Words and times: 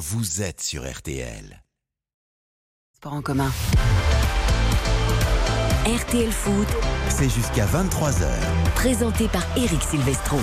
vous 0.00 0.40
êtes 0.40 0.62
sur 0.62 0.90
RTL. 0.90 1.62
Sport 2.96 3.12
en 3.12 3.20
commun. 3.20 3.52
RTL 5.84 6.32
Foot, 6.32 6.68
C'est 7.10 7.28
jusqu'à 7.28 7.66
23h. 7.66 8.26
présenté 8.74 9.28
par 9.28 9.44
Eric 9.58 9.82
Silvestro. 9.82 10.38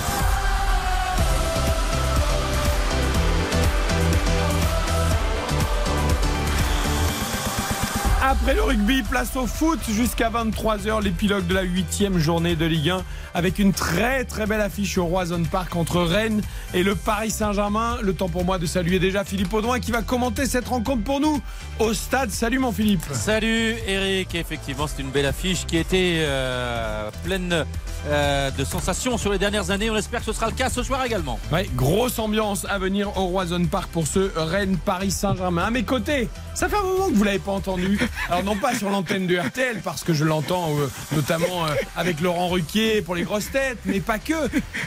Après 8.29 8.55
le 8.55 8.62
rugby, 8.62 9.03
place 9.03 9.37
au 9.37 9.47
foot 9.47 9.79
jusqu'à 9.89 10.29
23h, 10.29 11.01
l'épilogue 11.01 11.47
de 11.47 11.53
la 11.53 11.62
huitième 11.62 12.17
journée 12.19 12.57
de 12.57 12.65
Ligue 12.65 12.89
1 12.89 13.01
avec 13.33 13.57
une 13.57 13.71
très 13.71 14.25
très 14.25 14.46
belle 14.46 14.60
affiche 14.60 14.97
au 14.97 15.05
Roison 15.05 15.42
Park 15.49 15.78
entre 15.78 16.02
Rennes 16.02 16.41
et 16.73 16.84
le 16.84 16.95
Paris 16.95 17.31
Saint-Germain. 17.31 17.99
Le 18.02 18.13
temps 18.13 18.27
pour 18.27 18.43
moi 18.43 18.57
de 18.57 18.66
saluer 18.66 18.99
déjà 18.99 19.23
Philippe 19.23 19.53
Audouin 19.53 19.79
qui 19.79 19.91
va 19.91 20.02
commenter 20.02 20.45
cette 20.45 20.67
rencontre 20.67 21.05
pour 21.05 21.21
nous 21.21 21.41
au 21.79 21.93
stade. 21.93 22.29
Salut 22.29 22.59
mon 22.59 22.73
Philippe. 22.73 23.05
Salut 23.13 23.75
Eric, 23.88 24.35
effectivement 24.35 24.88
c'est 24.88 25.02
une 25.02 25.11
belle 25.11 25.27
affiche 25.27 25.66
qui 25.66 25.77
était 25.77 26.17
euh, 26.17 27.09
pleine 27.23 27.66
euh, 28.07 28.51
de 28.51 28.63
sensations 28.63 29.17
sur 29.17 29.31
les 29.31 29.37
dernières 29.39 29.71
années. 29.71 29.89
On 29.89 29.95
espère 29.97 30.19
que 30.19 30.25
ce 30.27 30.33
sera 30.33 30.47
le 30.47 30.53
cas 30.53 30.69
ce 30.69 30.83
soir 30.83 31.03
également. 31.05 31.39
Ouais, 31.51 31.69
grosse 31.75 32.19
ambiance 32.19 32.65
à 32.69 32.77
venir 32.77 33.15
au 33.17 33.25
Roison 33.27 33.63
Park 33.65 33.89
pour 33.91 34.07
ce 34.07 34.31
Rennes-Paris 34.35 35.11
Saint-Germain. 35.11 35.65
À 35.65 35.71
mes 35.71 35.83
côtés, 35.83 36.29
ça 36.53 36.69
fait 36.69 36.77
un 36.77 36.83
moment 36.83 37.09
que 37.09 37.13
vous 37.15 37.23
l'avez 37.23 37.39
pas 37.39 37.52
entendu. 37.52 37.99
Alors 38.29 38.43
non 38.43 38.55
pas 38.55 38.73
sur 38.75 38.89
l'antenne 38.89 39.27
de 39.27 39.38
RTL 39.38 39.81
parce 39.83 40.03
que 40.03 40.13
je 40.13 40.23
l'entends 40.23 40.69
euh, 40.79 40.88
notamment 41.15 41.65
euh, 41.65 41.69
avec 41.95 42.21
Laurent 42.21 42.47
Ruquier 42.49 43.02
pour 43.02 43.15
les 43.15 43.23
grosses 43.23 43.52
têtes, 43.52 43.79
mais 43.85 43.99
pas 43.99 44.19
que. 44.19 44.33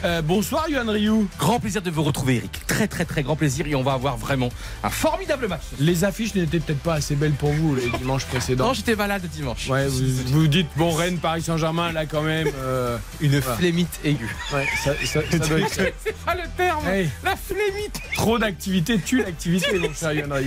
Euh, 0.03 0.21
bonsoir 0.21 0.67
Yohan 0.69 0.91
Ryu. 0.91 1.27
Grand 1.37 1.59
plaisir 1.59 1.81
de 1.81 1.91
vous 1.91 2.03
retrouver, 2.03 2.37
Eric. 2.37 2.61
Très, 2.67 2.87
très, 2.87 3.05
très 3.05 3.23
grand 3.23 3.35
plaisir. 3.35 3.67
Et 3.67 3.75
on 3.75 3.83
va 3.83 3.93
avoir 3.93 4.17
vraiment 4.17 4.49
un 4.83 4.89
formidable 4.89 5.47
match. 5.47 5.61
Les 5.79 6.03
affiches 6.03 6.33
n'étaient 6.35 6.59
peut-être 6.59 6.79
pas 6.81 6.95
assez 6.95 7.15
belles 7.15 7.31
pour 7.33 7.51
vous 7.51 7.75
les 7.75 7.89
dimanches 7.97 8.25
précédents. 8.25 8.67
Non, 8.67 8.73
j'étais 8.73 8.95
malade 8.95 9.21
dimanche. 9.31 9.67
Ouais, 9.69 9.87
vous 9.87 10.05
vous 10.27 10.47
dites 10.47 10.67
bon 10.75 10.91
Rennes, 10.91 11.17
Paris 11.17 11.41
Saint-Germain 11.43 11.91
là 11.91 12.05
quand 12.05 12.21
même. 12.21 12.47
euh, 12.57 12.97
Une 13.21 13.39
Voilà. 13.39 13.57
flémite 13.57 13.99
aiguë. 14.03 14.35
ouais, 14.53 14.65
ça, 14.83 14.91
ça- 15.05 15.21
ça 15.29 15.37
doit 15.47 15.59
être- 15.59 15.93
C'est 16.03 16.15
pas 16.25 16.35
le 16.35 16.43
terme. 16.57 16.87
Hey, 16.87 17.09
La 17.23 17.35
flémite. 17.35 17.99
trop 18.15 18.37
d'activité 18.39 18.99
tue 18.99 19.17
l'activité. 19.23 19.67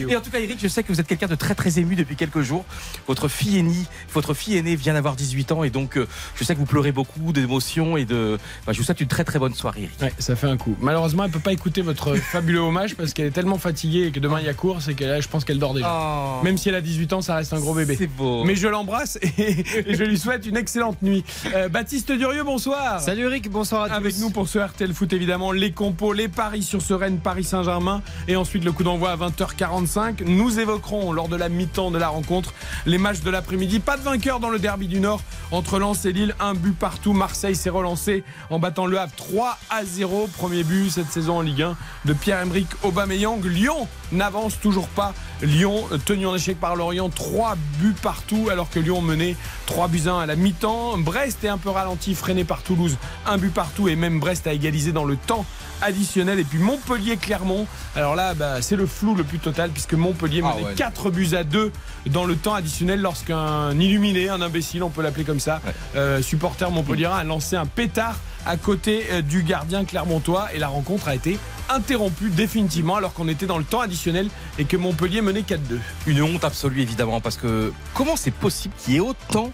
Et 0.09 0.17
en 0.17 0.21
tout 0.21 0.31
cas, 0.31 0.39
Eric, 0.41 0.59
je 0.61 0.69
sais 0.69 0.83
que 0.83 0.93
vous 0.93 1.01
êtes 1.01 1.07
quelqu'un 1.07 1.27
de 1.27 1.35
très, 1.35 1.55
très 1.55 1.79
ému 1.79 1.95
depuis 1.97 2.17
quelques 2.17 2.41
jours. 2.43 2.65
Votre 3.07 3.29
fille 3.29 3.59
aînée, 3.59 3.75
votre 4.13 4.35
fille 4.35 4.57
aînée 4.57 4.77
vient 4.77 4.95
d'avoir 4.95 5.17
18 5.17 5.53
ans. 5.53 5.65
Et 5.65 5.71
donc, 5.71 5.97
euh, 5.97 6.07
je 6.37 6.45
sais 6.45 6.55
que 6.55 6.59
vous 6.59 6.67
pleurez 6.67 6.93
beaucoup 6.93 7.33
d'émotions 7.33 7.97
et 7.97 8.05
de. 8.05 8.39
Enfin, 8.63 8.73
je 8.73 8.79
vous 8.79 8.85
souhaite 8.85 9.01
une 9.01 9.09
très, 9.09 9.25
très 9.25 9.39
bonne 9.39 9.55
soirée, 9.55 9.83
Eric. 9.85 10.01
Ouais, 10.03 10.13
ça 10.19 10.37
fait 10.37 10.47
un 10.47 10.57
coup. 10.57 10.77
Malheureusement, 10.81 11.25
elle 11.25 11.31
peut 11.31 11.39
pas 11.39 11.53
écouter 11.53 11.83
votre 11.83 12.15
fabuleux 12.33 12.61
hommage 12.61 12.95
parce 12.97 13.13
qu'elle 13.13 13.27
est 13.27 13.31
tellement 13.31 13.59
fatiguée 13.59 14.07
et 14.07 14.11
que 14.13 14.21
demain 14.21 14.41
il 14.41 14.47
y 14.47 14.49
a 14.49 14.55
course 14.55 14.89
et 14.89 14.95
que 14.95 15.21
je 15.21 15.29
pense 15.29 15.45
qu'elle 15.45 15.59
dort 15.59 15.75
déjà. 15.75 15.91
Oh, 15.93 16.43
Même 16.45 16.57
si 16.59 16.69
elle 16.69 16.75
a 16.77 16.81
18 16.81 17.13
ans, 17.13 17.21
ça 17.23 17.37
reste 17.37 17.53
un 17.53 17.61
gros 17.61 17.75
bébé. 17.75 17.97
c'est 17.99 18.07
beau. 18.07 18.45
Mais 18.45 18.55
je 18.57 18.69
l'embrasse 18.69 19.19
et, 19.23 19.29
et 19.87 19.95
je 19.95 20.05
lui 20.05 20.19
souhaite 20.19 20.47
une 20.47 20.57
excellente 20.57 21.01
nuit. 21.03 21.25
Euh, 21.55 21.69
Baptiste 21.69 22.13
Durieux, 22.13 22.44
bonsoir. 22.45 23.01
Salut 23.01 23.25
Eric, 23.25 23.51
bonsoir 23.51 23.85
à 23.85 23.89
tous. 23.89 23.95
Avec 23.95 24.19
nous 24.19 24.31
pour 24.31 24.49
ce 24.49 24.59
RTL 24.59 24.93
Foot 24.93 25.13
évidemment 25.13 25.51
les 25.51 25.73
compos, 25.73 26.13
les 26.13 26.29
paris 26.29 26.63
sur 26.63 26.83
ce 26.83 26.93
Rennes 26.93 27.19
Paris 27.19 27.45
Saint-Germain 27.45 28.03
et 28.29 28.37
ensuite 28.37 28.65
le 28.65 28.73
coup 28.73 28.85
d'envoi 28.85 29.11
à 29.11 29.17
20h45. 29.17 30.25
Nous 30.27 30.61
évoquerons 30.61 31.13
lors 31.13 31.29
de 31.29 31.37
la 31.37 31.49
mi-temps 31.49 31.91
de 31.91 31.99
la 31.99 32.09
rencontre 32.09 32.53
les 32.87 32.99
matchs 32.99 33.21
de 33.21 33.31
l'après-midi. 33.31 33.81
Pas 33.81 33.97
de 33.97 34.03
vainqueur 34.03 34.41
dans 34.41 34.51
le 34.51 34.59
derby 34.59 34.87
du 34.87 35.01
Nord 35.01 35.23
entre 35.51 35.79
Lens 35.79 36.05
et 36.05 36.13
Lille, 36.13 36.35
un 36.39 36.55
but 36.55 36.77
partout. 36.77 37.15
Marseille 37.15 37.57
s'est 37.57 37.71
relancé 37.71 38.25
en 38.51 38.59
battant 38.59 38.87
le 38.87 38.99
Havre 38.99 39.15
3 39.17 39.59
à 39.71 39.85
0. 39.85 40.29
Premier 40.37 40.65
but 40.65 40.91
cette 40.91 41.11
saison 41.11 41.39
en 41.39 41.43
Ligue 41.43 41.63
1 41.63 41.77
de 42.05 42.13
Pierre-Emerick 42.13 42.69
Aubameyang. 42.83 43.43
Lyon 43.45 43.89
n'avance 44.15 44.59
toujours 44.61 44.89
pas. 44.89 45.13
Lyon 45.43 45.85
euh, 45.93 45.99
tenu 45.99 46.27
en 46.27 46.35
échec 46.35 46.59
par 46.59 46.77
Lorient, 46.77 47.09
3 47.11 47.57
buts 47.81 47.95
partout 48.01 48.49
alors 48.51 48.71
que 48.71 48.79
Lyon 48.81 49.01
menait 49.03 49.37
3 49.67 49.89
buts 49.89 50.03
1 50.07 50.19
à 50.21 50.27
la 50.27 50.37
mi-temps. 50.37 50.97
Brest 50.99 51.45
est 51.45 51.49
un 51.49 51.59
peu 51.59 51.71
ralenti, 51.71 52.15
freiné 52.15 52.45
par 52.45 52.63
Toulouse, 52.63 52.97
un 53.27 53.37
but 53.39 53.53
partout 53.53 53.89
et 53.89 53.97
même 53.97 54.21
Brest 54.21 54.47
a 54.47 54.53
égalisé 54.53 54.93
dans 54.93 55.05
le 55.05 55.17
temps 55.17 55.45
additionnel. 55.83 56.39
Et 56.39 56.45
puis 56.45 56.59
Montpellier-Clermont, 56.59 57.67
alors 57.97 58.15
là 58.15 58.35
bah, 58.35 58.63
c'est 58.63 58.77
le 58.77 58.87
flou 58.87 59.15
le 59.15 59.25
plus 59.25 59.39
total 59.39 59.71
puisque 59.71 59.95
Montpellier 59.95 60.43
Ah 60.45 60.55
menait 60.55 60.67
ouais. 60.69 60.75
4 60.75 61.11
buts 61.11 61.31
à 61.35 61.45
2 61.45 61.73
dans 62.07 62.25
le 62.25 62.37
temps 62.37 62.55
additionnel 62.55 63.01
lorsqu'un 63.01 63.73
illuminé, 63.79 64.29
un 64.29 64.41
imbécile, 64.41 64.83
on 64.83 64.91
peut 64.91 65.03
l'appeler 65.03 65.25
comme 65.25 65.41
ça, 65.41 65.61
Ouais. 65.67 65.73
euh, 65.97 66.23
supporter 66.23 66.71
Montpellier 66.71 67.07
a 67.07 67.25
lancé 67.25 67.57
un 67.57 67.67
pétard 67.67 68.17
à 68.47 68.57
côté 68.57 69.05
euh, 69.11 69.23
du 69.23 69.43
gardien 69.43 69.85
clermontois 69.85 70.49
et 70.55 70.59
la 70.59 70.69
rencontre 70.69 71.09
a 71.09 71.15
été 71.15 71.39
interrompue 71.69 72.31
définitivement 72.31 72.97
alors 72.97 73.13
qu'on 73.15 73.29
était 73.29 73.47
dans 73.47 73.59
le 73.59 73.65
temps 73.65 73.81
additionnel 73.81 74.29
et 74.59 74.65
que 74.65 74.77
Montpellier 74.77 75.23
menait 75.23 75.41
4-2. 75.41 75.59
Une 76.07 76.23
honte 76.23 76.45
absolue, 76.45 76.83
évidemment, 76.83 77.21
parce 77.21 77.37
que 77.37 77.73
comment 77.95 78.17
c'est 78.17 78.31
possible 78.31 78.75
qu'il 78.79 78.95
y 78.95 78.97
ait 78.99 79.01
autant 79.01 79.51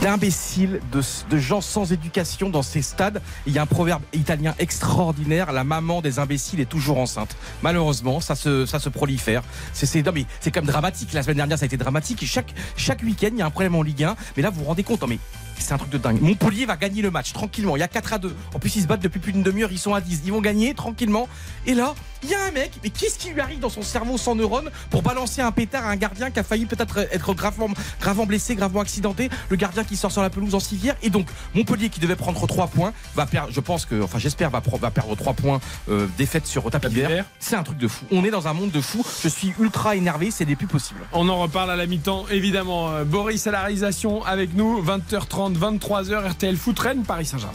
d'imbéciles, 0.00 0.80
de, 0.92 1.38
gens 1.38 1.60
sans 1.60 1.92
éducation 1.92 2.48
dans 2.48 2.62
ces 2.62 2.80
stades? 2.80 3.20
Il 3.46 3.52
y 3.52 3.58
a 3.58 3.62
un 3.62 3.66
proverbe 3.66 4.02
italien 4.14 4.54
extraordinaire 4.58 5.52
la 5.52 5.62
maman 5.62 6.00
des 6.00 6.18
imbéciles 6.18 6.60
est 6.60 6.68
toujours 6.68 6.98
enceinte. 6.98 7.36
Malheureusement, 7.62 8.20
ça 8.20 8.34
se, 8.34 8.88
prolifère. 8.88 9.42
C'est, 9.72 9.86
c'est 9.86 10.50
comme 10.50 10.66
dramatique. 10.66 11.12
La 11.12 11.22
semaine 11.22 11.36
dernière, 11.36 11.58
ça 11.58 11.64
a 11.64 11.66
été 11.66 11.76
dramatique. 11.76 12.24
Chaque 12.24 13.02
week-end, 13.02 13.28
il 13.32 13.38
y 13.38 13.42
a 13.42 13.46
un 13.46 13.50
problème 13.50 13.74
en 13.74 13.82
Ligue 13.82 14.04
1. 14.04 14.16
Mais 14.36 14.42
là, 14.42 14.50
vous 14.50 14.60
vous 14.60 14.66
rendez 14.66 14.84
compte, 14.84 15.02
non, 15.02 15.06
mais 15.06 15.18
c'est 15.58 15.72
un 15.72 15.78
truc 15.78 15.90
de 15.90 15.98
dingue. 15.98 16.20
Montpellier 16.20 16.66
va 16.66 16.76
gagner 16.76 17.02
le 17.02 17.10
match 17.10 17.32
tranquillement. 17.32 17.76
Il 17.76 17.80
y 17.80 17.82
a 17.82 17.88
4 17.88 18.12
à 18.14 18.18
2. 18.18 18.34
En 18.54 18.58
plus, 18.58 18.76
ils 18.76 18.82
se 18.82 18.86
battent 18.86 19.02
depuis 19.02 19.20
plus 19.20 19.32
d'une 19.32 19.42
demi-heure. 19.42 19.72
Ils 19.72 19.78
sont 19.78 19.94
à 19.94 20.00
10. 20.00 20.22
Ils 20.24 20.32
vont 20.32 20.40
gagner 20.40 20.74
tranquillement. 20.74 21.28
Et 21.66 21.74
là, 21.74 21.94
il 22.22 22.30
y 22.30 22.34
a 22.34 22.42
un 22.42 22.50
mec, 22.50 22.72
mais 22.82 22.90
qu'est-ce 22.90 23.18
qui 23.18 23.30
lui 23.30 23.40
arrive 23.40 23.60
dans 23.60 23.68
son 23.68 23.82
cerveau 23.82 24.16
sans 24.16 24.34
neurones 24.34 24.70
pour 24.90 25.02
balancer 25.02 25.42
un 25.42 25.52
pétard 25.52 25.84
à 25.86 25.90
un 25.90 25.96
gardien 25.96 26.30
qui 26.30 26.38
a 26.38 26.42
failli 26.42 26.64
peut-être 26.66 26.98
être 26.98 27.34
gravement, 27.34 27.68
gravement 28.00 28.26
blessé, 28.26 28.54
gravement 28.54 28.80
accidenté? 28.80 29.28
Le 29.50 29.56
gardien 29.56 29.84
qui 29.84 29.96
sort 29.96 30.10
sur 30.10 30.22
la 30.22 30.30
pelouse 30.30 30.54
en 30.54 30.60
civière. 30.60 30.96
Et 31.02 31.10
donc, 31.10 31.28
Montpellier 31.54 31.90
qui 31.90 32.00
devait 32.00 32.16
prendre 32.16 32.46
3 32.46 32.68
points 32.68 32.92
va 33.14 33.26
perdre, 33.26 33.52
je 33.52 33.60
pense 33.60 33.84
que, 33.84 34.02
enfin, 34.02 34.18
j'espère, 34.18 34.50
va, 34.50 34.60
perdre 34.60 35.14
3 35.14 35.34
points 35.34 35.60
euh, 35.90 36.06
défaite 36.16 36.46
sur 36.46 36.64
tapis 36.64 36.80
Tapis 36.80 36.94
vert. 36.94 37.08
vert. 37.08 37.24
C'est 37.40 37.56
un 37.56 37.62
truc 37.62 37.78
de 37.78 37.88
fou. 37.88 38.06
On 38.10 38.24
est 38.24 38.30
dans 38.30 38.48
un 38.48 38.54
monde 38.54 38.70
de 38.70 38.80
fou. 38.80 39.04
Je 39.22 39.28
suis 39.28 39.54
ultra 39.58 39.96
énervé. 39.96 40.30
C'est 40.30 40.44
des 40.44 40.56
plus 40.56 40.66
possibles. 40.66 41.00
On 41.12 41.28
en 41.28 41.40
reparle 41.40 41.70
à 41.70 41.76
la 41.76 41.86
mi-temps, 41.86 42.26
évidemment. 42.30 42.90
Euh, 42.90 43.04
Boris 43.04 43.46
à 43.46 43.50
la 43.50 43.60
réalisation 43.60 44.24
avec 44.24 44.54
nous, 44.54 44.82
20h30, 44.82 45.53
23h, 45.58 46.30
RTL 46.30 46.56
Foot 46.56 46.78
Rennes, 46.78 47.02
Paris 47.04 47.26
Saint-Germain. 47.26 47.54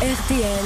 RTL 0.00 0.64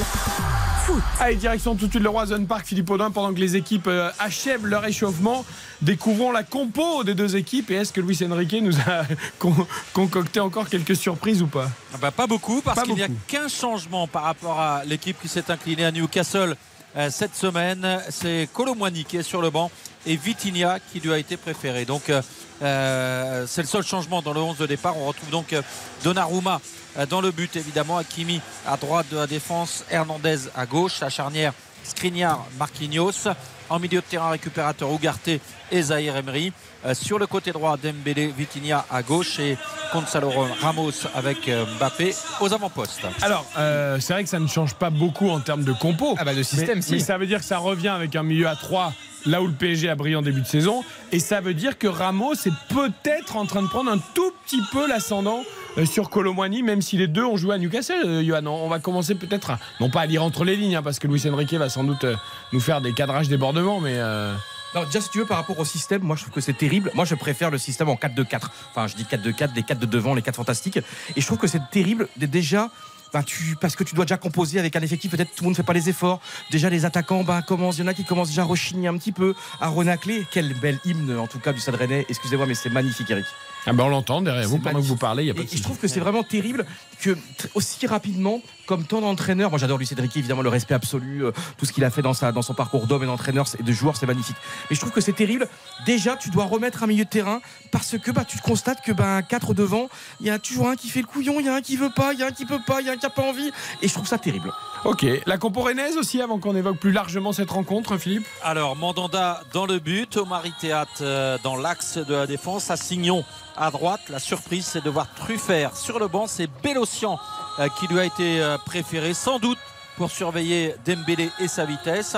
Foot. 0.85 1.03
Allez, 1.21 1.37
direction 1.37 1.75
tout 1.75 1.87
de 1.87 1.91
suite 1.93 2.03
le 2.03 2.09
Roison 2.11 2.45
Park, 2.45 2.67
Philippe 2.67 2.91
Audin, 2.91 3.11
pendant 3.11 3.33
que 3.33 3.39
les 3.41 3.57
équipes 3.57 3.87
euh, 3.87 4.11
achèvent 4.19 4.67
leur 4.67 4.85
échauffement. 4.85 5.45
Découvrons 5.81 6.33
la 6.33 6.43
compo 6.43 7.03
des 7.05 7.15
deux 7.15 7.37
équipes 7.37 7.71
et 7.71 7.75
est-ce 7.77 7.93
que 7.93 8.01
Luis 8.01 8.19
Enrique 8.29 8.57
nous 8.61 8.77
a 8.81 9.05
con- 9.39 9.67
concocté 9.93 10.41
encore 10.41 10.69
quelques 10.69 10.97
surprises 10.97 11.41
ou 11.43 11.47
pas? 11.47 11.69
Ah 11.95 11.99
bah, 12.01 12.11
pas 12.11 12.27
beaucoup 12.27 12.61
parce 12.63 12.83
qu'il 12.83 12.95
n'y 12.95 13.03
a 13.03 13.09
qu'un 13.27 13.49
changement 13.49 14.07
par 14.07 14.25
rapport 14.25 14.61
à 14.61 14.85
l'équipe 14.85 15.17
qui 15.21 15.29
s'est 15.29 15.51
inclinée 15.51 15.85
à 15.85 15.93
Newcastle 15.93 16.57
euh, 16.97 17.09
cette 17.11 17.35
semaine. 17.37 18.01
C'est 18.11 18.49
Colomwani 18.53 19.05
qui 19.05 19.17
est 19.17 19.23
sur 19.23 19.41
le 19.41 19.51
banc 19.51 19.71
et 20.07 20.17
Vitinha 20.17 20.79
qui 20.81 21.01
lui 21.01 21.13
a 21.13 21.19
été 21.19 21.37
préféré. 21.37 21.85
Donc 21.85 22.11
euh, 22.11 22.23
euh, 22.63 23.47
c'est 23.47 23.63
le 23.63 23.69
seul 23.69 23.85
changement 23.85 24.23
dans 24.23 24.33
le 24.33 24.41
11 24.41 24.59
de 24.59 24.67
départ. 24.67 24.97
On 24.97 25.07
retrouve 25.07 25.31
donc 25.31 25.53
euh, 25.53 25.63
Donnarumma 26.05 26.61
dans 27.09 27.23
le 27.23 27.31
but 27.31 27.57
évidemment, 27.57 27.97
Hakimi 27.97 28.43
à 28.67 28.77
droite 28.77 29.07
de 29.11 29.17
la 29.17 29.27
défense, 29.27 29.83
Hernandez 29.91 30.41
à 30.55 30.67
gauche, 30.67 31.01
la 31.01 31.09
charnière 31.09 31.55
Skriniar, 31.85 32.47
Marquinhos. 32.59 33.29
En 33.71 33.79
milieu 33.79 34.01
de 34.01 34.07
terrain 34.07 34.29
récupérateur 34.29 34.93
Ugarte 34.93 35.31
et 35.73 35.83
Zahir 35.83 36.17
Emery. 36.17 36.53
Euh, 36.85 36.95
sur 36.95 37.19
le 37.19 37.27
côté 37.27 37.51
droit, 37.53 37.77
Dembélé, 37.77 38.33
Vitinha 38.37 38.85
à 38.91 39.03
gauche 39.03 39.39
et 39.41 39.57
Gonzalo 39.93 40.31
Ramos 40.61 40.93
avec 41.15 41.49
euh, 41.49 41.65
Mbappé 41.79 42.15
aux 42.41 42.53
avant-postes. 42.53 43.03
Alors, 43.23 43.45
euh, 43.59 43.99
c'est 44.01 44.13
vrai 44.13 44.23
que 44.23 44.29
ça 44.29 44.39
ne 44.39 44.47
change 44.47 44.75
pas 44.75 44.91
beaucoup 44.91 45.29
en 45.31 45.41
termes 45.41 45.65
de 45.65 45.73
compo. 45.73 46.15
Ah 46.19 46.25
bah 46.25 46.33
le 46.33 46.43
système, 46.43 46.77
mais, 46.77 46.83
si. 46.83 46.93
mais 46.93 46.99
ça 46.99 47.19
veut 47.19 47.27
dire 47.27 47.39
que 47.41 47.45
ça 47.45 47.59
revient 47.59 47.89
avec 47.89 48.15
un 48.15 48.23
milieu 48.23 48.47
à 48.49 48.57
3 48.57 48.93
là 49.25 49.41
où 49.41 49.47
le 49.47 49.53
PSG 49.53 49.89
a 49.89 49.95
brillé 49.95 50.17
en 50.17 50.23
début 50.23 50.41
de 50.41 50.47
saison. 50.47 50.83
Et 51.13 51.21
ça 51.21 51.41
veut 51.41 51.55
dire 51.55 51.79
que 51.79 51.87
Ramos 51.87 52.35
est 52.35 52.53
peut-être 52.69 53.37
en 53.37 53.47
train 53.47 53.63
de 53.63 53.69
prendre 53.69 53.91
un 53.91 53.99
tout 54.15 54.33
petit 54.45 54.61
peu 54.73 54.89
l'ascendant 54.89 55.45
sur 55.85 56.11
Colomwani, 56.11 56.63
même 56.65 56.83
si 56.83 56.97
les 56.99 57.07
deux 57.07 57.25
ont 57.25 57.37
joué 57.37 57.55
à 57.55 57.59
Newcastle. 57.59 58.25
Johan, 58.27 58.45
on 58.47 58.69
va 58.69 58.81
commencer 58.81 59.15
peut-être, 59.15 59.51
à- 59.53 59.59
non 59.81 59.89
pas 59.91 60.01
à 60.01 60.07
lire 60.07 60.25
entre 60.25 60.45
les 60.45 60.57
lignes, 60.57 60.75
hein, 60.77 60.83
parce 60.83 60.99
que 60.99 61.07
Luis 61.07 61.23
Enrique 61.31 61.55
va 61.55 61.69
sans 61.69 61.85
doute 61.85 62.05
nous 62.53 62.61
faire 62.61 62.81
des 62.81 62.93
cadrages 62.93 63.29
débordements, 63.29 63.81
mais 63.81 63.95
euh, 63.95 64.35
Non, 64.75 64.85
déjà, 64.85 65.01
si 65.01 65.11
tu 65.11 65.19
veux, 65.19 65.27
par 65.27 65.37
rapport 65.37 65.59
au 65.59 65.65
système, 65.65 66.03
moi, 66.03 66.17
je 66.17 66.23
trouve 66.23 66.35
que 66.35 66.41
c'est 66.41 66.57
terrible. 66.57 66.91
Moi, 66.95 67.05
je 67.05 67.15
préfère 67.15 67.51
le 67.51 67.59
système 67.59 67.89
en 67.89 67.95
4-2-4. 67.95 68.49
Enfin, 68.71 68.87
je 68.87 68.97
dis 68.97 69.05
4-2-4, 69.05 69.55
les 69.55 69.63
4 69.63 69.79
de 69.79 69.87
devant, 69.87 70.15
les 70.15 70.23
4 70.23 70.37
fantastiques. 70.37 70.79
Et 71.17 71.21
je 71.21 71.27
trouve 71.27 71.39
que 71.39 71.47
c'est 71.47 71.63
terrible 71.71 72.09
déjà 72.17 72.71
ben, 73.13 73.23
tu, 73.23 73.57
parce 73.61 73.77
que 73.77 73.85
tu 73.85 73.95
dois 73.95 74.07
déjà 74.07 74.17
composer 74.17 74.59
avec 74.59 74.75
un 74.75 74.81
effectif, 74.81 75.11
peut-être 75.11 75.35
tout 75.35 75.43
le 75.43 75.45
monde 75.45 75.53
ne 75.53 75.57
fait 75.57 75.63
pas 75.63 75.75
les 75.75 75.91
efforts. 75.91 76.21
Déjà, 76.51 76.71
les 76.71 76.87
attaquants, 76.87 77.25
ben, 77.25 77.43
commencent, 77.43 77.77
il 77.77 77.83
y 77.83 77.85
en 77.85 77.89
a 77.89 77.95
qui 77.95 78.05
commencent 78.05 78.29
déjà 78.29 78.43
à 78.43 78.47
rechigner 78.47 78.89
un 78.89 78.97
petit 78.97 79.13
peu, 79.13 79.35
à 79.61 79.69
renacler. 79.69 80.27
Quel 80.31 80.55
bel 80.55 80.79
hymne, 80.85 81.19
en 81.19 81.27
tout 81.27 81.39
cas, 81.39 81.53
du 81.53 81.61
Stade 81.61 81.75
Rennais. 81.75 82.07
Excusez-moi, 82.09 82.47
mais 82.47 82.55
c'est 82.55 82.71
magnifique, 82.71 83.11
Eric. 83.11 83.27
Ah 83.65 83.73
ben 83.73 83.85
on 83.85 83.89
l'entend 83.89 84.23
derrière 84.23 84.49
vous 84.49 84.59
pendant 84.59 84.81
que 84.81 84.87
vous 84.87 84.97
parlez. 84.97 85.23
Il 85.23 85.27
y 85.27 85.31
a 85.31 85.35
pas 85.35 85.43
Et, 85.43 85.45
de 85.45 85.53
et 85.53 85.57
je 85.57 85.63
trouve 85.63 85.79
que 85.79 85.87
c'est 85.87 86.01
vraiment 86.01 86.25
terrible 86.25 86.67
que 87.01 87.17
aussi 87.55 87.87
rapidement, 87.87 88.41
comme 88.67 88.85
tant 88.85 89.01
d'entraîneurs, 89.01 89.51
moi 89.51 89.59
j'adore 89.59 89.79
Lucien 89.79 89.97
Riquet, 90.01 90.19
évidemment 90.19 90.43
le 90.43 90.49
respect 90.49 90.75
absolu, 90.75 91.25
euh, 91.25 91.33
tout 91.59 91.65
ce 91.65 91.73
qu'il 91.73 91.85
a 91.85 91.91
fait 91.91 92.03
dans, 92.03 92.15
sa, 92.15 92.33
dans 92.33 92.43
son 92.43 92.55
parcours 92.55 92.87
d'homme 92.87 93.05
et 93.05 93.07
d'entraîneur 93.07 93.47
et 93.59 93.63
de 93.63 93.73
joueur, 93.73 93.97
c'est 93.97 94.07
magnifique. 94.07 94.37
Mais 94.69 94.77
je 94.77 94.81
trouve 94.81 94.93
que 94.93 95.01
c'est 95.01 95.13
terrible. 95.13 95.49
Déjà, 95.87 96.17
tu 96.17 96.31
dois 96.31 96.45
remettre 96.45 96.83
un 96.83 96.87
milieu 96.87 97.05
de 97.05 97.11
terrain 97.11 97.41
parce 97.71 97.97
que 97.99 98.11
bah, 98.11 98.25
tu 98.25 98.39
constates 98.39 98.83
que 98.85 98.93
ben 98.93 99.23
quatre 99.23 99.55
devant, 99.55 99.89
il 100.21 100.27
y 100.27 100.31
a 100.31 100.39
toujours 100.39 100.69
un 100.69 100.77
qui 100.77 100.89
fait 100.89 101.01
le 101.01 101.07
couillon, 101.07 101.39
il 101.39 101.47
y 101.47 101.49
a 101.49 101.55
un 101.55 101.61
qui 101.61 101.77
veut 101.77 101.93
pas, 101.95 102.13
il 102.13 102.19
y 102.19 102.23
a 102.23 102.27
un 102.27 102.33
qui 102.33 102.47
peut 102.47 102.61
pas, 102.67 102.81
il 102.81 102.87
y 102.87 102.91
a 102.91 102.93
un 102.93 102.97
qui 102.97 103.07
a 103.07 103.11
pas 103.11 103.23
envie. 103.23 103.51
Et 103.81 103.89
je 103.89 103.93
trouve 103.93 104.09
ça 104.09 104.19
terrible. 104.19 104.53
Ok, 104.85 105.07
la 105.27 105.39
compo 105.39 105.65
aussi 105.97 106.21
avant 106.21 106.41
qu'on 106.41 106.57
évoque 106.57 106.77
plus 106.77 106.91
largement 106.91 107.33
cette 107.33 107.53
rencontre, 107.53 107.99
Philippe. 107.99 108.27
Alors, 108.43 108.75
Mandanda 108.75 109.41
dans 109.53 109.65
le 109.65 109.79
but, 109.79 110.17
Omari 110.17 110.53
Théâtre 110.61 111.03
euh, 111.03 111.39
dans 111.45 111.55
l'axe 111.55 111.99
de 111.99 112.13
la 112.13 112.27
défense, 112.27 112.69
Assignon 112.69 113.25
à 113.57 113.71
droite. 113.71 114.01
La 114.09 114.19
surprise, 114.19 114.67
c'est 114.67 114.83
de 114.83 114.91
voir 114.91 115.07
Truffert 115.15 115.77
sur 115.77 116.01
le 116.01 116.09
banc. 116.09 116.27
C'est 116.27 116.49
Bélocian 116.65 117.21
euh, 117.61 117.69
qui 117.79 117.87
lui 117.87 118.01
a 118.01 118.05
été 118.05 118.43
euh, 118.43 118.59
préféré, 118.59 119.15
sans 119.15 119.39
doute 119.39 119.59
pour 119.97 120.11
surveiller 120.11 120.75
Dembélé 120.85 121.31
et 121.39 121.47
sa 121.47 121.65
vitesse. 121.65 122.17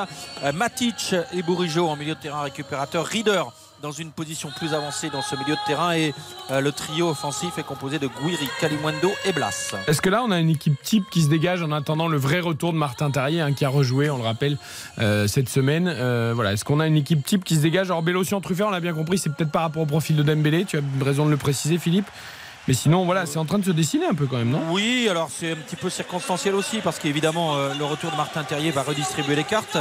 Matic 0.55 1.14
et 1.34 1.43
Bourigeau 1.43 1.88
en 1.88 1.96
milieu 1.96 2.14
de 2.14 2.20
terrain 2.20 2.43
récupérateur. 2.43 3.05
Reader 3.05 3.43
dans 3.85 3.93
une 3.93 4.11
position 4.11 4.49
plus 4.57 4.73
avancée 4.73 5.11
dans 5.11 5.21
ce 5.21 5.37
milieu 5.37 5.55
de 5.55 5.67
terrain. 5.67 5.93
Et 5.95 6.15
euh, 6.51 6.63
le 6.63 6.73
trio 6.73 7.11
offensif 7.11 7.59
est 7.59 7.63
composé 7.63 7.99
de 7.99 8.09
Guiri, 8.09 8.49
Kalimwendo 8.59 9.13
et 9.27 9.33
Blas. 9.33 9.75
Est-ce 9.87 10.01
que 10.01 10.09
là, 10.09 10.23
on 10.27 10.31
a 10.31 10.39
une 10.39 10.49
équipe 10.49 10.81
type 10.83 11.05
qui 11.11 11.21
se 11.21 11.29
dégage 11.29 11.63
en 11.63 11.71
attendant 11.71 12.09
le 12.09 12.17
vrai 12.17 12.41
retour 12.41 12.73
de 12.73 12.79
Martin 12.79 13.11
Terrier, 13.11 13.43
hein, 13.43 13.53
qui 13.53 13.67
a 13.67 13.69
rejoué, 13.69 14.09
on 14.09 14.17
le 14.17 14.23
rappelle, 14.25 14.57
euh, 14.99 15.27
cette 15.27 15.51
semaine 15.51 15.87
Euh, 15.87 16.33
Voilà, 16.35 16.55
est-ce 16.55 16.65
qu'on 16.65 16.81
a 16.81 16.87
une 16.87 16.97
équipe 16.97 17.25
type 17.27 17.45
qui 17.45 17.57
se 17.57 17.61
dégage? 17.61 17.91
Alors, 17.91 18.03
Bélocian, 18.03 18.41
Truffert, 18.41 18.69
on 18.69 18.71
l'a 18.71 18.81
bien 18.81 18.95
compris, 18.95 19.19
c'est 19.19 19.29
peut-être 19.31 19.53
par 19.53 19.63
rapport 19.63 19.83
au 19.83 19.87
profil 19.87 20.17
de 20.17 20.23
Dembélé. 20.23 20.65
Tu 20.65 20.79
as 20.79 21.05
raison 21.05 21.27
de 21.27 21.31
le 21.31 21.37
préciser, 21.37 21.77
Philippe? 21.77 22.07
Mais 22.66 22.72
sinon, 22.75 23.05
voilà, 23.05 23.26
c'est 23.26 23.38
en 23.38 23.44
train 23.44 23.58
de 23.58 23.64
se 23.64 23.70
dessiner 23.72 24.06
un 24.06 24.14
peu 24.14 24.26
quand 24.26 24.38
même, 24.38 24.49
non? 24.49 24.62
Oui, 24.70 25.06
alors 25.11 25.28
c'est 25.31 25.52
un 25.52 25.56
petit 25.56 25.76
peu 25.76 25.90
circonstanciel 25.90 26.55
aussi 26.55 26.78
parce 26.78 26.99
qu'évidemment 26.99 27.56
euh, 27.56 27.75
le 27.78 27.84
retour 27.84 28.11
de 28.11 28.16
Martin 28.16 28.43
Terrier 28.43 28.70
va 28.70 28.82
redistribuer 28.82 29.37
les 29.37 29.44
cartes. 29.44 29.76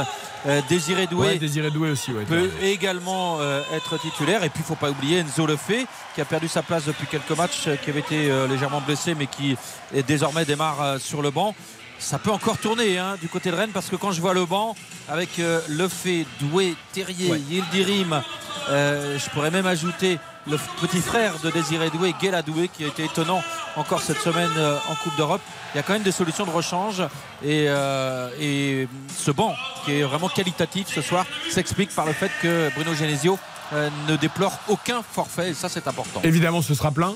Euh, 0.46 0.60
Désiré 0.68 1.06
Doué 1.06 1.28
Ouais, 1.28 1.38
Désiré 1.38 1.70
Doué 1.70 1.90
aussi, 1.90 2.12
ouais. 2.12 2.24
peut 2.24 2.50
également 2.62 3.38
euh, 3.40 3.62
être 3.72 3.98
titulaire 3.98 4.44
et 4.44 4.50
puis 4.50 4.60
il 4.62 4.66
faut 4.66 4.74
pas 4.74 4.90
oublier 4.90 5.18
Enzo 5.20 5.46
Lefebvre 5.46 5.86
qui 6.14 6.20
a 6.20 6.26
perdu 6.26 6.46
sa 6.46 6.60
place 6.62 6.84
depuis 6.84 7.06
quelques 7.06 7.30
matchs, 7.30 7.68
qui 7.82 7.88
avait 7.90 8.00
été 8.00 8.30
légèrement 8.48 8.82
blessé 8.82 9.14
mais 9.14 9.26
qui 9.28 9.56
est 9.94 10.02
désormais 10.06 10.44
démarre 10.44 11.00
sur 11.00 11.22
le 11.22 11.30
banc. 11.30 11.54
Ça 11.98 12.18
peut 12.18 12.30
encore 12.32 12.58
tourner 12.58 12.98
hein, 12.98 13.16
du 13.20 13.28
côté 13.28 13.50
de 13.50 13.56
Rennes 13.56 13.70
parce 13.72 13.88
que 13.88 13.96
quand 13.96 14.12
je 14.12 14.20
vois 14.20 14.34
le 14.34 14.44
banc 14.44 14.76
avec 15.08 15.38
euh, 15.38 15.60
Lefebvre, 15.70 16.26
Doué, 16.40 16.74
Terrier, 16.92 17.30
Ouais. 17.30 17.40
Yildirim, 17.48 18.20
euh, 18.68 19.18
je 19.18 19.30
pourrais 19.30 19.50
même 19.50 19.66
ajouter 19.66 20.18
le 20.46 20.58
petit 20.80 21.00
frère 21.00 21.34
de 21.42 21.50
Désiré 21.50 21.90
Doué, 21.90 22.14
Guéla 22.20 22.42
Doué, 22.42 22.68
qui 22.68 22.84
a 22.84 22.88
été 22.88 23.04
étonnant 23.04 23.42
encore 23.76 24.02
cette 24.02 24.18
semaine 24.18 24.50
euh, 24.56 24.76
en 24.90 24.94
Coupe 24.96 25.16
d'Europe. 25.16 25.40
Il 25.74 25.78
y 25.78 25.80
a 25.80 25.82
quand 25.82 25.94
même 25.94 26.02
des 26.02 26.12
solutions 26.12 26.44
de 26.44 26.50
rechange 26.50 27.00
et, 27.42 27.66
euh, 27.68 28.28
et 28.38 28.88
ce 29.16 29.30
banc 29.30 29.54
qui 29.84 29.92
est 30.00 30.02
vraiment 30.02 30.28
qualitatif 30.28 30.88
ce 30.88 31.02
soir 31.02 31.26
s'explique 31.50 31.94
par 31.94 32.06
le 32.06 32.12
fait 32.12 32.30
que 32.42 32.70
Bruno 32.74 32.94
Genesio 32.94 33.38
euh, 33.72 33.88
ne 34.08 34.16
déplore 34.16 34.58
aucun 34.68 35.02
forfait 35.02 35.50
et 35.50 35.54
ça 35.54 35.68
c'est 35.68 35.88
important. 35.88 36.20
Évidemment, 36.22 36.62
ce 36.62 36.74
sera 36.74 36.90
plein. 36.90 37.14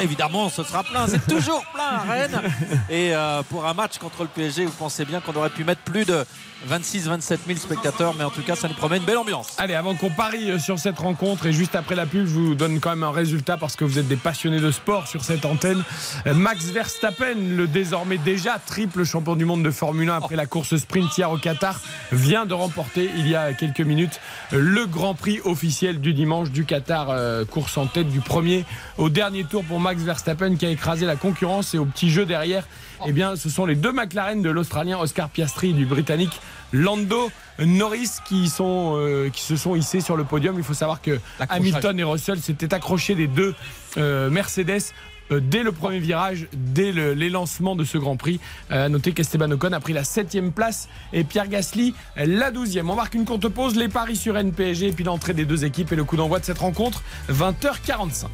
Évidemment, 0.00 0.48
ce 0.48 0.62
sera 0.62 0.84
plein, 0.84 1.06
c'est 1.08 1.26
toujours 1.26 1.64
plein 1.74 1.84
à 1.84 1.98
Rennes. 2.00 2.40
Et 2.90 3.14
euh, 3.16 3.42
pour 3.42 3.66
un 3.66 3.74
match 3.74 3.98
contre 3.98 4.22
le 4.22 4.28
PSG, 4.28 4.66
vous 4.66 4.72
pensez 4.72 5.04
bien 5.04 5.20
qu'on 5.20 5.34
aurait 5.34 5.50
pu 5.50 5.64
mettre 5.64 5.80
plus 5.80 6.04
de 6.04 6.24
26-27 6.68 7.38
000 7.46 7.58
spectateurs, 7.58 8.14
mais 8.18 8.24
en 8.24 8.30
tout 8.30 8.42
cas, 8.42 8.56
ça 8.56 8.68
nous 8.68 8.74
promet 8.74 8.96
une 8.96 9.04
belle 9.04 9.18
ambiance. 9.18 9.54
Allez, 9.58 9.74
avant 9.74 9.94
qu'on 9.94 10.10
parie 10.10 10.50
euh, 10.50 10.58
sur 10.58 10.78
cette 10.78 10.98
rencontre 10.98 11.46
et 11.46 11.52
juste 11.52 11.74
après 11.74 11.94
la 11.94 12.06
pub, 12.06 12.26
je 12.26 12.32
vous 12.32 12.54
donne 12.54 12.80
quand 12.80 12.90
même 12.90 13.02
un 13.04 13.12
résultat 13.12 13.56
parce 13.56 13.76
que 13.76 13.84
vous 13.84 13.98
êtes 13.98 14.08
des 14.08 14.16
passionnés 14.16 14.60
de 14.60 14.70
sport 14.70 15.06
sur 15.06 15.24
cette 15.24 15.44
antenne. 15.44 15.82
Euh, 16.26 16.34
Max 16.34 16.64
Verstappen, 16.66 17.34
le 17.56 17.66
désormais 17.66 18.18
déjà 18.18 18.58
triple 18.64 19.04
champion 19.04 19.36
du 19.36 19.44
monde 19.44 19.62
de 19.62 19.70
Formule 19.70 20.10
1 20.10 20.16
après 20.16 20.36
la 20.36 20.46
course 20.46 20.76
sprint 20.76 21.16
hier 21.16 21.30
au 21.30 21.38
Qatar, 21.38 21.80
vient 22.12 22.46
de 22.46 22.54
remporter 22.54 23.10
il 23.16 23.28
y 23.28 23.34
a 23.34 23.52
quelques 23.52 23.80
minutes 23.80 24.20
le 24.52 24.86
Grand 24.86 25.14
Prix 25.14 25.40
officiel 25.44 26.00
du 26.00 26.14
dimanche 26.14 26.50
du 26.50 26.64
Qatar. 26.64 27.08
euh, 27.10 27.44
course 27.44 27.76
en 27.76 27.86
tête 27.86 28.08
du 28.08 28.20
premier 28.20 28.64
au 28.96 29.08
dernier 29.08 29.44
tour 29.44 29.64
pour 29.64 29.80
Max 29.80 30.02
Verstappen 30.02 30.56
qui 30.56 30.66
a 30.66 30.70
écrasé 30.70 31.06
la 31.06 31.16
concurrence 31.16 31.74
et 31.74 31.78
au 31.78 31.84
petit 31.84 32.10
jeu 32.10 32.26
derrière, 32.26 32.66
eh 33.06 33.12
bien, 33.12 33.36
ce 33.36 33.48
sont 33.48 33.66
les 33.66 33.74
deux 33.74 33.92
McLaren 33.92 34.42
de 34.42 34.50
l'Australien 34.50 34.98
Oscar 34.98 35.28
Piastri 35.28 35.70
et 35.70 35.72
du 35.72 35.86
Britannique 35.86 36.40
Lando 36.72 37.30
Norris 37.58 38.10
qui, 38.26 38.48
sont, 38.48 38.94
euh, 38.96 39.30
qui 39.30 39.42
se 39.42 39.56
sont 39.56 39.74
hissés 39.74 40.00
sur 40.00 40.16
le 40.16 40.24
podium. 40.24 40.56
Il 40.58 40.64
faut 40.64 40.74
savoir 40.74 41.00
que. 41.00 41.18
Hamilton 41.48 41.98
et 41.98 42.04
Russell 42.04 42.38
s'étaient 42.38 42.74
accrochés 42.74 43.14
des 43.14 43.26
deux 43.26 43.54
euh, 43.96 44.30
Mercedes. 44.30 44.92
Euh, 45.30 45.40
Dès 45.40 45.62
le 45.62 45.72
premier 45.72 45.98
virage, 45.98 46.46
dès 46.52 46.92
le- 46.92 47.14
les 47.14 47.30
lancements 47.30 47.76
de 47.76 47.84
ce 47.84 47.98
Grand 47.98 48.16
Prix, 48.16 48.40
Euh, 48.70 48.86
à 48.86 48.88
noter 48.88 49.12
qu'Esteban 49.12 49.50
Ocon 49.50 49.72
a 49.72 49.80
pris 49.80 49.92
la 49.92 50.04
7 50.04 50.52
place 50.54 50.88
et 51.12 51.24
Pierre 51.24 51.48
Gasly 51.48 51.94
la 52.16 52.50
12e. 52.50 52.90
On 52.90 52.94
marque 52.94 53.14
une 53.14 53.24
courte 53.24 53.48
pause, 53.48 53.76
les 53.76 53.88
paris 53.88 54.16
sur 54.16 54.36
NPSG 54.36 54.88
et 54.88 54.92
puis 54.92 55.04
l'entrée 55.04 55.34
des 55.34 55.44
deux 55.44 55.64
équipes 55.64 55.92
et 55.92 55.96
le 55.96 56.04
coup 56.04 56.16
d'envoi 56.16 56.38
de 56.40 56.44
cette 56.44 56.58
rencontre, 56.58 57.02
20h45. 57.30 58.26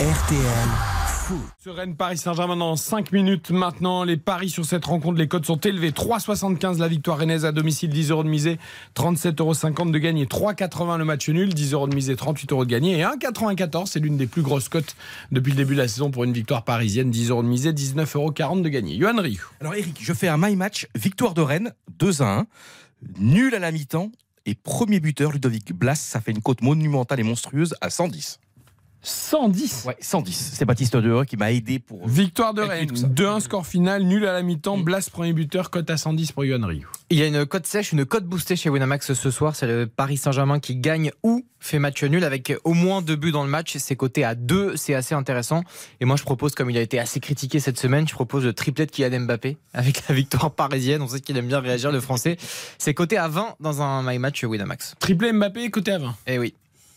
RTL 0.00 0.42
Rennes 1.66 1.94
Paris 1.94 2.18
Saint-Germain 2.18 2.56
dans 2.56 2.76
5 2.76 3.12
minutes 3.12 3.50
maintenant. 3.50 4.04
Les 4.04 4.16
paris 4.18 4.50
sur 4.50 4.64
cette 4.66 4.84
rencontre, 4.84 5.16
les 5.18 5.28
codes 5.28 5.46
sont 5.46 5.56
élevés. 5.56 5.90
3,75 5.92 6.78
la 6.78 6.88
victoire 6.88 7.16
rennaise 7.18 7.46
à 7.46 7.52
domicile, 7.52 7.88
10 7.88 8.10
euros 8.10 8.24
de 8.24 8.28
misée, 8.28 8.58
37,50 8.94 9.38
euros 9.40 9.90
de 9.92 9.98
gagné, 9.98 10.26
3,80 10.26 10.98
le 10.98 11.04
match 11.04 11.28
nul, 11.30 11.54
10 11.54 11.72
euros 11.72 11.86
de 11.86 11.94
misée, 11.94 12.16
38 12.16 12.52
euros 12.52 12.64
de 12.66 12.70
gagné 12.70 12.98
et 12.98 13.02
1,94 13.04 13.86
c'est 13.86 14.00
l'une 14.00 14.16
des 14.18 14.26
plus 14.26 14.42
grosses 14.42 14.68
cotes 14.68 14.94
depuis 15.30 15.41
le 15.50 15.56
début 15.56 15.74
de 15.74 15.80
la 15.80 15.88
saison 15.88 16.10
pour 16.10 16.24
une 16.24 16.32
victoire 16.32 16.64
parisienne, 16.64 17.10
10 17.10 17.30
euros 17.30 17.42
de 17.42 17.48
misée, 17.48 17.72
19,40 17.72 18.16
euros 18.16 18.60
de 18.60 18.68
gagné. 18.68 18.98
Johan 18.98 19.20
Rioux. 19.20 19.50
Alors 19.60 19.74
Eric, 19.74 19.98
je 20.00 20.12
fais 20.12 20.28
un 20.28 20.36
my 20.38 20.56
match, 20.56 20.86
victoire 20.94 21.34
de 21.34 21.42
Rennes, 21.42 21.72
2 21.98 22.22
à 22.22 22.38
1, 22.38 22.46
nul 23.18 23.54
à 23.54 23.58
la 23.58 23.72
mi-temps 23.72 24.10
et 24.46 24.54
premier 24.54 25.00
buteur 25.00 25.32
Ludovic 25.32 25.72
Blas, 25.72 25.94
ça 25.96 26.20
fait 26.20 26.32
une 26.32 26.42
cote 26.42 26.62
monumentale 26.62 27.20
et 27.20 27.24
monstrueuse 27.24 27.74
à 27.80 27.90
110. 27.90 28.38
110. 29.02 29.84
Ouais, 29.86 29.96
110. 30.00 30.52
C'est 30.54 30.64
Baptiste 30.64 30.96
Deheureux 30.96 31.24
qui 31.24 31.36
m'a 31.36 31.50
aidé 31.52 31.78
pour 31.78 32.06
Victoire 32.06 32.54
de 32.54 32.62
Rennes, 32.62 32.86
tout 32.86 32.96
ça. 32.96 33.08
2-1 33.08 33.40
score 33.40 33.66
final, 33.66 34.04
nul 34.04 34.26
à 34.26 34.32
la 34.32 34.42
mi-temps, 34.42 34.78
Blas 34.78 35.08
premier 35.10 35.32
buteur, 35.32 35.70
cote 35.70 35.90
à 35.90 35.96
110 35.96 36.32
pour 36.32 36.44
Johan 36.44 36.66
Rioux. 36.66 36.88
Il 37.10 37.18
y 37.18 37.22
a 37.22 37.26
une 37.26 37.44
cote 37.44 37.66
sèche, 37.66 37.92
une 37.92 38.06
cote 38.06 38.24
boostée 38.24 38.56
chez 38.56 38.70
Winamax 38.70 39.12
ce 39.12 39.30
soir. 39.30 39.56
C'est 39.56 39.66
le 39.66 39.86
Paris 39.86 40.16
Saint-Germain 40.16 40.60
qui 40.60 40.76
gagne 40.76 41.10
ou 41.22 41.44
fait 41.58 41.78
match 41.78 42.02
nul 42.04 42.24
avec 42.24 42.52
au 42.64 42.74
moins 42.74 43.02
deux 43.02 43.16
buts 43.16 43.32
dans 43.32 43.44
le 43.44 43.50
match. 43.50 43.76
C'est 43.76 43.96
coté 43.96 44.24
à 44.24 44.34
2, 44.34 44.76
c'est 44.76 44.94
assez 44.94 45.14
intéressant. 45.14 45.62
Et 46.00 46.04
moi, 46.04 46.16
je 46.16 46.22
propose, 46.22 46.54
comme 46.54 46.70
il 46.70 46.78
a 46.78 46.80
été 46.80 46.98
assez 46.98 47.20
critiqué 47.20 47.60
cette 47.60 47.78
semaine, 47.78 48.06
je 48.06 48.14
propose 48.14 48.44
le 48.44 48.52
triplet 48.52 48.86
de 48.86 48.90
Kylian 48.90 49.20
Mbappé 49.20 49.56
avec 49.74 50.08
la 50.08 50.14
victoire 50.14 50.50
parisienne. 50.52 51.02
On 51.02 51.08
sait 51.08 51.20
qu'il 51.20 51.36
aime 51.36 51.48
bien 51.48 51.60
réagir, 51.60 51.92
le 51.92 52.00
français. 52.00 52.36
C'est 52.78 52.94
coté 52.94 53.16
à 53.16 53.28
20 53.28 53.56
dans 53.60 53.82
un 53.82 54.02
my 54.02 54.18
match 54.18 54.44
Winamax. 54.44 54.94
Triplé 54.98 55.32
Mbappé, 55.32 55.70
côté 55.70 55.92
à 55.92 55.98
20. 55.98 56.14
Eh 56.26 56.38
oui. 56.38 56.54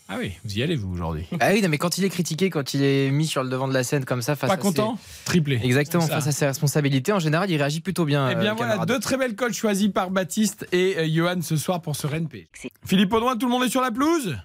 Ah 0.08 0.16
oui, 0.18 0.32
vous 0.44 0.56
y 0.56 0.62
allez 0.62 0.76
vous 0.76 0.92
aujourd'hui. 0.92 1.26
Ah 1.40 1.50
oui, 1.52 1.62
non, 1.62 1.68
mais 1.68 1.78
quand 1.78 1.98
il 1.98 2.04
est 2.04 2.10
critiqué, 2.10 2.48
quand 2.48 2.74
il 2.74 2.82
est 2.82 3.10
mis 3.10 3.26
sur 3.26 3.42
le 3.42 3.50
devant 3.50 3.66
de 3.66 3.74
la 3.74 3.82
scène 3.82 4.04
comme 4.04 4.22
ça, 4.22 4.36
face 4.36 4.48
Pas 4.48 4.54
à 4.54 4.56
content 4.56 4.98
Triplé. 5.24 5.58
ses... 5.58 5.64
Exactement, 5.64 6.06
face 6.06 6.26
à 6.26 6.32
ses 6.32 6.46
responsabilités, 6.46 7.12
en 7.12 7.18
général, 7.18 7.50
il 7.50 7.56
réagit 7.56 7.80
plutôt 7.80 8.04
bien. 8.04 8.28
Eh 8.30 8.34
bien 8.34 8.52
euh, 8.52 8.54
voilà, 8.56 8.72
camarade. 8.72 8.88
deux 8.88 9.00
très 9.00 9.16
belles 9.16 9.34
codes 9.34 9.52
choisies 9.52 9.88
par 9.88 10.10
Baptiste 10.10 10.66
et 10.72 10.96
euh, 10.98 11.08
Johan 11.08 11.42
ce 11.42 11.56
soir 11.56 11.82
pour 11.82 11.96
ce 11.96 12.06
Rennes 12.06 12.28
P. 12.28 12.48
Philippe 12.84 13.12
Audouin, 13.12 13.36
tout 13.36 13.46
le 13.46 13.52
monde 13.52 13.64
est 13.64 13.68
sur 13.70 13.82
la 13.82 13.90
pelouse? 13.90 14.36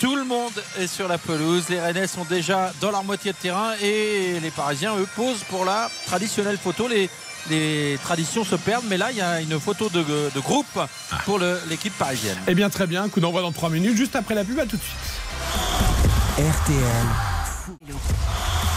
Tout 0.00 0.16
le 0.16 0.24
monde 0.24 0.52
est 0.78 0.86
sur 0.86 1.06
la 1.06 1.18
pelouse. 1.18 1.68
Les 1.68 1.80
Rennais 1.80 2.06
sont 2.06 2.24
déjà 2.24 2.72
dans 2.80 2.90
leur 2.90 3.04
moitié 3.04 3.32
de 3.32 3.36
terrain 3.36 3.72
et 3.82 4.40
les 4.40 4.50
Parisiens, 4.50 4.96
eux, 4.96 5.06
posent 5.16 5.44
pour 5.44 5.64
la 5.64 5.90
traditionnelle 6.06 6.56
photo. 6.56 6.88
Les, 6.88 7.08
les 7.50 7.98
traditions 8.02 8.44
se 8.44 8.54
perdent, 8.56 8.84
mais 8.88 8.96
là, 8.96 9.10
il 9.10 9.16
y 9.16 9.20
a 9.20 9.40
une 9.40 9.58
photo 9.60 9.88
de, 9.88 10.02
de 10.02 10.40
groupe 10.40 10.66
pour 11.24 11.38
le- 11.38 11.60
l'équipe 11.68 11.96
parisienne. 11.96 12.36
Eh 12.46 12.54
bien 12.54 12.70
très 12.70 12.86
bien, 12.86 13.08
coup 13.08 13.20
d'envoi 13.20 13.42
dans 13.42 13.52
3 13.52 13.70
minutes, 13.70 13.96
juste 13.96 14.16
après 14.16 14.34
la 14.34 14.44
pub, 14.44 14.58
à 14.58 14.66
tout 14.66 14.76
de 14.76 14.82
suite. 14.82 14.96
RTL 16.38 17.06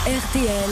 RTL 0.06 0.70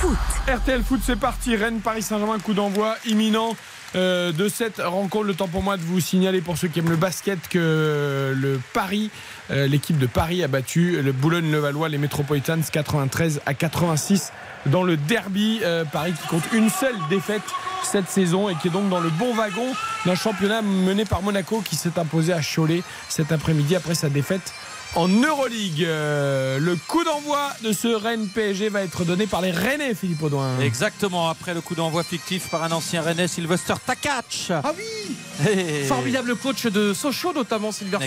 Foot. 0.00 0.18
RTL 0.48 0.84
Foot, 0.84 1.00
c'est 1.04 1.16
parti, 1.16 1.56
Rennes, 1.56 1.80
Paris 1.80 2.02
Saint-Germain, 2.02 2.38
coup 2.38 2.54
d'envoi 2.54 2.96
imminent. 3.06 3.56
Euh, 3.96 4.32
de 4.32 4.48
cette 4.48 4.78
rencontre, 4.78 5.24
le 5.24 5.34
temps 5.34 5.48
pour 5.48 5.62
moi 5.62 5.76
de 5.76 5.82
vous 5.82 6.00
signaler 6.00 6.40
pour 6.40 6.58
ceux 6.58 6.68
qui 6.68 6.80
aiment 6.80 6.90
le 6.90 6.96
basket 6.96 7.48
que 7.48 8.34
le 8.36 8.60
Paris, 8.74 9.10
euh, 9.50 9.66
l'équipe 9.66 9.98
de 9.98 10.06
Paris 10.06 10.44
a 10.44 10.48
battu 10.48 11.00
le 11.00 11.12
Boulogne-Levallois, 11.12 11.88
les 11.88 11.98
Metropolitans 11.98 12.60
93 12.70 13.40
à 13.46 13.54
86 13.54 14.32
dans 14.66 14.82
le 14.82 14.96
derby. 14.96 15.60
Euh, 15.62 15.84
Paris 15.84 16.12
qui 16.20 16.28
compte 16.28 16.44
une 16.52 16.68
seule 16.68 16.96
défaite 17.08 17.42
cette 17.84 18.08
saison 18.08 18.48
et 18.48 18.54
qui 18.56 18.68
est 18.68 18.70
donc 18.70 18.88
dans 18.88 19.00
le 19.00 19.10
bon 19.10 19.32
wagon 19.34 19.72
d'un 20.04 20.14
championnat 20.14 20.60
mené 20.60 21.04
par 21.04 21.22
Monaco 21.22 21.62
qui 21.62 21.76
s'est 21.76 21.98
imposé 21.98 22.32
à 22.32 22.40
Cholet 22.42 22.82
cet 23.08 23.32
après-midi 23.32 23.76
après 23.76 23.94
sa 23.94 24.08
défaite 24.08 24.52
En 24.94 25.08
Euroleague, 25.08 25.84
euh, 25.84 26.58
le 26.58 26.74
coup 26.74 27.04
d'envoi 27.04 27.50
de 27.62 27.70
ce 27.72 27.88
Rennes 27.88 28.28
PSG 28.28 28.70
va 28.70 28.80
être 28.82 29.04
donné 29.04 29.26
par 29.26 29.42
les 29.42 29.50
Rennais, 29.50 29.94
Philippe 29.94 30.22
Audouin. 30.22 30.58
Exactement, 30.60 31.28
après 31.28 31.52
le 31.52 31.60
coup 31.60 31.74
d'envoi 31.74 32.02
fictif 32.02 32.48
par 32.48 32.62
un 32.64 32.72
ancien 32.72 33.02
Rennais, 33.02 33.28
Sylvester 33.28 33.74
Takac. 33.84 34.24
Ah 34.52 34.72
oui 34.74 35.14
Et- 35.50 35.84
Formidable 35.84 36.34
coach 36.36 36.64
de 36.64 36.94
Sochaux, 36.94 37.34
notamment 37.34 37.72
Sylvester 37.72 38.06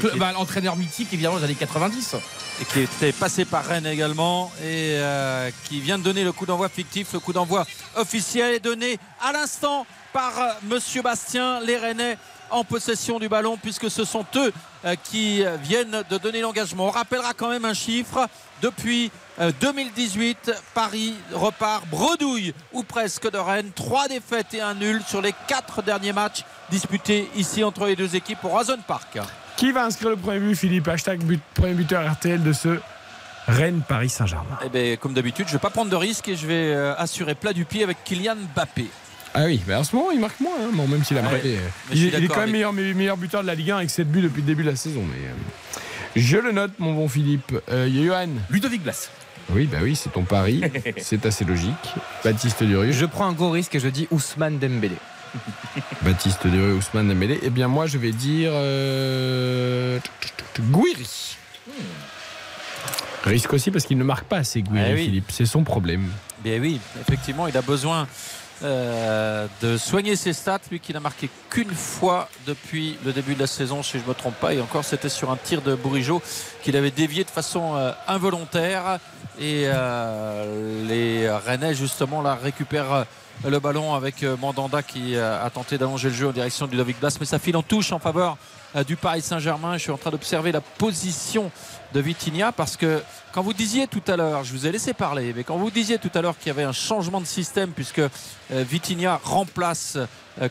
qui- 0.00 0.18
Bah, 0.18 0.30
L'entraîneur 0.32 0.76
mythique, 0.76 1.08
évidemment, 1.12 1.38
des 1.38 1.44
années 1.44 1.56
90. 1.56 2.14
et 2.60 2.64
qui 2.64 2.80
était 2.80 3.12
passé 3.12 3.44
par 3.44 3.64
Rennes 3.64 3.86
également 3.86 4.52
et 4.62 4.94
euh, 4.98 5.50
qui 5.68 5.80
vient 5.80 5.98
de 5.98 6.04
donner 6.04 6.22
le 6.22 6.30
coup 6.30 6.46
d'envoi 6.46 6.68
fictif. 6.68 7.08
Le 7.12 7.18
coup 7.18 7.32
d'envoi 7.32 7.66
officiel 7.96 8.54
est 8.54 8.60
donné 8.60 8.98
à 9.20 9.32
l'instant 9.32 9.84
par 10.12 10.38
euh, 10.38 10.48
Monsieur 10.68 11.02
Bastien, 11.02 11.58
les 11.60 11.76
Rennais 11.76 12.18
en 12.52 12.64
possession 12.64 13.18
du 13.18 13.28
ballon 13.28 13.56
puisque 13.60 13.90
ce 13.90 14.04
sont 14.04 14.24
eux 14.36 14.52
euh, 14.84 14.94
qui 15.02 15.44
euh, 15.44 15.56
viennent 15.56 16.02
de 16.08 16.18
donner 16.18 16.40
l'engagement. 16.40 16.86
On 16.86 16.90
rappellera 16.90 17.34
quand 17.34 17.48
même 17.48 17.64
un 17.64 17.74
chiffre. 17.74 18.28
Depuis 18.60 19.10
euh, 19.40 19.50
2018, 19.60 20.52
Paris 20.74 21.14
repart 21.32 21.86
bredouille 21.88 22.54
ou 22.72 22.82
presque 22.84 23.30
de 23.30 23.38
Rennes. 23.38 23.72
Trois 23.74 24.08
défaites 24.08 24.54
et 24.54 24.60
un 24.60 24.74
nul 24.74 25.02
sur 25.06 25.20
les 25.20 25.34
quatre 25.48 25.82
derniers 25.82 26.12
matchs 26.12 26.44
disputés 26.70 27.28
ici 27.36 27.64
entre 27.64 27.86
les 27.86 27.96
deux 27.96 28.14
équipes 28.14 28.44
au 28.44 28.48
Roison 28.48 28.78
Park. 28.86 29.18
Qui 29.56 29.72
va 29.72 29.84
inscrire 29.84 30.10
le 30.10 30.16
premier 30.16 30.38
but, 30.38 30.54
Philippe? 30.54 30.88
Hashtag 30.88 31.22
but, 31.24 31.40
premier 31.54 31.74
buteur 31.74 32.10
RTL 32.10 32.42
de 32.42 32.52
ce 32.52 32.78
Rennes-Paris 33.48 34.08
Saint-Germain. 34.08 34.58
Eh 34.64 34.68
ben, 34.68 34.96
comme 34.96 35.14
d'habitude, 35.14 35.46
je 35.46 35.52
ne 35.52 35.58
vais 35.58 35.62
pas 35.62 35.70
prendre 35.70 35.90
de 35.90 35.96
risque 35.96 36.28
et 36.28 36.36
je 36.36 36.46
vais 36.46 36.74
euh, 36.74 36.94
assurer 36.96 37.34
plat 37.34 37.52
du 37.52 37.64
pied 37.64 37.82
avec 37.82 38.04
Kylian 38.04 38.36
Mbappé. 38.54 38.88
Ah 39.34 39.44
oui, 39.46 39.60
mais 39.66 39.74
en 39.74 39.82
ce 39.84 39.96
moment, 39.96 40.10
il 40.10 40.20
marque 40.20 40.38
moins, 40.40 40.52
hein, 40.60 40.70
bon, 40.74 40.86
même 40.86 41.04
s'il 41.04 41.16
a 41.18 41.22
Ouais, 41.22 41.30
marqué. 41.30 41.56
euh, 41.56 41.68
Il, 41.94 42.06
est 42.14 42.26
quand 42.28 42.34
même 42.34 42.40
avec- 42.40 42.52
meilleur, 42.52 42.72
meilleur 42.72 43.16
buteur 43.16 43.42
de 43.42 43.46
la 43.46 43.54
Ligue 43.54 43.70
1 43.70 43.76
avec 43.78 43.90
7 43.90 44.10
buts 44.10 44.20
depuis 44.20 44.42
le 44.42 44.46
début 44.46 44.62
de 44.62 44.70
la 44.70 44.76
saison. 44.76 45.02
Mais, 45.08 45.26
euh, 45.26 45.80
je 46.16 46.36
le 46.36 46.52
note, 46.52 46.72
mon 46.78 46.92
bon 46.92 47.08
Philippe. 47.08 47.52
Euh, 47.70 47.88
Johan 47.90 48.28
Ludovic 48.50 48.82
Blas. 48.82 49.08
Oui, 49.50 49.66
bah 49.70 49.78
oui, 49.82 49.96
c'est 49.96 50.12
ton 50.12 50.22
pari. 50.24 50.62
c'est 50.98 51.24
assez 51.26 51.44
logique. 51.44 51.72
Baptiste 52.24 52.62
Durieux. 52.62 52.92
Je 52.92 53.06
prends 53.06 53.26
un 53.26 53.32
gros 53.32 53.50
risque 53.50 53.74
et 53.74 53.80
je 53.80 53.88
dis 53.88 54.06
Ousmane 54.10 54.58
Dembélé. 54.58 54.96
Baptiste 56.02 56.46
Durieux, 56.46 56.74
Ousmane 56.74 57.08
Dembélé. 57.08 57.40
Eh 57.42 57.48
bien, 57.50 57.68
moi, 57.68 57.86
je 57.86 57.96
vais 57.98 58.12
dire. 58.12 58.50
Euh... 58.54 59.98
Gouiri. 60.60 61.36
Risque 63.24 63.52
aussi 63.54 63.70
parce 63.70 63.86
qu'il 63.86 63.96
ne 63.98 64.04
marque 64.04 64.24
pas 64.24 64.38
assez 64.38 64.62
Gouiri, 64.62 64.84
Eh 64.90 64.94
oui. 64.94 65.04
Philippe. 65.06 65.30
C'est 65.30 65.46
son 65.46 65.62
problème. 65.64 66.08
Bien 66.44 66.58
oui, 66.60 66.80
effectivement, 67.00 67.46
il 67.46 67.56
a 67.56 67.62
besoin 67.62 68.06
euh, 68.64 69.46
de 69.60 69.76
soigner 69.76 70.14
ses 70.14 70.32
stats, 70.32 70.60
lui 70.70 70.78
qui 70.78 70.92
n'a 70.92 71.00
marqué 71.00 71.28
qu'une 71.50 71.74
fois 71.74 72.28
depuis 72.46 72.96
le 73.04 73.12
début 73.12 73.34
de 73.34 73.40
la 73.40 73.46
saison, 73.46 73.82
si 73.82 73.98
je 73.98 74.04
ne 74.04 74.08
me 74.08 74.14
trompe 74.14 74.36
pas. 74.36 74.54
Et 74.54 74.60
encore, 74.60 74.84
c'était 74.84 75.08
sur 75.08 75.30
un 75.30 75.36
tir 75.36 75.62
de 75.62 75.74
Bourigeau 75.74 76.22
qu'il 76.62 76.76
avait 76.76 76.90
dévié 76.90 77.24
de 77.24 77.30
façon 77.30 77.74
euh, 77.74 77.92
involontaire. 78.06 78.98
Et 79.40 79.64
euh, 79.66 80.86
les 80.86 81.28
Rennais, 81.28 81.74
justement, 81.74 82.22
là, 82.22 82.38
récupèrent 82.40 83.06
le 83.44 83.58
ballon 83.58 83.94
avec 83.94 84.22
Mandanda 84.22 84.82
qui 84.82 85.16
a 85.16 85.50
tenté 85.50 85.78
d'allonger 85.78 86.10
le 86.10 86.14
jeu 86.14 86.28
en 86.28 86.32
direction 86.32 86.66
du 86.66 86.72
Ludovic 86.72 87.00
Blas. 87.00 87.16
Mais 87.18 87.26
ça 87.26 87.38
file 87.38 87.56
en 87.56 87.62
touche 87.62 87.90
en 87.90 87.98
faveur 87.98 88.36
du 88.86 88.94
Paris 88.94 89.22
Saint-Germain. 89.22 89.78
Je 89.78 89.82
suis 89.82 89.90
en 89.90 89.96
train 89.96 90.10
d'observer 90.10 90.52
la 90.52 90.60
position 90.60 91.50
de 91.92 92.00
Vitinha 92.00 92.52
parce 92.52 92.76
que 92.76 93.02
quand 93.32 93.42
vous 93.42 93.52
disiez 93.52 93.86
tout 93.86 94.02
à 94.06 94.16
l'heure, 94.16 94.44
je 94.44 94.52
vous 94.52 94.66
ai 94.66 94.72
laissé 94.72 94.92
parler, 94.92 95.32
mais 95.34 95.44
quand 95.44 95.56
vous 95.56 95.70
disiez 95.70 95.98
tout 95.98 96.10
à 96.14 96.22
l'heure 96.22 96.36
qu'il 96.38 96.48
y 96.48 96.50
avait 96.50 96.62
un 96.62 96.72
changement 96.72 97.20
de 97.20 97.26
système 97.26 97.70
puisque 97.70 98.00
euh, 98.00 98.08
Vitinha 98.50 99.20
remplace 99.22 99.98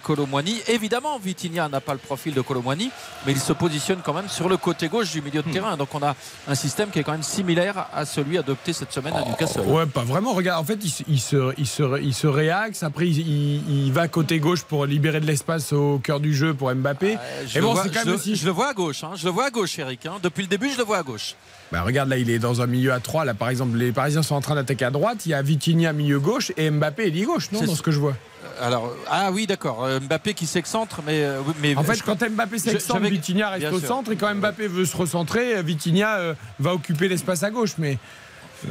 Colomwani, 0.03 0.55
évidemment 0.67 1.17
Vitinha 1.19 1.67
n'a 1.69 1.81
pas 1.81 1.93
le 1.93 1.99
profil 1.99 2.33
de 2.33 2.41
Colomwani, 2.41 2.89
mais 3.25 3.31
il 3.31 3.39
se 3.39 3.53
positionne 3.53 3.99
quand 4.03 4.13
même 4.13 4.29
sur 4.29 4.47
le 4.49 4.57
côté 4.57 4.87
gauche 4.87 5.11
du 5.11 5.21
milieu 5.21 5.41
de 5.41 5.51
terrain. 5.51 5.75
Donc 5.77 5.93
on 5.95 6.01
a 6.03 6.15
un 6.47 6.55
système 6.55 6.89
qui 6.89 6.99
est 6.99 7.03
quand 7.03 7.11
même 7.13 7.23
similaire 7.23 7.87
à 7.93 8.05
celui 8.05 8.37
adopté 8.37 8.73
cette 8.73 8.91
semaine 8.91 9.13
à 9.15 9.23
Newcastle. 9.25 9.61
Ouais, 9.61 9.85
pas 9.85 10.03
vraiment. 10.03 10.33
Regarde, 10.33 10.61
en 10.61 10.65
fait, 10.65 10.79
il, 10.83 10.89
se- 10.89 11.03
il 11.07 11.19
se, 11.19 11.53
il, 11.57 11.67
se, 11.67 12.01
il 12.01 12.13
se 12.13 12.27
réaxe. 12.27 12.83
Après, 12.83 13.07
il, 13.07 13.19
il- 13.19 13.85
il 13.87 13.91
va 13.93 14.07
côté 14.07 14.39
gauche 14.39 14.63
pour 14.63 14.85
libérer 14.85 15.19
de 15.19 15.25
l'espace 15.25 15.73
au 15.73 15.99
cœur 15.99 16.19
du 16.19 16.33
jeu 16.33 16.53
pour 16.53 16.73
Mbappé. 16.73 17.15
Euh, 17.15 17.43
je, 17.47 17.57
Et 17.57 17.61
le 17.61 17.65
bon, 17.67 17.73
vois, 17.73 17.85
quand 17.89 18.05
même 18.05 18.15
aussi- 18.15 18.35
je 18.35 18.45
le 18.45 18.51
vois 18.51 18.69
à 18.69 18.73
gauche, 18.73 19.03
hein. 19.03 19.11
je 19.15 19.25
le 19.25 19.31
vois 19.31 19.45
à 19.45 19.49
gauche 19.49 19.77
Eric. 19.79 20.05
hein. 20.05 20.13
Depuis 20.21 20.43
le 20.43 20.47
début 20.47 20.69
je 20.71 20.77
le 20.77 20.83
vois 20.83 20.99
à 20.99 21.03
gauche. 21.03 21.35
Bah, 21.71 21.83
regarde, 21.83 22.09
là, 22.09 22.17
il 22.17 22.29
est 22.29 22.39
dans 22.39 22.61
un 22.61 22.67
milieu 22.67 22.91
à 22.91 22.99
3. 22.99 23.23
Là, 23.25 23.33
par 23.33 23.49
exemple, 23.49 23.77
les 23.77 23.91
Parisiens 23.93 24.23
sont 24.23 24.35
en 24.35 24.41
train 24.41 24.55
d'attaquer 24.55 24.85
à 24.85 24.91
droite. 24.91 25.25
Il 25.25 25.29
y 25.29 25.33
a 25.33 25.41
Vitinha 25.41 25.93
milieu 25.93 26.19
gauche 26.19 26.51
et 26.57 26.69
Mbappé 26.69 27.07
est 27.07 27.21
gauche, 27.23 27.51
non 27.51 27.61
Dans 27.63 27.75
ce 27.75 27.81
que 27.81 27.91
je 27.91 27.99
vois. 27.99 28.15
Alors, 28.59 28.93
ah 29.09 29.31
oui 29.31 29.47
d'accord, 29.47 29.85
Euh, 29.85 29.99
Mbappé 29.99 30.33
qui 30.33 30.45
s'excentre, 30.45 31.01
mais, 31.05 31.23
euh, 31.23 31.41
mais 31.61 31.75
En 31.75 31.83
fait, 31.83 31.95
je- 31.95 32.03
quand 32.03 32.21
Mbappé 32.29 32.59
s'excentre, 32.59 33.01
Vitinha 33.07 33.49
reste 33.49 33.71
au 33.71 33.79
sûr. 33.79 33.87
centre. 33.87 34.11
Et 34.11 34.15
quand 34.15 34.33
Mbappé 34.33 34.67
veut 34.67 34.85
se 34.85 34.95
recentrer, 34.97 35.61
Vitinha 35.63 36.17
euh, 36.17 36.33
va 36.59 36.73
occuper 36.73 37.07
l'espace 37.07 37.43
à 37.43 37.49
gauche. 37.51 37.73
Mais 37.77 37.97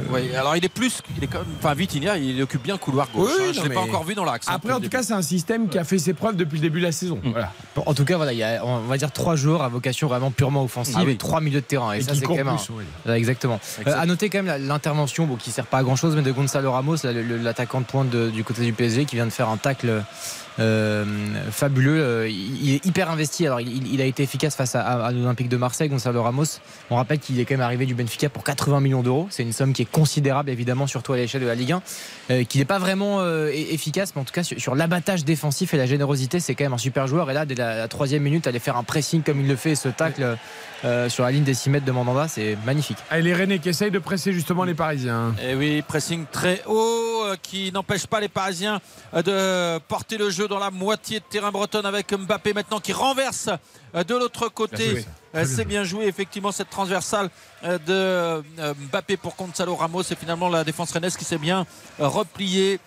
Oui, 0.09 0.33
alors 0.35 0.55
il 0.55 0.63
est 0.65 0.69
plus, 0.69 1.01
il 1.17 1.23
est 1.23 1.27
quand 1.27 1.39
même, 1.39 1.47
enfin 1.59 1.73
Vitinha, 1.73 2.17
il 2.17 2.41
occupe 2.41 2.63
bien 2.63 2.75
le 2.75 2.79
couloir 2.79 3.07
gauche. 3.13 3.31
Oui, 3.37 3.45
hein. 3.49 3.51
je 3.53 3.59
non, 3.59 3.65
l'ai 3.67 3.73
pas 3.73 3.81
encore 3.81 4.03
vu 4.03 4.13
dans 4.15 4.23
l'axe. 4.25 4.47
hein, 4.47 4.53
après, 4.55 4.73
en 4.73 4.79
tout 4.79 4.89
cas, 4.89 5.03
c'est 5.03 5.13
un 5.13 5.21
système 5.21 5.67
qui 5.69 5.77
a 5.77 5.83
fait 5.83 5.97
ses 5.97 6.13
preuves 6.13 6.35
depuis 6.35 6.55
le 6.57 6.61
début 6.61 6.79
de 6.79 6.85
la 6.85 6.91
saison. 6.91 7.19
Voilà. 7.23 7.51
Bon, 7.75 7.83
En 7.85 7.93
tout 7.93 8.05
cas, 8.05 8.17
voilà, 8.17 8.33
il 8.33 8.39
y 8.39 8.43
a, 8.43 8.65
on 8.65 8.79
va 8.81 8.97
dire 8.97 9.11
trois 9.11 9.35
joueurs 9.35 9.61
à 9.63 9.69
vocation 9.69 10.07
vraiment 10.07 10.31
purement 10.31 10.63
offensive 10.63 10.95
Ah 10.99 11.03
oui. 11.05 11.13
et 11.13 11.17
trois 11.17 11.41
milieux 11.41 11.61
de 11.61 11.65
terrain. 11.65 11.93
Et, 11.93 11.97
Et 11.99 12.01
ça, 12.01 12.13
c'est 12.15 12.21
quand 12.21 12.35
même. 12.35 12.47
un- 12.47 12.57
oui. 12.71 13.13
Exactement. 13.13 13.59
Euh, 13.87 13.93
à 13.99 14.05
noter 14.05 14.29
quand 14.29 14.43
même 14.43 14.67
l'intervention, 14.67 15.25
bon, 15.25 15.35
qui 15.35 15.51
sert 15.51 15.65
pas 15.67 15.79
à 15.79 15.83
grand 15.83 15.95
chose, 15.95 16.15
mais 16.15 16.21
de 16.21 16.31
Gonzalo 16.31 16.71
Ramos, 16.71 16.95
l'attaquant 17.43 17.81
de 17.81 17.85
pointe 17.85 18.09
de- 18.09 18.29
du 18.29 18.43
côté 18.43 18.63
du 18.63 18.73
PSG, 18.73 19.05
qui 19.05 19.15
vient 19.15 19.25
de 19.25 19.31
faire 19.31 19.49
un 19.49 19.57
tacle 19.57 20.03
euh, 20.59 21.05
fabuleux. 21.51 22.01
Euh, 22.01 22.29
Il, 22.29 22.73
est 22.73 22.85
hyper 22.85 23.09
investi. 23.09 23.45
Alors, 23.45 23.61
il, 23.61 23.93
il 23.93 24.01
a 24.01 24.05
été 24.05 24.23
efficace 24.23 24.55
face 24.55 24.75
à, 24.75 24.81
à 24.81 25.11
l'Olympique 25.11 25.49
de 25.49 25.57
Marseille, 25.57 25.89
Gonzalo 25.89 26.21
Ramos. 26.21 26.59
On 26.89 26.95
rappelle 26.95 27.19
qu'il 27.19 27.39
est 27.39 27.45
quand 27.45 27.53
même 27.53 27.61
arrivé 27.61 27.85
du 27.85 27.95
Benfica 27.95 28.29
pour 28.29 28.43
80 28.43 28.79
millions 28.81 29.03
d'euros. 29.03 29.27
C'est 29.29 29.43
une 29.43 29.53
somme 29.53 29.73
qui 29.73 29.83
est 29.83 29.91
considérable, 29.91 30.49
évidemment, 30.49 30.87
surtout 30.87 31.13
à 31.13 31.17
l'échelle 31.17 31.41
de 31.41 31.47
la 31.47 31.55
Ligue 31.55 31.73
1. 31.73 31.81
Euh, 32.29 32.43
qui 32.43 32.57
n'est 32.57 32.65
pas 32.65 32.79
vraiment 32.79 33.21
euh, 33.21 33.49
efficace, 33.51 34.13
mais 34.15 34.21
en 34.21 34.25
tout 34.25 34.33
cas 34.33 34.43
sur, 34.43 34.59
sur 34.59 34.75
l'abattage 34.75 35.25
défensif 35.25 35.73
et 35.73 35.77
la 35.77 35.85
générosité, 35.85 36.39
c'est 36.39 36.55
quand 36.55 36.65
même 36.65 36.73
un 36.73 36.77
super 36.77 37.07
joueur. 37.07 37.29
Et 37.31 37.33
là, 37.33 37.45
dès 37.45 37.55
la, 37.55 37.77
la 37.77 37.87
troisième 37.87 38.23
minute, 38.23 38.47
aller 38.47 38.59
faire 38.59 38.77
un 38.77 38.83
pressing 38.83 39.23
comme 39.23 39.39
il 39.41 39.47
le 39.47 39.55
fait, 39.55 39.71
et 39.71 39.75
ce 39.75 39.89
tacle 39.89 40.37
euh, 40.83 41.09
sur 41.09 41.23
la 41.23 41.31
ligne 41.31 41.43
des 41.43 41.53
6 41.53 41.69
mètres 41.69 41.85
de 41.85 41.91
Mandanda, 41.91 42.27
c'est 42.27 42.57
magnifique. 42.65 42.97
Et 43.15 43.21
les 43.21 43.33
Rennais 43.33 43.59
qui 43.59 43.69
essayent 43.69 43.91
de 43.91 43.99
presser 43.99 44.33
justement 44.33 44.63
les 44.63 44.73
Parisiens. 44.73 45.35
Et 45.47 45.53
oui, 45.53 45.83
pressing 45.87 46.25
très 46.31 46.63
haut 46.65 47.23
euh, 47.25 47.35
qui 47.41 47.71
n'empêche 47.71 48.07
pas 48.07 48.19
les 48.19 48.27
Parisiens 48.27 48.81
de 49.13 49.77
porter 49.87 50.17
le 50.17 50.29
jeu 50.31 50.40
dans 50.47 50.59
la 50.59 50.71
moitié 50.71 51.19
de 51.19 51.25
terrain 51.25 51.51
bretonne 51.51 51.85
avec 51.85 52.11
Mbappé 52.13 52.53
maintenant 52.53 52.79
qui 52.79 52.93
renverse 52.93 53.49
euh, 53.95 54.03
de 54.03 54.15
l'autre 54.15 54.49
côté. 54.49 55.05
Euh, 55.35 55.45
C'est 55.45 55.65
bien 55.65 55.83
joué 55.83 56.05
effectivement 56.07 56.51
cette 56.51 56.69
transversale 56.69 57.29
euh, 57.63 58.43
de 58.57 58.73
Mbappé 58.89 59.17
pour 59.17 59.35
Gonzalo 59.35 59.75
Ramos. 59.75 60.03
Et 60.03 60.15
finalement 60.15 60.49
la 60.49 60.63
défense 60.63 60.91
rennaise 60.91 61.15
qui 61.17 61.25
s'est 61.25 61.37
bien 61.37 61.65
repliée. 61.99 62.79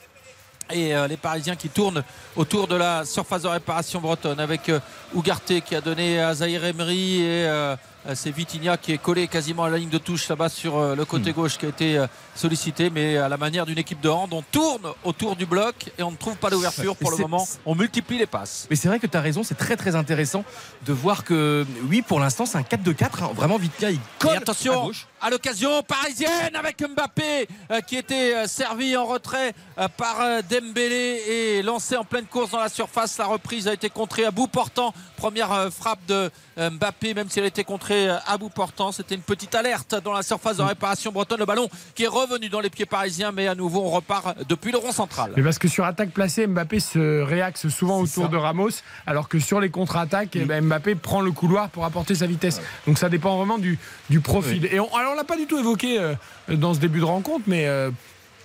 Et 0.72 0.94
euh, 0.96 1.06
les 1.06 1.18
Parisiens 1.18 1.56
qui 1.56 1.68
tournent 1.68 2.02
autour 2.36 2.66
de 2.66 2.74
la 2.74 3.04
surface 3.04 3.42
de 3.42 3.48
réparation 3.48 4.00
bretonne 4.00 4.40
avec 4.40 4.70
euh, 4.70 4.80
Ougarté 5.12 5.60
qui 5.60 5.74
a 5.76 5.82
donné 5.82 6.20
à 6.20 6.34
Zahir 6.34 6.64
Emery 6.64 7.20
et 7.20 7.46
euh, 7.46 7.76
c'est 8.14 8.30
Vitinha 8.30 8.76
qui 8.76 8.92
est 8.92 8.98
collé 8.98 9.28
quasiment 9.28 9.64
à 9.64 9.70
la 9.70 9.78
ligne 9.78 9.88
de 9.88 9.98
touche 9.98 10.28
là-bas 10.28 10.48
sur 10.50 10.76
euh, 10.76 10.94
le 10.94 11.04
côté 11.04 11.32
gauche 11.32 11.56
qui 11.56 11.64
a 11.66 11.68
été 11.70 11.96
euh, 11.98 12.06
sollicité 12.34 12.90
mais 12.90 13.16
à 13.16 13.28
la 13.28 13.36
manière 13.36 13.64
d'une 13.64 13.78
équipe 13.78 14.00
de 14.00 14.08
hand 14.10 14.32
on 14.32 14.42
tourne 14.42 14.82
autour 15.04 15.36
du 15.36 15.46
bloc 15.46 15.90
et 15.98 16.02
on 16.02 16.10
ne 16.10 16.16
trouve 16.16 16.36
pas 16.36 16.50
d'ouverture 16.50 16.96
pour 16.96 17.10
le 17.10 17.16
moment 17.16 17.46
on 17.64 17.74
multiplie 17.74 18.18
les 18.18 18.26
passes 18.26 18.66
Mais 18.68 18.76
c'est 18.76 18.88
vrai 18.88 18.98
que 18.98 19.06
tu 19.06 19.16
as 19.16 19.20
raison, 19.20 19.42
c'est 19.42 19.54
très 19.54 19.76
très 19.76 19.94
intéressant 19.96 20.44
de 20.84 20.92
voir 20.92 21.24
que, 21.24 21.64
oui, 21.88 22.02
pour 22.02 22.20
l'instant, 22.20 22.44
c'est 22.46 22.58
un 22.58 22.62
4-2-4. 22.62 23.22
hein. 23.24 23.30
Vraiment, 23.34 23.56
Vitia, 23.56 23.90
il 23.90 24.00
colle 24.18 24.32
Et 24.32 24.34
à 24.34 24.38
attention 24.38 24.84
gauche. 24.86 25.06
à 25.22 25.30
l'occasion 25.30 25.82
parisienne 25.82 26.54
avec 26.56 26.82
Mbappé 26.82 27.48
euh, 27.70 27.80
qui 27.80 27.96
était 27.96 28.34
euh, 28.34 28.46
servi 28.46 28.96
en 28.96 29.06
retrait 29.06 29.54
euh, 29.78 29.88
par 29.96 30.20
euh, 30.20 30.42
Dembélé 30.50 31.22
et 31.28 31.62
lancé 31.62 31.96
en 31.96 32.04
pleine 32.04 32.26
course 32.26 32.50
dans 32.50 32.58
la 32.60 32.68
surface. 32.68 33.16
La 33.18 33.26
reprise 33.26 33.68
a 33.68 33.72
été 33.72 33.88
contrée 33.88 34.24
à 34.24 34.30
bout 34.30 34.48
portant. 34.48 34.92
Première 35.16 35.52
euh, 35.52 35.70
frappe 35.70 36.04
de 36.06 36.30
euh, 36.58 36.70
Mbappé, 36.70 37.14
même 37.14 37.30
si 37.30 37.38
elle 37.38 37.46
était 37.46 37.64
contrée 37.64 37.93
euh, 38.08 38.16
à 38.26 38.36
bout 38.38 38.48
portant. 38.48 38.92
C'était 38.92 39.14
une 39.14 39.22
petite 39.22 39.54
alerte 39.54 39.94
dans 40.04 40.12
la 40.12 40.22
surface 40.22 40.56
de 40.58 40.62
réparation 40.62 41.12
bretonne. 41.12 41.38
Le 41.38 41.46
ballon 41.46 41.68
qui 41.94 42.04
est 42.04 42.08
revenu 42.08 42.48
dans 42.48 42.60
les 42.60 42.70
pieds 42.70 42.86
parisiens, 42.86 43.32
mais 43.32 43.46
à 43.48 43.54
nouveau 43.54 43.82
on 43.82 43.90
repart 43.90 44.36
depuis 44.48 44.72
le 44.72 44.78
rond 44.78 44.92
central. 44.92 45.32
Mais 45.36 45.42
parce 45.42 45.58
que 45.58 45.68
sur 45.68 45.84
attaque 45.84 46.10
placée, 46.10 46.46
Mbappé 46.46 46.80
se 46.80 47.22
réaxe 47.22 47.68
souvent 47.68 48.00
autour 48.00 48.24
ça. 48.24 48.28
de 48.30 48.36
Ramos, 48.36 48.70
alors 49.06 49.28
que 49.28 49.38
sur 49.38 49.60
les 49.60 49.70
contre-attaques, 49.70 50.34
eh 50.36 50.44
ben, 50.44 50.64
Mbappé 50.64 50.94
prend 50.94 51.20
le 51.20 51.32
couloir 51.32 51.68
pour 51.70 51.84
apporter 51.84 52.14
sa 52.14 52.26
vitesse. 52.26 52.60
Donc 52.86 52.98
ça 52.98 53.08
dépend 53.08 53.36
vraiment 53.36 53.58
du, 53.58 53.78
du 54.10 54.20
profil. 54.20 54.66
Et 54.70 54.80
on, 54.80 54.94
alors 54.94 55.12
on 55.12 55.16
l'a 55.16 55.24
pas 55.24 55.36
du 55.36 55.46
tout 55.46 55.58
évoqué 55.58 55.98
euh, 56.00 56.14
dans 56.48 56.74
ce 56.74 56.80
début 56.80 57.00
de 57.00 57.04
rencontre, 57.04 57.44
mais 57.46 57.66
euh, 57.66 57.90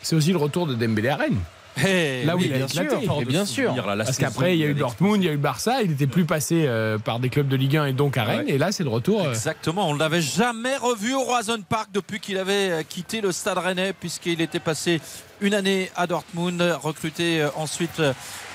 c'est 0.02 0.16
aussi 0.16 0.32
le 0.32 0.38
retour 0.38 0.68
de 0.68 0.76
Dembélé 0.76 1.10
à 1.10 1.16
Rennes. 1.18 1.40
Eh 1.88 2.24
Là 2.26 2.36
où 2.36 2.40
oui, 2.40 2.46
il 2.48 2.54
a 2.54 2.58
bien 2.58 2.66
éclaté. 2.68 3.06
sûr. 3.06 3.20
Mais 3.20 3.26
bien 3.26 3.46
sûr. 3.46 3.76
Parce 3.76 4.18
qu'après, 4.18 4.56
il 4.56 4.60
y 4.60 4.64
a 4.64 4.68
eu 4.68 4.74
Dortmund, 4.74 5.22
il 5.24 5.26
y 5.28 5.30
a 5.30 5.34
eu 5.34 5.38
Barça, 5.38 5.82
il 5.82 5.92
n'était 5.92 6.08
plus 6.08 6.26
passé 6.26 6.66
euh, 6.68 6.98
par 6.98 7.20
des 7.20 7.30
clubs 7.30 7.48
de 7.48 7.56
Ligue 7.56 7.78
1 7.78 7.86
et 7.86 7.94
donc 7.94 8.18
à 8.18 8.24
Rennes. 8.24 8.46
Et 8.48 8.58
là, 8.58 8.72
c'est 8.72 8.84
le 8.84 8.90
retour. 8.90 9.26
euh, 9.26 9.30
Exactement, 9.32 9.90
on 9.90 9.94
ne 9.94 10.00
l'avait 10.00 10.22
jamais 10.22 10.78
revu 10.78 11.14
au 11.14 11.22
Roison 11.24 11.62
Park 11.68 11.90
depuis 11.94 12.20
qu'il 12.20 12.38
avait 12.38 12.72
euh, 12.72 12.84
quitté 12.88 13.22
le 13.22 13.32
stade 13.32 13.58
rennais 13.58 13.94
puisqu'il 13.94 14.42
était 14.42 14.60
passé 14.60 15.02
une 15.42 15.54
année 15.54 15.90
à 15.96 16.06
Dortmund, 16.06 16.62
recruté 16.82 17.48
ensuite 17.56 18.02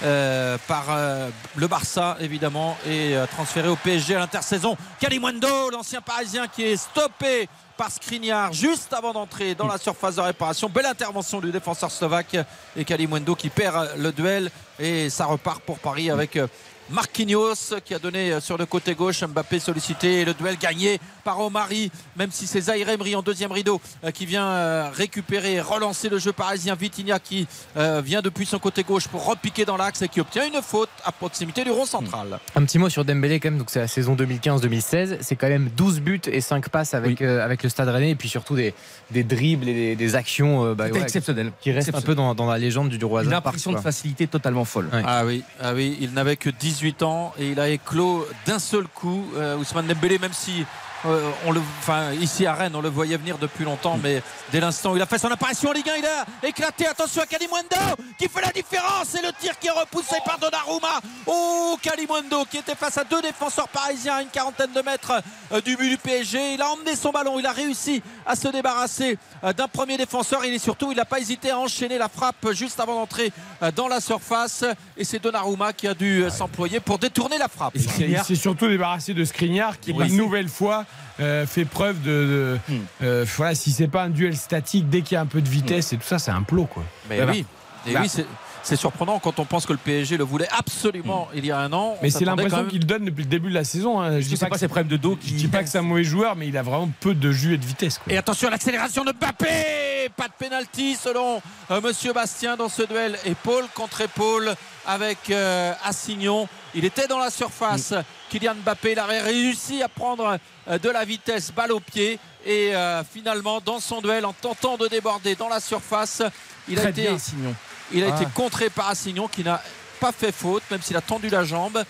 euh, 0.03 0.59
par 0.69 0.87
euh, 0.91 1.31
le 1.57 1.67
Barça 1.67 2.17
évidemment 2.21 2.77
et 2.87 3.17
euh, 3.17 3.25
transféré 3.27 3.69
au 3.69 3.77
PSG 3.77 4.17
à 4.17 4.19
l'intersaison. 4.19 4.77
Kalimundo, 5.01 5.71
l'ancien 5.71 6.03
parisien 6.03 6.47
qui 6.47 6.63
est 6.65 6.77
stoppé 6.77 7.49
par 7.77 7.91
Skriniar 7.91 8.53
juste 8.53 8.93
avant 8.93 9.13
d'entrer 9.13 9.55
dans 9.55 9.67
la 9.67 9.79
surface 9.79 10.17
de 10.17 10.21
réparation. 10.21 10.69
Belle 10.69 10.87
intervention 10.87 11.41
du 11.41 11.51
défenseur 11.51 11.91
slovaque 11.91 12.37
et 12.77 12.85
Kalimundo 12.85 13.35
qui 13.35 13.49
perd 13.49 13.91
le 13.97 14.13
duel 14.13 14.51
et 14.79 15.11
ça 15.11 15.27
repart 15.27 15.61
pour 15.63 15.79
Paris 15.79 16.11
avec 16.11 16.37
euh, 16.37 16.47
Marquinhos 16.91 17.81
qui 17.85 17.95
a 17.95 17.99
donné 17.99 18.33
euh, 18.33 18.41
sur 18.41 18.59
le 18.59 18.67
côté 18.67 18.95
gauche 18.95 19.25
Mbappé 19.25 19.59
sollicité 19.59 20.21
et 20.21 20.25
le 20.25 20.35
duel 20.35 20.57
gagné 20.57 21.01
par 21.25 21.41
Omari 21.41 21.91
même 22.17 22.31
si 22.31 22.47
c'est 22.47 22.61
Zaire 22.61 22.89
Emery 22.89 23.17
en 23.17 23.23
deuxième 23.23 23.53
rideau 23.53 23.81
euh, 24.05 24.11
qui 24.11 24.27
vient 24.27 24.47
euh, 24.47 24.91
récupérer 24.93 25.61
relancer 25.61 26.09
le 26.09 26.19
jeu 26.19 26.33
parisien 26.33 26.75
Vitinha 26.75 27.19
qui 27.19 27.47
euh, 27.77 28.01
vient 28.05 28.23
depuis 28.23 28.47
son 28.47 28.59
côté 28.59 28.83
gauche 28.83 29.09
pour 29.09 29.27
repiquer 29.27 29.65
dans 29.65 29.77
l'axe 29.77 30.03
et 30.03 30.09
qui 30.09 30.21
obtient 30.21 30.47
une 30.47 30.61
faute 30.63 30.91
à 31.05 31.13
proximité 31.13 31.65
du 31.65 31.71
rond 31.71 31.87
central 31.87 32.39
Un 32.55 32.65
petit 32.65 32.79
mot 32.79 32.89
sur 32.89 33.05
Dembélé 33.05 33.41
quand 33.41 33.51
même, 33.51 33.59
donc 33.59 33.71
c'est 33.71 33.81
la 33.81 33.89
saison 33.89 34.15
2015-2016, 34.15 35.19
c'est 35.21 35.37
quand 35.37 35.49
même 35.49 35.71
12 35.77 36.01
buts 36.01 36.21
et 36.27 36.41
5 36.41 36.69
passes 36.69 36.95
avec, 36.95 37.23
euh, 37.23 37.45
avec 37.45 37.63
le 37.63 37.69
Stade 37.69 37.89
Rennais 37.89 38.11
et 38.11 38.15
puis 38.15 38.29
surtout 38.29 38.57
des, 38.57 38.75
des 39.11 39.25
dribbles 39.25 39.69
et 39.69 39.75
des, 39.75 39.97
des 39.97 40.15
actions 40.15 40.65
euh, 40.65 40.75
bah, 40.75 40.87
C'était 40.87 40.99
ouais, 40.99 41.05
exceptionnel. 41.05 41.53
qui 41.61 41.73
restent 41.73 41.95
un 41.95 42.01
peu 42.01 42.15
dans, 42.15 42.35
dans 42.35 42.47
la 42.47 42.59
légende 42.59 42.89
du, 42.91 43.05
roi 43.05 43.25
Une 43.25 43.33
impression 43.33 43.73
de 43.73 43.79
facilité 43.79 44.27
totalement 44.27 44.65
folle. 44.65 44.89
Ouais. 44.93 45.03
Ah 45.07 45.25
oui, 45.25 45.43
ah 45.61 45.75
oui, 45.75 45.97
il 46.01 46.13
n'avait 46.13 46.37
que 46.37 46.51
18 46.51 47.03
ans 47.03 47.33
et 47.39 47.51
il 47.51 47.61
a 47.61 47.69
éclos 47.69 48.27
d'un 48.47 48.59
seul 48.59 48.87
coup. 48.89 49.25
Euh, 49.37 49.57
Ousmane 49.57 49.87
Dembélé, 49.87 50.19
même 50.19 50.33
si 50.33 50.65
euh, 51.07 51.31
on 51.47 51.53
le, 51.53 51.61
enfin 51.81 52.13
ici 52.13 52.47
à 52.47 52.55
Rennes, 52.55 52.75
on 52.75 52.81
le 52.81 52.89
voyait 52.89 53.17
venir 53.17 53.39
depuis 53.39 53.65
longtemps, 53.65 53.99
mais 54.03 54.23
dès 54.53 54.61
l'instant 54.61 54.93
où 54.93 54.97
il 54.97 55.03
a 55.03 55.07
fait 55.07 55.19
son 55.19 55.29
apparition 55.31 55.71
en 55.71 55.73
Ligue 55.73 55.89
1, 55.89 55.93
il 55.99 56.07
a 56.07 56.49
éclaté. 56.49 56.87
Attention 56.87 57.23
à 57.23 57.27
Kalimundo 57.27 57.77
qui 58.19 58.29
fait 58.29 58.41
la 58.41 58.51
différence 58.53 59.15
et 59.15 59.23
le 59.23 59.33
tir 59.39 59.59
qui 59.59 59.67
est 59.67 59.71
repoussé 59.71 60.17
par 60.25 60.39
Donnarumma. 60.39 61.01
Oh 61.27 61.77
Kalimundo 61.83 62.45
qui 62.51 62.59
était 62.59 62.75
face 62.75 62.97
à 62.99 63.05
deux 63.05 63.21
défenseurs 63.23 63.69
parisiens 63.69 64.15
à 64.17 64.23
une 64.23 64.29
quarantaine 64.29 64.73
de 64.73 64.81
mètres 64.83 65.13
euh, 65.53 65.61
du 65.61 65.77
but 65.77 65.91
du 65.91 65.97
PSG. 65.99 66.55
Il 66.55 66.63
a 66.63 66.71
emmené 66.71 66.97
son 66.97 67.11
ballon, 67.11 67.39
il 67.39 67.47
a 67.47 67.53
réussi 67.53 68.03
à 68.27 68.37
se 68.37 68.49
débarrasser 68.49 69.19
euh, 69.43 69.53
d'un 69.53 69.69
premier 69.69 69.97
défenseur. 69.97 70.45
Il 70.45 70.55
est 70.55 70.59
surtout, 70.59 70.91
il 70.93 70.97
n'a 70.97 71.05
pas 71.05 71.21
hésité 71.21 71.51
à 71.51 71.59
enchaîner 71.59 71.99
la 71.99 72.09
frappe 72.09 72.51
juste 72.53 72.81
avant 72.81 72.95
d'entrer 72.95 73.33
dans 73.77 73.89
la 73.89 74.01
surface. 74.01 74.65
Et 74.97 75.05
c'est 75.05 75.19
Donnarumma 75.19 75.73
qui 75.73 75.87
a 75.89 75.95
dû 75.95 76.25
s'employer 76.31 76.81
pour 76.81 76.99
détourner 76.99 77.39
la 77.39 77.49
frappe. 77.49 77.75
Et 77.77 77.81
Il 78.05 78.23
s'est 78.23 78.35
surtout 78.35 78.69
débarrassé 78.69 79.15
de 79.15 79.25
Skriniar 79.25 79.79
qui, 79.81 79.93
Oui. 79.93 80.09
une 80.09 80.17
nouvelle 80.17 80.49
fois, 80.49 80.85
euh, 81.21 81.47
fait 81.47 81.65
preuve 81.65 82.01
de. 82.03 82.11
de- 82.11 82.59
Hmm. 82.69 82.79
euh, 83.03 83.25
voilà, 83.37 83.55
si 83.55 83.71
c'est 83.73 83.89
pas 83.89 84.03
un 84.05 84.11
duel 84.11 84.37
statique, 84.37 84.89
dès 84.91 85.03
qu'il 85.03 85.15
y 85.15 85.19
a 85.19 85.21
un 85.21 85.27
peu 85.27 85.41
de 85.43 85.49
vitesse 85.49 85.93
et 85.93 85.97
tout 85.97 86.07
ça, 86.07 86.19
c'est 86.19 86.31
un 86.31 86.43
plot, 86.43 86.65
quoi. 86.67 86.83
Mais 87.09 87.23
oui, 87.23 87.45
et 87.87 87.97
oui, 87.97 88.09
c'est- 88.09 88.27
c'est 88.63 88.77
surprenant 88.77 89.19
quand 89.19 89.39
on 89.39 89.45
pense 89.45 89.67
que 89.67 89.73
le 89.73 89.79
PSG 89.79 90.17
le 90.17 90.25
voulait 90.25 90.49
absolument 90.57 91.29
il 91.35 91.45
y 91.45 91.51
a 91.53 91.59
un 91.59 91.71
an. 91.75 91.97
Mais 92.03 92.09
c'est 92.11 92.25
l'impression 92.25 92.57
même- 92.63 92.69
qu'il 92.69 92.87
donne 92.87 93.05
depuis 93.05 93.25
le 93.25 93.29
début 93.29 93.51
de 93.51 93.55
la 93.55 93.65
saison. 93.65 94.01
hein. 94.01 94.13
Je 94.17 94.21
je 94.23 94.29
dis 94.29 94.37
sais 94.39 94.47
pas 94.47 94.57
que 94.59 94.65
problèmes 94.65 94.89
de 94.89 94.97
dos 94.97 95.17
qui. 95.17 95.29
je 95.29 95.35
dis 95.35 95.49
pas 95.49 95.63
que 95.63 95.69
c'est 95.69 95.79
un 95.79 95.83
mauvais 95.83 96.03
joueur, 96.05 96.35
mais 96.35 96.49
il 96.49 96.57
a 96.57 96.63
vraiment 96.63 96.89
peu 97.01 97.15
de 97.15 97.31
jus 97.31 97.53
et 97.55 97.59
de 97.59 97.67
vitesse. 97.67 97.99
Quoi. 97.99 98.13
Et 98.13 98.17
attention 98.17 98.49
à 98.49 98.51
l'accélération 98.53 99.05
de 99.05 99.13
Mbappé 99.13 100.09
Pas 100.17 100.29
de 100.29 100.33
pénalty 100.39 100.97
selon 100.97 101.41
euh, 101.71 101.81
Monsieur 101.83 102.13
Bastien 102.13 102.57
dans 102.57 102.69
ce 102.69 102.83
duel. 102.83 103.17
Épaule 103.27 103.65
contre 103.75 104.01
épaule 104.03 104.55
avec 104.87 105.19
euh, 105.31 105.73
Assignon. 105.85 106.49
Il 106.75 106.85
était 106.85 107.07
dans 107.07 107.19
la 107.19 107.31
surface. 107.31 107.93
Mm. 107.93 108.03
Kylian 108.31 108.55
Mbappé 108.65 108.93
il 108.93 108.99
avait 108.99 109.21
réussi 109.21 109.83
à 109.83 109.89
prendre 109.89 110.39
euh, 110.69 110.79
de 110.79 110.91
la 110.91 111.05
vitesse, 111.05 111.53
balle 111.53 111.73
au 111.73 111.81
pied. 111.81 112.19
Et 112.47 112.75
euh, 112.75 113.03
finalement, 113.05 113.61
dans 113.61 113.81
son 113.81 114.01
duel, 114.01 114.27
en 114.27 114.33
tentant 114.33 114.77
de 114.77 114.87
déborder 114.89 115.35
dans 115.35 115.49
la 115.49 115.61
surface, 115.61 116.23
il 116.69 116.79
a 116.79 116.91
été, 116.91 117.03
bien, 117.03 117.19
Signon. 117.19 117.55
il 117.93 118.05
a 118.05 118.09
Ah. 118.13 118.21
été 118.21 118.31
contré 118.35 118.69
par 118.71 118.89
Assignon 118.91 119.29
qui 119.29 119.43
n'a 119.45 119.63
pas 120.01 120.13
fait 120.13 120.33
faute, 120.33 120.63
même 120.71 120.83
s'il 120.83 120.97
a 120.97 121.01
tendu 121.01 121.29
la 121.31 121.45
jambe. 121.45 121.83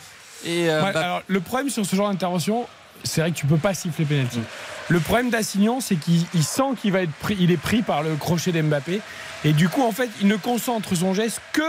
Et 0.45 0.69
euh, 0.71 0.83
Ouais, 0.83 0.93
Mbappé- 0.93 0.97
alors, 1.05 1.23
le 1.27 1.41
problème 1.41 1.71
sur 1.71 1.85
ce 1.87 1.97
genre 1.97 2.09
d'intervention, 2.11 2.69
c'est 3.03 3.21
vrai 3.23 3.31
que 3.33 3.37
tu 3.37 3.47
peux 3.47 3.57
pas 3.57 3.75
siffler 3.75 4.05
penalty. 4.05 4.41
Le 4.89 5.01
problème 5.01 5.31
d'Assignon, 5.31 5.81
c'est 5.81 5.97
qu'il 5.97 6.25
il 6.35 6.45
sent 6.45 6.75
qu'il 6.81 6.93
va 6.93 7.01
être 7.03 7.13
pris, 7.15 7.37
il 7.41 7.51
est 7.51 7.57
pris 7.57 7.83
par 7.83 8.03
le 8.03 8.15
crochet 8.17 8.53
d'Mbappé, 8.53 9.01
et 9.45 9.53
du 9.55 9.69
coup, 9.69 9.83
en 9.83 9.93
fait, 9.93 10.11
il 10.21 10.29
ne 10.29 10.37
concentre 10.37 10.95
son 10.95 11.15
geste 11.15 11.41
que 11.53 11.63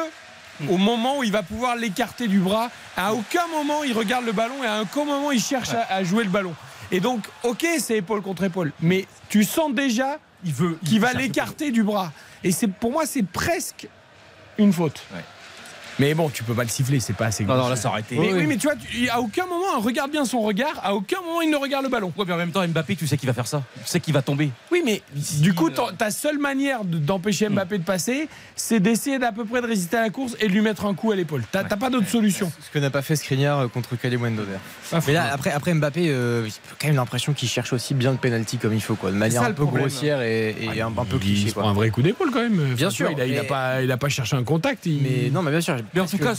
au 0.70 0.78
moment 0.78 1.20
où 1.20 1.24
il 1.24 1.32
va 1.32 1.44
pouvoir 1.44 1.76
l'écarter 1.76 2.28
du 2.28 2.40
bras. 2.40 2.70
À 2.98 3.14
aucun 3.14 3.48
moment 3.48 3.84
il 3.84 3.94
regarde 3.94 4.26
le 4.26 4.32
ballon 4.32 4.64
et 4.64 4.68
à 4.68 4.82
aucun 4.82 5.06
moment 5.06 5.32
il 5.32 5.42
cherche 5.42 5.70
à, 5.70 5.94
à 5.94 6.04
jouer 6.04 6.24
le 6.24 6.30
ballon. 6.30 6.54
Et 6.92 7.00
donc, 7.00 7.26
ok, 7.44 7.66
c'est 7.80 7.98
épaule 7.98 8.22
contre 8.22 8.44
épaule, 8.44 8.72
mais 8.80 9.06
tu 9.28 9.44
sens 9.44 9.74
déjà 9.74 10.20
qu'il 10.86 11.00
va 11.00 11.14
l'écarter 11.14 11.72
du 11.72 11.84
bras. 11.84 12.12
Et 12.44 12.52
c'est 12.52 12.68
pour 12.68 12.92
moi, 12.92 13.06
c'est 13.06 13.26
presque 13.26 13.88
une 14.58 14.72
faute. 14.72 15.02
Ouais. 15.14 15.22
Mais 16.00 16.14
bon, 16.14 16.30
tu 16.30 16.44
peux 16.44 16.54
pas 16.54 16.64
le 16.64 16.70
siffler, 16.70 17.00
c'est 17.00 17.14
pas 17.14 17.28
assez 17.28 17.46
Non, 17.46 17.56
non, 17.56 17.70
là, 17.70 17.76
ça 17.76 17.90
aurait 17.90 18.02
été. 18.02 18.18
Mais 18.18 18.34
oui, 18.34 18.46
mais 18.48 18.58
tu 18.58 18.68
vois, 18.68 18.76
tu- 18.76 19.08
à 19.10 19.22
aucun 19.22 19.46
moment, 19.46 19.80
regarde 19.80 20.12
bien 20.12 20.26
son 20.26 20.42
regard, 20.42 20.74
à 20.84 20.94
aucun 20.94 21.22
moment 21.22 21.42
il 21.42 21.50
ne 21.50 21.56
regarde 21.56 21.84
le 21.86 21.90
ballon. 21.90 22.12
Ouais, 22.18 22.26
mais 22.28 22.34
en 22.34 22.38
même 22.38 22.52
temps, 22.52 22.68
Mbappé, 22.68 22.96
tu 22.96 23.08
sais 23.08 23.18
qu'il 23.18 23.28
va 23.28 23.34
faire 23.34 23.48
ça. 23.48 23.64
Tu 23.84 23.90
sais 23.90 24.00
qu'il 24.00 24.14
va 24.14 24.22
tomber. 24.22 24.50
Oui, 24.72 24.82
mais 24.84 25.02
du 25.40 25.54
coup, 25.54 25.70
ta 25.70 26.12
seule 26.12 26.38
manière 26.38 26.84
de- 26.84 26.98
d'empêcher 26.98 27.48
Mbappé 27.50 27.78
de 27.78 27.84
passer, 27.84 28.28
c'est 28.56 28.80
d'essayer 28.80 29.20
d'à 29.20 29.32
peu 29.32 29.46
près 29.46 29.62
de 29.62 29.68
résister 29.68 29.98
à 29.98 30.02
la 30.02 30.10
course 30.10 30.36
et 30.40 30.48
de 30.48 30.52
lui 30.54 30.62
mettre 30.62 30.86
un 30.86 30.94
coup 30.94 31.12
à 31.12 31.16
l'épaule. 31.16 31.44
T'as 31.52 31.64
t'as 31.64 31.78
pas 31.78 31.90
d'autre 31.90 32.10
solution. 32.10 32.52
Ce 32.62 32.70
que 32.72 32.80
n'a 32.80 32.90
pas 32.90 33.02
fait 33.02 33.16
Skriniar 33.16 33.60
euh, 33.60 33.68
contre 33.68 33.96
Kalimundo 33.96 34.44
d'ailleurs. 34.44 34.60
Pas 34.92 34.98
Mais 34.98 35.02
fou. 35.02 35.12
là, 35.12 35.30
après, 35.34 35.52
après 35.52 35.74
Mbappé, 35.74 36.10
euh, 36.10 36.46
j'ai 36.46 36.52
quand 36.80 36.88
même 36.88 36.96
l'impression 36.98 37.34
qu'il 37.34 37.48
cherche 37.50 37.72
aussi 37.74 37.94
bien 37.94 38.12
le 38.12 38.18
penalty 38.18 38.58
comme 38.58 38.74
il 38.74 38.82
faut, 38.82 38.96
quoi, 38.96 39.12
de 39.12 39.16
manière 39.16 39.42
ça, 39.44 39.48
un 39.48 39.54
peu 39.54 39.64
problème. 39.64 39.88
grossière 39.88 40.22
et, 40.22 40.56
et 40.76 40.82
un, 40.82 40.88
un 40.88 40.92
peu 41.06 41.16
il 41.16 41.20
cliché. 41.20 41.52
Quoi. 41.52 41.64
un 41.66 41.74
vrai 41.74 41.90
coup 41.90 42.02
d'épaule 42.02 42.32
quand 42.32 42.42
même. 42.42 42.74
Bien 42.74 42.88
Enfin, 42.88 42.96
sûr, 42.96 43.12
Il 43.12 43.22
a, 43.22 43.26
il 43.26 43.38
a 43.38 43.44
pas, 43.44 43.82
il 43.82 43.92
a 43.92 43.98
pas 43.98 44.10
cherché 44.10 44.36
un 44.36 44.44
contact. 44.44 44.86
il- 44.86 45.02
Mais 45.02 45.30
non, 45.32 45.42
mais 45.42 45.52
bien 45.52 45.62
sûr. 45.62 45.78
Mais 45.94 46.02
en 46.02 46.06
tout 46.06 46.18
cas, 46.18 46.34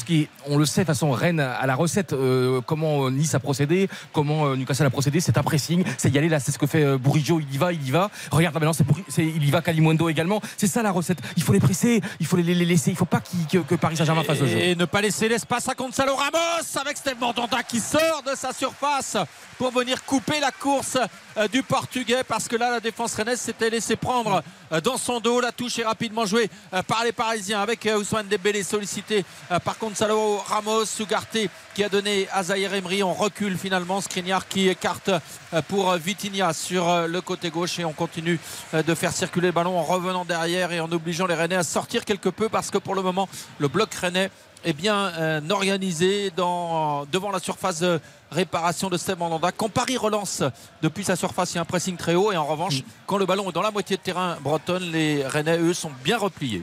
on 0.46 0.58
le 0.58 0.66
sait, 0.66 0.82
de 0.82 0.86
toute 0.86 0.94
façon, 0.94 1.10
Rennes 1.10 1.40
à 1.40 1.66
la 1.66 1.74
recette, 1.74 2.12
euh, 2.12 2.60
comment 2.60 3.10
Nice 3.10 3.34
a 3.34 3.40
procédé, 3.40 3.88
comment 4.12 4.46
euh, 4.46 4.56
Newcastle 4.56 4.86
a 4.86 4.90
procédé, 4.90 5.20
c'est 5.20 5.38
un 5.38 5.42
pressing, 5.42 5.84
c'est 5.98 6.10
y 6.10 6.18
aller 6.18 6.28
là, 6.28 6.40
c'est 6.40 6.52
ce 6.52 6.58
que 6.58 6.66
fait 6.66 6.82
euh, 6.84 6.98
il 7.14 7.54
y 7.54 7.58
va, 7.58 7.72
il 7.72 7.86
y 7.86 7.90
va. 7.90 8.10
Regarde 8.30 8.54
maintenant, 8.54 8.72
il 9.18 9.44
y 9.44 9.50
va 9.50 9.62
Kalimundo 9.62 10.08
également. 10.08 10.40
C'est 10.56 10.66
ça 10.66 10.82
la 10.82 10.90
recette. 10.90 11.18
Il 11.36 11.42
faut 11.42 11.52
les 11.52 11.60
presser, 11.60 12.00
il 12.20 12.26
faut 12.26 12.36
les, 12.36 12.54
laisser, 12.54 12.90
il 12.90 12.96
faut 12.96 13.04
pas 13.04 13.20
que, 13.20 13.74
Paris 13.74 13.96
Saint-Germain 13.96 14.22
fasse 14.22 14.40
le 14.40 14.46
jeu. 14.46 14.58
Et 14.58 14.74
ne 14.74 14.84
pas 14.84 15.00
laisser 15.00 15.28
l'espace 15.28 15.68
à 15.68 15.74
Gonzalo 15.74 16.14
Ramos 16.14 16.78
avec 16.80 16.96
Steve 16.96 17.18
Mandanda 17.20 17.62
qui 17.62 17.80
sort 17.80 18.22
de 18.26 18.36
sa 18.36 18.52
surface 18.52 19.16
pour 19.58 19.70
venir 19.70 20.04
couper 20.04 20.40
la 20.40 20.50
course 20.50 20.98
euh, 21.36 21.48
du 21.48 21.62
Portugais 21.62 22.22
parce 22.26 22.48
que 22.48 22.56
là 22.56 22.70
la 22.70 22.80
défense 22.80 23.14
rennaise 23.14 23.40
s'était 23.40 23.70
laissé 23.70 23.96
prendre 23.96 24.42
euh, 24.72 24.80
dans 24.80 24.96
son 24.96 25.20
dos. 25.20 25.40
La 25.40 25.52
touche 25.52 25.78
est 25.78 25.84
rapidement 25.84 26.26
jouée 26.26 26.50
euh, 26.72 26.82
par 26.82 27.04
les 27.04 27.12
Parisiens 27.12 27.60
avec 27.60 27.86
euh, 27.86 27.98
Ousmane 27.98 28.28
Dembélé 28.28 28.62
sollicité 28.62 29.18
euh, 29.18 29.22
par 29.64 29.78
Gonzalo 29.78 30.38
Ramos, 30.38 30.84
Ugarte 31.00 31.38
qui 31.74 31.84
a 31.84 31.88
donné 31.88 32.26
à 32.32 32.42
Zahir 32.42 32.74
Emery. 32.74 33.02
On 33.02 33.14
recule 33.14 33.56
finalement. 33.56 34.00
Skriniar 34.00 34.48
qui 34.48 34.68
écarte 34.68 35.08
euh, 35.08 35.62
pour 35.68 35.90
euh, 35.90 35.98
Vitinha 35.98 36.52
sur 36.52 36.88
euh, 36.88 37.06
le 37.06 37.20
côté 37.20 37.50
gauche 37.50 37.78
et 37.78 37.84
on 37.84 37.92
continue 37.92 38.40
euh, 38.74 38.82
de 38.82 38.94
faire 38.94 39.12
circuler 39.12 39.48
le 39.48 39.52
ballon 39.52 39.78
en 39.78 39.82
revenant 39.82 40.24
derrière 40.24 40.72
et 40.72 40.80
en 40.80 40.90
obligeant 40.90 41.26
les 41.26 41.34
Rennais 41.34 41.56
à 41.56 41.62
sortir 41.62 42.04
quelque 42.04 42.28
peu 42.28 42.48
parce 42.48 42.70
que 42.70 42.78
pour 42.78 42.94
le 42.94 43.02
moment 43.02 43.28
le 43.58 43.68
bloc 43.68 43.92
rennais 43.94 44.30
est 44.64 44.72
bien 44.72 45.12
euh, 45.18 45.40
organisé 45.50 46.30
dans, 46.36 47.04
devant 47.06 47.30
la 47.30 47.38
surface 47.38 47.80
de 47.80 48.00
réparation 48.30 48.90
de 48.90 48.96
Steve 48.96 49.18
Mandanda. 49.18 49.52
Quand 49.52 49.68
Paris 49.68 49.96
relance 49.96 50.42
depuis 50.82 51.04
sa 51.04 51.14
surface, 51.14 51.52
il 51.52 51.56
y 51.56 51.58
a 51.58 51.62
un 51.62 51.66
pressing 51.66 51.96
très 51.96 52.14
haut 52.14 52.32
et 52.32 52.36
en 52.36 52.46
revanche, 52.46 52.82
quand 53.06 53.18
le 53.18 53.26
ballon 53.26 53.48
est 53.50 53.52
dans 53.52 53.62
la 53.62 53.70
moitié 53.70 53.96
de 53.96 54.02
terrain 54.02 54.36
bretonne, 54.40 54.90
les 54.90 55.26
Rennais, 55.26 55.58
eux, 55.58 55.74
sont 55.74 55.92
bien 56.02 56.18
repliés. 56.18 56.62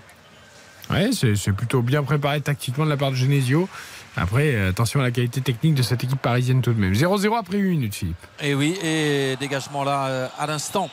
Ouais, 0.90 1.10
c'est 1.14 1.52
plutôt 1.54 1.82
bien 1.82 2.04
préparé 2.04 2.42
tactiquement 2.42 2.86
de 2.86 2.90
la 2.90 2.98
part 2.98 3.12
de 3.12 3.16
Genesio. 3.16 3.70
Après, 4.16 4.54
euh, 4.54 4.70
attention 4.70 5.00
à 5.00 5.04
la 5.04 5.12
qualité 5.12 5.42
technique 5.42 5.74
de 5.74 5.82
cette 5.82 6.04
équipe 6.04 6.22
parisienne 6.22 6.62
tout 6.62 6.74
de 6.74 6.80
même. 6.80 6.94
0-0 6.94 7.36
après 7.38 7.58
une 7.58 7.70
minute, 7.70 7.96
Philippe. 7.96 8.18
Et 8.42 8.54
oui, 8.54 8.78
et 8.84 9.36
dégagement 9.40 9.84
là 9.84 10.08
euh, 10.08 10.28
à 10.38 10.46
l'instant 10.46 10.90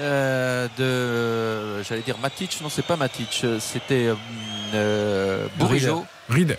euh, 0.00 0.66
de, 0.76 1.82
j'allais 1.84 2.02
dire 2.02 2.18
Matic, 2.18 2.58
non 2.62 2.68
c'est 2.68 2.84
pas 2.84 2.96
Matic, 2.96 3.46
c'était 3.60 4.12
euh. 4.74 5.46
Reader. 6.28 6.56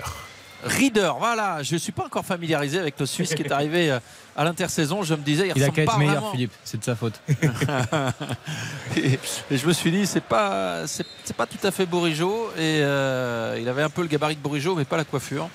Reader, 0.63 1.11
voilà, 1.19 1.61
je 1.61 1.75
suis 1.75 1.91
pas 1.91 2.05
encore 2.05 2.25
familiarisé 2.25 2.79
avec 2.79 2.97
le 2.97 3.05
Suisse 3.05 3.35
qui 3.35 3.43
est 3.43 3.51
arrivé 3.51 3.97
à 4.35 4.43
l'intersaison. 4.43 5.03
Je 5.03 5.13
me 5.15 5.21
disais, 5.21 5.47
il, 5.47 5.53
Il 5.55 5.63
a 5.63 5.69
qu'à 5.69 5.83
être 5.83 5.97
meilleur, 5.97 6.15
vraiment. 6.15 6.31
Philippe. 6.31 6.51
C'est 6.63 6.77
de 6.79 6.83
sa 6.83 6.95
faute. 6.95 7.19
et, 8.97 9.19
et 9.51 9.57
je 9.57 9.67
me 9.67 9.73
suis 9.73 9.91
dit, 9.91 10.05
c'est 10.05 10.23
pas, 10.23 10.87
c'est, 10.87 11.05
c'est 11.23 11.35
pas 11.35 11.45
tout 11.45 11.65
à 11.65 11.71
fait 11.71 11.85
Bourigeau. 11.85 12.49
Et 12.57 12.79
euh, 12.81 13.57
il 13.59 13.67
avait 13.69 13.83
un 13.83 13.89
peu 13.89 14.01
le 14.01 14.07
gabarit 14.07 14.35
de 14.35 14.41
Bourigeau, 14.41 14.75
mais 14.75 14.85
pas 14.85 14.97
la 14.97 15.03
coiffure. 15.05 15.49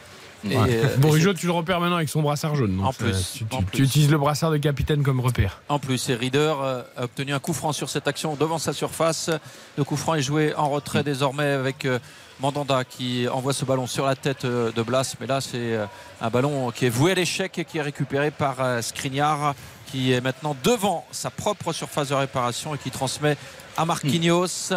Ouais. 0.45 0.55
euh, 0.57 0.97
Bourigeau, 0.99 1.35
tu 1.35 1.47
le 1.47 1.53
repères 1.53 1.81
maintenant 1.81 1.97
avec 1.97 2.09
son 2.09 2.23
brassard 2.23 2.55
jaune. 2.55 2.77
donc 2.77 2.87
En 2.87 2.93
ça, 2.93 3.05
plus, 3.05 3.33
tu, 3.35 3.45
tu- 3.45 3.55
en 3.55 3.59
tu 3.59 3.65
plus. 3.67 3.85
utilises 3.85 4.11
le 4.11 4.19
brassard 4.19 4.51
de 4.51 4.57
capitaine 4.57 5.03
comme 5.03 5.21
repère. 5.21 5.61
En 5.69 5.79
plus, 5.79 6.09
et 6.09 6.15
Reader 6.15 6.55
euh, 6.63 6.83
a 6.97 7.05
obtenu 7.05 7.33
un 7.35 7.39
coup 7.39 7.53
franc 7.53 7.73
sur 7.73 7.91
cette 7.91 8.09
action 8.09 8.37
devant 8.37 8.59
sa 8.59 8.73
surface. 8.73 9.31
Le 9.77 9.85
coup 9.85 9.97
franc 9.97 10.15
est 10.15 10.23
joué 10.23 10.55
en 10.55 10.71
retrait 10.71 11.03
désormais 11.05 11.45
avec 11.51 11.85
euh, 11.85 11.99
Mandanda 12.41 12.85
qui 12.85 13.29
envoie 13.29 13.53
ce 13.53 13.65
ballon 13.67 13.87
sur 13.87 14.07
la 14.07 14.17
tête 14.17 14.47
euh, 14.47 14.73
de 14.73 14.83
Blas. 14.83 15.15
Mais 15.21 15.27
là, 15.27 15.41
c'est 15.43 15.75
euh, 15.75 15.85
un 16.23 16.31
ballon 16.31 16.71
qui 16.71 16.87
est 16.87 16.91
voué 16.91 17.13
à 17.13 17.15
l'échec 17.15 17.59
et 17.59 17.65
qui 17.67 17.79
est 17.79 17.83
récupéré 17.83 18.31
par 18.31 18.57
euh, 18.61 18.81
Skriniar 18.81 19.55
qui 19.87 20.13
est 20.13 20.21
maintenant 20.21 20.57
devant 20.65 21.05
sa 21.11 21.31
propre 21.31 21.73
surface 21.73 22.09
de 22.09 22.15
réparation 22.15 22.75
et 22.75 22.79
qui 22.79 22.91
transmet 22.91 23.37
à 23.77 23.85
Marquinhos. 23.85 24.73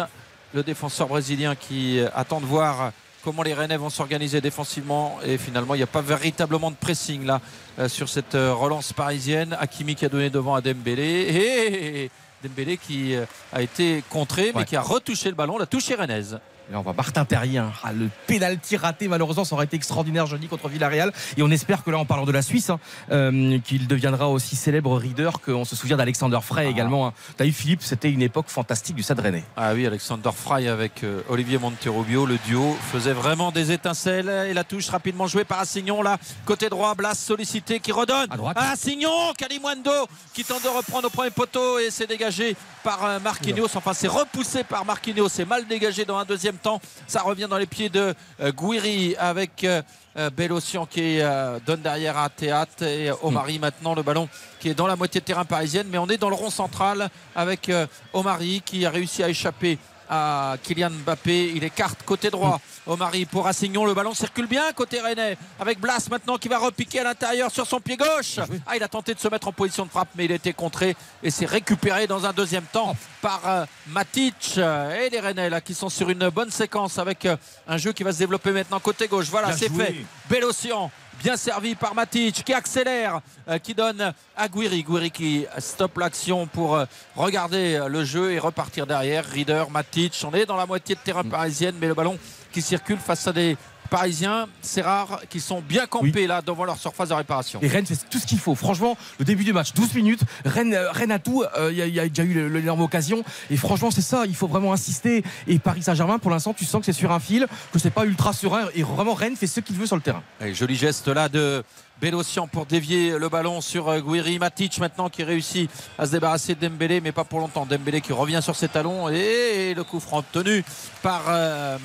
le 0.52 0.62
défenseur 0.62 1.06
brésilien 1.08 1.54
qui 1.54 2.00
attend 2.14 2.40
de 2.40 2.46
voir 2.46 2.90
comment 3.22 3.42
les 3.42 3.54
Rennais 3.54 3.76
vont 3.76 3.90
s'organiser 3.90 4.40
défensivement. 4.40 5.18
Et 5.24 5.38
finalement, 5.38 5.74
il 5.74 5.78
n'y 5.78 5.84
a 5.84 5.88
pas 5.88 6.00
véritablement 6.02 6.70
de 6.70 6.76
pressing 6.76 7.24
là 7.24 7.40
sur 7.86 8.08
cette 8.08 8.34
relance 8.34 8.92
parisienne. 8.92 9.56
Hakimi 9.58 9.94
qui 9.94 10.04
a 10.04 10.08
donné 10.08 10.30
devant 10.30 10.56
à 10.56 10.60
Dembélé. 10.60 11.04
Et 11.04 12.10
Dembélé 12.42 12.76
qui 12.76 13.14
a 13.52 13.62
été 13.62 14.02
contré, 14.10 14.50
mais 14.52 14.60
Ouais. 14.60 14.64
qui 14.64 14.74
a 14.76 14.82
retouché 14.82 15.28
le 15.28 15.36
ballon, 15.36 15.58
la 15.58 15.66
touche 15.66 15.90
rennaise. 15.96 16.40
Là, 16.70 16.78
on 16.78 16.82
voit 16.82 16.94
Martin 16.94 17.24
Terrier. 17.24 17.58
hein. 17.58 17.72
Ah, 17.82 17.92
le 17.92 18.08
pénalty 18.26 18.76
raté, 18.76 19.06
malheureusement, 19.06 19.44
ça 19.44 19.54
aurait 19.54 19.66
été 19.66 19.76
extraordinaire 19.76 20.26
jeudi 20.26 20.46
contre 20.48 20.68
Villarreal. 20.68 21.12
Et 21.36 21.42
on 21.42 21.50
espère 21.50 21.84
que 21.84 21.90
là, 21.90 21.98
en 21.98 22.06
parlant 22.06 22.24
de 22.24 22.32
la 22.32 22.40
Suisse, 22.42 22.70
hein, 22.70 22.80
euh, 23.12 23.58
qu'il 23.60 23.86
deviendra 23.86 24.28
aussi 24.30 24.56
célèbre 24.56 24.96
reader 24.98 25.30
qu'on 25.44 25.64
se 25.64 25.76
souvient 25.76 25.96
d'Alexander 25.96 26.38
Frey 26.42 26.64
Ah. 26.66 26.70
également. 26.70 27.06
hein. 27.08 27.12
T'as 27.36 27.44
vu, 27.44 27.52
Philippe, 27.52 27.82
c'était 27.82 28.10
une 28.10 28.22
époque 28.22 28.48
fantastique 28.48 28.96
du 28.96 29.02
Stade 29.02 29.20
Rennais. 29.20 29.44
Ah 29.56 29.74
oui, 29.74 29.86
Alexander 29.86 30.30
Fry 30.34 30.68
avec 30.68 31.04
euh, 31.04 31.20
Olivier 31.28 31.58
Monterrubio, 31.58 32.24
le 32.24 32.38
duo 32.46 32.76
faisait 32.92 33.12
vraiment 33.12 33.52
des 33.52 33.70
étincelles. 33.72 34.30
Et 34.48 34.54
la 34.54 34.64
touche 34.64 34.88
rapidement 34.88 35.26
jouée 35.26 35.44
par 35.44 35.60
Assignon, 35.60 36.02
là, 36.02 36.18
côté 36.46 36.68
droit, 36.70 36.94
Blas 36.94 37.14
sollicité 37.14 37.78
qui 37.80 37.92
redonne 37.92 38.26
À 38.30 38.36
droite. 38.36 38.56
Assignon, 38.58 39.32
Calimundo 39.36 39.90
qui 40.32 40.44
tente 40.44 40.62
de 40.62 40.68
reprendre 40.68 41.06
au 41.08 41.10
premier 41.10 41.30
poteau 41.30 41.78
et 41.78 41.90
c'est 41.90 42.06
dégagé 42.06 42.56
par 42.82 43.04
euh, 43.04 43.18
Marquinhos. 43.20 43.68
Enfin, 43.74 43.92
c'est 43.92 44.08
repoussé 44.08 44.64
par 44.64 44.84
Marquinhos, 44.84 45.28
c'est 45.28 45.44
mal 45.44 45.66
dégagé 45.66 46.04
dans 46.04 46.16
un 46.16 46.24
deuxième 46.24 46.53
temps. 46.58 46.80
Ça 47.06 47.22
revient 47.22 47.46
dans 47.48 47.58
les 47.58 47.66
pieds 47.66 47.88
de 47.88 48.14
euh, 48.40 48.52
Guiri 48.52 49.16
avec 49.18 49.64
euh, 49.64 49.82
euh, 50.16 50.30
Bellocian 50.30 50.86
qui 50.86 51.20
donne 51.66 51.80
derrière 51.82 52.18
à 52.18 52.28
Théâtre 52.28 52.84
et 52.84 53.10
Omari 53.22 53.58
maintenant 53.58 53.94
le 53.94 54.02
ballon 54.02 54.28
qui 54.60 54.68
est 54.68 54.74
dans 54.74 54.86
la 54.86 54.96
moitié 54.96 55.20
de 55.20 55.24
terrain 55.24 55.44
parisienne 55.44 55.88
mais 55.90 55.98
on 55.98 56.06
est 56.08 56.18
dans 56.18 56.28
le 56.28 56.36
rond 56.36 56.50
central 56.50 57.08
avec 57.34 57.70
Omari 58.12 58.62
qui 58.64 58.86
a 58.86 58.90
réussi 58.90 59.24
à 59.24 59.28
échapper 59.28 59.78
à 60.08 60.56
Kylian 60.62 60.90
Mbappé. 60.90 61.52
Il 61.54 61.64
écarte 61.64 62.02
côté 62.04 62.30
droit. 62.30 62.60
Omari 62.86 63.24
pour 63.24 63.46
Assignon 63.46 63.86
le 63.86 63.94
ballon 63.94 64.14
circule 64.14 64.46
bien 64.46 64.72
côté 64.72 65.00
Rennais. 65.00 65.36
Avec 65.58 65.80
Blas 65.80 66.06
maintenant 66.10 66.36
qui 66.36 66.48
va 66.48 66.58
repiquer 66.58 67.00
à 67.00 67.04
l'intérieur 67.04 67.50
sur 67.50 67.66
son 67.66 67.80
pied 67.80 67.96
gauche. 67.96 68.38
Ah 68.66 68.76
il 68.76 68.82
a 68.82 68.88
tenté 68.88 69.14
de 69.14 69.20
se 69.20 69.28
mettre 69.28 69.48
en 69.48 69.52
position 69.52 69.86
de 69.86 69.90
frappe 69.90 70.08
mais 70.16 70.26
il 70.26 70.32
a 70.32 70.36
été 70.36 70.52
contré 70.52 70.96
et 71.22 71.30
c'est 71.30 71.46
récupéré 71.46 72.06
dans 72.06 72.26
un 72.26 72.32
deuxième 72.32 72.64
temps 72.64 72.96
par 73.22 73.40
euh, 73.46 73.64
Matic. 73.88 74.58
Et 74.58 75.08
les 75.10 75.20
Rennais 75.20 75.50
là 75.50 75.60
qui 75.60 75.74
sont 75.74 75.88
sur 75.88 76.10
une 76.10 76.28
bonne 76.28 76.50
séquence 76.50 76.98
avec 76.98 77.24
euh, 77.24 77.36
un 77.66 77.78
jeu 77.78 77.92
qui 77.92 78.02
va 78.02 78.12
se 78.12 78.18
développer 78.18 78.50
maintenant 78.50 78.80
côté 78.80 79.08
gauche. 79.08 79.26
Voilà 79.30 79.56
c'est 79.56 79.72
fait. 79.72 79.94
Bellocian 80.28 80.90
bien 81.22 81.36
servi 81.36 81.74
par 81.74 81.94
Matic 81.94 82.44
qui 82.44 82.52
accélère 82.52 83.20
euh, 83.48 83.58
qui 83.58 83.74
donne 83.74 84.12
à 84.36 84.48
Guiri. 84.48 84.82
Guiri 84.82 85.10
qui 85.10 85.46
stoppe 85.58 85.98
l'action 85.98 86.46
pour 86.46 86.76
euh, 86.76 86.84
regarder 87.16 87.74
euh, 87.74 87.88
le 87.88 88.04
jeu 88.04 88.32
et 88.32 88.38
repartir 88.38 88.86
derrière. 88.86 89.24
Reader 89.24 89.64
Matic 89.70 90.20
on 90.24 90.34
est 90.34 90.46
dans 90.46 90.56
la 90.56 90.66
moitié 90.66 90.94
de 90.94 91.00
terrain 91.00 91.24
parisienne 91.24 91.76
mais 91.80 91.86
le 91.86 91.94
ballon 91.94 92.18
qui 92.52 92.62
circule 92.62 92.98
face 92.98 93.26
à 93.26 93.32
des 93.32 93.56
Parisiens, 93.98 94.48
c'est 94.60 94.82
rare 94.82 95.20
qu'ils 95.30 95.40
sont 95.40 95.60
bien 95.60 95.86
campés 95.86 96.26
là 96.26 96.42
devant 96.42 96.64
leur 96.64 96.78
surface 96.78 97.10
de 97.10 97.14
réparation. 97.14 97.60
Et 97.62 97.68
Rennes 97.68 97.86
fait 97.86 97.96
tout 98.10 98.18
ce 98.18 98.26
qu'il 98.26 98.38
faut. 98.40 98.54
Franchement, 98.54 98.96
le 99.18 99.24
début 99.24 99.44
du 99.44 99.52
match, 99.52 99.72
12 99.74 99.94
minutes. 99.94 100.20
Rennes, 100.44 100.74
euh, 100.74 100.90
Rennes 100.90 101.12
a 101.12 101.18
tout. 101.18 101.44
Euh, 101.56 101.70
Il 101.70 101.78
y, 101.78 101.82
a- 101.82 101.86
il 101.86 101.94
y 101.94 102.00
a 102.00 102.08
déjà 102.08 102.24
eu 102.24 102.48
l'énorme 102.50 102.80
occasion. 102.80 103.22
Et 103.50 103.56
franchement, 103.56 103.90
c'est 103.90 104.00
ça. 104.02 104.24
Il 104.26 104.34
faut 104.34 104.48
vraiment 104.48 104.72
insister. 104.72 105.22
Et 105.46 105.58
Paris 105.58 105.82
Saint-Germain, 105.82 106.18
pour 106.18 106.30
l'instant, 106.32 106.52
tu 106.54 106.64
sens 106.64 106.80
que 106.80 106.86
c'est 106.86 106.92
sur 106.92 107.12
un 107.12 107.20
fil, 107.20 107.46
que 107.72 107.78
c'est 107.78 107.90
pas 107.90 108.04
ultra 108.04 108.32
serein. 108.32 108.66
Et 108.74 108.82
vraiment, 108.82 109.14
Rennes 109.14 109.36
fait 109.36 109.46
ce 109.46 109.60
qu'il 109.60 109.76
veut 109.76 109.86
sur 109.86 109.96
le 109.96 110.02
terrain. 110.02 110.22
Et 110.40 110.54
joli 110.54 110.74
geste 110.76 111.06
là 111.08 111.28
de 111.28 111.62
Bellocian 112.00 112.48
pour 112.48 112.66
dévier 112.66 113.16
le 113.18 113.28
ballon 113.28 113.60
sur 113.60 113.88
euh, 113.88 114.00
Guiri 114.00 114.38
Matic 114.40 114.78
maintenant 114.78 115.08
qui 115.08 115.22
réussit 115.22 115.70
à 115.98 116.06
se 116.06 116.10
débarrasser 116.10 116.54
de 116.56 116.66
Dembélé 116.66 117.00
mais 117.00 117.12
pas 117.12 117.22
pour 117.24 117.38
longtemps 117.38 117.64
Dembélé 117.64 118.00
qui 118.00 118.12
revient 118.12 118.40
sur 118.42 118.56
ses 118.56 118.66
talons 118.68 119.08
et 119.08 119.72
le 119.74 119.84
coup 119.84 120.00
franc 120.00 120.22
tenu 120.32 120.64
par 121.02 121.22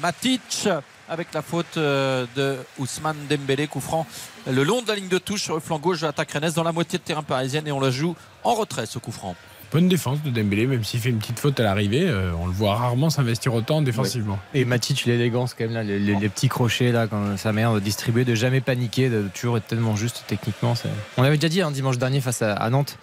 Matic 0.01 0.67
avec 1.09 1.33
la 1.33 1.41
faute 1.41 1.77
euh, 1.77 2.25
de 2.35 2.55
Ousmane 2.77 3.17
Dembélé 3.29 3.67
coup 3.67 3.79
franc 3.81 4.05
le 4.49 4.63
long 4.63 4.81
de 4.81 4.87
la 4.87 4.95
ligne 4.95 5.07
de 5.09 5.17
touche 5.17 5.41
sur 5.43 5.55
le 5.55 5.59
flanc 5.59 5.79
gauche 5.79 6.01
de 6.01 6.05
l'attaque 6.05 6.31
rennaise 6.31 6.53
dans 6.53 6.63
la 6.63 6.71
moitié 6.71 6.97
de 6.99 7.03
terrain 7.03 7.23
parisienne 7.23 7.67
et 7.67 7.71
on 7.71 7.79
la 7.79 7.91
joue 7.91 8.15
en 8.43 8.53
retrait 8.55 8.85
ce 8.85 8.99
coup 8.99 9.11
franc 9.11 9.35
Bonne 9.71 9.87
défense 9.87 10.23
de 10.23 10.31
Dembélé, 10.31 10.65
même 10.65 10.83
s'il 10.83 10.99
fait 10.99 11.09
une 11.09 11.19
petite 11.19 11.37
faute 11.39 11.59
à 11.59 11.63
l'arrivée. 11.63 12.01
euh, 12.09 12.31
on 12.41 12.47
le 12.47 12.51
voit 12.51 12.73
rarement 12.73 13.11
s'investir 13.11 13.53
autant 13.53 13.83
défensivement. 13.83 14.39
Et 14.55 14.65
Matic, 14.65 15.05
l'élégance 15.05 15.53
quand 15.53 15.63
même 15.65 15.73
là, 15.75 15.83
les, 15.83 15.99
les- 15.99 16.15
les 16.15 16.27
petits 16.29 16.49
crochets 16.49 16.91
là, 16.91 17.05
quand 17.05 17.37
sa 17.37 17.51
manière 17.53 17.75
de 17.75 17.79
distribuer, 17.79 18.25
de 18.25 18.33
jamais 18.33 18.61
paniquer, 18.61 19.09
de 19.09 19.27
toujours 19.31 19.57
être 19.57 19.67
tellement 19.67 19.95
juste 19.95 20.23
techniquement. 20.25 20.73
On 21.17 21.21
l'avait 21.21 21.37
déjà 21.37 21.49
dit 21.49 21.61
un 21.61 21.69
dimanche 21.69 21.99
dernier 21.99 22.19
face 22.19 22.41
à, 22.41 22.53
à 22.53 22.69
Nantes. 22.71 22.97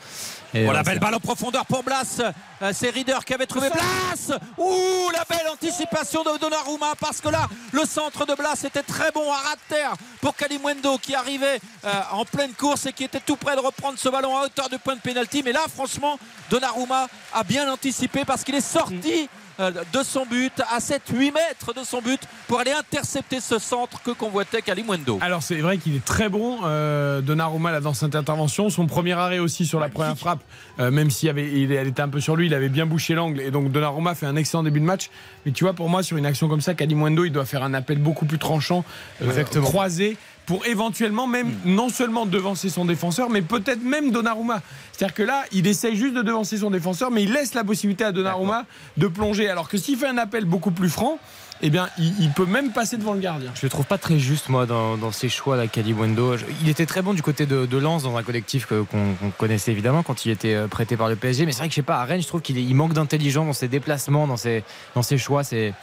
Et, 0.54 0.66
euh, 0.68 0.72
belle 0.72 0.84
c'est- 0.94 0.98
balle 1.00 1.14
en 1.14 1.20
profondeur 1.20 1.66
pour 1.66 1.82
Blas. 1.82 2.20
Euh, 2.62 2.72
C'est 2.72 2.90
Reader 2.90 3.18
qui 3.26 3.34
avait 3.34 3.46
trouvé 3.46 3.68
Blas. 3.70 4.38
Ouh, 4.56 5.10
la 5.12 5.24
belle 5.28 5.46
anticipation 5.52 6.22
de 6.22 6.38
Donnarumma 6.38 6.94
parce 6.98 7.20
que 7.20 7.28
là, 7.28 7.46
le 7.72 7.84
centre 7.84 8.24
de 8.24 8.34
Blas 8.34 8.62
était 8.64 8.82
très 8.82 9.10
bon 9.12 9.30
à 9.30 9.36
ras 9.36 9.54
de 9.56 9.74
terre 9.74 9.92
pour 10.22 10.34
Kalimwendo 10.34 10.96
qui 10.98 11.14
arrivait 11.14 11.60
euh, 11.84 11.92
en 12.12 12.24
pleine 12.24 12.52
course 12.54 12.86
et 12.86 12.92
qui 12.92 13.04
était 13.04 13.20
tout 13.20 13.36
près 13.36 13.54
de 13.56 13.60
reprendre 13.60 13.98
ce 13.98 14.08
ballon 14.08 14.36
à 14.36 14.42
hauteur 14.44 14.68
du 14.70 14.78
point 14.78 14.94
de 14.96 15.00
pénalty. 15.00 15.42
Mais 15.42 15.52
là, 15.52 15.60
franchement, 15.74 16.18
Donnarumma 16.50 17.08
a 17.34 17.44
bien 17.44 17.70
anticipé 17.70 18.24
parce 18.24 18.42
qu'il 18.44 18.54
est 18.54 18.60
sorti. 18.60 19.22
euh, 19.24 19.26
De 19.58 20.02
son 20.02 20.26
but 20.26 20.52
à 20.70 20.80
7-8 20.80 21.32
mètres 21.32 21.72
de 21.74 21.82
son 21.82 22.02
but 22.02 22.20
pour 22.46 22.60
aller 22.60 22.72
intercepter 22.72 23.40
ce 23.40 23.58
centre 23.58 24.02
que 24.02 24.10
convoitait 24.10 24.60
Kalimwendo. 24.60 25.18
Alors 25.22 25.42
c'est 25.42 25.56
vrai 25.56 25.78
qu'il 25.78 25.96
est 25.96 26.04
très 26.04 26.28
bon, 26.28 26.58
euh, 26.64 27.22
Donnarumma 27.22 27.72
là 27.72 27.80
dans 27.80 27.94
cette 27.94 28.14
intervention. 28.14 28.68
Son 28.68 28.86
premier 28.86 29.12
arrêt 29.12 29.38
aussi 29.38 29.64
sur 29.64 29.80
la 29.80 29.88
première 29.88 30.18
frappe, 30.18 30.42
euh, 30.78 30.90
même 30.90 31.10
s'il 31.10 31.30
avait, 31.30 31.50
il, 31.50 31.72
elle 31.72 31.88
était 31.88 32.02
un 32.02 32.08
peu 32.08 32.20
sur 32.20 32.36
lui, 32.36 32.46
il 32.46 32.54
avait 32.54 32.68
bien 32.68 32.84
bouché 32.84 33.14
l'angle 33.14 33.40
et 33.40 33.50
donc 33.50 33.72
Donnarumma 33.72 34.14
fait 34.14 34.26
un 34.26 34.36
excellent 34.36 34.62
début 34.62 34.80
de 34.80 34.84
match. 34.84 35.08
Mais 35.46 35.52
tu 35.52 35.64
vois, 35.64 35.72
pour 35.72 35.88
moi 35.88 36.02
sur 36.02 36.18
une 36.18 36.26
action 36.26 36.48
comme 36.48 36.60
ça, 36.60 36.74
Kalimundo 36.74 37.24
il 37.24 37.32
doit 37.32 37.46
faire 37.46 37.62
un 37.62 37.72
appel 37.72 37.98
beaucoup 37.98 38.26
plus 38.26 38.38
tranchant, 38.38 38.84
euh, 39.22 39.44
croisé 39.62 40.18
pour 40.46 40.64
éventuellement 40.66 41.26
même 41.26 41.52
non 41.64 41.88
seulement 41.88 42.24
devancer 42.24 42.68
son 42.70 42.84
défenseur, 42.84 43.28
mais 43.30 43.42
peut-être 43.42 43.82
même 43.82 44.12
Donnarumma. 44.12 44.62
C'est-à-dire 44.92 45.14
que 45.14 45.22
là, 45.24 45.42
il 45.52 45.66
essaye 45.66 45.96
juste 45.96 46.14
de 46.14 46.22
devancer 46.22 46.58
son 46.58 46.70
défenseur, 46.70 47.10
mais 47.10 47.24
il 47.24 47.32
laisse 47.32 47.52
la 47.54 47.64
possibilité 47.64 48.04
à 48.04 48.12
Donnarumma 48.12 48.64
de 48.96 49.08
plonger. 49.08 49.48
Alors 49.48 49.68
que 49.68 49.76
s'il 49.76 49.98
fait 49.98 50.06
un 50.06 50.18
appel 50.18 50.44
beaucoup 50.44 50.70
plus 50.70 50.88
franc, 50.88 51.18
eh 51.62 51.70
bien, 51.70 51.88
il, 51.98 52.12
il 52.20 52.30
peut 52.30 52.44
même 52.46 52.70
passer 52.70 52.96
devant 52.96 53.14
le 53.14 53.20
gardien. 53.20 53.50
Je 53.54 53.62
le 53.64 53.70
trouve 53.70 53.86
pas 53.86 53.96
très 53.98 54.18
juste, 54.18 54.48
moi, 54.50 54.66
dans, 54.66 54.96
dans 54.96 55.10
ses 55.10 55.28
choix, 55.30 55.56
là, 55.56 55.66
Kalimundo. 55.66 56.36
Je- 56.36 56.44
Il 56.62 56.68
était 56.68 56.86
très 56.86 57.00
bon 57.02 57.12
du 57.14 57.22
côté 57.22 57.46
de, 57.46 57.64
de 57.66 57.76
Lens, 57.78 58.02
dans 58.04 58.16
un 58.16 58.22
collectif 58.22 58.66
que- 58.66 58.82
qu'on 58.82 59.14
connaissait 59.38 59.72
évidemment 59.72 60.02
quand 60.02 60.26
il 60.26 60.30
était 60.32 60.54
euh, 60.54 60.68
prêté 60.68 60.96
par 60.98 61.08
le 61.08 61.16
PSG. 61.16 61.44
Mais 61.46 61.52
c'est 61.52 61.58
vrai 61.58 61.68
que 61.68 61.72
je 61.72 61.76
sais 61.76 61.82
pas, 61.82 61.96
à 61.96 62.04
Rennes, 62.04 62.20
je 62.22 62.26
trouve 62.28 62.42
qu'il 62.42 62.74
manque 62.76 62.92
d'intelligence 62.92 63.46
dans 63.46 63.52
ses 63.54 63.68
déplacements, 63.68 64.26
dans 64.26 64.36
ses, 64.36 64.64
dans 64.94 65.02
ses 65.02 65.16
choix. 65.18 65.42
C'est 65.44 65.74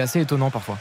assez 0.00 0.20
étonnant 0.20 0.50
parfois. 0.50 0.78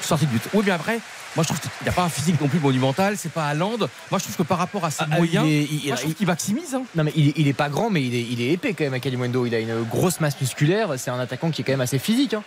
Sortie 0.00 0.26
de 0.26 0.32
but. 0.32 0.42
Oui, 0.54 0.62
mais 0.66 0.72
après, 0.72 0.98
moi, 1.36 1.42
je 1.44 1.48
trouve 1.48 1.60
qu'il 1.60 1.70
n'y 1.82 1.88
a 1.88 1.92
pas 1.92 2.02
un 2.02 2.08
physique 2.08 2.40
non 2.40 2.48
plus 2.48 2.58
monumental. 2.60 3.16
C'est 3.16 3.32
pas 3.32 3.46
à 3.46 3.54
Land. 3.54 3.78
Moi, 3.78 4.18
je 4.18 4.24
trouve 4.24 4.36
que 4.36 4.42
par 4.42 4.58
rapport 4.58 4.84
à 4.84 4.90
ses 4.90 5.04
Ah, 5.10 5.16
moyens, 5.16 5.46
il 5.46 5.52
est- 5.52 5.64
il- 5.70 5.86
moi, 5.88 5.96
je 5.96 6.02
trouve 6.02 6.14
qu'il 6.14 6.26
maximise. 6.26 6.74
hein. 6.74 6.82
Non 6.94 7.04
mais 7.04 7.12
il 7.16 7.28
est, 7.28 7.34
il 7.36 7.48
est 7.48 7.52
pas 7.52 7.68
grand 7.70 7.88
mais 7.90 8.02
il 8.02 8.14
est, 8.14 8.26
il 8.30 8.40
est 8.42 8.52
épais 8.52 8.74
quand 8.74 8.84
même 8.84 8.94
à 8.94 9.00
Kalimundo. 9.00 9.46
Il 9.46 9.54
a 9.54 9.60
une 9.60 9.82
grosse 9.84 10.20
masse 10.20 10.40
musculaire. 10.40 10.88
C'est 10.98 11.10
un 11.10 11.18
attaquant 11.18 11.50
qui 11.50 11.62
est 11.62 11.64
quand 11.64 11.72
même 11.72 11.80
assez 11.80 11.98
physique. 11.98 12.34
hein. 12.34 12.42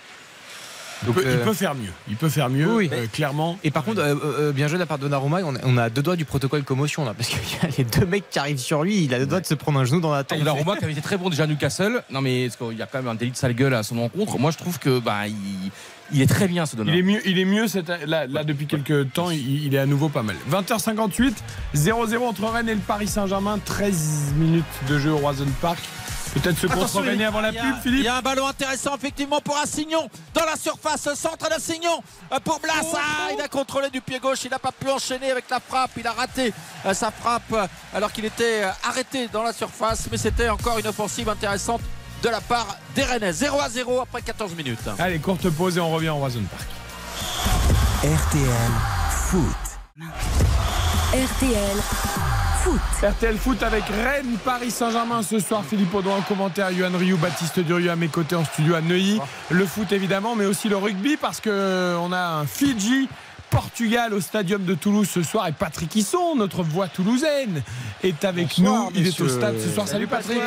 Il 1.01 1.07
Donc, 1.07 1.15
peut, 1.15 1.23
il 1.25 1.29
euh, 1.29 1.43
peut 1.43 1.53
faire 1.53 1.75
mieux. 1.75 1.91
Il 2.07 2.15
peut 2.15 2.29
faire 2.29 2.49
mieux, 2.49 2.67
Oui, 2.67 2.89
oui. 2.89 2.97
euh, 2.97 3.05
clairement. 3.11 3.59
Et 3.65 3.69
par 3.71 3.83
contre, 3.83 3.99
euh, 3.99 4.15
euh, 4.23 4.51
bien 4.53 4.67
joué 4.69 4.75
de 4.77 4.79
la 4.79 4.85
part 4.85 4.97
de 4.97 5.03
Donnarumma, 5.03 5.39
on 5.43 5.53
a, 5.55 5.59
on 5.65 5.77
a 5.77 5.89
deux 5.89 6.01
doigts 6.01 6.15
du 6.15 6.23
protocole 6.23 6.63
commotion 6.63 7.03
là, 7.03 7.13
parce 7.13 7.27
qu'il 7.29 7.37
y 7.61 7.65
a 7.65 7.69
les 7.77 7.83
deux 7.83 8.05
mecs 8.05 8.29
qui 8.29 8.39
arrivent 8.39 8.57
sur 8.59 8.81
lui, 8.81 9.03
il 9.03 9.13
a 9.13 9.19
deux 9.19 9.25
doigts 9.25 9.41
de 9.41 9.45
se 9.45 9.55
prendre 9.55 9.77
un 9.77 9.83
genou 9.85 9.99
dans 9.99 10.13
la 10.13 10.23
tête. 10.23 10.39
Donnarumma 10.39 10.77
qui 10.77 10.85
avait 10.85 10.93
été 10.93 11.01
très 11.01 11.17
bon 11.17 11.29
déjà 11.29 11.43
à 11.43 11.47
Newcastle. 11.47 12.01
Non, 12.11 12.21
mais 12.21 12.49
qu'il 12.57 12.77
y 12.77 12.81
a 12.81 12.85
quand 12.85 12.99
même 12.99 13.09
un 13.09 13.15
délit 13.15 13.31
de 13.31 13.35
sale 13.35 13.53
gueule 13.53 13.73
à 13.73 13.83
son 13.83 13.97
encontre? 13.97 14.39
Moi, 14.39 14.51
je 14.51 14.57
trouve 14.57 14.79
que 14.79 14.99
bah, 14.99 15.27
il, 15.27 15.33
il 16.11 16.21
est 16.21 16.27
très 16.27 16.47
bien 16.47 16.65
ce 16.65 16.75
Il 16.75 16.81
est 16.81 16.83
Donnarumma. 16.85 17.11
mieux, 17.13 17.21
il 17.27 17.39
est 17.39 17.45
mieux 17.45 17.67
cette- 17.67 17.89
là, 18.05 18.27
là, 18.27 18.43
depuis 18.43 18.67
quelques 18.67 19.11
temps, 19.13 19.31
il, 19.31 19.65
il 19.65 19.75
est 19.75 19.79
à 19.79 19.85
nouveau 19.85 20.09
pas 20.09 20.23
mal. 20.23 20.35
20h58, 20.49 21.33
0-0 21.73 22.25
entre 22.27 22.45
Rennes 22.49 22.69
et 22.69 22.75
le 22.75 22.81
Paris 22.81 23.07
Saint-Germain, 23.07 23.59
13 23.63 24.33
minutes 24.37 24.63
de 24.89 24.99
jeu 24.99 25.11
au 25.11 25.17
Roison 25.17 25.45
Park. 25.61 25.79
Peut-être 26.33 26.57
se 26.59 26.67
contre 26.67 26.97
avant 26.97 27.39
la 27.39 27.49
il 27.49 27.55
y 27.55 27.57
a- 27.57 27.61
pub, 27.61 27.75
Il 27.77 27.81
Philippe. 27.81 28.03
y 28.03 28.07
a 28.09 28.17
un 28.17 28.21
ballon 28.21 28.45
intéressant 28.45 28.93
effectivement 28.97 29.39
pour 29.39 29.55
Assignon 29.57 30.09
dans 30.33 30.43
la 30.43 30.57
surface, 30.57 31.07
centre 31.15 31.49
d'Assignon 31.49 32.03
euh, 32.33 32.39
pour 32.43 32.59
Blas. 32.59 32.73
Ah, 32.93 33.29
il 33.33 33.39
a 33.41 33.47
contrôlé 33.47 33.89
du 33.89 34.01
pied 34.01 34.19
gauche, 34.19 34.39
il 34.43 34.51
n'a 34.51 34.59
pas 34.59 34.73
pu 34.73 34.89
enchaîner 34.89 35.31
avec 35.31 35.45
la 35.49 35.61
frappe, 35.61 35.91
il 35.97 36.05
a 36.05 36.11
raté 36.11 36.51
euh, 36.85 36.93
sa 36.93 37.09
frappe 37.09 37.43
euh, 37.53 37.65
alors 37.93 38.11
qu'il 38.11 38.25
était 38.25 38.63
arrêté 38.83 39.29
dans 39.31 39.43
la 39.43 39.53
surface, 39.53 40.09
mais 40.11 40.17
c'était 40.17 40.49
encore 40.49 40.77
une 40.77 40.87
offensive 40.87 41.29
intéressante 41.29 41.79
de 42.25 42.29
la 42.31 42.41
part 42.41 42.75
des 42.95 43.03
Rennais. 43.03 43.31
0 43.31 43.59
à 43.61 43.69
0 43.69 44.01
après 44.01 44.21
14 44.23 44.55
minutes. 44.55 44.79
Allez, 44.97 45.19
courte 45.19 45.47
pause 45.51 45.77
et 45.77 45.79
on 45.79 45.91
revient 45.91 46.09
au 46.09 46.15
Roison 46.15 46.41
Park. 46.49 46.67
RTL 48.03 48.71
Foot. 49.11 49.43
RTL 51.13 51.77
Foot. 52.63 52.81
RTL 53.03 53.37
Foot 53.37 53.61
avec 53.61 53.83
Rennes, 53.83 54.37
Paris 54.43 54.71
Saint-Germain 54.71 55.21
ce 55.21 55.37
soir. 55.37 55.63
Philippe 55.69 55.93
Audouin 55.93 56.17
en 56.17 56.21
commentaire, 56.21 56.71
Yohan 56.71 56.97
Rioux, 56.97 57.17
Baptiste 57.17 57.59
Durieux 57.59 57.91
à 57.91 57.95
mes 57.95 58.07
côtés 58.07 58.35
en 58.35 58.43
studio 58.43 58.73
à 58.73 58.81
Neuilly. 58.81 59.19
Le 59.51 59.65
foot 59.67 59.91
évidemment, 59.91 60.35
mais 60.35 60.45
aussi 60.45 60.67
le 60.67 60.77
rugby 60.77 61.17
parce 61.17 61.39
que 61.39 61.95
on 61.99 62.11
a 62.11 62.39
un 62.39 62.47
Fidji. 62.47 63.07
Portugal 63.51 64.13
au 64.13 64.19
stadium 64.19 64.65
de 64.65 64.73
Toulouse 64.73 65.07
ce 65.07 65.21
soir 65.21 65.47
et 65.47 65.51
Patrick 65.51 65.95
Hisson, 65.95 66.35
notre 66.35 66.63
voix 66.63 66.87
toulousaine, 66.87 67.61
est 68.03 68.25
avec 68.25 68.47
Bonsoir, 68.57 68.85
nous. 68.85 68.91
Il 68.95 69.07
est 69.07 69.21
au 69.21 69.29
stade 69.29 69.59
ce 69.59 69.69
soir. 69.69 69.87
Salut, 69.87 70.07
Patrick. 70.07 70.41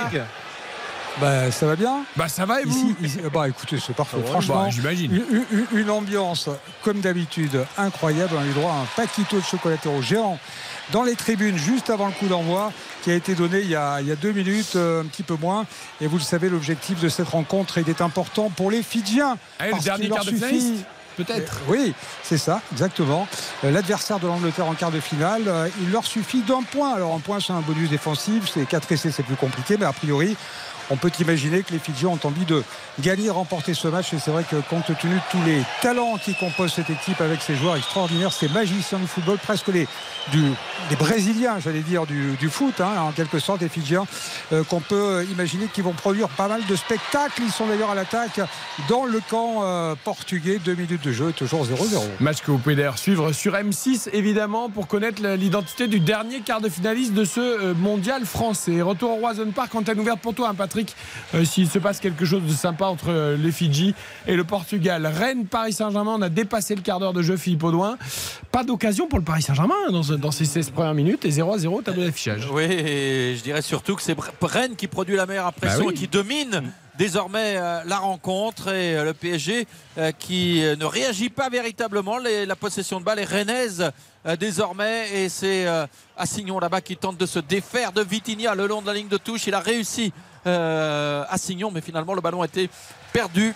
Bah, 1.21 1.51
ça 1.51 1.67
va 1.67 1.75
bien 1.75 2.05
Bah 2.17 2.29
ça 2.29 2.47
va 2.47 2.61
et 2.61 2.65
vous 2.65 2.95
ici- 3.03 3.19
bah 3.33 3.49
écoutez, 3.49 3.79
c'est 3.85 3.93
parfait. 3.95 4.17
Ouais, 4.19 4.27
Franchement, 4.27 4.65
bah, 4.65 4.71
j'imagine. 4.71 5.13
une, 5.31 5.45
une- 5.73 5.79
une 5.81 5.91
ambiance 5.91 6.49
comme 6.85 7.01
d'habitude 7.01 7.65
incroyable. 7.77 8.35
On 8.37 8.41
a 8.43 8.47
eu 8.47 8.53
droit 8.53 8.73
à 8.73 8.77
un 8.83 8.87
paquito 8.97 9.37
de 9.37 9.43
chocolatero 9.45 10.01
géant 10.01 10.39
dans 10.93 11.03
les 11.03 11.17
tribunes 11.17 11.57
juste 11.59 11.91
avant 11.91 12.07
le 12.07 12.13
coup 12.13 12.27
d'envoi 12.29 12.73
qui 13.03 13.11
a 13.11 13.15
été 13.15 13.35
donné 13.35 13.61
il 13.61 13.69
y 13.69 13.75
a, 13.77 14.01
il 14.01 14.07
y 14.07 14.13
a 14.13 14.17
deux 14.17 14.33
minutes, 14.33 14.77
euh, 14.77 15.03
un 15.03 15.07
petit 15.07 15.23
peu 15.25 15.35
moins. 15.35 15.67
Et 16.01 16.07
vous 16.07 16.19
le 16.19 16.23
savez, 16.23 16.49
l'objectif 16.49 17.01
de 17.01 17.09
cette 17.09 17.29
rencontre 17.29 17.79
il 17.79 17.89
est 17.89 18.01
important 18.01 18.49
pour 18.51 18.71
les 18.71 18.83
Fidjiens. 18.83 19.37
Ah, 19.59 19.67
le 19.73 19.83
dernier 19.83 20.09
quart 20.09 20.25
de 20.25 20.31
suffit- 20.31 20.85
Peut-être. 21.17 21.63
euh, 21.69 21.73
Oui, 21.73 21.95
c'est 22.23 22.39
ça, 22.39 22.61
exactement. 22.71 23.27
Euh, 23.65 23.73
L'adversaire 23.73 24.21
de 24.21 24.29
l'Angleterre 24.29 24.67
en 24.69 24.75
quart 24.75 24.93
de 24.93 25.01
finale, 25.01 25.43
il 25.83 25.91
leur 25.91 26.07
suffit 26.07 26.43
d'un 26.43 26.63
point. 26.63 26.95
Alors 26.95 27.13
un 27.13 27.19
point, 27.19 27.41
c'est 27.41 27.53
un 27.53 27.59
bonus 27.61 27.91
défensif, 27.91 28.49
c'est 28.55 28.65
4 28.69 28.93
essais, 28.93 29.11
c'est 29.11 29.25
plus 29.25 29.35
compliqué, 29.35 29.77
mais 29.77 29.85
a 29.85 29.93
priori, 29.93 30.37
on 30.91 30.97
peut 30.97 31.11
imaginer 31.21 31.63
que 31.63 31.73
les 31.73 31.79
Fidjiens 31.79 32.09
ont 32.09 32.21
envie 32.25 32.45
de 32.45 32.63
gagner, 33.01 33.31
remporter 33.31 33.75
ce 33.75 33.89
match. 33.89 34.13
Et 34.15 34.19
c'est 34.19 34.31
vrai 34.31 34.45
que 34.45 34.57
compte 34.69 34.87
tenu 34.99 35.15
de 35.15 35.21
tous 35.31 35.43
les 35.45 35.63
talents 35.83 36.17
qui 36.17 36.35
composent 36.35 36.73
cette 36.73 36.91
équipe 36.91 37.21
avec 37.21 37.43
ces 37.43 37.57
joueurs 37.57 37.77
extraordinaires, 37.77 38.33
ces 38.33 38.49
magiciens 38.49 38.99
du 38.99 39.07
football, 39.07 39.39
presque 39.39 39.69
les, 39.69 39.87
des 40.33 40.97
Brésiliens, 40.97 41.59
j'allais 41.61 41.81
dire, 41.81 42.07
du, 42.07 42.37
du 42.37 42.49
foot, 42.49 42.81
hein, 42.81 43.01
en 43.01 43.13
quelque 43.13 43.39
sorte, 43.39 43.61
des 43.61 43.69
Fidjiens, 43.69 44.07
euh, 44.53 44.65
qu'on 44.65 44.81
peut 44.81 45.27
imaginer 45.31 45.67
qu'ils 45.67 45.85
vont 45.85 45.93
produire 45.93 46.29
pas 46.29 46.49
mal 46.49 46.65
de 46.67 46.77
spectacles. 46.77 47.43
Ils 47.43 47.53
sont 47.53 47.67
d'ailleurs 47.67 47.91
à 47.91 47.95
l'attaque 47.95 48.41
dans 48.89 49.05
le 49.05 49.21
camp 49.29 49.63
euh, 49.63 49.95
portugais. 50.05 50.59
Deux 50.65 50.75
minutes 50.75 51.05
de 51.05 51.13
jeu, 51.13 51.33
toujours 51.33 51.65
0-0. 51.65 52.01
Match 52.21 52.41
que 52.41 52.51
vous 52.51 52.59
pouvez 52.59 52.77
d'ailleurs 52.77 52.99
suivre 52.99 53.33
sur 53.33 53.55
M6 53.55 54.09
évidemment 54.13 54.69
pour 54.71 54.87
connaître 54.87 55.23
l'identité 55.23 55.89
du 55.89 56.01
dernier 56.01 56.41
quart 56.41 56.61
de 56.61 56.69
finaliste 56.69 57.13
de 57.15 57.25
ce 57.25 57.41
euh, 57.41 57.75
mondial 57.75 58.25
français. 58.25 58.81
Retour 58.83 59.11
au 59.11 59.17
Roison 59.17 59.51
Park, 59.55 59.75
antenne 59.75 60.01
ouverte 60.01 60.21
pour 60.21 60.35
toi, 60.35 60.49
hein, 60.51 60.55
Patrick. 60.55 60.78
Euh, 61.35 61.45
S'il 61.45 61.69
se 61.69 61.79
passe 61.79 62.01
quelque 62.01 62.25
chose 62.25 62.43
de 62.43 62.53
sympa 62.53 62.87
entre 62.87 63.09
euh, 63.11 63.37
les 63.37 63.53
Fidji 63.53 63.95
et 64.27 64.35
le 64.37 64.45
Portugal. 64.45 65.07
Rennes, 65.07 65.47
Paris 65.47 65.73
Saint-Germain, 65.73 66.17
on 66.19 66.23
a 66.23 66.29
dépassé 66.29 66.75
le 66.75 66.83
quart 66.83 67.01
d'heure 67.01 67.13
de 67.13 67.23
jeu, 67.23 67.37
Philippe 67.37 67.65
Audouin. 67.65 67.97
Pas 68.53 68.65
d'occasion 68.65 69.07
pour 69.09 69.19
le 69.19 69.25
Paris 69.25 69.43
Saint-Germain 69.43 69.75
hein, 69.89 69.93
dans, 69.93 70.17
dans 70.17 70.31
ces 70.31 70.45
16 70.45 70.71
premières 70.71 70.95
minutes 70.95 71.25
et 71.25 71.31
0 71.31 71.53
à 71.55 71.59
0 71.59 71.83
tableau 71.83 72.05
d'affichage. 72.05 72.49
Oui, 72.53 72.65
et 72.65 73.35
je 73.37 73.43
dirais 73.43 73.63
surtout 73.63 73.97
que 73.97 74.03
c'est 74.03 74.17
Rennes 74.43 74.77
qui 74.77 74.87
produit 74.87 75.17
la 75.17 75.27
meilleure 75.27 75.47
impression 75.47 75.81
Bah 75.81 75.85
oui. 75.89 75.95
et 75.95 75.97
qui 75.99 76.09
domine 76.09 76.63
désormais 76.99 77.55
euh, 77.57 77.81
la 77.87 77.99
rencontre 77.99 78.69
et 78.69 78.97
euh, 78.97 79.05
le 79.05 79.15
PSG 79.15 79.67
euh, 79.99 80.11
qui 80.19 80.61
ne 80.79 80.85
réagit 80.85 81.29
pas 81.29 81.49
véritablement. 81.49 82.19
Les- 82.19 82.45
la 82.47 82.57
possession 82.57 82.99
de 82.99 83.05
balle 83.05 83.19
est 83.21 83.25
rennaise 83.25 83.91
désormais 84.39 85.07
et 85.15 85.29
c'est 85.29 85.67
Assignon 86.17 86.59
là-bas 86.59 86.81
qui 86.81 86.97
tente 86.97 87.17
de 87.17 87.25
se 87.27 87.39
défaire 87.39 87.93
de 87.93 88.03
Vitinha 88.03 88.55
le 88.55 88.67
long 88.67 88.83
de 88.83 88.87
la 88.87 88.95
ligne 88.95 89.09
de 89.09 89.17
touche. 89.17 89.47
Il 89.47 89.55
a 89.55 89.61
réussi 89.61 90.13
euh, 90.47 91.25
Assignon, 91.29 91.71
mais 91.73 91.81
finalement 91.81 92.15
le 92.15 92.21
ballon 92.21 92.43
a 92.43 92.47
été 92.47 92.71
perdu. 93.13 93.55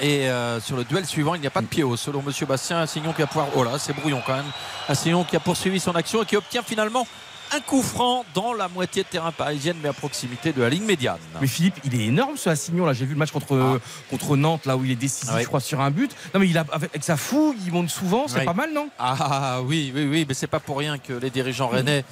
Et 0.00 0.30
euh, 0.30 0.60
sur 0.60 0.76
le 0.76 0.84
duel 0.84 1.04
suivant, 1.04 1.34
il 1.34 1.42
n'y 1.42 1.46
a 1.46 1.50
pas 1.50 1.60
de 1.60 1.66
pied 1.66 1.82
haut. 1.82 1.96
Selon 1.96 2.22
Monsieur 2.22 2.46
Bastien, 2.46 2.80
Assignon 2.80 3.12
qui 3.12 3.22
a 3.22 3.26
pouvoir. 3.26 3.48
Oh 3.54 3.64
là, 3.64 3.78
c'est 3.78 3.92
brouillon 3.92 4.22
quand 4.24 4.34
même. 4.34 4.50
Assignon 4.88 5.24
qui 5.24 5.36
a 5.36 5.40
poursuivi 5.40 5.78
son 5.78 5.94
action 5.94 6.22
et 6.22 6.26
qui 6.26 6.36
obtient 6.36 6.62
finalement 6.62 7.06
un 7.52 7.60
coup 7.60 7.82
franc 7.82 8.24
dans 8.32 8.54
la 8.54 8.68
moitié 8.68 9.02
de 9.02 9.08
terrain 9.08 9.32
parisienne, 9.32 9.76
mais 9.82 9.88
à 9.88 9.92
proximité 9.92 10.52
de 10.52 10.62
la 10.62 10.70
ligne 10.70 10.84
médiane. 10.84 11.18
Mais 11.40 11.46
Philippe, 11.46 11.74
il 11.84 12.00
est 12.00 12.06
énorme 12.06 12.36
ce 12.36 12.48
Assignon 12.48 12.86
là. 12.86 12.92
J'ai 12.92 13.04
vu 13.04 13.12
le 13.12 13.18
match 13.18 13.32
contre, 13.32 13.80
contre 14.08 14.36
Nantes 14.36 14.66
là 14.66 14.76
où 14.76 14.84
il 14.84 14.92
est 14.92 14.96
décisif, 14.96 15.30
Ah 15.34 15.40
je 15.40 15.46
crois, 15.46 15.60
sur 15.60 15.80
un 15.80 15.90
but. 15.90 16.14
Non 16.32 16.40
mais 16.40 16.48
il 16.48 16.56
a 16.56 16.64
avec, 16.72 17.02
sa 17.02 17.16
fougue, 17.16 17.56
il 17.66 17.72
monte 17.72 17.90
souvent, 17.90 18.26
c'est 18.28 18.44
pas 18.44 18.54
mal 18.54 18.72
non? 18.72 18.88
Ah 18.98 19.60
oui, 19.64 19.92
oui, 19.94 20.06
oui, 20.08 20.24
mais 20.26 20.34
c'est 20.34 20.46
pas 20.46 20.60
pour 20.60 20.78
rien 20.78 20.98
que 20.98 21.12
les 21.12 21.30
dirigeants 21.30 21.68
rennais 21.68 22.04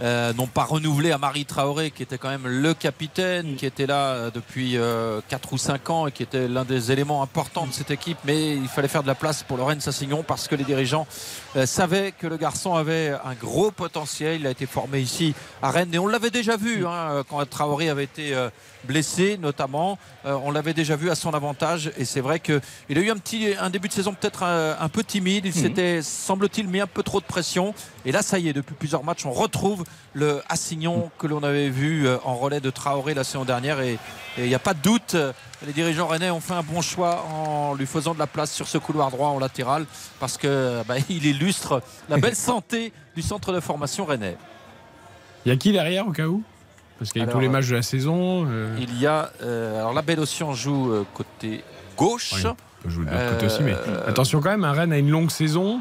euh, 0.00 0.32
n'ont 0.32 0.46
pas 0.46 0.64
renouvelé 0.64 1.12
à 1.12 1.18
Marie 1.18 1.44
Traoré, 1.44 1.90
qui 1.90 2.02
était 2.02 2.18
quand 2.18 2.28
même 2.28 2.46
le 2.46 2.74
capitaine, 2.74 3.56
qui 3.56 3.66
était 3.66 3.86
là 3.86 4.12
euh, 4.12 4.30
depuis 4.30 4.76
4 5.28 5.52
ou 5.52 5.58
5 5.58 5.90
ans 5.90 6.06
et 6.06 6.12
qui 6.12 6.22
était 6.22 6.48
l'un 6.48 6.64
des 6.64 6.92
éléments 6.92 7.22
importants 7.22 7.66
de 7.66 7.72
cette 7.72 7.90
équipe. 7.90 8.18
Mais 8.24 8.56
il 8.56 8.68
fallait 8.68 8.88
faire 8.88 9.02
de 9.02 9.08
la 9.08 9.14
place 9.14 9.42
pour 9.42 9.56
Lorraine 9.56 9.80
Sassignon 9.80 10.22
parce 10.22 10.48
que 10.48 10.54
les 10.54 10.64
dirigeants 10.64 11.06
euh, 11.56 11.66
savaient 11.66 12.12
que 12.12 12.26
le 12.26 12.36
garçon 12.36 12.74
avait 12.74 13.12
un 13.24 13.34
gros 13.34 13.70
potentiel. 13.70 14.40
Il 14.40 14.46
a 14.46 14.50
été 14.50 14.66
formé 14.66 15.00
ici 15.00 15.34
à 15.62 15.70
Rennes 15.70 15.92
et 15.92 15.98
on 15.98 16.06
l'avait 16.06 16.30
déjà 16.30 16.56
vu 16.56 16.86
hein, 16.86 17.24
quand 17.28 17.44
Traoré 17.48 17.88
avait 17.88 18.04
été 18.04 18.34
euh, 18.34 18.50
blessé, 18.88 19.38
notamment. 19.38 19.98
Euh, 20.26 20.36
on 20.42 20.50
l'avait 20.50 20.74
déjà 20.74 20.96
vu 20.96 21.10
à 21.10 21.14
son 21.14 21.34
avantage 21.34 21.92
et 21.96 22.04
c'est 22.04 22.20
vrai 22.20 22.40
qu'il 22.40 22.98
a 22.98 23.00
eu 23.00 23.10
un 23.10 23.16
petit 23.16 23.54
un 23.60 23.70
début 23.70 23.86
de 23.86 23.92
saison 23.92 24.12
peut-être 24.12 24.42
un, 24.42 24.76
un 24.80 24.88
peu 24.88 25.04
timide. 25.04 25.46
Il 25.46 25.54
s'était, 25.54 26.02
semble-t-il, 26.02 26.66
mis 26.66 26.80
un 26.80 26.86
peu 26.86 27.04
trop 27.04 27.20
de 27.20 27.26
pression. 27.26 27.74
Et 28.04 28.12
là, 28.12 28.22
ça 28.22 28.40
y 28.40 28.48
est, 28.48 28.52
depuis 28.52 28.74
plusieurs 28.74 29.04
matchs, 29.04 29.26
on 29.26 29.32
retrouve 29.32 29.84
le 30.14 30.42
Assignon 30.48 31.10
que 31.18 31.28
l'on 31.28 31.44
avait 31.44 31.68
vu 31.68 32.08
euh, 32.08 32.16
en 32.24 32.34
relais 32.34 32.60
de 32.60 32.70
Traoré 32.70 33.14
la 33.14 33.22
saison 33.22 33.44
dernière. 33.44 33.80
Et 33.80 33.98
et 34.38 34.44
il 34.44 34.48
n'y 34.48 34.54
a 34.54 34.60
pas 34.60 34.74
de 34.74 34.80
doute, 34.80 35.16
euh, 35.16 35.32
les 35.66 35.72
dirigeants 35.72 36.06
rennais 36.06 36.30
ont 36.30 36.40
fait 36.40 36.54
un 36.54 36.62
bon 36.62 36.80
choix 36.80 37.24
en 37.24 37.74
lui 37.74 37.86
faisant 37.86 38.14
de 38.14 38.20
la 38.20 38.28
place 38.28 38.52
sur 38.52 38.68
ce 38.68 38.78
couloir 38.78 39.10
droit 39.10 39.28
en 39.28 39.40
latéral 39.40 39.84
parce 40.20 40.38
que 40.38 40.82
bah, 40.86 40.94
il 41.08 41.26
illustre 41.26 41.82
la 42.08 42.18
belle 42.18 42.36
santé 42.36 42.92
du 43.16 43.22
centre 43.22 43.52
de 43.52 43.58
formation 43.58 44.04
rennais. 44.04 44.36
Il 45.44 45.48
y 45.48 45.52
a 45.52 45.56
qui 45.56 45.72
derrière 45.72 46.06
au 46.06 46.12
cas 46.12 46.26
où? 46.26 46.42
Parce 46.98 47.12
qu'il 47.12 47.22
y 47.22 47.24
a 47.24 47.28
tous 47.28 47.38
les 47.40 47.48
matchs 47.48 47.68
de 47.68 47.76
la 47.76 47.82
saison. 47.82 48.44
euh, 48.48 48.76
Il 48.80 48.98
y 48.98 49.06
a 49.06 49.30
euh, 49.42 49.78
alors 49.80 49.92
la 49.92 50.02
Belle 50.02 50.20
Océan 50.20 50.52
joue 50.52 50.92
euh, 50.92 51.04
côté 51.14 51.62
gauche. 51.96 52.32
Oui. 52.34 52.42
on 52.44 52.82
peut 52.82 52.90
jouer 52.90 53.04
de 53.06 53.10
l'autre 53.10 53.30
côté 53.34 53.44
Euh, 53.44 53.46
aussi, 53.48 53.62
mais 53.62 53.76
attention 54.06 54.40
quand 54.40 54.50
même, 54.50 54.64
un 54.64 54.72
Rennes 54.72 54.92
a 54.92 54.98
une 54.98 55.10
longue 55.10 55.30
saison. 55.30 55.80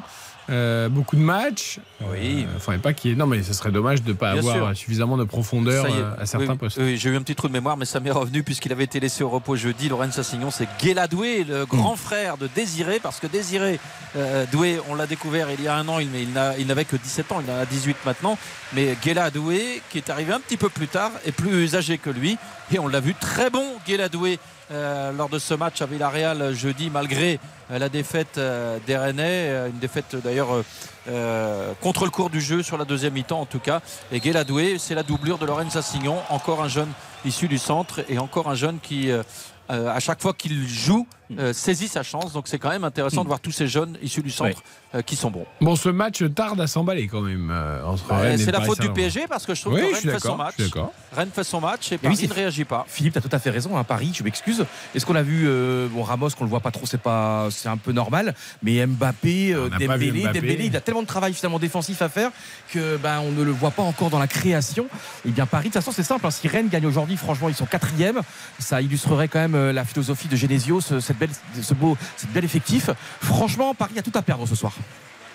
Euh, 0.49 0.89
beaucoup 0.89 1.15
de 1.15 1.21
matchs. 1.21 1.79
Oui. 2.11 2.45
Euh, 2.47 2.59
faudrait 2.59 2.77
pas 2.79 2.93
qu'il 2.93 3.11
y 3.11 3.13
ait- 3.13 3.17
Non, 3.17 3.27
mais 3.27 3.43
ce 3.43 3.53
serait 3.53 3.71
dommage 3.71 4.01
de 4.03 4.09
ne 4.09 4.13
pas 4.13 4.33
Bien 4.33 4.39
avoir 4.41 4.69
sûr. 4.69 4.77
suffisamment 4.77 5.17
de 5.17 5.23
profondeur 5.23 5.85
euh, 5.85 6.11
à 6.19 6.25
certains 6.25 6.51
Oui, 6.53 6.57
postes. 6.57 6.77
oui, 6.79 6.97
j'ai 6.97 7.09
eu 7.09 7.15
un 7.17 7.21
petit 7.21 7.35
trou 7.35 7.47
de 7.47 7.53
mémoire, 7.53 7.77
mais 7.77 7.85
ça 7.85 7.99
m'est 7.99 8.11
revenu 8.11 8.43
puisqu'il 8.43 8.71
avait 8.71 8.83
été 8.85 8.99
laissé 8.99 9.23
au 9.23 9.29
repos 9.29 9.55
jeudi. 9.55 9.89
Lorenz 9.89 10.13
Sassignon, 10.15 10.51
c'est 10.51 10.67
Guéla 10.81 11.07
Doué, 11.07 11.43
le 11.43 11.65
grand 11.65 11.93
Mm. 11.93 11.97
frère 11.97 12.37
de 12.37 12.47
Désiré, 12.55 12.99
parce 13.01 13.19
que 13.19 13.27
Désiré 13.27 13.79
euh, 14.15 14.45
Doué, 14.51 14.79
on 14.89 14.95
l'a 14.95 15.05
découvert 15.07 15.47
il 15.51 15.61
y 15.63 15.67
a 15.67 15.75
un 15.75 15.87
an, 15.89 15.99
il- 15.99 16.09
mais 16.09 16.23
il 16.23 16.31
n'a- 16.31 16.57
il 16.57 16.65
n'avait 16.67 16.85
que 16.85 16.95
17 16.95 17.31
ans, 17.31 17.41
il 17.45 17.51
en 17.51 17.57
a 17.57 17.65
18 17.65 17.97
maintenant. 18.05 18.37
Mais 18.73 18.97
Guéla 19.03 19.29
Doué, 19.31 19.81
qui 19.89 19.97
est 19.97 20.09
arrivé 20.09 20.33
un 20.33 20.39
petit 20.39 20.57
peu 20.57 20.69
plus 20.69 20.87
tard, 20.87 21.11
est 21.25 21.31
plus 21.31 21.75
âgé 21.75 21.97
que 21.97 22.09
lui. 22.09 22.37
Et 22.71 22.79
on 22.79 22.87
l'a 22.87 22.99
vu 22.99 23.13
très 23.15 23.49
bon, 23.49 23.65
Guéla 23.85 24.09
Doué, 24.09 24.39
euh, 24.71 25.11
lors 25.11 25.29
de 25.29 25.39
ce 25.39 25.53
match 25.53 25.81
à 25.81 25.85
Villarreal 25.85 26.53
jeudi, 26.53 26.89
malgré 26.89 27.39
euh, 27.71 27.79
la 27.79 27.89
défaite 27.89 28.37
euh, 28.37 28.77
des 28.85 28.97
Rennais, 28.97 29.49
euh, 29.49 29.69
une 29.69 29.79
défaite 29.79 30.15
d'ailleurs 30.23 30.53
euh, 30.53 30.63
euh, 31.09 31.73
contre 31.81 32.05
le 32.05 32.11
cours 32.11 32.29
du 32.29 32.41
jeu 32.41 32.63
sur 32.63 32.77
la 32.77 32.85
deuxième 32.85 33.13
mi-temps 33.13 33.39
en 33.39 33.45
tout 33.45 33.59
cas. 33.59 33.81
Et 34.11 34.19
Guéladoué, 34.19 34.77
c'est 34.77 34.95
la 34.95 35.03
doublure 35.03 35.37
de 35.37 35.45
Lorenz 35.45 35.77
Assignon, 35.77 36.17
encore 36.29 36.61
un 36.61 36.67
jeune 36.67 36.91
issu 37.25 37.47
du 37.47 37.57
centre 37.57 38.01
et 38.09 38.19
encore 38.19 38.49
un 38.49 38.55
jeune 38.55 38.79
qui, 38.79 39.09
euh, 39.11 39.23
euh, 39.69 39.89
à 39.89 39.99
chaque 39.99 40.21
fois 40.21 40.33
qu'il 40.33 40.67
joue, 40.67 41.07
euh, 41.37 41.53
saisit 41.53 41.87
sa 41.87 42.03
chance. 42.03 42.33
Donc 42.33 42.47
c'est 42.47 42.59
quand 42.59 42.69
même 42.69 42.83
intéressant 42.83 43.23
de 43.23 43.27
voir 43.27 43.39
tous 43.39 43.51
ces 43.51 43.67
jeunes 43.67 43.97
issus 44.01 44.21
du 44.21 44.31
centre 44.31 44.61
euh, 44.95 45.01
qui 45.01 45.15
sont 45.15 45.29
bons. 45.31 45.45
Bon, 45.61 45.75
ce 45.75 45.89
match 45.89 46.23
tarde 46.33 46.59
à 46.61 46.67
s'emballer 46.67 47.07
quand 47.07 47.21
même 47.21 47.49
euh, 47.51 47.81
et 48.33 48.37
c'est 48.37 48.51
la 48.51 48.61
faute 48.61 48.79
du. 48.81 48.89
PSG 48.91 49.25
parce 49.27 49.45
que 49.45 49.53
je 49.53 49.61
trouve 49.61 49.73
Oui, 49.73 49.81
que 49.81 49.95
Rennes 50.07 50.13
fait 50.13 50.19
son 50.19 50.37
match. 50.37 50.55
Rennes 51.15 51.29
fait 51.33 51.43
son 51.43 51.61
match 51.61 51.91
et 51.91 51.97
Paris 51.97 52.15
c'est- 52.15 52.27
ne 52.27 52.33
réagit 52.33 52.63
pas. 52.65 52.85
Philippe, 52.87 53.13
tu 53.13 53.19
as 53.19 53.21
tout 53.21 53.29
à 53.31 53.39
fait 53.39 53.49
raison. 53.49 53.77
À 53.77 53.83
Paris, 53.83 54.11
je 54.15 54.23
m'excuse. 54.23 54.65
Est-ce 54.95 55.05
qu'on 55.05 55.15
a 55.15 55.21
vu 55.21 55.45
euh, 55.47 55.87
bon, 55.91 56.03
Ramos, 56.03 56.29
qu'on 56.31 56.45
le 56.45 56.49
voit 56.49 56.61
pas 56.61 56.71
trop, 56.71 56.85
c'est 56.85 56.99
pas, 57.01 57.47
c'est 57.51 57.69
un 57.69 57.77
peu 57.77 57.91
normal. 57.91 58.33
Mais 58.63 58.85
Mbappé, 58.85 59.53
euh, 59.53 59.69
Dembélé, 59.69 60.21
Mbappé. 60.23 60.39
Dembélé, 60.39 60.65
il 60.67 60.75
a 60.75 60.81
tellement 60.81 61.01
de 61.01 61.07
travail 61.07 61.33
finalement 61.33 61.59
défensif 61.59 62.01
à 62.01 62.09
faire 62.09 62.31
que 62.73 62.97
ben 62.97 63.19
on 63.19 63.31
ne 63.31 63.43
le 63.43 63.51
voit 63.51 63.71
pas 63.71 63.83
encore 63.83 64.09
dans 64.09 64.19
la 64.19 64.27
création. 64.27 64.87
Et 65.25 65.29
bien 65.31 65.45
Paris, 65.45 65.69
de 65.69 65.73
toute 65.73 65.81
façon, 65.83 65.91
c'est 65.91 66.03
simple. 66.03 66.25
hein. 66.25 66.31
Si 66.31 66.47
Rennes 66.47 66.69
gagne 66.69 66.85
aujourd'hui, 66.85 67.17
franchement, 67.17 67.49
ils 67.49 67.55
sont 67.55 67.65
quatrième. 67.65 68.21
Ça 68.59 68.81
illustrerait 68.81 69.27
quand 69.27 69.39
même 69.39 69.71
la 69.71 69.83
philosophie 69.85 70.27
de 70.27 70.35
Genesio, 70.35 70.81
ce, 70.81 70.99
cette 71.19 71.29
belle, 71.53 71.63
ce 71.63 71.73
beau, 71.73 71.97
cette 72.15 72.43
effectif. 72.43 72.89
Franchement, 73.21 73.73
Paris 73.73 73.97
a 73.97 74.01
tout 74.01 74.11
à 74.15 74.21
perdre 74.21 74.45
ce 74.47 74.55
soir. 74.55 74.73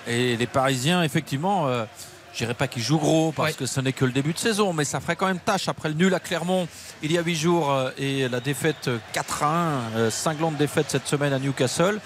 Et 0.07 0.37
les 0.37 0.47
Parisiens, 0.47 1.03
effectivement, 1.03 1.67
euh, 1.69 1.85
je 2.33 2.39
dirais 2.39 2.55
pas 2.55 2.67
qu'ils 2.67 2.83
jouent 2.83 2.99
gros 2.99 3.33
parce 3.33 3.51
Ouais. 3.51 3.55
que 3.57 3.67
ce 3.67 3.81
n'est 3.81 3.93
que 3.93 4.05
le 4.05 4.11
début 4.13 4.33
de 4.33 4.39
saison, 4.39 4.73
mais 4.73 4.85
ça 4.85 5.01
ferait 5.01 5.17
quand 5.17 5.27
même 5.27 5.39
tâche 5.39 5.69
après 5.69 5.89
le 5.89 5.95
nul 5.95 6.13
à 6.15 6.19
Clermont 6.21 6.67
il 7.03 7.13
y 7.13 7.19
a 7.19 7.23
huit 7.23 7.37
jours 7.37 7.71
euh, 7.71 7.91
et 7.99 8.29
la 8.29 8.41
défaite 8.41 8.89
euh, 8.89 8.99
4 9.13 9.43
à 9.43 9.47
1, 9.47 9.51
euh, 9.97 10.11
cinglante 10.11 10.57
défaite 10.57 10.87
cette 10.89 11.07
semaine 11.07 11.33
à 11.33 11.39
Newcastle. 11.39 12.01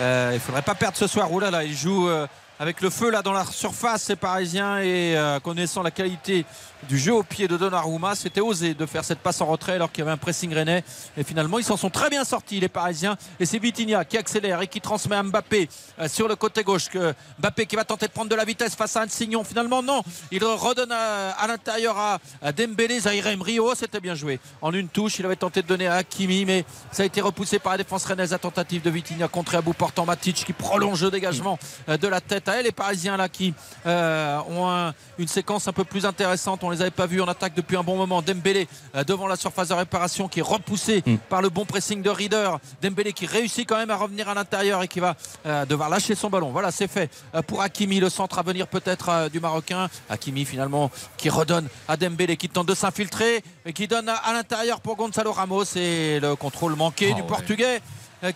Euh, 0.00 0.30
il 0.34 0.40
faudrait 0.40 0.62
pas 0.62 0.74
perdre 0.74 0.96
ce 0.96 1.06
soir. 1.06 1.30
Ouh 1.32 1.40
là 1.40 1.50
là, 1.50 1.64
ils 1.64 1.76
jouent 1.76 2.08
euh, 2.08 2.26
avec 2.60 2.80
le 2.80 2.88
feu 2.90 3.10
là 3.10 3.20
dans 3.22 3.32
la 3.32 3.44
surface, 3.44 4.04
ces 4.04 4.16
Parisiens, 4.16 4.78
et 4.78 5.16
euh, 5.16 5.40
connaissant 5.40 5.82
la 5.82 5.90
qualité 5.90 6.44
du 6.88 6.98
jeu 6.98 7.12
au 7.14 7.22
pied 7.22 7.48
de 7.48 7.56
Donnarumma, 7.56 8.14
c'était 8.14 8.40
osé 8.40 8.74
de 8.74 8.86
faire 8.86 9.04
cette 9.04 9.18
passe 9.18 9.40
en 9.40 9.46
retrait 9.46 9.72
alors 9.74 9.90
qu'il 9.90 10.00
y 10.00 10.02
avait 10.02 10.12
un 10.12 10.16
pressing 10.16 10.52
rennais. 10.54 10.84
Et 11.16 11.24
finalement, 11.24 11.58
ils 11.58 11.64
s'en 11.64 11.76
sont 11.76 11.90
très 11.90 12.10
bien 12.10 12.24
sortis, 12.24 12.60
les 12.60 12.68
Parisiens. 12.68 13.16
Et 13.40 13.46
c'est 13.46 13.58
Vitinha 13.58 14.04
qui 14.04 14.16
accélère 14.18 14.60
et 14.62 14.66
qui 14.66 14.80
transmet 14.80 15.16
à 15.16 15.22
Mbappé 15.22 15.68
euh, 16.00 16.08
sur 16.08 16.28
le 16.28 16.36
côté 16.36 16.62
gauche. 16.62 16.88
Mbappé 17.38 17.66
qui 17.66 17.76
va 17.76 17.84
tenter 17.84 18.06
de 18.06 18.12
prendre 18.12 18.30
de 18.30 18.34
la 18.34 18.44
vitesse 18.44 18.74
face 18.74 18.96
à 18.96 19.02
un 19.02 19.08
Signon. 19.08 19.44
Finalement, 19.44 19.82
non. 19.82 20.02
Il 20.30 20.44
redonne 20.44 20.92
à, 20.92 21.46
l'intérieur 21.46 21.96
à, 21.98 22.52
Dembélé, 22.52 23.00
Zairem 23.00 23.40
Rio. 23.42 23.74
C'était 23.74 24.00
bien 24.00 24.14
joué. 24.14 24.40
En 24.62 24.72
une 24.72 24.88
touche, 24.88 25.18
il 25.18 25.24
avait 25.26 25.36
tenté 25.36 25.62
de 25.62 25.66
donner 25.66 25.86
à 25.86 25.94
Hakimi, 25.96 26.44
mais 26.44 26.64
ça 26.90 27.02
a 27.02 27.06
été 27.06 27.20
repoussé 27.20 27.58
par 27.58 27.72
la 27.72 27.78
défense 27.78 28.04
rennaise. 28.04 28.30
La 28.32 28.38
tentative 28.38 28.82
de 28.82 28.90
Vitinha 28.90 29.28
contre 29.28 29.54
à 29.54 29.60
bout 29.62 29.72
portant 29.74 30.04
Matic 30.04 30.44
qui 30.44 30.52
prolonge 30.52 31.02
le 31.02 31.10
dégagement 31.10 31.58
euh, 31.88 31.96
de 31.96 32.08
la 32.08 32.20
tête 32.20 32.48
à 32.48 32.56
elle. 32.56 32.64
Les 32.64 32.72
Parisiens 32.72 33.16
là 33.16 33.28
qui 33.28 33.54
euh, 33.86 34.38
ont 34.48 34.68
un- 34.68 34.94
une 35.18 35.28
séquence 35.28 35.68
un 35.68 35.72
peu 35.72 35.84
plus 35.84 36.04
intéressante. 36.06 36.62
Les 36.74 36.82
avait 36.82 36.90
pas 36.90 37.06
vus 37.06 37.20
en 37.20 37.26
attaque 37.28 37.54
depuis 37.54 37.76
un 37.76 37.82
bon 37.82 37.96
moment. 37.96 38.22
Dembélé 38.22 38.68
euh, 38.94 39.04
devant 39.04 39.26
la 39.26 39.36
surface 39.36 39.68
de 39.68 39.74
réparation 39.74 40.28
qui 40.28 40.40
est 40.40 40.42
repoussé 40.42 41.02
Mm. 41.06 41.16
par 41.28 41.42
le 41.42 41.48
bon 41.50 41.64
pressing 41.64 42.02
de 42.02 42.10
Reader. 42.10 42.50
Dembélé 42.82 43.12
qui 43.12 43.26
réussit 43.26 43.68
quand 43.68 43.76
même 43.76 43.90
à 43.90 43.96
revenir 43.96 44.28
à 44.28 44.34
l'intérieur 44.34 44.82
et 44.82 44.88
qui 44.88 45.00
va 45.00 45.16
euh, 45.46 45.64
devoir 45.66 45.88
lâcher 45.88 46.14
son 46.14 46.30
ballon. 46.30 46.50
Voilà, 46.50 46.70
c'est 46.70 46.88
fait 46.88 47.10
euh, 47.34 47.42
pour 47.42 47.62
Hakimi, 47.62 48.00
le 48.00 48.08
centre 48.10 48.38
à 48.38 48.42
venir 48.42 48.66
peut-être 48.66 49.28
du 49.30 49.40
Marocain. 49.40 49.88
Hakimi 50.08 50.44
finalement 50.44 50.90
qui 51.16 51.30
redonne 51.30 51.68
à 51.88 51.96
Dembélé 51.96 52.36
qui 52.36 52.48
tente 52.48 52.66
de 52.68 52.74
s'infiltrer 52.74 53.42
et 53.66 53.72
qui 53.72 53.86
donne 53.88 54.08
à, 54.08 54.14
à 54.16 54.32
l'intérieur 54.32 54.80
pour 54.80 54.96
Gonzalo 54.96 55.32
Ramos 55.32 55.64
et 55.76 56.20
le 56.20 56.36
contrôle 56.36 56.74
manqué 56.76 57.10
Oh, 57.12 57.14
du 57.14 57.20
ouais. 57.22 57.26
Portugais 57.26 57.80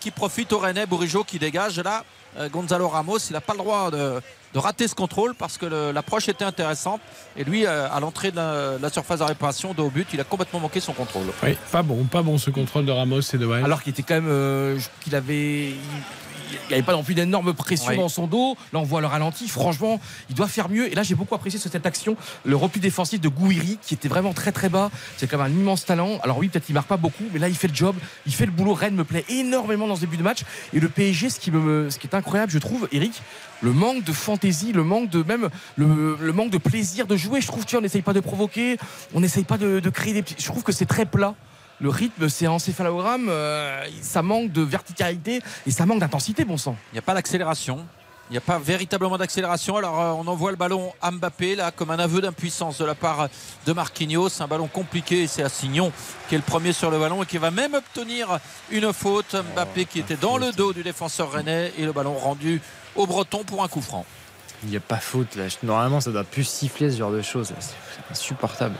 qui 0.00 0.10
profite 0.10 0.52
au 0.52 0.58
Rennais. 0.58 0.86
Bourigeau 0.86 1.24
qui 1.24 1.38
dégage 1.38 1.78
là. 1.80 2.04
Gonzalo 2.52 2.88
Ramos, 2.88 3.18
il 3.30 3.32
n'a 3.32 3.40
pas 3.40 3.54
le 3.54 3.58
droit 3.58 3.90
de, 3.90 4.20
de 4.54 4.58
rater 4.58 4.88
ce 4.88 4.94
contrôle 4.94 5.34
parce 5.34 5.58
que 5.58 5.66
l'approche 5.92 6.28
était 6.28 6.44
intéressante. 6.44 7.00
Et 7.36 7.44
lui, 7.44 7.66
euh, 7.66 7.88
à 7.90 8.00
l'entrée 8.00 8.30
de 8.30 8.36
la, 8.36 8.78
de 8.78 8.82
la 8.82 8.88
surface 8.90 9.18
de 9.20 9.24
réparation, 9.24 9.74
de 9.74 9.82
haut 9.82 9.90
but, 9.90 10.08
il 10.12 10.20
a 10.20 10.24
complètement 10.24 10.60
manqué 10.60 10.80
son 10.80 10.92
contrôle. 10.92 11.26
Oui, 11.42 11.56
pas 11.70 11.82
bon, 11.82 12.04
pas 12.04 12.22
bon 12.22 12.38
ce 12.38 12.50
contrôle 12.50 12.86
de 12.86 12.92
Ramos, 12.92 13.22
c'est 13.22 13.38
dommage. 13.38 13.62
Alors 13.64 13.82
qu'il 13.82 13.90
était 13.92 14.02
quand 14.02 14.14
même. 14.14 14.28
euh, 14.28 14.78
qu'il 15.00 15.14
avait. 15.14 15.72
Il 16.50 16.68
n'y 16.68 16.74
avait 16.74 16.82
pas 16.82 16.92
non 16.92 17.02
plus 17.02 17.14
d'énorme 17.14 17.52
pression 17.54 17.90
Oui. 17.90 17.96
dans 17.96 18.08
son 18.08 18.26
dos. 18.26 18.56
Là, 18.72 18.78
on 18.78 18.82
voit 18.84 19.00
le 19.00 19.06
ralenti. 19.06 19.48
Franchement, 19.48 20.00
il 20.28 20.34
doit 20.34 20.48
faire 20.48 20.68
mieux. 20.68 20.90
Et 20.90 20.94
là, 20.94 21.02
j'ai 21.02 21.14
beaucoup 21.14 21.34
apprécié 21.34 21.58
sur 21.58 21.70
cette 21.70 21.86
action 21.86 22.16
le 22.44 22.56
repli 22.56 22.80
défensif 22.80 23.20
de 23.20 23.28
Gouiri, 23.28 23.78
qui 23.82 23.94
était 23.94 24.08
vraiment 24.08 24.32
très 24.32 24.52
très 24.52 24.68
bas. 24.68 24.90
C'est 25.16 25.26
quand 25.26 25.38
même 25.38 25.52
un 25.52 25.56
immense 25.58 25.84
talent. 25.84 26.18
Alors, 26.22 26.38
oui, 26.38 26.48
peut-être 26.48 26.68
il 26.68 26.72
marque 26.74 26.88
pas 26.88 26.96
beaucoup, 26.96 27.24
mais 27.32 27.38
là, 27.38 27.48
il 27.48 27.54
fait 27.54 27.68
le 27.68 27.74
job. 27.74 27.96
Il 28.26 28.34
fait 28.34 28.46
le 28.46 28.52
boulot. 28.52 28.74
Rennes 28.74 28.94
me 28.94 29.04
plaît 29.04 29.24
énormément 29.28 29.86
dans 29.86 29.96
ce 29.96 30.00
début 30.00 30.16
de 30.16 30.22
match. 30.22 30.40
Et 30.72 30.80
le 30.80 30.88
PSG, 30.88 31.30
ce 31.30 31.40
qui, 31.40 31.50
me, 31.50 31.90
ce 31.90 31.98
qui 31.98 32.06
est 32.06 32.14
incroyable, 32.14 32.52
je 32.52 32.58
trouve, 32.58 32.88
Eric, 32.92 33.22
le 33.60 33.72
manque 33.72 34.04
de 34.04 34.12
fantaisie, 34.12 34.72
le 34.72 34.84
manque 34.84 35.10
de 35.10 35.22
même 35.22 35.48
le, 35.76 36.16
le 36.20 36.32
manque 36.32 36.50
de 36.50 36.58
plaisir 36.58 37.06
de 37.06 37.16
jouer. 37.16 37.40
Je 37.40 37.46
trouve, 37.48 37.64
tu 37.64 37.72
vois, 37.72 37.80
on 37.80 37.82
n'essaye 37.82 38.02
pas 38.02 38.12
de 38.12 38.20
provoquer, 38.20 38.76
on 39.14 39.20
n'essaye 39.20 39.44
pas 39.44 39.58
de, 39.58 39.80
de 39.80 39.90
créer 39.90 40.12
des 40.12 40.22
petits. 40.22 40.36
Je 40.38 40.46
trouve 40.46 40.62
que 40.62 40.72
c'est 40.72 40.86
très 40.86 41.06
plat. 41.06 41.34
Le 41.80 41.90
rythme, 41.90 42.28
c'est 42.28 42.48
encéphalogramme, 42.48 43.28
euh, 43.28 43.86
ça 44.02 44.22
manque 44.22 44.50
de 44.50 44.62
verticalité 44.62 45.40
et 45.64 45.70
ça 45.70 45.86
manque 45.86 46.00
d'intensité, 46.00 46.44
bon 46.44 46.56
sang. 46.56 46.76
Il 46.92 46.94
n'y 46.94 46.98
a 46.98 47.02
pas 47.02 47.14
d'accélération. 47.14 47.86
Il 48.30 48.32
n'y 48.32 48.38
a 48.38 48.42
pas 48.42 48.58
véritablement 48.58 49.16
d'accélération. 49.16 49.76
Alors 49.76 50.00
euh, 50.00 50.10
on 50.10 50.26
envoie 50.26 50.50
le 50.50 50.56
ballon 50.56 50.92
à 51.00 51.10
Mbappé 51.10 51.56
là 51.56 51.70
comme 51.70 51.90
un 51.90 51.98
aveu 51.98 52.20
d'impuissance 52.20 52.76
de 52.78 52.84
la 52.84 52.94
part 52.94 53.28
de 53.64 53.72
Marquinhos. 53.72 54.42
Un 54.42 54.46
ballon 54.46 54.66
compliqué. 54.66 55.26
C'est 55.26 55.42
Assignon 55.42 55.92
qui 56.28 56.34
est 56.34 56.38
le 56.38 56.44
premier 56.44 56.74
sur 56.74 56.90
le 56.90 56.98
ballon 56.98 57.22
et 57.22 57.26
qui 57.26 57.38
va 57.38 57.50
même 57.50 57.74
obtenir 57.74 58.38
une 58.70 58.92
faute. 58.92 59.34
Mbappé 59.54 59.86
qui 59.86 60.00
était 60.00 60.16
dans 60.16 60.36
le 60.36 60.52
dos 60.52 60.74
du 60.74 60.82
défenseur 60.82 61.30
rennais 61.30 61.72
et 61.78 61.86
le 61.86 61.92
ballon 61.92 62.14
rendu 62.14 62.60
au 62.96 63.06
Breton 63.06 63.44
pour 63.44 63.62
un 63.62 63.68
coup 63.68 63.80
franc. 63.80 64.04
Il 64.64 64.68
n'y 64.70 64.76
a 64.76 64.80
pas 64.80 64.98
faute 64.98 65.36
là. 65.36 65.44
Normalement, 65.62 66.00
ça 66.00 66.10
doit 66.10 66.24
plus 66.24 66.44
siffler 66.44 66.90
ce 66.90 66.98
genre 66.98 67.12
de 67.12 67.22
choses. 67.22 67.54
C'est 67.60 67.74
c'est 67.94 68.12
insupportable. 68.12 68.76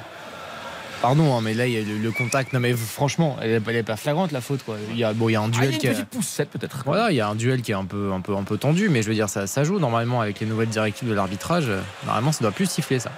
Pardon, 1.00 1.36
hein, 1.36 1.40
mais 1.42 1.54
là, 1.54 1.66
il 1.66 1.72
y 1.72 1.76
a 1.76 1.82
le, 1.82 1.96
le 1.96 2.10
contact. 2.10 2.52
Non, 2.52 2.60
mais 2.60 2.72
franchement, 2.72 3.36
elle 3.40 3.50
est, 3.50 3.62
elle 3.68 3.76
est 3.76 3.82
pas 3.84 3.96
flagrante 3.96 4.32
la 4.32 4.40
faute. 4.40 4.64
Quoi. 4.64 4.76
Il 4.90 4.98
y 4.98 5.04
a, 5.04 5.12
bon, 5.12 5.28
il 5.28 5.32
y 5.32 5.36
a 5.36 5.40
un 5.40 5.44
Ah, 5.44 5.64
il 5.64 5.74
y 5.74 5.78
duel 5.78 5.86
a 5.86 5.90
une 5.90 5.96
qui 5.96 6.04
poussette 6.04 6.50
peut-être. 6.50 6.82
Voilà, 6.84 7.12
il 7.12 7.16
y 7.16 7.20
a 7.20 7.28
un 7.28 7.36
duel 7.36 7.62
qui 7.62 7.70
est 7.70 7.76
un 7.76 7.84
peu, 7.84 8.12
un 8.12 8.20
peu, 8.20 8.34
un 8.36 8.42
peu 8.42 8.58
tendu, 8.58 8.88
mais 8.88 9.02
je 9.02 9.08
veux 9.08 9.14
dire, 9.14 9.28
ça, 9.28 9.46
ça 9.46 9.62
joue 9.62 9.78
normalement 9.78 10.20
avec 10.20 10.40
les 10.40 10.46
nouvelles 10.46 10.68
directives 10.68 11.08
de 11.08 11.14
l'arbitrage. 11.14 11.70
Normalement, 12.04 12.32
ça 12.32 12.40
doit 12.40 12.50
plus 12.52 12.68
siffler 12.68 12.98
ça. 12.98 13.12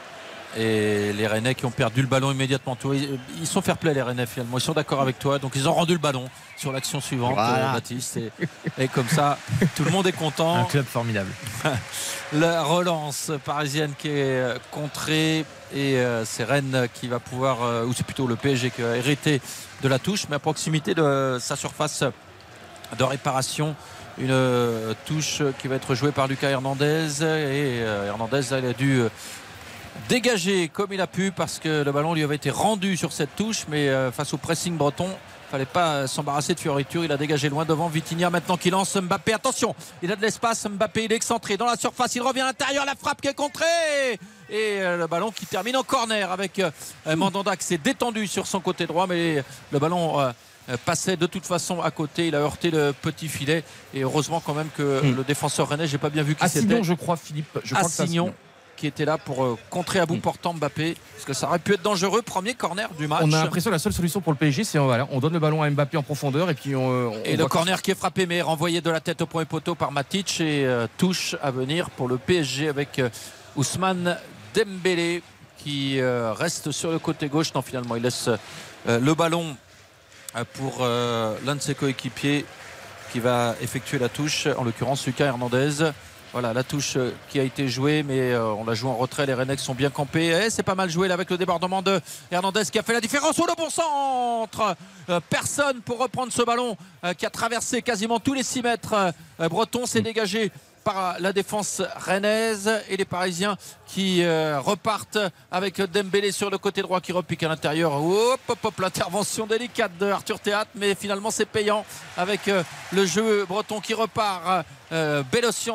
Et 0.57 1.13
les 1.13 1.27
Rennais 1.29 1.55
qui 1.55 1.65
ont 1.65 1.71
perdu 1.71 2.01
le 2.03 2.09
ballon 2.09 2.33
immédiatement. 2.33 2.75
Toi, 2.75 2.97
Ils 3.41 3.47
sont 3.47 3.63
fair 3.63 3.77
play 3.79 3.95
les 3.95 4.03
Rennais 4.03 4.27
finalement. 4.27 4.59
Ils 4.59 4.63
sont 4.63 4.73
d'accord 4.73 5.01
avec 5.01 5.19
toi. 5.19 5.39
Donc 5.39 5.53
ils 5.55 5.69
ont 5.69 5.73
rendu 5.73 5.93
le 5.93 5.99
ballon 6.01 6.29
sur 6.57 6.73
l'action 6.73 7.01
suivante, 7.01 7.35
Voilà. 7.35 7.71
euh, 7.71 7.73
Baptiste. 7.75 8.17
Et, 8.17 8.31
et 8.79 8.89
comme 8.89 9.07
ça, 9.09 9.39
tout 9.77 9.85
le 9.85 9.91
monde 9.93 10.07
est 10.09 10.13
content. 10.13 10.57
Un 10.57 10.65
club 10.65 10.87
formidable. 10.87 11.31
La 12.33 12.63
relance 12.63 13.31
parisienne 13.45 13.93
qui 13.99 14.09
est 14.09 14.13
euh, 14.41 14.59
contrée 14.71 15.45
et 15.75 15.97
euh, 15.99 16.25
c'est 16.25 16.45
Rennes 16.45 16.89
qui 16.95 17.07
va 17.09 17.19
pouvoir, 17.21 17.63
euh, 17.63 17.85
ou 17.85 17.93
c'est 17.93 18.05
plutôt 18.07 18.27
le 18.27 18.37
PSG 18.37 18.71
qui 18.71 18.83
a 18.83 18.97
hérité 18.97 19.41
de 19.83 19.89
la 19.89 19.99
touche, 20.01 20.27
mais 20.29 20.37
à 20.37 20.39
proximité 20.41 20.95
de 20.95 21.39
sa 21.41 21.55
surface 21.57 22.03
de 22.99 23.05
réparation. 23.05 23.75
Une 24.19 24.37
touche 25.07 25.41
qui 25.61 25.69
va 25.69 25.77
être 25.77 25.95
jouée 25.95 26.11
par 26.13 26.27
Lucas 26.27 26.51
Hernandez 26.51 27.23
et 27.23 27.79
Hernandez 27.79 28.41
il 28.51 28.67
a 28.67 28.73
dû 28.75 29.03
dégager 30.09 30.69
comme 30.69 30.93
il 30.93 31.01
a 31.01 31.07
pu 31.07 31.31
parce 31.31 31.59
que 31.59 31.83
le 31.83 31.93
ballon 31.93 32.15
lui 32.15 32.23
avait 32.23 32.37
été 32.37 32.51
rendu 32.51 32.97
sur 32.97 33.13
cette 33.13 33.35
touche 33.37 33.67
mais 33.69 33.89
euh, 33.89 34.11
face 34.13 34.33
au 34.33 34.37
pressing 34.37 34.77
breton 34.77 35.09
fallait 35.51 35.65
pas 35.67 36.07
s'embarrasser 36.07 36.55
de 36.55 36.61
fioriture 36.61 37.05
il 37.05 37.11
a 37.13 37.17
dégagé 37.17 37.49
loin 37.49 37.65
devant 37.65 37.89
Vitinha 37.89 38.31
maintenant 38.31 38.57
qui 38.57 38.71
lance 38.71 38.97
Mbappé. 38.97 39.33
Attention 39.33 39.75
il 40.03 40.11
a 40.13 40.17
de 40.17 40.23
l'espace 40.23 40.67
Mbappé 40.69 41.05
il 41.05 41.13
est 41.13 41.17
excentré 41.17 41.57
dans 41.57 41.67
la 41.67 41.77
surface 41.77 42.15
il 42.15 42.23
revient 42.23 42.41
à 42.41 42.47
l'intérieur 42.47 42.85
la 42.85 42.95
frappe 42.95 43.21
qui 43.21 43.29
est 43.29 43.35
contrée 43.35 43.65
et 44.49 44.81
euh, 44.81 44.97
le 44.97 45.07
ballon 45.07 45.31
qui 45.31 45.47
termine 45.47 45.77
en 45.77 45.83
corner 45.83 46.31
avec 46.31 46.59
euh, 46.59 46.71
Mandanda 47.17 47.57
qui 47.57 47.65
s'est 47.65 47.79
détendu 47.79 48.27
sur 48.27 48.47
son 48.47 48.61
côté 48.61 48.87
droit 48.87 49.07
mais 49.09 49.43
le 49.73 49.79
ballon 49.79 50.33
passait 50.85 51.17
de 51.17 51.27
toute 51.27 51.47
façon 51.47 51.81
à 51.81 51.91
côté. 51.91 52.29
Il 52.29 52.35
a 52.37 52.39
heurté 52.39 52.71
le 52.71 52.93
petit 52.93 53.27
filet 53.27 53.65
et 53.93 54.03
heureusement 54.03 54.41
quand 54.45 54.55
même 54.55 54.69
que 54.77 55.01
Mm. 55.03 55.17
le 55.17 55.25
défenseur 55.25 55.69
rennais 55.69 55.87
j'ai 55.89 55.99
pas 55.99 56.11
bien 56.11 56.23
vu 56.23 56.35
qui 56.37 56.49
c'était. 56.49 56.59
Assignon, 56.67 56.83
je 56.83 56.95
crois, 56.95 57.17
Philippe. 57.17 57.59
Je 57.65 57.75
crois 57.75 57.89
que 57.89 58.31
qui 58.81 58.87
était 58.87 59.05
là 59.05 59.19
pour 59.19 59.45
euh, 59.45 59.59
contrer 59.69 59.99
à 59.99 60.07
bout 60.07 60.17
Mm. 60.17 60.21
portant 60.21 60.55
Mbappé 60.55 60.97
parce 61.15 61.27
que 61.27 61.35
ça 61.35 61.49
aurait 61.49 61.59
pu 61.59 61.75
être 61.75 61.83
dangereux 61.83 62.23
premier 62.23 62.55
corner 62.55 62.89
du 62.99 63.07
match 63.07 63.21
On 63.25 63.33
a 63.33 63.45
l'impression 63.45 63.69
que 63.71 63.75
la 63.75 63.79
seule 63.79 63.93
solution 63.93 64.23
pour 64.23 64.33
le 64.33 64.39
PSG, 64.39 64.65
c'est 64.65 64.79
voilà, 64.79 65.07
on 65.11 65.21
donne 65.21 65.35
le 65.35 65.39
ballon 65.39 65.63
à 65.63 65.69
Mbappé 65.69 65.99
en 65.99 66.03
profondeur 66.03 66.49
et 66.49 66.55
puis 66.55 66.75
on. 66.75 67.13
on 67.13 67.23
et 67.25 67.37
le 67.37 67.47
corner 67.47 67.83
qui 67.83 67.91
est 67.91 67.95
frappé 67.95 68.25
mais 68.25 68.41
renvoyé 68.41 68.81
de 68.81 68.91
la 68.91 69.01
tête 69.01 69.21
au 69.21 69.27
point 69.27 69.45
poteau 69.45 69.75
par 69.75 69.93
Matic 69.93 70.41
et 70.41 70.65
euh, 70.65 70.87
touche 70.97 71.37
à 71.43 71.51
venir 71.51 71.91
pour 71.91 72.09
le 72.09 72.17
PSG 72.17 72.69
avec 72.71 72.99
euh, 72.99 73.11
Ousmane 73.57 74.17
Dembélé 74.55 75.23
qui 75.59 76.01
reste 76.01 76.71
sur 76.71 76.91
le 76.91 76.99
côté 76.99 77.29
gauche 77.29 77.53
non 77.55 77.61
finalement 77.61 77.95
il 77.95 78.03
laisse 78.03 78.31
le 78.87 79.13
ballon 79.13 79.55
pour 80.55 80.81
l'un 80.81 81.55
de 81.55 81.61
ses 81.61 81.75
coéquipiers 81.75 82.47
qui 83.13 83.21
va 83.21 83.55
effectuer 83.61 83.99
la 83.99 84.09
touche 84.09 84.49
en 84.57 84.65
l'occurrence 84.65 85.07
Lucas 85.07 85.27
Hernandez 85.27 85.93
voilà 86.33 86.53
la 86.53 86.63
touche 86.63 86.97
euh, 86.97 87.13
qui 87.29 87.41
a 87.41 87.43
été 87.43 87.69
jouée 87.69 88.05
mais 88.05 88.33
euh, 88.33 88.53
on 88.53 88.65
la 88.65 88.75
joue 88.75 88.89
en 88.89 88.97
retrait. 88.97 89.27
Les 89.27 89.35
Rennais 89.35 89.57
sont 89.57 89.75
bien 89.75 89.91
campés. 89.91 90.49
C'est 90.51 90.63
pas 90.63 90.75
mal 90.75 90.89
joué 90.89 91.09
là 91.09 91.15
avec 91.15 91.31
le 91.31 91.37
débordement 91.37 91.83
de 91.83 92.01
Hernandez 92.31 92.63
qui 92.71 92.79
a 92.79 92.83
fait 92.83 92.93
la 92.93 93.01
différence. 93.01 93.37
Oh 93.41 93.47
le 93.49 93.55
bon 93.57 93.71
centre. 93.71 94.77
Euh, 95.09 95.21
personne 95.29 95.81
pour 95.81 95.99
reprendre 95.99 96.33
ce 96.33 96.43
ballon 96.43 96.77
qui 97.19 97.27
a 97.27 97.31
traversé 97.31 97.83
quasiment 97.83 98.21
tous 98.21 98.35
les 98.35 98.43
6 98.43 98.63
mètres 98.63 99.13
Breton 99.39 99.87
s'est 99.87 100.03
dégagé 100.03 100.53
par 100.85 101.17
la 101.21 101.33
défense 101.33 101.83
rennaise 101.97 102.71
et 102.89 102.97
les 102.97 103.05
Parisiens 103.05 103.57
qui 103.87 104.23
euh, 104.23 104.61
repartent 104.61 105.19
avec 105.51 105.81
Dembélé 105.81 106.33
sur 106.33 106.51
le 106.51 106.59
côté 106.59 106.83
droit 106.83 107.01
qui 107.01 107.13
repique 107.13 107.43
à 107.43 107.49
l'intérieur. 107.49 107.95
Hop, 107.95 108.41
hop, 108.49 108.59
hop, 108.63 108.81
l'intervention 108.81 109.47
délicate 109.47 109.97
de 109.99 110.07
Arthur 110.07 110.41
Théâtre, 110.41 110.71
mais 110.75 110.95
finalement 110.95 111.31
c'est 111.31 111.47
payant 111.47 111.85
avec 112.17 112.49
euh, 112.49 112.63
le 112.93 113.07
jeu 113.07 113.45
breton 113.47 113.81
qui 113.81 113.95
repart. 113.95 114.65
Euh, 114.93 115.23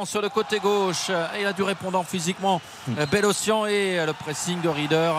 sur 0.05 0.21
le 0.21 0.29
côté 0.29 0.59
gauche, 0.59 1.07
euh, 1.09 1.27
il 1.39 1.45
a 1.45 1.53
du 1.53 1.63
répondant 1.63 2.03
physiquement. 2.03 2.61
Euh, 2.97 3.05
Bélocian 3.05 3.65
et 3.65 4.05
le 4.05 4.13
pressing 4.13 4.61
de 4.61 4.67
Reader 4.67 5.11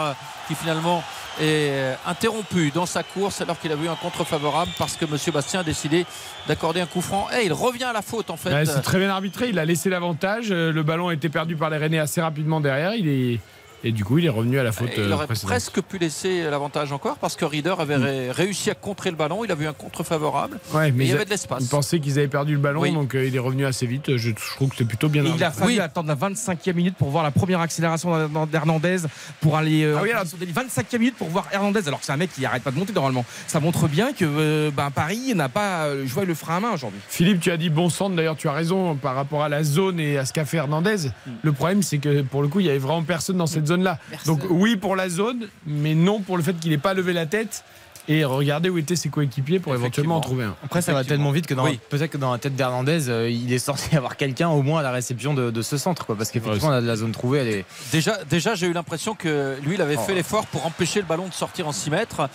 qui 0.47 0.55
finalement 0.55 1.03
est 1.41 1.71
euh, 1.71 1.95
interrompu 2.07 2.71
dans 2.71 2.87
sa 2.87 3.03
course 3.03 3.41
alors 3.41 3.59
qu'il 3.59 3.71
a 3.73 3.77
vu 3.77 3.89
un 3.89 3.95
contre 3.95 4.25
favorable 4.25 4.71
parce 4.79 4.97
que 4.97 5.05
M. 5.05 5.17
Bastien 5.33 5.61
a 5.61 5.65
décidé 5.65 6.07
d'accorder 6.49 6.81
un 6.81 6.87
coup 6.87 7.01
franc. 7.01 7.29
Et 7.39 7.47
il 7.47 7.53
revient 7.53 7.85
à 7.85 7.93
la 7.93 8.03
faute 8.03 8.31
en 8.31 8.37
fait. 8.37 8.65
C'est 8.65 8.81
très 8.83 8.99
bien 8.99 9.11
arbitré. 9.11 9.49
Il 9.49 9.59
a 9.59 9.65
laissé 9.65 9.91
l'avantage. 9.91 10.47
Euh, 10.51 10.73
Le 10.73 10.83
ballon 10.83 11.09
a 11.09 11.15
été 11.15 11.29
perdu 11.29 11.57
par 11.57 11.71
les 11.71 11.77
Rennais 11.77 11.99
assez 11.99 12.21
rapidement 12.21 12.61
derrière. 12.61 12.95
Il 12.95 13.09
est 13.09 13.41
et 13.89 13.93
du 13.93 14.05
coup, 14.05 14.19
il 14.19 14.27
est 14.27 14.31
revenu 14.31 14.59
à 14.59 14.63
la 14.63 14.73
faute 14.73 14.91
il 14.97 15.03
euh, 15.05 15.13
aurait 15.13 15.27
précédente. 15.27 15.51
presque 15.51 15.81
pu 15.81 15.99
laisser 15.99 16.43
l'avantage 16.51 16.93
encore 16.93 17.17
parce 17.19 17.37
que 17.37 17.45
Reader 17.45 17.75
avait 17.79 17.97
ré- 17.97 18.31
réussi 18.31 18.71
à 18.71 18.75
contrer 18.75 19.11
le 19.11 19.17
ballon. 19.17 19.45
Il 19.45 19.53
a 19.53 19.55
vu 19.55 19.67
un 19.67 19.73
contre 19.73 20.03
favorable. 20.03 20.59
Ouais, 20.75 20.91
Mais 20.91 20.99
mais 20.99 21.05
il 21.05 21.11
y 21.11 21.13
avait 21.13 21.25
de 21.25 21.31
l'espace. 21.31 21.63
ils 21.63 21.69
pensaient 21.69 22.01
qu'ils 22.01 22.19
avaient 22.19 22.29
perdu 22.29 22.55
le 22.55 22.59
ballon, 22.59 22.81
Oui. 22.83 22.93
donc 22.93 23.15
euh, 23.15 23.27
il 23.27 23.35
est 23.37 23.39
revenu 23.41 23.65
assez 23.67 23.87
vite. 23.87 24.17
Je, 24.17 24.31
je 24.31 24.55
trouve 24.57 24.71
que 24.71 24.77
c'est 24.77 24.85
plutôt 24.85 25.09
bien 25.09 25.23
il 25.25 25.43
a 25.45 25.51
fallu 25.51 25.75
Oui. 25.75 25.81
attendre 25.81 26.09
la 26.09 26.17
25e 26.17 26.75
minute 26.75 26.97
pour 26.97 27.11
voir 27.11 27.23
la 27.23 27.31
première 27.31 27.61
accélération 27.61 28.11
d'Her- 28.29 28.47
d'Hernandez 28.47 28.99
pour 29.41 29.57
aller 29.57 29.85
euh, 29.85 29.97
Ah 29.99 30.03
oui, 30.03 30.11
alors- 30.11 30.23
position 30.23 30.39
d'élite. 30.39 30.57
25e 30.57 30.99
minute 30.99 31.17
pour 31.17 31.29
voir 31.29 31.47
Hernandez 31.53 31.87
alors 31.87 32.01
que 32.01 32.07
c'est 32.07 32.13
un 32.13 32.17
mec 32.17 32.33
qui 32.33 32.45
arrête 32.45 32.63
pas 32.63 32.71
de 32.71 32.79
monter 32.79 32.93
normalement. 32.93 33.25
Ça 33.47 33.61
montre 33.61 33.89
bien 33.89 34.13
que 34.13 34.25
euh, 34.25 34.71
ben, 34.71 34.91
Paris 34.91 35.33
n'a 35.35 35.49
pas 35.49 35.87
joué 36.05 36.25
le 36.25 36.35
frein 36.35 36.57
à 36.57 36.61
main 36.61 36.71
aujourd'hui. 36.73 37.01
Philippe, 37.09 37.41
tu 37.41 37.51
as 37.51 37.57
dit 37.57 37.71
bon 37.71 37.89
centre. 37.91 38.17
D'ailleurs, 38.17 38.37
tu 38.37 38.49
as 38.49 38.53
raison 38.53 38.97
par 38.97 39.15
rapport 39.15 39.43
à 39.45 39.49
la 39.49 39.63
zone 39.63 40.01
et 40.01 40.19
à 40.19 40.25
ce 40.25 40.33
qu'a 40.33 40.45
fait 40.45 40.57
Hernandez. 40.57 40.97
Le 41.43 41.53
problème, 41.53 41.83
c'est 41.83 41.99
que 41.99 42.23
pour 42.23 42.43
le 42.43 42.49
coup, 42.49 42.61
il 42.61 42.67
y 42.67 42.71
avait 42.71 42.79
vraiment 42.79 43.03
personne 43.03 43.37
dans 43.37 43.47
cette 43.47 43.67
zone-là. 43.77 43.99
Donc 44.27 44.41
oui 44.51 44.77
pour 44.77 44.97
la 44.97 45.09
zone, 45.09 45.49
mais 45.67 45.95
non 45.95 46.21
pour 46.21 46.37
le 46.37 46.43
fait 46.43 46.55
qu'il 46.59 46.71
n'ait 46.71 46.79
pas 46.79 46.95
levé 46.95 47.13
la 47.13 47.27
tête 47.27 47.65
et 48.09 48.25
regardez 48.25 48.69
où 48.69 48.79
étaient 48.79 48.95
ses 48.95 49.09
coéquipiers 49.09 49.59
pour 49.59 49.75
éventuellement 49.75 50.19
en 50.19 50.21
trouver 50.21 50.45
un. 50.45 50.55
Après, 50.65 50.81
ça 50.81 50.93
va 50.93 51.03
tellement 51.03 51.33
vite 51.33 51.49
que 51.49 51.55
Oui. 51.55 51.81
peut-être 51.91 52.13
que 52.13 52.19
dans 52.19 52.31
la 52.31 52.39
tête 52.39 52.55
d'Hernandez, 52.55 53.09
euh, 53.09 53.29
il 53.29 53.53
est 53.53 53.59
censé 53.59 53.89
y 53.95 53.97
avoir 53.97 54.17
quelqu'un 54.17 54.49
au 54.49 54.63
moins 54.63 54.79
à 54.79 54.83
la 54.85 54.93
réception 54.93 55.35
de, 55.35 55.51
de 55.51 55.63
ce 55.63 55.77
centre. 55.77 56.07
Quoi, 56.07 56.15
parce 56.17 56.31
qu'effectivement, 56.31 56.69
Ouais, 56.69 56.75
la, 56.77 56.81
la 56.87 56.95
zone 56.97 57.11
trouvée, 57.11 57.41
elle 57.41 57.49
est. 57.49 57.65
Déjà, 57.91 58.23
déjà 58.25 58.55
j'ai 58.55 58.69
eu 58.69 58.73
l'impression 58.73 59.17
que 59.17 59.57
lui, 59.65 59.75
il 59.75 59.83
avait 59.83 59.97
fait 59.97 60.13
Oh. 60.13 60.15
l'effort 60.15 60.47
pour 60.47 60.65
empêcher 60.67 61.01
le 61.01 61.07
ballon 61.07 61.27
de 61.27 61.33
sortir 61.35 61.67
en 61.67 61.73
6 61.73 61.91
mètres 61.91 62.29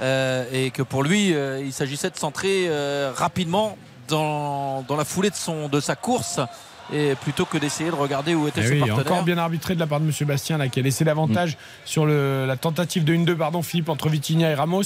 euh, 0.00 0.44
et 0.52 0.70
que 0.70 0.82
pour 0.82 1.02
lui, 1.02 1.34
euh, 1.34 1.60
il 1.60 1.72
s'agissait 1.72 2.10
de 2.10 2.16
centrer 2.16 2.66
euh, 2.68 3.10
rapidement 3.12 3.76
dans, 4.06 4.82
dans 4.82 4.94
la 4.96 5.04
foulée 5.04 5.30
de, 5.30 5.34
son, 5.34 5.68
de 5.68 5.80
sa 5.80 5.96
course. 5.96 6.38
Et 6.92 7.14
plutôt 7.16 7.44
que 7.44 7.58
d'essayer 7.58 7.90
de 7.90 7.94
regarder 7.94 8.34
où 8.34 8.46
étaient 8.48 8.60
Eh 8.62 8.66
ses 8.66 8.72
oui, 8.74 8.78
partenaires. 8.80 9.00
encore 9.12 9.22
bien 9.24 9.38
arbitré 9.38 9.74
de 9.74 9.80
la 9.80 9.86
part 9.86 10.00
de 10.00 10.04
M. 10.06 10.12
Bastien 10.26 10.58
là, 10.58 10.68
qui 10.68 10.78
a 10.80 10.82
laissé 10.82 11.04
l'avantage 11.04 11.52
Mm. 11.52 11.56
sur 11.84 12.06
le- 12.06 12.44
la 12.46 12.56
tentative 12.56 13.04
de 13.04 13.12
1-2 13.14 13.34
pardon 13.36 13.62
Philippe 13.62 13.88
entre 13.88 14.08
Vitinha 14.08 14.50
et 14.50 14.54
Ramos. 14.54 14.82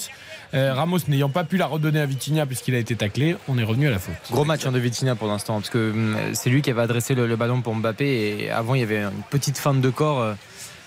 Euh, 0.54 0.74
Ramos 0.74 0.98
n'ayant 1.08 1.28
pas 1.28 1.44
pu 1.44 1.56
la 1.56 1.66
redonner 1.66 2.00
à 2.00 2.06
Vitinha 2.06 2.46
puisqu'il 2.46 2.74
a 2.74 2.78
été 2.78 2.96
taclé, 2.96 3.36
on 3.48 3.56
est 3.58 3.62
revenu 3.64 3.86
à 3.86 3.90
la 3.90 3.98
faute. 3.98 4.14
Gros 4.30 4.44
match 4.44 4.66
hein, 4.66 4.72
de 4.72 4.78
Vitinha 4.78 5.14
pour 5.14 5.28
l'instant, 5.28 5.54
parce 5.60 5.70
que 5.70 5.90
hum, 5.92 6.16
c'est 6.32 6.50
lui 6.50 6.62
qui 6.62 6.70
avait 6.70 6.82
adressé 6.82 7.14
le, 7.14 7.26
le 7.26 7.36
ballon 7.36 7.60
pour 7.60 7.74
Mbappé. 7.74 8.06
Et 8.44 8.50
avant, 8.50 8.74
il 8.74 8.80
y 8.80 8.84
avait 8.84 9.02
une 9.02 9.10
petite 9.30 9.58
feinte 9.58 9.80
de 9.80 9.90
corps 9.90 10.34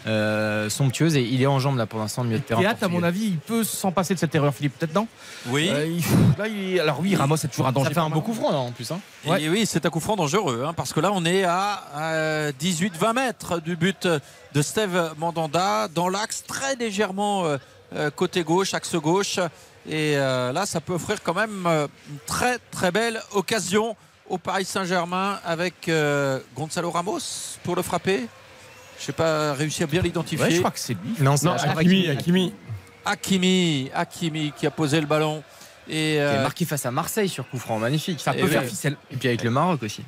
euh, 0.08 0.70
somptueuse. 0.70 1.16
Et 1.16 1.22
il 1.22 1.42
est 1.42 1.48
en 1.48 1.60
jambes 1.60 1.78
là 1.78 1.86
pour 1.86 2.00
l'instant, 2.00 2.24
le 2.24 2.30
milieu 2.30 2.40
de 2.40 2.44
terrain. 2.46 2.62
Et 2.62 2.66
à 2.66 2.88
mon 2.88 3.04
avis, 3.04 3.26
il 3.26 3.38
peut 3.38 3.64
s'en 3.64 3.92
passer 3.92 4.14
de 4.14 4.20
cette 4.20 4.34
erreur, 4.36 4.54
Philippe, 4.54 4.78
peut-être 4.78 4.94
non? 4.96 5.08
Oui. 5.48 5.70
Euh, 5.72 5.86
il- 5.86 6.04
là, 6.38 6.48
il- 6.48 6.80
Alors 6.80 7.00
oui, 7.02 7.16
Ramos 7.16 7.38
c'est 7.38 7.48
toujours 7.50 7.68
un 7.68 7.72
danger. 7.72 7.90
Ça 7.90 7.94
fait 7.94 8.00
un 8.00 8.10
beau 8.10 8.22
coup 8.22 8.34
franc 8.34 8.52
là 8.52 8.58
en 8.58 8.72
plus. 8.72 8.90
hein. 8.92 9.00
Ouais. 9.26 9.42
Et 9.44 9.50
oui, 9.50 9.66
c'est 9.66 9.86
un 9.86 9.90
coup 9.90 10.00
franc 10.00 10.16
dangereux, 10.16 10.64
hein, 10.68 10.74
parce 10.74 10.94
que 10.94 11.00
là, 11.00 11.12
on 11.14 11.24
est 11.26 11.44
à 11.46 12.52
18-20 12.60 13.14
mètres 13.14 13.60
du 13.60 13.76
but 13.76 14.08
de 14.54 14.62
Steve 14.62 15.14
Mandanda, 15.18 15.88
dans 15.88 16.10
l'axe 16.10 16.44
très 16.46 16.76
légèrement 16.76 17.46
euh, 17.96 18.10
côté 18.10 18.44
gauche, 18.44 18.74
axe 18.74 18.96
gauche. 18.96 19.40
Et 19.88 20.16
euh, 20.18 20.52
là, 20.54 20.66
ça 20.66 20.80
peut 20.82 20.94
offrir 20.94 21.22
quand 21.24 21.34
même 21.34 21.68
une 21.68 22.18
très 22.26 22.58
très 22.72 22.92
belle 22.92 23.22
occasion 23.34 23.96
au 24.30 24.38
Paris 24.38 24.66
Saint-Germain 24.66 25.40
avec 25.46 25.90
euh, 25.90 26.40
Gonzalo 26.56 26.90
Ramos 26.92 27.20
pour 27.64 27.76
le 27.76 27.82
frapper. 27.82 28.28
Je 29.00 29.08
n'ai 29.08 29.14
pas 29.14 29.54
réussi 29.54 29.84
à 29.84 29.88
bien 29.88 30.02
l'identifier. 30.02 30.46
Ouais, 30.46 30.52
je 30.52 30.60
crois 30.60 30.72
que 30.72 30.80
c'est 30.80 30.94
lui. 30.94 31.16
Non, 31.20 31.38
c'est 31.38 31.48
Hakimi, 31.48 32.08
Hakimi, 32.08 32.10
Hakimi. 32.10 32.54
Hakimi, 33.06 33.92
Hakimi 33.94 34.54
qui 34.58 34.66
a 34.66 34.72
posé 34.72 35.00
le 35.00 35.08
ballon. 35.08 35.44
Et, 35.88 36.14
qui 36.14 36.20
euh, 36.20 36.40
est 36.40 36.44
marqué 36.44 36.64
face 36.64 36.86
à 36.86 36.92
Marseille 36.92 37.28
sur 37.28 37.50
coup 37.50 37.60
franc, 37.60 37.78
magnifique. 37.78 38.22
Ça 38.22 38.34
Et 38.34 38.40
peut 38.40 38.46
oui. 38.46 38.52
faire 38.52 38.64
ficelle. 38.64 38.96
Et 39.12 39.18
puis 39.18 39.28
avec 39.28 39.44
le 39.44 39.50
Maroc 39.50 39.84
aussi. 39.84 40.04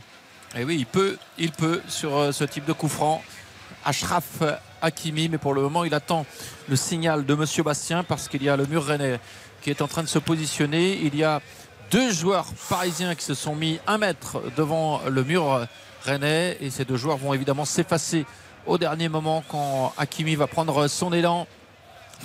Et 0.58 0.64
oui, 0.64 0.78
il 0.80 0.86
peut, 0.86 1.18
il 1.38 1.52
peut 1.52 1.82
sur 1.90 2.18
euh, 2.18 2.32
ce 2.32 2.46
type 2.46 2.66
de 2.66 2.74
coup 2.74 2.88
franc. 2.88 3.22
Ashraf 3.84 4.42
Hakimi, 4.82 5.30
mais 5.30 5.38
pour 5.38 5.54
le 5.54 5.62
moment, 5.62 5.84
il 5.84 5.94
attend 5.94 6.26
le 6.70 6.76
signal 6.76 7.26
de 7.26 7.36
Monsieur 7.36 7.64
Bastien 7.64 8.04
parce 8.04 8.28
qu'il 8.30 8.42
y 8.42 8.50
a 8.50 8.56
le 8.56 8.66
mur 8.66 8.86
rennais 8.86 9.20
qui 9.62 9.70
est 9.70 9.82
en 9.82 9.88
train 9.88 10.04
de 10.04 10.08
se 10.08 10.20
positionner. 10.20 11.00
Il 11.04 11.16
y 11.16 11.24
a 11.24 11.42
deux 11.92 12.12
joueurs 12.12 12.48
parisiens 12.70 13.16
qui 13.16 13.26
se 13.26 13.34
sont 13.34 13.56
mis 13.56 13.80
un 13.88 13.98
mètre 13.98 14.42
devant 14.56 15.02
le 15.10 15.24
mur 15.24 15.68
rennais 16.04 16.58
et 16.62 16.70
ces 16.70 16.86
deux 16.86 16.98
joueurs 16.98 17.18
vont 17.18 17.34
évidemment 17.34 17.66
s'effacer 17.66 18.26
au 18.66 18.78
dernier 18.78 19.10
moment 19.10 19.44
quand 19.48 19.94
Hakimi 19.98 20.36
va 20.36 20.48
prendre 20.48 20.88
son 20.88 21.14
élan. 21.14 21.48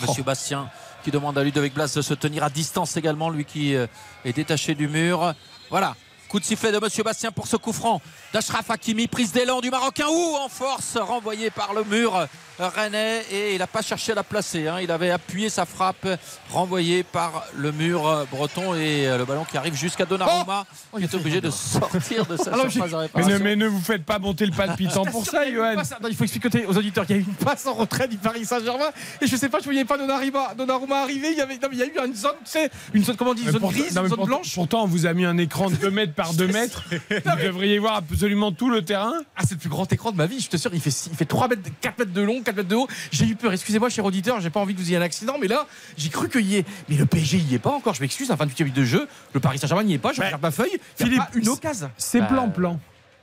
Monsieur 0.01 0.23
Bastien 0.23 0.71
qui 1.03 1.11
demande 1.11 1.37
à 1.39 1.45
Ludovic 1.45 1.75
Blas 1.75 1.93
de 1.95 2.03
se 2.03 2.15
tenir 2.15 2.45
à 2.45 2.51
distance 2.51 2.97
également, 2.97 3.31
lui 3.31 3.45
qui 3.45 3.75
euh, 3.75 3.87
est 4.25 4.33
détaché 4.33 4.75
du 4.75 4.89
mur. 4.89 5.35
Voilà, 5.71 5.97
coup 6.31 6.39
de 6.39 6.45
sifflet 6.45 6.71
de 6.71 6.79
Monsieur 6.79 7.03
Bastien 7.03 7.33
pour 7.33 7.49
ce 7.49 7.57
coup 7.57 7.73
franc 7.73 8.01
d'Ashraf 8.33 8.71
Hakimi, 8.71 9.09
prise 9.09 9.33
d'élan 9.33 9.61
du 9.61 9.69
Marocain 9.69 10.07
ou 10.09 10.37
en 10.37 10.49
force, 10.49 10.97
renvoyé 10.97 11.51
par 11.51 11.75
le 11.75 11.83
mur 11.83 12.27
rennais 12.61 13.23
et 13.33 13.55
il 13.55 13.59
n'a 13.59 13.67
pas 13.67 13.81
cherché 13.83 14.13
à 14.13 14.15
la 14.15 14.23
placer. 14.23 14.69
hein. 14.69 14.77
Il 14.83 14.91
avait 14.93 15.11
appuyé 15.11 15.49
sa 15.49 15.65
frappe, 15.65 16.07
renvoyé 16.51 17.03
par 17.03 17.45
le 17.57 17.73
mur 17.73 18.27
breton 18.31 18.75
et 18.75 19.09
euh, 19.09 19.17
le 19.19 19.25
ballon 19.25 19.45
qui 19.51 19.57
arrive 19.57 19.75
jusqu'à 19.75 20.05
Donnarumma 20.05 20.67
Oh, 20.93 20.99
qui 20.99 21.05
est 21.05 21.15
obligé 21.15 21.41
de 21.41 21.49
sortir 21.51 22.27
de 22.27 22.37
sa 22.43 22.53
Alors, 22.53 22.71
surface 22.71 22.91
de 22.91 23.09
Mais 23.17 23.25
ne, 23.25 23.39
mais 23.39 23.57
ne 23.57 23.67
vous 23.67 23.81
faites 23.81 24.05
pas 24.05 24.19
monter 24.19 24.45
le 24.45 24.53
palpitant 24.53 25.05
pour 25.07 25.25
ça, 25.25 25.47
Il 25.47 25.55
Johan. 25.55 25.75
non, 25.75 26.09
il 26.09 26.15
faut 26.15 26.25
expliquer 26.25 26.67
aux 26.67 26.77
auditeurs 26.77 27.07
qu'il 27.07 27.17
y 27.17 27.19
a 27.19 27.23
eu 27.23 27.25
une 27.27 27.35
passe 27.35 27.67
en 27.67 27.73
retrait 27.75 28.09
du 28.09 28.19
Paris 28.19 28.45
Saint-Germain 28.45 28.91
et 29.23 29.27
je 29.27 29.37
sais 29.37 29.49
pas, 29.49 29.59
je 29.61 29.65
voyais 29.65 29.87
pas 29.87 29.97
Donnarumma, 29.97 30.55
Donnarumma 30.55 31.01
arriver. 31.03 31.31
Il 31.33 31.39
y 31.39 31.41
avait, 31.41 31.55
non, 31.55 31.69
mais 31.71 31.77
il 31.77 31.79
y 31.79 31.83
a 31.83 31.87
eu 31.87 32.07
une 32.07 32.15
zone, 32.15 32.33
tu 32.45 32.51
sais, 32.51 32.71
une 32.93 33.05
zone, 33.05 33.17
comment 33.17 33.31
on 33.31 33.35
dit, 33.35 33.43
une 33.45 33.53
zone 33.53 33.63
grise, 33.71 33.95
non, 33.97 34.03
une 34.03 34.09
zone 34.11 34.25
blanche. 34.27 34.55
Pourtant, 34.55 34.83
on 34.85 34.87
vous 34.87 35.07
a 35.07 35.15
mis 35.15 35.25
un 35.25 35.39
écran 35.39 35.71
de 35.71 35.77
2 35.77 35.91
mètres 35.91 36.13
par 36.21 36.35
2 36.35 36.47
mètres. 36.49 36.85
Vous 37.11 37.43
devriez 37.45 37.79
voir 37.79 37.97
absolument 37.97 38.53
tout 38.53 38.69
le 38.71 38.85
terrain. 38.85 39.13
Ah, 39.37 39.43
c'est 39.45 39.53
le 39.55 39.59
plus 39.59 39.69
grand 39.71 39.91
écran 39.93 40.13
de 40.13 40.17
ma 40.17 40.27
vie, 40.27 40.41
je 40.41 40.49
te 40.49 40.57
sûr. 40.57 40.71
Il 40.75 40.81
fait, 40.81 40.91
il 41.11 41.17
fait 41.17 41.25
3 41.25 41.49
mètres, 41.49 41.63
4 41.81 41.99
mètres 41.99 42.13
de 42.13 42.21
long, 42.21 42.43
4 42.43 42.57
mètres 42.57 42.69
de 42.69 42.75
haut. 42.77 42.89
J'ai 43.11 43.25
eu 43.27 43.37
peur. 43.37 43.53
Excusez-moi, 43.53 43.89
cher 43.89 44.05
auditeur, 44.05 44.41
j'ai 44.41 44.51
pas 44.51 44.61
envie 44.61 44.75
que 44.75 44.81
vous 44.81 44.89
ayez 44.89 44.97
un 44.97 45.03
accident, 45.03 45.37
mais 45.41 45.49
là, 45.49 45.67
j'ai 45.97 46.11
cru 46.11 46.29
qu'il 46.29 46.47
y 46.47 46.57
ait. 46.57 46.65
Mais 46.89 46.97
le 46.97 47.07
PSG, 47.07 47.39
il 47.39 47.51
y 47.51 47.55
est 47.55 47.59
pas 47.59 47.71
encore. 47.71 47.95
Je 47.95 48.01
m'excuse, 48.03 48.31
à 48.31 48.35
28 48.37 48.65
minutes 48.65 48.77
de 48.77 48.85
jeu. 48.85 49.09
Le 49.33 49.41
Paris 49.41 49.59
Saint-Germain 49.59 49.83
n'y 49.85 49.95
est 49.95 49.99
pas. 49.99 50.13
Je 50.13 50.21
regarde 50.21 50.43
ma 50.43 50.51
feuille. 50.51 50.79
Philippe, 50.97 51.19
pas 51.19 51.31
une 51.35 51.49
occasion. 51.49 51.91
C'est 51.97 52.21
Bah, 52.21 52.27
plan-plan. 52.27 52.79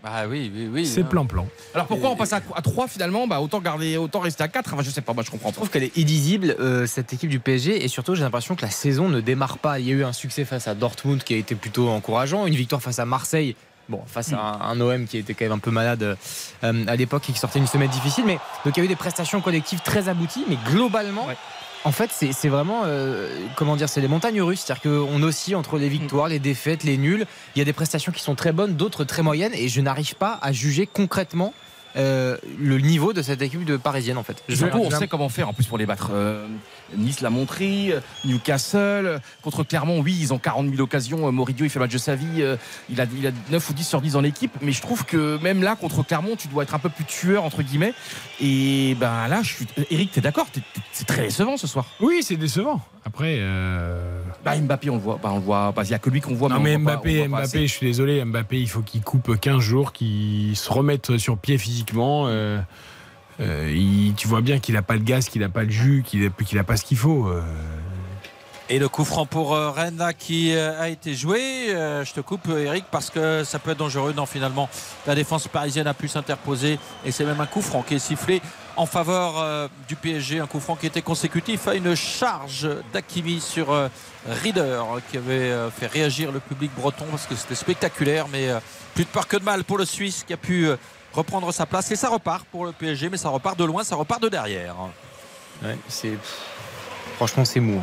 Ah 0.09 0.27
oui, 0.27 0.51
oui, 0.53 0.69
oui. 0.71 0.85
C'est 0.85 1.01
hein. 1.01 1.05
plan-plan. 1.05 1.47
Alors 1.73 1.87
pourquoi 1.87 2.09
Et- 2.09 2.13
on 2.13 2.15
passe 2.15 2.33
à, 2.33 2.39
3 2.39 2.87
finalement? 2.87 3.27
Bah, 3.27 3.41
autant, 3.41 3.59
garder, 3.59 3.97
autant 3.97 4.19
rester 4.19 4.43
à 4.43 4.47
4. 4.47 4.73
Enfin, 4.73 4.83
je 4.83 4.89
sais 4.89 5.01
pas, 5.01 5.13
moi 5.13 5.23
je 5.23 5.31
comprends 5.31 5.49
Je 5.49 5.55
trouve 5.55 5.69
qu'elle 5.69 5.83
est 5.83 5.95
illisible, 5.97 6.55
euh, 6.59 6.87
cette 6.87 7.11
équipe 7.13 7.29
du 7.29 7.39
PSG, 7.39 7.83
et 7.83 7.87
surtout 7.87 8.15
j'ai 8.15 8.23
l'impression 8.23 8.55
que 8.55 8.61
la 8.61 8.71
saison 8.71 9.09
ne 9.09 9.19
démarre 9.19 9.57
pas. 9.57 9.79
Il 9.79 9.87
y 9.87 9.91
a 9.91 9.95
eu 9.95 10.03
un 10.03 10.13
succès 10.13 10.45
face 10.45 10.67
à 10.67 10.75
Dortmund 10.75 11.23
qui 11.23 11.33
a 11.33 11.37
été 11.37 11.55
plutôt 11.55 11.89
encourageant, 11.89 12.45
une 12.47 12.55
victoire 12.55 12.81
face 12.81 12.99
à 12.99 13.05
Marseille, 13.05 13.55
bon, 13.89 14.01
face 14.07 14.33
à 14.33 14.37
un, 14.39 14.61
un 14.61 14.81
OM 14.81 15.05
qui 15.05 15.17
était 15.17 15.33
quand 15.33 15.45
même 15.45 15.51
un 15.53 15.59
peu 15.59 15.71
malade 15.71 16.17
euh, 16.63 16.85
à 16.87 16.95
l'époque 16.95 17.29
et 17.29 17.33
qui 17.33 17.39
sortait 17.39 17.59
une 17.59 17.67
semaine 17.67 17.89
difficile. 17.89 18.23
Mais 18.25 18.39
donc 18.65 18.75
il 18.75 18.79
y 18.79 18.81
a 18.81 18.85
eu 18.85 18.89
des 18.89 18.95
prestations 18.95 19.41
collectives 19.41 19.81
très 19.83 20.07
abouties, 20.09 20.45
mais 20.47 20.57
globalement. 20.69 21.25
Ouais. 21.27 21.37
En 21.83 21.91
fait, 21.91 22.09
c'est 22.11 22.49
vraiment, 22.49 22.81
euh, 22.85 23.29
comment 23.55 23.75
dire, 23.75 23.87
c'est 23.87 24.01
les 24.01 24.07
montagnes 24.07 24.41
russes. 24.41 24.61
C'est-à-dire 24.65 24.83
qu'on 24.83 25.23
oscille 25.23 25.55
entre 25.55 25.77
les 25.77 25.89
victoires, 25.89 26.27
les 26.27 26.39
défaites, 26.39 26.83
les 26.83 26.97
nuls. 26.97 27.25
Il 27.55 27.59
y 27.59 27.61
a 27.61 27.65
des 27.65 27.73
prestations 27.73 28.11
qui 28.11 28.21
sont 28.21 28.35
très 28.35 28.51
bonnes, 28.51 28.75
d'autres 28.75 29.03
très 29.03 29.23
moyennes, 29.23 29.53
et 29.53 29.69
je 29.69 29.79
n'arrive 29.79 30.15
pas 30.15 30.39
à 30.41 30.51
juger 30.51 30.87
concrètement 30.87 31.53
euh, 31.97 32.37
le 32.59 32.77
niveau 32.77 33.11
de 33.13 33.21
cette 33.21 33.41
équipe 33.41 33.65
de 33.65 33.75
parisienne, 33.77 34.17
en 34.17 34.23
fait. 34.23 34.43
Surtout, 34.49 34.77
on 34.79 34.91
sait 34.91 35.07
comment 35.07 35.29
faire 35.29 35.49
en 35.49 35.53
plus 35.53 35.65
pour 35.65 35.77
les 35.77 35.85
battre. 35.85 36.11
Euh, 36.13 36.47
nice 36.95 37.21
l'a 37.21 37.29
montré, 37.29 37.87
euh, 37.91 37.99
Newcastle, 38.25 39.19
contre 39.41 39.63
Clermont, 39.63 39.99
oui, 39.99 40.15
ils 40.19 40.33
ont 40.33 40.37
40 40.39 40.69
000 40.69 40.81
occasions. 40.81 41.31
Moridio, 41.31 41.65
il 41.65 41.69
fait 41.69 41.79
le 41.79 41.85
match 41.85 41.93
de 41.93 41.97
sa 41.97 42.15
vie. 42.15 42.41
euh, 42.41 42.55
il, 42.89 43.01
a, 43.01 43.05
il 43.17 43.25
a 43.27 43.31
9 43.51 43.69
ou 43.69 43.73
10 43.73 43.83
sur 43.87 44.01
10 44.01 44.13
dans 44.13 44.21
l'équipe. 44.21 44.51
Mais 44.61 44.71
je 44.71 44.81
trouve 44.81 45.05
que 45.05 45.37
même 45.41 45.63
là, 45.63 45.75
contre 45.75 46.03
Clermont, 46.03 46.35
tu 46.35 46.47
dois 46.47 46.63
être 46.63 46.75
un 46.75 46.79
peu 46.79 46.89
plus 46.89 47.05
tueur, 47.05 47.43
entre 47.43 47.63
guillemets. 47.63 47.93
Et 48.39 48.95
ben 48.99 49.27
là, 49.27 49.41
je 49.41 49.53
suis. 49.53 49.67
Eric, 49.89 50.11
t'es 50.11 50.21
d'accord 50.21 50.47
C'est 50.93 51.05
très 51.05 51.23
décevant 51.23 51.57
ce 51.57 51.67
soir. 51.67 51.85
Oui, 51.99 52.19
c'est 52.21 52.37
décevant. 52.37 52.79
Après. 53.05 53.37
euh, 53.39 54.21
Bah, 54.51 54.59
Mbappé, 54.61 54.89
on 54.89 54.95
le 54.95 55.01
voit. 55.01 55.19
Bah, 55.21 55.29
on 55.31 55.35
le 55.37 55.41
voit. 55.41 55.71
Bah, 55.71 55.83
il 55.83 55.89
n'y 55.89 55.93
a 55.93 55.99
que 55.99 56.09
lui 56.09 56.21
qu'on 56.21 56.33
voit. 56.35 56.49
Non 56.49 56.57
on 56.57 56.59
mais 56.59 56.77
le 56.77 56.83
voit 56.83 56.93
pas- 56.93 56.97
Mbappé, 56.99 57.21
pas 57.21 57.27
Mbappé, 57.27 57.67
je 57.67 57.73
suis 57.73 57.85
désolé, 57.87 58.23
Mbappé, 58.25 58.59
il 58.59 58.69
faut 58.69 58.81
qu'il 58.81 59.01
coupe 59.01 59.39
15 59.39 59.59
jours, 59.59 59.93
qu'il 59.93 60.55
se 60.55 60.71
remette 60.71 61.17
sur 61.17 61.37
pied 61.37 61.57
physiquement. 61.57 62.25
euh, 62.27 62.59
euh, 63.39 63.71
il- 63.75 64.13
tu 64.15 64.27
vois 64.27 64.41
bien 64.41 64.59
qu'il 64.59 64.75
n'a 64.75 64.81
pas 64.81 64.95
le 64.95 65.01
gaz, 65.01 65.29
qu'il 65.29 65.41
n'a 65.41 65.49
pas 65.49 65.63
le 65.63 65.69
jus, 65.69 66.03
qu'il 66.07 66.31
n'a 66.53 66.63
pas 66.63 66.77
ce 66.77 66.83
qu'il 66.85 66.97
faut. 66.97 67.27
euh. 67.27 67.41
Et 68.69 68.79
le 68.79 68.89
coup 68.89 69.05
franc 69.05 69.25
pour 69.25 69.55
Rennes 69.55 69.95
là, 69.97 70.11
qui 70.11 70.53
a 70.53 70.89
été 70.89 71.13
joué. 71.13 71.39
Je 71.69 72.13
te 72.13 72.19
coupe 72.19 72.49
Eric 72.49 72.83
parce 72.91 73.09
que 73.09 73.45
ça 73.45 73.59
peut 73.59 73.71
être 73.71 73.77
dangereux. 73.77 74.11
Non 74.15 74.25
finalement 74.25 74.67
la 75.05 75.15
défense 75.15 75.47
parisienne 75.47 75.87
a 75.87 75.93
pu 75.93 76.09
s'interposer 76.09 76.77
et 77.05 77.11
c'est 77.13 77.23
même 77.23 77.39
un 77.39 77.45
coup 77.45 77.61
franc 77.61 77.81
qui 77.81 77.95
est 77.95 77.99
sifflé 77.99 78.41
en 78.77 78.85
faveur 78.85 79.33
euh, 79.37 79.67
du 79.87 79.95
PSG. 79.95 80.39
Un 80.39 80.47
coup 80.47 80.59
franc 80.59 80.75
qui 80.75 80.85
était 80.85 81.01
consécutif 81.01 81.67
à 81.67 81.75
une 81.75 81.95
charge 81.95 82.69
d'Akimi 82.93 83.41
sur 83.41 83.71
euh, 83.71 83.89
Rieder 84.27 84.79
qui 85.11 85.17
avait 85.17 85.51
euh, 85.51 85.69
fait 85.71 85.87
réagir 85.87 86.31
le 86.31 86.39
public 86.39 86.71
breton 86.77 87.05
parce 87.09 87.25
que 87.25 87.35
c'était 87.35 87.55
spectaculaire 87.55 88.27
mais 88.31 88.49
plus 88.93 89.03
de 89.03 89.09
peur 89.09 89.27
que 89.27 89.37
de 89.37 89.43
mal 89.43 89.63
pour 89.63 89.77
le 89.77 89.85
Suisse 89.85 90.23
qui 90.25 90.33
a 90.33 90.37
pu 90.37 90.69
reprendre 91.13 91.51
sa 91.51 91.65
place 91.65 91.91
et 91.91 91.95
ça 91.95 92.09
repart 92.09 92.45
pour 92.47 92.65
le 92.65 92.71
PSG 92.71 93.09
mais 93.09 93.17
ça 93.17 93.29
repart 93.29 93.57
de 93.57 93.65
loin, 93.65 93.83
ça 93.83 93.95
repart 93.95 94.21
de 94.21 94.29
derrière. 94.29 94.75
C'est 95.87 96.17
franchement 97.17 97.45
c'est 97.45 97.59
mou. 97.59 97.81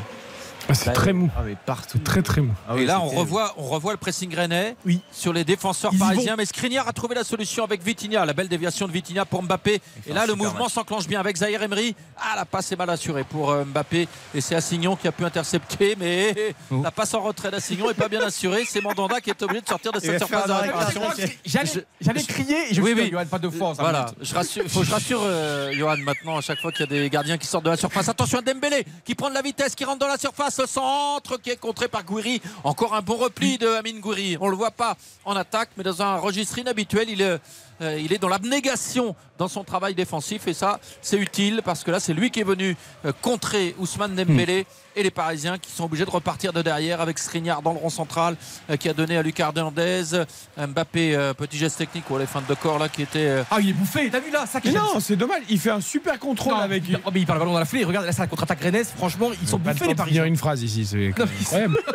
Ah, 0.69 0.75
c'est 0.75 0.93
très 0.93 1.12
mou. 1.12 1.31
Ah 1.37 1.43
mais 1.45 1.57
partout. 1.67 1.99
Très 1.99 2.23
très 2.23 2.41
mou. 2.41 2.53
Ah 2.69 2.77
et 2.77 2.85
là, 2.87 3.01
on 3.01 3.09
revoit, 3.09 3.55
on 3.59 3.65
revoit 3.65 3.93
le 3.93 3.99
pressing 3.99 4.35
rennais 4.35 4.77
Oui. 4.87 5.01
sur 5.12 5.33
les 5.33 5.45
défenseurs 5.45 5.91
Ils 5.93 5.99
parisiens. 5.99 6.37
Mais 6.37 6.47
Skriniar 6.47 6.89
a 6.89 6.93
trouvé 6.93 7.15
la 7.15 7.23
solution 7.25 7.65
avec 7.65 7.83
Vitinha. 7.83 8.25
La 8.25 8.33
belle 8.33 8.49
déviation 8.49 8.87
de 8.89 8.93
Vitinha 8.93 9.25
pour 9.25 9.43
Mbappé. 9.43 9.81
Et 10.07 10.12
là, 10.12 10.27
le 10.27 10.35
mouvement 10.35 10.69
s'enclenche 10.69 11.07
bien 11.07 11.21
avec 11.21 11.37
Zahir 11.37 11.62
Emery. 11.62 11.95
Ah, 12.17 12.35
la 12.37 12.45
passe 12.45 12.73
est 12.73 12.77
mal 12.77 12.91
assurée 12.91 13.25
pour 13.25 13.51
euh, 13.51 13.65
Mbappé. 13.65 14.09
Et 14.35 14.41
c'est 14.41 14.55
Assignon 14.55 14.97
qui 14.97 15.07
a 15.07 15.12
pu 15.12 15.25
intercepter. 15.25 15.97
Mais 15.99 16.55
Oh. 16.71 16.81
la 16.83 16.91
passe 16.91 17.15
en 17.15 17.21
retrait 17.21 17.51
d'Assignon 17.51 17.91
est 17.91 17.95
pas 17.95 18.09
bien 18.09 18.23
assurée. 18.23 18.65
C'est 18.67 18.81
Mandanda 18.81 19.21
qui 19.21 19.31
est 19.31 19.43
obligé 19.43 19.61
de 19.61 19.69
sortir 19.69 19.93
de 19.93 20.01
cette 20.01 20.19
surface. 20.19 20.51
J'allais 22.01 22.23
crier 22.23 22.71
et 22.71 22.75
je 22.75 22.81
Oui, 22.81 22.95
oui. 22.97 23.11
Johan, 23.11 23.27
pas 23.27 23.39
de 23.39 23.49
force. 23.51 23.79
Voilà, 23.79 24.07
je 24.21 24.35
rassure, 24.35 24.65
faut 24.69 24.81
que 24.81 24.87
je 24.87 24.93
rassure 24.93 25.21
euh, 25.23 25.73
Johan 25.73 25.97
maintenant 25.99 26.39
à 26.39 26.41
chaque 26.41 26.59
fois 26.61 26.73
qu'il 26.73 26.81
y 26.81 26.85
a 26.85 26.87
des 26.87 27.11
gardiens 27.11 27.39
qui 27.39 27.47
sortent 27.47 27.65
de 27.65 27.71
la 27.71 27.77
surface. 27.77 28.09
Attention 28.09 28.39
à 28.39 28.43
Dembélé 28.43 28.85
qui 29.05 29.15
prend 29.15 29.29
de 29.29 29.35
la 29.35 29.43
vitesse, 29.43 29.75
qui 29.75 29.85
rentre 29.85 29.99
dans 29.99 30.09
la 30.09 30.19
surface, 30.19 30.54
le 30.59 30.67
centre 30.67 31.37
qui 31.37 31.51
est 31.51 31.57
contré 31.57 31.89
par 31.89 32.05
Gouiri. 32.05 32.41
Encore 32.63 32.95
un 32.95 33.03
bon 33.03 33.17
repli 33.17 33.59
de 33.59 33.69
Amine 33.69 34.01
Gouiri. 34.01 34.37
On 34.41 34.49
le 34.49 34.57
voit 34.57 34.71
pas 34.71 34.97
en 35.25 35.37
attaque, 35.37 35.71
mais 35.77 35.85
dans 35.85 36.03
un 36.03 36.17
registre 36.17 36.59
inhabituel, 36.59 37.09
il 37.11 37.21
est, 37.21 37.41
euh, 37.81 37.99
il 38.01 38.12
est 38.12 38.18
dans 38.18 38.29
l'abnégation 38.29 39.14
dans 39.37 39.49
son 39.49 39.64
travail 39.64 39.95
défensif 39.97 40.47
et 40.47 40.55
ça 40.55 40.79
c'est 41.03 41.16
utile 41.16 41.61
parce 41.64 41.83
que 41.83 41.91
là 41.91 41.99
c'est 41.99 42.14
lui 42.14 42.31
qui 42.31 42.41
est 42.41 42.45
venu 42.45 42.77
euh, 43.05 43.12
contrer 43.20 43.75
Ousmane 43.79 44.14
Dembélé 44.14 44.64
et 44.97 45.03
les 45.03 45.11
Parisiens 45.11 45.59
qui 45.59 45.72
sont 45.72 45.85
obligés 45.85 46.05
de 46.05 46.11
repartir 46.11 46.53
de 46.53 46.62
derrière 46.62 47.01
avec 47.01 47.18
Skriniar 47.18 47.61
dans 47.62 47.72
le 47.72 47.79
rond 47.81 47.91
central 47.91 48.37
euh, 48.70 48.77
qui 48.77 48.89
a 48.89 48.93
donné 48.93 49.16
à 49.16 49.22
Lucas 49.22 49.51
Hernandez 49.57 50.05
Mbappé 50.57 51.16
euh, 51.16 51.35
petit 51.35 51.59
geste 51.59 51.79
technique 51.79 52.09
ou 52.11 52.18
les 52.18 52.27
feintes 52.27 52.47
de 52.49 52.55
corps 52.55 52.79
là 52.79 52.89
qui 52.89 53.03
était 53.03 53.18
euh, 53.27 53.43
Ah, 53.51 53.57
il 53.61 53.70
est 53.70 53.72
bouffé, 53.72 54.09
t'as 54.09 54.20
vu 54.20 54.31
là 54.31 54.47
ça 54.47 54.61
qui 54.61 54.68
Mais 54.68 54.75
non, 54.79 55.01
c'est 55.01 55.16
dommage. 55.16 55.43
Il 55.51 55.59
fait 55.59 55.70
un 55.70 55.81
super 55.81 56.16
contrôle 56.20 56.55
Non, 56.55 56.61
avec. 56.61 56.85
il, 56.89 56.97
oh, 57.05 57.11
mais 57.12 57.20
il 57.20 57.27
parle 57.27 57.41
le 57.41 57.45
ballon 57.45 57.55
dans 57.55 57.59
la 57.59 57.64
foulée. 57.64 57.83
Regarde, 57.85 58.07
là, 58.07 58.12
c'est 58.12 58.20
la 58.20 58.29
contre-attaque 58.29 58.61
Rennes. 58.61 58.85
Franchement, 58.97 59.31
ils 59.43 59.49
sont 59.49 59.59
bouffés 59.59 59.72
les 59.72 59.79
de 59.81 59.83
finir 59.85 59.97
Parisiens. 59.97 60.25
une 60.27 60.37
phrase 60.37 60.62
ici, 60.62 60.87
c'est 60.87 61.12
Non, 61.18 61.25
incroyable. 61.41 61.79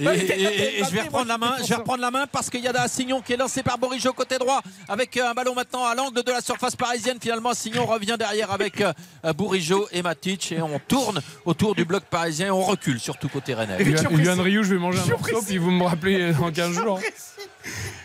Et, 0.00 0.04
et- 0.04 0.42
et- 0.42 0.80
et 0.80 0.84
je 0.84 0.90
vais 0.90 1.02
reprendre 1.02 1.26
la 1.28 1.36
main, 1.36 1.54
je 1.62 1.66
vais 1.68 1.74
reprendre 1.74 2.00
la 2.00 2.10
main 2.10 2.24
parce 2.30 2.48
qu'il 2.48 2.60
y 2.60 2.66
a 2.68 2.72
Assignon 2.80 3.20
qui 3.20 3.34
est 3.34 3.36
lancé 3.36 3.62
par 3.62 3.76
Bourigeau 3.76 4.14
côté 4.14 4.38
droit. 4.38 4.61
Avec 4.88 5.16
un 5.16 5.32
ballon 5.34 5.54
maintenant 5.54 5.84
à 5.84 5.94
l'angle 5.94 6.22
de 6.22 6.30
la 6.30 6.40
surface 6.40 6.76
parisienne. 6.76 7.18
Finalement, 7.20 7.54
Signon 7.54 7.86
revient 7.86 8.16
derrière 8.18 8.50
avec 8.50 8.80
euh, 8.80 8.92
Bourigeau 9.32 9.86
et 9.92 10.02
Matic 10.02 10.52
et 10.52 10.62
on 10.62 10.78
tourne 10.78 11.20
autour 11.44 11.74
du 11.74 11.84
bloc 11.84 12.04
parisien 12.04 12.46
et 12.48 12.50
on 12.50 12.62
recule 12.62 12.98
surtout 13.00 13.28
côté 13.28 13.54
Rennais. 13.54 13.78
Yuan 14.24 14.40
Ryu, 14.40 14.64
je 14.64 14.74
vais 14.74 14.80
manger 14.80 14.98
un 15.00 15.06
morceau 15.10 15.42
puis 15.46 15.58
vous 15.58 15.70
me 15.70 15.84
rappelez 15.84 16.32
dans 16.32 16.50
15 16.50 16.72
jours. 16.74 17.00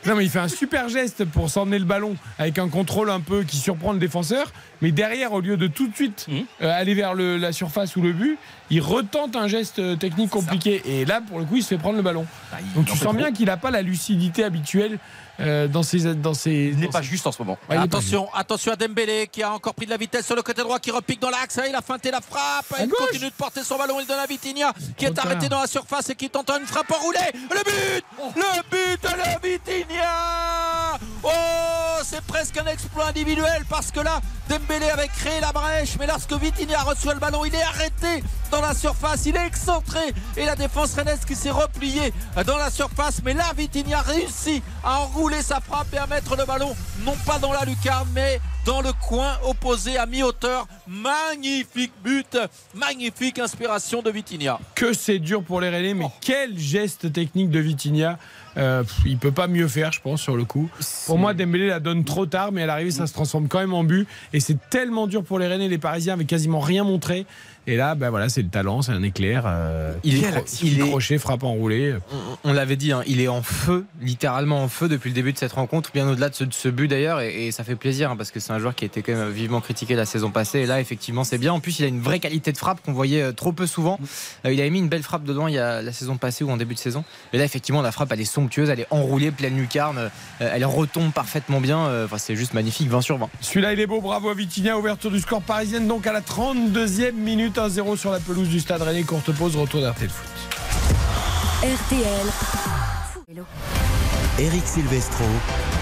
Non 0.06 0.16
mais 0.16 0.24
il 0.24 0.30
fait 0.30 0.40
un 0.40 0.48
super 0.48 0.88
geste 0.88 1.26
pour 1.26 1.50
s'emmener 1.50 1.80
le 1.80 1.86
ballon 1.86 2.16
avec 2.40 2.60
un 2.60 2.70
contrôle 2.70 3.10
un 3.10 3.20
peu 3.20 3.44
qui 3.44 3.58
surprend 3.58 3.92
le 3.92 4.00
défenseur. 4.00 4.54
Mais 4.82 4.92
derrière, 4.92 5.34
au 5.34 5.42
lieu 5.42 5.58
de 5.58 5.68
tout 5.68 5.88
de 5.88 5.96
suite 5.96 6.28
euh, 6.62 6.72
aller 6.72 6.94
vers 6.94 7.14
le- 7.16 7.38
la 7.38 7.52
surface 7.52 7.96
ou 7.96 8.02
le 8.02 8.14
but, 8.14 8.38
il 8.70 8.80
retente 8.80 9.36
un 9.36 9.48
geste 9.48 9.80
euh, 9.80 9.96
technique 9.96 10.30
compliqué. 10.30 10.82
Et 10.86 11.04
là, 11.04 11.20
pour 11.28 11.40
le 11.40 11.46
coup, 11.46 11.58
il 11.58 11.64
se 11.64 11.70
fait 11.70 11.78
prendre 11.80 11.98
le 11.98 12.04
ballon. 12.04 12.26
Bah, 12.52 12.58
Donc 12.76 12.86
tu 12.86 12.96
sens 12.96 13.16
bien 13.16 13.32
qu'il 13.32 13.48
n'a 13.48 13.58
pas 13.58 13.72
la 13.72 13.82
lucidité 13.82 14.44
habituelle 14.44 15.00
euh, 15.40 15.68
dans 15.68 15.84
ses. 15.84 16.16
Dans 16.16 16.34
ses 16.34 16.52
Il 16.74 16.80
n'est 16.80 16.88
pas 16.88 17.02
ses- 17.02 17.08
juste 17.08 17.28
en 17.28 17.32
ce 17.32 17.42
moment. 17.42 17.58
Ouais, 17.70 17.76
pas 17.76 17.82
attention, 17.84 18.28
attention 18.34 18.72
à 18.72 18.76
Dembélé 18.76 19.28
qui 19.32 19.44
a 19.44 19.52
encore 19.52 19.74
pris 19.74 19.86
de 19.86 19.92
la 19.92 19.98
vitesse 19.98 20.26
sur 20.26 20.36
le 20.36 20.42
côté 20.42 20.62
droit, 20.64 20.80
qui 20.80 20.92
repique 20.92 21.22
dans 21.22 21.30
l'axe. 21.30 21.60
Il 21.68 21.76
a 21.76 21.82
feinté 21.82 22.12
la 22.12 22.22
frappe. 22.22 22.66
À 22.78 22.84
Il 22.84 22.90
gauche. 22.90 22.98
continue 23.00 23.30
de 23.30 23.36
porter 23.36 23.64
son 23.64 23.78
ballon. 23.78 24.00
Il 24.00 24.08
donne 24.08 24.20
à 24.20 24.26
Vitinha 24.26 24.74
qui 24.98 25.06
est 25.06 25.20
arrêté 25.20 25.50
dans 25.50 25.60
la 25.60 25.68
surface 25.68 26.10
et 26.10 26.16
qui 26.16 26.30
tente 26.30 26.50
une 26.50 26.66
frappe 26.66 26.92
enroulée. 26.92 27.20
Le 27.34 27.64
but 27.64 28.04
Le 28.36 28.70
but 28.70 29.02
de 29.04 29.48
Vitinha 29.48 31.00
Oh 31.24 31.30
C'est 32.04 32.22
presque 32.22 32.58
un 32.58 32.66
exploit 32.68 33.08
individuel 33.08 33.66
parce 33.70 33.92
que 33.92 34.00
là, 34.00 34.22
Dembélé 34.50 34.90
avait 34.90 35.08
créé 35.10 35.40
la 35.42 35.52
brèche. 35.52 35.98
Mais 36.00 36.08
lorsque 36.08 36.34
Vitinha 36.34 36.80
reçoit 36.84 37.14
le 37.14 37.20
ballon, 37.20 37.44
il 37.46 37.54
est 37.54 37.62
arrêté 37.64 38.24
dans 38.52 38.62
la 38.62 38.74
surface. 38.74 39.26
Il 39.26 39.36
est 39.36 39.46
excentré. 39.46 40.14
Et 40.38 40.46
la 40.46 40.56
défense 40.56 40.94
rennaise 40.94 41.20
qui 41.28 41.36
s'est 41.36 41.50
repliée 41.52 42.14
dans 42.46 42.58
la 42.58 42.70
surface. 42.70 43.22
Mais 43.26 43.34
là, 43.34 43.46
Vitinha 43.58 44.02
réussit 44.02 44.64
à 44.84 45.02
enrouler 45.02 45.27
sa 45.42 45.60
frappe 45.60 45.94
et 45.94 45.98
à 45.98 46.08
mettre 46.08 46.36
le 46.36 46.46
ballon, 46.46 46.76
non 47.06 47.14
pas 47.26 47.38
dans 47.40 47.52
la 47.54 47.64
lucarne, 47.66 48.08
mais 48.14 48.40
dans 48.66 48.82
le 48.82 48.92
coin 49.08 49.38
opposé 49.44 49.98
à 49.98 50.06
mi-hauteur. 50.06 50.68
Magnifique 50.88 51.92
but, 52.04 52.38
magnifique 52.76 53.40
inspiration 53.40 54.02
de 54.02 54.10
Vitinha. 54.12 54.60
Que 54.76 54.94
c'est 54.94 55.20
dur 55.20 55.44
pour 55.44 55.62
les 55.62 55.70
Rennais, 55.70 55.94
mais 55.94 56.06
Oh. 56.06 56.12
quel 56.22 56.58
geste 56.58 57.12
technique 57.14 57.50
de 57.50 57.60
Vitinha. 57.60 58.18
Euh, 58.58 58.84
il 59.06 59.18
peut 59.20 59.32
pas 59.32 59.48
mieux 59.48 59.68
faire, 59.68 59.92
je 59.92 60.02
pense, 60.02 60.20
sur 60.22 60.36
le 60.36 60.44
coup. 60.44 60.68
Pour 61.06 61.18
moi, 61.20 61.34
Dembélé 61.36 61.68
la 61.68 61.80
donne 61.80 62.04
trop 62.04 62.26
tard, 62.26 62.52
mais 62.52 62.64
à 62.64 62.66
l'arrivée, 62.66 62.90
ça 62.92 63.06
se 63.06 63.14
transforme 63.14 63.48
quand 63.48 63.60
même 63.60 63.74
en 63.74 63.84
but. 63.84 64.08
Et 64.34 64.40
c'est 64.40 64.58
tellement 64.72 65.06
dur 65.06 65.24
pour 65.24 65.38
les 65.38 65.48
Rennais. 65.48 65.68
Les 65.68 65.78
Parisiens 65.78 66.14
avaient 66.14 66.26
quasiment 66.26 66.60
rien 66.60 66.84
montré. 66.84 67.26
Et 67.70 67.76
là, 67.76 67.96
ben 67.96 68.10
voilà, 68.10 68.30
c'est 68.30 68.42
le 68.42 68.48
talent, 68.48 68.82
c'est 68.82 68.94
un 68.94 69.04
éclair. 69.04 69.44
euh, 69.46 69.94
Il 70.06 70.24
est, 70.24 70.62
il 70.64 70.80
est- 70.80 70.88
crochet, 70.90 71.18
frappe 71.18 71.44
enroulée. 71.44 71.96
on, 72.46 72.50
on 72.52 72.54
l'avait 72.54 72.78
dit, 72.78 72.94
hein, 72.94 73.04
il 73.08 73.20
est 73.20 73.28
en 73.28 73.42
feu, 73.42 73.86
littéralement 74.02 74.64
en 74.64 74.70
feu 74.70 74.88
depuis 74.88 75.10
le 75.10 75.14
début 75.16 75.34
de 75.34 75.38
cette 75.38 75.52
rencontre, 75.52 75.92
bien 75.94 76.08
au-delà 76.08 76.30
de 76.30 76.36
ce, 76.36 76.46
de 76.46 76.54
ce 76.54 76.70
but 76.70 76.88
d'ailleurs, 76.88 77.20
et, 77.20 77.48
et 77.48 77.52
ça 77.52 77.66
fait 77.66 77.76
plaisir 77.76 78.10
hein, 78.12 78.16
parce 78.16 78.32
que 78.32 78.40
c'est 78.40 78.54
un 78.54 78.60
joueur 78.60 78.74
qui 78.74 78.86
a 78.86 78.88
été 78.88 79.02
quand 79.02 79.14
même 79.14 79.30
vivement 79.32 79.60
critiqué 79.60 79.96
la 79.96 80.06
saison 80.06 80.32
passée. 80.32 80.60
Et 80.60 80.66
là, 80.66 80.80
effectivement, 80.80 81.24
c'est 81.26 81.38
bien. 81.38 81.52
En 81.54 81.60
plus, 81.60 81.80
il 81.80 81.84
a 81.86 81.88
une 81.90 82.00
vraie 82.02 82.20
qualité 82.20 82.54
de 82.54 82.58
frappe 82.58 82.82
qu'on 82.86 82.94
voyait 82.94 83.22
euh, 83.22 83.32
trop 83.34 83.52
peu 83.52 83.68
souvent. 83.68 84.00
Euh, 84.46 84.54
il 84.54 84.62
avait 84.62 84.70
mis 84.70 84.80
une 84.80 84.88
belle 84.90 85.04
frappe 85.04 85.26
dedans 85.26 85.48
il 85.48 85.56
y 85.56 85.60
a 85.60 85.82
la 85.82 85.92
saison 85.92 86.16
passée 86.18 86.46
ou 86.46 86.50
en 86.52 86.58
début 86.58 86.74
de 86.74 86.80
saison. 86.80 87.04
Mais 87.34 87.40
là, 87.40 87.46
effectivement, 87.46 87.82
la 87.82 87.92
frappe, 87.92 88.12
elle 88.14 88.22
est 88.22 88.26
somptueuse, 88.26 88.70
elle 88.70 88.80
est 88.80 88.88
enroulée, 88.92 89.32
pleine 89.32 89.58
lucarne, 89.58 89.98
euh, 89.98 90.10
elle 90.40 90.64
retombe 90.66 91.12
parfaitement 91.12 91.60
bien. 91.60 91.80
Euh, 91.88 92.06
Enfin, 92.06 92.18
c'est 92.18 92.38
juste 92.38 92.54
magnifique, 92.54 92.88
20 92.88 93.02
sur 93.02 93.18
20. 93.18 93.28
Celui-là, 93.42 93.74
il 93.74 93.80
est 93.82 93.88
beau. 93.88 94.00
Bravo 94.00 94.30
à 94.30 94.34
Vitinha. 94.34 94.78
Ouverture 94.78 95.12
du 95.12 95.20
score 95.20 95.42
parisienne, 95.42 95.88
donc 95.90 96.08
à 96.08 96.14
la 96.14 96.22
32e 96.22 97.12
minute, 97.12 97.57
1-0 97.58 97.98
sur 97.98 98.12
la 98.12 98.20
pelouse 98.20 98.50
du 98.50 98.60
stade 98.60 98.82
Rennais. 98.82 99.04
Courte 99.04 99.32
pause, 99.32 99.56
retour 99.56 99.82
d'RTL 99.82 100.10
Foot. 100.10 100.28
RTL. 101.64 102.28
Eric 104.40 104.68
Silvestro. 104.68 105.26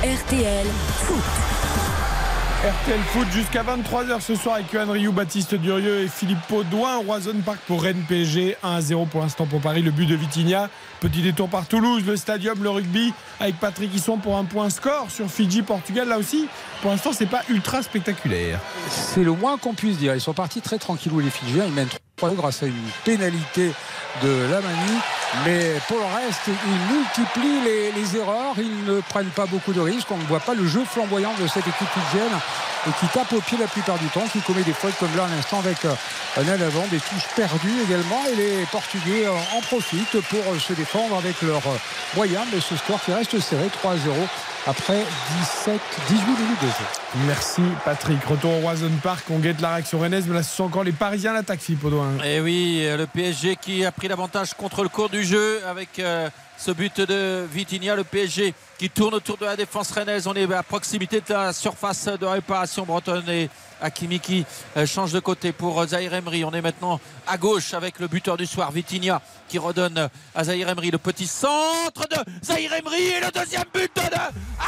RTL 0.03 0.67
Foot. 1.05 1.64
RTL 2.65 2.99
Foot 3.11 3.27
jusqu'à 3.31 3.61
23h 3.61 4.21
ce 4.21 4.33
soir 4.33 4.55
avec 4.55 4.73
Yohan 4.73 4.91
Rioux, 4.91 5.11
Baptiste 5.11 5.53
Durieux 5.53 5.99
et 5.99 6.07
Philippe 6.07 6.41
Paudouin. 6.47 6.97
Roison 7.05 7.35
Park 7.45 7.59
pour 7.67 7.83
Rennes 7.83 8.03
PSG. 8.07 8.57
1-0 8.63 9.07
pour 9.07 9.21
l'instant 9.21 9.45
pour 9.45 9.61
Paris. 9.61 9.83
Le 9.83 9.91
but 9.91 10.07
de 10.07 10.15
Vitinha. 10.15 10.71
Petit 10.99 11.21
détour 11.21 11.47
par 11.47 11.67
Toulouse, 11.67 12.01
le 12.07 12.15
stadium, 12.15 12.63
le 12.63 12.71
rugby 12.71 13.13
avec 13.39 13.59
Patrick 13.59 13.93
Hisson 13.93 14.17
pour 14.17 14.35
un 14.35 14.45
point 14.45 14.71
score 14.71 15.11
sur 15.11 15.29
Fidji, 15.29 15.61
Portugal. 15.61 16.07
Là 16.07 16.17
aussi, 16.17 16.47
pour 16.81 16.89
l'instant, 16.89 17.11
c'est 17.13 17.27
pas 17.27 17.43
ultra 17.49 17.83
spectaculaire. 17.83 18.59
C'est 18.89 19.23
le 19.23 19.33
moins 19.33 19.59
qu'on 19.59 19.75
puisse 19.75 19.99
dire. 19.99 20.15
Ils 20.15 20.21
sont 20.21 20.33
partis 20.33 20.61
très 20.61 20.79
tranquillou 20.79 21.19
les 21.19 21.29
Fidjiens. 21.29 21.65
Ils 21.67 21.73
mènent 21.73 21.87
3 21.87 22.04
grâce 22.23 22.63
à 22.63 22.67
une 22.67 22.73
pénalité 23.03 23.71
de 24.23 24.51
Lamani. 24.51 24.99
Mais 25.45 25.73
pour 25.87 25.97
le 25.97 26.05
reste, 26.05 26.41
ils 26.47 26.95
multiplient 26.95 27.91
les, 27.95 28.17
erreurs. 28.17 28.55
Ils 28.57 28.85
ne 28.85 29.01
prennent 29.01 29.31
pas 29.35 29.45
beaucoup 29.45 29.73
de 29.73 29.81
risques. 29.81 30.09
On 30.11 30.17
ne 30.17 30.23
voit 30.23 30.39
pas 30.39 30.53
le 30.53 30.65
jeu 30.65 30.83
flamboyant 30.85 31.33
de 31.41 31.47
cette 31.47 31.67
équipe 31.67 31.87
fidjienne 31.87 32.31
et 32.87 32.91
qui 32.99 33.07
tape 33.07 33.31
au 33.33 33.41
pied 33.41 33.57
la 33.57 33.67
plupart 33.67 33.97
du 33.97 34.07
temps, 34.07 34.25
qui 34.31 34.39
commet 34.41 34.63
des 34.63 34.73
fautes 34.73 34.95
comme 34.99 35.15
là 35.15 35.25
à 35.25 35.35
l'instant 35.35 35.59
avec 35.59 35.83
euh, 35.85 35.93
un 36.37 36.47
à 36.47 36.57
l'avant, 36.57 36.85
des 36.91 36.99
touches 36.99 37.27
perdues 37.35 37.81
également. 37.83 38.21
Et 38.31 38.35
les 38.35 38.65
Portugais 38.71 39.25
euh, 39.25 39.31
en 39.55 39.61
profitent 39.61 40.19
pour 40.29 40.39
euh, 40.53 40.59
se 40.59 40.73
défendre 40.73 41.17
avec 41.17 41.41
leurs 41.41 41.65
euh, 41.67 41.77
moyens. 42.15 42.45
Mais 42.53 42.59
ce 42.59 42.75
score 42.75 43.01
qui 43.03 43.13
reste 43.13 43.39
serré, 43.39 43.67
3-0 43.83 43.97
après 44.67 45.03
17, 45.39 45.79
18 46.09 46.21
minutes 46.25 46.61
de 46.61 46.67
jeu. 46.67 47.25
Merci 47.27 47.61
Patrick. 47.83 48.23
Retour 48.25 48.51
au 48.51 48.59
Roison 48.61 48.89
Park. 49.03 49.25
On 49.29 49.39
guette 49.39 49.61
la 49.61 49.75
réaction 49.75 49.99
rennaise, 49.99 50.25
mais 50.27 50.35
là, 50.35 50.43
ce 50.43 50.55
sont 50.55 50.63
encore 50.63 50.83
les 50.83 50.91
Parisiens 50.91 51.31
à 51.31 51.35
l'attaque, 51.35 51.59
Philippe 51.59 51.81
Paudouin. 51.81 52.13
Et 52.23 52.39
oui, 52.41 52.81
euh, 52.81 52.97
le 52.97 53.05
PSG 53.05 53.57
qui 53.57 53.85
a 53.85 53.91
pris 53.91 54.07
l'avantage 54.07 54.53
contre 54.53 54.83
le 54.83 54.89
cours 54.89 55.09
du 55.09 55.23
jeu 55.23 55.61
avec 55.67 55.99
euh, 55.99 56.29
ce 56.57 56.71
but 56.71 57.01
de 57.01 57.45
Vitinha. 57.51 57.95
Le 57.95 58.03
PSG 58.03 58.53
qui 58.77 58.89
tourne 58.89 59.13
autour 59.15 59.37
de 59.37 59.45
la 59.45 59.55
défense 59.55 59.91
rennaise. 59.91 60.27
On 60.27 60.33
est 60.33 60.51
à 60.53 60.63
proximité 60.63 61.21
de 61.21 61.33
la 61.33 61.53
surface 61.53 62.07
de 62.07 62.25
réparation 62.25 62.83
bretonne 62.85 63.29
et 63.29 63.49
Hakimi 63.81 64.19
qui 64.19 64.45
euh, 64.77 64.85
change 64.85 65.11
de 65.11 65.19
côté 65.19 65.51
pour 65.51 65.79
euh, 65.79 65.87
Zahir 65.87 66.13
Emery. 66.13 66.43
On 66.43 66.51
est 66.51 66.61
maintenant 66.61 66.99
à 67.27 67.37
gauche 67.37 67.73
avec 67.73 67.99
le 67.99 68.07
buteur 68.07 68.37
du 68.37 68.45
soir, 68.45 68.71
Vitinha, 68.71 69.21
qui 69.47 69.57
redonne 69.57 69.97
euh, 69.97 70.07
à 70.33 70.45
Zahir 70.45 70.69
Emery 70.69 70.91
le 70.91 70.97
petit 70.97 71.27
centre 71.27 72.07
de 72.09 72.17
Zahir 72.43 72.73
Emery 72.73 73.03
et 73.03 73.19
le 73.19 73.31
deuxième 73.31 73.65
but 73.73 73.91
de 73.95 74.01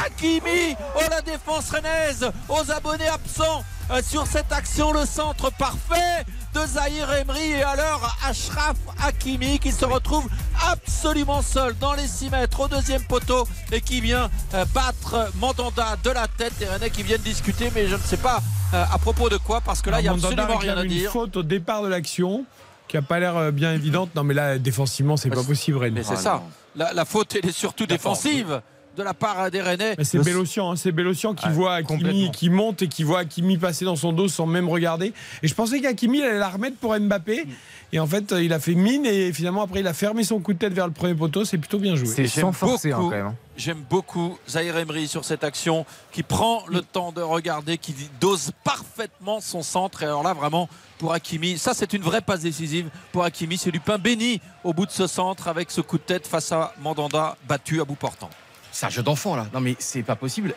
Hakimi. 0.04 0.76
Oh 0.96 1.00
la 1.10 1.22
défense 1.22 1.70
rennaise 1.70 2.30
aux 2.48 2.70
abonnés 2.70 3.08
absents 3.08 3.64
sur 4.06 4.26
cette 4.26 4.52
action, 4.52 4.92
le 4.92 5.06
centre 5.06 5.50
parfait 5.50 6.22
de 6.52 6.60
Zahir 6.66 7.10
Emery 7.10 7.52
et 7.52 7.62
alors 7.62 8.18
Ashraf 8.22 8.76
Hakimi 9.02 9.58
qui 9.58 9.72
se 9.72 9.86
retrouve 9.86 10.28
absolument 10.70 11.40
seul 11.40 11.74
dans 11.78 11.94
les 11.94 12.06
6 12.06 12.28
mètres 12.28 12.60
au 12.60 12.68
deuxième 12.68 13.02
poteau 13.04 13.48
et 13.72 13.80
qui 13.80 14.02
vient 14.02 14.28
battre 14.74 15.30
Mandanda 15.36 15.96
de 16.04 16.10
la 16.10 16.28
tête. 16.28 16.52
Les 16.60 16.66
Rennais 16.66 16.90
qui 16.90 17.02
viennent 17.02 17.22
discuter, 17.22 17.72
mais 17.74 17.88
je 17.88 17.94
ne 17.94 18.00
sais 18.02 18.18
pas 18.18 18.42
euh, 18.74 18.84
à 18.90 18.98
propos 18.98 19.28
de 19.28 19.36
quoi 19.36 19.60
parce 19.60 19.80
que 19.82 19.90
là 19.90 20.00
il 20.00 20.02
n'y 20.02 20.08
a 20.08 20.12
absolument 20.12 20.56
rien 20.56 20.76
à 20.76 20.82
une 20.82 20.88
dire. 20.88 21.10
faute 21.10 21.36
au 21.36 21.42
départ 21.42 21.82
de 21.82 21.88
l'action 21.88 22.44
qui 22.86 22.96
a 22.96 23.02
pas 23.02 23.18
l'air 23.20 23.36
euh, 23.36 23.50
bien 23.50 23.74
évidente. 23.74 24.10
Non, 24.14 24.24
mais 24.24 24.32
là, 24.32 24.58
défensivement, 24.58 25.16
c'est 25.18 25.28
pas 25.28 25.42
possible, 25.44 25.76
Rennes. 25.76 25.92
Mais 25.94 26.02
c'est 26.02 26.14
Ah, 26.14 26.16
ça. 26.16 26.42
La, 26.74 26.92
la 26.94 27.04
faute 27.04 27.36
elle 27.36 27.48
est 27.48 27.52
surtout 27.52 27.84
défensive 27.86 28.62
de 28.96 29.02
la 29.02 29.14
part 29.14 29.50
des 29.50 29.60
Rennais. 29.60 29.94
Mais 29.96 30.04
c'est 30.04 30.18
Bélocian, 30.18 30.72
hein, 30.72 30.76
c'est 30.76 30.90
Bélocian 30.90 31.34
qui 31.34 31.46
Ouais, 31.46 31.52
voit 31.52 31.74
Hakimi, 31.74 32.30
qui 32.32 32.50
monte 32.50 32.82
et 32.82 32.88
qui 32.88 33.04
voit 33.04 33.20
Hakimi 33.20 33.56
passer 33.58 33.84
dans 33.84 33.94
son 33.94 34.12
dos 34.12 34.26
sans 34.28 34.46
même 34.46 34.68
regarder. 34.68 35.12
Et 35.42 35.48
je 35.48 35.54
pensais 35.54 35.80
qu'Hakimi 35.80 36.20
allait 36.22 36.38
la 36.38 36.48
remettre 36.48 36.76
pour 36.78 36.98
Mbappé. 36.98 37.46
Et 37.92 37.98
en 38.00 38.06
fait, 38.06 38.34
il 38.38 38.52
a 38.52 38.60
fait 38.60 38.74
mine 38.74 39.06
et 39.06 39.32
finalement 39.32 39.62
après 39.62 39.80
il 39.80 39.86
a 39.86 39.94
fermé 39.94 40.22
son 40.22 40.40
coup 40.40 40.52
de 40.52 40.58
tête 40.58 40.74
vers 40.74 40.86
le 40.86 40.92
premier 40.92 41.14
poteau. 41.14 41.46
C'est 41.46 41.56
plutôt 41.56 41.78
bien 41.78 41.96
joué. 41.96 42.06
C'est 42.06 42.26
sans 42.28 42.52
forcer 42.52 42.92
hein, 42.92 42.98
quand 43.00 43.08
même. 43.08 43.26
hein. 43.28 43.34
J'aime 43.56 43.82
beaucoup 43.88 44.38
Zahir 44.48 44.76
Emery 44.76 45.08
sur 45.08 45.24
cette 45.24 45.42
action 45.42 45.86
qui 46.12 46.22
prend 46.22 46.64
le 46.68 46.82
temps 46.82 47.12
de 47.12 47.22
regarder, 47.22 47.78
qui 47.78 47.94
dose 48.20 48.52
parfaitement 48.62 49.40
son 49.40 49.62
centre. 49.62 50.02
Et 50.02 50.06
alors 50.06 50.22
là, 50.22 50.34
vraiment, 50.34 50.68
pour 50.98 51.12
Hakimi, 51.14 51.56
ça 51.56 51.72
c'est 51.72 51.92
une 51.94 52.02
vraie 52.02 52.20
passe 52.20 52.40
décisive 52.40 52.90
pour 53.10 53.24
Hakimi. 53.24 53.56
C'est 53.56 53.70
du 53.72 53.80
pain 53.80 53.96
béni 53.98 54.40
au 54.64 54.74
bout 54.74 54.84
de 54.86 54.90
ce 54.92 55.06
centre 55.06 55.48
avec 55.48 55.70
ce 55.70 55.80
coup 55.80 55.96
de 55.96 56.02
tête 56.02 56.26
face 56.26 56.52
à 56.52 56.74
Mandanda 56.82 57.36
battu 57.48 57.80
à 57.80 57.84
bout 57.84 57.94
portant. 57.94 58.28
C'est 58.70 58.84
un 58.86 58.90
jeu 58.90 59.02
d'enfant 59.02 59.34
là. 59.34 59.46
Non 59.54 59.60
mais 59.60 59.74
c'est 59.78 60.02
pas 60.02 60.14
possible. 60.14 60.54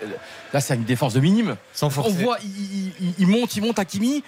Là 0.53 0.59
c'est 0.59 0.75
une 0.75 0.83
défense 0.83 1.13
de 1.13 1.21
minime. 1.21 1.55
Sans 1.73 1.87
On 1.87 1.89
forcer. 1.91 2.11
voit, 2.23 2.37
il, 2.43 3.13
il- 3.17 3.27
monte, 3.27 3.55
il 3.55 3.63
monte 3.63 3.79
à 3.79 3.85
Kimi. 3.85 4.21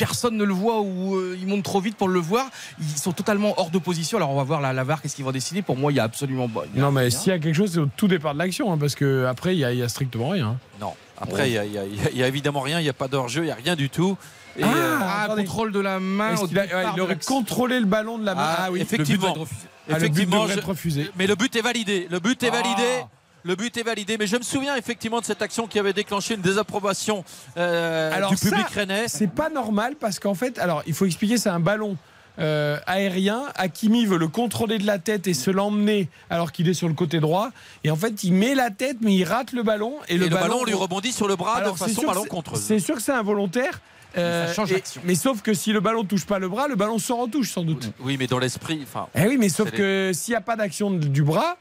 Personne 0.00 0.36
ne 0.36 0.44
le 0.44 0.52
voit 0.54 0.80
ou 0.80 1.14
euh, 1.16 1.36
il 1.40 1.46
monte 1.46 1.62
trop 1.62 1.80
vite 1.80 1.96
pour 1.96 2.08
le 2.08 2.18
voir. 2.20 2.46
Ils 2.80 2.98
sont 2.98 3.12
totalement 3.12 3.54
hors 3.58 3.70
de 3.70 3.78
position. 3.78 4.16
Alors 4.18 4.30
on 4.30 4.36
va 4.36 4.44
voir 4.44 4.60
la, 4.60 4.72
la 4.72 4.82
VAR, 4.82 5.00
qu'est-ce 5.02 5.14
qu'ils 5.14 5.24
vont 5.24 5.30
décider. 5.30 5.62
Pour 5.62 5.76
moi, 5.76 5.92
il 5.92 5.96
y 5.96 6.00
a 6.00 6.04
absolument 6.04 6.48
pas. 6.48 6.62
Non, 6.74 6.90
mais 6.90 7.10
s'il 7.10 7.28
y 7.30 7.34
a 7.36 7.38
quelque 7.38 7.54
chose, 7.54 7.72
c'est 7.72 7.78
au 7.80 7.88
tout 7.96 8.08
départ 8.08 8.32
de 8.34 8.38
l'action. 8.38 8.72
hein, 8.72 8.78
parce 8.78 8.94
que 8.94 9.26
après, 9.26 9.54
il 9.54 9.58
y, 9.58 9.76
y 9.78 9.82
a 9.82 9.88
strictement 9.88 10.30
rien. 10.30 10.56
Non. 10.80 10.94
Après, 11.20 11.50
il 11.50 11.70
n'y 12.14 12.22
a, 12.22 12.26
évidemment 12.26 12.60
rien, 12.60 12.80
il 12.80 12.84
n'y 12.84 12.88
a 12.88 12.94
pas 12.94 13.08
d'hors-jeu, 13.08 13.42
il 13.42 13.46
n'y 13.46 13.50
a 13.52 13.56
rien 13.56 13.76
du 13.76 13.90
tout. 13.90 14.16
Et, 14.58 14.62
Ah, 14.64 14.66
euh, 14.74 14.98
Ah, 15.02 15.28
contrôle 15.36 15.70
de 15.70 15.80
la 15.80 16.00
main. 16.00 16.34
A- 16.34 16.42
ouais, 16.42 16.66
il 16.96 17.00
aurait 17.02 17.18
contrôlé 17.24 17.78
le 17.78 17.86
ballon 17.86 18.16
de 18.18 18.24
la 18.24 18.34
main. 18.34 18.42
Ah, 18.58 18.68
oui, 18.72 18.80
effectivement. 18.80 19.26
Le 19.26 19.32
but 19.34 19.36
doit 19.36 19.44
être 19.44 19.48
refusé. 19.50 19.66
Ah, 19.68 19.92
le 19.92 19.98
but 19.98 20.04
effectivement, 20.06 20.36
devrait 20.40 20.54
je- 20.54 20.58
être 20.60 20.68
refusé. 20.68 21.10
Mais 21.18 21.26
le 21.26 21.34
but 21.36 21.54
est 21.56 21.60
validé. 21.60 22.08
Le 22.10 22.20
but 22.20 22.42
est 22.42 22.48
Ah. 22.48 23.06
Le 23.44 23.56
but 23.56 23.76
est 23.76 23.82
validé. 23.82 24.16
Mais 24.18 24.26
je 24.26 24.36
me 24.36 24.42
souviens 24.42 24.76
effectivement 24.76 25.20
de 25.20 25.24
cette 25.24 25.42
action 25.42 25.66
qui 25.66 25.78
avait 25.78 25.92
déclenché 25.92 26.34
une 26.34 26.40
désapprobation 26.42 27.24
euh, 27.56 28.12
Alors 28.14 28.30
du 28.30 28.36
ça, 28.36 28.50
public 28.50 28.66
rennais. 28.68 29.08
C'est 29.08 29.30
pas 29.32 29.48
normal 29.48 29.94
parce 29.98 30.18
qu'en 30.18 30.34
fait, 30.34 30.58
alors 30.58 30.82
il 30.86 30.94
faut 30.94 31.06
expliquer, 31.06 31.38
c'est 31.38 31.48
un 31.48 31.60
ballon 31.60 31.96
euh, 32.38 32.78
aérien. 32.86 33.42
Hakimi 33.56 34.06
veut 34.06 34.16
le 34.18 34.28
contrôler 34.28 34.78
de 34.78 34.86
la 34.86 34.98
tête 34.98 35.26
et 35.26 35.34
se 35.34 35.50
l'emmener 35.50 36.08
alors 36.30 36.52
qu'il 36.52 36.68
est 36.68 36.74
sur 36.74 36.88
le 36.88 36.94
côté 36.94 37.20
droit. 37.20 37.50
Et 37.84 37.90
en 37.90 37.96
fait, 37.96 38.24
il 38.24 38.32
met 38.34 38.54
la 38.54 38.70
tête, 38.70 38.98
mais 39.00 39.14
il 39.14 39.24
rate 39.24 39.52
le 39.52 39.62
ballon. 39.62 39.94
Et, 40.08 40.14
Et 40.14 40.18
le, 40.18 40.28
ballon, 40.28 40.64
lui 40.64 40.74
rebondit 40.74 41.12
sur 41.12 41.28
le 41.28 41.36
bras 41.36 41.56
Alors, 41.56 41.74
de 41.74 41.78
c'est 41.78 41.84
façon 41.86 42.00
sûr 42.00 42.10
que 42.10 42.14
malencontreuse. 42.14 42.60
c'est- 42.60 42.78
sûr 42.78 42.94
que 42.96 43.02
c'est 43.02 43.12
involontaire. 43.12 43.80
euh, 44.18 44.46
ça 44.48 44.54
change 44.54 44.70
et- 44.72 44.74
l'action. 44.74 45.00
mais 45.04 45.14
sauf 45.14 45.40
que 45.42 45.54
si 45.54 45.72
le 45.72 45.80
ballon 45.80 46.04
touche 46.04 46.24
pas 46.26 46.38
le 46.38 46.48
bras, 46.48 46.66
le 46.66 46.74
ballon 46.76 46.98
sort 46.98 47.20
en 47.20 47.28
touche 47.28 47.50
sans 47.52 47.62
doute. 47.62 47.90
Oui, 48.00 48.16
mais 48.18 48.26
dans 48.26 48.38
l'esprit, 48.38 48.80
enfin. 48.82 49.06
Eh 49.14 49.26
oui, 49.28 49.36
mais 49.38 49.48
sauf 49.48 49.70
que 49.70 50.10
s'il 50.14 50.32
n'y 50.32 50.36
a 50.36 50.40
pas 50.40 50.56
d'action 50.56 50.90
du 50.90 51.22
bras, 51.22 51.56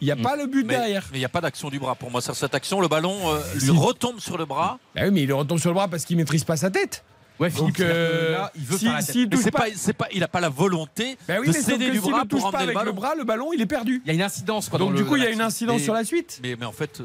il 0.00 0.04
n'y 0.06 0.10
a 0.12 0.16
Mm. 0.16 0.22
pas 0.22 0.36
le 0.36 0.46
but 0.46 0.64
Mais 0.66 0.74
derrière. 0.76 1.04
mais 1.10 1.18
il 1.18 1.20
n'y 1.20 1.24
a 1.24 1.28
pas 1.30 1.40
d'action 1.40 1.68
du 1.70 1.78
bras. 1.78 1.94
Pour 1.94 2.10
moi, 2.10 2.20
sur 2.20 2.34
cette 2.36 2.54
action, 2.54 2.80
le 2.80 2.88
ballon 2.88 3.16
euh, 3.32 3.40
lui 3.54 3.60
Si. 3.60 3.70
retombe 3.70 4.20
sur 4.20 4.38
le 4.38 4.44
bras. 4.44 4.78
Ah 4.96 5.02
oui, 5.04 5.10
mais 5.12 5.22
il 5.22 5.32
retombe 5.32 5.58
sur 5.58 5.70
le 5.70 5.74
bras 5.74 5.88
parce 5.88 6.04
qu'il 6.04 6.16
maîtrise 6.16 6.44
pas 6.44 6.56
sa 6.56 6.70
tête. 6.70 7.04
Ouais, 7.40 7.50
Donc, 7.50 7.78
euh, 7.78 8.32
là, 8.32 8.50
il 8.56 8.64
veut 8.64 8.76
si- 8.76 8.88
s'il 9.12 9.28
Mais 9.28 9.36
touche 9.36 9.44
pas, 9.52 9.60
pas, 9.60 9.92
pas, 9.96 10.06
il 10.12 10.18
n'a 10.18 10.26
pas 10.26 10.40
la 10.40 10.48
volonté 10.48 11.16
Bah 11.28 11.34
oui, 11.40 11.46
de 11.46 11.52
céder 11.52 11.90
du 11.90 12.00
s'il 12.00 12.10
bras 12.10 12.24
ne 12.24 12.28
touche 12.28 12.40
pour 12.40 12.50
pas 12.50 12.58
emmener 12.64 12.72
le 12.72 12.72
le 12.72 12.84
ballon. 12.86 12.92
bras, 12.94 13.14
le 13.16 13.22
ballon, 13.22 13.52
il 13.52 13.60
est 13.60 13.66
perdu. 13.66 14.02
Il 14.04 14.08
y 14.08 14.10
a 14.10 14.14
une 14.14 14.22
incidence. 14.22 14.68
quoi, 14.68 14.80
Donc 14.80 14.94
du 14.96 15.02
le- 15.04 15.08
coup, 15.08 15.14
il 15.14 15.22
y 15.22 15.26
a 15.26 15.30
une 15.30 15.40
incidence 15.40 15.82
sur 15.82 15.94
la 15.94 16.02
suite. 16.02 16.40
Mais, 16.42 16.56
mais 16.58 16.66
en 16.66 16.72
fait, 16.72 17.00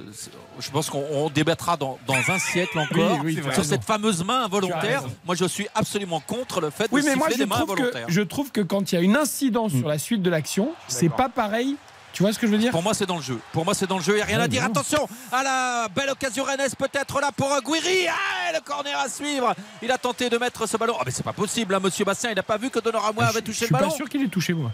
je 0.59 0.71
pense 0.71 0.89
qu'on 0.89 1.05
on 1.11 1.29
débattra 1.29 1.77
dans, 1.77 1.99
dans 2.07 2.15
un 2.31 2.39
siècle 2.39 2.79
encore 2.79 3.19
Oui, 3.23 3.35
oui, 3.45 3.53
sur 3.53 3.63
cette 3.63 3.83
fameuse 3.83 4.23
main 4.25 4.45
involontaire. 4.45 5.03
Moi, 5.23 5.35
je 5.35 5.45
suis 5.45 5.67
absolument 5.75 6.19
contre 6.19 6.61
le 6.61 6.71
fait 6.71 6.87
Oui, 6.91 7.01
de 7.03 7.09
mais 7.09 7.15
moi, 7.15 7.27
siffler 7.29 7.43
des 7.45 7.49
mains 7.49 7.57
trouve, 7.57 7.67
que, 7.75 7.81
involontaires. 7.81 8.05
je 8.09 8.21
trouve 8.21 8.51
que 8.51 8.61
quand 8.61 8.91
il 8.91 8.95
y 8.95 8.97
a 8.97 9.01
une 9.01 9.15
incidence 9.15 9.71
sur 9.73 9.87
la 9.87 9.99
suite 9.99 10.23
de 10.23 10.31
l'action, 10.31 10.71
c'est 10.87 11.09
pas 11.09 11.29
pareil. 11.29 11.75
Tu 12.13 12.21
vois 12.23 12.31
ce 12.31 12.37
que 12.39 12.45
je 12.47 12.51
veux 12.51 12.57
dire 12.59 12.71
Pour 12.71 12.83
moi, 12.83 12.93
c'est 12.93 13.05
dans 13.07 13.15
le 13.17 13.21
jeu. 13.23 13.39
Pour 13.51 13.65
moi, 13.65 13.73
c'est 13.73 13.87
dans 13.87 13.97
le 13.97 14.03
jeu. 14.03 14.13
Il 14.13 14.15
n'y 14.17 14.21
a 14.21 14.25
rien 14.25 14.37
Ouais, 14.37 14.43
à 14.43 14.47
dire. 14.47 14.63
Attention 14.63 15.07
à 15.31 15.43
la 15.43 15.87
belle 15.93 16.11
occasion 16.11 16.43
rennaise, 16.43 16.75
peut-être 16.75 17.19
là 17.19 17.31
pour 17.35 17.49
Guiri. 17.65 18.07
Ah, 18.07 18.51
le 18.53 18.59
corner 18.61 18.95
à 18.99 19.09
suivre. 19.09 19.53
Il 19.81 19.91
a 19.91 19.97
tenté 19.97 20.29
de 20.29 20.37
mettre 20.37 20.67
ce 20.67 20.77
ballon. 20.77 20.95
Ah, 20.99 21.03
mais 21.05 21.11
c'est 21.11 21.23
pas 21.23 21.33
possible. 21.33 21.73
hein, 21.73 21.79
Monsieur 21.81 22.05
Bastien, 22.05 22.29
il 22.29 22.35
n'a 22.35 22.43
pas 22.43 22.57
vu 22.57 22.69
que 22.69 22.79
Donnarumma 22.79 23.23
avait 23.25 23.39
Je 23.39 23.45
touché 23.45 23.59
je 23.59 23.61
le 23.61 23.65
suis 23.65 23.73
ballon. 23.73 23.89
pas 23.89 23.95
sûr 23.95 24.07
qu'il 24.07 24.21
ait 24.23 24.27
touché, 24.27 24.53
moi. 24.53 24.71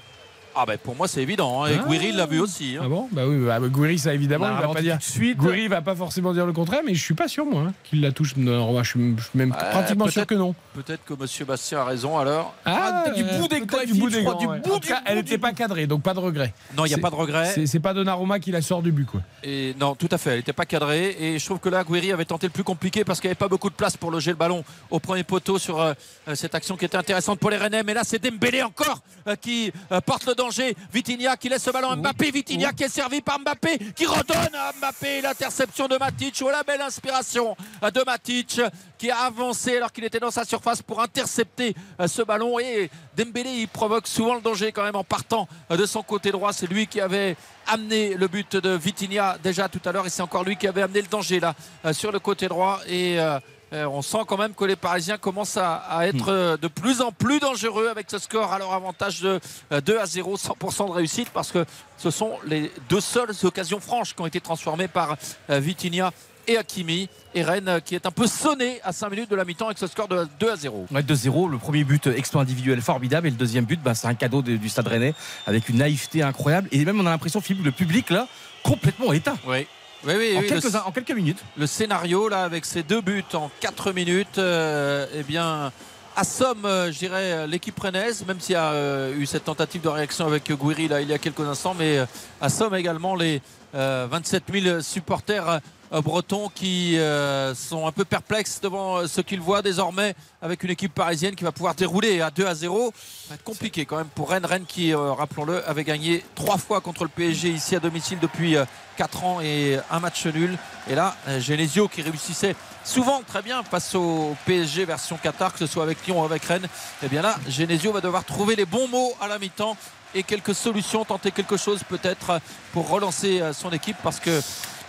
Ah, 0.62 0.66
ben 0.68 0.78
pour 0.78 0.93
moi, 0.93 1.07
c'est 1.07 1.22
évident. 1.22 1.64
hein, 1.64 1.68
Et 1.70 1.76
Ah. 1.80 1.86
Guiri 1.88 2.12
l'a 2.12 2.26
vu 2.26 2.41
aussi. 2.41 2.76
hein. 2.78 2.82
Ah 2.84 2.89
bon? 2.89 3.07
Bah 3.14 3.22
oui, 3.26 3.45
bah, 3.45 3.60
Gouiri, 3.70 3.97
ça 3.97 4.14
évidemment, 4.14 4.47
a 4.47 4.60
il 4.62 4.68
va 4.68 4.74
pas 4.74 4.82
dire. 4.82 4.97
suite. 4.99 5.38
Gouiri 5.38 5.70
va 5.70 5.82
pas 5.82 5.95
forcément 5.95 6.34
dire 6.34 6.45
le 6.45 6.51
contraire, 6.51 6.82
mais 6.86 6.93
je 6.93 7.01
suis 7.01 7.14
pas 7.14 7.30
sûr, 7.30 7.45
moi, 7.45 7.62
hein, 7.68 7.74
qu'il 7.86 8.01
la 8.01 8.12
touche. 8.12 8.36
Non, 8.36 8.84
je 8.84 8.89
suis 8.89 8.99
même 9.36 9.51
Ouais, 9.51 9.57
pratiquement 9.72 10.07
sûr 10.10 10.26
que 10.28 10.36
non. 10.36 10.53
Peut-être 10.74 11.05
que 11.05 11.14
Monsieur 11.14 11.45
Bastien 11.45 11.80
a 11.80 11.86
raison 11.86 12.18
alors. 12.18 12.53
Ah, 12.66 13.05
du 13.16 13.24
bout 13.24 13.47
des 13.47 13.62
peut-être 13.62 13.66
gants, 13.68 13.78
du 13.86 13.93
bout 13.93 14.10
Philippe, 14.10 14.12
des 14.12 14.24
gants, 14.24 14.38
du 14.38 14.47
ouais. 14.47 14.60
bout 14.60 14.80
cas, 14.82 14.95
bout 14.95 15.01
elle 15.05 15.16
n'était 15.16 15.38
pas 15.38 15.53
cadrée, 15.53 15.88
donc 15.88 16.01
pas 16.01 16.14
de 16.14 16.20
regret. 16.20 16.53
Non, 16.76 16.86
il 16.86 16.89
n'y 16.89 16.95
a 16.95 16.97
pas 16.97 17.10
de 17.10 17.16
regret. 17.16 17.55
C'est 17.66 17.80
pas 17.80 17.93
Donnarumma 17.93 18.39
qui 18.39 18.51
la 18.51 18.62
sort 18.62 18.82
du 18.82 18.91
but, 18.91 19.05
quoi. 19.05 19.22
Et 19.43 19.74
non, 19.80 19.95
tout 19.95 20.10
à 20.12 20.18
fait. 20.18 20.32
Elle 20.32 20.38
n'était 20.38 20.51
pas 20.53 20.66
cadrée. 20.66 21.16
Et 21.22 21.39
je 21.39 21.45
trouve 21.45 21.60
que 21.60 21.70
là, 21.70 21.86
Guiri 21.86 22.12
avait 22.12 22.26
tenté 22.26 22.47
le 22.47 22.51
plus 22.51 22.66
compliqué 22.66 23.05
parce 23.05 23.22
qu'il 23.22 23.28
n'y 23.30 23.32
avait 23.32 23.36
pas 23.39 23.47
beaucoup 23.47 23.70
de 23.70 23.76
place 23.76 23.95
pour 23.95 24.12
loger 24.12 24.32
le 24.32 24.38
ballon 24.38 24.64
au 24.89 24.99
premier 24.99 25.24
poteau 25.24 25.57
sur 25.57 25.80
euh, 25.80 25.93
euh, 26.28 26.36
cette 26.36 26.53
action 26.53 26.76
qui 26.76 26.84
était 26.84 26.97
intéressante 26.97 27.39
pour 27.39 27.49
les 27.49 27.57
Rennais. 27.57 27.84
Mais 27.84 27.93
là, 27.93 28.01
c'est 28.03 28.20
Dembélé 28.22 28.62
encore 28.64 28.99
euh, 29.28 29.36
qui 29.36 29.72
euh, 29.91 30.01
porte 30.01 30.26
le 30.28 30.36
danger. 30.50 30.76
Vitinha 30.91 31.38
qui 31.38 31.50
laisse 31.50 31.66
le 31.66 31.72
ballon 31.72 31.89
à 31.91 31.95
Mbappé. 31.95 32.32
Vitinha 32.32 32.74
qui 32.74 32.84
est 32.84 32.89
servi 32.89 33.22
par 33.22 33.39
Mbappé 33.39 33.78
qui 33.95 34.06
redonne 34.06 34.56
à 34.56 34.72
Mbappé 34.80 35.22
l'interception 35.22 35.88
de 35.88 35.97
Matic. 35.97 36.41
Oh 36.43 36.50
la 36.50 36.64
belle 36.64 36.82
inspiration 36.82 37.56
de 37.82 38.04
Matic 38.06 38.62
qui 38.97 39.12
a 39.12 39.20
avancé 39.20 39.78
alors 39.78 39.91
qu'il 39.91 40.04
était 40.04 40.20
dans 40.20 40.32
sa 40.32 40.43
surface 40.43 40.82
pour 40.82 41.02
intercepter 41.02 41.76
euh, 42.00 42.08
ce 42.08 42.22
ballon. 42.22 42.60
Et 42.60 42.89
Dembélé, 43.16 43.52
il 43.52 43.68
provoque 43.68 44.08
souvent 44.08 44.36
le 44.36 44.41
danger 44.41 44.72
quand 44.72 44.84
même 44.84 44.95
en 44.95 45.04
partant 45.04 45.47
euh, 45.72 45.78
de 45.78 45.86
son 45.86 46.02
côté 46.02 46.32
droit. 46.32 46.52
C'est 46.52 46.68
lui 46.68 46.88
qui 46.88 47.00
avait 47.00 47.36
amené 47.68 48.16
le 48.16 48.28
but 48.28 48.56
de 48.56 48.72
Vitinha 48.72 49.38
déjà 49.43 49.70
tout 49.70 49.82
à 49.86 49.91
l'heure 49.91 50.06
et 50.06 50.10
c'est 50.10 50.22
encore 50.22 50.43
lui 50.43 50.58
qui 50.58 50.68
avait 50.68 50.82
amené 50.82 51.02
le 51.02 51.08
danger 51.08 51.39
là 51.39 51.56
euh, 51.86 51.93
sur 51.93 52.12
le 52.12 52.20
côté 52.20 52.47
droit 52.47 52.80
et 52.88 53.20
euh, 53.20 53.39
on 53.72 54.02
sent 54.02 54.20
quand 54.28 54.38
même 54.38 54.54
que 54.56 54.66
les 54.66 54.76
Parisiens 54.76 55.18
commencent 55.18 55.58
à, 55.58 55.76
à 55.76 56.08
être 56.08 56.30
euh, 56.30 56.58
de 56.58 56.68
plus 56.68 57.02
en 57.02 57.12
plus 57.12 57.40
dangereux 57.40 57.88
avec 57.90 58.10
ce 58.10 58.18
score. 58.18 58.52
À 58.52 58.58
leur 58.60 58.74
avantage 58.74 59.22
de 59.22 59.40
euh, 59.72 59.82
2 59.82 60.00
à 60.00 60.06
0, 60.06 60.38
100% 60.38 60.88
de 60.88 60.92
réussite 60.92 61.30
parce 61.34 61.52
que 61.52 61.66
ce 61.98 62.10
sont 62.12 62.32
les 62.46 62.72
deux 62.90 63.02
seules 63.02 63.32
occasions 63.44 63.80
franches 63.80 64.16
qui 64.16 64.22
ont 64.22 64.26
été 64.26 64.42
transformées 64.42 64.88
par 64.88 65.18
euh, 65.50 65.60
Vitinha 65.60 66.12
et 66.48 66.58
Hakimi. 66.58 67.10
Et 67.36 67.44
Rennes 67.44 67.68
euh, 67.68 67.80
qui 67.80 67.94
est 67.94 68.08
un 68.08 68.12
peu 68.12 68.26
sonné 68.26 68.80
à 68.84 68.92
5 68.92 69.10
minutes 69.12 69.30
de 69.30 69.36
la 69.36 69.46
mi-temps 69.46 69.68
avec 69.68 69.78
ce 69.78 69.86
score 69.86 70.08
de 70.08 70.28
2 70.40 70.52
à 70.52 70.56
0. 70.56 70.88
Ouais, 70.90 71.02
2-0, 71.04 71.52
le 71.52 71.58
premier 71.60 71.84
but 71.84 72.08
exploit 72.08 72.42
individuel 72.42 72.82
formidable 72.82 73.28
et 73.28 73.30
le 73.30 73.36
deuxième 73.36 73.66
but, 73.66 73.80
bah, 73.80 73.94
c'est 73.94 74.08
un 74.08 74.16
cadeau 74.16 74.42
de- 74.42 74.58
du 74.58 74.68
Stade 74.68 74.88
Rennais 74.88 75.14
avec 75.46 75.70
une 75.70 75.78
naïveté 75.78 76.24
incroyable. 76.24 76.68
Et 76.72 76.84
même 76.86 77.00
on 77.00 77.06
a 77.06 77.12
l'impression 77.12 77.40
Philippe 77.40 77.66
le 77.66 77.72
public 77.72 78.10
là 78.10 78.28
complètement 78.64 79.14
éteint. 79.14 79.38
Oui. 79.48 79.68
Oui, 80.06 80.14
oui, 80.18 80.38
en, 80.38 80.39
oui, 80.41 80.47
quelques, 80.47 80.64
le- 80.64 80.76
en 80.80 80.91
quelques 80.91 81.12
minutes. 81.12 81.39
le 81.58 81.68
scénario 81.68 82.30
là 82.30 82.43
avec 82.43 82.66
ces 82.66 82.84
deux 82.84 83.02
buts 83.02 83.24
en 83.34 83.52
4 83.60 83.91
minutes 83.91 84.38
euh, 84.38 85.06
eh 85.14 85.24
bien 85.24 85.72
assomme 86.16 86.64
euh, 86.66 86.91
je 86.91 86.97
dirais 87.00 87.47
l'équipe 87.47 87.78
rennaise 87.80 88.26
même 88.26 88.39
s'il 88.39 88.54
y 88.54 88.56
a 88.56 88.72
euh, 88.72 89.14
eu 89.16 89.26
cette 89.26 89.43
tentative 89.45 89.82
de 89.82 89.89
réaction 89.89 90.26
avec 90.26 90.50
Gouiri 90.54 90.88
là 90.88 91.02
il 91.02 91.10
y 91.10 91.14
a 91.14 91.18
quelques 91.18 91.41
instants 91.41 91.76
mais 91.78 92.00
assomme 92.39 92.76
également 92.76 93.16
les 93.16 93.41
euh, 93.76 94.08
27 94.10 94.43
000 94.54 94.82
supporters 94.82 95.60
bretons 95.92 96.50
qui 96.54 96.98
euh, 96.98 97.56
sont 97.56 97.88
un 97.88 97.92
peu 97.92 98.06
perplexes 98.06 98.60
devant 98.62 98.98
euh, 98.98 99.08
ce 99.08 99.22
qu'ils 99.22 99.42
voient 99.42 99.62
désormais 99.62 100.16
avec 100.42 100.64
une 100.64 100.70
équipe 100.70 100.94
parisienne 100.94 101.36
qui 101.36 101.44
va 101.44 101.52
pouvoir 101.52 101.76
dérouler 101.76 102.22
à 102.22 102.30
2 102.30 102.46
à 102.46 102.56
0 102.56 102.94
ça 103.30 103.36
va 103.36 103.36
être 103.36 103.44
compliqué 103.44 103.86
quand 103.86 103.98
même 103.98 104.08
pour 104.08 104.32
Rennes. 104.32 104.46
Rennes 104.46 104.66
qui 104.68 104.92
euh, 104.92 105.14
rappelons-le 105.14 105.68
avait 105.70 105.84
gagné 105.84 106.24
trois 106.34 106.58
fois 106.58 106.82
contre 106.82 107.04
le 107.04 107.10
PSG 107.10 107.50
ici 107.50 107.76
à 107.76 107.80
domicile 107.80 108.18
depuis 108.20 108.56
4 108.98 109.24
ans 109.24 109.40
et 109.40 109.78
un 109.92 110.00
match 110.00 110.26
nul. 110.26 110.58
Et 110.90 110.96
là 110.96 111.16
euh, 111.28 111.40
Genesio 111.40 111.88
qui 111.88 112.02
réussissait 112.02 112.56
souvent 112.84 113.22
très 113.22 113.44
bien 113.44 113.62
face 113.62 113.94
au 113.94 114.36
PSG 114.48 114.86
version 114.86 115.18
Qatar 115.22 115.54
que 115.54 115.60
ce 115.60 115.68
soit 115.68 115.84
avec 115.84 116.06
Lyon 116.08 116.22
ou 116.22 116.26
avec 116.26 116.44
Rennes. 116.44 116.68
Et 117.04 117.08
bien 117.08 117.22
là 117.22 117.36
Genesio 117.48 117.92
va 117.92 118.02
devoir 118.02 118.26
trouver 118.26 118.56
les 118.56 118.66
bons 118.66 118.88
mots 118.88 119.14
à 119.22 119.28
la 119.28 119.38
mi-temps 119.38 119.78
et 120.16 120.24
quelques 120.24 120.56
solutions 120.56 121.06
tenter 121.06 121.30
quelque 121.30 121.56
chose 121.56 121.84
peut-être 121.88 122.42
pour 122.74 122.90
relancer 122.90 123.42
euh, 123.42 123.54
son 123.54 123.70
équipe 123.72 123.98
parce 124.02 124.20
que 124.20 124.42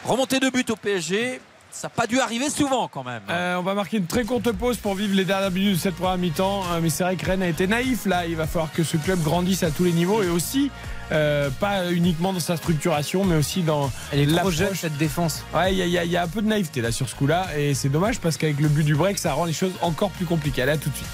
remonter 0.05 0.41
deux 0.41 0.51
buts 0.51 0.65
au 0.71 0.77
PSG 0.77 1.41
ça 1.73 1.87
n'a 1.87 1.91
pas 1.91 2.07
dû 2.09 2.19
arriver 2.19 2.51
souvent 2.51 2.89
quand 2.89 3.05
même 3.05 3.23
Euh, 3.31 3.57
on 3.57 3.63
va 3.63 3.75
marquer 3.75 3.99
une 3.99 4.07
très 4.07 4.25
courte 4.25 4.51
pause 4.51 4.77
pour 4.79 4.97
vivre 4.97 5.15
les 5.15 5.25
dernières 5.25 5.53
minutes 5.53 5.75
de 5.77 5.79
cette 5.81 5.95
première 5.95 6.19
mi-temps. 6.19 6.65
Euh, 6.73 6.81
mais 6.83 6.91
c'est 6.91 7.05
vrai 7.05 7.15
que 7.15 7.25
Rennes 7.25 7.43
a 7.45 7.47
été 7.47 7.69
naïf 7.69 8.07
là. 8.07 8.27
Il 8.27 8.35
va 8.35 8.49
falloir 8.49 8.73
que 8.73 8.83
ce 8.83 8.97
club 8.97 9.23
grandisse 9.23 9.63
à 9.63 9.71
tous 9.71 9.85
les 9.85 9.93
niveaux 9.93 10.21
et 10.21 10.29
aussi 10.29 10.73
euh, 11.13 11.49
pas 11.61 11.93
uniquement 11.93 12.33
dans 12.33 12.41
sa 12.41 12.57
structuration, 12.57 13.25
mais 13.25 13.37
aussi 13.37 13.63
dans 13.63 13.91
Elle 14.13 14.19
est 14.29 14.37
trop 14.37 14.51
jeune 14.51 14.75
cette 14.75 14.97
défense. 14.97 15.45
Ouais, 15.55 15.73
il 15.73 15.79
y, 15.87 15.91
y 15.93 16.17
a 16.17 16.23
un 16.23 16.29
peu 16.29 16.43
de 16.43 16.49
naïveté 16.49 16.81
là 16.81 16.91
sur 16.91 17.09
ce 17.09 17.15
coup-là 17.15 17.47
et 17.57 17.75
c'est 17.75 17.89
dommage 17.89 18.19
parce 18.19 18.37
qu'avec 18.37 18.59
le 18.59 18.69
but 18.69 18.83
du 18.85 18.97
break, 18.97 19.17
ça 19.19 19.33
rend 19.33 19.45
les 19.45 19.53
choses 19.53 19.73
encore 19.81 20.11
plus 20.11 20.27
compliquées. 20.27 20.63
Allez, 20.63 20.73
à 20.73 20.77
tout 20.77 20.91
de 20.91 20.97
suite. 20.97 21.09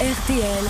RTL. 0.00 0.64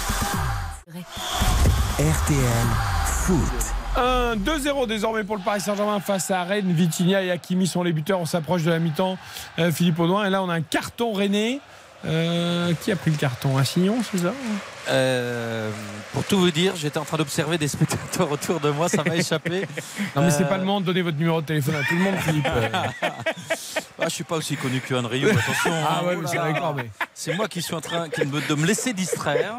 RTL 1.98 2.66
Foot. 3.06 3.81
1 3.96 4.36
2-0 4.36 4.86
désormais 4.86 5.24
pour 5.24 5.36
le 5.36 5.42
Paris 5.42 5.60
Saint-Germain 5.60 6.00
face 6.00 6.30
à 6.30 6.42
Rennes. 6.44 6.72
Vitinha 6.72 7.22
et 7.22 7.30
Hakimi 7.30 7.66
sont 7.66 7.82
les 7.82 7.92
buteurs. 7.92 8.20
On 8.20 8.26
s'approche 8.26 8.62
de 8.62 8.70
la 8.70 8.78
mi-temps. 8.78 9.18
Euh, 9.58 9.70
Philippe 9.70 9.98
Audouin. 9.98 10.24
Et 10.24 10.30
là, 10.30 10.42
on 10.42 10.48
a 10.48 10.54
un 10.54 10.62
carton 10.62 11.12
René. 11.12 11.60
Euh, 12.04 12.72
qui 12.82 12.90
a 12.90 12.96
pris 12.96 13.12
le 13.12 13.16
carton? 13.16 13.58
Un 13.58 13.64
Signon, 13.64 13.98
c'est 14.10 14.18
ça? 14.18 14.32
Euh, 14.88 15.70
pour 16.12 16.24
tout 16.24 16.38
vous 16.40 16.50
dire 16.50 16.74
j'étais 16.76 16.98
en 16.98 17.04
train 17.04 17.16
d'observer 17.16 17.56
des 17.56 17.68
spectateurs 17.68 18.30
autour 18.32 18.58
de 18.58 18.68
moi 18.70 18.88
ça 18.88 19.04
m'a 19.04 19.14
échappé 19.14 19.66
Non, 20.16 20.22
mais 20.22 20.30
c'est 20.32 20.42
Euh, 20.42 20.46
pas 20.46 20.58
le 20.58 20.64
moment 20.64 20.80
de 20.80 20.86
donner 20.86 21.02
votre 21.02 21.16
numéro 21.18 21.40
de 21.40 21.46
téléphone 21.46 21.76
à 21.76 21.84
tout 21.84 21.94
le 21.94 22.00
monde, 22.00 22.16
Philippe. 22.18 22.48
Euh, 22.56 22.68
ah, 24.04 24.08
je 24.08 24.14
suis 24.14 24.24
pas 24.24 24.36
aussi 24.36 24.56
connu 24.56 24.80
que 24.80 24.94
Henry 24.94 25.24
attention 25.30 25.72
ah 25.88 26.02
ouais, 26.04 26.16
mais 26.16 26.22
là 26.22 26.28
c'est 26.28 26.36
là. 26.36 26.52
d'accord, 26.52 26.74
mais. 26.74 26.90
C'est 27.14 27.34
moi 27.34 27.46
qui 27.46 27.62
suis 27.62 27.74
en 27.74 27.80
train 27.80 28.08
qui 28.08 28.24
me- 28.26 28.40
de 28.40 28.54
me 28.54 28.66
laisser 28.66 28.92
distraire 28.92 29.54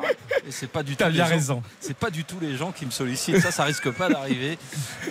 et 0.45 0.51
c'est 0.51 0.67
pas 0.67 0.83
du 0.83 0.91
tout. 0.91 0.97
T'as 0.97 1.07
les 1.07 1.13
bien 1.13 1.25
gens- 1.25 1.31
raison. 1.31 1.63
C'est 1.79 1.95
pas 1.95 2.09
du 2.09 2.25
tout 2.25 2.37
les 2.41 2.57
gens 2.57 2.71
qui 2.73 2.85
me 2.85 2.91
sollicitent. 2.91 3.39
Ça, 3.39 3.51
ça 3.51 3.63
risque 3.63 3.89
pas 3.91 4.09
d'arriver. 4.09 4.57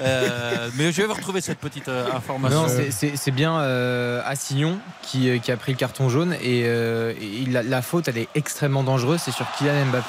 Euh, 0.02 0.68
mais 0.76 0.92
je 0.92 1.00
vais 1.00 1.06
vous 1.08 1.14
retrouver 1.14 1.40
cette 1.40 1.58
petite 1.58 1.88
euh, 1.88 2.12
information. 2.12 2.62
Non, 2.62 2.68
c'est- 2.68 2.90
c'est 2.90 3.16
c'est 3.16 3.30
bien 3.30 3.58
euh, 3.60 4.20
Assignon 4.26 4.78
qui, 5.02 5.40
qui 5.40 5.50
a 5.50 5.56
pris 5.56 5.72
le 5.72 5.78
carton 5.78 6.10
jaune 6.10 6.34
et, 6.34 6.64
euh, 6.66 7.14
et 7.20 7.46
la, 7.46 7.62
la 7.62 7.80
faute 7.82 8.08
elle 8.08 8.18
est 8.18 8.28
extrêmement 8.34 8.82
dangereuse, 8.84 9.20
c'est 9.24 9.30
sur 9.32 9.50
Kylian 9.52 9.86
Mbappé. 9.86 10.01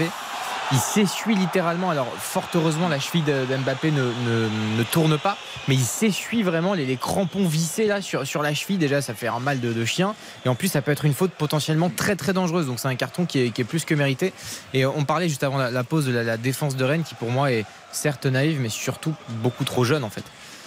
Il 0.72 0.78
s'essuie 0.80 1.36
littéralement, 1.36 1.90
alors 1.92 2.08
fort 2.18 2.48
heureusement 2.56 2.88
la 2.88 3.00
cheville 3.00 3.22
d'Mbappé 3.22 3.92
ne, 3.92 4.02
ne, 4.02 4.50
ne 4.78 4.84
tourne 4.84 5.18
pas, 5.20 5.38
mais 5.68 5.76
il 5.76 5.84
s'essuie 5.84 6.42
vraiment 6.42 6.74
les, 6.74 6.86
les 6.86 6.96
crampons 6.98 7.46
vissés 7.48 7.86
là 7.86 8.02
sur, 8.02 8.26
sur 8.26 8.42
la 8.42 8.54
cheville, 8.56 8.78
déjà 8.78 9.02
ça 9.02 9.14
fait 9.14 9.28
un 9.28 9.40
mal 9.40 9.60
de, 9.60 9.72
de 9.74 9.86
chien, 9.86 10.16
et 10.46 10.50
en 10.50 10.56
plus 10.56 10.70
ça 10.70 10.82
peut 10.82 10.92
être 10.92 11.06
une 11.06 11.14
faute 11.14 11.32
potentiellement 11.32 11.92
très 11.96 12.16
très 12.16 12.34
dangereuse, 12.34 12.66
donc 12.66 12.80
c'est 12.80 12.88
un 12.88 12.96
carton 12.96 13.26
qui 13.26 13.40
est, 13.42 13.50
qui 13.52 13.62
est 13.62 13.66
plus 13.66 13.84
que 13.86 13.94
mérité. 13.94 14.34
Et 14.74 14.86
on 14.86 15.04
parlait 15.04 15.30
juste 15.30 15.44
avant 15.44 15.58
la, 15.58 15.70
la 15.70 15.84
pause 15.84 16.06
de 16.06 16.12
la, 16.12 16.24
la 16.24 16.38
défense 16.38 16.76
de 16.76 16.84
Rennes 16.86 17.04
qui 17.04 17.14
pour 17.14 17.30
moi 17.30 17.52
est 17.52 17.66
certes 17.92 18.26
naïve, 18.26 18.60
mais 18.60 18.70
surtout 18.70 19.14
beaucoup 19.44 19.66
trop 19.66 19.84
jeune 19.84 20.04
en 20.04 20.10
fait. 20.10 20.24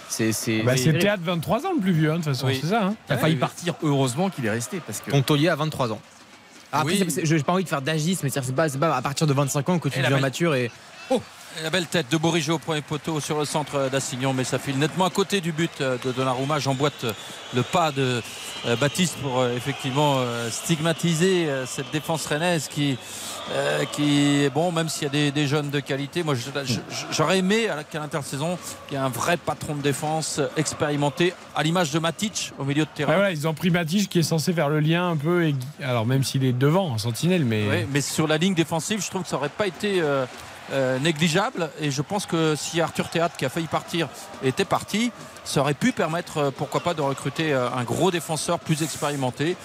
C'est 0.08 0.32
c'est- 0.32 0.62
Bah. 0.62 0.74
Théâtre 0.76 1.22
23 1.24 1.66
ans 1.66 1.72
le 1.74 1.80
plus 1.80 1.92
vieux, 1.92 2.10
hein, 2.12 2.18
de 2.18 2.22
toute 2.22 2.32
façon, 2.34 2.46
Oui. 2.46 2.58
c'est 2.62 2.68
ça. 2.68 2.84
hein. 2.84 2.94
Il 3.08 3.14
a 3.14 3.18
failli 3.18 3.36
partir, 3.36 3.74
heureusement 3.82 4.30
qu'il 4.30 4.46
est 4.46 4.50
resté 4.50 4.80
parce 4.86 5.00
que 5.00 5.10
Pontolier 5.10 5.48
à 5.48 5.56
23 5.56 5.90
ans. 5.92 6.00
Après, 6.72 6.92
Oui. 7.00 7.06
c'est- 7.10 7.24
j'ai 7.24 7.38
pas 7.42 7.52
envie 7.52 7.64
de 7.64 7.68
faire 7.68 7.82
d'agisme, 7.82 8.20
mais 8.24 8.30
c'est 8.30 8.78
pas, 8.78 8.96
à 8.96 9.02
partir 9.02 9.26
de 9.26 9.32
25 9.32 9.68
ans 9.68 9.78
que 9.78 9.88
tu 9.88 9.98
Et 9.98 10.02
deviens 10.02 10.16
ma- 10.16 10.22
mature 10.22 10.54
et 10.54 10.70
La 11.62 11.70
belle 11.70 11.86
tête 11.86 12.10
de 12.10 12.18
Bourigeau 12.18 12.56
au 12.56 12.58
premier 12.58 12.82
poteau 12.82 13.18
sur 13.18 13.38
le 13.38 13.46
centre 13.46 13.88
d'Assignon, 13.88 14.34
mais 14.34 14.44
ça 14.44 14.58
file 14.58 14.78
nettement 14.78 15.06
à 15.06 15.10
côté 15.10 15.40
du 15.40 15.52
but 15.52 15.70
de 15.80 16.12
Donnarumma. 16.12 16.58
J'emboîte 16.58 17.06
le 17.54 17.62
pas 17.62 17.92
de 17.92 18.20
euh, 18.66 18.76
Baptiste 18.76 19.16
pour 19.22 19.40
euh, 19.40 19.54
effectivement 19.56 20.16
euh, 20.18 20.50
stigmatiser 20.50 21.48
cette 21.66 21.90
défense 21.92 22.26
rennaise 22.26 22.68
qui, 22.68 22.98
qui 23.92 24.48
bon, 24.54 24.72
même 24.72 24.88
s'il 24.88 25.04
y 25.04 25.28
a 25.28 25.30
des, 25.30 25.46
jeunes 25.46 25.70
de 25.70 25.80
qualité, 25.80 26.22
moi 26.22 26.34
j'aurais 27.10 27.38
aimé 27.38 27.68
qu'à 27.90 28.00
l'intersaison 28.00 28.58
qu'il 28.86 28.96
y 28.96 29.00
ait 29.00 29.04
un 29.04 29.08
vrai 29.08 29.36
patron 29.36 29.74
de 29.74 29.82
défense 29.82 30.40
expérimenté 30.56 31.32
à 31.54 31.62
l'image 31.62 31.92
de 31.92 31.98
Matic 31.98 32.52
au 32.58 32.64
milieu 32.64 32.84
de 32.84 32.90
terrain. 32.92 33.30
ils 33.30 33.46
ont 33.46 33.54
pris 33.54 33.70
Matic 33.70 34.08
qui 34.08 34.18
est 34.18 34.24
censé 34.24 34.52
faire 34.52 34.68
le 34.68 34.80
lien 34.80 35.10
un 35.10 35.16
peu, 35.16 35.52
alors 35.82 36.06
même 36.06 36.24
s'il 36.24 36.44
est 36.44 36.52
devant 36.52 36.88
en 36.88 36.98
sentinelle, 36.98 37.44
mais. 37.44 37.86
mais 37.92 38.00
sur 38.00 38.26
la 38.26 38.38
ligne 38.38 38.54
défensive, 38.54 39.02
je 39.02 39.10
trouve 39.10 39.22
que 39.22 39.28
ça 39.28 39.36
n'aurait 39.36 39.48
pas 39.48 39.66
été. 39.66 40.02
négligeable 41.00 41.70
et 41.80 41.92
je 41.92 42.02
pense 42.02 42.26
que 42.26 42.56
si 42.56 42.80
Arthur 42.80 43.08
Théâtre 43.08 43.36
qui 43.36 43.44
a 43.44 43.48
failli 43.48 43.68
partir 43.68 44.08
était 44.42 44.64
parti 44.64 45.12
ça 45.46 45.60
aurait 45.60 45.74
pu 45.74 45.92
permettre, 45.92 46.38
euh, 46.38 46.50
pourquoi 46.50 46.80
pas, 46.80 46.92
de 46.92 47.00
recruter 47.00 47.54
euh, 47.54 47.70
un 47.70 47.84
gros 47.84 48.10
défenseur 48.10 48.58
plus 48.58 48.82
expérimenté. 48.82 49.56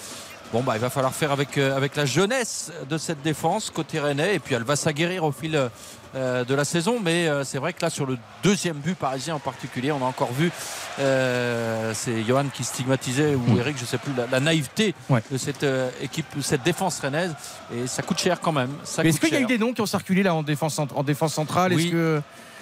Bon, 0.52 0.62
bah, 0.62 0.74
il 0.76 0.80
va 0.80 0.90
falloir 0.90 1.14
faire 1.14 1.32
avec, 1.32 1.56
euh, 1.56 1.76
avec 1.76 1.96
la 1.96 2.04
jeunesse 2.04 2.70
de 2.88 2.98
cette 2.98 3.22
défense 3.22 3.70
côté 3.70 4.00
rennais 4.00 4.34
et 4.34 4.38
puis 4.38 4.54
elle 4.54 4.64
va 4.64 4.76
s'aguerrir 4.76 5.24
au 5.24 5.32
fil 5.32 5.52
de 6.14 6.54
la 6.54 6.64
saison. 6.66 7.00
Mais 7.02 7.26
c'est 7.42 7.56
vrai 7.56 7.72
que 7.72 7.80
là, 7.80 7.88
sur 7.88 8.04
le 8.04 8.18
deuxième 8.42 8.76
but 8.76 8.94
parisien 8.94 9.34
en 9.34 9.38
particulier, 9.38 9.92
on 9.92 10.02
a 10.02 10.04
encore 10.04 10.30
vu, 10.30 10.52
c'est 10.98 12.22
Johan 12.28 12.44
qui 12.52 12.64
stigmatisait 12.64 13.34
ou 13.34 13.58
Eric, 13.58 13.78
je 13.78 13.86
sais 13.86 13.96
plus, 13.96 14.12
la, 14.30 14.38
naïveté 14.38 14.94
de 15.30 15.38
cette 15.38 15.64
équipe, 16.02 16.26
cette 16.42 16.62
défense 16.62 17.00
rennaise. 17.00 17.34
Et 17.74 17.86
ça 17.86 18.02
coûte 18.02 18.18
cher 18.18 18.40
quand 18.40 18.52
même. 18.52 18.72
Est-ce 18.82 19.18
qu'il 19.18 19.32
y 19.32 19.36
a 19.36 19.40
eu 19.40 19.46
des 19.46 19.56
noms 19.56 19.72
qui 19.72 19.80
ont 19.80 19.86
circulé 19.86 20.22
là 20.22 20.34
en 20.34 20.42
défense, 20.42 20.78
en 20.78 21.02
défense 21.02 21.32
centrale? 21.32 21.72
Oui. 21.72 21.90
que... 21.90 22.20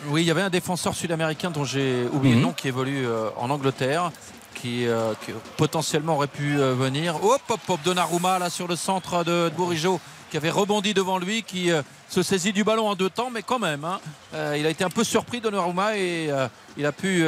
Oui, 0.09 0.23
il 0.23 0.27
y 0.27 0.31
avait 0.31 0.43
un 0.43 0.51
défenseur 0.51 0.95
sud-américain 0.95 1.51
dont 1.51 1.65
j'ai 1.65 2.07
oublié 2.13 2.35
le 2.35 2.41
mhm. 2.41 2.47
nom 2.47 2.53
qui 2.53 2.69
évolue 2.69 3.07
euh, 3.07 3.29
en 3.37 3.51
Angleterre. 3.51 4.11
Qui, 4.55 4.87
euh, 4.87 5.15
potentiellement 5.57 6.17
aurait 6.17 6.27
pu 6.27 6.59
euh, 6.59 6.75
venir. 6.75 7.17
Hop, 7.25 7.41
hop, 7.49 7.61
hop, 7.69 7.81
Donnarumma 7.85 8.39
là 8.39 8.51
sur 8.51 8.69
le 8.69 8.77
centre 8.77 9.25
de, 9.25 9.49
de 9.49 9.89
qui 10.31 10.37
avait 10.37 10.51
rebondi 10.51 10.95
devant 10.95 11.19
lui, 11.19 11.43
qui 11.43 11.71
se 12.09 12.23
saisit 12.23 12.53
du 12.53 12.63
ballon 12.63 12.89
en 12.89 12.95
deux 12.95 13.11
temps, 13.11 13.31
mais 13.31 13.43
quand 13.43 13.59
même, 13.59 13.85
hein. 13.85 13.99
il 14.57 14.65
a 14.65 14.71
été 14.71 14.85
un 14.85 14.89
peu 14.89 15.03
surpris 15.03 15.41
Donnarumma 15.41 15.97
et 15.97 16.31
il 16.77 16.87
a 16.87 16.93
pu 16.93 17.27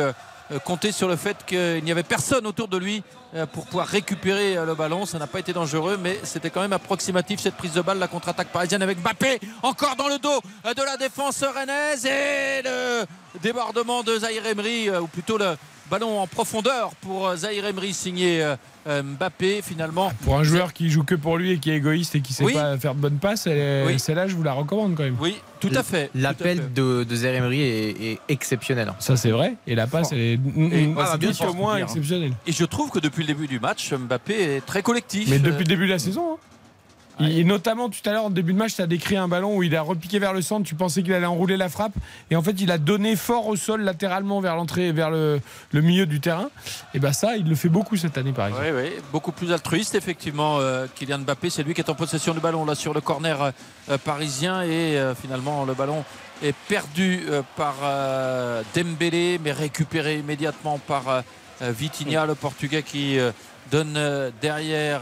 euh, 0.53 0.59
compter 0.59 0.93
sur 0.93 1.09
le 1.09 1.17
fait 1.17 1.37
qu'il 1.47 1.85
n'y 1.85 1.93
avait 1.93 2.03
personne 2.03 2.47
autour 2.47 2.69
de 2.69 2.77
lui 2.77 3.03
euh, 3.35 3.47
pour 3.47 3.65
pouvoir 3.67 3.87
récupérer 3.87 4.57
euh, 4.57 4.67
le 4.67 4.75
ballon. 4.75 5.07
Ça 5.07 5.19
n'a 5.19 5.27
pas 5.27 5.39
été 5.39 5.53
dangereux, 5.53 5.99
mais 6.01 6.19
c'était 6.25 6.51
quand 6.51 6.61
même 6.61 6.73
approximatif 6.73 7.41
cette 7.41 7.57
prise 7.57 7.73
de 7.73 7.81
balle, 7.81 7.99
la 7.99 8.09
contre-attaque 8.09 8.49
parisienne 8.49 8.83
avec 8.83 8.99
Mbappé 8.99 9.41
encore 9.63 9.97
dans 9.97 10.09
le 10.09 10.19
dos 10.19 10.41
de 10.65 10.83
la 10.83 10.97
défense 10.97 11.43
rennaise 11.43 12.05
et 12.05 12.63
le 12.65 13.05
débordement 13.41 14.03
de 14.03 14.19
Zahir 14.19 14.45
Emery, 14.47 14.91
ou 14.91 15.07
plutôt 15.07 15.39
le 15.39 15.57
ballon 15.93 16.21
en 16.21 16.27
profondeur 16.27 16.95
pour 17.03 17.37
Zahir 17.37 17.67
Emery 17.67 17.93
signé 17.93 18.43
Mbappé 18.87 19.61
finalement. 19.61 20.11
Pour 20.25 20.39
un 20.39 20.43
joueur 20.43 20.73
qui 20.73 20.89
joue 20.89 21.05
que 21.05 21.15
pour 21.15 21.37
lui 21.37 21.53
et 21.53 21.59
qui 21.59 21.71
est 21.71 21.77
égoïste 21.77 22.15
et 22.15 22.23
qui 22.23 22.33
sait 22.33 22.51
pas 22.51 22.79
faire 22.79 22.95
de 22.95 23.01
bonnes 23.01 23.19
passes, 23.19 23.43
celle-là 23.43 24.27
je 24.27 24.35
vous 24.35 24.43
la 24.43 24.55
recommande 24.55 24.95
quand 24.95 25.03
même. 25.03 25.19
Oui, 25.21 25.37
tout 25.61 25.71
à 25.75 25.83
fait. 25.83 26.11
L'appel 26.15 26.73
de, 26.73 27.05
de 27.05 27.27
Emery 27.27 27.61
est, 27.61 28.19
exceptionnel. 28.31 28.89
Hein. 28.89 28.97
Ça 29.01 29.19
c'est 29.19 29.31
vrai. 29.31 29.57
Et 29.67 29.75
la 29.75 29.87
passe 29.87 30.13
elle 30.13 30.21
est, 30.21 30.41
ah, 30.97 31.19
bien 31.19 31.35
sûr, 31.35 31.55
moins 31.55 31.77
exceptionnelle. 31.77 32.33
Et 32.47 32.53
je 32.53 32.65
trouve 32.65 32.91
que 32.91 32.99
depuis 32.99 33.25
le 33.25 33.27
début 33.27 33.47
du 33.47 33.61
match, 33.61 33.93
Mbappé 33.93 34.57
est 34.57 34.65
très 34.65 34.81
collectif. 34.81 35.29
Mais 35.29 35.39
depuis 35.39 35.65
le 35.65 35.69
début 35.69 35.87
de 35.87 35.93
la 35.93 35.99
saison. 35.99 36.35
Hein. 36.35 36.52
Et 37.21 37.45
notamment 37.45 37.89
tout 37.89 38.01
à 38.09 38.13
l'heure, 38.13 38.27
au 38.27 38.31
début 38.31 38.53
de 38.53 38.59
match, 38.59 38.77
tu 38.77 38.83
as 38.83 38.87
décrit 38.87 39.17
un 39.17 39.29
ballon 39.29 39.57
où 39.57 39.63
il 39.63 39.77
a 39.77 39.83
repiqué 39.83 40.19
vers 40.19 40.33
le 40.33 40.43
centre, 40.43 40.67
tu 40.67 40.75
pensais 40.75 41.03
qu'il 41.03 41.13
allait 41.13 41.27
enrouler 41.27 41.57
la 41.57 41.69
frappe, 41.69 41.93
et 42.31 42.37
en 42.37 42.43
fait 42.43 42.61
il 42.61 42.71
a 42.71 42.79
donné 42.79 43.17
fort 43.17 43.47
au 43.47 43.57
sol 43.57 43.83
latéralement 43.83 44.41
vers 44.41 44.57
l'entrée, 44.57 44.93
vers 44.93 45.11
le, 45.11 45.41
milieu 45.73 46.07
du 46.07 46.21
terrain. 46.21 46.51
Et 46.95 46.99
bien 46.99 47.13
ça, 47.13 47.37
il 47.37 47.49
le 47.49 47.55
fait 47.55 47.69
beaucoup 47.69 47.97
cette 47.97 48.17
année 48.19 48.33
par 48.33 48.49
exemple. 48.49 48.67
Oui, 48.75 48.83
oui, 48.85 48.91
beaucoup 49.13 49.33
plus 49.33 49.53
altruiste 49.53 49.95
effectivement. 49.95 50.59
Euh, 50.59 50.87
Kylian 50.95 51.21
Mbappé, 51.21 51.51
c'est 51.51 51.63
lui 51.63 51.75
qui 51.75 51.81
est 51.81 51.91
en 51.91 51.95
possession 51.95 52.35
du 52.35 52.41
ballon 52.41 52.65
là 52.65 52.75
sur 52.75 52.95
le 52.95 53.01
corner 53.01 53.53
euh, 53.91 53.99
parisien, 53.99 54.63
et 54.63 54.99
euh, 54.99 55.15
finalement 55.15 55.65
le 55.65 55.75
ballon 55.75 56.05
est 56.43 56.55
perdu 56.67 57.21
par 57.57 57.75
Dembélé, 58.75 59.39
mais 59.45 59.53
récupéré 59.53 60.19
immédiatement 60.19 60.81
par 60.81 61.23
Vitinha, 61.61 62.27
le 62.27 62.35
Portugais 62.35 62.83
qui 62.83 63.17
donne 63.73 63.99
derrière 64.43 65.01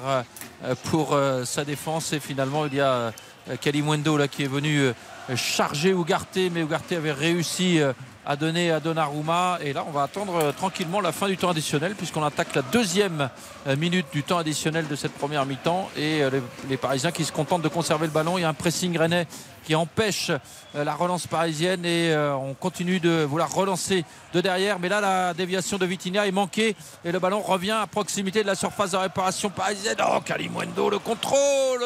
euh, 0.65 0.75
pour 0.85 1.13
euh, 1.13 1.45
sa 1.45 1.65
défense. 1.65 2.13
Et 2.13 2.21
finalement, 2.21 2.67
il 2.67 2.75
y 2.75 2.81
a 2.81 3.13
Kalimwendo 3.61 4.17
là, 4.17 4.29
qui 4.29 4.45
est 4.45 4.49
venu 4.49 4.79
euh, 4.79 4.93
charger 5.35 5.91
Ugarte, 5.91 6.39
mais 6.53 6.61
Ugarte 6.61 6.93
avait 6.93 7.13
réussi 7.13 7.81
à 8.27 8.37
donner 8.37 8.71
à 8.71 8.79
Donnarumma. 8.79 9.59
Et 9.63 9.73
là, 9.73 9.85
on 9.89 9.91
va 9.91 10.05
attendre 10.05 10.53
tranquillement 10.53 11.01
la 11.01 11.13
fin 11.13 11.29
du 11.29 11.37
temps 11.37 11.51
additionnel, 11.51 11.95
puisqu'on 11.95 12.23
attaque 12.23 12.55
la 12.55 12.63
deuxième 12.63 13.29
minute 13.79 14.07
du 14.13 14.23
temps 14.23 14.39
additionnel 14.39 14.87
de 14.89 14.97
cette 14.97 15.13
première 15.13 15.47
mi-temps. 15.47 15.89
Et 15.97 16.23
les, 16.69 16.77
Parisiens 16.77 17.13
qui 17.13 17.25
se 17.25 17.33
contentent 17.33 17.63
de 17.63 17.69
conserver 17.69 18.07
le 18.07 18.13
ballon. 18.13 18.39
Il 18.39 18.43
y 18.43 18.45
a 18.45 18.49
un 18.49 18.55
pressing 18.55 18.97
rennais 18.99 19.27
qui 19.71 19.77
empêche 19.77 20.33
la 20.75 20.97
relance 20.97 21.29
parisienne. 21.29 21.85
Et 21.87 22.13
on 22.17 22.55
continue 22.55 22.99
de 22.99 23.23
vouloir 23.23 23.55
relancer 23.55 24.05
de 24.35 24.41
derrière. 24.41 24.81
Mais 24.81 24.89
là, 24.89 25.01
la 25.01 25.33
déviation 25.33 25.79
de 25.79 25.87
Vitinha 25.87 26.27
est 26.27 26.33
manquée. 26.33 26.75
Et 27.05 27.13
le 27.13 27.21
ballon 27.21 27.41
revient 27.41 27.79
à 27.81 27.87
proximité 27.87 28.43
de 28.43 28.49
la 28.49 28.57
surface 28.57 28.91
de 28.91 28.97
réparation 28.97 29.49
parisienne. 29.49 29.99
Oh, 30.05 30.21
Kalimwendo, 30.25 30.91
le 30.91 30.99
contrôle 30.99 31.85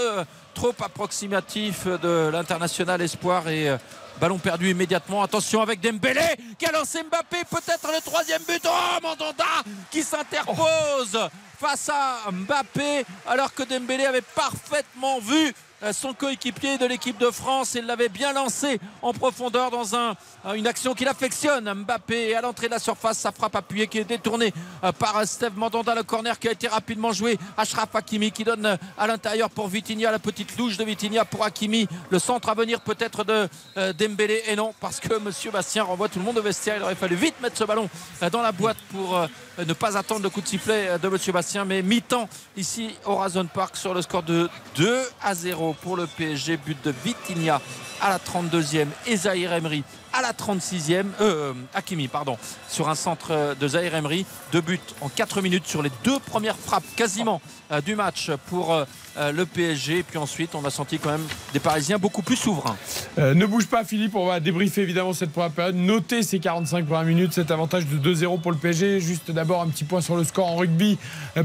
trop 0.55 0.73
approximatif 0.83 1.87
de 1.87 2.31
l'international 2.33 3.03
espoir. 3.03 3.49
Et 3.49 3.77
Ballon 4.19 4.39
perdu 4.39 4.71
immédiatement. 4.71 5.23
Attention 5.23 5.61
avec 5.61 5.81
Dembélé 5.81 6.25
qui 6.59 6.65
a 6.65 6.73
lancé 6.73 7.03
Mbappé. 7.03 7.45
Peut-être 7.51 7.89
le 7.95 8.01
troisième 8.01 8.43
but. 8.49 8.63
Oh, 8.65 8.99
Mandanda 9.03 9.45
qui 9.91 10.03
s'interpose 10.03 11.19
face 11.61 11.91
à 11.91 12.31
Mbappé 12.31 13.05
alors 13.27 13.53
que 13.53 13.63
Dembélé 13.63 14.07
avait 14.07 14.23
parfaitement 14.23 15.19
vu 15.19 15.49
euh, 15.49 15.53
son 15.93 16.15
coéquipier 16.15 16.79
de 16.79 16.87
l'équipe 16.87 17.19
de 17.19 17.31
France. 17.31 17.75
Il 17.75 17.87
l'avait 17.87 18.09
bien 18.09 18.33
lancé 18.33 18.81
en 19.03 19.13
profondeur 19.13 19.71
dans 19.71 19.95
euh, 19.95 20.53
une 20.55 20.67
action 20.67 20.95
qu'il 20.95 21.09
affectionne. 21.09 21.73
Mbappé 21.73 22.35
à 22.35 22.41
l'entrée 22.41 22.67
de 22.67 22.73
la 22.73 22.79
surface, 22.79 23.19
sa 23.19 23.33
frappe 23.33 23.57
appuyée 23.57 23.87
qui 23.87 23.99
est 23.99 24.05
détournée 24.05 24.53
euh, 24.83 24.93
par 24.93 25.27
Steve 25.27 25.57
Mandanda. 25.57 25.95
Le 25.95 26.03
corner 26.03 26.39
qui 26.39 26.49
a 26.49 26.53
été 26.53 26.69
rapidement 26.69 27.13
joué. 27.13 27.39
Ashraf 27.57 27.95
Hakimi 27.95 28.31
qui 28.31 28.45
donne 28.45 28.79
à 28.97 29.07
l'intérieur 29.07 29.51
pour 29.51 29.69
Vitinha. 29.69 30.11
La 30.11 30.19
petite 30.19 30.57
louche 30.57 30.77
de 30.77 30.85
Vitinha 30.85 31.25
pour 31.25 31.45
Hakimi. 31.45 31.89
Le 32.11 32.19
centre 32.19 32.49
à 32.49 32.55
venir 32.55 32.81
peut-être 32.81 33.25
de 33.25 33.49
Dembélé. 33.93 34.43
Et 34.49 34.57
non, 34.57 34.75
parce 34.81 35.01
que 35.01 35.19
Monsieur 35.19 35.51
Bastien 35.51 35.85
renvoie 35.85 36.09
tout 36.09 36.19
le 36.19 36.25
monde 36.25 36.39
au 36.39 36.43
vestiaire. 36.43 36.77
Il 36.77 36.83
aurait 36.83 36.95
fallu 36.95 37.17
vite 37.17 37.35
mettre 37.43 37.57
ce 37.57 37.65
ballon 37.65 37.89
dans 38.33 38.43
la 38.43 38.53
boîte 38.53 38.79
pour 38.91 39.19
ne 39.59 39.73
pas 39.73 39.97
attendre 39.97 40.23
le 40.23 40.31
coup 40.31 40.41
de 40.41 40.47
sifflet 40.47 40.99
de 40.99 41.09
Monsieur 41.09 41.33
Bastien. 41.33 41.65
Mais 41.65 41.83
mi-temps 41.83 42.29
ici 42.57 42.95
au 43.05 43.17
Razon 43.17 43.47
Park 43.47 43.77
sur 43.77 43.95
le 43.95 44.03
score 44.03 44.23
de 44.23 44.49
2 44.77 45.03
à 45.23 45.35
0 45.35 45.74
pour 45.75 45.97
le 45.97 46.07
PSG. 46.07 46.57
But 46.57 46.83
de 46.85 46.95
Vitinha 47.05 47.61
à 48.01 48.09
la 48.11 48.19
32e 48.19 48.89
et 49.07 49.17
Zahir 49.17 49.53
Emery 49.53 49.85
à 50.15 50.23
la 50.23 50.33
36e. 50.33 51.07
Euh, 51.21 51.53
Hakimi, 51.75 52.09
pardon, 52.09 52.39
sur 52.69 52.89
un 52.89 52.95
centre 52.95 53.57
de 53.59 53.69
Zahir 53.69 53.95
Emery. 53.95 54.25
Deux 54.53 54.61
buts 54.61 54.81
en 55.01 55.09
4 55.09 55.43
minutes 55.43 55.67
sur 55.67 55.83
les 55.83 55.91
deux 56.05 56.19
premières 56.21 56.57
frappes 56.57 56.85
quasiment 56.97 57.41
euh, 57.73 57.81
du 57.81 57.97
match 57.97 58.31
pour 58.47 58.73
euh, 58.73 58.85
le 59.33 59.45
PSG. 59.45 59.99
Et 59.99 60.03
puis 60.05 60.19
ensuite, 60.19 60.55
on 60.55 60.65
a 60.65 60.71
senti 60.71 60.99
quand 60.99 61.11
même 61.11 61.27
des 61.53 61.59
Parisiens 61.59 61.99
beaucoup 61.99 62.23
plus 62.23 62.37
souverains. 62.37 62.77
ne 63.19 63.47
bouge 63.47 63.67
pas, 63.67 63.85
Philippe. 63.85 64.15
On 64.15 64.27
va 64.27 64.41
débriefer 64.41 64.83
évidemment 64.83 65.13
cette 65.13 65.33
première 65.33 65.51
période. 65.51 65.75
Notez 65.75 66.23
ces 66.23 66.39
45 66.39 66.87
premières 66.87 67.05
minutes, 67.05 67.33
cet 67.33 67.51
avantage 67.51 67.87
de 67.87 68.15
2-0 68.15 68.41
pour 68.41 68.53
le 68.53 68.59
PSG. 68.59 69.01
Juste 69.01 69.31
d'abord 69.31 69.63
un 69.63 69.69
petit 69.69 69.85
point 69.85 70.01
sur 70.01 70.17
le 70.17 70.25
score 70.25 70.47
en 70.47 70.57
rugby 70.57 70.99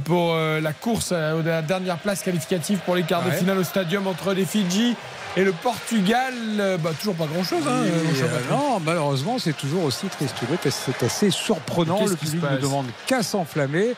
pour 0.05 0.35
la 0.35 0.73
course 0.73 1.11
à 1.11 1.35
la 1.35 1.61
dernière 1.61 1.97
place 1.97 2.23
qualificative 2.23 2.79
pour 2.85 2.95
les 2.95 3.03
quarts 3.03 3.23
de 3.23 3.31
finale 3.31 3.57
au 3.57 3.63
stadium 3.63 4.07
entre 4.07 4.33
les 4.33 4.45
Fidji 4.45 4.95
et 5.37 5.43
le 5.43 5.51
Portugal, 5.51 6.33
euh, 6.59 6.77
bah, 6.77 6.91
toujours 6.99 7.15
pas 7.15 7.25
grand-chose. 7.25 7.63
Hein, 7.67 7.83
euh, 7.85 8.39
non, 8.49 8.79
malheureusement, 8.79 9.37
c'est 9.37 9.53
toujours 9.53 9.83
aussi 9.83 10.07
triste. 10.07 10.35
C'est 10.69 11.03
assez 11.03 11.29
surprenant. 11.29 12.05
Le 12.05 12.15
public 12.15 12.41
ne 12.41 12.57
demande 12.57 12.87
qu'à 13.05 13.23
s'enflammer. 13.23 13.95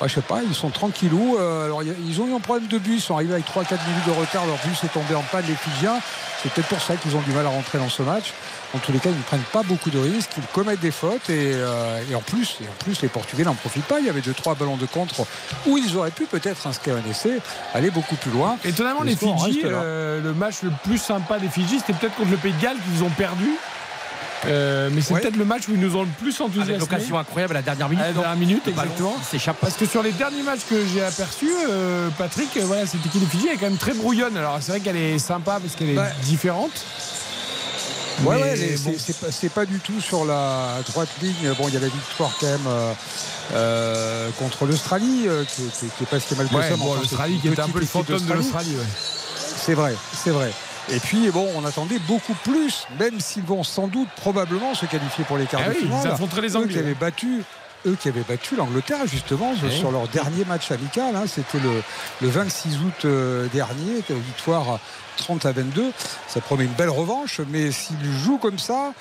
Bah, 0.00 0.06
je 0.08 0.14
sais 0.14 0.20
pas, 0.20 0.42
ils 0.42 0.54
sont 0.54 0.70
tranquillous. 0.70 1.36
Euh, 1.38 1.64
alors, 1.64 1.82
ils 1.82 2.20
ont 2.20 2.28
eu 2.28 2.34
un 2.34 2.40
problème 2.40 2.68
de 2.68 2.78
bus. 2.78 2.96
Ils 2.96 3.00
sont 3.00 3.14
arrivés 3.14 3.34
avec 3.34 3.46
3-4 3.46 3.78
minutes 3.88 4.06
de 4.06 4.12
retard. 4.12 4.46
Leur 4.46 4.58
bus 4.58 4.84
est 4.84 4.92
tombé 4.92 5.14
en 5.14 5.22
panne, 5.22 5.44
les 5.48 5.54
Fidjiens. 5.54 5.98
C'est 6.42 6.52
peut-être 6.52 6.68
pour 6.68 6.80
ça 6.80 6.96
qu'ils 6.96 7.16
ont 7.16 7.22
du 7.22 7.32
mal 7.32 7.46
à 7.46 7.48
rentrer 7.48 7.78
dans 7.78 7.88
ce 7.88 8.02
match. 8.02 8.34
En 8.74 8.78
tous 8.78 8.92
les 8.92 8.98
cas, 8.98 9.08
ils 9.10 9.16
ne 9.16 9.22
prennent 9.22 9.40
pas 9.52 9.62
beaucoup 9.62 9.90
de 9.90 9.98
risques, 9.98 10.32
ils 10.36 10.46
commettent 10.52 10.80
des 10.80 10.90
fautes 10.90 11.30
et, 11.30 11.52
euh, 11.54 12.00
en, 12.14 12.20
plus, 12.20 12.58
et 12.60 12.68
en 12.68 12.84
plus, 12.84 13.00
les 13.00 13.08
Portugais 13.08 13.44
n'en 13.44 13.54
profitent 13.54 13.86
pas. 13.86 14.00
Il 14.00 14.06
y 14.06 14.10
avait 14.10 14.20
deux 14.20 14.34
trois 14.34 14.54
ballons 14.54 14.76
de 14.76 14.86
contre 14.86 15.24
où 15.66 15.78
ils 15.78 15.96
auraient 15.96 16.10
pu 16.10 16.26
peut-être 16.26 16.66
inscrire 16.66 16.96
un 16.96 17.10
essai, 17.10 17.40
aller 17.74 17.90
beaucoup 17.90 18.16
plus 18.16 18.30
loin. 18.30 18.58
Étonnamment, 18.64 19.02
les 19.02 19.16
Fidji, 19.16 19.62
euh, 19.64 20.20
le 20.20 20.34
match 20.34 20.62
le 20.62 20.72
plus 20.84 20.98
sympa 20.98 21.38
des 21.38 21.48
Fidji, 21.48 21.78
c'était 21.78 21.94
peut-être 21.94 22.16
contre 22.16 22.32
le 22.32 22.36
Pays 22.36 22.52
de 22.52 22.60
Galles 22.60 22.76
qu'ils 22.78 23.02
ont 23.02 23.10
perdu. 23.10 23.50
Euh, 24.44 24.90
mais 24.92 25.00
c'est 25.00 25.14
peut-être 25.14 25.36
le 25.36 25.44
match 25.44 25.62
où 25.68 25.72
ils 25.72 25.80
nous 25.80 25.96
ont 25.96 26.02
le 26.02 26.08
plus 26.20 26.38
enthousiasmé. 26.40 26.76
L'occasion 26.78 27.18
incroyable 27.18 27.54
à 27.56 27.60
la 27.60 27.62
dernière 27.62 27.88
minute. 27.88 28.04
À 28.04 28.08
la 28.08 28.12
dernière 28.12 28.36
minute, 28.36 28.68
exactement. 28.68 29.16
Parce 29.60 29.74
que 29.76 29.86
sur 29.86 30.02
les 30.02 30.12
derniers 30.12 30.42
matchs 30.42 30.66
que 30.68 30.76
j'ai 30.86 31.02
aperçus, 31.02 31.52
Patrick, 32.18 32.56
voilà, 32.62 32.86
cette 32.86 33.04
équipe 33.06 33.22
de 33.22 33.26
Fidji 33.26 33.48
est 33.48 33.56
quand 33.56 33.68
même 33.68 33.78
très 33.78 33.94
brouillonne. 33.94 34.36
Alors 34.36 34.58
c'est 34.60 34.72
vrai 34.72 34.80
qu'elle 34.80 34.96
est 34.96 35.18
sympa 35.18 35.58
parce 35.60 35.74
qu'elle 35.74 35.90
est 35.90 35.98
différente. 36.24 36.84
Ouais, 38.24 38.36
ouais, 38.36 38.76
bon. 38.82 38.94
c'est- 38.98 39.20
pas, 39.20 39.26
c'est 39.30 39.50
pas 39.50 39.66
du 39.66 39.78
tout 39.78 40.00
sur 40.00 40.24
la 40.24 40.78
droite 40.88 41.08
ligne. 41.20 41.52
Bon, 41.58 41.68
il 41.68 41.74
y 41.74 41.76
a 41.76 41.80
la 41.80 41.88
victoire 41.88 42.32
quand 42.40 42.46
même 42.46 42.66
euh, 42.66 42.92
euh, 43.54 44.30
contre 44.38 44.64
l'Australie, 44.64 45.24
euh, 45.26 45.44
qui, 45.44 45.62
qui- 45.64 45.86
qui 45.98 46.02
est 46.02 46.06
pas 46.06 46.18
si 46.18 46.34
mal 46.34 46.48
que 46.48 46.54
Ouais, 46.54 46.62
ça. 46.62 46.70
mais 46.70 46.76
bon, 46.76 46.84
enfin, 46.92 47.00
c'est 47.02 47.10
l'Australie 47.10 47.38
qui 47.40 47.48
était 47.48 47.60
un 47.60 47.68
peu 47.68 47.80
le 47.80 47.84
fantôme 47.86 48.24
de 48.24 48.32
l'Australie. 48.32 48.74
ouais. 48.76 48.86
C'est 49.36 49.74
vrai, 49.74 49.94
c'est 50.24 50.30
vrai. 50.30 50.50
Et 50.90 51.00
puis, 51.00 51.30
bon, 51.30 51.48
on 51.56 51.64
attendait 51.64 51.98
beaucoup 52.06 52.34
plus, 52.44 52.86
même 52.98 53.18
s'ils 53.20 53.42
vont 53.42 53.64
sans 53.64 53.88
doute 53.88 54.08
probablement 54.16 54.74
se 54.74 54.86
qualifier 54.86 55.24
pour 55.24 55.36
les 55.36 55.46
quarts 55.46 55.62
Ah 55.64 55.68
de 55.70 55.74
oui, 55.74 55.80
finale. 55.82 56.00
ils 56.04 56.08
affronteraient 56.10 56.42
les 56.42 56.48
Eux 56.56 56.60
qui 56.60 56.64
Anglais. 56.64 56.78
avaient 56.78 56.94
battu. 56.94 57.42
Eux 57.86 57.96
qui 58.00 58.08
avaient 58.08 58.24
battu 58.28 58.56
l'Angleterre 58.56 59.06
justement 59.06 59.52
Oui. 59.62 59.78
sur 59.78 59.92
leur 59.92 60.08
dernier 60.08 60.44
match 60.44 60.70
amical, 60.72 61.14
hein. 61.14 61.24
c'était 61.28 61.58
le, 61.58 61.82
le 62.20 62.28
26 62.28 62.78
août 62.78 63.04
euh, 63.04 63.46
dernier, 63.52 64.02
victoire 64.10 64.80
30 65.18 65.46
à 65.46 65.52
22. 65.52 65.92
Ça 66.26 66.40
promet 66.40 66.64
une 66.64 66.72
belle 66.72 66.88
revanche, 66.90 67.40
mais 67.48 67.70
s'ils 67.70 67.96
jouent 68.24 68.38
comme 68.38 68.58
ça, 68.58 68.92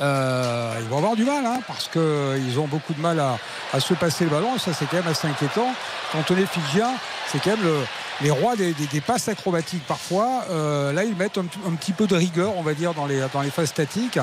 euh, 0.00 0.74
ils 0.80 0.88
vont 0.88 0.98
avoir 0.98 1.14
du 1.14 1.24
mal, 1.24 1.44
hein, 1.46 1.60
parce 1.68 1.88
qu'ils 1.88 2.58
ont 2.58 2.66
beaucoup 2.66 2.94
de 2.94 3.00
mal 3.00 3.20
à, 3.20 3.38
à 3.72 3.78
se 3.80 3.94
passer 3.94 4.24
le 4.24 4.30
ballon. 4.30 4.58
Ça, 4.58 4.72
c'est 4.72 4.86
quand 4.86 4.96
même 4.96 5.08
assez 5.08 5.28
inquiétant. 5.28 5.72
Quand 6.12 6.24
on 6.30 6.36
est 6.36 6.46
Fidjien, 6.46 6.90
c'est 7.28 7.40
quand 7.42 7.50
même 7.50 7.62
le- 7.64 7.84
les 8.20 8.30
rois 8.30 8.56
des, 8.56 8.72
des- 8.74 8.86
des 8.86 9.00
passes 9.00 9.28
acrobatiques 9.28 9.84
parfois. 9.86 10.44
Euh, 10.50 10.92
là, 10.92 11.04
ils 11.04 11.16
mettent 11.16 11.38
un, 11.38 11.46
un 11.66 11.74
petit 11.74 11.92
peu 11.92 12.06
de 12.06 12.14
rigueur, 12.14 12.52
on 12.56 12.62
va 12.62 12.74
dire, 12.74 12.94
dans 12.94 13.06
les, 13.06 13.20
dans 13.32 13.40
les 13.40 13.50
phases 13.50 13.70
statiques. 13.70 14.18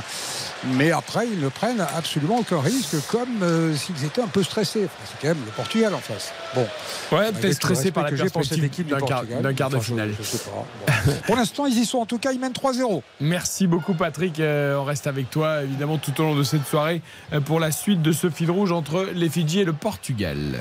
Mais 0.73 0.91
après, 0.91 1.25
ils 1.31 1.39
ne 1.39 1.47
prennent 1.49 1.85
absolument 1.97 2.37
aucun 2.39 2.59
risque, 2.61 2.95
comme 3.09 3.41
euh, 3.43 3.73
s'ils 3.75 4.03
étaient 4.05 4.21
un 4.21 4.27
peu 4.27 4.43
stressés. 4.43 4.85
Enfin, 4.85 5.03
c'est 5.09 5.21
quand 5.21 5.33
même 5.33 5.43
le 5.45 5.51
Portugal 5.51 5.93
en 5.93 5.99
face. 5.99 6.31
Bon. 6.53 6.67
Ouais, 7.11 7.31
peut-être 7.31 7.53
stressé 7.55 7.91
par 7.91 8.03
la 8.03 8.11
perspective 8.11 8.63
équipe 8.63 8.87
du 8.87 8.91
d'un 8.93 8.99
quart, 8.99 9.07
Portugal. 9.19 9.41
d'un 9.41 9.53
quart 9.53 9.69
de 9.69 9.75
Enfin, 9.77 9.85
je- 9.87 9.91
finale. 9.93 10.13
je 10.19 10.23
sais 10.23 10.37
pas. 10.39 10.65
Bon. 11.05 11.13
Pour 11.25 11.35
l'instant, 11.37 11.65
ils 11.65 11.77
y 11.77 11.85
sont. 11.85 11.99
En 11.99 12.05
tout 12.05 12.19
cas, 12.19 12.31
ils 12.33 12.39
mènent 12.39 12.51
3-0. 12.53 13.01
Merci 13.21 13.67
beaucoup 13.67 13.93
Patrick, 13.93 14.39
Euh, 14.39 14.75
on 14.77 14.83
reste 14.83 15.07
avec 15.07 15.29
toi 15.29 15.63
évidemment 15.63 15.97
tout 15.97 16.19
au 16.19 16.23
long 16.23 16.35
de 16.35 16.43
cette 16.43 16.65
soirée 16.67 17.01
euh, 17.33 17.39
pour 17.41 17.59
la 17.59 17.71
suite 17.71 18.01
de 18.01 18.11
ce 18.11 18.29
fil 18.29 18.51
rouge 18.51 18.71
entre 18.71 19.07
les 19.13 19.29
Fidji 19.29 19.61
et 19.61 19.65
le 19.65 19.73
Portugal. 19.73 20.59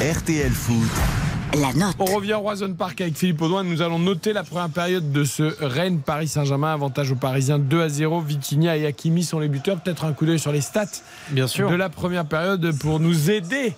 RTL 0.00 0.52
Foot. 0.52 0.90
La 1.60 1.72
note. 1.72 1.96
On 1.98 2.04
revient 2.04 2.34
au 2.34 2.40
Roison 2.40 2.72
Park 2.74 3.00
avec 3.00 3.16
Philippe 3.16 3.40
Audouin. 3.40 3.64
Nous 3.64 3.80
allons 3.80 3.98
noter 3.98 4.32
la 4.34 4.44
première 4.44 4.68
période 4.68 5.10
de 5.10 5.24
ce 5.24 5.54
Rennes 5.64 6.00
Paris 6.00 6.28
Saint-Germain. 6.28 6.72
Avantage 6.72 7.10
aux 7.12 7.16
Parisiens 7.16 7.58
2 7.58 7.80
à 7.80 7.88
0. 7.88 8.20
Vitinha 8.20 8.76
et 8.76 8.84
Hakimi 8.84 9.24
sont 9.24 9.38
les 9.38 9.48
buteurs. 9.48 9.80
Peut-être 9.80 10.04
un 10.04 10.12
coup 10.12 10.26
d'œil 10.26 10.38
sur 10.38 10.52
les 10.52 10.60
stats 10.60 10.84
Bien 11.30 11.46
sûr. 11.46 11.70
de 11.70 11.74
la 11.74 11.88
première 11.88 12.26
période 12.26 12.76
pour 12.78 13.00
nous 13.00 13.30
aider 13.30 13.74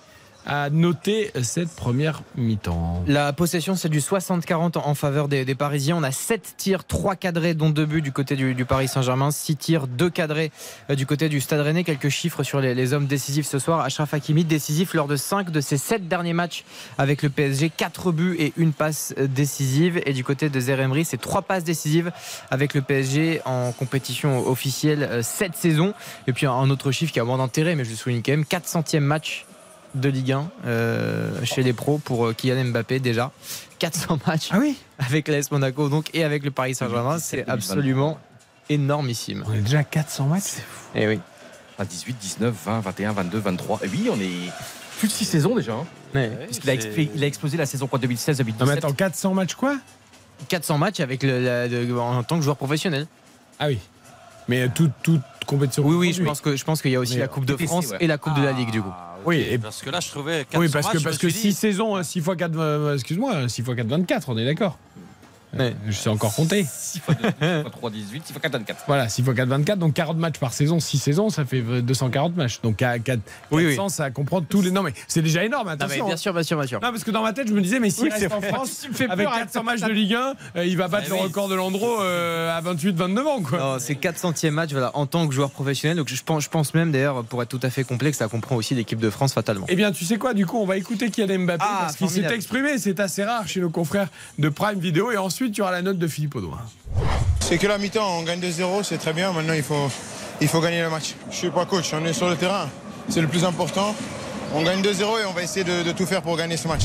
à 0.49 0.71
noter 0.71 1.31
cette 1.43 1.69
première 1.69 2.23
mi-temps. 2.35 3.03
La 3.07 3.31
possession, 3.33 3.75
c'est 3.75 3.87
du 3.87 3.99
60-40 3.99 4.79
en 4.79 4.95
faveur 4.95 5.27
des, 5.27 5.45
des 5.45 5.53
Parisiens. 5.53 5.97
On 5.97 6.03
a 6.03 6.11
7 6.11 6.55
tirs, 6.57 6.85
3 6.85 7.15
cadrés, 7.15 7.53
dont 7.53 7.69
2 7.69 7.85
buts 7.85 8.01
du 8.01 8.11
côté 8.11 8.35
du, 8.35 8.55
du 8.55 8.65
Paris 8.65 8.87
Saint-Germain. 8.87 9.29
6 9.29 9.55
tirs, 9.57 9.87
2 9.87 10.09
cadrés 10.09 10.51
euh, 10.89 10.95
du 10.95 11.05
côté 11.05 11.29
du 11.29 11.39
Stade 11.39 11.61
Rennais. 11.61 11.83
Quelques 11.83 12.09
chiffres 12.09 12.41
sur 12.41 12.61
les, 12.61 12.73
les 12.73 12.93
hommes 12.93 13.05
décisifs 13.05 13.45
ce 13.45 13.59
soir. 13.59 13.81
Achraf 13.81 14.11
Hakimi, 14.11 14.43
décisif 14.43 14.95
lors 14.95 15.07
de 15.07 15.15
5 15.15 15.51
de 15.51 15.61
ses 15.61 15.77
7 15.77 16.07
derniers 16.07 16.33
matchs 16.33 16.65
avec 16.97 17.21
le 17.21 17.29
PSG. 17.29 17.69
4 17.69 18.11
buts 18.11 18.35
et 18.39 18.51
une 18.57 18.73
passe 18.73 19.13
euh, 19.19 19.27
décisive. 19.27 20.01
Et 20.07 20.13
du 20.13 20.23
côté 20.23 20.49
de 20.49 20.59
Zeremri, 20.59 21.05
c'est 21.05 21.21
3 21.21 21.43
passes 21.43 21.63
décisives 21.63 22.11
avec 22.49 22.73
le 22.73 22.81
PSG 22.81 23.41
en 23.45 23.71
compétition 23.71 24.47
officielle 24.47 25.23
7 25.23 25.55
saisons. 25.55 25.93
Et 26.25 26.33
puis 26.33 26.47
un 26.47 26.69
autre 26.71 26.91
chiffre 26.91 27.13
qui 27.13 27.19
a 27.19 27.23
moins 27.23 27.37
d'intérêt, 27.37 27.75
mais 27.75 27.85
je 27.85 27.91
le 27.91 27.95
souligne 27.95 28.23
quand 28.25 28.31
même 28.31 28.45
400e 28.45 28.99
match 28.99 29.45
de 29.95 30.09
Ligue 30.09 30.31
1 30.33 30.49
euh, 30.65 31.43
chez 31.43 31.63
les 31.63 31.73
pros 31.73 31.97
pour 31.97 32.27
euh, 32.27 32.33
Kylian 32.33 32.65
Mbappé 32.65 32.99
déjà 32.99 33.31
400 33.79 34.19
matchs 34.27 34.49
Ah 34.51 34.57
oui 34.59 34.75
avec 34.99 35.27
l'AS 35.27 35.49
Monaco 35.51 35.89
donc 35.89 36.09
et 36.13 36.23
avec 36.23 36.43
le 36.43 36.51
Paris 36.51 36.75
Saint-Germain 36.75 37.17
c'est 37.19 37.37
2017, 37.45 37.49
absolument 37.49 38.19
énormissime 38.69 39.43
On 39.47 39.53
est 39.53 39.61
déjà 39.61 39.79
à 39.79 39.83
400 39.83 40.25
matchs. 40.27 40.53
et 40.95 41.07
oui 41.07 41.19
À 41.77 41.85
18, 41.85 42.17
19, 42.19 42.53
20, 42.65 42.79
21, 42.81 43.11
22, 43.13 43.39
23. 43.39 43.79
Et 43.83 43.87
oui, 43.87 44.09
on 44.11 44.19
est 44.19 44.51
plus 44.99 45.07
de 45.07 45.13
6 45.13 45.25
saisons 45.25 45.55
déjà. 45.55 45.73
hein. 45.73 45.85
Ouais. 46.13 46.29
A, 46.67 46.73
il 47.13 47.23
a 47.23 47.27
explosé 47.27 47.55
la 47.57 47.65
saison 47.65 47.87
quoi, 47.87 47.99
2016, 47.99 48.37
2017. 48.37 48.59
Non 48.59 48.71
mais 48.71 48.77
attends, 48.77 48.93
400 48.93 49.33
matchs 49.33 49.53
quoi? 49.55 49.77
400 50.49 50.77
matchs 50.77 50.99
avec 50.99 51.23
le, 51.23 51.39
la- 51.43 51.67
de- 51.67 51.93
en 51.97 52.21
tant 52.23 52.37
que 52.37 52.43
joueur 52.43 52.57
professionnel 52.57 53.07
Ah 53.59 53.67
oui. 53.67 53.79
Mais 54.47 54.67
toute, 54.69 54.91
toute 55.03 55.21
compétition. 55.45 55.83
oui 55.85 55.95
oui 55.95 56.13
je 56.13 56.23
pense 56.23 56.41
que 56.41 56.55
je 56.55 56.63
pense 56.65 56.81
qu'il 56.81 56.91
y 56.91 56.95
a 56.95 56.99
aussi 56.99 57.13
Mais 57.15 57.19
la 57.21 57.27
Coupe 57.27 57.45
de 57.45 57.55
France 57.57 57.87
ouais. 57.91 57.97
et 58.01 58.07
la 58.07 58.17
Coupe 58.17 58.35
de 58.35 58.41
la 58.43 58.51
Ligue 58.51 58.71
du 58.71 58.81
coup 58.81 58.91
Ah, 59.19 59.21
ok. 59.21 59.27
Oui, 59.27 59.45
et- 59.49 59.57
parce 59.57 59.81
que 59.81 59.89
là, 59.89 59.99
je 59.99 60.09
trouvais 60.09 60.45
400 60.45 60.59
Oui, 60.59 60.69
parce 60.71 60.87
que, 60.87 60.93
matchs, 60.93 61.03
parce 61.03 61.17
que 61.17 61.25
me 61.27 61.31
suis 61.31 61.41
6 61.41 61.47
dit, 61.49 61.53
saisons, 61.53 62.01
6 62.03 62.21
fois 62.21 62.35
4, 62.35 62.93
excuse-moi, 62.95 63.47
6 63.49 63.61
fois 63.63 63.75
4, 63.75 63.87
24, 63.87 64.29
on 64.29 64.37
est 64.37 64.45
d'accord. 64.45 64.77
Ouais. 65.57 65.75
Je 65.87 65.91
sais 65.93 66.09
encore 66.09 66.33
compter. 66.35 66.65
6 66.69 66.99
fois 66.99 67.15
2, 67.15 67.21
6 67.27 67.61
fois 67.63 67.71
3, 67.71 67.89
18, 67.89 68.23
6 68.27 68.33
fois 68.33 68.41
4, 68.41 68.51
24. 68.53 68.83
Voilà, 68.87 69.09
6 69.09 69.23
fois 69.23 69.33
4, 69.33 69.47
24, 69.49 69.79
donc 69.79 69.93
40 69.93 70.17
matchs 70.17 70.37
par 70.39 70.53
saison, 70.53 70.79
6 70.79 70.97
saisons, 70.99 71.29
ça 71.29 71.43
fait 71.45 71.61
240 71.61 72.35
matchs. 72.37 72.61
Donc 72.61 72.81
à 72.81 72.99
4, 72.99 73.19
Oui, 73.51 73.65
400, 73.75 73.89
ça 73.89 74.11
comprend 74.11 74.41
tous 74.41 74.61
les. 74.61 74.69
Non, 74.71 74.83
mais 74.83 74.93
c'est 75.07 75.21
déjà 75.21 75.43
énorme, 75.43 75.67
Non, 75.67 75.75
mais 75.77 75.83
attention. 75.83 76.05
bien 76.05 76.13
hein. 76.13 76.17
sûr 76.17 76.33
bien 76.33 76.43
sûr 76.43 76.57
bien 76.57 76.67
sûr 76.67 76.79
Non, 76.81 76.91
parce 76.91 77.03
que 77.03 77.11
dans 77.11 77.23
ma 77.23 77.33
tête, 77.33 77.47
je 77.47 77.53
me 77.53 77.61
disais, 77.61 77.79
mais 77.79 77.89
s'il 77.89 78.03
Oui, 78.05 78.09
reste 78.11 78.21
c'est 78.21 78.33
en. 78.33 78.41
France, 78.41 78.87
Tu 78.95 79.09
avec 79.09 79.25
peur, 79.27 79.35
400 79.37 79.63
matchs 79.63 79.81
de 79.81 79.91
Ligue 79.91 80.13
1, 80.13 80.33
euh, 80.57 80.65
il 80.65 80.77
va 80.77 80.87
battre 80.87 81.05
Eh 81.07 81.09
le 81.09 81.15
oui. 81.15 81.21
record 81.23 81.49
de 81.49 81.55
Landreau 81.55 82.01
euh, 82.01 82.55
à 82.55 82.61
28, 82.61 82.95
29 82.95 83.27
ans, 83.27 83.41
quoi. 83.41 83.57
Non, 83.59 83.75
c'est 83.79 83.95
400e 83.95 84.51
match 84.51 84.71
voilà, 84.71 84.91
en 84.95 85.05
tant 85.07 85.27
que 85.27 85.33
joueur 85.33 85.49
professionnel. 85.51 85.97
Donc 85.97 86.09
je 86.09 86.23
pense, 86.23 86.43
je 86.43 86.49
pense 86.49 86.73
même 86.73 86.91
d'ailleurs, 86.91 87.23
pour 87.23 87.41
être 87.41 87.49
tout 87.49 87.59
à 87.63 87.69
fait 87.69 87.83
complet, 87.83 88.11
que 88.11 88.17
ça 88.17 88.27
comprend 88.27 88.55
aussi 88.55 88.75
l'équipe 88.75 88.99
de 88.99 89.09
France 89.09 89.33
fatalement. 89.33 89.65
Eh 89.69 89.75
bien, 89.75 89.91
tu 89.91 90.05
sais 90.05 90.17
quoi, 90.17 90.33
du 90.33 90.45
coup, 90.45 90.57
on 90.59 90.65
va 90.65 90.77
écouter 90.77 91.09
Kylian 91.09 91.39
Mbappé 91.39 91.63
Ah, 91.67 91.77
parce 91.81 91.95
qu'il 91.95 92.09
s'est 92.09 92.21
exprimé. 92.33 92.77
C'est 92.77 92.99
assez 92.99 93.23
rare 93.23 93.47
chez 93.47 93.61
nos 93.61 93.69
confrères 93.69 94.07
de 94.37 94.49
Prime 94.49 94.79
Video. 94.79 95.11
Et 95.11 95.17
ensuite, 95.17 95.38
tu 95.45 95.61
auras 95.61 95.71
la 95.71 95.81
note 95.81 95.97
de 95.97 96.07
Philippe 96.07 96.35
Audouin. 96.35 96.59
C'est 97.39 97.57
que 97.57 97.67
la 97.67 97.77
mi-temps, 97.77 98.19
on 98.19 98.23
gagne 98.23 98.39
2-0, 98.39 98.83
c'est 98.83 98.97
très 98.97 99.13
bien. 99.13 99.31
Maintenant, 99.31 99.53
il 99.53 99.63
faut, 99.63 99.89
il 100.41 100.47
faut 100.47 100.61
gagner 100.61 100.81
le 100.81 100.89
match. 100.89 101.15
Je 101.31 101.35
suis 101.35 101.49
pas 101.49 101.65
coach, 101.65 101.93
on 101.93 102.05
est 102.05 102.13
sur 102.13 102.29
le 102.29 102.35
terrain. 102.35 102.69
C'est 103.07 103.21
le 103.21 103.27
plus 103.27 103.43
important. 103.43 103.95
On 104.53 104.61
gagne 104.63 104.81
2-0 104.81 105.21
et 105.21 105.25
on 105.25 105.33
va 105.33 105.43
essayer 105.43 105.63
de, 105.63 105.83
de 105.83 105.91
tout 105.91 106.05
faire 106.05 106.21
pour 106.21 106.35
gagner 106.37 106.57
ce 106.57 106.67
match. 106.67 106.83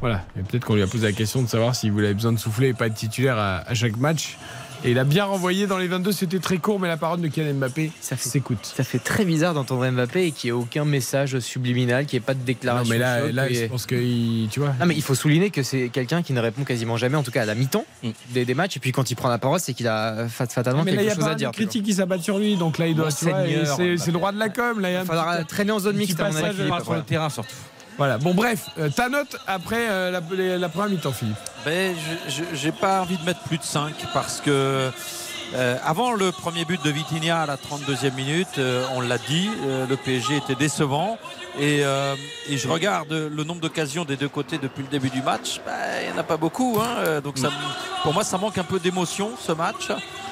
Voilà, 0.00 0.24
et 0.38 0.42
peut-être 0.42 0.64
qu'on 0.64 0.74
lui 0.76 0.82
a 0.82 0.86
posé 0.86 1.06
la 1.06 1.12
question 1.12 1.42
de 1.42 1.48
savoir 1.48 1.74
s'il 1.74 1.90
voulait 1.90 2.14
besoin 2.14 2.32
de 2.32 2.38
souffler 2.38 2.68
et 2.68 2.74
pas 2.74 2.86
être 2.86 2.94
titulaire 2.94 3.36
à, 3.36 3.58
à 3.66 3.74
chaque 3.74 3.96
match. 3.96 4.38
Et 4.84 4.92
il 4.92 4.98
a 5.00 5.02
bien 5.04 5.24
renvoyé 5.24 5.66
dans 5.66 5.76
les 5.76 5.88
22, 5.88 6.12
c'était 6.12 6.38
très 6.38 6.58
court, 6.58 6.78
mais 6.78 6.86
la 6.86 6.96
parole 6.96 7.20
de 7.20 7.26
Kylian 7.26 7.54
Mbappé, 7.54 7.90
Ça 8.00 8.16
s'écoute. 8.16 8.58
Ça 8.62 8.84
fait 8.84 9.00
très 9.00 9.24
bizarre 9.24 9.52
d'entendre 9.52 9.84
Mbappé 9.90 10.26
et 10.26 10.30
qu'il 10.30 10.52
n'y 10.52 10.56
ait 10.58 10.62
aucun 10.62 10.84
message 10.84 11.36
subliminal, 11.40 12.06
qu'il 12.06 12.16
n'y 12.18 12.22
ait 12.22 12.26
pas 12.26 12.34
de 12.34 12.38
Non, 12.38 12.44
déclaration. 12.44 12.88
mais 12.88 12.98
là, 12.98 13.22
choc, 13.22 13.32
là 13.32 13.50
et- 13.50 13.54
je 13.54 13.64
pense 13.66 13.86
que, 13.86 13.96
il- 13.96 14.48
tu 14.52 14.60
vois. 14.60 14.74
Non, 14.78 14.86
mais 14.86 14.94
il 14.94 15.02
faut 15.02 15.16
souligner 15.16 15.50
que 15.50 15.64
c'est 15.64 15.88
quelqu'un 15.88 16.22
qui 16.22 16.32
ne 16.32 16.40
répond 16.40 16.62
quasiment 16.62 16.96
jamais, 16.96 17.16
en 17.16 17.24
tout 17.24 17.32
cas 17.32 17.42
à 17.42 17.44
la 17.44 17.56
mi-temps 17.56 17.84
Mm. 18.04 18.08
des, 18.30 18.44
des 18.44 18.54
matchs. 18.54 18.76
Et 18.76 18.80
puis 18.80 18.92
quand 18.92 19.10
il 19.10 19.16
prend 19.16 19.28
la 19.28 19.38
parole, 19.38 19.58
c'est 19.58 19.74
qu'il 19.74 19.88
a 19.88 20.28
fat- 20.28 20.46
fatalement 20.46 20.84
mais 20.84 20.92
il 20.92 20.94
y 20.94 20.98
quelque 20.98 21.10
a 21.10 21.14
chose 21.16 21.24
à 21.24 21.34
dire. 21.34 21.50
tu 21.50 21.56
vois. 21.60 21.66
critiques 21.66 21.84
qui 21.84 21.94
s'abattent 21.94 22.22
sur 22.22 22.38
lui, 22.38 22.56
donc 22.56 22.78
là, 22.78 22.86
il 22.86 22.94
doit, 22.94 23.10
c'est 23.10 23.26
le 23.32 24.12
droit 24.12 24.30
de 24.30 24.38
la 24.38 24.48
com. 24.48 24.78
Là, 24.80 24.90
il 24.90 24.92
y 24.92 24.96
a 24.96 25.02
Il 25.02 25.06
petit- 25.08 25.46
traîner 25.48 25.72
en 25.72 25.80
zone 25.80 25.96
mixte, 25.96 26.16
Sur 26.16 26.94
le 26.94 27.02
terrain 27.02 27.28
surtout. 27.30 27.50
Voilà, 27.98 28.16
bon, 28.16 28.32
bref, 28.32 28.66
euh, 28.78 28.88
ta 28.90 29.08
note 29.08 29.36
après 29.48 29.88
euh, 29.88 30.12
la, 30.12 30.58
la 30.58 30.68
première 30.68 30.88
mi-temps, 30.88 31.12
Philippe. 31.12 31.36
Ben, 31.64 31.96
j'ai 32.54 32.70
pas 32.72 33.02
envie 33.02 33.18
de 33.18 33.24
mettre 33.24 33.40
plus 33.40 33.58
de 33.58 33.64
5 33.64 33.92
parce 34.14 34.40
que 34.40 34.90
euh, 35.54 35.76
avant 35.84 36.12
le 36.12 36.30
premier 36.30 36.64
but 36.64 36.82
de 36.84 36.90
Vitinha 36.90 37.42
à 37.42 37.46
la 37.46 37.56
32e 37.56 38.14
minute, 38.14 38.58
euh, 38.58 38.84
on 38.94 39.00
l'a 39.00 39.18
dit, 39.18 39.50
euh, 39.66 39.86
le 39.88 39.96
PSG 39.96 40.36
était 40.36 40.54
décevant. 40.54 41.18
Et, 41.58 41.80
euh, 41.84 42.14
et 42.48 42.56
je 42.56 42.68
regarde 42.68 43.12
le 43.12 43.44
nombre 43.44 43.60
d'occasions 43.60 44.04
des 44.04 44.16
deux 44.16 44.28
côtés 44.28 44.58
depuis 44.58 44.82
le 44.82 44.88
début 44.88 45.10
du 45.10 45.22
match. 45.22 45.60
Ben, 45.66 45.72
il 46.02 46.06
n'y 46.12 46.16
en 46.16 46.18
a 46.20 46.22
pas 46.22 46.36
beaucoup. 46.36 46.78
hein. 46.80 46.96
Euh, 46.98 47.20
Donc 47.20 47.38
ça, 47.38 47.50
pour 48.02 48.12
moi, 48.14 48.22
ça 48.24 48.38
manque 48.38 48.58
un 48.58 48.64
peu 48.64 48.78
d'émotion 48.78 49.32
ce 49.44 49.52
match. 49.52 49.88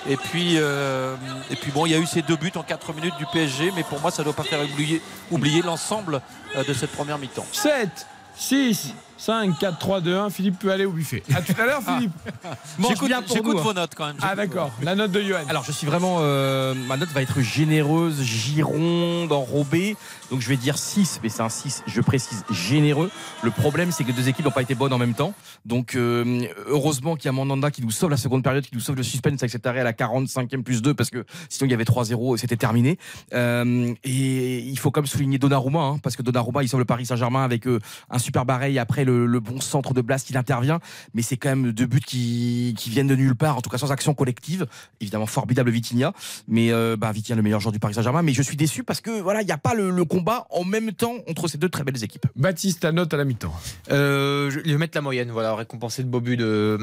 Et 0.08 0.16
puis, 0.16 0.52
euh, 0.56 1.16
et 1.50 1.56
puis 1.56 1.72
bon, 1.72 1.84
il 1.86 1.92
y 1.92 1.94
a 1.94 1.98
eu 1.98 2.06
ces 2.06 2.22
deux 2.22 2.36
buts 2.36 2.52
en 2.54 2.62
4 2.62 2.92
minutes 2.94 3.16
du 3.18 3.26
PSG, 3.32 3.72
mais 3.74 3.82
pour 3.82 4.00
moi, 4.00 4.10
ça 4.12 4.22
ne 4.22 4.24
doit 4.26 4.34
pas 4.36 4.44
faire 4.44 4.60
oublier, 4.62 5.02
oublier 5.32 5.62
l'ensemble 5.62 6.20
de 6.56 6.72
cette 6.72 6.92
première 6.92 7.18
mi-temps. 7.18 7.46
7, 7.50 8.06
6, 8.36 8.94
5, 9.18 9.58
4, 9.58 9.78
3, 9.78 10.00
2, 10.02 10.16
1. 10.16 10.30
Philippe 10.30 10.58
peut 10.60 10.70
aller 10.70 10.84
au 10.84 10.92
buffet. 10.92 11.22
À 11.34 11.40
tout 11.42 11.54
à 11.60 11.64
l'heure, 11.66 11.82
Philippe. 11.82 12.12
Mange 12.78 12.90
J'écoute 12.90 13.08
bien 13.08 13.22
pour 13.22 13.34
j'écoute 13.34 13.54
nous, 13.54 13.58
hein. 13.60 13.64
vos 13.64 13.72
notes 13.72 13.92
quand 13.96 14.06
même. 14.06 14.16
Ah, 14.22 14.36
d'accord. 14.36 14.70
La 14.82 14.94
note 14.94 15.10
de 15.10 15.22
Johan. 15.22 15.40
Alors 15.48 15.64
je 15.64 15.72
suis 15.72 15.86
vraiment 15.86 16.18
euh, 16.20 16.74
ma 16.86 16.96
note 16.98 17.08
va 17.08 17.22
être 17.22 17.40
généreuse, 17.40 18.22
gironde, 18.22 19.32
enrobée. 19.32 19.96
Donc 20.30 20.40
je 20.40 20.48
vais 20.48 20.56
dire 20.56 20.78
6, 20.78 21.20
mais 21.22 21.28
c'est 21.28 21.42
un 21.42 21.48
6, 21.48 21.82
je 21.86 22.00
précise, 22.00 22.44
généreux. 22.50 23.10
Le 23.42 23.50
problème 23.50 23.92
c'est 23.92 24.04
que 24.04 24.12
deux 24.12 24.28
équipes 24.28 24.44
n'ont 24.44 24.50
pas 24.50 24.62
été 24.62 24.74
bonnes 24.74 24.92
en 24.92 24.98
même 24.98 25.14
temps. 25.14 25.34
Donc 25.64 25.94
euh, 25.94 26.46
heureusement 26.66 27.16
qu'il 27.16 27.26
y 27.26 27.28
a 27.28 27.32
Mandanda 27.32 27.70
qui 27.70 27.82
nous 27.82 27.90
sauve 27.90 28.10
la 28.10 28.16
seconde 28.16 28.42
période, 28.42 28.64
qui 28.64 28.74
nous 28.74 28.80
sauve 28.80 28.96
le 28.96 29.02
suspense 29.02 29.42
avec 29.42 29.50
cet 29.50 29.66
arrêt 29.66 29.80
à 29.80 29.84
la 29.84 29.92
45e 29.92 30.62
plus 30.62 30.82
2 30.82 30.94
parce 30.94 31.10
que 31.10 31.24
sinon 31.48 31.68
il 31.68 31.70
y 31.70 31.74
avait 31.74 31.84
3-0 31.84 32.34
et 32.34 32.38
c'était 32.38 32.56
terminé. 32.56 32.98
Euh, 33.34 33.94
et 34.04 34.58
il 34.58 34.78
faut 34.78 34.90
comme 34.90 35.06
souligner 35.06 35.38
Donnarumma 35.38 35.80
hein, 35.80 35.98
parce 36.02 36.16
que 36.16 36.22
Donnarumma 36.22 36.62
il 36.62 36.68
sauve 36.68 36.80
le 36.80 36.86
Paris 36.86 37.06
Saint-Germain 37.06 37.44
avec 37.44 37.66
euh, 37.66 37.80
un 38.10 38.18
super 38.18 38.44
barreil 38.44 38.78
après 38.78 39.04
le, 39.04 39.26
le 39.26 39.40
bon 39.40 39.60
centre 39.60 39.94
de 39.94 40.00
Blas 40.00 40.22
qui 40.24 40.36
intervient, 40.36 40.80
mais 41.14 41.22
c'est 41.22 41.36
quand 41.36 41.48
même 41.48 41.72
deux 41.72 41.86
buts 41.86 42.00
qui, 42.00 42.74
qui 42.76 42.90
viennent 42.90 43.06
de 43.06 43.16
nulle 43.16 43.34
part, 43.34 43.56
en 43.56 43.62
tout 43.62 43.70
cas 43.70 43.78
sans 43.78 43.92
action 43.92 44.14
collective. 44.14 44.66
Évidemment, 45.00 45.26
formidable 45.26 45.70
Vitinha, 45.70 46.12
mais 46.48 46.72
euh, 46.72 46.96
bah, 46.96 47.12
Vitinha 47.12 47.36
le 47.36 47.42
meilleur 47.42 47.60
joueur 47.60 47.72
du 47.72 47.78
Paris 47.78 47.94
Saint-Germain. 47.94 48.22
Mais 48.22 48.32
je 48.32 48.42
suis 48.42 48.56
déçu 48.56 48.84
parce 48.84 49.00
que 49.00 49.20
voilà, 49.20 49.42
il 49.42 49.46
n'y 49.46 49.52
a 49.52 49.58
pas 49.58 49.74
le, 49.74 49.90
le 49.90 50.04
combat 50.16 50.46
en 50.50 50.64
même 50.64 50.92
temps 50.92 51.16
entre 51.28 51.46
ces 51.46 51.58
deux 51.58 51.68
très 51.68 51.84
belles 51.84 52.02
équipes. 52.02 52.24
Baptiste, 52.36 52.80
ta 52.80 52.92
note 52.92 53.12
à 53.12 53.18
la 53.18 53.24
mi-temps. 53.24 53.52
Euh, 53.90 54.50
je 54.50 54.60
vais 54.60 54.78
mettre 54.78 54.96
la 54.96 55.02
moyenne, 55.02 55.30
voilà, 55.30 55.54
récompenser 55.54 56.02
le 56.02 56.08
beau 56.08 56.20
but 56.20 56.38
de, 56.38 56.78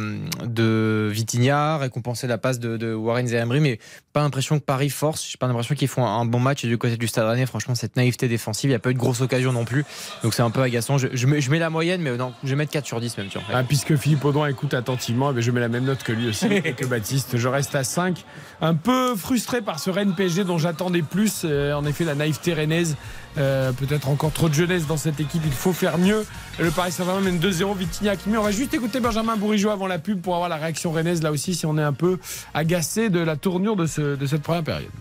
de 0.46 1.10
Vitinha, 1.12 1.78
récompenser 1.78 2.28
la 2.28 2.38
passe 2.38 2.60
de, 2.60 2.78
de 2.78 2.94
Warren 2.94 3.28
Zahemri, 3.28 3.60
mais 3.60 3.80
pas 4.14 4.22
l'impression 4.22 4.60
que 4.60 4.64
Paris 4.64 4.92
force, 4.92 5.28
j'ai 5.32 5.38
pas 5.38 5.48
l'impression 5.48 5.74
qu'ils 5.74 5.88
font 5.88 6.06
un 6.06 6.26
bon 6.26 6.40
match 6.40 6.64
et 6.64 6.68
du 6.68 6.78
côté 6.78 6.96
du 6.96 7.08
Stade 7.08 7.26
Rennais, 7.26 7.48
franchement, 7.48 7.74
cette 7.74 7.96
naïveté 7.96 8.28
défensive, 8.28 8.70
il 8.70 8.74
n'y 8.74 8.76
a 8.76 8.80
pas 8.80 8.92
eu 8.92 8.94
de 8.94 9.00
grosse 9.00 9.22
occasion 9.22 9.52
non 9.52 9.66
plus, 9.66 9.84
donc 10.22 10.36
c'est 10.36 10.44
un 10.44 10.52
peu 10.52 10.62
agaçant. 10.62 11.00
Je, 11.00 11.08
je, 11.12 11.26
mets, 11.26 11.42
je 11.42 11.50
mets 11.50 11.60
la 11.60 11.72
moyenne, 11.72 12.02
mais 12.02 12.16
non, 12.16 12.34
je 12.44 12.50
vais 12.50 12.56
mettre 12.56 12.72
4 12.72 12.86
sur 12.86 13.02
10 13.02 13.18
même. 13.18 13.30
Ah, 13.52 13.64
puisque 13.64 13.96
Philippe 13.96 14.24
Audouin 14.26 14.48
écoute 14.48 14.74
attentivement, 14.74 15.32
eh 15.32 15.34
bien, 15.34 15.42
je 15.42 15.52
mets 15.52 15.60
la 15.60 15.70
même 15.70 15.86
note 15.86 16.04
que 16.04 16.12
lui 16.12 16.30
aussi 16.30 16.46
et 16.52 16.74
que 16.74 16.86
Baptiste. 16.86 17.38
Je 17.38 17.48
reste 17.48 17.74
à 17.76 17.84
5. 17.84 18.24
Un 18.62 18.76
peu 18.76 19.16
frustré 19.16 19.62
par 19.62 19.80
ce 19.80 19.90
Rennes 19.90 20.14
PSG 20.16 20.44
dont 20.44 20.58
j'attendais 20.58 21.02
plus. 21.02 21.42
Euh, 21.44 21.74
en 21.74 21.86
effet, 21.86 22.04
la 22.04 22.16
naïveté 22.16 22.54
rennaise. 22.54 22.96
Euh, 23.38 23.72
Peut-être 23.72 24.10
encore 24.10 24.32
trop 24.32 24.48
de 24.50 24.54
jeunesse 24.54 24.86
dans 24.86 24.98
cette 24.98 25.20
équipe. 25.20 25.42
Il 25.46 25.52
faut 25.52 25.74
faire 25.74 25.98
mieux. 25.98 26.26
Le 26.60 26.70
Paris 26.72 26.92
Saint-Germain 26.92 27.22
mène 27.22 27.40
2-0. 27.40 27.76
Vitinha 27.76 28.16
qui 28.16 28.30
met. 28.30 28.38
On 28.38 28.44
va 28.44 28.52
juste 28.52 28.74
écouter 28.74 29.00
Benjamin 29.00 29.36
Bourigeau 29.38 29.70
avant 29.72 29.88
la 29.88 30.00
pub 30.00 30.22
pour 30.22 30.36
avoir 30.36 30.50
la 30.50 30.58
réaction 30.58 30.92
rennaise 30.92 31.22
là 31.24 31.32
aussi 31.32 31.56
si 31.56 31.66
on 31.66 31.78
est 31.78 31.84
un 31.84 31.94
peu 31.94 32.20
agacé 32.54 33.10
de 33.10 33.20
la 33.20 33.36
tournure 33.36 33.76
de 33.76 33.86
cette 33.88 34.42
première 34.44 34.64
période. 34.64 34.92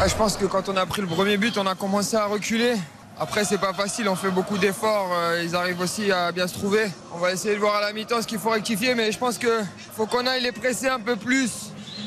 Ah, 0.00 0.08
je 0.08 0.14
pense 0.14 0.36
que 0.36 0.44
quand 0.46 0.68
on 0.68 0.76
a 0.76 0.86
pris 0.86 1.00
le 1.02 1.06
premier 1.06 1.36
but, 1.36 1.56
on 1.56 1.66
a 1.66 1.74
commencé 1.76 2.16
à 2.16 2.26
reculer. 2.26 2.74
Après, 3.20 3.44
c'est 3.44 3.58
pas 3.58 3.72
facile, 3.74 4.08
on 4.08 4.16
fait 4.16 4.30
beaucoup 4.30 4.58
d'efforts. 4.58 5.10
euh, 5.14 5.42
Ils 5.44 5.54
arrivent 5.54 5.80
aussi 5.80 6.10
à 6.10 6.32
bien 6.32 6.48
se 6.48 6.54
trouver. 6.54 6.86
On 7.14 7.18
va 7.18 7.30
essayer 7.32 7.54
de 7.54 7.60
voir 7.60 7.76
à 7.76 7.80
la 7.82 7.92
mi-temps 7.92 8.22
ce 8.22 8.26
qu'il 8.26 8.38
faut 8.38 8.50
rectifier, 8.50 8.94
mais 8.96 9.12
je 9.12 9.18
pense 9.18 9.38
qu'il 9.38 9.50
faut 9.94 10.06
qu'on 10.06 10.26
aille 10.26 10.42
les 10.42 10.50
presser 10.50 10.88
un 10.88 10.98
peu 10.98 11.14
plus. 11.14 11.50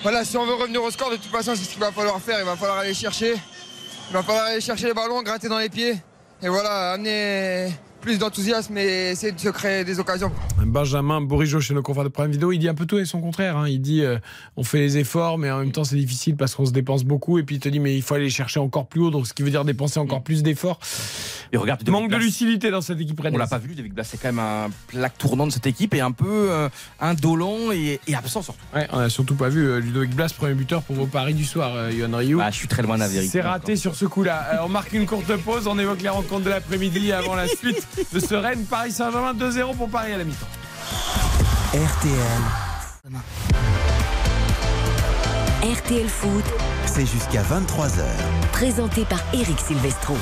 Voilà, 0.03 0.25
si 0.25 0.35
on 0.35 0.45
veut 0.45 0.55
revenir 0.55 0.83
au 0.83 0.91
score, 0.91 1.11
de 1.11 1.15
toute 1.15 1.31
façon, 1.31 1.53
c'est 1.55 1.63
ce 1.63 1.69
qu'il 1.69 1.79
va 1.79 1.91
falloir 1.91 2.19
faire. 2.19 2.39
Il 2.39 2.45
va 2.45 2.55
falloir 2.57 2.79
aller 2.79 2.93
chercher. 2.93 3.35
Il 4.09 4.13
va 4.13 4.23
falloir 4.23 4.45
aller 4.45 4.61
chercher 4.61 4.87
les 4.87 4.93
ballons, 4.93 5.21
gratter 5.23 5.49
dans 5.49 5.57
les 5.57 5.69
pieds. 5.69 5.95
Et 6.41 6.47
voilà, 6.47 6.91
amener 6.93 7.69
plus 8.05 8.19
d'enthousiasme 8.19 8.77
et 8.77 9.09
essayer 9.11 9.31
de 9.31 9.39
se 9.39 9.49
créer 9.49 9.83
des 9.83 9.99
occasions. 9.99 10.31
Benjamin 10.63 11.21
Bourigeau 11.21 11.59
chez 11.59 11.73
nos 11.73 11.81
confrères 11.81 12.03
de 12.03 12.09
Prime 12.09 12.29
Vidéo, 12.29 12.51
il 12.51 12.59
dit 12.59 12.69
un 12.69 12.75
peu 12.75 12.85
tout 12.85 12.99
et 12.99 13.05
son 13.05 13.19
contraire. 13.19 13.57
hein. 13.57 13.67
Il 13.67 13.81
dit 13.81 14.03
euh, 14.03 14.19
on 14.57 14.63
fait 14.63 14.77
les 14.77 14.99
efforts, 14.99 15.39
mais 15.39 15.49
en 15.49 15.57
même 15.59 15.71
temps 15.71 15.83
c'est 15.83 15.95
difficile 15.95 16.35
parce 16.35 16.53
qu'on 16.53 16.67
se 16.67 16.71
dépense 16.71 17.03
beaucoup. 17.03 17.39
Et 17.39 17.43
puis 17.43 17.55
il 17.55 17.59
te 17.59 17.67
dit 17.67 17.79
mais 17.79 17.95
il 17.95 18.03
faut 18.03 18.13
aller 18.13 18.29
chercher 18.29 18.59
encore 18.59 18.85
plus 18.85 19.01
haut, 19.01 19.09
donc 19.09 19.25
ce 19.25 19.33
qui 19.33 19.41
veut 19.41 19.49
dire 19.49 19.65
dépenser 19.65 19.99
encore 19.99 20.21
plus 20.21 20.43
d'efforts. 20.43 20.79
Et 21.51 21.57
regarde, 21.57 21.87
Manque 21.89 22.11
de 22.11 22.17
lucidité 22.17 22.69
dans 22.69 22.81
cette 22.81 22.99
équipe 22.99 23.19
On 23.19 23.23
rennaise. 23.23 23.39
l'a 23.39 23.47
pas 23.47 23.57
vu, 23.57 23.73
David 23.73 23.93
Blas, 23.93 24.03
c'est 24.03 24.17
quand 24.21 24.27
même 24.27 24.39
un 24.39 24.69
plaque 24.87 25.17
tournant 25.17 25.47
de 25.47 25.51
cette 25.51 25.65
équipe 25.65 25.93
et 25.95 26.01
un 26.01 26.11
peu 26.11 26.51
euh, 26.51 26.69
indolent 26.99 27.71
et, 27.71 27.99
et 28.07 28.15
absent 28.15 28.43
surtout. 28.43 28.59
Ouais, 28.75 28.87
on 28.91 28.99
a 28.99 29.09
surtout 29.09 29.35
pas 29.35 29.49
vu 29.49 29.65
euh, 29.65 29.79
Ludovic 29.79 30.15
Blas, 30.15 30.31
premier 30.37 30.53
buteur 30.53 30.83
pour 30.83 30.95
vos 30.95 31.07
paris 31.07 31.33
du 31.33 31.45
soir, 31.45 31.73
euh, 31.75 31.91
Yohan 31.91 32.15
Ryu. 32.17 32.35
Bah, 32.37 32.51
je 32.51 32.55
suis 32.57 32.67
très 32.67 32.83
loin 32.83 32.97
d'Averic. 32.99 33.31
C'est 33.31 33.41
raté 33.41 33.75
sur 33.75 33.95
ce 33.95 34.05
coup-là. 34.05 34.47
Euh, 34.53 34.57
on 34.65 34.69
marque 34.69 34.93
une 34.93 35.05
courte 35.07 35.35
pause, 35.37 35.65
on 35.67 35.79
évoque 35.79 36.01
les 36.03 36.09
rencontres 36.09 36.43
de 36.45 36.49
l'après-midi 36.51 37.11
avant 37.11 37.35
la 37.35 37.47
suite 37.47 37.87
de 38.11 38.19
ce 38.19 38.35
Rennes 38.35 38.65
Paris 38.65 38.91
Saint-Germain 38.91 39.33
2-0 39.33 39.75
pour 39.75 39.89
Paris 39.89 40.13
à 40.13 40.17
la 40.17 40.23
mi-temps. 40.23 40.45
RTL, 41.73 42.41
RTL 45.63 46.07
Foot, 46.07 46.45
c'est 46.85 47.05
jusqu'à 47.05 47.41
23h. 47.43 48.03
présenté 48.51 49.05
par 49.05 49.19
Eric 49.33 49.59
Silvestro. 49.59 50.15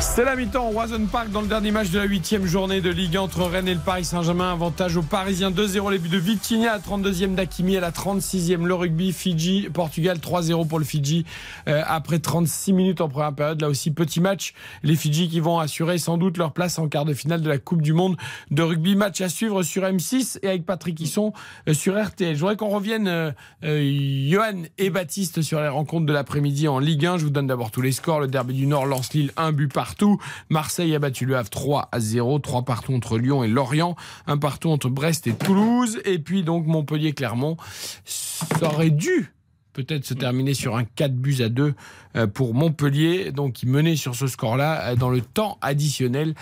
C'est 0.00 0.24
la 0.24 0.36
mi-temps 0.36 0.68
au 0.68 0.70
Roison 0.70 1.06
Park 1.06 1.30
dans 1.30 1.40
le 1.40 1.46
dernier 1.46 1.70
match 1.70 1.90
de 1.90 1.98
la 1.98 2.04
huitième 2.04 2.46
journée 2.46 2.80
de 2.80 2.90
Ligue 2.90 3.16
1 3.16 3.20
entre 3.22 3.42
Rennes 3.42 3.68
et 3.68 3.74
le 3.74 3.80
Paris 3.80 4.04
Saint-Germain. 4.04 4.52
Avantage 4.52 4.96
aux 4.96 5.02
Parisiens 5.02 5.50
2-0 5.50 5.90
les 5.90 5.98
buts 5.98 6.08
de 6.08 6.18
Vitinha 6.18 6.72
à 6.72 6.78
32e 6.78 7.34
d'Akimi 7.34 7.76
à 7.76 7.80
la 7.80 7.90
36e. 7.90 8.64
Le 8.64 8.74
rugby 8.74 9.12
Fidji, 9.12 9.68
Portugal 9.72 10.18
3-0 10.18 10.68
pour 10.68 10.78
le 10.78 10.84
Fidji 10.84 11.24
euh, 11.68 11.82
après 11.86 12.18
36 12.18 12.72
minutes 12.72 13.00
en 13.00 13.08
première 13.08 13.34
période. 13.34 13.60
Là 13.60 13.68
aussi 13.68 13.90
petit 13.92 14.20
match. 14.20 14.54
Les 14.82 14.94
Fidji 14.94 15.28
qui 15.28 15.40
vont 15.40 15.58
assurer 15.58 15.98
sans 15.98 16.16
doute 16.16 16.38
leur 16.38 16.52
place 16.52 16.78
en 16.78 16.88
quart 16.88 17.04
de 17.04 17.14
finale 17.14 17.40
de 17.40 17.48
la 17.48 17.58
Coupe 17.58 17.82
du 17.82 17.92
Monde 17.92 18.16
de 18.50 18.62
rugby. 18.62 18.96
Match 18.96 19.20
à 19.20 19.28
suivre 19.28 19.62
sur 19.62 19.82
M6 19.82 20.38
et 20.42 20.48
avec 20.48 20.66
Patrick 20.66 21.00
Hisson 21.00 21.32
euh, 21.68 21.74
sur 21.74 22.00
RTL. 22.00 22.34
Je 22.34 22.40
voudrais 22.40 22.56
qu'on 22.56 22.68
revienne 22.68 23.08
euh, 23.08 23.32
euh, 23.64 24.28
Johan 24.30 24.62
et 24.78 24.90
Baptiste 24.90 25.42
sur 25.42 25.60
les 25.60 25.68
rencontres 25.68 26.06
de 26.06 26.12
l'après-midi 26.12 26.68
en 26.68 26.78
Ligue 26.78 27.06
1. 27.06 27.18
Je 27.18 27.24
vous 27.24 27.30
donne 27.30 27.46
d'abord 27.46 27.70
tous 27.70 27.82
les 27.82 27.92
scores. 27.92 28.20
Le 28.20 28.28
derby 28.28 28.54
du 28.54 28.66
Nord 28.66 28.86
lance 28.86 29.12
Lille 29.12 29.32
un 29.36 29.52
but 29.52 29.72
partout. 29.84 30.18
Marseille 30.48 30.94
a 30.94 30.98
battu 30.98 31.26
le 31.26 31.36
Havre 31.36 31.50
3 31.50 31.90
à 31.92 32.00
0. 32.00 32.38
3 32.38 32.62
partout 32.62 32.94
entre 32.94 33.18
Lyon 33.18 33.44
et 33.44 33.48
Lorient. 33.48 33.96
Un 34.26 34.38
partout 34.38 34.70
entre 34.70 34.88
Brest 34.88 35.26
et 35.26 35.34
Toulouse. 35.34 36.00
Et 36.06 36.18
puis 36.18 36.42
donc 36.42 36.66
Montpellier-Clermont. 36.66 37.58
Ça 38.06 38.68
aurait 38.72 38.88
dû 38.88 39.34
peut-être 39.74 40.06
se 40.06 40.14
terminer 40.14 40.54
sur 40.54 40.76
un 40.76 40.84
4 40.84 41.14
buts 41.14 41.36
à 41.40 41.48
2 41.50 41.74
euh, 42.16 42.26
pour 42.26 42.54
Montpellier, 42.54 43.32
donc 43.32 43.54
qui 43.54 43.66
menait 43.66 43.96
sur 43.96 44.14
ce 44.14 44.28
score-là 44.28 44.92
euh, 44.92 44.96
dans 44.96 45.10
le 45.10 45.20
temps 45.20 45.58
additionnel 45.60 46.34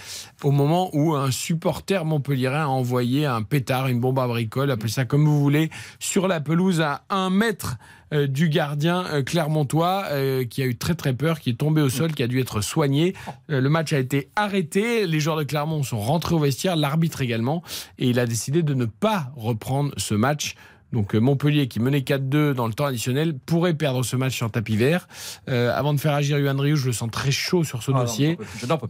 au 0.45 0.51
moment 0.51 0.91
où 0.93 1.15
un 1.15 1.31
supporter 1.31 2.05
montpelliérain 2.05 2.65
a 2.65 2.69
envoyé 2.69 3.27
un 3.27 3.43
pétard, 3.43 3.89
une 3.89 3.99
bombe 3.99 4.19
à 4.19 4.29
bricole, 4.29 4.71
appelez 4.71 4.93
ça 4.93 5.05
comme 5.05 5.25
vous 5.25 5.41
voulez, 5.41 5.71
sur 5.99 6.29
la 6.29 6.41
pelouse 6.41 6.81
à 6.83 7.05
un 7.09 7.31
mètre 7.31 7.79
euh, 8.13 8.27
du 8.27 8.51
gardien 8.51 9.23
clermontois 9.23 10.05
qui 10.51 10.63
a 10.63 10.67
eu 10.67 10.77
très 10.77 10.95
très 10.95 11.15
peur, 11.15 11.41
qui 11.41 11.51
est 11.51 11.59
tombé 11.59 11.81
au 11.81 11.89
sol, 11.89 12.13
qui 12.13 12.23
a 12.23 12.27
dû 12.27 12.39
être 12.39 12.61
soigné. 12.61 13.15
Le 13.49 13.69
match 13.69 13.95
a 13.95 13.99
été 13.99 14.29
arrêté, 14.37 15.07
les 15.07 15.21
joueurs 15.21 15.37
de 15.37 15.45
Clermont 15.45 15.83
sont 15.83 15.99
rentrés 15.99 16.35
au 16.35 16.39
vestiaire, 16.39 16.77
l'arbitre 16.77 17.23
également, 17.23 17.63
et 17.99 18.11
il 18.11 18.19
a 18.19 18.27
décidé 18.27 18.63
de 18.63 18.75
ne 18.75 18.85
pas 18.85 19.33
reprendre 19.37 19.93
ce 19.97 20.15
match. 20.15 20.55
Donc 20.93 21.15
euh, 21.15 21.19
Montpellier 21.21 21.69
qui 21.69 21.81
menait 21.81 22.01
4-2 22.01 22.53
dans 22.53 22.67
le 22.67 22.75
temps 22.75 22.87
additionnel 22.87 23.35
pourrait 23.35 23.75
perdre 23.75 24.03
ce 24.03 24.17
match 24.17 24.35
sur 24.35 24.51
tapis 24.51 24.77
vert. 24.77 25.09
Euh, 25.49 25.73
avant 25.75 25.95
de 25.95 26.01
faire 26.01 26.13
agir 26.15 26.39
Yuan 26.39 26.59
Ryu, 26.61 26.77
je 26.77 26.87
le 26.87 26.93
sens 26.93 27.11
très 27.11 27.31
chaud 27.31 27.65
sur 27.65 27.83
ce 27.83 27.93
Ah 27.95 28.01
dossier. 28.01 28.37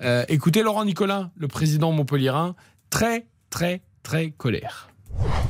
Euh, 0.03 0.24
écoutez 0.28 0.62
Laurent 0.62 0.84
Nicolin, 0.84 1.30
le 1.36 1.48
président 1.48 1.92
montpelliérain, 1.92 2.55
très 2.90 3.26
très 3.50 3.82
très 4.03 4.30
colère. 4.30 4.88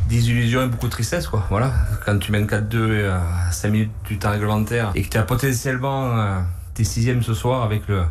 Désillusion 0.09 0.65
et 0.65 0.67
beaucoup 0.67 0.87
de 0.87 0.91
tristesse, 0.93 1.27
quoi. 1.29 1.47
Voilà. 1.49 1.73
Quand 2.05 2.19
tu 2.19 2.33
mènes 2.33 2.47
4-2 2.47 2.75
euh, 2.75 3.19
à 3.49 3.51
5 3.53 3.71
minutes 3.71 3.91
du 4.09 4.19
temps 4.19 4.31
réglementaire 4.33 4.91
et 4.95 5.03
que 5.03 5.09
tu 5.09 5.17
as 5.17 5.23
potentiellement 5.23 6.19
euh, 6.19 6.41
tes 6.75 6.85
sixièmes 6.85 7.23
ce 7.23 7.33
soir 7.33 7.63
avec 7.63 7.87
le, 7.89 8.03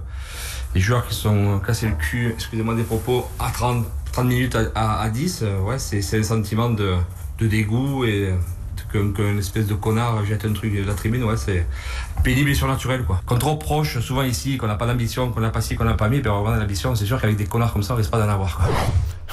les 0.73 0.81
joueurs 0.81 1.05
qui 1.07 1.13
sont 1.13 1.59
cassés 1.59 1.87
le 1.87 1.95
cul, 1.95 2.31
excusez-moi 2.33 2.73
des 2.75 2.83
propos, 2.83 3.27
à 3.37 3.51
30, 3.51 3.85
30 4.13 4.25
minutes 4.25 4.55
à, 4.55 4.61
à- 4.73 5.01
à 5.03 5.09
10, 5.09 5.41
euh, 5.43 5.59
ouais, 5.59 5.77
c'est 5.77 6.01
c'est 6.01 6.19
un 6.19 6.23
sentiment 6.23 6.69
de, 6.69 6.95
de 7.41 7.47
dégoût 7.47 8.05
et 8.05 8.33
qu'un 8.91 9.11
qu'un 9.11 9.37
espèce 9.37 9.67
de 9.67 9.73
connard 9.73 10.23
jette 10.25 10.45
un 10.45 10.53
truc 10.53 10.73
de 10.75 10.83
la 10.83 10.93
tribune, 10.93 11.23
ouais, 11.23 11.37
c'est 11.37 11.65
pénible 12.23 12.49
et 12.49 12.55
surnaturel, 12.55 13.03
quoi. 13.03 13.21
Quand 13.25 13.43
on 13.43 13.53
reproche 13.53 13.99
souvent 13.99 14.23
ici 14.23 14.57
qu'on 14.57 14.67
n'a 14.67 14.75
pas 14.75 14.85
d'ambition, 14.85 15.31
qu'on 15.31 15.41
n'a 15.41 15.49
pas 15.49 15.61
ci, 15.61 15.75
qu'on 15.75 15.85
n'a 15.85 15.95
pas 15.95 16.09
mis, 16.09 16.19
ben 16.19 16.31
on 16.31 16.37
avoir 16.37 16.57
l'ambition, 16.57 16.95
c'est 16.95 17.05
sûr 17.05 17.19
qu'avec 17.19 17.37
des 17.37 17.45
connards 17.45 17.73
comme 17.73 17.83
ça, 17.83 17.93
on 17.93 17.97
risque 17.97 18.11
pas 18.11 18.19
d'en 18.19 18.29
avoir. 18.31 18.61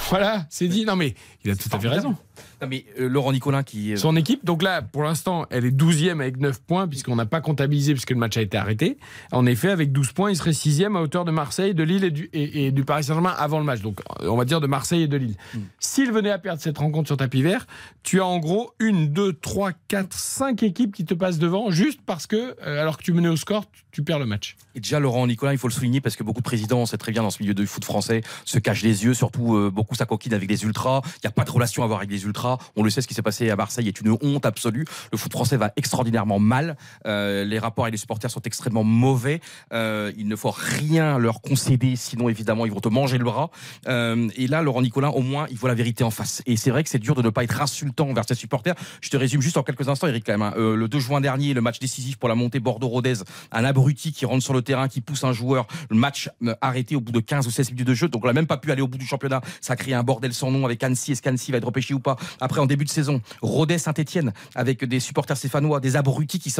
Voilà, 0.09 0.45
c'est 0.49 0.67
dit. 0.67 0.85
Non 0.85 0.95
mais 0.95 1.13
il 1.43 1.51
a 1.51 1.55
tout 1.55 1.69
à 1.71 1.79
fait 1.79 1.87
raison. 1.87 2.15
Non, 2.61 2.67
mais 2.67 2.85
euh, 2.99 3.07
Laurent 3.07 3.31
Nicolin 3.31 3.63
qui. 3.63 3.93
euh, 3.93 3.95
Son 3.97 4.15
équipe, 4.15 4.43
donc 4.45 4.61
là, 4.63 4.81
pour 4.81 5.03
l'instant, 5.03 5.45
elle 5.49 5.65
est 5.65 5.71
12e 5.71 6.19
avec 6.19 6.37
9 6.37 6.61
points, 6.61 6.87
puisqu'on 6.87 7.15
n'a 7.15 7.25
pas 7.25 7.41
comptabilisé, 7.41 7.93
puisque 7.93 8.09
le 8.11 8.17
match 8.17 8.35
a 8.37 8.41
été 8.41 8.57
arrêté. 8.57 8.97
En 9.31 9.45
effet, 9.45 9.69
avec 9.69 9.91
12 9.91 10.11
points, 10.11 10.29
il 10.31 10.35
serait 10.35 10.51
6e 10.51 10.97
à 10.97 11.01
hauteur 11.01 11.25
de 11.25 11.31
Marseille, 11.31 11.73
de 11.73 11.83
Lille 11.83 12.03
et 12.03 12.11
du, 12.11 12.29
et, 12.33 12.67
et 12.67 12.71
du 12.71 12.83
Paris 12.83 13.03
Saint-Germain 13.05 13.33
avant 13.37 13.59
le 13.59 13.65
match. 13.65 13.81
Donc, 13.81 14.01
on 14.21 14.35
va 14.35 14.45
dire 14.45 14.59
de 14.61 14.67
Marseille 14.67 15.03
et 15.03 15.07
de 15.07 15.17
Lille. 15.17 15.35
S'il 15.79 16.11
venait 16.11 16.31
à 16.31 16.39
perdre 16.39 16.61
cette 16.61 16.77
rencontre 16.77 17.07
sur 17.07 17.17
tapis 17.17 17.41
vert, 17.41 17.65
tu 18.03 18.19
as 18.19 18.25
en 18.25 18.39
gros 18.39 18.71
une, 18.79 19.09
deux, 19.13 19.33
trois, 19.33 19.71
quatre, 19.87 20.13
cinq 20.17 20.63
équipes 20.63 20.93
qui 20.93 21.05
te 21.05 21.13
passent 21.13 21.39
devant, 21.39 21.71
juste 21.71 21.99
parce 22.05 22.27
que, 22.27 22.55
euh, 22.65 22.81
alors 22.81 22.97
que 22.97 23.03
tu 23.03 23.13
menais 23.13 23.29
au 23.29 23.35
score, 23.37 23.69
tu, 23.71 23.83
tu 23.91 24.03
perds 24.03 24.19
le 24.19 24.25
match. 24.25 24.55
Et 24.75 24.79
déjà, 24.79 24.99
Laurent 24.99 25.25
Nicolin, 25.27 25.51
il 25.51 25.57
faut 25.57 25.67
le 25.67 25.73
souligner 25.73 26.01
parce 26.01 26.15
que 26.15 26.23
beaucoup 26.23 26.39
de 26.41 26.45
présidents, 26.45 26.79
on 26.79 26.85
sait 26.85 26.97
très 26.97 27.11
bien 27.11 27.23
dans 27.23 27.29
ce 27.29 27.41
milieu 27.41 27.53
de 27.53 27.65
foot 27.65 27.83
français, 27.85 28.21
se 28.45 28.59
cachent 28.59 28.83
les 28.83 29.03
yeux, 29.05 29.13
surtout 29.13 29.55
euh, 29.55 29.69
beaucoup 29.71 29.95
ça 29.95 30.05
coquine 30.05 30.33
avec 30.33 30.49
les 30.49 30.63
ultras. 30.63 31.01
Il 31.15 31.19
n'y 31.25 31.27
a 31.27 31.31
pas 31.31 31.43
de 31.43 31.51
relation 31.51 31.83
à 31.83 31.85
avoir 31.85 31.99
avec 31.99 32.11
les 32.11 32.23
ultras. 32.25 32.48
On 32.75 32.83
le 32.83 32.89
sait, 32.89 33.01
ce 33.01 33.07
qui 33.07 33.13
s'est 33.13 33.21
passé 33.21 33.49
à 33.49 33.55
Marseille 33.55 33.87
est 33.87 34.01
une 34.01 34.17
honte 34.21 34.45
absolue. 34.45 34.85
Le 35.11 35.17
foot 35.17 35.31
français 35.31 35.57
va 35.57 35.71
extraordinairement 35.75 36.39
mal. 36.39 36.77
Euh, 37.05 37.43
les 37.43 37.59
rapports 37.59 37.85
avec 37.85 37.93
les 37.93 37.97
supporters 37.97 38.31
sont 38.31 38.41
extrêmement 38.41 38.83
mauvais. 38.83 39.41
Euh, 39.73 40.11
il 40.17 40.27
ne 40.27 40.35
faut 40.35 40.51
rien 40.51 41.17
leur 41.17 41.41
concéder, 41.41 41.95
sinon 41.95 42.29
évidemment 42.29 42.65
ils 42.65 42.71
vont 42.71 42.79
te 42.79 42.89
manger 42.89 43.17
le 43.17 43.23
bras. 43.23 43.49
Euh, 43.87 44.29
et 44.35 44.47
là, 44.47 44.61
Laurent 44.61 44.81
Nicolin, 44.81 45.09
au 45.09 45.21
moins, 45.21 45.47
il 45.51 45.57
voit 45.57 45.69
la 45.69 45.75
vérité 45.75 46.03
en 46.03 46.11
face. 46.11 46.41
Et 46.45 46.57
c'est 46.57 46.71
vrai 46.71 46.83
que 46.83 46.89
c'est 46.89 46.99
dur 46.99 47.15
de 47.15 47.21
ne 47.21 47.29
pas 47.29 47.43
être 47.43 47.61
insultant 47.61 48.09
envers 48.09 48.25
ses 48.27 48.35
supporters. 48.35 48.75
Je 49.01 49.09
te 49.09 49.17
résume 49.17 49.41
juste 49.41 49.57
en 49.57 49.63
quelques 49.63 49.89
instants, 49.89 50.07
Eric, 50.07 50.23
quand 50.25 50.37
même. 50.37 50.41
hein. 50.41 50.53
Le 50.55 50.87
2 50.87 50.99
juin 50.99 51.21
dernier, 51.21 51.53
le 51.53 51.61
match 51.61 51.79
décisif 51.79 52.17
pour 52.17 52.29
la 52.29 52.35
montée 52.35 52.59
Bordeaux-Rodez, 52.59 53.15
un 53.51 53.63
abruti 53.63 54.11
qui 54.11 54.25
rentre 54.25 54.43
sur 54.43 54.53
le 54.53 54.61
terrain, 54.61 54.87
qui 54.87 55.01
pousse 55.01 55.23
un 55.23 55.33
joueur, 55.33 55.67
le 55.89 55.97
match 55.97 56.29
arrêté 56.61 56.95
au 56.95 57.01
bout 57.01 57.11
de 57.11 57.19
15 57.19 57.47
ou 57.47 57.51
16 57.51 57.71
minutes 57.71 57.87
de 57.87 57.93
jeu. 57.93 58.07
Donc 58.07 58.23
on 58.23 58.27
n'a 58.27 58.33
même 58.33 58.47
pas 58.47 58.57
pu 58.57 58.71
aller 58.71 58.81
au 58.81 58.87
bout 58.87 58.97
du 58.97 59.05
championnat. 59.05 59.41
Ça 59.61 59.75
créé 59.75 59.93
un 59.93 60.03
bordel 60.03 60.33
sans 60.33 60.51
nom 60.51 60.65
avec 60.65 60.83
Annecy. 60.83 61.13
Est-ce 61.13 61.21
qu'Annecy 61.21 61.51
va 61.51 61.57
être 61.57 61.65
repêché 61.65 61.93
ou 61.93 61.99
pas 61.99 62.17
Après, 62.41 62.59
en 62.59 62.65
début 62.65 62.85
de 62.85 62.89
saison, 62.89 63.21
Rodez 63.41 63.77
Saint-Etienne 63.77 64.33
avec 64.55 64.83
des 64.85 64.99
supporters 64.99 65.37
stéphanois, 65.37 65.79
des 65.79 65.95
abrutis 65.95 66.39
qui, 66.39 66.53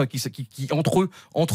entre 0.72 1.02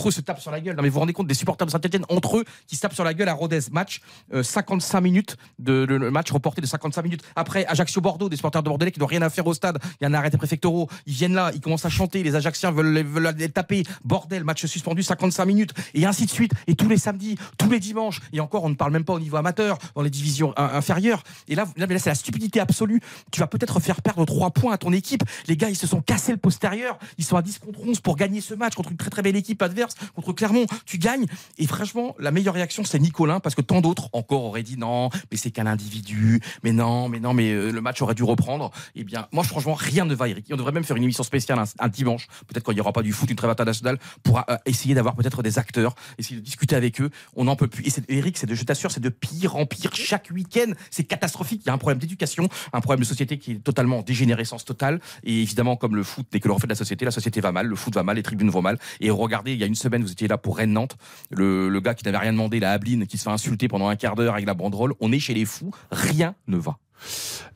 eux, 0.09 0.11
se 0.11 0.21
tapent 0.21 0.41
sur 0.41 0.51
la 0.51 0.61
gueule. 0.61 0.77
Non 0.77 0.83
mais 0.83 0.89
vous 0.89 0.95
vous 0.95 1.01
rendez 1.01 1.13
compte 1.13 1.27
des 1.27 1.35
supporters 1.35 1.67
de 1.67 1.73
Saint-Etienne 1.73 2.05
entre 2.09 2.39
eux 2.39 2.45
qui 2.67 2.77
se 2.77 2.81
tapent 2.83 2.95
sur 2.95 3.05
la 3.05 3.15
gueule 3.15 3.29
à 3.29 3.35
Rodez. 3.35 3.61
Match 3.73 4.01
euh, 4.33 4.43
55 4.43 5.01
minutes 5.01 5.37
de 5.59 5.85
le, 5.85 6.11
match 6.11 6.31
reporté 6.31 6.61
de 6.61 6.67
55 6.67 7.03
minutes. 7.03 7.23
Après 7.37 7.67
Ajaccio 7.67 8.01
Bordeaux, 8.01 8.29
des 8.29 8.37
supporters 8.37 8.63
de 8.63 8.69
Bordelais 8.69 8.93
qui 8.93 9.01
n'ont 9.01 9.07
rien 9.07 9.23
à 9.23 9.31
faire 9.31 9.47
au 9.47 9.55
stade. 9.55 9.79
Il 10.01 10.05
y 10.05 10.07
a 10.07 10.09
un 10.09 10.15
arrêté 10.15 10.37
préfectoraux. 10.37 10.89
Ils 11.07 11.15
viennent 11.15 11.35
là, 11.35 11.51
ils 11.55 11.61
commencent 11.61 11.85
à 11.85 11.91
chanter. 11.91 12.23
Les 12.23 12.35
Ajacciens 12.35 12.71
veulent, 12.71 12.93
les- 12.93 13.49
taper. 13.49 13.85
Bordel, 14.05 14.45
match 14.45 14.65
suspendu 14.67 15.03
55 15.03 15.45
minutes 15.45 15.73
et 15.95 16.07
ainsi 16.07 16.27
de 16.27 16.31
suite. 16.31 16.53
Et 16.67 16.75
tous 16.75 16.89
les 16.89 16.99
samedis, 16.99 17.37
tous 17.59 17.71
les 17.71 17.81
dimanches. 17.81 18.21
Et 18.33 18.41
encore, 18.41 18.65
on 18.65 18.69
ne 18.71 18.75
parle 18.75 18.93
même 18.93 19.05
pas 19.05 19.15
au 19.15 19.21
niveau 19.21 19.37
amateur, 19.37 19.79
dans 19.95 20.03
les 20.03 20.11
divisions 20.11 20.53
in- 20.57 20.71
inférieures. 20.75 21.23
Et 21.49 21.55
là, 21.55 21.67
c'est 21.99 22.07
la 22.07 22.15
stupidité 22.15 22.61
absolue. 22.61 23.01
Tu 23.31 23.41
vas 23.41 23.47
peut-être 23.47 23.81
faire 23.81 24.01
perdre 24.03 24.14
3 24.25 24.51
points 24.51 24.73
à 24.73 24.79
ton 24.79 24.93
équipe. 24.93 25.23
Les 25.49 25.57
gars, 25.57 25.71
ils 25.71 25.77
se 25.77 25.87
sont 25.87 26.01
cassés 26.01 26.33
le 26.33 26.39
postérieur. 26.39 26.99
Ils 27.19 27.25
sont 27.25 27.37
à 27.37 27.43
10 27.43 27.59
contre 27.59 27.81
11 27.81 28.01
pour 28.01 28.17
gagner 28.17 28.41
ce 28.41 28.55
match 28.55 28.75
contre 28.75 28.91
une 28.91 28.97
très 28.97 29.11
très 29.11 29.23
belle 29.23 29.37
équipe 29.37 29.61
adverse, 29.63 29.95
contre 30.15 30.33
Clermont. 30.33 30.67
Tu 30.87 30.99
gagnes. 30.99 31.27
Et 31.59 31.67
franchement, 31.67 32.15
la 32.19 32.31
meilleure 32.31 32.55
réaction, 32.55 32.85
c'est 32.85 32.99
Nicolin, 32.99 33.41
parce 33.41 33.55
que 33.55 33.63
tant 33.63 33.81
d'autres 33.81 34.09
encore 34.13 34.45
auraient 34.45 34.63
dit 34.63 34.77
non, 34.77 35.11
mais 35.31 35.37
c'est 35.37 35.51
qu'un 35.51 35.67
individu. 35.67 36.41
Mais 36.63 36.73
non, 36.73 37.09
mais 37.09 37.21
non, 37.21 37.35
mais 37.35 37.51
euh, 37.51 37.71
le 37.71 37.81
match 37.81 38.01
aurait 38.03 38.15
dû 38.15 38.23
reprendre. 38.23 38.71
Eh 38.95 39.05
bien, 39.05 39.27
moi, 39.33 39.45
franchement, 39.45 39.75
rien 39.75 40.05
ne 40.05 40.15
va, 40.15 40.29
Eric. 40.29 40.47
On 40.51 40.57
devrait 40.57 40.73
même 40.73 40.85
faire 40.85 40.97
une 40.97 41.05
émission 41.05 41.23
spéciale 41.23 41.63
un, 41.79 41.89
dimanche, 41.89 42.27
peut-être 42.47 42.65
quand 42.65 42.73
il 42.73 42.77
n'y 42.77 42.81
aura 42.81 42.93
pas 42.93 43.03
du 43.03 43.13
foot, 43.13 43.31
une 43.31 43.37
trêve 43.37 43.51
internationale, 43.51 43.99
pour 44.23 44.39
euh, 44.39 44.57
essayer 44.67 44.95
d'avoir 44.95 45.15
peut-être 45.15 45.43
des 45.43 45.59
acteurs, 45.59 45.95
essayer 46.19 46.37
de 46.37 46.45
discuter 46.45 46.77
avec 46.77 47.01
eux. 47.01 47.11
On 47.35 47.45
n'en 47.45 47.57
peut 47.57 47.69
plus. 47.69 47.85
Et 47.87 48.19
Eric, 48.19 48.39
c'est 48.39 48.47
de, 48.47 48.55
je 48.55 48.65
t'assure, 48.65 48.91
c'est 48.91 49.01
de 49.01 49.09
pire 49.09 49.57
en 49.57 49.67
pire 49.67 49.95
chaque 49.95 50.31
week-end. 50.33 50.73
C'est 50.91 51.05
catastrophique. 51.05 51.63
Il 51.65 51.69
y 51.69 51.71
a 51.71 51.75
un 51.75 51.79
problème 51.79 51.99
d'éducation, 51.99 52.49
un 52.73 52.81
problème 52.81 53.01
de 53.01 53.07
société 53.07 53.39
qui 53.39 53.53
est 53.53 53.65
totalement 53.65 53.99
en 53.99 54.03
dégénérescence 54.05 54.65
totale. 54.65 55.01
Et 55.25 55.43
évidemment, 55.43 55.77
comme 55.77 55.97
le 55.97 56.03
foot 56.03 56.27
n'est 56.33 56.41
que 56.41 56.49
le 56.49 56.55
reflet 56.55 56.67
de 56.67 56.73
la 56.73 56.77
société, 56.77 57.05
la 57.05 57.11
société 57.11 57.41
va 57.41 57.53
mal, 57.53 57.67
le 57.67 57.77
foot 57.77 57.95
va 57.95 58.03
mal, 58.03 58.17
les 58.17 58.23
tribunes 58.23 58.51
vont 58.51 58.63
mal. 58.63 58.79
Et 59.01 59.11
regardez, 59.11 59.53
il 59.53 59.59
y 59.59 59.65
a 59.65 59.67
une 59.67 59.75
semaine, 59.75 60.03
vous 60.03 60.13
étiez 60.13 60.29
là 60.29 60.39
pour 60.39 60.57
Rennes-Nantes, 60.57 60.97
le, 61.31 61.69
le 61.69 61.81
gars 61.81 61.95
qui 61.95 62.05
n'avait 62.05 62.19
rien 62.19 62.33
demandé, 62.33 62.61
la 62.61 62.73
Abeline, 62.73 63.07
qui 63.07 63.19
se 63.19 63.25
fait 63.25 63.31
insulter 63.31 63.69
pendant 63.69 63.89
un 63.89 63.97
quart 63.97 64.15
d'heure 64.15 64.35
avec 64.35 64.47
la 64.47 64.55
banderole. 64.55 64.95
On 65.01 65.11
est 65.13 65.19
chez 65.19 65.35
les 65.35 65.45
fous, 65.45 65.71
rien 65.91 66.35
ne 66.47 66.57
va. 66.57 66.79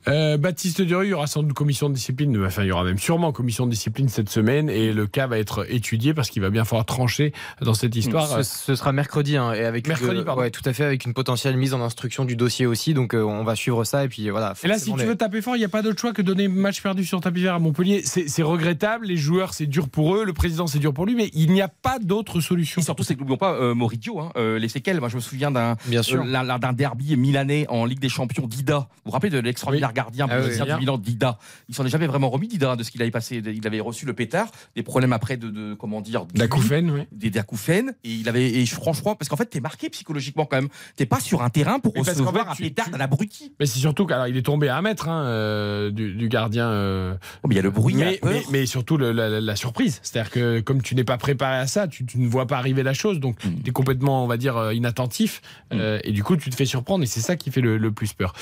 Euh, 0.06 0.38
Baptiste 0.38 0.80
Durieux, 0.80 1.08
il 1.08 1.10
y 1.10 1.14
aura 1.14 1.26
sans 1.26 1.42
doute 1.42 1.52
commission 1.52 1.90
de 1.90 1.94
discipline, 1.94 2.42
enfin 2.46 2.62
il 2.62 2.68
y 2.68 2.72
aura 2.72 2.84
même 2.84 2.98
sûrement 2.98 3.30
commission 3.32 3.66
de 3.66 3.70
discipline 3.72 4.08
cette 4.08 4.30
semaine 4.30 4.70
et 4.70 4.92
le 4.92 5.06
cas 5.06 5.26
va 5.26 5.38
être 5.38 5.70
étudié 5.70 6.14
parce 6.14 6.30
qu'il 6.30 6.40
va 6.40 6.48
bien 6.50 6.64
falloir 6.64 6.86
trancher 6.86 7.32
dans 7.60 7.74
cette 7.74 7.94
histoire. 7.94 8.26
Ce, 8.26 8.42
ce 8.42 8.74
sera 8.74 8.92
mercredi 8.92 9.36
hein, 9.36 9.52
et 9.52 9.64
avec 9.64 9.86
Mercredi, 9.86 10.22
euh, 10.26 10.34
ouais, 10.34 10.50
tout 10.50 10.62
à 10.64 10.72
fait 10.72 10.84
avec 10.84 11.04
une 11.04 11.12
potentielle 11.12 11.56
mise 11.58 11.74
en 11.74 11.82
instruction 11.82 12.24
du 12.24 12.36
dossier 12.36 12.64
aussi. 12.64 12.94
Donc 12.94 13.12
euh, 13.14 13.22
on 13.22 13.44
va 13.44 13.54
suivre 13.54 13.84
ça 13.84 14.04
et 14.04 14.08
puis 14.08 14.30
voilà. 14.30 14.54
Et 14.64 14.68
là, 14.68 14.78
si 14.78 14.92
tu 14.92 14.98
les- 14.98 15.04
veux 15.04 15.16
taper 15.16 15.42
fort, 15.42 15.56
il 15.56 15.58
n'y 15.58 15.64
a 15.64 15.68
pas 15.68 15.82
d'autre 15.82 16.00
choix 16.00 16.12
que 16.12 16.22
donner 16.22 16.48
match 16.48 16.80
perdu 16.80 17.04
sur 17.04 17.20
tapis 17.20 17.42
vert 17.42 17.54
à 17.54 17.58
Montpellier. 17.58 18.02
C'est 18.04 18.42
regrettable, 18.42 19.06
les 19.06 19.16
joueurs, 19.16 19.52
c'est 19.52 19.66
dur 19.66 19.88
pour 19.88 20.14
eux, 20.14 20.24
le 20.24 20.32
président, 20.32 20.66
c'est 20.66 20.78
dur 20.78 20.94
pour 20.94 21.04
lui, 21.04 21.16
mais 21.16 21.30
il 21.34 21.52
n'y 21.52 21.60
a 21.60 21.68
pas 21.68 21.98
d'autre 21.98 22.40
solution. 22.40 22.80
Et 22.80 22.84
surtout, 22.84 23.02
c'est 23.02 23.14
que 23.14 23.20
n'oublions 23.20 23.36
pas 23.36 23.52
euh, 23.54 23.74
hein, 23.74 24.32
euh, 24.36 24.58
les 24.58 24.68
séquelles. 24.68 25.00
Moi, 25.00 25.08
je 25.08 25.16
me 25.16 25.20
souviens 25.20 25.50
d'un 25.50 25.76
euh, 25.92 26.72
derby 26.72 27.16
milanais 27.16 27.66
en 27.68 27.84
Ligue 27.84 28.00
des 28.00 28.08
Champions 28.08 28.46
d'Ida. 28.46 28.78
Vous 28.78 28.86
vous 29.06 29.10
rappelez 29.10 29.30
de 29.30 29.37
l'extraordinaire 29.40 29.92
gardien 29.92 30.26
Ah 30.30 30.38
oui, 30.40 30.56
du 30.56 30.74
Milan 30.80 30.98
d'Ida 30.98 31.38
Il 31.68 31.74
s'en 31.74 31.84
est 31.84 31.88
jamais 31.90 32.06
vraiment 32.06 32.30
remis 32.30 32.48
d'Ida 32.48 32.76
de 32.76 32.82
ce 32.82 32.90
qu'il 32.90 33.02
avait 33.02 33.10
passé. 33.10 33.42
Il 33.44 33.66
avait 33.66 33.80
reçu 33.80 34.06
le 34.06 34.12
pétard, 34.12 34.48
des 34.76 34.82
problèmes 34.82 35.12
après 35.12 35.36
de, 35.36 35.48
de 35.50 35.74
comment 35.74 36.00
dire, 36.00 36.26
D'acouphènes, 36.34 36.90
oui. 36.90 37.02
des 37.12 37.30
d'acouphènes. 37.30 37.94
Et 38.04 38.10
il 38.10 38.28
avait, 38.28 38.50
et 38.50 38.66
franchement, 38.66 39.14
parce 39.14 39.28
qu'en 39.28 39.36
fait, 39.36 39.46
t'es 39.46 39.60
marqué 39.60 39.88
psychologiquement 39.90 40.44
quand 40.46 40.56
même. 40.56 40.68
T'es 40.96 41.06
pas 41.06 41.20
sur 41.20 41.42
un 41.42 41.50
terrain 41.50 41.78
pour 41.80 41.94
recevoir 41.94 42.32
fait, 42.34 42.40
un 42.50 42.54
tu- 42.54 42.62
pétard 42.62 42.86
tu- 42.86 42.90
d'un 42.92 43.00
abruti. 43.00 43.52
Mais 43.60 43.66
c'est 43.66 43.78
surtout 43.78 44.06
qu'il 44.06 44.36
est 44.36 44.42
tombé 44.42 44.68
à 44.68 44.76
un 44.76 44.82
mètre 44.82 45.08
hein, 45.08 45.24
euh, 45.24 45.90
du, 45.90 46.14
du 46.14 46.28
gardien. 46.28 46.68
euh, 46.68 47.14
Oh, 47.42 47.48
mais 47.48 47.54
il 47.54 47.56
y 47.56 47.60
a 47.60 47.62
le 47.62 47.70
bruit, 47.70 47.94
il 47.94 48.00
y 48.00 48.02
a 48.02 48.06
la 48.06 48.10
mais, 48.12 48.18
peur. 48.18 48.30
mais, 48.32 48.42
mais 48.50 48.66
surtout 48.66 48.96
le- 48.96 49.12
la, 49.12 49.28
la- 49.28 49.40
la 49.40 49.56
surprise. 49.56 50.00
C'est-à-dire 50.02 50.30
que 50.30 50.60
comme 50.60 50.82
tu 50.82 50.94
n'es 50.94 51.04
pas 51.04 51.18
préparé 51.18 51.56
à 51.56 51.66
ça, 51.66 51.88
tu, 51.88 52.04
tu 52.04 52.18
ne 52.18 52.28
vois 52.28 52.46
pas 52.46 52.58
arriver 52.58 52.82
la 52.82 52.94
chose, 52.94 53.20
donc 53.20 53.44
Mm. 53.44 53.62
tu 53.62 53.70
es 53.70 53.72
complètement, 53.72 54.24
on 54.24 54.26
va 54.26 54.36
dire, 54.36 54.56
euh, 54.56 54.74
inattentif, 54.74 55.40
euh, 55.72 55.98
et 56.04 56.12
du 56.12 56.22
coup 56.24 56.36
tu 56.36 56.50
te 56.50 56.54
fais 56.56 56.64
surprendre, 56.64 57.04
et 57.04 57.06
c'est 57.06 57.20
ça 57.20 57.36
qui 57.36 57.50
fait 57.50 57.60
le, 57.60 57.78
le 57.78 57.92
plus 57.92 58.12
peur. 58.12 58.34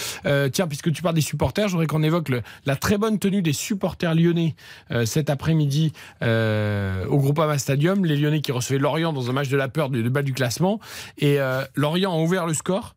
Tiens, 0.53 0.67
puisque 0.77 0.95
tu 0.95 1.03
parles 1.03 1.15
des 1.15 1.21
supporters, 1.23 1.69
je 1.69 1.73
voudrais 1.73 1.87
qu'on 1.87 2.03
évoque 2.03 2.29
le- 2.29 2.43
la 2.67 2.77
très 2.77 2.99
bonne 2.99 3.19
tenue 3.19 3.41
des 3.43 3.53
supporters 3.55 4.15
lyonnais 4.15 4.55
euh, 4.91 5.07
cet 5.07 5.31
après-midi 5.31 5.93
euh, 6.23 7.07
au 7.07 7.19
Groupama 7.19 7.59
Stadium. 7.59 8.05
Les 8.05 8.17
Lyonnais 8.17 8.41
qui 8.41 8.53
recevaient 8.53 8.79
Lorient 8.79 9.13
dans 9.13 9.31
un 9.31 9.33
match 9.33 9.49
de 9.49 9.57
la 9.57 9.69
peur 9.69 9.89
du, 9.91 10.03
du 10.03 10.11
bas 10.11 10.23
du 10.23 10.33
classement, 10.35 10.81
et 11.19 11.41
euh, 11.41 11.63
Lorient 11.75 12.13
a 12.13 12.19
ouvert 12.19 12.47
le 12.47 12.55
score. 12.55 12.95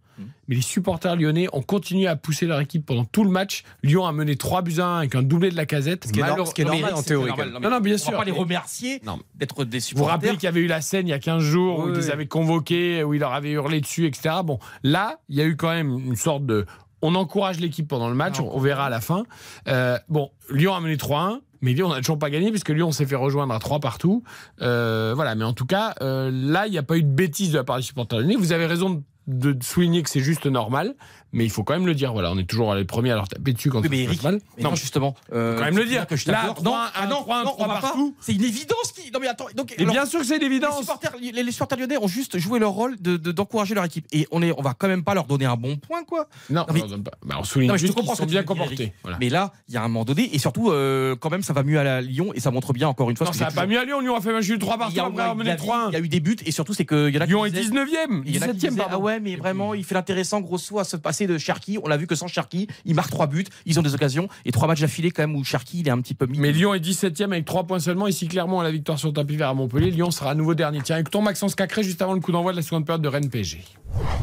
Mais 0.50 0.56
les 0.56 0.62
supporters 0.62 1.16
lyonnais 1.16 1.48
ont 1.54 1.62
continué 1.62 2.06
à 2.06 2.18
pousser 2.18 2.46
leur 2.46 2.60
équipe 2.60 2.86
pendant 2.86 3.06
tout 3.06 3.24
le 3.24 3.30
match. 3.30 3.64
Lyon 3.84 4.06
a 4.06 4.12
mené 4.12 4.36
3 4.36 4.64
buts 4.64 4.74
à 4.80 4.86
1 4.86 4.98
avec 4.98 5.16
un 5.16 5.22
doublé 5.24 5.50
de 5.50 5.56
la 5.56 5.66
casette. 5.66 6.08
Ce 6.08 6.12
qui 6.12 6.20
est 6.20 6.24
nor- 6.24 6.32
Malheure- 6.32 6.48
ce 6.50 6.54
qui 6.54 6.62
est 6.62 6.66
normal 6.66 6.94
en 6.94 7.02
théorie. 7.02 7.28
normal. 7.30 7.52
Non, 7.62 7.70
non, 7.70 7.80
bien 7.80 7.96
on 7.96 7.98
sûr. 7.98 8.12
va 8.12 8.18
pas 8.18 8.24
les 8.26 8.32
remercier 8.34 9.02
d'être 9.36 9.64
des 9.64 9.78
Vous 9.78 9.82
vous 9.84 9.88
supporters. 9.88 10.12
rappelez 10.12 10.32
qu'il 10.34 10.44
y 10.44 10.48
avait 10.48 10.60
eu 10.60 10.68
la 10.68 10.82
scène 10.82 11.08
il 11.08 11.12
y 11.12 11.14
a 11.14 11.20
15 11.20 11.42
jours 11.42 11.80
où 11.80 11.84
Oui, 11.84 11.92
ils 11.94 12.00
les 12.00 12.08
oui. 12.08 12.12
avaient 12.12 12.26
convoqués, 12.28 13.02
où 13.06 13.14
il 13.14 13.22
leur 13.22 13.32
avait 13.34 13.52
hurlé 13.52 13.80
dessus, 13.80 14.08
etc. 14.08 14.36
Bon, 14.44 14.60
là, 14.84 15.20
il 15.30 15.38
y 15.38 15.42
a 15.42 15.46
eu 15.46 15.56
quand 15.56 15.70
même 15.70 15.92
une 15.98 16.18
sorte 16.18 16.46
de. 16.46 16.66
On 17.02 17.16
encourage 17.16 17.60
l'équipe 17.60 17.88
pendant 17.88 18.10
le 18.10 18.16
match, 18.16 18.40
on, 18.40 18.56
on 18.56 18.60
verra 18.60 18.86
à 18.86 18.90
la 18.90 19.02
fin. 19.02 19.24
Euh, 19.68 19.98
bon, 20.10 20.32
Lyon 20.50 20.74
a 20.74 20.80
mené 20.80 20.96
3-1. 20.96 21.40
Mais 21.62 21.74
Lyon 21.74 21.90
n'a 21.90 21.98
toujours 21.98 22.20
pas 22.20 22.30
gagné 22.30 22.52
puisque 22.52 22.70
Lyon 22.70 22.92
s'est 22.92 23.06
fait 23.06 23.16
rejoindre 23.16 23.54
à 23.54 23.60
3 23.60 23.80
partout. 23.80 24.24
Euh, 24.62 25.12
voilà, 25.14 25.36
mais 25.36 25.44
en 25.44 25.54
tout 25.54 25.66
cas, 25.66 25.94
euh, 26.02 26.32
là, 26.34 26.68
il 26.68 26.72
n'y 26.72 26.78
a 26.78 26.84
pas 26.84 26.98
eu 26.98 27.04
de 27.04 27.10
bêtises 27.10 27.52
de 27.52 27.58
la 27.58 27.64
part 27.64 27.78
des 27.78 27.84
supporters 27.84 28.20
lyonnais. 28.20 28.36
Vous 28.38 28.54
avez 28.54 28.66
raison 28.66 29.04
de, 29.28 29.52
de 29.52 29.64
souligner 29.64 30.02
que 30.02 30.10
c'est 30.10 30.22
juste 30.22 30.46
normal, 30.46 30.96
mais 31.32 31.46
il 31.46 31.50
faut 31.50 31.64
quand 31.64 31.74
même 31.74 31.86
le 31.88 31.96
dire. 31.96 32.14
Voilà, 32.14 32.32
on 32.32 32.38
est 32.38 32.44
toujours 32.46 32.74
les 32.76 32.86
premiers 32.86 33.12
à 33.12 33.16
leur 33.16 33.28
taper 33.28 33.54
dessus 33.54 33.70
quand 33.70 33.82
Oui, 33.82 33.88
mais 33.90 34.04
Eric, 34.04 34.24
mal. 34.24 34.40
mais 34.58 34.64
non, 34.64 34.76
justement. 34.76 35.16
euh, 35.34 35.54
Faut 35.54 35.60
quand 35.60 35.66
même 35.66 35.78
le 35.78 35.86
dire. 35.86 36.08
Que 36.08 36.16
je 36.16 36.30
Là, 36.32 36.54
t'adore. 36.56 36.56
3-1, 36.58 36.64
non, 36.64 36.74
ah 36.76 37.08
non, 37.08 37.16
3-1, 37.22 37.44
non, 37.46 37.52
on 37.52 37.64
3 37.64 37.68
va 37.68 37.80
pas. 37.82 37.94
C'est 38.20 38.34
une 38.34 38.44
évidence 38.44 38.92
qui. 38.96 39.12
Non 39.12 39.20
mais 39.20 39.28
attends. 39.28 39.48
Donc, 39.56 39.74
Et 39.78 39.82
alors, 39.82 39.94
bien 39.94 40.06
sûr 40.06 40.20
que 40.20 40.26
c'est 40.26 40.38
les 40.38 40.46
l'évidence. 40.48 40.80
supporters, 40.80 41.12
les, 41.22 41.32
les 41.44 41.52
supporters 41.52 41.78
lyonnais 41.78 41.98
ont 41.98 42.08
juste 42.08 42.38
joué 42.40 42.60
leur 42.60 42.72
rôle 42.72 43.00
de- 43.02 43.18
de- 43.18 43.32
d'encourager 43.32 43.76
leur 43.76 43.86
équipe. 43.86 44.06
Et 44.12 44.28
on 44.32 44.42
est, 44.42 44.52
on 44.58 44.62
va 44.62 44.74
quand 44.78 44.88
même 44.88 45.04
pas 45.04 45.14
leur 45.14 45.26
donner 45.26 45.46
un 45.46 45.56
bon 45.56 45.78
point, 45.78 46.04
quoi. 46.04 46.28
Non, 46.50 46.66
Non, 46.68 46.74
mais- 46.74 46.84
on 46.84 46.88
donne 46.88 47.04
pas. 47.04 47.12
Bah, 47.26 47.36
on 47.40 47.44
souligne 47.44 47.70
Non, 47.70 47.78
juste 47.78 47.96
qu'ils 47.96 48.06
sont 48.06 48.16
que 48.26 48.30
bien 48.30 48.44
comportés. 48.44 48.94
Voilà. 49.04 49.18
Mais 49.20 49.30
là, 49.30 49.52
il 49.68 49.74
y 49.74 49.78
a 49.78 49.82
un 49.84 49.88
moment 49.88 50.06
donné, 50.06 50.30
et 50.34 50.40
surtout, 50.40 50.72
euh, 50.72 51.16
quand 51.16 51.30
même, 51.30 51.44
ça 51.44 51.54
va 51.54 51.64
mieux 51.64 51.80
à 51.80 51.84
la 51.84 52.02
Lyon 52.02 52.32
et 52.34 52.40
ça 52.40 52.52
montre 52.52 52.74
bien 52.74 52.88
encore 52.88 53.10
une 53.10 53.18
fois. 53.18 53.26
Non, 53.26 53.32
que 53.32 53.38
ça 53.38 53.48
j'ai 53.50 53.56
pas 53.56 53.66
mieux 53.68 53.80
à 53.80 53.86
Lyon. 53.86 54.00
Lyon 54.02 54.16
a 54.16 54.22
fait 54.22 54.32
match 54.34 54.48
nul 54.50 54.60
3 54.60 54.76
Il 54.76 54.80
partout 54.80 55.00
a, 55.22 55.28
il 55.28 55.34
y 55.34 55.38
mené 55.38 55.52
a- 55.52 55.56
3-1. 55.56 55.90
il 55.90 55.94
y 55.94 55.96
a 55.98 56.00
eu 56.00 56.08
des 56.08 56.20
buts 56.20 56.38
et 56.46 56.52
surtout 56.52 56.74
c'est 56.74 56.86
qui 56.86 56.96
Lyon 56.96 57.46
est 57.46 57.50
disaient- 57.52 57.64
19ème, 57.70 58.24
il 58.26 58.36
y 58.36 58.40
en 58.40 58.42
a 58.44 58.48
qui 58.48 58.54
17ème, 58.54 58.70
disaient, 58.72 58.76
pardon. 58.78 58.96
Ah 58.96 59.00
ouais, 59.00 59.20
mais 59.20 59.36
vraiment, 59.36 59.74
il 59.74 59.84
fait 59.84 59.96
l'intéressant, 59.96 60.42
grosso, 60.42 60.80
à 60.80 60.84
se 60.84 60.98
passer 60.98 61.19
de 61.28 61.38
Cherki. 61.38 61.78
On 61.84 61.88
l'a 61.88 61.98
vu 61.98 62.08
que 62.08 62.16
sans 62.16 62.28
Cherki, 62.28 62.68
il 62.86 62.96
marque 62.96 63.10
trois 63.10 63.28
buts, 63.28 63.46
ils 63.66 63.80
ont 63.80 63.82
des 63.82 63.94
occasions 63.94 64.28
et 64.46 64.52
trois 64.52 64.68
matchs 64.68 64.82
d'affilée 64.82 65.12
quand 65.12 65.24
même 65.24 65.36
où 65.36 65.44
Cherki, 65.44 65.80
il 65.80 65.88
est 65.88 65.92
un 65.92 66.02
petit 66.02 66.14
peu 66.14 66.26
mis. 66.26 66.40
Mais 66.40 66.52
Lyon 66.52 66.74
est 66.74 66.80
17ème 66.80 67.32
avec 67.32 67.46
3 67.46 67.66
points 67.66 67.80
seulement. 67.80 68.08
Ici, 68.08 68.28
clairement, 68.28 68.60
à 68.60 68.64
la 68.64 68.72
victoire 68.72 69.00
sur 69.00 69.14
tapis 69.14 69.36
vert 69.36 69.50
à 69.50 69.54
Montpellier. 69.54 69.92
Lyon 69.92 70.12
sera 70.12 70.32
à 70.32 70.36
nouveau 70.36 70.56
dernier. 70.56 70.80
Tiens, 70.84 70.98
écoutons 70.98 71.22
Maxence 71.22 71.56
Cacré 71.56 71.84
juste 71.84 72.02
avant 72.02 72.14
le 72.14 72.20
coup 72.20 72.32
d'envoi 72.32 72.52
de 72.52 72.58
la 72.58 72.64
seconde 72.64 72.86
période 72.86 73.02
de 73.02 73.08
Rennes 73.08 73.30
PSG. 73.30 73.64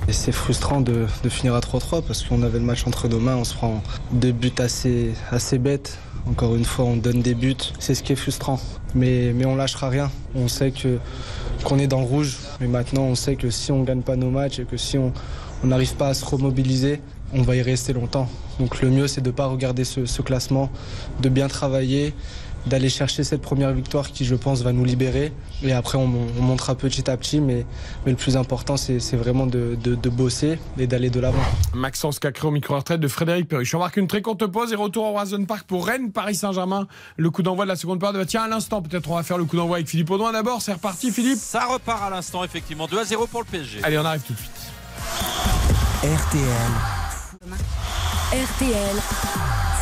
Et 0.09 0.13
c'est 0.13 0.33
frustrant 0.33 0.81
de, 0.81 1.07
de 1.23 1.29
finir 1.29 1.55
à 1.55 1.61
3-3 1.61 2.03
parce 2.07 2.23
qu'on 2.23 2.43
avait 2.43 2.59
le 2.59 2.65
match 2.65 2.87
entre 2.87 3.09
nos 3.09 3.19
mains, 3.19 3.37
on 3.37 3.45
se 3.45 3.55
prend 3.55 3.83
deux 4.13 4.33
buts 4.33 4.53
assez, 4.59 5.13
assez 5.31 5.59
bêtes. 5.59 5.99
Encore 6.29 6.57
une 6.57 6.65
fois, 6.65 6.87
on 6.87 6.97
donne 6.97 7.23
des 7.23 7.35
buts, 7.35 7.55
c'est 7.79 7.95
ce 7.95 8.03
qui 8.03 8.13
est 8.13 8.17
frustrant. 8.17 8.61
Mais, 8.95 9.33
mais 9.33 9.45
on 9.45 9.55
lâchera 9.55 9.89
rien. 9.89 10.11
On 10.35 10.49
sait 10.49 10.73
que 10.73 10.99
qu'on 11.65 11.79
est 11.79 11.87
dans 11.87 12.01
le 12.01 12.07
rouge, 12.07 12.39
mais 12.61 12.67
maintenant 12.67 13.03
on 13.03 13.15
sait 13.15 13.35
que 13.35 13.51
si 13.51 13.73
on 13.73 13.83
gagne 13.83 14.03
pas 14.03 14.15
nos 14.17 14.31
matchs 14.31 14.61
et 14.61 14.65
que 14.65 14.77
si 14.77 14.99
on 14.99 15.13
on 15.65 15.69
n'arrive 15.69 15.95
pas 15.97 16.09
à 16.09 16.15
se 16.15 16.25
remobiliser, 16.25 17.01
on 17.33 17.43
va 17.43 17.57
y 17.57 17.63
rester 17.63 17.93
longtemps. 17.93 18.29
Donc 18.61 18.81
le 18.81 18.91
mieux 18.91 19.07
c'est 19.09 19.21
de 19.21 19.31
ne 19.31 19.35
pas 19.35 19.47
regarder 19.47 19.85
ce, 19.85 20.07
ce 20.07 20.23
classement, 20.23 20.71
de 21.21 21.29
bien 21.29 21.49
travailler, 21.49 22.15
d'aller 22.67 22.89
chercher 22.89 23.23
cette 23.23 23.43
première 23.43 23.73
victoire 23.73 24.11
qui 24.11 24.25
je 24.25 24.35
pense 24.35 24.63
va 24.63 24.73
nous 24.73 24.85
libérer. 24.85 25.33
Et 25.63 25.73
après 25.73 25.99
on, 25.99 26.11
on 26.39 26.43
montera 26.43 26.75
petit 26.75 27.09
à 27.09 27.17
petit, 27.17 27.41
mais, 27.41 27.65
mais 28.05 28.13
le 28.13 28.17
plus 28.17 28.37
important 28.37 28.77
c'est 28.77 28.99
vraiment 29.17 29.47
de, 29.47 29.77
de- 29.83 29.95
de 29.95 30.09
bosser 30.09 30.59
et 30.79 30.87
d'aller 30.89 31.11
de 31.11 31.21
l'avant. 31.21 31.43
Maxence 31.75 32.19
Cacré 32.19 32.49
au 32.49 32.51
micro-retraite 32.51 33.01
de 33.01 33.07
Frédéric 33.09 33.47
Perruche. 33.49 33.73
On 33.75 33.79
marque 33.79 33.97
une 33.99 34.09
très 34.09 34.21
courte 34.23 34.45
pause 34.47 34.73
et 34.73 34.77
retour 34.77 35.05
au 35.05 35.13
Roison 35.13 35.45
Park 35.45 35.65
pour 35.69 35.87
Rennes, 35.87 36.11
Paris 36.11 36.35
Saint-Germain. 36.35 36.89
Le 37.17 37.31
coup 37.31 37.43
d'envoi 37.43 37.65
de 37.67 37.69
la 37.69 37.77
seconde 37.77 38.01
période. 38.01 38.17
Bah, 38.17 38.27
Tiens, 38.27 38.43
à 38.43 38.49
l'instant, 38.49 38.83
peut-être 38.83 39.09
on 39.11 39.15
va 39.17 39.23
faire 39.23 39.39
le 39.39 39.45
coup 39.45 39.57
d'envoi 39.57 39.77
avec 39.77 39.89
Philippe 39.89 40.11
Audouin 40.11 40.33
d'abord. 40.33 40.61
C'est 40.63 40.73
reparti, 40.73 41.11
Philippe. 41.13 41.39
Ça 41.39 41.67
repart 41.67 42.03
à 42.03 42.11
l'instant, 42.11 42.43
effectivement. 42.43 42.87
2 42.89 42.99
à 42.99 43.05
0 43.05 43.27
pour 43.29 43.41
le 43.43 43.47
PSG. 43.47 43.79
Allez, 43.85 43.99
on 43.99 44.05
arrive 44.05 44.23
tout 44.23 44.33
de 44.33 44.39
suite. 44.39 44.51
RTL. 46.03 46.43
RTL 48.33 48.97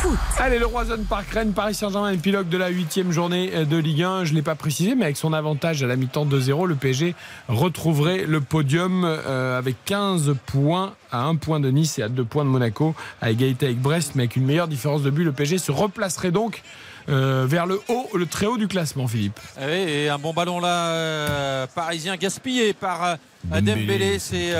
Foot. 0.01 0.17
Allez, 0.37 0.59
le 0.59 0.65
Roison 0.65 0.97
Park 1.09 1.27
Rennes, 1.31 1.53
Paris 1.53 1.73
Saint-Germain, 1.73 2.11
épilogue 2.11 2.47
de 2.47 2.57
la 2.57 2.69
huitième 2.69 3.11
journée 3.11 3.65
de 3.65 3.77
Ligue 3.77 4.03
1. 4.03 4.25
Je 4.25 4.31
ne 4.31 4.35
l'ai 4.35 4.41
pas 4.41 4.55
précisé, 4.55 4.95
mais 4.95 5.05
avec 5.05 5.17
son 5.17 5.33
avantage 5.33 5.83
à 5.83 5.87
la 5.87 5.95
mi-temps 5.95 6.25
2-0, 6.25 6.67
le 6.67 6.75
PSG 6.75 7.15
retrouverait 7.47 8.25
le 8.25 8.41
podium 8.41 9.03
euh, 9.03 9.57
avec 9.57 9.75
15 9.85 10.35
points 10.45 10.93
à 11.11 11.23
1 11.23 11.35
point 11.35 11.59
de 11.59 11.69
Nice 11.69 11.99
et 11.99 12.03
à 12.03 12.09
2 12.09 12.23
points 12.23 12.45
de 12.45 12.49
Monaco, 12.49 12.95
à 13.21 13.31
égalité 13.31 13.65
avec 13.65 13.79
Brest, 13.79 14.13
mais 14.15 14.23
avec 14.23 14.35
une 14.35 14.45
meilleure 14.45 14.67
différence 14.67 15.01
de 15.01 15.09
but. 15.09 15.23
Le 15.23 15.31
PSG 15.31 15.57
se 15.57 15.71
replacerait 15.71 16.31
donc 16.31 16.61
euh, 17.09 17.45
vers 17.47 17.65
le 17.65 17.81
haut, 17.87 18.09
le 18.13 18.25
très 18.25 18.45
haut 18.45 18.57
du 18.57 18.67
classement, 18.67 19.07
Philippe. 19.07 19.39
Ah 19.57 19.65
oui, 19.67 19.73
et 19.73 20.09
un 20.09 20.17
bon 20.17 20.33
ballon 20.33 20.59
là, 20.59 20.89
euh, 20.89 21.67
parisien 21.67 22.15
gaspillé 22.17 22.73
par 22.73 23.03
euh, 23.03 23.15
Dembélé. 23.43 24.19
C'est 24.19 24.53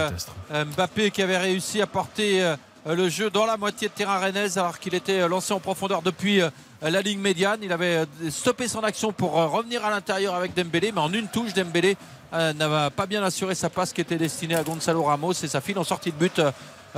Mbappé 0.51 1.11
qui 1.11 1.21
avait 1.21 1.37
réussi 1.37 1.81
à 1.81 1.87
porter 1.87 2.55
le 2.93 3.09
jeu 3.09 3.29
dans 3.31 3.45
la 3.45 3.57
moitié 3.57 3.87
de 3.87 3.93
terrain 3.93 4.19
rennaise 4.19 4.57
alors 4.57 4.77
qu'il 4.77 4.93
était 4.93 5.27
lancé 5.27 5.53
en 5.53 5.59
profondeur 5.59 6.03
depuis 6.03 6.41
euh, 6.41 6.49
la 6.81 7.01
ligne 7.01 7.19
médiane. 7.19 7.59
Il 7.63 7.73
avait 7.73 8.05
stoppé 8.29 8.67
son 8.67 8.81
action 8.81 9.11
pour 9.11 9.39
euh, 9.39 9.47
revenir 9.47 9.83
à 9.83 9.89
l'intérieur 9.89 10.35
avec 10.35 10.53
Dembélé, 10.53 10.91
mais 10.91 11.01
en 11.01 11.11
une 11.11 11.27
touche, 11.27 11.53
Dembélé 11.53 11.97
n'avait 12.31 12.89
pas 12.89 13.05
bien 13.05 13.23
assuré 13.23 13.55
sa 13.55 13.69
passe 13.69 13.93
qui 13.93 14.01
était 14.01 14.17
destinée 14.17 14.55
à 14.55 14.63
Gonzalo 14.63 15.03
Ramos 15.03 15.31
et 15.31 15.47
ça 15.47 15.61
file 15.61 15.79
en 15.79 15.85
sortie 15.85 16.11
de 16.11 16.17
but 16.17 16.41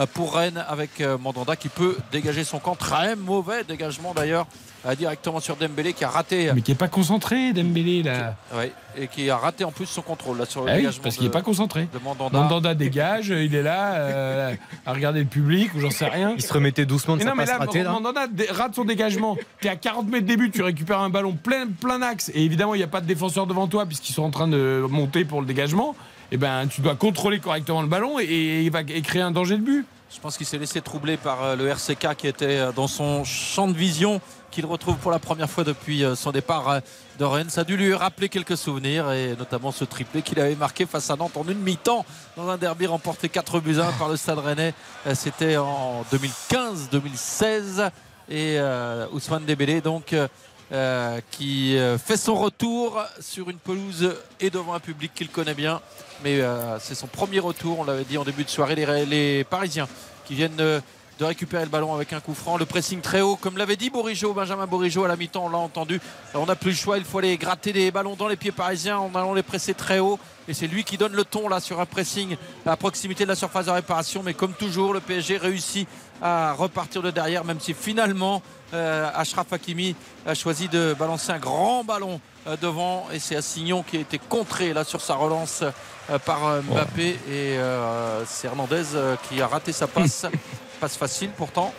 pour 0.05 0.35
Rennes 0.35 0.63
avec 0.67 1.01
euh, 1.01 1.17
Mandanda 1.17 1.55
qui 1.55 1.69
peut 1.69 1.97
dégager 2.11 2.43
son 2.43 2.59
camp. 2.59 2.75
Très 2.75 3.15
mauvais 3.15 3.63
dégagement 3.63 4.13
d'ailleurs 4.13 4.45
euh, 4.85 4.93
directement 4.93 5.39
sur 5.39 5.55
Dembélé 5.55 5.93
qui 5.93 6.05
a 6.05 6.09
raté. 6.09 6.51
Mais 6.53 6.61
qui 6.61 6.71
est 6.71 6.75
pas 6.75 6.87
concentré, 6.87 7.51
Dembélé 7.53 8.03
là. 8.03 8.35
Ouais, 8.55 8.71
et 8.95 9.07
qui 9.07 9.29
a 9.29 9.37
raté 9.37 9.63
en 9.63 9.71
plus 9.71 9.87
son 9.87 10.01
contrôle 10.03 10.37
là 10.37 10.45
sur 10.45 10.61
le 10.63 10.67
Ah 10.69 10.73
oui, 10.73 10.77
dégagement. 10.81 11.03
parce 11.03 11.15
qu'il 11.15 11.23
de- 11.23 11.29
n'est 11.29 11.33
pas 11.33 11.41
concentré. 11.41 11.87
de 11.91 11.99
Mandanda. 12.03 12.37
Mandanda 12.39 12.75
dégage, 12.75 13.29
il 13.29 13.55
est 13.55 13.63
là 13.63 13.93
euh, 13.95 14.53
à 14.85 14.93
regarder 14.93 15.21
le 15.21 15.25
public 15.25 15.73
ou 15.73 15.79
j'en 15.79 15.89
sais 15.89 16.05
rien. 16.07 16.33
Il 16.35 16.41
se 16.43 16.53
remettait 16.53 16.85
doucement 16.85 17.15
de 17.15 17.19
Mais 17.19 17.25
sa 17.25 17.29
non, 17.31 17.35
mais 17.35 17.45
là, 17.45 17.57
ratée. 17.57 17.81
là. 17.83 17.91
Mandanda 17.91 18.27
rate 18.51 18.75
son 18.75 18.85
dégagement. 18.85 19.35
Tu 19.61 19.67
es 19.67 19.71
à 19.71 19.75
40 19.75 20.07
mètres 20.09 20.27
des 20.27 20.37
buts, 20.37 20.51
tu 20.53 20.61
récupères 20.61 20.99
un 20.99 21.09
ballon 21.09 21.33
plein, 21.33 21.65
plein 21.67 22.01
axe. 22.03 22.29
Et 22.35 22.43
évidemment, 22.43 22.75
il 22.75 22.77
n'y 22.77 22.83
a 22.83 22.87
pas 22.87 23.01
de 23.01 23.07
défenseur 23.07 23.47
devant 23.47 23.67
toi 23.67 23.85
puisqu'ils 23.87 24.13
sont 24.13 24.23
en 24.23 24.31
train 24.31 24.47
de 24.47 24.85
monter 24.89 25.25
pour 25.25 25.41
le 25.41 25.47
dégagement. 25.47 25.95
Et 26.31 26.37
ben, 26.37 26.67
tu 26.67 26.81
dois 26.81 26.95
contrôler 26.95 27.39
correctement 27.39 27.81
le 27.81 27.87
ballon 27.87 28.19
et, 28.19 28.63
il 28.63 28.71
va 28.71 28.83
créer 28.83 29.21
un 29.21 29.31
danger 29.31 29.57
de 29.57 29.61
but. 29.61 29.85
Je 30.13 30.19
pense 30.19 30.37
qu'il 30.37 30.45
s'est 30.45 30.57
laissé 30.57 30.81
troubler 30.81 31.17
par 31.17 31.43
euh, 31.43 31.55
le 31.55 31.67
RCK 31.67 32.15
qui 32.17 32.27
était 32.27 32.59
euh, 32.59 32.71
dans 32.71 32.87
son 32.87 33.23
champ 33.25 33.67
de 33.67 33.73
vision, 33.73 34.21
qu'il 34.51 34.65
retrouve 34.65 34.95
pour 34.97 35.11
la 35.11 35.19
première 35.19 35.49
fois 35.49 35.65
depuis 35.65 36.03
euh, 36.03 36.15
son 36.15 36.31
départ 36.31 36.81
de 37.19 37.25
Rennes. 37.25 37.49
Ça 37.49 37.61
a 37.61 37.63
dû 37.63 37.77
lui 37.77 37.93
rappeler 37.93 38.27
quelques 38.27 38.57
souvenirs 38.57 39.11
et 39.11 39.35
notamment 39.37 39.71
ce 39.71 39.85
triplé 39.85 40.21
qu'il 40.21 40.39
avait 40.39 40.55
marqué 40.55 40.85
face 40.85 41.09
à 41.09 41.15
Nantes 41.15 41.35
en 41.35 41.47
une 41.47 41.59
mi-temps 41.59 42.05
dans 42.35 42.49
un 42.49 42.57
derby 42.57 42.87
remporté 42.87 43.29
4 43.29 43.59
buts 43.59 43.79
1 43.79 43.91
par 43.93 44.09
le 44.09 44.17
Stade 44.17 44.39
Rennais. 44.39 44.73
C'était 45.13 45.57
en 45.57 46.03
2015-2016 46.13 47.89
et 48.29 48.59
Ousmane 49.11 49.45
Dembélé 49.45 49.81
donc. 49.81 50.15
qui 51.31 51.77
fait 52.03 52.17
son 52.17 52.35
retour 52.35 53.01
sur 53.19 53.49
une 53.49 53.57
pelouse 53.57 54.15
et 54.39 54.49
devant 54.49 54.73
un 54.73 54.79
public 54.79 55.11
qu'il 55.13 55.29
connaît 55.29 55.53
bien. 55.53 55.81
Mais 56.23 56.41
euh, 56.41 56.79
c'est 56.79 56.95
son 56.95 57.07
premier 57.07 57.39
retour, 57.39 57.79
on 57.79 57.83
l'avait 57.83 58.03
dit 58.03 58.17
en 58.17 58.23
début 58.23 58.43
de 58.43 58.49
soirée, 58.49 58.75
les, 58.75 59.43
Parisiens 59.43 59.87
qui 60.25 60.33
viennent 60.33 60.55
de, 60.55 60.81
de 61.19 61.25
récupérer 61.25 61.63
le 61.63 61.69
ballon 61.69 61.93
avec 61.93 62.11
un 62.13 62.19
coup 62.19 62.33
franc. 62.33 62.57
Le 62.57 62.65
pressing 62.65 63.01
très 63.01 63.21
haut, 63.21 63.35
comme 63.35 63.57
l'avait 63.57 63.75
dit 63.75 63.89
Bourigeau, 63.89 64.33
Benjamin 64.33 64.65
Bourigeau 64.65 65.03
à 65.03 65.07
la 65.07 65.15
mi-temps, 65.15 65.45
on 65.45 65.49
l'a 65.49 65.57
entendu. 65.57 66.01
On 66.33 66.45
n'a 66.45 66.55
plus 66.55 66.71
le 66.71 66.75
choix, 66.75 66.97
il 66.97 67.05
faut 67.05 67.19
aller 67.19 67.37
gratter 67.37 67.71
des 67.71 67.91
ballons 67.91 68.15
dans 68.15 68.27
les 68.27 68.35
pieds 68.35 68.51
parisiens 68.51 68.97
en 68.97 69.13
allant 69.13 69.33
les 69.33 69.43
presser 69.43 69.73
très 69.73 69.99
haut. 69.99 70.19
Et 70.47 70.53
c'est 70.53 70.67
lui 70.67 70.83
qui 70.83 70.97
donne 70.97 71.13
le 71.13 71.25
ton 71.25 71.49
là 71.49 71.59
sur 71.59 71.79
un 71.79 71.85
pressing 71.85 72.35
à 72.65 72.77
proximité 72.77 73.23
de 73.23 73.29
la 73.29 73.35
surface 73.35 73.65
de 73.65 73.71
réparation. 73.71 74.23
Mais 74.23 74.33
comme 74.33 74.53
toujours, 74.53 74.93
le 74.93 75.01
PSG 75.01 75.37
réussit 75.37 75.87
à 76.21 76.53
repartir 76.53 77.01
de 77.01 77.11
derrière, 77.11 77.45
même 77.45 77.59
si 77.59 77.73
finalement 77.73 78.41
euh, 78.73 79.09
Ashraf 79.15 79.53
Hakimi 79.53 79.95
a 80.25 80.33
choisi 80.33 80.67
de 80.67 80.95
balancer 80.97 81.31
un 81.31 81.39
grand 81.39 81.83
ballon 81.83 82.19
euh, 82.47 82.57
devant. 82.61 83.07
Et 83.13 83.19
c'est 83.19 83.35
Assignon 83.35 83.83
qui 83.83 83.97
a 83.97 83.99
été 84.01 84.19
contré 84.19 84.73
là 84.73 84.83
sur 84.83 85.01
sa 85.01 85.15
relance 85.15 85.63
euh, 86.09 86.19
par 86.19 86.61
Mbappé. 86.63 87.17
Et 87.29 87.57
c'est 88.25 88.47
Hernandez 88.47 88.83
qui 89.27 89.41
a 89.41 89.47
raté 89.47 89.71
sa 89.71 89.87
passe. 89.87 90.25
Passe 90.79 90.95
facile 90.95 91.31
pourtant 91.35 91.73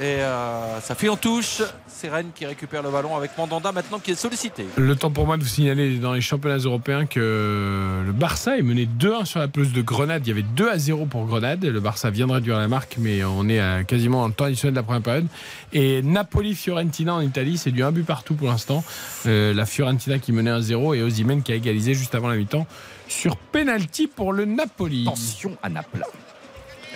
et 0.00 0.20
euh, 0.22 0.80
ça 0.80 0.94
file 0.94 1.10
en 1.10 1.16
touche 1.16 1.62
c'est 1.98 2.08
Rennes 2.08 2.30
qui 2.32 2.46
récupère 2.46 2.82
le 2.82 2.90
ballon 2.90 3.16
avec 3.16 3.36
Mandanda 3.36 3.72
maintenant 3.72 3.98
qui 3.98 4.12
est 4.12 4.14
sollicité 4.14 4.64
Le 4.76 4.94
temps 4.94 5.10
pour 5.10 5.26
moi 5.26 5.36
de 5.36 5.42
vous 5.42 5.48
signaler 5.48 5.98
dans 5.98 6.12
les 6.12 6.20
championnats 6.20 6.58
européens 6.58 7.06
que 7.06 8.04
le 8.06 8.12
Barça 8.12 8.56
est 8.56 8.62
mené 8.62 8.86
2-1 8.86 9.24
sur 9.24 9.40
la 9.40 9.48
pelouse 9.48 9.72
de 9.72 9.82
Grenade. 9.82 10.24
Il 10.24 10.28
y 10.28 10.32
avait 10.32 10.42
2 10.42 10.70
à 10.70 10.78
0 10.78 11.06
pour 11.06 11.26
Grenade. 11.26 11.64
Le 11.64 11.80
Barça 11.80 12.10
vient 12.10 12.28
de 12.28 12.32
réduire 12.32 12.56
la 12.56 12.68
marque, 12.68 12.96
mais 12.98 13.24
on 13.24 13.48
est 13.48 13.58
à 13.58 13.82
quasiment 13.82 14.20
dans 14.20 14.28
le 14.28 14.32
temps 14.32 14.44
additionnel 14.44 14.74
de 14.74 14.78
la 14.78 14.84
première 14.84 15.02
période. 15.02 15.26
Et 15.72 16.02
Napoli-Fiorentina 16.02 17.14
en 17.14 17.20
Italie, 17.20 17.58
c'est 17.58 17.72
du 17.72 17.82
1 17.82 17.90
but 17.90 18.04
partout 18.06 18.34
pour 18.34 18.46
l'instant. 18.46 18.84
Euh, 19.26 19.52
la 19.52 19.66
Fiorentina 19.66 20.20
qui 20.20 20.30
menait 20.30 20.52
1-0 20.52 20.94
et 20.94 21.02
Osimhen 21.02 21.42
qui 21.42 21.50
a 21.50 21.56
égalisé 21.56 21.94
juste 21.94 22.14
avant 22.14 22.28
la 22.28 22.36
mi-temps 22.36 22.66
sur 23.08 23.36
penalty 23.36 24.06
pour 24.06 24.32
le 24.32 24.44
Napoli. 24.44 25.02
Attention 25.02 25.56
à 25.64 25.68
Naples. 25.68 26.04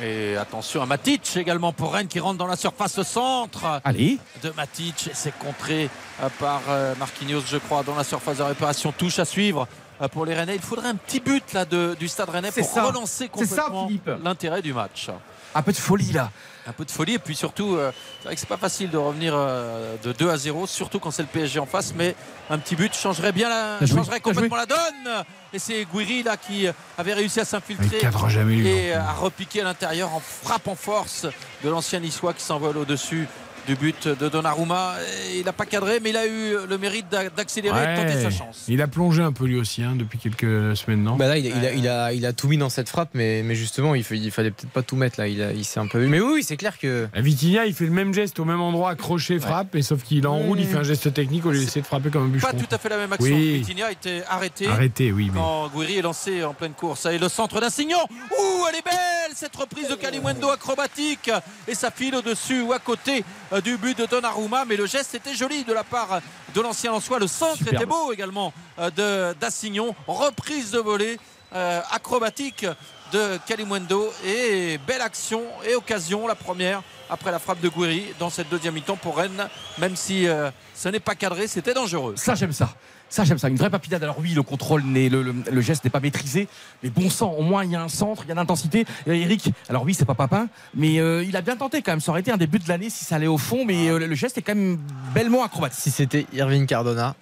Et 0.03 0.37
attention 0.37 0.83
à 0.83 0.87
Matic 0.87 1.37
également 1.37 1.73
pour 1.73 1.93
Rennes 1.95 2.09
qui 2.09 2.19
rentre 2.21 2.39
dans 2.39 2.47
la 2.47 2.57
surface 2.57 3.01
centre 3.03 3.81
Allez. 3.85 4.19
de 4.43 4.51
Matic. 4.57 5.11
C'est 5.15 5.37
contré 5.39 5.89
euh, 6.23 6.29
par 6.39 6.61
euh, 6.69 6.95
Marquinhos, 6.99 7.43
je 7.47 7.57
crois, 7.59 7.83
dans 7.83 7.95
la 7.95 8.05
surface 8.05 8.39
de 8.39 8.43
réparation. 8.43 8.93
Touche 8.93 9.19
à 9.19 9.25
suivre 9.25 9.69
euh, 10.01 10.09
pour 10.09 10.27
les 10.27 10.35
Rennais. 10.35 10.57
Il 10.57 10.61
faudrait 10.63 10.89
un 10.89 10.97
petit 10.97 11.21
but 11.21 11.53
là 11.53 11.65
de- 11.65 11.97
du 11.99 12.09
Stade 12.09 12.31
Rennais 12.31 12.51
pour 12.51 12.65
ça. 12.67 12.83
relancer 12.85 13.29
complètement 13.29 13.89
l'intérêt 14.23 14.63
du 14.63 14.73
match. 14.75 15.09
Un 15.55 15.63
peu 15.63 15.73
de 15.73 15.77
folie 15.77 16.13
là. 16.13 16.31
Un 16.67 16.73
peu 16.73 16.85
de 16.85 16.91
folie. 16.91 17.15
Et 17.15 17.19
puis 17.19 17.35
surtout, 17.35 17.75
euh, 17.75 17.91
c'est 18.21 18.27
vrai 18.27 18.35
que 18.35 18.41
c'est 18.41 18.49
pas 18.49 18.57
facile 18.57 18.91
de 18.91 18.97
revenir 18.97 19.35
euh, 19.35 19.97
de 20.03 20.13
2 20.13 20.31
à 20.31 20.37
0, 20.37 20.67
surtout 20.67 21.01
quand 21.01 21.11
c'est 21.11 21.23
le 21.23 21.29
PSG 21.29 21.59
en 21.59 21.67
face, 21.67 21.93
mais 21.97 22.15
un 22.51 22.59
petit 22.59 22.77
but 22.77 22.95
changerait 22.95 23.33
bien 23.33 23.49
la, 23.49 23.87
changerait 23.87 24.21
complètement 24.21 24.57
la 24.57 24.67
donne. 24.67 25.25
Et 25.53 25.59
c'est 25.59 25.85
Guiri 25.85 26.23
là 26.23 26.37
qui 26.37 26.67
avait 26.97 27.15
réussi 27.15 27.41
à 27.41 27.43
Il 27.43 27.47
s'infiltrer 27.47 28.01
et 28.01 28.93
à 28.95 29.13
repiquer 29.13 29.61
à 29.63 29.65
l'intérieur 29.65 30.15
en 30.15 30.21
frappe 30.21 30.69
en 30.69 30.75
force 30.75 31.27
de 31.65 31.69
l'ancien 31.69 32.01
niçois 32.01 32.33
qui 32.33 32.43
s'envole 32.43 32.79
au-dessus 32.79 33.29
du 33.67 33.77
but 33.77 34.09
de 34.09 34.29
Donnarumma. 34.29 34.95
Il 35.37 35.45
n'a 35.45 35.53
pas 35.53 35.67
cadré, 35.67 36.01
mais 36.01 36.11
il 36.11 36.17
a 36.17 36.27
eu 36.27 36.55
le 36.69 36.79
mérite 36.79 37.07
d'a- 37.11 37.31
d'accélérer 37.31 37.83
et 37.85 37.87
de 37.97 37.97
tenter 38.03 38.15
Ouais. 38.17 38.23
sa 38.23 38.31
chance. 38.31 38.65
Il 38.69 38.83
a 38.83 38.89
plongé 38.89 39.23
un 39.23 39.33
peu 39.33 39.45
lui 39.45 39.57
aussi 39.57 39.83
hein, 39.83 39.95
depuis 39.97 40.19
quelques 40.19 40.77
semaines, 40.77 41.03
non? 41.03 41.17
Bah 41.17 41.29
là, 41.29 41.39
il, 41.39 41.47
a- 41.53 41.57
il 41.57 41.67
a, 41.67 41.73
il, 41.73 41.89
a, 41.89 42.13
il 42.13 42.27
a 42.27 42.33
tout 42.33 42.49
mis 42.49 42.57
dans 42.59 42.69
cette 42.71 42.89
frappe, 42.89 43.11
mais, 43.15 43.43
mais 43.45 43.55
justement, 43.55 43.95
il, 43.95 44.05
il 44.11 44.31
fallait 44.31 44.51
peut-être 44.51 44.71
pas 44.73 44.83
tout 44.83 44.97
mettre 44.97 45.21
là. 45.21 45.29
Il, 45.29 45.65
s'est 45.65 45.81
un 45.81 45.87
peu 45.87 45.99
vu. 46.01 46.09
Mais 46.09 46.21
oui, 46.21 46.33
oui, 46.37 46.43
c'est 46.43 46.57
clair 46.57 46.79
que. 46.79 47.09
À 47.15 47.21
Vitinha, 47.21 47.67
il 47.67 47.75
fait 47.75 47.85
le 47.87 47.93
même 47.93 48.13
geste 48.13 48.39
au 48.41 48.45
même 48.45 48.61
endroit, 48.61 48.91
accroché, 48.91 49.39
frappe, 49.39 49.75
et 49.77 49.83
sauf 49.83 50.03
qu'il 50.03 50.27
enroule, 50.27 50.59
il 50.61 50.67
fait 50.67 50.79
un 50.79 50.83
geste 50.83 51.13
technique 51.15 51.47
au 51.47 51.51
lieu 51.53 51.61
d'essayer 51.61 51.83
de 51.83 51.87
frapper 51.87 52.11
comme 52.11 52.25
un 52.35 52.39
Pas 52.41 52.53
bûcheron. 52.53 52.59
tout 52.69 52.75
à 52.75 52.79
fait 52.79 52.89
la 52.89 52.97
même 52.99 53.13
action. 53.13 53.35
Oui. 53.35 53.59
Vitinha 53.59 53.87
a 53.87 53.93
été 53.93 54.23
arrêté. 54.29 54.67
Arrêtez, 54.67 55.13
oui, 55.13 55.31
mais. 55.33 55.39
Quand 55.39 55.69
Guiri 55.75 55.99
est 55.99 56.03
lancé 56.03 56.43
en 56.45 56.55
pleine 56.55 56.73
course. 56.73 57.07
Et 57.07 57.19
le 57.19 57.29
centre 57.29 57.61
d'Insignon. 57.61 57.99
Ouh, 58.11 58.65
elle 58.69 58.77
est 58.79 58.85
belle 58.85 59.33
cette 59.35 59.55
reprise 59.57 59.89
de 59.89 59.95
Kalimwendo 59.95 60.49
acrobatique. 60.51 61.31
Et 61.69 61.75
ça 61.75 61.91
file 61.91 62.15
au-dessus 62.17 62.61
ou 62.63 62.73
à 62.73 62.79
côté 62.79 63.25
du 63.61 63.77
but 63.77 63.97
de 63.99 64.07
Donnarumma. 64.07 64.65
Mais 64.65 64.77
le 64.77 64.87
geste 64.87 65.15
était 65.15 65.35
joli 65.35 65.65
de 65.65 65.73
la 65.73 65.85
part 65.85 66.21
de 66.55 66.61
l'ancien 66.61 66.91
Lançois. 66.91 67.19
Le 67.19 67.27
centre 67.27 67.59
Superbe. 67.59 67.75
était 67.77 67.87
beau 67.87 68.13
également 68.13 68.53
euh, 68.79 68.91
de 68.91 69.39
d'Assignon. 69.39 69.95
Reprise 70.07 70.71
de 70.71 70.79
volée 70.79 71.19
euh, 71.55 71.81
acrobatique 71.91 72.67
de 73.13 73.39
Kalimwendo. 73.47 74.13
Et 74.25 74.79
belle 74.87 75.03
action 75.03 75.43
et 75.67 75.75
occasion, 75.75 76.27
la 76.27 76.35
première 76.35 76.83
après 77.11 77.31
la 77.31 77.39
frappe 77.39 77.61
de 77.61 77.69
Guiri 77.69 78.07
dans 78.19 78.31
cette 78.31 78.49
deuxième 78.49 78.75
mi-temps 78.75 78.97
pour 78.97 79.19
Rennes. 79.19 79.49
Même 79.79 79.97
si 79.97 80.27
euh, 80.27 80.51
ce 80.75 80.89
n'est 80.89 81.01
pas 81.01 81.15
cadré, 81.15 81.47
c'était 81.47 81.75
dangereux. 81.75 82.15
Ça, 82.17 82.35
j'aime 82.35 82.53
ça. 82.53 82.71
Ça, 83.13 83.25
j'aime 83.25 83.37
ça. 83.37 83.51
Une 83.51 83.57
vraie 83.57 83.69
papillade. 83.69 84.03
Alors, 84.03 84.19
oui, 84.21 84.33
le 84.33 84.43
contrôle, 84.43 84.85
n'est, 84.85 85.11
le, 85.11 85.23
le- 85.23 85.35
le 85.53 85.61
geste 85.61 85.85
n'est 85.85 85.91
pas 85.91 86.01
maîtrisé. 86.01 86.49
Mais 86.83 86.89
bon 86.89 87.11
sang, 87.11 87.33
au 87.33 87.43
moins, 87.43 87.63
il 87.63 87.71
y 87.71 87.77
a 87.77 87.83
un 87.83 87.89
centre, 87.89 88.23
il 88.25 88.31
y 88.31 88.33
a 88.33 88.35
l'intensité. 88.35 88.87
Et 89.07 89.21
Eric, 89.21 89.51
alors 89.69 89.83
oui, 89.83 89.93
c'est 89.93 90.07
pas 90.07 90.15
Papin, 90.15 90.49
mais 90.75 90.99
euh, 90.99 91.23
il 91.23 91.37
a 91.37 91.43
bien 91.43 91.55
tenté 91.57 91.83
quand 91.83 91.93
même. 91.93 92.01
Ça 92.01 92.11
aurait 92.11 92.23
été 92.23 92.31
un 92.33 92.39
début 92.39 92.59
de 92.59 92.67
l'année 92.69 92.89
si 92.89 93.05
ça 93.05 93.17
allait 93.17 93.27
au 93.27 93.37
fond, 93.37 93.67
mais 93.67 93.91
euh, 93.91 93.99
le, 93.99 94.15
geste 94.15 94.39
est 94.39 94.43
quand 94.43 94.55
même 94.55 94.79
bellement 95.15 95.45
acrobatique. 95.45 95.79
Si 95.83 95.91
c'était 95.91 96.27
Irving 96.33 96.65
Cardona, 96.65 97.15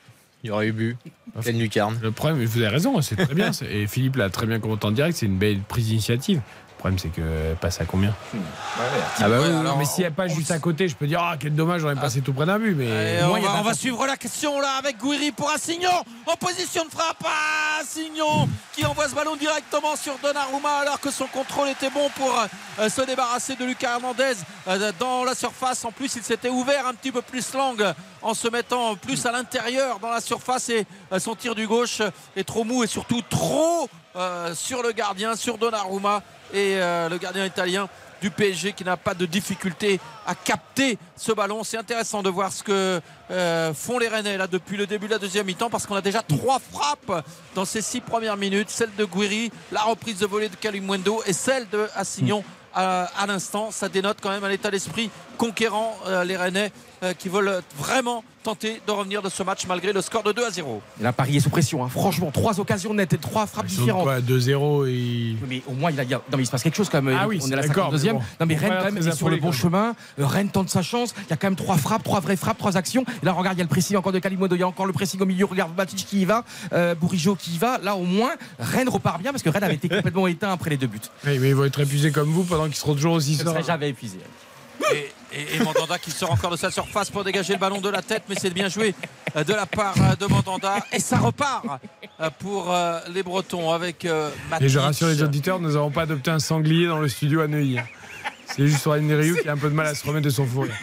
il 0.44 0.48
y 0.48 0.50
aurait 0.52 0.68
eu 0.68 0.72
but. 0.72 0.96
Quelle 1.42 1.58
lucarne. 1.58 1.98
Le 2.00 2.12
problème, 2.12 2.44
vous 2.44 2.58
avez 2.58 2.68
raison, 2.68 3.00
c'est 3.00 3.16
très 3.16 3.34
bien. 3.34 3.50
Et 3.68 3.88
Philippe 3.88 4.14
l'a 4.14 4.30
très 4.30 4.46
bien 4.46 4.60
commenté 4.60 4.86
en 4.86 4.92
direct, 4.92 5.16
c'est 5.16 5.26
une 5.26 5.38
belle 5.38 5.58
prise 5.58 5.86
d'initiative. 5.86 6.40
Le 6.80 6.82
problème, 6.82 6.98
c'est 6.98 7.10
que 7.10 7.20
elle 7.20 7.56
passe 7.56 7.78
à 7.82 7.84
combien 7.84 8.14
Ah 9.18 9.28
bah 9.28 9.36
oui, 9.42 9.48
Ouais, 9.48 9.54
alors, 9.54 9.76
Mais 9.76 9.84
s'il 9.84 10.00
n'y 10.00 10.06
a 10.06 10.10
pas 10.10 10.28
juste 10.28 10.50
à 10.50 10.58
côté, 10.58 10.88
je 10.88 10.96
peux 10.96 11.06
dire, 11.06 11.20
ah, 11.22 11.36
quel 11.38 11.54
dommage, 11.54 11.82
j'aurais 11.82 11.94
passé 11.94 12.22
tout 12.22 12.32
près 12.32 12.46
d'un 12.46 12.58
but. 12.58 12.74
Mais 12.74 13.16
Et 13.16 13.22
on, 13.22 13.38
va, 13.38 13.62
on 13.62 13.74
suivre 13.74 14.06
la 14.06 14.16
question 14.16 14.58
là 14.58 14.76
avec 14.78 14.96
Guiri 14.96 15.30
pour 15.30 15.50
Assignon 15.50 15.90
en 16.24 16.36
position 16.36 16.86
de 16.86 16.90
frappe. 16.90 17.22
Ah, 17.22 17.82
Assignon 17.82 18.48
qui 18.72 18.86
envoie 18.86 19.10
ce 19.10 19.14
ballon 19.14 19.36
directement 19.36 19.94
sur 19.94 20.16
Donnarumma 20.22 20.78
alors 20.80 21.00
que 21.00 21.10
son 21.10 21.26
contrôle 21.26 21.68
était 21.68 21.90
bon 21.90 22.08
pour 22.16 22.34
euh, 22.78 22.88
se 22.88 23.02
débarrasser 23.02 23.56
de 23.56 23.64
Lucas 23.66 23.96
Hernandez 23.96 24.36
euh, 24.66 24.92
dans 24.98 25.24
la 25.24 25.34
surface. 25.34 25.84
En 25.84 25.92
plus, 25.92 26.16
il 26.16 26.22
s'était 26.22 26.48
ouvert 26.48 26.86
un 26.86 26.94
petit 26.94 27.12
peu 27.12 27.20
plus 27.20 27.52
langue 27.52 27.84
en 28.22 28.34
se 28.34 28.48
mettant 28.48 28.96
plus 28.96 29.24
à 29.26 29.32
l'intérieur 29.32 29.98
dans 29.98 30.10
la 30.10 30.20
surface 30.20 30.68
et 30.68 30.86
euh, 31.12 31.18
son 31.18 31.34
tir 31.34 31.54
du 31.54 31.66
gauche 31.66 32.02
est 32.36 32.44
trop 32.44 32.64
mou 32.64 32.84
et 32.84 32.86
surtout 32.86 33.22
trop 33.28 33.88
euh, 34.16 34.54
sur 34.54 34.82
le 34.82 34.92
gardien, 34.92 35.36
sur 35.36 35.58
Donnarumma 35.58 36.22
et 36.52 36.76
euh, 36.76 37.08
le 37.08 37.18
gardien 37.18 37.46
italien 37.46 37.88
du 38.20 38.30
PSG 38.30 38.74
qui 38.74 38.84
n'a 38.84 38.98
pas 38.98 39.14
de 39.14 39.24
difficulté 39.24 39.98
à 40.26 40.34
capter 40.34 40.98
ce 41.16 41.32
ballon. 41.32 41.64
C'est 41.64 41.78
intéressant 41.78 42.22
de 42.22 42.28
voir 42.28 42.52
ce 42.52 42.62
que 42.62 43.00
font 43.72 43.98
les 43.98 44.08
Rennais 44.08 44.36
là 44.36 44.46
depuis 44.46 44.76
le 44.76 44.86
début 44.86 45.06
de 45.06 45.12
la 45.12 45.18
deuxième 45.18 45.46
mi-temps 45.46 45.70
parce 45.70 45.86
qu'on 45.86 45.94
a 45.94 46.02
déjà 46.02 46.20
trois 46.20 46.58
frappes 46.58 47.24
dans 47.54 47.64
ces 47.64 47.80
six 47.80 48.02
premières 48.02 48.36
minutes. 48.36 48.68
Celle 48.68 48.94
de 48.94 49.06
Guiri, 49.06 49.50
la 49.72 49.80
reprise 49.80 50.18
de 50.18 50.26
volée 50.26 50.50
de 50.50 50.56
Kalimwendo 50.56 51.22
et 51.24 51.32
celle 51.32 51.66
de 51.70 51.88
Assignon 51.94 52.44
à, 52.74 53.08
l'instant. 53.26 53.70
Ça 53.70 53.88
dénote 53.88 54.18
quand 54.20 54.28
même 54.28 54.44
un 54.44 54.50
état 54.50 54.70
d'esprit 54.70 55.10
conquérant 55.38 55.96
les 56.26 56.36
Rennais 56.36 56.72
qui 57.18 57.28
veulent 57.28 57.62
vraiment 57.78 58.22
tenter 58.42 58.80
de 58.86 58.92
revenir 58.92 59.20
de 59.20 59.28
ce 59.28 59.42
match 59.42 59.66
malgré 59.66 59.92
le 59.92 60.00
score 60.00 60.22
de 60.22 60.32
2 60.32 60.46
à 60.46 60.50
0. 60.50 60.80
Et 60.98 61.02
là, 61.02 61.12
Paris 61.12 61.36
est 61.36 61.40
sous 61.40 61.50
pression. 61.50 61.84
hein. 61.84 61.88
Franchement, 61.90 62.30
trois 62.30 62.58
occasions 62.58 62.94
nettes 62.94 63.12
et 63.12 63.18
trois 63.18 63.46
frappes 63.46 63.66
Ils 63.68 63.76
différentes. 63.76 64.04
quoi 64.04 64.20
2-0 64.20 64.86
et. 64.88 65.36
Mais 65.46 65.62
au 65.66 65.72
moins, 65.72 65.90
il, 65.90 66.00
a, 66.00 66.04
non, 66.04 66.20
mais 66.36 66.42
il 66.42 66.46
se 66.46 66.50
passe 66.50 66.62
quelque 66.62 66.76
chose 66.76 66.88
quand 66.88 67.02
même. 67.02 67.18
Ah 67.20 67.28
oui, 67.28 67.38
on 67.42 67.48
est 67.50 67.52
à 67.52 67.56
la 67.56 67.68
d'accord, 67.68 67.92
52e. 67.94 68.02
mais 68.04 68.12
bon, 68.12 68.18
non, 68.40 68.46
mais 68.46 68.56
Rennes, 68.56 68.74
quand 68.78 68.92
même, 68.92 69.08
est 69.08 69.12
sur 69.12 69.28
le 69.28 69.36
bon 69.36 69.52
chemin. 69.52 69.94
Euh, 70.18 70.26
Rennes 70.26 70.48
tente 70.50 70.70
sa 70.70 70.80
chance. 70.82 71.14
Il 71.26 71.30
y 71.30 71.32
a 71.32 71.36
quand 71.36 71.48
même 71.48 71.56
trois 71.56 71.76
frappes, 71.76 72.02
trois 72.02 72.20
vraies 72.20 72.36
frappes, 72.36 72.56
trois 72.58 72.76
actions. 72.78 73.04
Et 73.22 73.26
là, 73.26 73.32
regarde, 73.32 73.56
il 73.56 73.60
y 73.60 73.62
a 73.62 73.64
le 73.64 73.68
pressing 73.70 73.96
encore 73.98 74.12
de 74.12 74.18
Kalimodo. 74.18 74.56
Il 74.56 74.60
y 74.60 74.62
a 74.62 74.68
encore 74.68 74.86
le 74.86 74.92
pressing 74.94 75.20
au 75.20 75.26
milieu. 75.26 75.44
Regarde 75.44 75.76
Matic 75.76 76.06
qui 76.06 76.22
y 76.22 76.24
va, 76.24 76.44
euh, 76.72 76.94
Bourigeau 76.94 77.34
qui 77.34 77.52
y 77.52 77.58
va. 77.58 77.78
Là, 77.82 77.94
au 77.96 78.04
moins, 78.04 78.32
Rennes 78.58 78.88
repart 78.88 79.20
bien 79.20 79.32
parce 79.32 79.42
que 79.42 79.50
Rennes 79.50 79.64
avait 79.64 79.74
été 79.74 79.88
complètement 79.90 80.26
éteint 80.26 80.52
après 80.52 80.70
les 80.70 80.76
deux 80.78 80.86
buts. 80.86 80.98
Oui, 81.26 81.38
mais 81.38 81.50
ils 81.50 81.54
vont 81.54 81.64
être 81.64 81.80
épuisés 81.80 82.10
comme 82.10 82.30
vous 82.30 82.44
pendant 82.44 82.64
qu'ils 82.66 82.76
seront 82.76 82.94
toujours 82.94 83.12
aussi 83.14 83.34
Je 83.36 83.42
sereins. 83.44 83.60
jamais 83.62 83.90
épuisé. 83.90 84.18
Et, 84.94 85.10
et- 85.32 85.56
et 85.56 85.60
Mandanda 85.60 85.98
qui 85.98 86.10
sort 86.10 86.30
encore 86.32 86.50
de 86.50 86.56
sa 86.56 86.70
surface 86.70 87.10
pour 87.10 87.24
dégager 87.24 87.52
le 87.54 87.58
ballon 87.58 87.80
de 87.80 87.88
la 87.88 88.02
tête, 88.02 88.24
mais 88.28 88.34
c'est 88.40 88.50
bien 88.50 88.68
joué 88.68 88.94
euh, 89.36 89.44
de 89.44 89.52
la 89.54 89.66
part 89.66 89.94
euh, 89.98 90.16
de 90.16 90.26
Mandanda. 90.26 90.76
Et 90.92 91.00
ça 91.00 91.18
repart 91.18 91.64
euh, 92.20 92.30
pour 92.38 92.74
les 93.12 93.22
Bretons 93.22 93.70
avec 93.72 94.04
euh, 94.04 94.30
Et 94.60 94.68
je 94.68 94.78
rassure 94.78 95.08
les 95.08 95.22
auditeurs, 95.22 95.60
nous 95.60 95.72
n'avons 95.72 95.90
pas 95.90 96.02
adopté 96.02 96.30
un 96.30 96.38
sanglier 96.40 96.86
dans 96.86 96.98
le 96.98 97.08
studio 97.08 97.40
à 97.40 97.46
Neuilly. 97.46 97.78
hein. 97.78 97.84
C'est 98.46 98.66
juste 98.66 98.80
sur 98.82 98.92
Rioux 98.92 99.36
qui 99.40 99.48
a 99.48 99.52
un 99.52 99.56
peu 99.56 99.68
de 99.70 99.74
mal 99.74 99.86
à 99.86 99.94
se 99.94 100.04
remettre 100.04 100.24
de 100.24 100.30
son 100.30 100.44
fou 100.44 100.62
rire. 100.62 100.74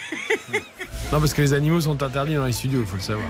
Non, 1.11 1.19
parce 1.21 1.33
que 1.33 1.41
les 1.41 1.53
animaux 1.53 1.79
sont 1.81 2.01
interdits 2.01 2.35
dans 2.35 2.45
les 2.45 2.51
studios, 2.51 2.81
il 2.81 2.85
faut 2.85 2.95
le 2.97 3.01
savoir. 3.01 3.27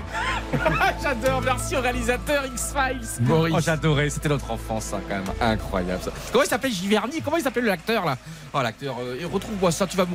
J'adore, 1.02 1.42
merci 1.42 1.76
au 1.76 1.80
réalisateur 1.80 2.44
X-Files. 2.46 3.06
Boris. 3.20 3.54
Oh, 3.56 3.60
j'adorais, 3.64 4.10
c'était 4.10 4.28
notre 4.28 4.50
enfance, 4.50 4.84
ça, 4.86 5.00
quand 5.08 5.14
même. 5.14 5.24
Incroyable, 5.40 6.02
ça. 6.02 6.10
Comment 6.32 6.42
il 6.44 6.48
s'appelle 6.48 6.72
Giverny? 6.72 7.20
Comment 7.22 7.36
il 7.36 7.42
s'appelle 7.42 7.64
l'acteur, 7.66 8.04
là? 8.04 8.16
Oh, 8.52 8.60
l'acteur, 8.62 8.96
euh, 9.00 9.18
et 9.20 9.24
retrouve-moi 9.24 9.70
ça, 9.70 9.86
tu 9.86 9.96
vas 9.96 10.06
me. 10.06 10.10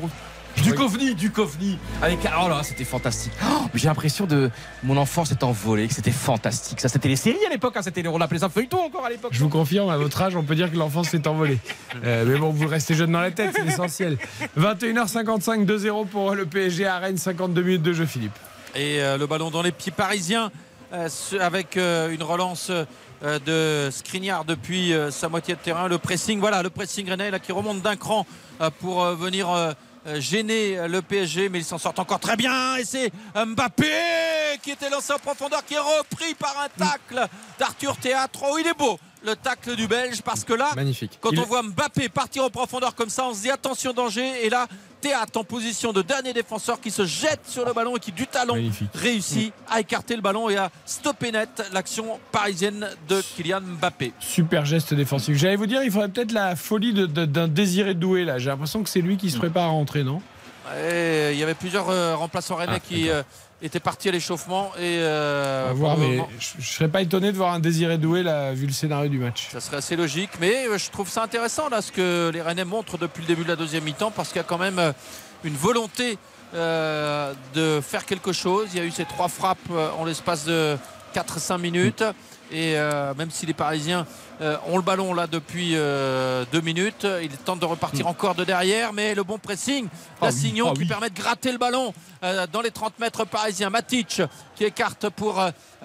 Duchovny, 0.58 1.16
Duchovny. 1.16 1.78
Avec, 2.02 2.20
oh 2.24 2.48
là, 2.48 2.62
c'était 2.64 2.84
fantastique. 2.84 3.32
Oh, 3.44 3.66
J'ai 3.74 3.88
l'impression 3.88 4.26
de. 4.26 4.52
Mon 4.84 4.98
enfance 4.98 5.32
est 5.32 5.44
envolée, 5.44 5.88
que 5.88 5.94
c'était 5.94 6.12
fantastique. 6.12 6.80
Ça, 6.80 6.90
c'était 6.90 7.10
les 7.10 7.16
séries 7.16 7.46
à 7.46 7.50
l'époque, 7.50 7.76
hein, 7.76 7.82
c'était, 7.82 8.08
on 8.08 8.22
appelait 8.22 8.40
ça 8.40 8.50
feuilleton 8.50 8.86
encore 8.86 9.06
à 9.06 9.10
l'époque. 9.10 9.32
Je 9.34 9.40
vous 9.40 9.50
confirme, 9.50 9.90
à 9.90 9.98
votre 9.98 10.22
âge, 10.22 10.36
on 10.36 10.44
peut 10.44 10.56
dire 10.56 10.72
que 10.72 10.78
l'enfance 10.78 11.10
s'est 11.10 11.28
envolée. 11.28 11.60
Euh, 12.04 12.26
mais 12.28 12.38
bon, 12.38 12.50
vous 12.52 12.68
restez 12.68 12.94
jeune 12.94 13.12
dans 13.12 13.22
la 13.22 13.32
tête, 13.32 13.52
c'est 13.56 13.64
l'essentiel. 13.64 14.18
21h55, 14.58 15.66
2-0 15.66 16.08
pour 16.08 16.36
le 16.36 16.46
PSG 16.46 16.86
à 16.86 17.00
Rennes, 17.00 17.18
52 17.18 17.62
minutes 17.62 17.84
de 17.84 17.94
jeu, 17.94 18.06
Philippe. 18.06 18.38
Et 18.76 19.02
euh, 19.02 19.18
le 19.18 19.28
ballon 19.28 19.52
dans 19.52 19.62
les 19.62 19.72
pieds 19.72 19.92
parisiens 19.92 20.52
euh, 20.94 21.10
avec 21.40 21.76
euh, 21.76 22.12
une 22.12 22.22
relance 22.22 22.70
euh, 22.70 23.40
de 23.40 23.90
Skriniar 23.90 24.46
depuis 24.46 24.94
sa 25.10 25.28
moitié 25.28 25.56
de 25.56 25.60
terrain. 25.60 25.88
Le 25.88 25.98
pressing, 25.98 26.40
voilà, 26.40 26.62
le 26.62 26.70
pressing 26.70 27.10
là, 27.10 27.40
qui 27.40 27.52
remonte 27.52 27.82
d'un 27.82 27.96
cran 27.96 28.28
pour 28.80 29.04
venir 29.06 29.48
gêner 30.20 30.88
le 30.88 31.02
PSG, 31.02 31.50
mais 31.50 31.60
il 31.60 31.66
s'en 31.66 31.78
sort 31.78 31.94
encore 31.98 32.20
très 32.20 32.36
bien. 32.36 32.76
Et 32.78 32.86
c'est 32.86 33.12
Mbappé 33.36 33.92
qui 34.62 34.72
était 34.72 34.90
lancé 34.90 35.14
en 35.14 35.20
profondeur, 35.20 35.66
qui 35.66 35.74
est 35.74 35.80
repris 35.80 36.34
par 36.36 36.56
un 36.60 36.70
tacle 36.70 37.28
d'Arthur 37.60 37.98
Théâtre. 37.98 38.44
Il 38.60 38.68
est 38.68 38.78
beau 38.78 39.00
le 39.26 39.36
tacle 39.36 39.76
du 39.76 39.88
Belge 39.88 40.22
parce 40.22 40.44
que 40.44 40.54
là, 40.54 40.70
Magnifique. 40.76 41.18
quand 41.22 41.32
Il- 41.32 41.40
on 41.40 41.44
voit 41.46 41.64
Mbappé 41.64 42.10
partir 42.10 42.44
en 42.44 42.50
profondeur 42.50 42.94
comme 42.96 43.10
ça, 43.10 43.26
on 43.26 43.34
se 43.34 43.42
dit 43.42 43.50
attention 43.52 43.94
danger. 43.94 44.46
Et 44.46 44.50
là, 44.50 44.68
Théâtre 45.02 45.38
en 45.38 45.44
position 45.44 45.92
de 45.92 46.02
dernier 46.02 46.32
défenseur 46.32 46.80
qui 46.80 46.90
se 46.90 47.06
jette 47.06 47.42
sur 47.46 47.66
le 47.66 47.74
ballon 47.74 47.98
et 47.98 48.00
qui 48.00 48.14
du 48.14 48.26
talon 48.26 48.56
Magnifique. 48.56 48.88
réussit 48.96 49.52
à 49.70 49.82
écarter 49.82 50.16
le 50.16 50.22
ballon 50.22 50.50
et 50.50 50.56
à 50.56 50.72
stopper 50.86 51.30
net 51.34 51.62
l'action 51.74 52.22
parisienne 52.32 52.88
de 53.10 53.22
Kylian 53.22 53.60
Mbappé. 53.60 54.14
Super 54.22 54.64
geste 54.64 54.94
défensif. 54.94 55.36
J'allais 55.38 55.58
vous 55.58 55.66
dire, 55.66 55.84
il 55.84 55.92
faudrait 55.92 56.08
peut-être 56.08 56.32
la 56.32 56.56
folie 56.56 56.94
de- 56.94 57.06
de- 57.06 57.26
d'un 57.26 57.50
désiré 57.50 57.96
doué 57.96 58.24
là. 58.24 58.40
J'ai 58.40 58.50
l'impression 58.50 58.82
que 58.82 58.88
c'est 58.90 59.02
lui 59.02 59.18
qui 59.18 59.30
se 59.30 59.38
prépare 59.38 59.64
à 59.66 59.72
rentrer, 59.72 60.06
non? 60.06 60.22
Et 60.82 61.32
il 61.34 61.38
y 61.38 61.44
avait 61.44 61.54
plusieurs 61.54 61.90
euh, 61.90 62.16
remplaçants 62.16 62.56
rennais 62.56 62.74
Ah, 62.78 62.80
qui 62.80 63.10
étaient 63.64 63.80
partis 63.80 64.10
à 64.10 64.12
l'échauffement 64.12 64.72
et 64.78 64.98
euh, 65.00 65.72
voir, 65.74 65.98
mais 65.98 66.22
je, 66.38 66.50
je 66.60 66.68
serais 66.68 66.90
pas 66.90 67.02
étonné 67.02 67.32
de 67.32 67.38
voir 67.38 67.54
un 67.54 67.60
désiré 67.60 67.98
doué 67.98 68.22
là, 68.22 68.54
vu 68.54 68.68
le 68.68 68.74
scénario 68.74 69.10
du 69.10 69.18
match. 69.18 69.50
ça 69.52 69.62
serait 69.62 69.78
assez 69.78 69.96
logique, 69.96 70.32
mais 70.40 70.68
euh, 70.68 70.78
je 70.78 70.92
trouve 70.92 71.10
ça 71.10 71.24
intéressant 71.24 71.70
là 71.70 71.82
ce 71.82 71.92
que 71.92 72.30
les 72.34 72.42
Rennais 72.42 72.66
montrent 72.66 72.98
depuis 72.98 73.22
le 73.22 73.28
début 73.28 73.44
de 73.44 73.50
la 73.50 73.56
deuxième 73.56 73.86
mi-temps 73.86 74.12
parce 74.12 74.30
qu'il 74.30 74.38
y 74.38 74.42
a 74.42 74.44
quand 74.44 74.58
même 74.58 74.80
euh, 74.80 74.92
une 75.46 75.56
volonté 75.56 76.18
euh, 76.54 77.34
de 77.56 77.80
faire 77.82 78.06
quelque 78.06 78.34
chose. 78.34 78.68
Il 78.74 78.80
y 78.80 78.82
a 78.82 78.86
eu 78.86 78.92
ces 78.92 79.06
trois 79.06 79.30
frappes 79.30 79.58
en 79.98 80.06
l'espace 80.06 80.46
de 80.46 80.78
4-5 81.16 81.58
minutes. 81.60 82.04
Et 82.52 82.78
euh, 82.78 83.14
même 83.16 83.32
si 83.32 83.46
les 83.46 83.54
Parisiens 83.54 84.06
euh, 84.42 84.58
ont 84.68 84.78
le 84.78 84.84
ballon 84.84 85.14
là 85.14 85.28
depuis 85.28 85.72
euh, 85.74 86.46
deux 86.52 86.62
minutes, 86.62 87.08
ils 87.22 87.30
tentent 87.30 87.60
de 87.62 87.66
repartir 87.66 88.08
encore 88.08 88.36
de 88.36 88.44
derrière, 88.44 88.94
mais 88.94 89.16
le 89.16 89.24
bon 89.24 89.40
pressing 89.40 89.88
Ah 89.92 89.98
oui, 89.98 90.28
d'Assignon 90.28 90.68
ah 90.70 90.74
qui 90.74 90.82
oui. 90.82 90.88
permet 90.88 91.10
de 91.10 91.16
gratter 91.16 91.52
le 91.52 91.58
ballon 91.58 91.94
dans 92.52 92.62
les 92.62 92.72
30 92.72 93.00
mètres 93.00 93.26
parisiens. 93.26 93.70
Matic 93.70 94.22
qui 94.56 94.64
écarte 94.64 95.10
pour 95.10 95.44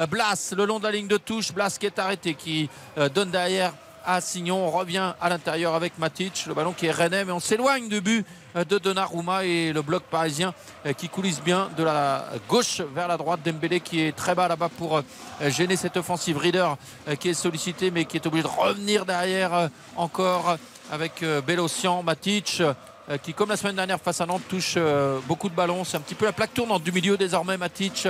Blas 0.09 0.55
le 0.57 0.65
long 0.67 0.79
de 0.79 0.85
la 0.85 0.93
ligne 0.93 1.09
de 1.09 1.17
touche. 1.17 1.53
Blas 1.53 1.77
qui 1.79 1.87
est 1.87 1.99
arrêté, 1.99 2.35
qui 2.35 2.69
donne 3.15 3.31
derrière 3.31 3.73
à 4.05 4.21
Signon. 4.21 4.67
On 4.67 4.71
revient 4.71 5.15
à 5.21 5.29
l'intérieur 5.29 5.75
avec 5.75 5.99
Matic, 5.99 6.45
le 6.47 6.55
ballon 6.55 6.73
qui 6.73 6.87
est 6.87 6.91
rennais, 6.91 7.25
mais 7.25 7.33
on 7.33 7.41
s'éloigne 7.41 7.89
du 7.89 8.01
but 8.01 8.25
de 8.55 8.79
Donnarumma 8.79 9.45
et 9.45 9.73
le 9.73 9.83
bloc 9.83 10.05
parisien 10.05 10.55
euh, 10.87 10.93
qui 10.93 11.09
coulisse 11.09 11.43
bien 11.43 11.69
de 11.77 11.85
la 11.85 12.25
gauche 12.49 12.81
vers 12.95 13.09
la 13.09 13.17
droite. 13.17 13.41
Dembélé 13.45 13.81
qui 13.81 14.01
est 14.01 14.17
très 14.17 14.35
bas 14.35 14.49
là-bas 14.49 14.69
pour 14.69 14.99
euh, 14.99 15.03
gêner 15.49 15.77
cette 15.77 15.97
offensive. 15.97 16.39
Reader 16.39 16.75
euh, 17.09 17.15
qui 17.15 17.29
est 17.29 17.35
sollicité 17.35 17.91
mais 17.91 18.05
qui 18.05 18.17
est 18.17 18.27
obligé 18.27 18.43
de 18.45 18.49
revenir 18.49 19.05
derrière 19.05 19.71
encore 19.97 20.57
avec 20.91 21.25
Bélocian, 21.47 22.03
Matic. 22.03 22.63
Euh, 23.11 23.17
qui, 23.17 23.33
comme 23.33 23.49
la 23.49 23.57
semaine 23.57 23.77
dernière 23.77 24.01
face 24.01 24.21
à 24.21 24.27
Nantes, 24.27 24.43
touche 24.49 24.75
euh, 24.77 25.19
beaucoup 25.27 25.49
de 25.49 25.55
ballons. 25.55 25.85
C'est 25.85 25.97
un 25.97 26.01
petit 26.01 26.15
peu 26.15 26.27
la 26.27 26.33
plaque 26.33 26.53
tournante 26.53 26.83
du 26.83 26.93
milieu 26.93 27.17
désormais. 27.17 27.57
Matic, 27.57 28.07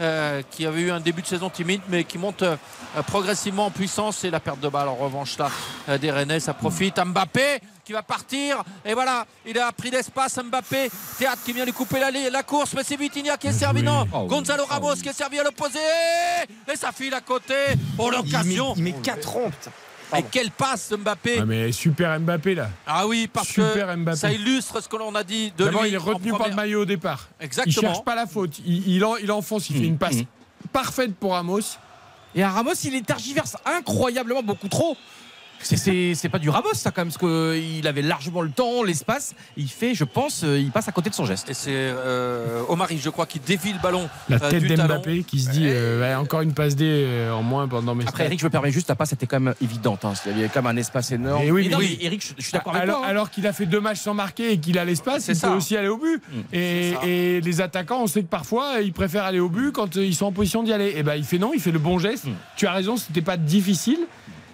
euh, 0.00 0.42
qui 0.50 0.66
avait 0.66 0.82
eu 0.82 0.90
un 0.90 1.00
début 1.00 1.22
de 1.22 1.26
saison 1.26 1.48
timide, 1.48 1.80
mais 1.88 2.04
qui 2.04 2.18
monte 2.18 2.44
progressivement 3.06 3.66
en 3.66 3.70
puissance. 3.70 4.24
Et 4.24 4.30
la 4.30 4.40
perte 4.40 4.60
de 4.60 4.68
balle, 4.68 4.88
en 4.88 4.94
revanche, 4.94 5.38
là, 5.38 5.50
des 5.98 6.10
Rennais, 6.10 6.40
ça 6.40 6.52
profite. 6.52 6.98
Mbappé 7.02 7.60
qui 7.84 7.92
va 7.92 8.02
partir. 8.02 8.62
Et 8.84 8.94
voilà, 8.94 9.26
il 9.46 9.58
a 9.58 9.72
pris 9.72 9.90
d'espace. 9.90 10.38
Mbappé, 10.38 10.90
Théâtre 11.18 11.42
qui 11.44 11.52
vient 11.52 11.64
lui 11.64 11.72
couper 11.72 11.98
la, 12.00 12.42
course, 12.42 12.74
mais 12.74 12.84
c'est 12.84 12.96
Vitinha 12.96 13.36
qui 13.36 13.48
est 13.48 13.52
servi. 13.52 13.82
Non, 13.82 14.06
Oh 14.12 14.20
oui. 14.22 14.28
Gonzalo 14.28 14.64
Oh 14.66 14.72
Ramos 14.72 14.92
oui. 14.94 15.02
qui 15.02 15.08
est 15.08 15.12
servi 15.12 15.38
à 15.38 15.44
l'opposé. 15.44 15.78
Et 16.70 16.76
ça 16.76 16.92
file 16.92 17.14
à 17.14 17.20
côté 17.20 17.54
pour 17.96 18.10
l'occasion. 18.10 18.74
Il 18.76 18.82
met 18.82 18.92
4 18.92 19.36
ans, 19.36 19.50
putain. 19.50 19.70
Et 20.18 20.22
quelle 20.24 20.50
passe 20.50 20.90
de 20.90 20.96
Mbappé 20.96 21.38
Ah, 21.40 21.44
mais 21.46 21.72
super 21.72 22.18
Mbappé 22.20 22.54
là. 22.54 22.68
Ah 22.86 23.06
oui, 23.06 23.28
parce 23.32 23.48
Super 23.48 23.86
que 23.88 23.96
Mbappé. 23.96 24.16
ça 24.18 24.32
illustre 24.32 24.82
ce 24.82 24.88
que 24.88 24.96
l'on 24.96 25.14
a 25.14 25.24
dit 25.24 25.52
de 25.56 25.64
D'abord, 25.64 25.82
lui. 25.82 25.90
il 25.90 25.94
est 25.94 25.98
en 25.98 26.02
retenu 26.04 26.32
par 26.32 26.48
le 26.48 26.54
maillot 26.54 26.82
au 26.82 26.84
départ. 26.84 27.28
Exactement. 27.40 27.72
Il 27.74 27.80
cherche 27.80 28.04
pas 28.04 28.14
la 28.14 28.26
faute. 28.26 28.58
Il, 28.66 28.88
il, 28.88 29.04
en- 29.04 29.16
il 29.16 29.30
enfonce, 29.32 29.70
il 29.70 29.76
fait 29.78 29.86
une 29.86 29.98
passe 29.98 30.16
parfaite 30.72 31.14
pour 31.16 31.32
Ramos. 31.32 31.60
Et 32.34 32.42
à 32.42 32.50
Ramos, 32.50 32.72
il 32.84 32.94
est 32.94 33.04
tergiverse 33.06 33.56
incroyablement 33.66 34.42
beaucoup 34.42 34.68
trop. 34.68 34.96
C'est- 35.62 36.28
pas 36.28 36.38
du 36.38 36.48
Ramos, 36.50 36.72
ça, 36.74 36.90
quand 36.90 37.02
même, 37.04 37.12
parce 37.12 37.18
qu'il 37.18 37.86
avait 37.86 38.02
largement 38.02 38.40
le 38.40 38.50
temps, 38.50 38.82
l'espace. 38.82 39.34
Il 39.56 39.68
fait, 39.68 39.94
je 39.94 40.04
pense, 40.04 40.44
euh, 40.44 40.58
il 40.58 40.70
passe 40.70 40.88
à 40.88 40.92
côté 40.92 41.10
de 41.10 41.14
son 41.14 41.26
geste. 41.26 41.50
Et 41.50 41.54
c'est 41.54 41.70
euh, 41.74 42.62
Omari, 42.68 42.98
je 43.02 43.10
crois, 43.10 43.26
qui 43.26 43.38
dévie 43.38 43.72
le 43.72 43.78
ballon. 43.80 44.08
La 44.28 44.36
euh, 44.42 44.50
tête 44.50 44.64
d'Mbappé 44.66 45.24
qui 45.24 45.40
se 45.40 45.50
dit 45.50 45.64
euh, 45.66 46.00
ouais, 46.00 46.14
encore 46.14 46.40
une 46.40 46.54
passe 46.54 46.74
D 46.76 46.84
euh, 46.86 47.32
en 47.32 47.42
moins 47.42 47.68
pendant 47.68 47.94
mes 47.94 48.06
Après. 48.06 48.24
Eric, 48.24 48.40
je 48.40 48.44
me 48.46 48.50
permets 48.50 48.70
juste, 48.70 48.88
la 48.88 48.94
passe 48.94 49.12
était 49.12 49.26
quand 49.26 49.40
même 49.40 49.54
évidente. 49.60 50.04
hein. 50.04 50.14
Il 50.26 50.36
y 50.38 50.40
avait 50.40 50.48
quand 50.48 50.62
même 50.62 50.76
un 50.76 50.80
espace 50.80 51.10
énorme. 51.12 51.42
Mais 51.44 51.50
oui, 51.50 51.68
non, 51.68 51.78
mais- 51.78 51.96
mais 52.00 52.06
Eric, 52.06 52.22
je, 52.22 52.32
je 52.38 52.42
suis 52.42 52.52
d'accord 52.52 52.72
avec 52.72 52.84
alors, 52.84 52.98
toi. 52.98 53.06
hein. 53.06 53.10
alors 53.10 53.30
qu'il 53.30 53.46
a 53.46 53.52
fait 53.52 53.66
deux 53.66 53.80
matchs 53.80 54.00
sans 54.00 54.14
marquer 54.14 54.52
et 54.52 54.58
qu'il 54.58 54.78
a 54.78 54.84
l'espace, 54.84 55.28
il 55.28 55.36
ça. 55.36 55.48
peut 55.48 55.54
aussi 55.54 55.76
aller 55.76 55.88
au 55.88 55.98
but. 55.98 56.22
Et, 56.52 56.92
ça. 56.94 57.06
et 57.06 57.40
les 57.40 57.60
attaquants, 57.60 58.02
on 58.02 58.06
sait 58.06 58.22
que 58.22 58.28
parfois, 58.28 58.80
ils 58.82 58.92
préfèrent 58.92 59.24
aller 59.24 59.40
au 59.40 59.48
but 59.50 59.72
quand 59.72 59.96
euh, 59.96 60.04
ils 60.04 60.14
sont 60.14 60.26
en 60.26 60.32
position 60.32 60.62
d'y 60.62 60.72
aller. 60.72 60.94
Et 60.96 61.02
ben, 61.02 61.14
il 61.16 61.24
fait 61.24 61.38
non, 61.38 61.52
il 61.54 61.60
fait 61.60 61.72
le 61.72 61.78
bon 61.78 61.98
geste. 61.98 62.24
Tu 62.56 62.66
as 62.66 62.72
raison, 62.72 62.96
c'était 62.96 63.20
pas 63.22 63.36
difficile. 63.36 64.00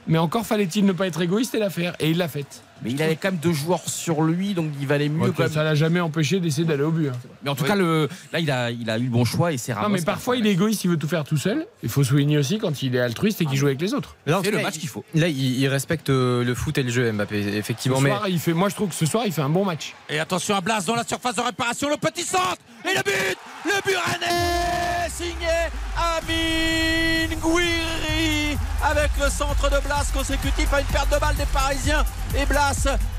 Mais 0.09 0.19
encore 0.19 0.47
fallait-il 0.47 0.85
ne 0.87 0.93
pas 0.93 1.07
être 1.07 1.21
égoïste 1.21 1.55
et 1.55 1.59
la 1.59 1.71
faire. 1.71 1.95
Et 2.01 2.11
il 2.11 2.19
l'a 2.19 2.29
faite. 2.29 2.63
Mais 2.83 2.91
il 2.93 3.03
avait 3.03 3.17
quand 3.17 3.31
même 3.33 3.41
deux 3.41 3.53
joueurs 3.53 3.81
sur 3.89 4.23
lui, 4.23 4.55
donc 4.55 4.71
il 4.81 4.87
valait 4.87 5.09
mieux 5.09 5.23
Ouais, 5.29 5.33
quand 5.37 5.43
même. 5.45 5.53
ça 5.53 5.65
l'a 5.65 5.75
jamais 5.75 6.01
empêché 6.01 6.39
d'essayer 6.41 6.65
d'aller 6.67 6.83
au 6.85 6.91
but. 6.91 7.09
hein. 7.09 7.13
Mais 7.43 7.51
en 7.51 7.55
tout 7.55 7.65
Oui. 7.65 7.69
cas, 7.69 7.75
le, 7.77 8.09
là, 8.33 8.39
il 8.41 8.51
a, 8.51 8.71
il 8.71 8.89
a 8.91 8.99
eu 8.99 9.05
le 9.05 9.11
bon 9.11 9.25
choix 9.25 9.53
et 9.53 9.59
c'est 9.59 9.73
Ramos. 9.73 9.89
Non, 9.89 9.95
mais 9.95 10.03
parfois, 10.03 10.37
il 10.37 10.47
est 10.47 10.53
égoïste, 10.53 10.85
il 10.85 10.91
veut 10.91 10.97
tout 10.97 11.09
faire 11.09 11.25
tout 11.25 11.37
seul. 11.37 11.67
Il 11.83 11.89
faut 11.89 12.05
souligner 12.05 12.39
aussi 12.39 12.59
quand 12.59 12.83
il 12.83 12.95
est 12.95 13.01
altruiste 13.01 13.41
et 13.41 13.47
qu'il 13.47 13.57
joue 13.59 13.67
avec 13.67 13.81
les 13.81 13.95
autres. 13.95 14.17
Tout 14.27 14.33
le 14.51 14.63
match 14.63 14.75
il- 14.77 14.81
qu'il 14.81 14.89
faut. 14.89 15.05
Là, 15.15 15.29
il, 15.29 15.59
il 15.61 15.67
respecte 15.69 16.11
euh, 16.11 16.45
le 16.45 16.55
foot 16.55 16.77
et 16.79 16.83
le 16.83 16.91
jeu, 16.91 17.11
Mbappé, 17.13 17.43
Ce 17.43 17.49
effectivement. 17.57 18.01
Mais 18.01 18.11
soir, 18.11 18.29
il 18.29 18.39
fait, 18.39 18.53
moi, 18.53 18.69
je 18.69 18.75
trouve 18.75 18.89
que 18.91 18.95
ce 18.95 19.07
soir, 19.07 19.25
il 19.27 19.33
fait 19.33 19.43
un 19.43 19.49
bon 19.49 19.65
match. 19.65 19.95
Et 20.09 20.19
attention 20.21 20.55
à 20.55 20.61
Blas 20.61 20.85
dans 20.87 20.95
la 20.95 21.05
surface 21.05 21.35
de 21.37 21.41
réparation, 21.41 21.89
le 21.89 21.97
petit 21.97 22.23
centre 22.23 22.59
et 22.85 22.95
le 22.97 23.03
but 23.03 23.37
Le 23.65 23.83
but 23.85 23.97
rennais 23.97 25.11
signé 25.11 25.49
Amin 25.97 27.35
Gouiri 27.41 28.57
avec 28.83 29.11
le 29.23 29.29
centre 29.29 29.69
de 29.71 29.81
Blas 29.85 30.07
consécutif 30.15 30.73
à 30.73 30.81
une 30.81 30.87
perte 30.87 31.13
de 31.13 31.19
balle 31.19 31.35
des 31.37 31.45
Parisiens 31.53 32.05
et 32.41 32.47
Blas 32.47 32.68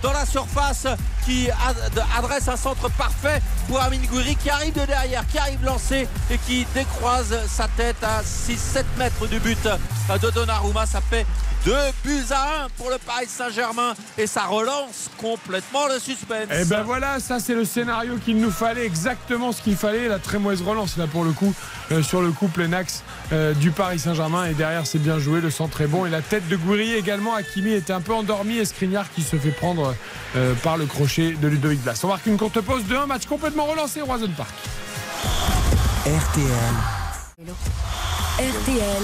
dans 0.04 0.12
la 0.14 0.26
surface 0.26 0.86
qui 1.26 1.50
ad- 1.50 2.04
adresse 2.18 2.48
un 2.48 2.56
centre 2.58 2.90
parfait 2.92 3.42
pour 3.68 3.82
Amine 3.82 4.06
Gouiri 4.06 4.36
qui 4.36 4.50
arrive 4.50 4.74
de 4.74 4.86
derrière, 4.86 5.26
qui 5.28 5.38
arrive 5.40 5.64
lancé 5.66 6.08
et 6.30 6.38
qui 6.40 6.66
décroise 6.76 7.36
sa 7.48 7.68
tête 7.70 7.98
à 8.04 8.22
6-7 8.22 8.84
mètres 8.98 9.26
du 9.28 9.40
but 9.40 9.58
de 10.22 10.30
Donnarumma. 10.32 10.86
Ça 10.86 11.02
fait 11.02 11.26
2 11.66 11.74
buts 12.06 12.24
à 12.32 12.66
1 12.66 12.68
pour 12.78 12.90
le 12.90 12.98
Paris 12.98 13.28
Saint-Germain 13.28 13.94
et 14.18 14.28
ça 14.28 14.46
relance 14.46 15.10
complètement 15.18 15.88
le 15.88 16.00
suspense. 16.00 16.48
Et 16.52 16.66
ben 16.66 16.84
voilà, 16.84 17.20
ça 17.20 17.40
c'est 17.40 17.54
le 17.54 17.66
scénario 17.66 18.16
qu'il 18.18 18.38
nous 18.38 18.52
fallait, 18.52 18.86
exactement 18.86 19.52
ce 19.52 19.62
qu'il 19.62 19.76
fallait. 19.76 20.08
La 20.08 20.20
très 20.20 20.40
mauvaise 20.40 20.62
relance 20.62 20.98
là 20.98 21.08
pour 21.08 21.24
le 21.24 21.32
coup 21.32 21.54
euh, 21.92 22.02
sur 22.02 22.22
le 22.22 22.32
couple 22.32 22.66
Nax 22.66 23.04
euh, 23.34 23.54
du 23.54 23.72
Paris 23.72 24.00
Saint-Germain 24.00 24.46
et 24.46 24.54
derrière 24.54 24.88
c'est 24.88 25.00
bien 25.00 25.20
joué, 25.20 25.42
le 25.42 25.50
centre 25.50 25.82
est 25.82 25.88
bon 25.88 26.06
et 26.06 26.10
la 26.10 26.22
tête 26.22 26.48
de 26.48 26.56
Gouiri 26.56 26.94
également. 26.94 27.36
Hakimi 27.36 27.74
était 27.74 27.94
un 27.94 28.02
peu 28.02 28.14
endormi 28.14 28.58
et 28.58 28.66
Skriniar 28.66 29.12
qui 29.12 29.22
se 29.22 29.36
fait 29.36 29.52
prendre 29.52 29.96
euh, 30.36 30.54
par 30.64 30.78
le 30.78 30.86
crochet 30.86 31.34
de 31.34 31.48
Ludovic 31.48 31.82
Blas. 31.82 32.00
On 32.04 32.08
marque 32.08 32.26
une 32.26 32.38
courte 32.38 32.62
pause 32.62 32.86
de 32.86 32.96
un 32.96 33.06
match 33.06 33.26
complètement 33.26 33.66
relancé 33.66 34.02
au 34.02 34.06
Roison 34.06 34.30
Park. 34.38 34.54
RTL. 36.06 36.99
RTL 37.42 39.04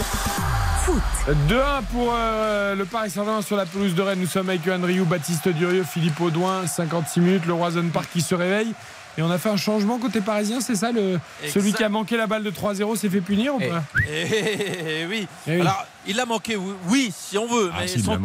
Foot. 0.83 1.01
2-1 1.47 1.83
pour 1.89 2.13
euh, 2.13 2.75
le 2.75 2.83
Paris 2.83 3.09
Saint-Germain 3.09 3.41
sur 3.41 3.55
la 3.55 3.65
pelouse 3.65 3.95
de 3.95 4.01
Rennes. 4.01 4.19
Nous 4.19 4.27
sommes 4.27 4.49
avec 4.49 4.65
Yohan 4.65 4.81
Rioux, 4.83 5.05
Baptiste 5.05 5.47
Durieux, 5.47 5.85
Philippe 5.85 6.19
Audouin. 6.19 6.67
56 6.67 7.21
minutes, 7.21 7.45
le 7.45 7.53
Roison 7.53 7.87
Park 7.93 8.09
qui 8.11 8.19
se 8.19 8.35
réveille. 8.35 8.73
Et 9.17 9.21
on 9.21 9.31
a 9.31 9.37
fait 9.37 9.47
un 9.47 9.55
changement 9.55 9.99
côté 9.99 10.19
parisien, 10.19 10.59
c'est 10.59 10.75
ça 10.75 10.91
le, 10.91 11.17
Celui 11.47 11.71
qui 11.71 11.81
a 11.85 11.87
manqué 11.87 12.17
la 12.17 12.27
balle 12.27 12.43
de 12.43 12.51
3-0 12.51 12.97
s'est 12.97 13.07
fait 13.07 13.21
punir 13.21 13.55
ou 13.55 13.59
pas? 13.59 13.83
Eh 14.11 15.05
oui. 15.07 15.25
Eh 15.47 15.55
oui. 15.55 15.61
Alors, 15.61 15.87
il 16.07 16.15
l'a 16.15 16.25
manqué, 16.25 16.55
oui, 16.55 16.73
oui, 16.89 17.13
si 17.15 17.37
on 17.37 17.47
veut. 17.47 17.69
Ah, 17.73 17.77
mais 17.81 17.87
si, 17.87 17.97
il 17.99 18.03
son-. 18.03 18.19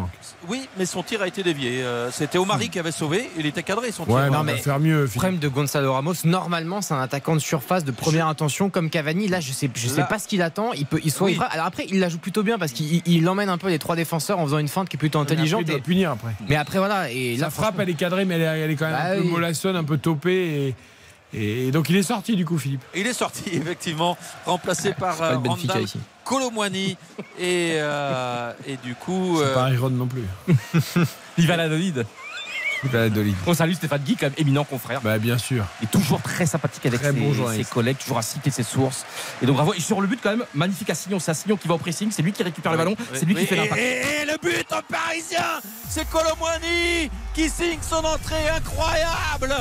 Oui, 0.48 0.68
mais 0.78 0.86
son 0.86 1.02
tir 1.02 1.22
a 1.22 1.26
été 1.28 1.42
dévié. 1.42 1.82
Euh, 1.82 2.10
C'était 2.10 2.38
Omari 2.38 2.68
qui 2.68 2.78
avait 2.78 2.92
sauvé. 2.92 3.30
Il 3.38 3.46
était 3.46 3.62
cadré 3.62 3.92
son 3.92 4.04
tir. 4.04 4.14
Ouais, 4.14 4.22
Non, 4.26 4.28
on 4.28 4.36
va 4.38 4.42
mais- 4.42 4.56
faire 4.58 4.78
mieux. 4.80 5.02
Le 5.02 5.08
problème 5.08 5.38
de 5.38 5.48
Gonzalo 5.48 5.92
Ramos, 5.92 6.14
normalement, 6.24 6.80
c'est 6.82 6.94
un 6.94 7.00
attaquant 7.00 7.34
de 7.34 7.40
surface 7.40 7.84
de 7.84 7.90
première 7.92 8.26
intention 8.26 8.70
comme 8.70 8.90
Cavani. 8.90 9.28
Là, 9.28 9.40
je 9.40 9.52
sais, 9.52 9.70
je 9.74 9.88
sais 9.88 10.00
Là- 10.00 10.04
pas 10.06 10.18
ce 10.18 10.28
qu'il 10.28 10.42
attend. 10.42 10.72
Il 10.72 10.86
peut, 10.86 11.00
il 11.04 11.10
soit 11.12 11.26
Oui. 11.26 11.32
il 11.32 11.36
frappe. 11.36 11.52
Alors 11.52 11.66
après, 11.66 11.86
il 11.88 12.00
la 12.00 12.08
joue 12.08 12.18
plutôt 12.18 12.42
bien 12.42 12.58
parce 12.58 12.72
qu'il 12.72 13.02
il 13.06 13.28
emmène 13.28 13.48
un 13.48 13.58
peu 13.58 13.68
les 13.68 13.78
trois 13.78 13.96
défenseurs 13.96 14.38
en 14.38 14.44
faisant 14.44 14.58
une 14.58 14.68
feinte 14.68 14.88
qui 14.88 14.96
est 14.96 14.98
plutôt 14.98 15.18
intelligente. 15.18 15.62
il 15.62 15.70
doit 15.70 15.78
punir 15.80 16.10
après. 16.12 16.32
Mais 16.48 16.56
après, 16.56 16.78
voilà. 16.78 17.10
Et 17.10 17.36
La 17.36 17.46
là, 17.46 17.50
frappe, 17.50 17.78
elle 17.80 17.88
est 17.90 17.94
cadrée, 17.94 18.24
mais 18.24 18.36
elle 18.36 18.42
est, 18.42 18.60
elle 18.60 18.70
est 18.70 18.76
quand 18.76 18.86
même 18.86 18.94
Bah 18.94 19.10
un 19.12 19.16
peu 19.16 19.22
oui. 19.22 19.28
mollassonne, 19.28 19.76
un 19.76 19.84
peu 19.84 19.98
topée. 19.98 20.68
Et, 20.68 20.74
et 21.32 21.70
donc 21.70 21.88
il 21.90 21.96
est 21.96 22.02
sorti 22.02 22.36
du 22.36 22.44
coup, 22.44 22.58
Philippe. 22.58 22.82
Il 22.94 23.06
est 23.06 23.12
sorti, 23.12 23.44
effectivement, 23.52 24.16
remplacé 24.46 24.92
par 24.94 25.16
pas 25.16 25.32
euh, 25.32 25.38
Randall 25.38 25.82
ici. 25.82 25.98
Colomwani. 26.24 26.96
Et, 27.38 27.72
euh, 27.78 28.52
et 28.66 28.76
du 28.76 28.94
coup. 28.94 29.38
C'est 29.38 29.46
euh, 29.46 29.54
pas 29.54 29.70
Iron 29.72 29.90
non 29.90 30.06
plus. 30.06 30.22
Viva 31.38 31.56
la 31.56 31.68
Dolide. 31.68 32.06
Valladolid. 32.84 33.34
On 33.46 33.52
salue 33.52 33.72
Stéphane 33.74 34.00
Guy, 34.02 34.16
quand 34.16 34.26
même 34.26 34.34
éminent 34.38 34.64
confrère. 34.64 35.02
Bah 35.02 35.18
bien 35.18 35.36
sûr. 35.36 35.66
Il 35.80 35.84
est 35.84 35.90
toujours 35.90 36.22
très 36.22 36.46
sympathique 36.46 36.86
avec 36.86 36.98
Très 37.00 37.12
ses, 37.12 37.18
bon 37.18 37.34
journaliste. 37.34 37.68
ses 37.68 37.74
collègues, 37.74 37.98
toujours 37.98 38.16
à 38.16 38.22
citer 38.22 38.50
ses 38.50 38.62
sources. 38.62 39.04
Et 39.42 39.46
donc 39.46 39.56
bravo. 39.56 39.74
Et 39.74 39.80
sur 39.80 40.00
le 40.00 40.06
but, 40.06 40.18
quand 40.22 40.30
même, 40.30 40.44
magnifique 40.54 40.88
Assignon. 40.88 41.18
C'est 41.20 41.32
Assignon 41.32 41.56
qui 41.58 41.68
va 41.68 41.74
au 41.74 41.78
pressing, 41.78 42.10
c'est 42.10 42.22
lui 42.22 42.32
qui 42.32 42.42
récupère 42.42 42.72
le 42.72 42.78
ballon, 42.78 42.96
c'est 43.12 43.26
lui 43.26 43.34
qui 43.34 43.44
fait 43.46 43.56
l'impact. 43.56 43.78
et- 43.78 44.22
et 44.22 44.24
le 44.24 44.38
but 44.42 44.66
en 44.72 44.80
parisien, 44.90 45.60
c'est 45.90 46.08
Colomwani 46.08 47.10
qui 47.34 47.50
signe 47.50 47.78
son 47.82 47.96
entrée 48.02 48.48
incroyable 48.48 49.54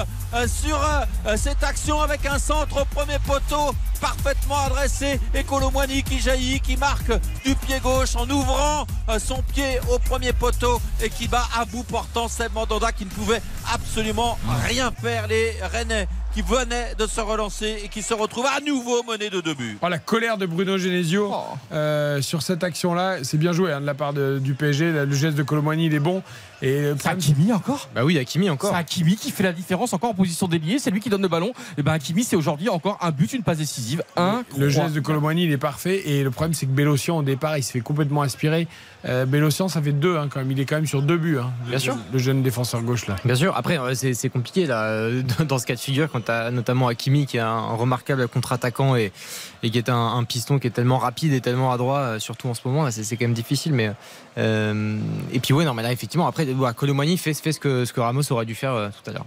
sur 0.48 0.80
euh, 0.82 1.38
cette 1.38 1.64
action 1.64 2.02
avec 2.02 2.26
un 2.26 2.38
centre 2.38 2.82
au 2.82 2.86
premier 2.86 3.18
poteau 3.26 3.74
parfaitement 4.00 4.60
adressé 4.60 5.20
et 5.34 5.44
Colomwani 5.44 6.04
qui 6.04 6.20
jaillit, 6.20 6.60
qui 6.60 6.78
marque 6.78 7.12
du 7.44 7.56
pied 7.56 7.80
gauche 7.80 8.16
en 8.16 8.30
ouvrant 8.30 8.86
euh, 9.10 9.20
son 9.20 9.42
pied 9.42 9.80
au 9.92 10.00
premier 10.00 10.34
poteau 10.34 10.82
et 11.02 11.10
qui 11.10 11.28
bat 11.28 11.48
à 11.58 11.66
bout 11.66 11.84
portant 11.84 12.28
Seb 12.28 12.54
Mandanda 12.54 12.92
qui 12.92 13.06
ne 13.06 13.10
pouvait 13.10 13.42
absolument 13.74 14.38
rien 14.66 14.92
faire. 14.92 15.28
Les 15.28 15.56
Rennais 15.72 16.08
qui 16.40 16.46
venaient 16.54 16.96
de 16.98 17.06
se 17.08 17.20
relancer 17.20 17.82
et 17.84 17.88
qui 17.90 18.02
se 18.02 18.14
retrouvent 18.14 18.46
à 18.46 18.62
nouveau 18.62 19.04
menés 19.04 19.30
de 19.30 19.42
deux 19.42 19.54
buts. 19.54 19.78
Oh, 19.82 19.90
la 19.90 19.98
colère 20.00 20.38
de 20.38 20.46
Bruno 20.46 20.78
Genesio 20.78 21.30
Oh. 21.32 21.58
euh, 21.74 22.22
sur 22.22 22.42
cette 22.42 22.64
action-là, 22.64 23.18
c'est 23.24 23.38
bien 23.38 23.52
joué 23.52 23.72
hein, 23.74 23.82
de 23.82 23.86
la 23.86 23.94
part 23.94 24.14
de- 24.14 24.40
du 24.40 24.54
PSG. 24.54 24.92
Le 24.92 25.12
geste 25.14 25.38
de 25.38 25.44
Colomani, 25.44 25.88
il 25.88 25.94
est 25.94 26.00
bon. 26.00 26.24
Et 26.62 26.82
le 26.82 26.90
C'est 26.92 26.96
problème, 27.10 27.18
Hakimi 27.20 27.54
encore? 27.54 27.90
Bah 27.96 28.04
oui, 28.04 28.18
Hakimi 28.18 28.50
encore. 28.50 28.72
C'est 28.72 28.76
Hakimi 28.78 29.16
qui 29.16 29.32
fait 29.32 29.44
la 29.44 29.54
différence 29.54 29.94
encore 29.94 30.10
en 30.10 30.14
position 30.14 30.48
d'ailier, 30.50 30.78
c'est 30.78 30.92
lui 30.92 31.00
qui 31.00 31.10
donne 31.10 31.22
le 31.22 31.28
ballon. 31.30 31.54
Et 31.78 31.84
ben 31.84 31.94
Hakimi, 31.94 32.24
c'est 32.26 32.36
aujourd'hui 32.36 32.68
encore 32.70 32.98
un 33.02 33.12
but, 33.12 33.32
une 33.34 33.44
passe 33.44 33.60
décisive. 33.60 34.04
Un, 34.18 34.44
le 34.58 34.68
geste 34.70 34.94
de 34.94 35.00
Colomani, 35.00 35.46
il 35.46 35.52
est 35.52 35.58
parfait. 35.58 36.02
Et 36.10 36.24
le 36.24 36.32
problème, 36.32 36.54
c'est 36.54 36.66
que 36.66 36.72
Bélocian, 36.72 37.18
au 37.18 37.24
départ, 37.24 37.58
il 37.58 37.64
se 37.64 37.72
fait 37.72 37.80
complètement 37.80 38.22
aspirer. 38.24 38.68
Euh, 39.06 39.26
Bélocian, 39.26 39.70
ça 39.70 39.82
fait 39.82 39.94
deux 39.94 40.18
hein, 40.18 40.28
quand 40.30 40.40
même. 40.40 40.52
Il 40.52 40.60
est 40.60 40.66
quand 40.66 40.76
même 40.76 40.86
sur 40.88 41.02
deux 41.02 41.16
buts. 41.18 41.38
hein, 41.40 41.50
Bien 41.66 41.74
le, 41.76 41.80
sûr. 41.80 41.98
Le 42.12 42.20
jeune 42.20 42.44
défenseur 42.44 42.82
gauche 42.82 43.08
là. 43.08 43.16
Bien 43.24 43.36
sûr, 43.36 43.56
après 43.56 43.80
euh, 43.80 43.94
c'est 43.94 44.30
compliqué 44.30 44.66
là 44.66 44.84
euh, 44.84 45.22
dans 45.48 45.58
ce 45.60 45.66
cas 45.66 45.76
de 45.76 45.80
figure 45.80 46.10
quand 46.12 46.29
as 46.30 46.52
notamment 46.52 46.88
Hakimi 46.88 47.26
qui 47.26 47.38
est 47.38 47.42
un 47.42 47.76
remarquable 47.76 48.28
contre-attaquant 48.28 48.96
et, 48.96 49.12
et 49.64 49.70
qui 49.70 49.78
est 49.78 49.90
un, 49.90 49.96
un 50.18 50.24
piston 50.24 50.60
qui 50.60 50.68
est 50.68 50.72
tellement 50.72 50.98
rapide 50.98 51.34
et 51.34 51.42
tellement 51.42 51.72
adroit, 51.72 52.00
euh, 52.00 52.20
surtout 52.20 52.48
en 52.48 52.54
ce 52.54 52.62
moment, 52.66 52.84
là, 52.84 52.92
c'est 52.92 53.18
quand 53.18 53.26
même 53.26 53.34
difficile. 53.34 53.74
Mais 53.74 53.92
euh, 54.38 54.98
et 55.32 55.40
puis 55.40 55.54
ouais, 55.54 55.66
non, 55.66 55.74
mais 55.74 55.84
là 55.84 55.92
effectivement 55.92 56.28
après, 56.28 56.46
voilà, 56.46 56.74
Colomani 56.74 57.18
fait, 57.18 57.34
fait 57.34 57.52
ce 57.52 57.60
que 57.60 57.86
ce 57.86 57.94
que 57.94 58.00
Ramos 58.00 58.32
aurait 58.32 58.46
dû 58.46 58.56
faire 58.56 58.74
euh, 58.74 58.90
tout 58.90 59.10
à 59.10 59.14
l'heure. 59.14 59.26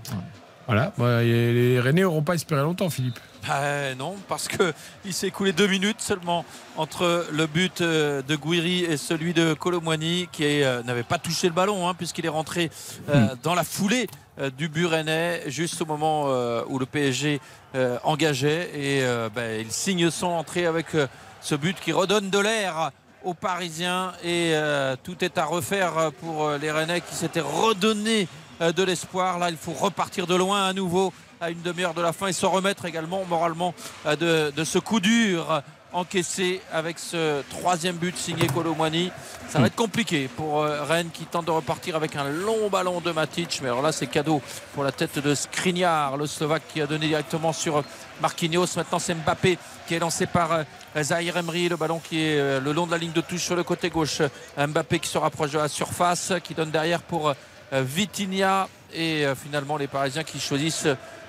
Voilà. 0.66 0.92
Bah, 0.96 1.22
les 1.22 1.80
Rennais 1.80 2.02
n'auront 2.02 2.22
pas 2.22 2.34
espéré 2.34 2.62
longtemps, 2.62 2.88
Philippe. 2.88 3.18
Bah, 3.46 3.94
non, 3.98 4.16
parce 4.28 4.48
que 4.48 4.72
il 5.04 5.12
s'est 5.12 5.28
écoulé 5.28 5.52
deux 5.52 5.66
minutes 5.66 6.00
seulement 6.00 6.44
entre 6.76 7.26
le 7.32 7.46
but 7.46 7.80
euh, 7.80 8.22
de 8.22 8.36
Guiri 8.36 8.84
et 8.84 8.96
celui 8.96 9.34
de 9.34 9.54
Colomwani 9.54 10.28
qui 10.30 10.62
euh, 10.62 10.82
n'avait 10.82 11.02
pas 11.02 11.18
touché 11.18 11.48
le 11.48 11.52
ballon 11.52 11.88
hein, 11.88 11.94
puisqu'il 11.94 12.24
est 12.26 12.30
rentré 12.30 12.70
euh, 13.10 13.34
dans 13.42 13.54
la 13.54 13.64
foulée 13.64 14.06
euh, 14.06 14.21
du 14.56 14.68
but 14.68 14.86
rennais 14.86 15.42
juste 15.46 15.82
au 15.82 15.86
moment 15.86 16.24
euh, 16.28 16.62
où 16.68 16.78
le 16.78 16.86
PSG 16.86 17.40
euh, 17.74 17.98
engageait 18.02 18.70
et 18.74 19.02
euh, 19.02 19.28
bah, 19.34 19.56
il 19.56 19.70
signe 19.70 20.10
son 20.10 20.28
entrée 20.28 20.66
avec 20.66 20.94
euh, 20.94 21.06
ce 21.40 21.54
but 21.54 21.78
qui 21.78 21.92
redonne 21.92 22.30
de 22.30 22.38
l'air 22.38 22.90
aux 23.24 23.34
Parisiens 23.34 24.12
et 24.24 24.52
euh, 24.54 24.96
tout 25.02 25.24
est 25.24 25.38
à 25.38 25.44
refaire 25.44 26.12
pour 26.20 26.44
euh, 26.46 26.58
les 26.58 26.70
Rennais 26.70 27.00
qui 27.00 27.14
s'étaient 27.14 27.40
redonnés 27.40 28.26
euh, 28.60 28.72
de 28.72 28.82
l'espoir. 28.82 29.38
Là, 29.38 29.50
il 29.50 29.56
faut 29.56 29.72
repartir 29.72 30.26
de 30.26 30.34
loin 30.34 30.66
à 30.66 30.72
nouveau 30.72 31.12
à 31.40 31.50
une 31.50 31.62
demi-heure 31.62 31.94
de 31.94 32.02
la 32.02 32.12
fin 32.12 32.28
et 32.28 32.32
se 32.32 32.46
remettre 32.46 32.84
également 32.84 33.24
moralement 33.24 33.74
euh, 34.06 34.52
de, 34.52 34.64
ce 34.64 34.78
coup 34.78 35.00
dur 35.00 35.50
euh, 35.50 35.60
encaissé 35.92 36.60
avec 36.72 36.98
ce 36.98 37.42
troisième 37.50 37.96
but 37.96 38.16
signé 38.16 38.46
Colomwani. 38.46 39.10
Ça 39.48 39.58
va 39.58 39.66
être 39.66 39.76
compliqué 39.76 40.28
pour 40.36 40.62
euh, 40.62 40.82
Rennes 40.84 41.10
qui 41.12 41.24
tente 41.26 41.44
de 41.46 41.50
repartir 41.50 41.96
avec 41.96 42.16
un 42.16 42.24
long 42.28 42.68
ballon 42.70 43.00
de 43.00 43.12
Matic. 43.12 43.60
Mais 43.62 43.68
alors 43.68 43.82
là, 43.82 43.92
c'est 43.92 44.06
cadeau 44.06 44.40
pour 44.74 44.84
la 44.84 44.92
tête 44.92 45.18
de 45.18 45.34
Skriniar, 45.34 46.16
le 46.16 46.26
Slovaque 46.26 46.62
qui 46.72 46.80
a 46.80 46.86
donné 46.86 47.08
directement 47.08 47.52
sur 47.52 47.84
Marquinhos. 48.20 48.66
Maintenant, 48.76 48.98
c'est 48.98 49.14
Mbappé 49.14 49.58
qui 49.86 49.94
est 49.94 49.98
lancé 49.98 50.26
par 50.26 50.52
euh, 50.52 50.62
Zahir 51.02 51.36
Emery. 51.36 51.68
Le 51.68 51.76
ballon 51.76 51.98
qui 52.00 52.20
est 52.20 52.38
euh, 52.38 52.60
le 52.60 52.72
long 52.72 52.86
de 52.86 52.92
la 52.92 52.98
ligne 52.98 53.12
de 53.12 53.20
touche 53.20 53.42
sur 53.44 53.56
le 53.56 53.64
côté 53.64 53.90
gauche. 53.90 54.22
Mbappé 54.56 54.98
qui 54.98 55.08
se 55.08 55.18
rapproche 55.18 55.50
de 55.50 55.58
la 55.58 55.68
surface, 55.68 56.32
qui 56.42 56.54
donne 56.54 56.70
derrière 56.70 57.02
pour 57.02 57.34
Vitinha. 57.72 58.68
Et 58.94 59.24
finalement, 59.42 59.76
les 59.78 59.86
Parisiens 59.86 60.22
qui 60.24 60.38
choisissent 60.38 60.86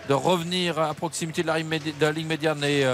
de 0.10 0.14
revenir 0.14 0.78
à 0.80 0.94
proximité 0.94 1.42
de 1.44 1.48
la, 1.48 1.58
ligne 1.58 1.70
médi- 1.70 1.98
de 1.98 2.06
la 2.06 2.12
ligne 2.12 2.28
médiane. 2.28 2.62
Et 2.66 2.86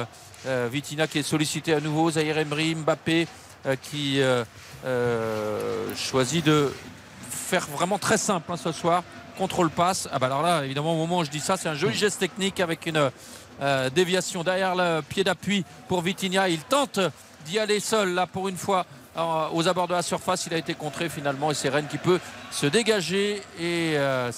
euh, 0.46 0.70
Vitinha 0.72 1.08
qui 1.08 1.20
est 1.20 1.24
sollicité 1.24 1.74
à 1.74 1.80
nouveau. 1.80 2.12
Zahir 2.12 2.38
Emery, 2.38 2.76
Mbappé 2.76 3.28
euh, 3.66 3.76
qui 3.82 4.22
euh, 4.22 5.96
choisit 5.96 6.46
de 6.46 6.74
faire 7.30 7.66
vraiment 7.68 7.98
très 7.98 8.18
simple 8.18 8.52
hein, 8.52 8.58
ce 8.58 8.72
soir. 8.72 9.04
Contrôle 9.38 9.70
passe. 9.70 10.08
Ah 10.12 10.20
bah 10.20 10.28
alors 10.28 10.42
là, 10.42 10.64
évidemment, 10.66 10.94
au 10.94 10.98
moment 10.98 11.20
où 11.20 11.24
je 11.24 11.30
dis 11.30 11.40
ça, 11.40 11.58
c'est 11.58 11.70
un 11.70 11.76
joli 11.76 11.96
geste 11.96 12.20
technique 12.20 12.60
avec 12.60 12.86
une 12.86 13.10
déviation 13.94 14.44
derrière 14.44 14.76
le 14.76 15.02
pied 15.02 15.24
d'appui 15.24 15.66
pour 15.88 16.02
Vitinha. 16.02 16.50
Il 16.50 16.60
tente 16.60 17.00
d'y 17.46 17.58
aller 17.58 17.80
seul 17.80 18.14
là 18.14 18.28
pour 18.28 18.50
une 18.50 18.58
fois 18.58 18.86
aux 19.54 19.68
abords 19.68 19.88
de 19.88 19.94
la 19.94 20.02
surface. 20.02 20.46
Il 20.46 20.54
a 20.54 20.58
été 20.58 20.74
contré 20.74 21.10
finalement 21.10 21.52
et 21.52 21.54
c'est 21.54 21.70
Rennes 21.70 21.88
qui 21.90 21.98
peut 21.98 22.20
se 22.52 22.66
dégager 22.66 23.42
et 23.60 23.98
euh, 23.98 24.32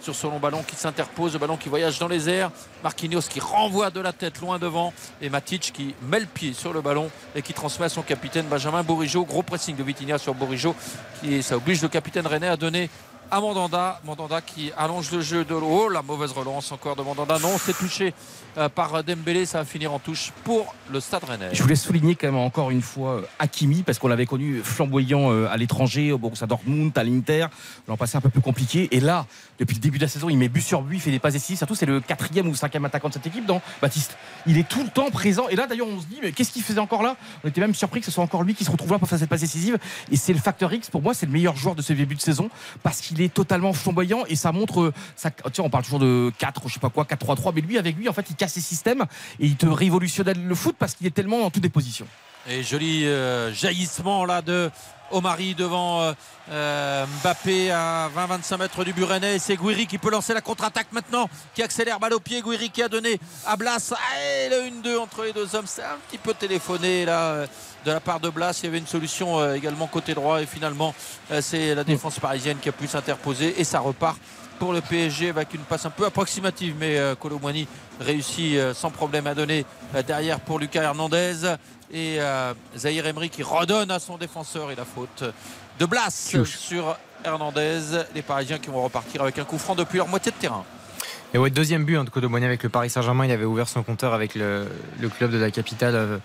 sur 0.00 0.14
son 0.14 0.30
long 0.30 0.38
ballon 0.38 0.62
qui 0.66 0.76
s'interpose, 0.76 1.32
le 1.32 1.38
ballon 1.38 1.56
qui 1.56 1.68
voyage 1.68 1.98
dans 1.98 2.08
les 2.08 2.28
airs. 2.28 2.50
Marquinhos 2.82 3.22
qui 3.22 3.40
renvoie 3.40 3.90
de 3.90 4.00
la 4.00 4.12
tête 4.12 4.40
loin 4.40 4.58
devant 4.58 4.92
et 5.20 5.28
Matic 5.28 5.72
qui 5.74 5.94
met 6.02 6.20
le 6.20 6.26
pied 6.26 6.52
sur 6.52 6.72
le 6.72 6.80
ballon 6.80 7.10
et 7.34 7.42
qui 7.42 7.52
transmet 7.52 7.86
à 7.86 7.90
son 7.90 8.02
capitaine 8.02 8.46
Benjamin 8.46 8.82
Bourigeau. 8.82 9.24
Gros 9.24 9.42
pressing 9.42 9.76
de 9.76 9.82
Vitinha 9.82 10.18
sur 10.18 10.34
Bourigeau 10.34 10.74
qui 11.20 11.42
ça 11.42 11.56
oblige 11.56 11.82
le 11.82 11.88
capitaine 11.88 12.26
Rennais 12.26 12.48
à 12.48 12.56
donner 12.56 12.90
à 13.30 13.40
Mandanda. 13.40 14.00
Mandanda 14.04 14.40
qui 14.40 14.72
allonge 14.76 15.10
le 15.12 15.20
jeu 15.20 15.44
de 15.44 15.54
l'eau. 15.54 15.88
La 15.88 16.02
mauvaise 16.02 16.32
relance 16.32 16.72
encore 16.72 16.96
de 16.96 17.02
Mandanda. 17.02 17.38
Non, 17.38 17.58
c'est 17.58 17.76
touché 17.76 18.08
euh, 18.08 18.45
par 18.74 19.04
Dembélé. 19.04 19.46
Ça 19.46 19.58
va 19.58 19.64
finir 19.64 19.92
en 19.92 19.98
touche 19.98 20.32
pour 20.44 20.74
le 20.92 21.00
Stade 21.00 21.24
Rennais. 21.24 21.50
Je 21.52 21.62
voulais 21.62 21.76
souligner 21.76 22.14
quand 22.14 22.28
même 22.28 22.36
encore 22.36 22.70
une 22.70 22.82
fois 22.82 23.16
euh, 23.16 23.22
Hakimi 23.38 23.82
parce 23.82 23.98
qu'on 23.98 24.08
l'avait 24.08 24.26
connu 24.26 24.60
flamboyant 24.62 25.32
euh, 25.32 25.48
à 25.50 25.56
l'étranger, 25.56 26.12
au 26.12 26.18
Borussia 26.18 26.46
Dortmund, 26.46 26.96
à 26.96 27.04
l'Inter. 27.04 27.46
L'an 27.88 27.96
passé 27.96 28.16
un 28.16 28.20
peu 28.20 28.30
plus 28.30 28.40
compliqué. 28.40 28.88
Et 28.90 29.00
là, 29.00 29.26
depuis 29.58 29.74
le 29.74 29.80
début 29.80 29.98
de 29.98 30.04
la 30.04 30.08
saison, 30.08 30.28
il 30.28 30.36
met 30.36 30.48
but 30.48 30.62
sur 30.62 30.82
but, 30.82 30.96
il 30.96 31.00
fait 31.00 31.10
des 31.10 31.18
passes 31.18 31.34
décisives. 31.34 31.58
Surtout, 31.58 31.74
c'est 31.74 31.86
le 31.86 32.00
quatrième 32.00 32.48
ou 32.48 32.54
cinquième 32.54 32.84
attaquant 32.84 33.08
de 33.08 33.14
cette 33.14 33.26
équipe, 33.26 33.46
non 33.46 33.60
Baptiste 33.80 34.16
Il 34.46 34.58
est 34.58 34.68
tout 34.68 34.82
le 34.82 34.88
temps 34.88 35.10
présent. 35.10 35.48
Et 35.48 35.56
là, 35.56 35.66
d'ailleurs, 35.66 35.88
on 35.88 36.00
se 36.00 36.06
dit, 36.06 36.18
mais 36.22 36.32
qu'est-ce 36.32 36.52
qu'il 36.52 36.62
faisait 36.62 36.80
encore 36.80 37.02
là? 37.02 37.16
On 37.44 37.48
était 37.48 37.60
même 37.60 37.74
surpris 37.74 38.00
que 38.00 38.06
ce 38.06 38.12
soit 38.12 38.24
encore 38.24 38.42
lui 38.42 38.54
qui 38.54 38.64
se 38.64 38.70
retrouve 38.70 38.92
là 38.92 38.98
pour 38.98 39.08
faire 39.08 39.18
cette 39.18 39.28
passe 39.28 39.40
décisive. 39.40 39.78
Et 40.10 40.16
c'est 40.16 40.32
le 40.32 40.40
facteur 40.40 40.72
X. 40.72 40.90
Pour 40.90 41.02
moi, 41.02 41.14
c'est 41.14 41.26
le 41.26 41.32
meilleur 41.32 41.56
joueur 41.56 41.74
de 41.74 41.82
ce 41.82 41.92
début 41.92 42.14
de 42.14 42.20
saison 42.20 42.48
parce 42.82 43.00
qu'il 43.00 43.20
est 43.20 43.32
totalement 43.32 43.72
flamboyant 43.72 44.24
et 44.28 44.36
ça 44.36 44.52
montre. 44.52 44.80
euh, 44.82 44.92
sais, 45.16 45.30
on 45.58 45.70
parle 45.70 45.84
toujours 45.84 45.98
de 45.98 46.32
4, 46.38 46.62
je 46.68 46.74
sais 46.74 46.80
pas 46.80 46.90
quoi, 46.90 47.04
4-3-3, 47.04 47.52
mais 47.54 47.60
lui, 47.60 47.78
avec 47.78 47.96
lui, 47.96 48.08
en 48.08 48.12
fait, 48.12 48.26
il 48.30 48.36
casse 48.46 48.54
ses 48.54 48.60
systèmes 48.60 49.04
et 49.40 49.46
il 49.46 49.56
te 49.56 49.66
révolutionne 49.66 50.32
le 50.32 50.54
foot 50.54 50.76
parce 50.78 50.94
qu'il 50.94 51.06
est 51.06 51.10
tellement 51.14 51.40
dans 51.40 51.50
toutes 51.50 51.64
les 51.64 51.68
positions. 51.68 52.06
Et 52.48 52.62
joli 52.62 53.04
euh, 53.06 53.52
jaillissement 53.52 54.24
là 54.24 54.40
de 54.40 54.70
Omari 55.10 55.54
devant 55.56 56.02
euh, 56.02 56.12
euh, 56.50 57.04
Mbappé 57.22 57.72
à 57.72 58.08
20-25 58.16 58.58
mètres 58.58 58.84
du. 58.84 58.94
Et 59.24 59.38
c'est 59.40 59.56
Guiri 59.56 59.86
qui 59.86 59.98
peut 59.98 60.10
lancer 60.10 60.32
la 60.32 60.40
contre-attaque 60.40 60.92
maintenant, 60.92 61.28
qui 61.54 61.62
accélère 61.62 61.98
balle 61.98 62.14
au 62.14 62.20
pied. 62.20 62.42
Guiri 62.42 62.70
qui 62.70 62.82
a 62.84 62.88
donné 62.88 63.18
à 63.46 63.56
Blas. 63.56 63.92
Allez, 64.14 64.48
le 64.48 64.90
1-2 64.92 64.98
entre 64.98 65.24
les 65.24 65.32
deux 65.32 65.56
hommes. 65.56 65.66
C'est 65.66 65.82
un 65.82 65.98
petit 66.08 66.18
peu 66.18 66.34
téléphoné 66.34 67.04
là. 67.04 67.46
de 67.84 67.90
la 67.90 68.00
part 68.00 68.20
de 68.20 68.30
Blas, 68.30 68.58
il 68.62 68.66
y 68.66 68.68
avait 68.68 68.78
une 68.78 68.86
solution 68.86 69.52
également 69.54 69.88
côté 69.88 70.14
droit 70.14 70.40
et 70.40 70.46
finalement 70.46 70.94
c'est 71.40 71.74
la 71.74 71.84
défense 71.84 72.18
parisienne 72.18 72.58
qui 72.60 72.68
a 72.68 72.72
pu 72.72 72.86
s'interposer 72.88 73.60
et 73.60 73.64
ça 73.64 73.78
repart 73.78 74.18
pour 74.58 74.72
le 74.72 74.80
PSG 74.80 75.30
avec 75.30 75.54
une 75.54 75.62
passe 75.62 75.86
un 75.86 75.90
peu 75.90 76.06
approximative 76.06 76.74
mais 76.78 76.98
euh, 76.98 77.14
Colomboigny 77.14 77.66
réussit 78.00 78.56
euh, 78.56 78.74
sans 78.74 78.90
problème 78.90 79.26
à 79.26 79.34
donner 79.34 79.64
euh, 79.94 80.02
derrière 80.02 80.40
pour 80.40 80.58
Lucas 80.58 80.82
Hernandez. 80.82 81.56
Et 81.92 82.18
Zahir 82.76 83.06
Emery 83.06 83.30
qui 83.30 83.44
redonne 83.44 83.92
à 83.92 84.00
son 84.00 84.18
défenseur 84.18 84.72
et 84.72 84.74
la 84.74 84.84
faute 84.84 85.22
de 85.78 85.86
Blas 85.86 86.34
sur 86.44 86.98
Hernandez. 87.24 87.80
Les 88.12 88.22
Parisiens 88.22 88.58
qui 88.58 88.70
vont 88.70 88.82
repartir 88.82 89.22
avec 89.22 89.38
un 89.38 89.44
coup 89.44 89.56
franc 89.56 89.76
depuis 89.76 89.98
leur 89.98 90.08
moitié 90.08 90.32
de 90.32 90.36
terrain 90.36 90.64
Et 91.34 91.38
ouais, 91.38 91.50
deuxième 91.50 91.84
but 91.84 91.96
hein, 91.96 92.04
de 92.04 92.10
Colomboigny 92.10 92.46
avec 92.46 92.62
le 92.62 92.68
Paris 92.68 92.88
Saint-Germain. 92.88 93.26
Il 93.26 93.30
avait 93.32 93.44
ouvert 93.44 93.68
son 93.68 93.82
compteur 93.82 94.14
avec 94.14 94.34
le, 94.34 94.66
le 95.00 95.08
club 95.08 95.30
de 95.32 95.38
la 95.38 95.50
capitale 95.50 95.94
euh, 95.94 96.18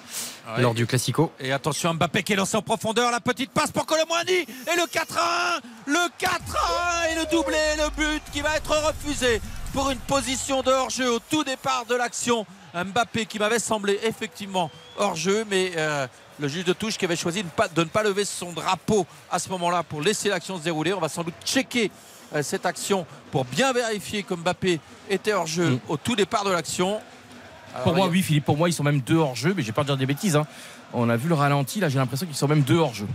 Ouais. 0.56 0.62
lors 0.64 0.74
du 0.74 0.86
Classico. 0.86 1.32
Et 1.40 1.54
attention 1.54 1.94
Mbappé 1.94 2.24
qui 2.24 2.34
est 2.34 2.36
lancé 2.36 2.58
en 2.58 2.62
profondeur, 2.62 3.10
la 3.10 3.22
petite 3.22 3.52
passe 3.52 3.72
pour 3.72 3.86
Colomboigny 3.86 4.34
et 4.42 4.76
le 4.76 4.84
4-1, 4.84 5.62
le 5.86 6.10
4-1 6.20 7.12
et 7.12 7.16
le 7.16 7.32
doublé, 7.32 7.58
le 7.78 7.90
but 7.96 8.22
qui 8.34 8.42
va 8.42 8.58
être 8.58 8.76
refusé 8.86 9.42
pour 9.72 9.90
une 9.92 10.00
position 10.00 10.62
de 10.62 10.70
hors-jeu 10.72 11.10
au 11.10 11.20
tout 11.20 11.46
départ 11.46 11.86
de 11.86 11.96
l'action. 11.96 12.46
Mbappé 12.74 13.28
qui 13.28 13.40
m'avait 13.40 13.60
semblé 13.60 13.98
effectivement 14.04 14.70
hors-jeu, 14.98 15.46
mais 15.50 15.72
euh, 15.78 16.06
le 16.40 16.48
juge 16.50 16.66
de 16.66 16.74
touche 16.74 16.98
qui 16.98 17.06
avait 17.06 17.16
choisi 17.16 17.44
de, 17.44 17.82
ne 17.82 17.88
pas 17.88 18.04
lever 18.04 18.26
son 18.26 18.52
drapeau 18.52 19.06
à 19.32 19.40
ce 19.40 19.48
moment-là 19.50 19.84
pour 19.84 20.02
laisser 20.02 20.28
l'action 20.28 20.58
se 20.58 20.64
dérouler. 20.64 20.92
On 20.92 21.00
va 21.00 21.08
sans 21.08 21.24
doute 21.24 21.36
checker 21.46 21.92
cette 22.42 22.66
action 22.66 23.06
pour 23.32 23.46
bien 23.46 23.74
vérifier 23.74 24.24
que 24.24 24.34
Mbappé 24.34 24.80
était 25.10 25.34
hors-jeu 25.34 25.80
au 25.90 25.98
tout 25.98 26.16
départ 26.16 26.44
de 26.46 26.52
l'action. 26.52 27.00
Pour 27.84 27.96
moi, 27.96 28.08
a- 28.08 28.10
oui, 28.10 28.22
Philippe, 28.22 28.46
pour 28.46 28.58
moi, 28.58 28.70
ils 28.70 28.74
sont 28.74 28.84
même 28.84 29.02
deux 29.02 29.16
hors 29.18 29.36
jeu, 29.36 29.54
mais 29.56 29.64
j'ai 29.64 29.72
peur 29.72 29.84
de 29.86 29.90
dire 29.90 29.98
des 29.98 30.06
bêtises. 30.06 30.36
hein. 30.36 30.46
On 30.94 31.10
a 31.10 31.16
vu 31.16 31.30
le 31.30 31.36
ralenti, 31.36 31.80
là, 31.80 31.88
j'ai 31.88 32.00
l'impression 32.00 32.26
qu'ils 32.26 32.36
sont 32.36 32.48
même 32.50 32.62
deux 32.62 32.78
hors 32.78 32.94
jeu. 32.94 33.08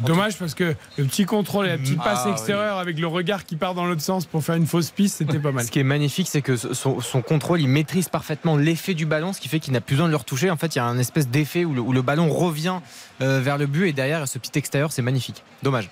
Dommage 0.00 0.36
parce 0.38 0.54
que 0.54 0.74
le 0.96 1.04
petit 1.04 1.26
contrôle 1.26 1.66
et 1.66 1.70
la 1.70 1.76
petite 1.78 1.98
passe 2.02 2.22
Ah, 2.24 2.30
extérieure 2.30 2.78
avec 2.78 2.98
le 2.98 3.06
regard 3.06 3.44
qui 3.44 3.56
part 3.56 3.74
dans 3.74 3.84
l'autre 3.84 4.00
sens 4.00 4.24
pour 4.24 4.42
faire 4.42 4.54
une 4.54 4.66
fausse 4.66 4.90
piste, 4.90 5.18
c'était 5.18 5.38
pas 5.38 5.52
mal. 5.52 5.64
Ce 5.66 5.70
qui 5.70 5.78
est 5.78 5.84
magnifique, 5.84 6.26
c'est 6.28 6.40
que 6.42 6.56
son, 6.56 7.00
son 7.00 7.22
contrôle, 7.22 7.60
il 7.60 7.68
maîtrise 7.68 8.08
parfaitement 8.08 8.56
l'effet 8.56 8.94
du 8.94 9.04
ballon, 9.04 9.32
ce 9.32 9.40
qui 9.40 9.48
fait 9.48 9.60
qu'il 9.60 9.72
n'a 9.74 9.80
plus 9.80 9.94
besoin 9.96 10.06
de 10.06 10.12
le 10.12 10.16
retoucher. 10.16 10.50
En 10.50 10.56
fait, 10.56 10.74
il 10.74 10.78
y 10.78 10.80
a 10.80 10.86
un 10.86 10.98
espèce 10.98 11.28
d'effet 11.28 11.64
où 11.64 11.74
le, 11.74 11.80
où 11.82 11.92
le 11.92 12.02
ballon 12.02 12.30
revient 12.32 12.80
euh, 13.20 13.40
vers 13.40 13.58
le 13.58 13.66
but 13.66 13.88
et 13.88 13.92
derrière 13.92 14.26
ce 14.26 14.38
petit 14.38 14.58
extérieur, 14.58 14.90
c'est 14.90 15.02
magnifique. 15.02 15.42
Dommage. 15.62 15.90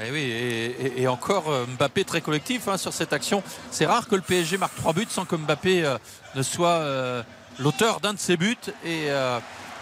Eh 0.00 0.10
oui, 0.12 0.20
et, 0.20 0.66
et- 0.86 1.02
et 1.02 1.08
encore 1.08 1.48
euh, 1.50 1.66
Mbappé 1.66 2.04
très 2.04 2.20
collectif 2.20 2.68
hein, 2.68 2.76
sur 2.76 2.92
cette 2.92 3.12
action. 3.12 3.42
C'est 3.70 3.86
rare 3.86 4.06
que 4.06 4.14
le 4.14 4.22
PSG 4.22 4.56
marque 4.56 4.76
trois 4.76 4.92
buts 4.92 5.06
sans 5.08 5.24
que 5.24 5.34
Mbappé 5.34 5.84
euh, 5.84 5.98
ne 6.36 6.42
soit 6.42 6.68
euh, 6.68 7.22
l'auteur 7.58 7.98
d'un 8.00 8.14
de 8.14 8.18
ses 8.18 8.36
buts. 8.36 8.56
Et, 8.84 9.08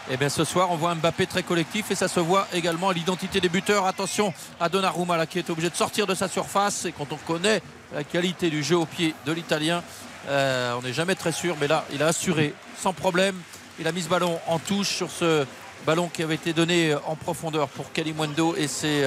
eh 0.08 0.16
bien, 0.16 0.28
ce 0.28 0.44
soir, 0.44 0.70
on 0.70 0.76
voit 0.76 0.94
Mbappé 0.94 1.26
très 1.26 1.42
collectif 1.42 1.90
et 1.90 1.94
ça 1.96 2.08
se 2.08 2.20
voit 2.20 2.46
également 2.54 2.88
à 2.90 2.92
l'identité 2.94 3.40
des 3.40 3.48
buteurs. 3.50 3.86
Attention 3.86 4.32
à 4.60 4.68
Donnarumma 4.68 5.16
là, 5.16 5.26
qui 5.26 5.38
est 5.38 5.50
obligé 5.50 5.68
de 5.68 5.74
sortir 5.76 6.06
de 6.06 6.14
sa 6.14 6.28
surface. 6.28 6.84
Et 6.86 6.92
quand 6.92 7.12
on 7.12 7.16
connaît 7.16 7.60
la 7.92 8.04
qualité 8.04 8.48
du 8.48 8.62
jeu 8.62 8.76
au 8.76 8.86
pied 8.86 9.14
de 9.26 9.32
l'Italien, 9.32 9.82
on 10.28 10.80
n'est 10.82 10.92
jamais 10.92 11.16
très 11.16 11.32
sûr. 11.32 11.56
Mais 11.60 11.66
là, 11.68 11.84
il 11.92 12.02
a 12.04 12.06
assuré 12.06 12.54
sans 12.80 12.92
problème. 12.92 13.34
Il 13.80 13.86
a 13.88 13.92
mis 13.92 14.00
ce 14.02 14.08
ballon 14.08 14.38
en 14.46 14.58
touche 14.60 14.88
sur 14.88 15.10
ce 15.10 15.44
ballon 15.84 16.08
qui 16.08 16.22
avait 16.22 16.36
été 16.36 16.52
donné 16.52 16.94
en 17.06 17.16
profondeur 17.16 17.68
pour 17.68 17.92
Kalimundo 17.92 18.54
et 18.56 18.68
c'est 18.68 19.04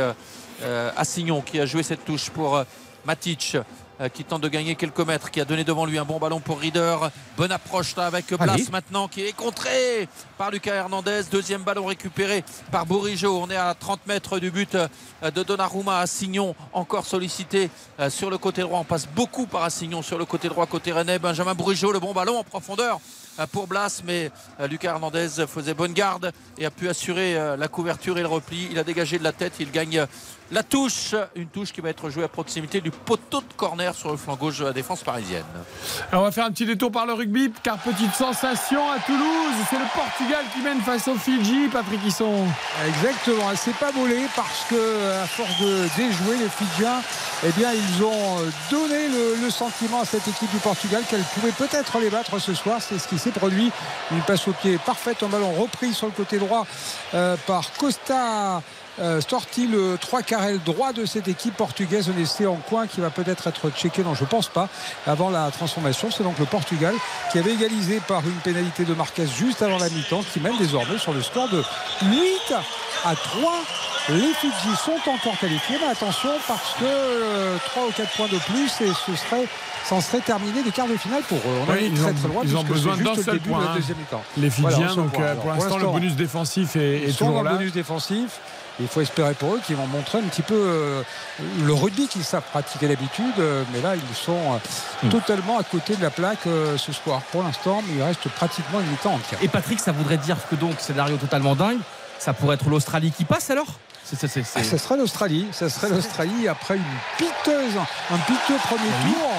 Assignon 0.98 1.41
qui 1.41 1.60
a 1.60 1.65
joué 1.65 1.84
cette 1.84 2.06
touche 2.06 2.30
pour 2.30 2.57
euh, 2.57 2.64
Matic 3.06 3.57
euh, 4.02 4.07
qui 4.07 4.23
tente 4.23 4.41
de 4.41 4.48
gagner 4.48 4.76
quelques 4.76 4.99
mètres, 5.02 5.30
qui 5.30 5.41
a 5.41 5.45
donné 5.45 5.64
devant 5.65 5.86
lui 5.86 5.98
un 5.98 6.06
bon 6.06 6.19
ballon 6.19 6.40
pour 6.40 6.60
Rieder. 6.60 6.95
Bonne 7.36 7.52
approche 7.52 7.95
là 7.98 8.06
avec 8.06 8.27
Blas 8.34 8.53
Allez. 8.53 8.65
maintenant 8.72 9.07
qui 9.10 9.26
est 9.26 9.34
contré 9.36 10.07
par 10.38 10.52
Lucas 10.52 10.73
Hernandez. 10.73 11.23
Deuxième 11.30 11.64
ballon 11.64 11.86
récupéré 11.86 12.44
par 12.72 12.86
Bourigeau. 12.86 13.38
On 13.41 13.49
est 13.49 13.57
à 13.57 13.73
30 13.73 14.07
mètres 14.07 14.40
du 14.40 14.52
but 14.52 14.76
euh, 14.76 14.88
de 15.31 15.44
Donnarumma. 15.44 15.99
Assignon 15.99 16.56
encore 16.72 17.06
sollicité 17.06 17.69
euh, 17.99 18.10
sur 18.10 18.30
le 18.30 18.38
côté 18.38 18.61
droit. 18.61 18.80
On 18.80 18.86
passe 18.86 19.06
beaucoup 19.07 19.48
par 19.48 19.64
Assignon 19.64 20.02
sur 20.02 20.18
le 20.18 20.23
côté 20.26 20.48
droit, 20.48 20.65
côté 20.65 20.94
Rennais. 20.94 21.19
Benjamin 21.19 21.53
Bourigeau, 21.53 21.91
le 21.91 21.99
bon 21.99 22.14
ballon 22.14 22.38
en 22.38 22.44
profondeur 22.45 22.99
euh, 23.40 23.45
pour 23.48 23.68
Blas, 23.68 24.02
mais 24.06 24.31
euh, 24.60 24.68
Lucas 24.68 24.91
Hernandez 24.91 25.45
faisait 25.48 25.73
bonne 25.73 25.94
garde 25.94 26.31
et 26.57 26.65
a 26.65 26.72
pu 26.72 26.90
assurer 26.90 27.38
euh, 27.38 27.57
la 27.57 27.68
couverture 27.68 28.18
et 28.18 28.22
le 28.22 28.27
repli. 28.27 28.68
Il 28.72 28.80
a 28.80 28.84
dégagé 28.84 29.18
de 29.19 29.23
la 29.23 29.31
tête, 29.31 29.53
il 29.60 29.72
gagne 29.72 29.99
euh, 29.99 30.06
la 30.51 30.63
touche, 30.63 31.15
une 31.35 31.47
touche 31.47 31.71
qui 31.71 31.81
va 31.81 31.89
être 31.89 32.09
jouée 32.09 32.23
à 32.23 32.27
proximité 32.27 32.81
du 32.81 32.91
poteau 32.91 33.41
de 33.41 33.53
corner 33.55 33.93
sur 33.93 34.11
le 34.11 34.17
flanc 34.17 34.35
gauche 34.35 34.59
de 34.59 34.65
la 34.65 34.73
défense 34.73 35.03
parisienne. 35.03 35.43
Alors 36.11 36.23
on 36.23 36.26
va 36.26 36.31
faire 36.31 36.45
un 36.45 36.51
petit 36.51 36.65
détour 36.65 36.91
par 36.91 37.05
le 37.05 37.13
rugby, 37.13 37.51
car 37.63 37.77
petite 37.77 38.13
sensation 38.15 38.89
à 38.91 38.99
Toulouse, 38.99 39.53
c'est 39.69 39.77
le 39.77 39.85
Portugal 39.93 40.43
qui 40.53 40.61
mène 40.61 40.81
face 40.81 41.07
au 41.07 41.15
Fidji, 41.15 41.67
Patrick 41.71 42.03
Hisson. 42.05 42.45
Exactement, 42.88 43.51
elle 43.51 43.57
s'est 43.57 43.71
pas 43.71 43.91
volée 43.91 44.26
parce 44.35 44.65
que 44.69 45.21
à 45.21 45.27
force 45.27 45.59
de 45.59 45.88
déjouer 45.95 46.38
les 46.38 46.49
Fidjiens, 46.49 47.01
eh 47.45 47.51
bien 47.51 47.71
ils 47.71 48.03
ont 48.03 48.39
euh, 48.39 48.49
donné 48.71 49.07
le, 49.07 49.35
le 49.43 49.49
sentiment 49.49 50.01
à 50.01 50.05
cette 50.05 50.27
équipe 50.27 50.51
du 50.51 50.57
Portugal 50.57 51.03
qu'elle 51.09 51.23
pouvait 51.35 51.51
peut-être 51.51 51.99
les 51.99 52.09
battre 52.09 52.39
ce 52.39 52.53
soir. 52.53 52.80
C'est 52.81 52.99
ce 52.99 53.07
qui 53.07 53.17
s'est 53.17 53.31
produit. 53.31 53.71
Une 54.11 54.21
passe 54.21 54.47
au 54.47 54.51
pied 54.51 54.77
parfaite, 54.85 55.23
un 55.23 55.27
ballon 55.27 55.51
repris 55.53 55.93
sur 55.93 56.07
le 56.07 56.13
côté 56.13 56.38
droit 56.38 56.65
euh, 57.13 57.35
par 57.45 57.71
Costa. 57.73 58.61
Euh, 59.01 59.21
sorti 59.21 59.65
le 59.65 59.97
3 59.99 60.23
carrel 60.23 60.59
droit 60.65 60.91
de 60.91 61.05
cette 61.05 61.27
équipe 61.30 61.55
portugaise, 61.55 62.09
un 62.09 62.21
essai 62.21 62.45
en 62.45 62.55
coin 62.55 62.85
qui 62.85 62.99
va 62.99 63.09
peut-être 63.09 63.47
être 63.47 63.69
checké, 63.69 64.03
non 64.03 64.13
je 64.13 64.26
pense 64.26 64.47
pas, 64.49 64.67
avant 65.07 65.30
la 65.30 65.49
transformation. 65.51 66.09
C'est 66.11 66.23
donc 66.23 66.38
le 66.38 66.45
Portugal 66.45 66.93
qui 67.31 67.39
avait 67.39 67.53
égalisé 67.53 68.01
par 68.07 68.21
une 68.26 68.34
pénalité 68.43 68.84
de 68.84 68.93
Marquez 68.93 69.26
juste 69.27 69.61
avant 69.61 69.77
la 69.77 69.89
mi-temps, 69.89 70.23
qui 70.34 70.41
mène 70.41 70.57
désormais 70.57 70.97
sur 70.97 71.13
le 71.13 71.21
score 71.21 71.47
de 71.49 71.63
8 72.03 72.53
à 73.05 73.15
3. 73.15 73.51
Les 74.09 74.34
Fidji 74.34 74.76
sont 74.84 75.09
encore 75.11 75.38
qualifiés, 75.39 75.77
mais 75.80 75.91
attention 75.91 76.31
parce 76.47 76.73
que 76.80 77.57
3 77.69 77.84
ou 77.88 77.91
4 77.95 78.17
points 78.17 78.27
de 78.27 78.38
plus 78.51 78.65
et 78.81 78.91
ce 79.05 79.15
serait 79.15 79.45
s'en 79.88 80.01
serait 80.01 80.19
terminé 80.19 80.61
les 80.63 80.71
quarts 80.71 80.88
de 80.88 80.97
finale 80.97 81.21
pour 81.23 81.38
eux. 81.38 81.41
On 81.67 81.71
en 81.71 81.73
Oui, 81.73 81.84
est 81.84 81.88
ils 81.88 81.93
très 81.93 82.09
ont- 82.09 82.13
très 82.13 82.27
loin 82.27 82.41
ils 82.43 82.57
ont 82.57 82.63
besoin 82.63 82.97
d'un 82.97 83.15
seul 83.15 83.35
début 83.35 83.49
point, 83.49 83.59
de 83.59 83.63
la 83.65 83.71
hein. 83.71 83.76
deuxième 83.76 83.97
mi-temps. 83.97 84.23
Les 84.38 84.49
Fidjiens, 84.49 84.95
donc 84.95 85.13
point. 85.13 85.23
euh, 85.23 85.35
pour 85.35 85.51
l'instant 85.51 85.77
le 85.77 85.85
bonus 85.88 86.15
défensif 86.15 86.76
est, 86.76 87.11
toujours 87.17 87.34
dans 87.35 87.43
le 87.43 87.49
là. 87.49 87.55
bonus 87.55 87.71
défensif. 87.71 88.39
Il 88.80 88.88
faut 88.88 89.01
espérer 89.01 89.34
pour 89.34 89.56
eux 89.56 89.61
qu'ils 89.65 89.76
vont 89.76 89.88
montrer 89.88 90.19
un 90.19 90.23
petit 90.23 90.41
peu 90.41 90.56
euh, 90.56 91.01
le 91.65 91.73
rugby 91.73 92.07
qu'ils 92.07 92.23
savent 92.23 92.43
pratiquer 92.51 92.88
d'habitude. 92.88 93.34
euh, 93.39 93.64
Mais 93.73 93.81
là, 93.81 93.95
ils 93.95 94.15
sont 94.15 94.31
euh, 94.53 94.57
Hmm. 95.03 95.10
totalement 95.10 95.57
à 95.60 95.64
côté 95.64 95.95
de 95.95 96.01
la 96.01 96.10
plaque 96.10 96.39
ce 96.77 96.91
soir. 96.91 97.22
Pour 97.31 97.43
l'instant, 97.43 97.81
mais 97.88 97.95
il 97.95 98.03
reste 98.03 98.27
pratiquement 98.30 98.80
une 98.81 98.88
mi-temps 98.88 99.14
entière. 99.14 99.39
Et 99.41 99.47
Patrick, 99.47 99.80
ça 99.80 99.91
voudrait 99.91 100.18
dire 100.18 100.38
que 100.49 100.56
donc, 100.56 100.80
scénario 100.80 101.15
totalement 101.18 101.56
dingue, 101.56 101.80
ça 102.19 102.34
pourrait 102.34 102.56
être 102.56 102.68
l'Australie 102.69 103.11
qui 103.11 103.23
passe 103.26 103.49
alors? 103.49 103.68
C'est- 104.03 104.15
c'est- 104.19 104.27
c'est- 104.27 104.43
c'est- 104.43 104.60
Ah, 104.60 104.64
ça 104.64 104.77
serait 104.77 104.97
l'Australie. 104.97 105.47
Ça 105.51 105.69
serait 105.69 105.89
l'Australie 105.89 106.47
après 106.47 106.76
une 106.77 106.84
piteuse, 107.18 107.76
un 108.11 108.18
piteux 108.18 108.57
premier 108.64 108.89
Oui. 109.06 109.14
tour. 109.14 109.31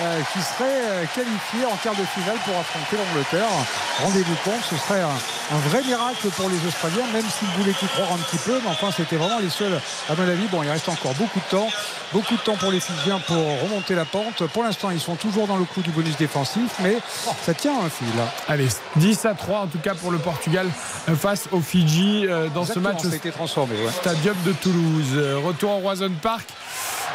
Euh, 0.00 0.20
qui 0.32 0.40
serait 0.40 0.64
euh, 0.88 1.04
qualifié 1.14 1.64
en 1.64 1.76
quart 1.82 1.94
de 1.94 2.04
finale 2.04 2.36
pour 2.44 2.54
affronter 2.58 2.96
l'Angleterre. 2.96 3.48
Rendez-vous 4.02 4.34
compte, 4.44 4.62
ce 4.68 4.76
serait 4.76 5.00
un, 5.00 5.08
un 5.56 5.58
vrai 5.68 5.82
miracle 5.84 6.28
pour 6.36 6.48
les 6.50 6.66
Australiens, 6.66 7.06
même 7.12 7.24
s'ils 7.30 7.48
voulaient 7.58 7.70
y 7.80 7.86
croire 7.94 8.12
un 8.12 8.18
petit 8.18 8.36
peu. 8.38 8.60
Mais 8.62 8.70
enfin, 8.70 8.90
c'était 8.94 9.16
vraiment 9.16 9.38
les 9.38 9.48
seuls, 9.50 9.80
à 10.10 10.14
mon 10.14 10.28
avis. 10.28 10.46
Bon, 10.48 10.62
il 10.62 10.68
reste 10.70 10.88
encore 10.88 11.14
beaucoup 11.14 11.40
de 11.40 11.50
temps. 11.50 11.68
Beaucoup 12.12 12.34
de 12.36 12.40
temps 12.40 12.56
pour 12.56 12.70
les 12.70 12.78
Fidjiens 12.80 13.18
pour 13.26 13.36
remonter 13.36 13.94
la 13.94 14.04
pente. 14.04 14.46
Pour 14.52 14.62
l'instant, 14.62 14.90
ils 14.90 15.00
sont 15.00 15.16
toujours 15.16 15.46
dans 15.48 15.56
le 15.56 15.64
coup 15.64 15.80
du 15.82 15.90
bonus 15.90 16.16
défensif, 16.16 16.70
mais 16.80 16.98
ça 17.44 17.52
tient 17.52 17.72
un 17.84 17.88
fil. 17.90 18.06
Allez, 18.48 18.68
10 18.96 19.26
à 19.26 19.34
3 19.34 19.60
en 19.60 19.66
tout 19.66 19.78
cas 19.78 19.94
pour 19.94 20.12
le 20.12 20.18
Portugal 20.18 20.68
euh, 21.08 21.16
face 21.16 21.48
au 21.50 21.60
Fidji 21.60 22.26
dans 22.54 22.62
Exactement, 22.62 22.64
ce 22.64 22.78
match 22.78 23.02
ça 23.02 23.08
a 23.12 23.16
été 23.16 23.32
transformé. 23.32 23.74
ouais. 23.76 23.90
Stadium 23.90 24.36
de 24.44 24.52
Toulouse. 24.52 25.18
Retour 25.44 25.70
au 25.72 25.78
Roison 25.78 26.10
Park. 26.22 26.46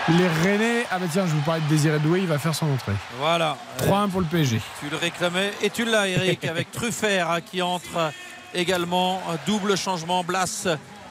Les 0.09 0.27
Rennais. 0.27 0.85
Ah 0.89 0.97
bah 0.97 1.05
tiens, 1.11 1.27
je 1.27 1.33
vous 1.33 1.41
parlais 1.41 1.61
de 1.61 1.67
Désiré 1.67 1.99
Doué, 1.99 2.21
il 2.21 2.27
va 2.27 2.39
faire 2.39 2.55
son 2.55 2.65
entrée. 2.71 2.93
Voilà. 3.19 3.55
3-1 3.79 4.09
pour 4.09 4.21
le 4.21 4.27
PSG. 4.27 4.59
Tu 4.79 4.89
le 4.89 4.97
réclamais 4.97 5.51
et 5.61 5.69
tu 5.69 5.85
l'as 5.85 6.07
Eric 6.07 6.43
avec 6.45 6.71
Truffert 6.73 7.29
hein, 7.29 7.41
qui 7.41 7.61
entre 7.61 8.11
également 8.53 9.21
double 9.45 9.77
changement 9.77 10.23
Blas 10.23 10.67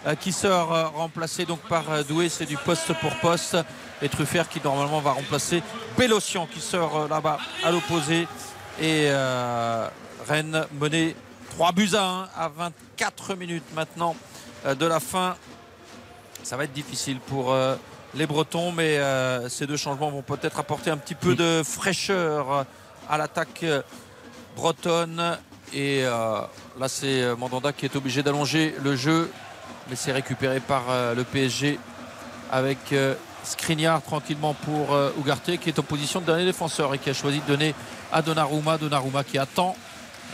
euh, 0.06 0.14
qui 0.16 0.32
sort 0.32 0.74
euh, 0.74 0.88
remplacé 0.88 1.44
donc 1.44 1.60
par 1.60 1.90
euh, 1.90 2.02
Doué 2.02 2.28
c'est 2.28 2.46
du 2.46 2.56
poste 2.56 2.92
pour 3.00 3.14
poste 3.16 3.56
et 4.02 4.08
Truffert 4.08 4.48
qui 4.48 4.60
normalement 4.62 5.00
va 5.00 5.12
remplacer 5.12 5.62
Bélocian 5.96 6.46
qui 6.46 6.60
sort 6.60 7.06
là-bas 7.08 7.38
à 7.64 7.70
l'opposé 7.70 8.26
et 8.80 9.06
euh, 9.08 9.88
Rennes 10.28 10.66
menée 10.78 11.14
3 11.50 11.72
buts 11.72 11.90
à 11.94 12.02
1 12.04 12.28
à 12.36 12.48
24 12.48 13.34
minutes 13.36 13.64
maintenant 13.74 14.16
de 14.66 14.86
la 14.86 15.00
fin 15.00 15.36
ça 16.42 16.56
va 16.56 16.64
être 16.64 16.72
difficile 16.72 17.18
pour 17.20 17.52
euh, 17.52 17.76
les 18.14 18.26
Bretons, 18.26 18.72
mais 18.72 18.98
euh, 18.98 19.48
ces 19.48 19.66
deux 19.66 19.76
changements 19.76 20.10
vont 20.10 20.22
peut-être 20.22 20.58
apporter 20.58 20.90
un 20.90 20.96
petit 20.96 21.14
peu 21.14 21.34
de 21.34 21.62
fraîcheur 21.64 22.66
à 23.08 23.18
l'attaque 23.18 23.64
bretonne. 24.56 25.38
Et 25.72 26.02
euh, 26.04 26.40
là, 26.78 26.88
c'est 26.88 27.34
Mandanda 27.36 27.72
qui 27.72 27.84
est 27.84 27.94
obligé 27.94 28.22
d'allonger 28.22 28.74
le 28.82 28.96
jeu, 28.96 29.30
mais 29.88 29.96
c'est 29.96 30.12
récupéré 30.12 30.60
par 30.60 30.84
euh, 30.90 31.14
le 31.14 31.24
PSG 31.24 31.78
avec 32.50 32.78
euh, 32.92 33.14
Skriniar 33.44 34.02
tranquillement 34.02 34.54
pour 34.54 34.92
euh, 34.94 35.10
Ugarte 35.18 35.56
qui 35.58 35.68
est 35.68 35.78
en 35.78 35.82
position 35.82 36.20
de 36.20 36.26
dernier 36.26 36.44
défenseur 36.44 36.92
et 36.94 36.98
qui 36.98 37.10
a 37.10 37.14
choisi 37.14 37.40
de 37.40 37.46
donner 37.46 37.74
à 38.12 38.22
Donnarumma. 38.22 38.76
Donnarumma 38.76 39.24
qui 39.24 39.38
attend 39.38 39.76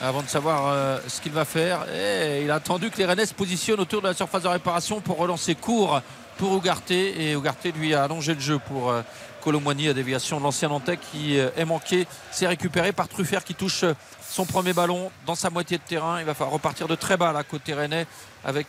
avant 0.02 0.22
de 0.22 0.28
savoir 0.28 0.68
euh, 0.68 0.98
ce 1.06 1.20
qu'il 1.20 1.32
va 1.32 1.44
faire. 1.44 1.86
Et 1.94 2.42
il 2.44 2.50
a 2.50 2.56
attendu 2.56 2.90
que 2.90 2.98
les 2.98 3.06
Rennais 3.06 3.26
se 3.26 3.34
positionnent 3.34 3.80
autour 3.80 4.02
de 4.02 4.08
la 4.08 4.14
surface 4.14 4.42
de 4.42 4.48
réparation 4.48 5.00
pour 5.00 5.18
relancer 5.18 5.54
court 5.54 6.00
pour 6.36 6.56
Ugarte. 6.56 6.90
Et 6.90 7.32
Ugarte 7.32 7.66
lui 7.76 7.94
a 7.94 8.04
allongé 8.04 8.34
le 8.34 8.40
jeu 8.40 8.58
pour 8.58 8.90
euh, 8.90 9.02
Colomboigny 9.42 9.88
à 9.88 9.94
déviation 9.94 10.38
de 10.38 10.42
l'ancien 10.42 10.68
Nantais 10.68 10.96
qui 10.96 11.38
euh, 11.38 11.50
est 11.56 11.64
manqué. 11.64 12.06
C'est 12.30 12.46
récupéré 12.46 12.92
par 12.92 13.08
Truffert 13.08 13.44
qui 13.44 13.54
touche 13.54 13.84
euh, 13.84 13.94
son 14.28 14.44
premier 14.44 14.72
ballon 14.72 15.10
dans 15.26 15.34
sa 15.34 15.50
moitié 15.50 15.78
de 15.78 15.82
terrain. 15.82 16.20
Il 16.20 16.26
va 16.26 16.34
falloir 16.34 16.52
repartir 16.52 16.88
de 16.88 16.94
très 16.94 17.16
bas 17.16 17.32
là 17.32 17.42
côté 17.42 17.74
Rennais 17.74 18.06
avec 18.44 18.66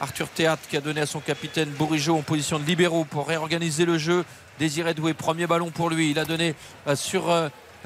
Arthur 0.00 0.28
Théâtre 0.28 0.62
qui 0.68 0.76
a 0.76 0.80
donné 0.80 1.00
à 1.00 1.06
son 1.06 1.20
capitaine 1.20 1.70
Bourigeau 1.70 2.16
en 2.16 2.22
position 2.22 2.58
de 2.58 2.64
libéraux 2.64 3.04
pour 3.04 3.26
réorganiser 3.26 3.86
le 3.86 3.96
jeu. 3.96 4.24
Désiré 4.58 4.92
Doué, 4.92 5.14
premier 5.14 5.46
ballon 5.46 5.70
pour 5.70 5.88
lui. 5.88 6.10
Il 6.10 6.18
a 6.18 6.24
donné 6.24 6.54
sur 6.94 7.32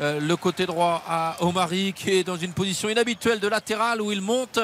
le 0.00 0.34
côté 0.36 0.66
droit 0.66 1.02
à 1.06 1.36
Omari 1.40 1.92
qui 1.92 2.10
est 2.10 2.24
dans 2.24 2.36
une 2.36 2.52
position 2.52 2.88
inhabituelle 2.88 3.38
de 3.40 3.46
latéral 3.46 4.00
où 4.00 4.10
il 4.10 4.20
monte 4.20 4.58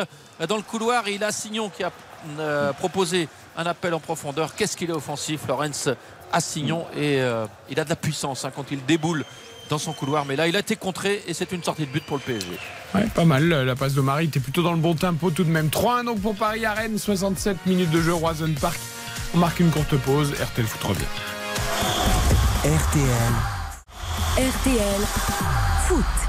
dans 0.49 0.57
le 0.57 0.63
couloir 0.63 1.07
et 1.07 1.15
il 1.15 1.23
a 1.23 1.31
Signon 1.31 1.69
qui 1.69 1.85
a 1.85 1.93
euh, 2.39 2.73
proposé 2.73 3.29
un 3.57 3.67
appel 3.67 3.95
en 3.95 4.01
profondeur. 4.01 4.55
Qu'est-ce 4.55 4.77
qu'il 4.77 4.91
est 4.91 4.95
offensif, 4.95 5.41
Lorenz 5.49 5.95
Assignon 6.33 6.87
et 6.95 7.21
euh, 7.21 7.47
il 7.71 7.81
a 7.81 7.85
de 7.85 7.89
la 7.89 7.97
puissance 7.97 8.45
hein, 8.45 8.53
quand 8.55 8.67
il 8.71 8.85
déboule 8.85 9.25
dans 9.69 9.79
son 9.79 9.93
couloir. 9.93 10.25
Mais 10.25 10.37
là, 10.37 10.47
il 10.49 10.57
a 10.57 10.61
été 10.61 10.77
contré 10.77 11.23
et 11.27 11.35
c'est 11.35 11.53
une 11.53 11.63
sortie 11.63 11.87
de 11.87 11.91
but 11.91 12.05
pour 12.05 12.17
le 12.17 12.23
PSG. 12.23 12.59
Ouais, 12.95 13.07
pas 13.15 13.25
mal, 13.25 13.49
la 13.49 13.77
passe 13.77 13.95
de 13.95 14.01
Marie 14.01 14.27
était 14.27 14.41
plutôt 14.41 14.63
dans 14.63 14.73
le 14.73 14.79
bon 14.79 14.95
tempo 14.95 15.31
tout 15.31 15.45
de 15.45 15.51
même. 15.51 15.69
3-1 15.69 16.05
donc 16.05 16.21
pour 16.21 16.35
Paris 16.35 16.65
à 16.65 16.73
Rennes, 16.73 16.99
67 16.99 17.67
minutes 17.67 17.91
de 17.91 18.01
jeu, 18.01 18.15
Roison 18.15 18.53
Park. 18.61 18.79
On 19.35 19.39
marque 19.39 19.61
une 19.61 19.71
courte 19.71 19.97
pause, 19.99 20.33
RTL 20.33 20.67
Foot 20.67 20.83
revient. 20.85 21.05
RTL. 22.65 23.59
RTL 24.37 25.01
Foot. 25.87 26.28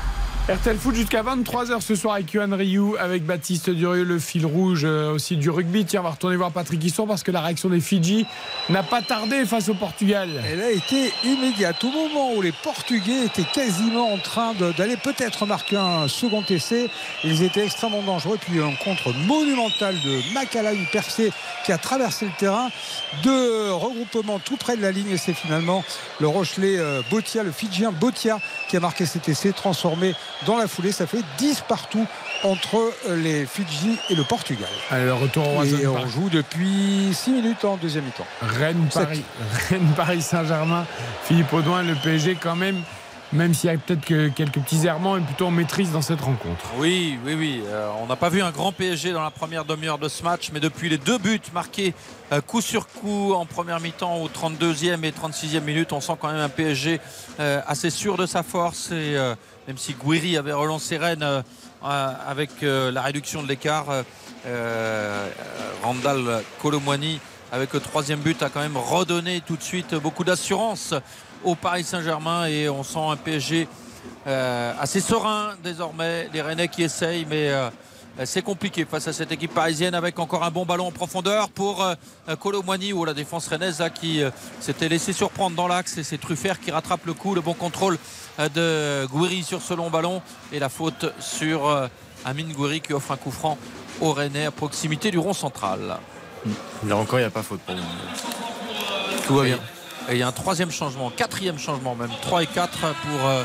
RTL 0.49 0.77
Foot 0.77 0.95
jusqu'à 0.95 1.21
23h 1.21 1.79
ce 1.79 1.93
soir 1.93 2.15
avec 2.15 2.33
Yohan 2.33 2.57
Ryu, 2.57 2.97
avec 2.97 3.23
Baptiste 3.23 3.69
Durieux, 3.69 4.03
le 4.03 4.17
fil 4.17 4.47
rouge 4.47 4.81
euh, 4.83 5.13
aussi 5.13 5.37
du 5.37 5.51
rugby. 5.51 5.85
Tiens, 5.85 5.99
on 5.99 6.05
va 6.05 6.09
retourner 6.09 6.37
voir 6.37 6.49
Patrick 6.49 6.83
Hisson 6.83 7.05
parce 7.05 7.21
que 7.21 7.29
la 7.29 7.41
réaction 7.41 7.69
des 7.69 7.79
Fidji 7.79 8.25
n'a 8.69 8.81
pas 8.81 9.03
tardé 9.03 9.45
face 9.45 9.69
au 9.69 9.75
Portugal. 9.75 10.27
Elle 10.51 10.61
a 10.61 10.71
été 10.71 11.13
immédiate. 11.23 11.83
Au 11.83 11.91
moment 11.91 12.33
où 12.33 12.41
les 12.41 12.51
Portugais 12.51 13.25
étaient 13.25 13.45
quasiment 13.53 14.11
en 14.11 14.17
train 14.17 14.55
d'aller 14.75 14.97
peut-être 14.97 15.45
marquer 15.45 15.77
un 15.77 16.07
second 16.07 16.43
essai, 16.49 16.89
ils 17.23 17.43
étaient 17.43 17.65
extrêmement 17.65 18.01
dangereux. 18.01 18.39
Puis 18.41 18.59
un 18.59 18.73
contre 18.83 19.13
monumental 19.27 19.93
de 20.03 20.33
Makala, 20.33 20.73
une 20.73 20.87
qui 21.63 21.71
a 21.71 21.77
traversé 21.77 22.25
le 22.25 22.31
terrain. 22.39 22.69
Deux 23.21 23.71
regroupements 23.71 24.39
tout 24.39 24.57
près 24.57 24.75
de 24.75 24.81
la 24.81 24.91
ligne 24.91 25.11
et 25.11 25.17
c'est 25.17 25.33
finalement 25.33 25.83
le 26.19 26.27
Rochelet 26.27 26.79
euh, 26.79 27.03
Botia, 27.11 27.43
le 27.43 27.51
Fidjien 27.51 27.91
Botia 27.91 28.39
qui 28.67 28.77
a 28.77 28.79
marqué 28.79 29.05
cet 29.05 29.29
essai 29.29 29.53
transformé 29.53 30.15
dans 30.45 30.57
la 30.57 30.67
foulée. 30.67 30.91
Ça 30.91 31.07
fait 31.07 31.23
10 31.37 31.63
partout 31.67 32.05
entre 32.43 32.91
euh, 33.07 33.15
les 33.15 33.45
Fidji 33.45 33.97
et 34.09 34.15
le 34.15 34.23
Portugal. 34.23 34.69
Allez, 34.89 35.05
le 35.05 35.13
retour 35.13 35.47
au 35.57 35.63
Et 35.63 35.87
on 35.87 36.07
joue 36.07 36.29
depuis 36.29 37.09
6 37.13 37.31
minutes 37.31 37.65
en 37.65 37.77
deuxième 37.77 38.05
mi-temps. 38.05 38.25
Rennes, 38.41 38.87
Sept. 38.91 39.03
Paris, 39.03 39.23
Rennes, 39.69 39.93
Paris 39.95 40.21
Saint-Germain, 40.21 40.85
Philippe 41.23 41.51
Audouin, 41.53 41.83
le 41.83 41.95
PSG 41.95 42.37
quand 42.41 42.55
même, 42.55 42.81
même 43.31 43.53
s'il 43.53 43.69
y 43.69 43.73
a 43.73 43.77
peut-être 43.77 44.05
que 44.05 44.29
quelques 44.29 44.59
petits 44.59 44.87
errements, 44.87 45.17
est 45.17 45.21
plutôt 45.21 45.47
en 45.47 45.51
maîtrise 45.51 45.91
dans 45.91 46.01
cette 46.01 46.21
rencontre. 46.21 46.65
Oui, 46.77 47.19
oui, 47.25 47.35
oui. 47.37 47.61
Euh, 47.67 47.89
on 48.01 48.07
n'a 48.07 48.15
pas 48.15 48.29
vu 48.29 48.41
un 48.41 48.51
grand 48.51 48.71
PSG 48.71 49.11
dans 49.11 49.23
la 49.23 49.31
première 49.31 49.65
demi-heure 49.65 49.99
de 49.99 50.09
ce 50.09 50.23
match, 50.23 50.49
mais 50.53 50.59
depuis 50.59 50.89
les 50.89 50.97
deux 50.97 51.17
buts 51.17 51.41
marqués 51.53 51.93
euh, 52.31 52.41
coup 52.41 52.61
sur 52.61 52.87
coup 52.87 53.33
en 53.33 53.45
première 53.45 53.79
mi-temps 53.79 54.17
au 54.17 54.27
32e 54.29 55.03
et 55.03 55.11
36e 55.11 55.61
minute, 55.61 55.93
on 55.93 56.01
sent 56.01 56.13
quand 56.19 56.31
même 56.31 56.41
un 56.41 56.49
PSG 56.49 56.99
euh, 57.39 57.61
assez 57.67 57.89
sûr 57.89 58.17
de 58.17 58.25
sa 58.25 58.43
force. 58.43 58.91
Et 58.91 59.15
euh, 59.15 59.35
même 59.69 59.77
si 59.77 59.93
Guiri 59.93 60.35
avait 60.35 60.51
relancé 60.51 60.97
Rennes 60.97 61.21
euh, 61.21 61.43
euh, 61.83 62.13
avec 62.27 62.63
euh, 62.63 62.91
la 62.91 63.03
réduction 63.03 63.43
de 63.43 63.47
l'écart, 63.47 63.85
Randall 65.83 66.43
Colomwani 66.59 67.19
avec 67.51 67.73
le 67.73 67.79
troisième 67.79 68.19
but 68.19 68.41
a 68.41 68.49
quand 68.49 68.61
même 68.61 68.77
redonné 68.77 69.41
tout 69.45 69.57
de 69.57 69.61
suite 69.61 69.93
beaucoup 69.93 70.23
d'assurance 70.23 70.95
au 71.43 71.53
Paris 71.53 71.83
Saint-Germain 71.83 72.47
et 72.47 72.67
on 72.67 72.83
sent 72.83 72.99
un 72.99 73.15
PSG 73.15 73.67
assez 74.25 75.01
serein 75.01 75.55
désormais. 75.63 76.29
Les 76.33 76.41
Rennais 76.41 76.69
qui 76.69 76.81
essayent, 76.81 77.27
mais 77.29 77.51
c'est 78.25 78.41
compliqué 78.41 78.85
face 78.85 79.07
à 79.07 79.13
cette 79.13 79.31
équipe 79.31 79.53
parisienne 79.53 79.95
avec 79.95 80.19
encore 80.19 80.43
un 80.43 80.51
bon 80.51 80.65
ballon 80.65 80.87
en 80.87 80.91
profondeur 80.91 81.49
pour 81.49 81.83
euh, 81.83 81.95
Colomwani 82.39 82.93
ou 82.93 83.05
la 83.05 83.13
défense 83.13 83.47
rennaise 83.47 83.79
là, 83.79 83.89
qui 83.89 84.21
euh, 84.21 84.31
s'était 84.59 84.89
laissé 84.89 85.13
surprendre 85.13 85.55
dans 85.55 85.67
l'axe 85.67 85.97
et 85.97 86.03
c'est 86.03 86.17
Truffert 86.17 86.59
qui 86.59 86.71
rattrape 86.71 87.05
le 87.05 87.13
coup, 87.13 87.35
le 87.35 87.41
bon 87.41 87.53
contrôle 87.53 87.97
euh, 88.39 88.49
de 89.03 89.07
Gouiri 89.07 89.43
sur 89.43 89.61
ce 89.61 89.73
long 89.73 89.89
ballon 89.89 90.21
et 90.51 90.59
la 90.59 90.69
faute 90.69 91.13
sur 91.19 91.67
euh, 91.67 91.87
Amine 92.25 92.53
Gouiri 92.53 92.81
qui 92.81 92.93
offre 92.93 93.11
un 93.11 93.17
coup 93.17 93.31
franc 93.31 93.57
aux 94.01 94.13
Rennais 94.13 94.45
à 94.45 94.51
proximité 94.51 95.11
du 95.11 95.17
rond 95.17 95.33
central. 95.33 95.97
Là 96.85 96.95
encore, 96.95 97.19
il 97.19 97.23
n'y 97.23 97.27
a 97.27 97.31
pas 97.31 97.43
faute 97.43 97.59
pour 97.61 97.75
moi. 97.75 97.85
Tout 99.27 99.35
va 99.35 99.43
bien. 99.43 99.59
Et 100.09 100.13
il 100.13 100.17
y 100.19 100.23
a 100.23 100.27
un 100.27 100.31
troisième 100.31 100.71
changement, 100.71 101.09
quatrième 101.09 101.59
changement 101.59 101.95
même, 101.95 102.09
3 102.21 102.43
et 102.43 102.47
4 102.47 102.79
pour 102.79 103.27
euh, 103.27 103.43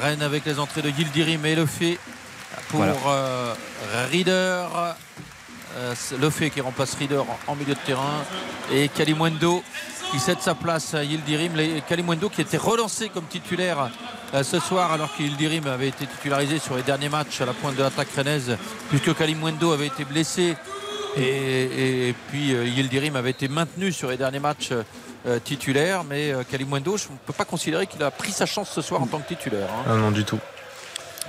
Rennes 0.00 0.22
avec 0.22 0.44
les 0.44 0.58
entrées 0.58 0.82
de 0.82 0.90
Yildirim 0.90 1.44
et 1.44 1.54
Le 1.54 1.66
Fait 1.66 1.98
pour 2.68 2.78
Voilà. 2.80 2.94
euh, 3.06 3.54
Reader. 4.10 4.66
Euh, 5.78 5.94
Le 6.18 6.30
Fait 6.30 6.48
qui 6.50 6.60
remplace 6.62 6.94
Reader 6.94 7.18
en, 7.18 7.52
en 7.52 7.54
milieu 7.54 7.74
de 7.74 7.78
terrain 7.80 8.24
et 8.72 8.88
Kalimwendo 8.88 9.62
qui 10.10 10.18
cède 10.18 10.40
sa 10.40 10.54
place 10.54 10.94
à 10.94 11.04
Yildirim. 11.04 11.52
Kalimwendo 11.86 12.30
qui 12.30 12.40
était 12.40 12.56
relancé 12.56 13.10
comme 13.10 13.26
titulaire 13.26 13.90
euh, 14.32 14.42
ce 14.42 14.58
soir 14.58 14.92
alors 14.92 15.14
que 15.14 15.22
Yildirim 15.22 15.66
avait 15.66 15.88
été 15.88 16.06
titularisé 16.06 16.58
sur 16.60 16.76
les 16.76 16.82
derniers 16.82 17.10
matchs 17.10 17.40
à 17.42 17.46
la 17.46 17.52
pointe 17.52 17.76
de 17.76 17.82
l'attaque 17.82 18.08
rennaise 18.16 18.56
puisque 18.88 19.14
Kalimwendo 19.14 19.70
avait 19.72 19.88
été 19.88 20.04
blessé 20.06 20.56
et, 21.16 22.08
et 22.08 22.14
puis 22.30 22.54
euh, 22.54 22.64
Yildirim 22.64 23.16
avait 23.16 23.30
été 23.30 23.48
maintenu 23.48 23.92
sur 23.92 24.08
les 24.08 24.16
derniers 24.16 24.38
matchs 24.40 24.70
euh, 25.26 25.38
titulaires 25.40 26.04
mais 26.04 26.32
euh, 26.32 26.42
Kalimwendo 26.50 26.96
je 26.96 27.08
ne 27.08 27.16
peux 27.26 27.32
pas 27.34 27.44
considérer 27.44 27.86
qu'il 27.86 28.02
a 28.02 28.10
pris 28.10 28.32
sa 28.32 28.46
chance 28.46 28.70
ce 28.70 28.80
soir 28.80 29.02
en 29.02 29.06
tant 29.06 29.18
que 29.18 29.28
titulaire 29.28 29.68
hein. 29.70 29.84
Ah 29.90 29.94
non, 29.96 30.10
du 30.10 30.24
tout. 30.24 30.38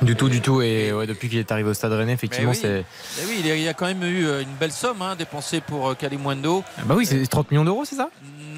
Du 0.01 0.15
tout, 0.15 0.29
du 0.29 0.41
tout. 0.41 0.61
Et 0.61 0.91
ouais, 0.93 1.07
depuis 1.07 1.27
qu'il 1.29 1.39
est 1.39 1.51
arrivé 1.51 1.69
au 1.69 1.73
Stade 1.73 1.91
Rennais, 1.93 2.13
effectivement, 2.13 2.51
oui. 2.51 2.57
c'est. 2.59 2.85
Oui, 3.27 3.41
il 3.43 3.47
y 3.59 3.67
a- 3.67 3.73
quand 3.73 3.85
même 3.87 4.03
eu 4.03 4.25
euh, 4.27 4.41
une 4.43 4.53
belle 4.59 4.71
somme 4.71 5.01
hein, 5.01 5.15
dépensée 5.17 5.59
pour 5.61 5.89
euh, 5.89 5.93
Kalimwendo 5.95 6.63
Ah 6.77 6.81
Bah 6.85 6.95
oui, 6.97 7.05
c'est 7.05 7.25
30 7.25 7.51
millions 7.51 7.65
d'euros, 7.65 7.83
c'est 7.85 7.95
ça 7.95 8.09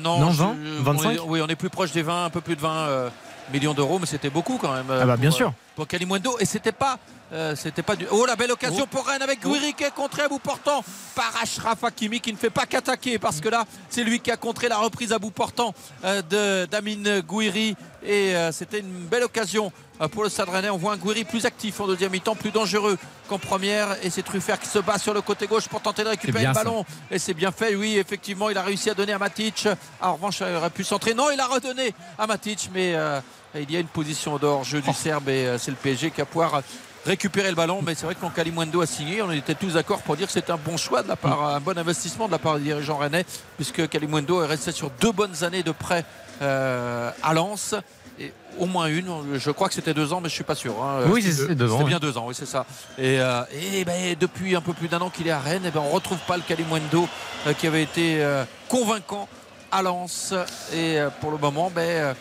non, 0.03 0.20
Non, 0.20 0.32
je- 0.32 0.38
20, 0.38 0.56
on 0.80 0.84
25? 0.84 1.11
est- 1.11 1.20
oui 1.28 1.41
on 1.44 1.48
est 1.48 1.56
plus 1.57 1.70
proche 1.70 1.91
des 1.91 2.02
20 2.03 2.26
un 2.26 2.30
peu 2.30 2.40
plus 2.40 2.56
de 2.56 2.61
20 2.61 2.72
euh, 2.88 3.10
millions 3.52 3.74
d'euros 3.74 3.99
mais 3.99 4.06
c'était 4.06 4.30
beaucoup 4.30 4.57
quand 4.57 4.72
même 4.74 4.90
euh, 4.90 4.99
Ah 5.02 5.06
bah 5.06 5.18
bien 5.18 5.30
sûr. 5.32 5.48
euh, 5.49 5.52
pour 5.80 5.88
Kalimwendo 5.88 6.35
et 6.41 6.45
c'était 6.45 6.73
pas 6.73 6.99
euh, 7.31 7.56
c'était 7.56 7.84
pas 7.84 7.95
du 7.95 8.06
oh 8.11 8.26
la 8.26 8.35
belle 8.35 8.51
occasion 8.51 8.85
pour 8.85 9.06
Rennes 9.06 9.22
avec 9.22 9.41
Gouiri 9.41 9.73
qui 9.73 9.85
est 9.85 9.93
contré 9.95 10.23
à 10.23 10.27
bout 10.27 10.39
portant 10.39 10.84
par 11.15 11.31
Ashraf 11.41 11.85
Hakimi 11.85 12.19
qui 12.19 12.34
ne 12.34 12.38
fait 12.38 12.49
pas 12.49 12.65
qu'attaquer 12.65 13.18
parce 13.18 13.39
que 13.39 13.47
là 13.47 13.64
c'est 13.88 14.03
lui 14.03 14.19
qui 14.19 14.30
a 14.30 14.35
contré 14.35 14.68
la 14.68 14.77
reprise 14.77 15.14
à 15.14 15.19
bout 15.19 15.31
portant 15.31 15.73
euh, 16.03 16.22
de 16.22 16.65
d'Amine 16.65 17.22
Gouiri. 17.22 17.77
Et 18.03 18.35
euh, 18.35 18.51
c'était 18.51 18.80
une 18.80 19.06
belle 19.07 19.23
occasion 19.23 19.72
pour 20.11 20.23
le 20.23 20.30
Stade 20.30 20.47
Rennais. 20.47 20.69
On 20.69 20.77
voit 20.77 20.93
un 20.93 20.97
Gouiri 20.97 21.26
plus 21.26 21.45
actif 21.45 21.81
en 21.81 21.88
deuxième 21.88 22.14
mi-temps 22.14 22.35
plus 22.35 22.51
dangereux 22.51 22.97
qu'en 23.27 23.38
première. 23.38 23.97
Et 24.06 24.10
c'est 24.10 24.23
Truffert 24.23 24.57
qui 24.57 24.69
se 24.69 24.80
bat 24.80 24.97
sur 24.97 25.14
le 25.14 25.22
côté 25.22 25.47
gauche 25.47 25.68
pour 25.68 25.81
tenter 25.81 26.06
de 26.06 26.10
récupérer 26.10 26.45
le 26.45 26.53
ça. 26.53 26.64
ballon. 26.64 26.85
Et 27.11 27.19
c'est 27.19 27.34
bien 27.34 27.51
fait 27.51 27.76
oui 27.76 27.97
effectivement. 27.97 28.49
Il 28.49 28.57
a 28.57 28.64
réussi 28.64 28.89
à 28.89 28.93
donner 28.93 29.11
à 29.11 29.19
Matic. 29.19 29.68
En 30.01 30.14
revanche 30.14 30.41
il 30.41 30.56
aurait 30.56 30.69
pu 30.69 30.84
centrer 30.85 31.14
non 31.14 31.30
il 31.30 31.39
a 31.39 31.47
redonné 31.47 31.93
à 32.18 32.26
Matic 32.26 32.69
mais 32.73 32.95
euh, 32.95 33.19
il 33.55 33.71
y 33.71 33.77
a 33.77 33.80
une 33.80 33.88
position 33.88 34.38
d'or 34.38 34.63
jeu 34.63 34.81
du 34.81 34.93
Serbe 34.93 35.30
et 35.30 35.45
euh, 35.45 35.57
c'est 35.57 35.71
le 35.71 35.77
PSG 35.77 36.11
qui 36.11 36.21
a 36.21 36.26
pouvoir 36.26 36.61
récupérer 37.05 37.49
le 37.49 37.55
ballon 37.55 37.81
mais 37.85 37.95
c'est 37.95 38.05
vrai 38.05 38.15
que 38.15 38.19
quand 38.21 38.30
Kalimwendo 38.30 38.81
a 38.81 38.85
signé 38.85 39.21
on 39.21 39.31
était 39.31 39.55
tous 39.55 39.73
d'accord 39.73 40.01
pour 40.01 40.15
dire 40.17 40.27
que 40.27 40.34
c'était 40.34 40.51
un 40.51 40.57
bon 40.57 40.77
choix 40.77 41.01
de 41.01 41.07
la 41.07 41.15
part 41.15 41.43
un 41.43 41.59
bon 41.59 41.77
investissement 41.77 42.27
de 42.27 42.31
la 42.31 42.39
part 42.39 42.57
des 42.57 42.65
dirigeants 42.65 42.97
rennais 42.97 43.26
puisque 43.55 43.88
Kalimwendo 43.88 44.43
est 44.43 44.47
resté 44.47 44.71
sur 44.71 44.89
deux 45.01 45.11
bonnes 45.11 45.43
années 45.43 45.63
de 45.63 45.71
prêt 45.71 46.05
euh, 46.41 47.11
à 47.23 47.34
Lens 47.34 47.73
et 48.19 48.34
au 48.59 48.65
moins 48.65 48.88
une 48.88 49.07
je 49.35 49.51
crois 49.51 49.69
que 49.69 49.73
c'était 49.73 49.93
deux 49.93 50.11
ans 50.11 50.19
mais 50.21 50.30
je 50.30 50.34
suis 50.35 50.43
pas 50.43 50.55
sûr 50.55 50.84
hein. 50.84 51.03
Oui, 51.07 51.21
c'est 51.23 51.31
c'est 51.31 51.55
devant. 51.55 51.77
C'était 51.77 51.84
ouais. 51.85 51.89
bien 51.89 51.99
deux 51.99 52.17
ans, 52.17 52.26
oui, 52.27 52.35
c'est 52.38 52.45
ça. 52.45 52.65
Et, 52.97 53.19
euh, 53.19 53.43
et 53.53 53.85
ben, 53.85 54.15
depuis 54.19 54.55
un 54.57 54.61
peu 54.61 54.73
plus 54.73 54.89
d'un 54.89 54.99
an 54.99 55.09
qu'il 55.09 55.27
est 55.27 55.31
à 55.31 55.39
Rennes, 55.39 55.65
et 55.65 55.71
ben, 55.71 55.81
on 55.84 55.89
retrouve 55.89 56.17
pas 56.27 56.35
le 56.35 56.43
Kalimwendo 56.45 57.07
euh, 57.47 57.53
qui 57.53 57.65
avait 57.67 57.84
été 57.84 58.21
euh, 58.21 58.43
convaincant 58.67 59.30
à 59.71 59.81
Lens. 59.81 60.34
Et 60.73 60.99
euh, 60.99 61.09
pour 61.21 61.31
le 61.31 61.38
moment, 61.38 61.71
ben, 61.73 61.81
euh, 61.81 62.13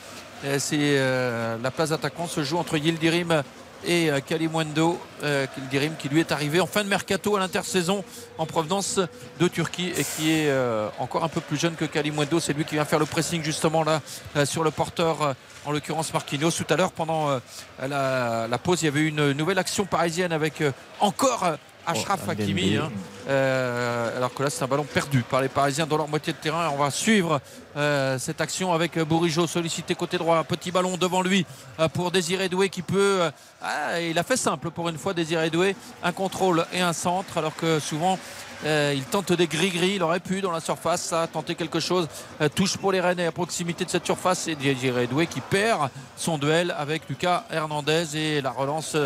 c'est 0.42 0.78
euh, 0.80 1.56
la 1.62 1.70
place 1.70 1.90
d'attaquant 1.90 2.26
se 2.26 2.42
joue 2.44 2.58
entre 2.58 2.76
Yildirim 2.76 3.42
et 3.84 4.10
euh, 4.10 4.20
Kalimwendo 4.20 5.00
euh, 5.22 5.46
Kildirim 5.54 5.94
qui 5.96 6.08
lui 6.08 6.20
est 6.20 6.32
arrivé 6.32 6.60
en 6.60 6.66
fin 6.66 6.82
de 6.82 6.88
mercato 6.88 7.36
à 7.36 7.40
l'intersaison 7.40 8.04
en 8.36 8.46
provenance 8.46 8.98
de 9.38 9.48
Turquie 9.48 9.92
et 9.96 10.04
qui 10.04 10.32
est 10.32 10.48
euh, 10.48 10.88
encore 10.98 11.24
un 11.24 11.28
peu 11.28 11.40
plus 11.40 11.56
jeune 11.56 11.74
que 11.74 11.84
Kalimwendo. 11.84 12.40
C'est 12.40 12.52
lui 12.52 12.64
qui 12.64 12.74
vient 12.74 12.84
faire 12.84 12.98
le 12.98 13.06
pressing 13.06 13.42
justement 13.42 13.84
là 13.84 14.00
euh, 14.36 14.44
sur 14.44 14.64
le 14.64 14.70
porteur, 14.70 15.22
euh, 15.22 15.32
en 15.64 15.72
l'occurrence 15.72 16.12
Marquinhos. 16.12 16.50
Tout 16.50 16.66
à 16.70 16.76
l'heure, 16.76 16.92
pendant 16.92 17.30
euh, 17.30 17.38
la, 17.86 18.48
la 18.48 18.58
pause, 18.58 18.82
il 18.82 18.86
y 18.86 18.88
avait 18.88 19.06
une 19.06 19.32
nouvelle 19.32 19.58
action 19.58 19.86
parisienne 19.86 20.32
avec 20.32 20.60
euh, 20.60 20.72
encore 21.00 21.44
euh, 21.44 21.56
Ashraf 21.88 22.20
Oh, 22.26 22.30
Hakimi. 22.30 22.76
Hein. 22.76 22.90
Euh, 23.28 24.16
alors 24.16 24.32
que 24.32 24.42
là, 24.42 24.50
c'est 24.50 24.62
un 24.62 24.66
ballon 24.66 24.84
perdu 24.84 25.22
par 25.22 25.40
les 25.40 25.48
Parisiens 25.48 25.86
dans 25.86 25.96
leur 25.96 26.08
moitié 26.08 26.32
de 26.32 26.38
terrain. 26.38 26.66
Et 26.68 26.72
on 26.72 26.76
va 26.76 26.90
suivre 26.90 27.40
euh, 27.76 28.18
cette 28.18 28.40
action 28.40 28.72
avec 28.72 28.96
euh, 28.96 29.04
Bourigeau 29.04 29.46
sollicité 29.46 29.94
côté 29.94 30.18
droit. 30.18 30.38
Un 30.38 30.44
petit 30.44 30.70
ballon 30.70 30.96
devant 30.96 31.22
lui 31.22 31.46
pour 31.92 32.10
Désiré 32.10 32.48
Doué 32.48 32.68
qui 32.68 32.82
peut. 32.82 33.30
ah, 33.62 34.00
il 34.00 34.18
a 34.18 34.22
fait 34.22 34.36
simple 34.36 34.70
pour 34.70 34.88
une 34.88 34.98
fois, 34.98 35.14
Désiré 35.14 35.50
Doué. 35.50 35.76
Un 36.02 36.12
contrôle 36.12 36.64
et 36.72 36.80
un 36.80 36.92
centre, 36.92 37.38
alors 37.38 37.54
que 37.56 37.78
souvent. 37.80 38.18
euh, 38.64 38.92
il 38.96 39.04
tente 39.04 39.32
des 39.32 39.46
gris-gris, 39.46 39.92
il 39.96 40.02
aurait 40.02 40.20
pu 40.20 40.40
dans 40.40 40.50
la 40.50 40.60
surface 40.60 41.02
ça, 41.02 41.28
tenter 41.32 41.54
quelque 41.54 41.80
chose. 41.80 42.08
Euh, 42.40 42.48
touche 42.48 42.76
pour 42.76 42.92
les 42.92 43.00
Rennais 43.00 43.26
à 43.26 43.32
proximité 43.32 43.84
de 43.84 43.90
cette 43.90 44.04
surface 44.04 44.48
et 44.48 44.56
Désiré 44.56 45.06
Doué 45.06 45.26
qui 45.26 45.40
perd 45.40 45.90
son 46.16 46.38
duel 46.38 46.74
avec 46.76 47.08
Lucas 47.08 47.44
Hernandez 47.50 48.16
et 48.16 48.40
la 48.40 48.50
relance 48.50 48.96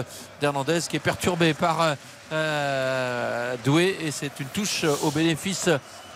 d'Hernandez 0.41 0.81
qui 0.89 0.97
est 0.97 1.01
perturbée 1.01 1.53
par 1.55 1.97
Doué 3.65 3.97
et 4.01 4.11
c'est 4.11 4.41
une 4.41 4.47
touche 4.47 4.85
au 5.03 5.11
bénéfice 5.11 5.69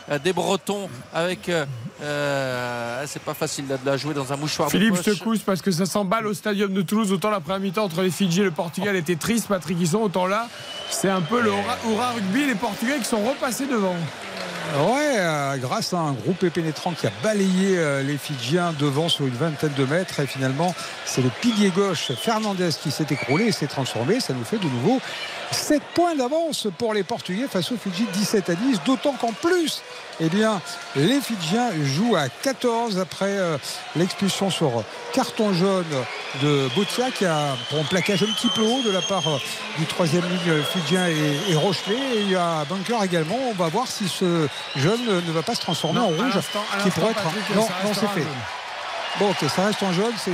euh, 0.09 0.19
des 0.21 0.33
Bretons 0.33 0.89
avec 1.13 1.49
euh, 1.49 1.67
euh, 2.01 3.05
c'est 3.07 3.23
pas 3.23 3.35
facile 3.35 3.67
là, 3.69 3.77
de 3.77 3.85
la 3.85 3.97
jouer 3.97 4.15
dans 4.15 4.33
un 4.33 4.37
mouchoir 4.37 4.71
Philippe, 4.71 4.93
de 4.93 4.99
je 4.99 5.03
te 5.03 5.11
poche. 5.11 5.19
couche 5.19 5.39
parce 5.41 5.63
que 5.63 5.73
ça 5.73 5.85
s'emballe 5.85 6.29
au 6.29 6.35
stadium 6.35 6.73
de 6.73 6.83
Toulouse. 6.83 7.13
Autant 7.13 7.31
la 7.31 7.41
première 7.41 7.61
mi-temps 7.61 7.85
entre 7.85 8.03
les 8.03 8.11
Fidji 8.11 8.43
et 8.43 8.45
le 8.45 8.53
Portugal 8.53 8.95
était 8.95 9.17
triste, 9.17 9.49
Patrick 9.49 9.81
Hisson. 9.81 9.99
Autant 9.99 10.27
là, 10.27 10.49
c'est 10.91 11.09
un 11.09 11.23
peu 11.23 11.41
le 11.41 11.49
hurrah 11.49 11.79
hurrah 11.89 12.13
rugby. 12.13 12.47
Les 12.47 12.55
Portugais 12.55 12.99
qui 12.99 13.05
sont 13.05 13.25
repassés 13.25 13.67
devant. 13.67 13.97
Ouais, 14.75 15.15
euh, 15.17 15.57
grâce 15.59 15.95
à 15.95 15.99
un 15.99 16.13
groupe 16.13 16.47
pénétrant 16.49 16.93
qui 16.93 17.07
a 17.07 17.13
balayé 17.23 17.79
euh, 17.79 18.03
les 18.03 18.19
Fidjiens 18.19 18.75
devant 18.79 19.09
sur 19.09 19.27
une 19.27 19.35
vingtaine 19.35 19.73
de 19.73 19.85
mètres. 19.85 20.21
Et 20.21 20.27
finalement, 20.27 20.75
c'est 21.05 21.23
le 21.23 21.31
pilier 21.41 21.71
gauche 21.71 22.13
Fernandez 22.13 22.71
qui 22.83 22.91
s'est 22.91 23.07
écroulé 23.09 23.47
et 23.47 23.53
s'est 23.53 23.69
transformé. 23.69 24.21
Ça 24.21 24.35
nous 24.35 24.45
fait 24.45 24.59
de 24.59 24.65
nouveau 24.65 25.01
7 25.51 25.83
points 25.95 26.15
d'avance 26.15 26.69
pour 26.79 26.95
les 26.95 27.03
Portugais 27.03 27.47
face 27.49 27.71
aux 27.73 27.77
Fidji 27.77 28.07
17 28.13 28.51
à 28.51 28.55
10. 28.55 28.81
D'autant 28.85 29.13
qu'en 29.13 29.33
plus, 29.33 29.83
eh 30.21 30.29
bien, 30.29 30.61
les 30.95 31.21
Fidjiens 31.21 31.71
jouent 31.83 32.17
à 32.17 32.29
14 32.29 32.99
après 32.99 33.27
euh, 33.31 33.59
l'expulsion 33.97 34.51
sur 34.51 34.83
carton 35.13 35.53
jaune 35.53 35.85
de 36.43 36.69
Botia 36.75 37.11
qui 37.11 37.25
a 37.25 37.57
pour 37.71 37.79
un 37.81 37.85
plaquage 37.85 38.23
un 38.23 38.33
petit 38.33 38.49
peu 38.49 38.63
haut 38.63 38.83
de 38.83 38.91
la 38.91 39.03
part 39.03 39.27
euh, 39.29 39.39
du 39.79 39.87
troisième 39.87 40.25
ligne 40.25 40.63
fidjien 40.63 41.07
et, 41.09 41.53
et 41.53 41.55
Rochelet. 41.55 41.97
Et 42.17 42.21
il 42.23 42.31
y 42.31 42.37
a 42.37 42.65
Bunker 42.69 43.03
également. 43.05 43.39
On 43.51 43.55
va 43.55 43.69
voir 43.69 43.87
si 43.87 44.09
ce 44.09 44.49
jeune 44.77 45.05
ne 45.07 45.33
va 45.33 45.43
pas 45.43 45.55
se 45.55 45.61
transformer 45.61 46.01
Non, 46.01 46.07
en 46.07 46.09
rouge 46.09 46.39
qui 46.83 46.91
pourrait 46.91 47.11
être. 47.11 47.23
Patrick, 47.23 47.55
non, 47.55 47.69
c'est 47.93 48.09
fait. 48.09 48.27
Bon, 49.19 49.31
ok, 49.31 49.49
ça 49.55 49.67
reste 49.67 49.83
en 49.83 49.93
jaune. 49.93 50.15
C'est, 50.23 50.33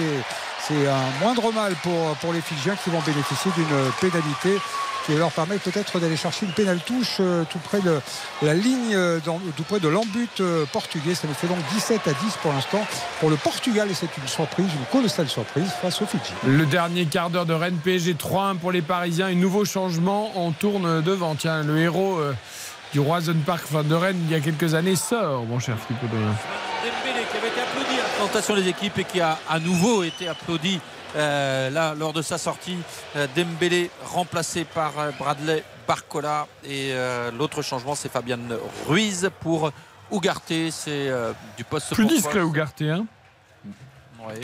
c'est 0.67 0.89
un 0.89 1.21
moindre 1.21 1.53
mal 1.53 1.75
pour, 1.83 2.15
pour 2.17 2.33
les 2.33 2.41
Fidjiens 2.41 2.77
qui 2.77 2.91
vont 2.91 3.01
bénéficier 3.01 3.51
d'une 3.57 3.93
pénalité 4.01 4.59
qui 5.07 5.13
va 5.13 5.19
leur 5.19 5.33
permettre 5.33 5.63
peut-être 5.71 5.99
d'aller 5.99 6.17
chercher 6.17 6.47
une 6.47 6.53
pénale 6.53 6.79
touche 6.87 7.17
euh, 7.21 7.45
tout 7.51 7.59
près 7.59 7.81
de 7.81 8.01
la 8.43 8.55
ligne, 8.55 8.95
euh, 8.95 9.19
dans- 9.25 9.41
tout 9.57 9.63
près 9.65 9.81
de 9.81 9.89
l'embut 9.89 10.29
euh, 10.41 10.65
portugais. 10.73 11.15
Ça 11.15 11.27
nous 11.29 11.35
fait 11.35 11.47
donc 11.49 11.59
17 11.75 12.07
à 12.09 12.13
10 12.13 12.17
pour 12.43 12.53
l'instant 12.53 12.87
pour 13.21 13.31
le 13.31 13.37
Portugal 13.37 13.89
et 13.91 13.95
c'est 13.95 14.09
une 14.17 14.29
surprise, 14.29 14.67
une 14.67 14.87
colossale 14.93 15.29
surprise 15.29 15.71
face 15.81 16.01
aux 16.03 16.07
Fidji. 16.07 16.33
Le 16.47 16.67
dernier 16.67 17.07
quart 17.07 17.31
d'heure 17.31 17.47
de 17.47 17.55
Rennes 17.55 17.79
PSG 17.83 18.15
3-1 18.15 18.57
pour 18.59 18.71
les 18.73 18.83
Parisiens. 18.83 19.27
Un 19.27 19.35
nouveau 19.35 19.65
changement. 19.65 20.31
On 20.37 20.53
tourne 20.53 21.03
devant. 21.03 21.35
Tiens, 21.35 21.63
le 21.63 21.79
héros 21.79 22.19
euh, 22.19 22.35
du 22.93 23.01
Roison 23.01 23.35
Park 23.45 23.63
enfin, 23.71 23.83
de 23.83 23.95
Rennes 23.95 24.21
il 24.29 24.31
y 24.33 24.35
a 24.35 24.41
quelques 24.41 24.75
années 24.75 24.97
sort, 24.97 25.45
mon 25.45 25.59
cher 25.59 25.77
Philippe. 25.87 26.03
Dembélé 26.03 27.25
qui 27.31 27.37
avait 27.39 27.49
été 27.49 27.61
applaudi 27.61 27.95
à 27.99 28.03
la 28.03 28.09
présentation 28.11 28.55
des 28.57 28.69
équipes 28.69 28.99
et 28.99 29.05
qui 29.05 29.21
a 29.21 29.39
à 29.49 29.59
nouveau 29.59 30.03
été 30.03 30.29
applaudi 30.29 30.81
euh, 31.17 31.71
là 31.71 31.95
lors 31.95 32.13
de 32.13 32.23
sa 32.23 32.39
sortie. 32.39 32.79
Euh, 33.17 33.27
Dembélé 33.37 33.91
remplacé 34.05 34.65
par 34.65 34.99
euh, 34.99 35.11
Bradley 35.19 35.63
Barcola 35.87 36.47
et 36.65 36.91
euh, 36.93 37.31
l'autre 37.37 37.63
changement 37.63 37.95
c'est 37.95 38.11
Fabian 38.11 38.39
Ruiz 38.87 39.31
pour 39.41 39.71
Ugarte. 40.13 40.53
C'est 40.71 41.09
euh, 41.09 41.33
du 41.57 41.65
poste 41.65 41.93
Plus 41.95 42.07
discret 42.07 42.41
poste. 42.41 42.51
Ugarte, 42.55 42.83
hein 42.83 43.07
Oui. 44.27 44.35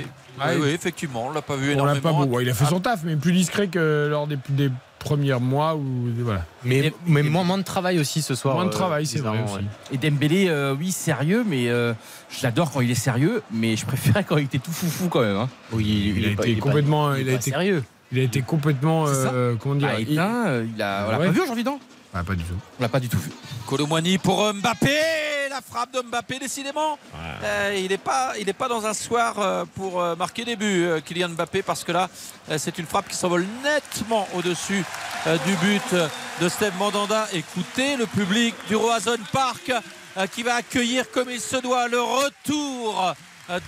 Ah, 0.41 0.49
Oui, 0.51 0.55
il- 0.57 0.63
oui, 0.63 0.69
effectivement, 0.71 1.27
on 1.27 1.31
l'a 1.33 1.43
pas 1.43 1.57
vu 1.57 1.67
On 1.75 1.85
l'a 1.85 1.93
énormément. 1.95 2.21
pas 2.21 2.27
beau. 2.27 2.37
Ouais, 2.37 2.43
il 2.45 2.51
a 2.51 2.55
fait 2.55 2.65
son 2.67 2.81
taf, 2.81 3.01
mais 3.05 3.17
plus 3.17 3.33
discret 3.33 3.69
que 3.69 4.09
lors 4.11 4.27
des, 4.27 4.39
des 4.49 4.71
premiers 5.09 5.39
mois. 5.41 5.75
Où, 5.77 5.85
voilà. 6.19 6.45
Mais, 6.65 6.93
mais 7.07 7.23
moins, 7.23 7.45
moins 7.45 7.59
de 7.59 7.63
travail 7.63 7.99
aussi 7.99 8.21
ce 8.23 8.35
soir. 8.35 8.55
Moins 8.55 8.65
de 8.65 8.69
euh, 8.71 8.73
travail, 8.73 9.07
c'est 9.07 9.19
vrai 9.19 9.31
bizarrement, 9.33 9.55
aussi. 9.55 9.65
ouais. 9.65 9.71
Et 9.93 10.11
Dembélé, 10.11 10.47
euh, 10.49 10.75
oui, 10.79 10.93
sérieux, 10.93 11.45
mais 11.47 11.69
euh, 11.69 11.95
je 12.31 12.43
l'adore 12.43 12.71
quand 12.71 12.81
il 12.81 12.91
est 12.91 12.95
sérieux, 12.95 13.43
mais 13.51 13.77
je 13.77 13.87
préférais 13.87 14.25
quand 14.25 14.37
il 14.37 14.45
était 14.45 14.59
tout 14.59 14.73
foufou 14.73 15.09
quand 15.09 15.21
même. 15.23 15.37
hein. 15.37 15.49
Oui, 15.73 16.15
Il, 16.17 16.25
a 16.27 16.29
est 16.31 16.35
pas- 16.35 16.43
été 16.43 16.53
il 16.53 16.57
pas- 16.59 16.63
complètement. 16.63 17.15
il 17.15 17.21
il 17.23 17.29
a 17.29 17.33
pas 17.33 17.37
été, 17.39 17.51
sérieux. 17.51 17.85
il 18.13 18.19
a 18.19 18.23
été 18.23 18.43
complètement. 18.43 19.07
Euh, 19.09 19.55
comment 19.59 19.75
dire 19.77 19.89
Ah, 19.95 20.01
il- 20.01 20.13
éteint, 20.13 20.63
il 20.75 20.83
a, 20.83 21.07
on 21.07 21.11
l'a 21.13 21.19
Ouais. 21.19 21.27
pas 21.27 21.33
vu 21.33 21.41
aujourd'hui, 21.43 21.65
non? 21.65 21.79
Ah, 22.15 22.25
pas 22.25 22.35
du 22.35 22.43
tout. 22.43 22.55
On 22.79 22.83
l'a 22.83 22.89
pas 22.89 23.01
du 23.01 23.09
tout 23.09 23.19
vu. 23.19 23.31
Colomboigny 23.67 24.17
pour 24.19 24.53
Mbappé, 24.55 25.49
la 25.51 25.61
frappe 25.61 25.93
de 25.93 26.01
Mbappé 26.01 26.39
décidément. 26.39 26.99
Euh, 27.45 27.75
il 27.79 27.89
n'est 27.89 27.99
pas, 27.99 28.33
il 28.41 28.49
est 28.49 28.55
pas 28.55 28.69
dans 28.69 28.87
un 28.87 28.95
soir 28.95 29.35
euh, 29.39 29.65
pour 29.75 30.01
euh, 30.01 30.17
marquer 30.17 30.45
des 30.47 30.57
buts, 30.57 30.85
euh, 30.87 31.01
Kylian 31.01 31.29
Mbappé, 31.31 31.63
parce 31.63 31.85
que 31.85 31.93
là, 31.93 32.09
euh, 32.51 32.57
c'est 32.59 32.79
une 32.79 32.87
frappe 32.87 33.09
qui 33.09 33.15
s'envole 33.15 33.47
nettement 33.63 34.27
au-dessus 34.35 34.85
euh, 35.27 35.37
du 35.47 35.55
but 35.57 35.95
de 36.41 36.49
Steve 36.49 36.73
Mandanda. 36.79 37.29
Écoutez 37.35 37.97
le 37.97 38.07
public 38.07 38.55
du 38.69 38.77
Roazhon 38.77 39.19
Park 39.31 39.71
euh, 40.17 40.27
qui 40.27 40.43
va 40.43 40.55
accueillir 40.57 41.11
comme 41.11 41.29
il 41.31 41.41
se 41.41 41.57
doit 41.57 41.89
le 41.89 42.01
retour 42.01 43.05
euh, 43.07 43.13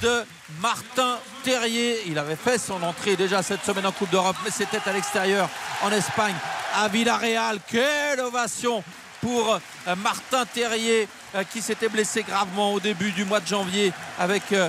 de 0.03 0.25
Martin 0.61 1.19
Terrier. 1.43 2.03
Il 2.07 2.19
avait 2.19 2.37
fait 2.37 2.59
son 2.59 2.83
entrée 2.83 3.17
déjà 3.17 3.43
cette 3.43 3.65
semaine 3.65 3.87
en 3.87 3.93
Coupe 3.93 4.11
d'Europe, 4.11 4.37
mais 4.45 4.51
c'était 4.51 4.81
à 4.87 4.93
l'extérieur 4.93 5.49
en 5.83 5.91
Espagne, 5.91 6.35
à 6.75 6.89
Villarreal. 6.89 7.59
Quelle 7.67 8.21
ovation 8.21 8.85
pour 9.21 9.55
euh, 9.89 9.97
Martin 9.97 10.45
Terrier 10.47 11.09
euh, 11.35 11.45
qui 11.45 11.61
s'était 11.63 11.89
blessé 11.89 12.23
gravement 12.23 12.73
au 12.73 12.81
début 12.81 13.13
du 13.13 13.25
mois 13.25 13.41
de 13.41 13.47
janvier 13.47 13.93
avec 14.19 14.43
euh, 14.53 14.69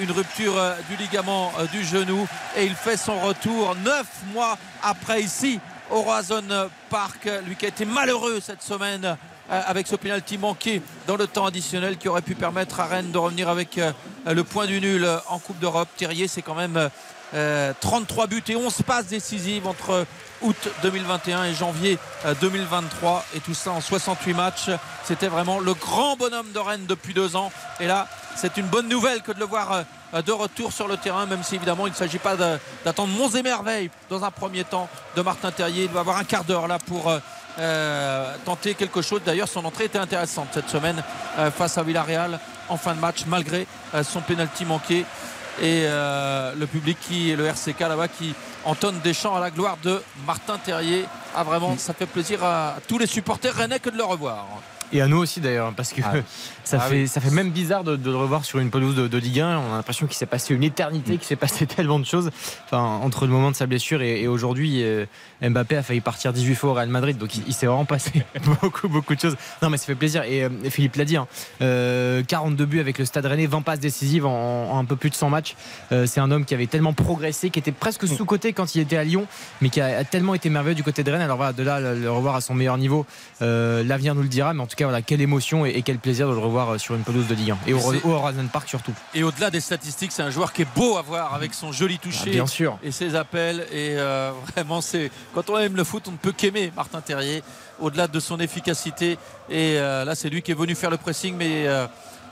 une 0.00 0.10
rupture 0.10 0.54
du 0.88 0.96
ligament 0.96 1.52
du 1.72 1.84
genou 1.84 2.26
et 2.56 2.64
il 2.64 2.74
fait 2.74 2.96
son 2.96 3.18
retour 3.20 3.74
neuf 3.76 4.06
mois 4.32 4.56
après 4.82 5.20
ici 5.20 5.60
au 5.90 6.00
Roazhon 6.00 6.70
Park 6.88 7.28
lui 7.46 7.54
qui 7.54 7.66
a 7.66 7.68
été 7.68 7.84
malheureux 7.84 8.40
cette 8.40 8.62
semaine 8.62 9.16
avec 9.50 9.86
ce 9.86 9.96
penalty 9.96 10.38
manqué 10.38 10.82
dans 11.06 11.16
le 11.16 11.26
temps 11.26 11.46
additionnel 11.46 11.96
qui 11.96 12.08
aurait 12.08 12.22
pu 12.22 12.34
permettre 12.34 12.80
à 12.80 12.86
Rennes 12.86 13.10
de 13.10 13.18
revenir 13.18 13.48
avec 13.48 13.78
euh, 13.78 13.92
le 14.26 14.44
point 14.44 14.66
du 14.66 14.80
nul 14.80 15.04
euh, 15.04 15.18
en 15.28 15.38
Coupe 15.38 15.58
d'Europe. 15.58 15.88
Terrier 15.96 16.28
c'est 16.28 16.42
quand 16.42 16.54
même 16.54 16.76
euh, 16.76 16.88
euh, 17.34 17.72
33 17.80 18.26
buts 18.26 18.42
et 18.48 18.56
11 18.56 18.82
passes 18.86 19.06
décisives 19.06 19.66
entre 19.66 20.06
août 20.40 20.68
2021 20.82 21.44
et 21.44 21.54
janvier 21.54 21.98
euh, 22.24 22.34
2023 22.40 23.24
et 23.36 23.40
tout 23.40 23.54
ça 23.54 23.72
en 23.72 23.80
68 23.80 24.34
matchs. 24.34 24.70
C'était 25.04 25.28
vraiment 25.28 25.58
le 25.60 25.74
grand 25.74 26.16
bonhomme 26.16 26.50
de 26.52 26.58
Rennes 26.58 26.86
depuis 26.86 27.12
deux 27.12 27.36
ans 27.36 27.52
et 27.80 27.86
là 27.86 28.08
c'est 28.36 28.56
une 28.56 28.66
bonne 28.66 28.88
nouvelle 28.88 29.20
que 29.20 29.32
de 29.32 29.40
le 29.40 29.44
voir 29.44 29.84
euh, 30.14 30.22
de 30.22 30.32
retour 30.32 30.72
sur 30.72 30.88
le 30.88 30.96
terrain 30.96 31.26
même 31.26 31.42
si 31.42 31.56
évidemment 31.56 31.86
il 31.86 31.90
ne 31.90 31.96
s'agit 31.96 32.18
pas 32.18 32.36
d'attendre 32.84 33.12
monts 33.12 33.30
et 33.30 33.42
merveilles 33.42 33.90
dans 34.08 34.24
un 34.24 34.30
premier 34.30 34.64
temps 34.64 34.88
de 35.14 35.20
Martin 35.20 35.50
Terrier. 35.50 35.84
Il 35.84 35.90
va 35.90 36.00
avoir 36.00 36.16
un 36.16 36.24
quart 36.24 36.44
d'heure 36.44 36.66
là 36.66 36.78
pour 36.78 37.12
euh, 37.58 38.34
tenter 38.44 38.74
quelque 38.74 39.02
chose. 39.02 39.20
D'ailleurs 39.24 39.48
son 39.48 39.64
entrée 39.64 39.84
était 39.84 39.98
intéressante 39.98 40.48
cette 40.52 40.68
semaine 40.68 41.02
euh, 41.38 41.50
face 41.50 41.76
à 41.76 41.82
Villarreal 41.82 42.38
en 42.68 42.76
fin 42.76 42.94
de 42.94 43.00
match 43.00 43.24
malgré 43.26 43.66
euh, 43.94 44.04
son 44.04 44.20
pénalty 44.20 44.64
manqué 44.64 45.04
et 45.60 45.86
le 45.88 46.66
public 46.66 46.96
qui 47.00 47.34
le 47.34 47.44
RCK 47.46 47.80
là-bas 47.80 48.06
qui 48.06 48.32
entonne 48.64 49.00
des 49.00 49.12
chants 49.12 49.34
à 49.34 49.40
la 49.40 49.50
gloire 49.50 49.76
de 49.82 50.00
Martin 50.24 50.56
Terrier. 50.56 51.04
Ah 51.34 51.42
vraiment, 51.42 51.76
ça 51.76 51.94
fait 51.94 52.06
plaisir 52.06 52.44
à 52.44 52.76
tous 52.86 52.96
les 52.96 53.08
supporters 53.08 53.52
rennais 53.52 53.80
que 53.80 53.90
de 53.90 53.96
le 53.96 54.04
revoir. 54.04 54.46
Et 54.92 55.02
à 55.02 55.08
nous 55.08 55.18
aussi 55.18 55.40
d'ailleurs, 55.40 55.72
parce 55.74 55.92
que 55.92 56.00
Ah. 56.04 56.12
ça, 56.68 56.78
Ah 56.82 56.88
fait, 56.88 56.94
oui. 57.02 57.08
ça 57.08 57.20
fait 57.20 57.30
même 57.30 57.50
bizarre 57.50 57.82
de, 57.82 57.96
de 57.96 58.10
le 58.10 58.16
revoir 58.16 58.44
sur 58.44 58.58
une 58.58 58.70
pelouse 58.70 58.94
de, 58.94 59.08
de 59.08 59.18
Ligue 59.18 59.40
1. 59.40 59.58
On 59.58 59.72
a 59.72 59.76
l'impression 59.76 60.06
qu'il 60.06 60.16
s'est 60.16 60.26
passé 60.26 60.54
une 60.54 60.62
éternité, 60.62 61.12
qu'il 61.16 61.24
s'est 61.26 61.36
passé 61.36 61.66
tellement 61.76 61.98
de 61.98 62.04
choses. 62.06 62.30
Enfin, 62.66 62.82
entre 63.02 63.26
le 63.26 63.32
moment 63.32 63.50
de 63.50 63.56
sa 63.56 63.66
blessure 63.66 64.02
et, 64.02 64.22
et 64.22 64.28
aujourd'hui, 64.28 64.82
euh, 64.82 65.04
Mbappé 65.42 65.76
a 65.76 65.82
failli 65.82 66.00
partir 66.00 66.32
18 66.32 66.54
fois 66.54 66.70
au 66.70 66.74
Real 66.74 66.88
Madrid. 66.88 67.18
Donc 67.18 67.36
il, 67.36 67.42
il 67.46 67.52
s'est 67.54 67.66
vraiment 67.66 67.84
passé 67.84 68.10
beaucoup, 68.62 68.88
beaucoup 68.88 69.14
de 69.14 69.20
choses. 69.20 69.36
Non, 69.62 69.70
mais 69.70 69.76
ça 69.76 69.86
fait 69.86 69.94
plaisir. 69.94 70.22
Et, 70.24 70.44
euh, 70.44 70.48
et 70.64 70.70
Philippe 70.70 70.96
l'a 70.96 71.04
dit, 71.04 71.16
hein, 71.16 71.26
euh, 71.62 72.22
42 72.22 72.64
buts 72.66 72.80
avec 72.80 72.98
le 72.98 73.04
Stade 73.04 73.26
Rennais, 73.26 73.46
20 73.46 73.62
passes 73.62 73.80
décisives 73.80 74.26
en, 74.26 74.70
en 74.72 74.78
un 74.78 74.84
peu 74.84 74.96
plus 74.96 75.10
de 75.10 75.14
100 75.14 75.30
matchs. 75.30 75.56
C'est 75.90 76.20
un 76.20 76.30
homme 76.30 76.44
qui 76.44 76.54
avait 76.54 76.66
tellement 76.66 76.92
progressé, 76.92 77.50
qui 77.50 77.58
était 77.58 77.72
presque 77.72 78.06
sous-côté 78.06 78.52
quand 78.52 78.74
il 78.74 78.80
était 78.80 78.96
à 78.96 79.04
Lyon, 79.04 79.26
mais 79.60 79.68
qui 79.70 79.80
a, 79.80 79.98
a 79.98 80.04
tellement 80.04 80.34
été 80.34 80.50
merveilleux 80.50 80.74
du 80.74 80.82
côté 80.82 81.02
de 81.02 81.10
Rennes. 81.10 81.20
Alors 81.22 81.36
voilà, 81.36 81.52
de 81.52 81.62
là, 81.62 81.80
le, 81.80 82.10
revoir 82.10 82.34
à 82.36 82.40
son 82.40 82.54
meilleur 82.54 82.78
niveau, 82.78 83.06
l'avenir 83.40 84.14
nous 84.14 84.22
le 84.22 84.28
dira. 84.28 84.54
Mais 84.54 84.60
en 84.62 84.66
tout 84.66 84.76
cas, 84.76 84.78
cas, 84.78 84.84
voilà, 84.84 85.02
quelle 85.02 85.20
émotion 85.20 85.66
et, 85.66 85.70
et 85.70 85.82
quel 85.82 85.98
plaisir 85.98 86.28
de 86.28 86.32
le 86.34 86.38
revoir 86.38 86.57
euh, 86.70 86.78
sur 86.78 86.94
une 86.94 87.02
pelouse 87.02 87.26
de 87.28 87.34
Ligue 87.34 87.52
1 87.52 87.58
et 87.66 87.72
au, 87.72 87.78
au 87.78 88.10
Horizon 88.12 88.46
Park 88.52 88.68
surtout. 88.68 88.92
Et 89.14 89.22
au-delà 89.22 89.50
des 89.50 89.60
statistiques, 89.60 90.12
c'est 90.12 90.22
un 90.22 90.30
joueur 90.30 90.52
qui 90.52 90.62
est 90.62 90.68
beau 90.76 90.96
à 90.96 91.02
voir 91.02 91.34
avec 91.34 91.54
son 91.54 91.72
joli 91.72 91.98
toucher. 91.98 92.24
Ah, 92.26 92.30
bien 92.30 92.46
sûr. 92.46 92.78
Et 92.82 92.90
ses 92.92 93.14
appels. 93.14 93.60
Et 93.72 93.94
euh, 93.98 94.32
vraiment, 94.54 94.80
c'est 94.80 95.10
quand 95.34 95.48
on 95.50 95.58
aime 95.58 95.76
le 95.76 95.84
foot, 95.84 96.04
on 96.08 96.12
ne 96.12 96.16
peut 96.16 96.32
qu'aimer 96.32 96.72
Martin 96.74 97.00
Terrier. 97.00 97.42
Au-delà 97.80 98.08
de 98.08 98.18
son 98.20 98.40
efficacité. 98.40 99.12
Et 99.48 99.78
euh, 99.78 100.04
là, 100.04 100.14
c'est 100.14 100.28
lui 100.28 100.42
qui 100.42 100.50
est 100.50 100.54
venu 100.54 100.74
faire 100.74 100.90
le 100.90 100.96
pressing, 100.96 101.36
mais 101.36 101.66
euh, 101.68 101.86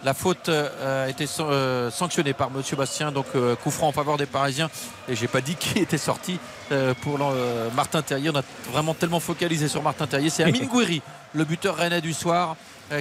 la 0.05 0.12
faute 0.12 0.48
a 0.48 1.09
été 1.09 1.27
san- 1.27 1.90
sanctionnée 1.90 2.32
par 2.32 2.51
Monsieur 2.51 2.77
Bastien. 2.77 3.12
Donc, 3.12 3.27
coup 3.62 3.70
franc 3.70 3.89
en 3.89 3.93
faveur 3.93 4.16
des 4.16 4.27
Parisiens. 4.27 4.69
Et 5.09 5.15
j'ai 5.16 5.28
pas 5.28 5.40
dit 5.40 5.55
qui 5.59 5.78
était 5.78 5.98
sorti 5.98 6.39
pour 7.03 7.19
Martin 7.74 8.03
Terrier. 8.03 8.31
On 8.31 8.36
a 8.36 8.43
vraiment 8.73 8.94
tellement 8.94 9.20
focalisé 9.20 9.69
sur 9.69 9.82
Martin 9.82 10.07
Terrier. 10.07 10.31
C'est 10.31 10.43
Amine 10.44 10.66
Gouiri, 10.66 11.01
le 11.32 11.44
buteur 11.44 11.77
rennais 11.77 12.01
du 12.01 12.12
soir, 12.12 12.57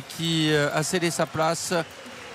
qui 0.10 0.52
euh, 0.52 0.70
a 0.74 0.84
cédé 0.84 1.12
sa 1.12 1.26
place 1.26 1.74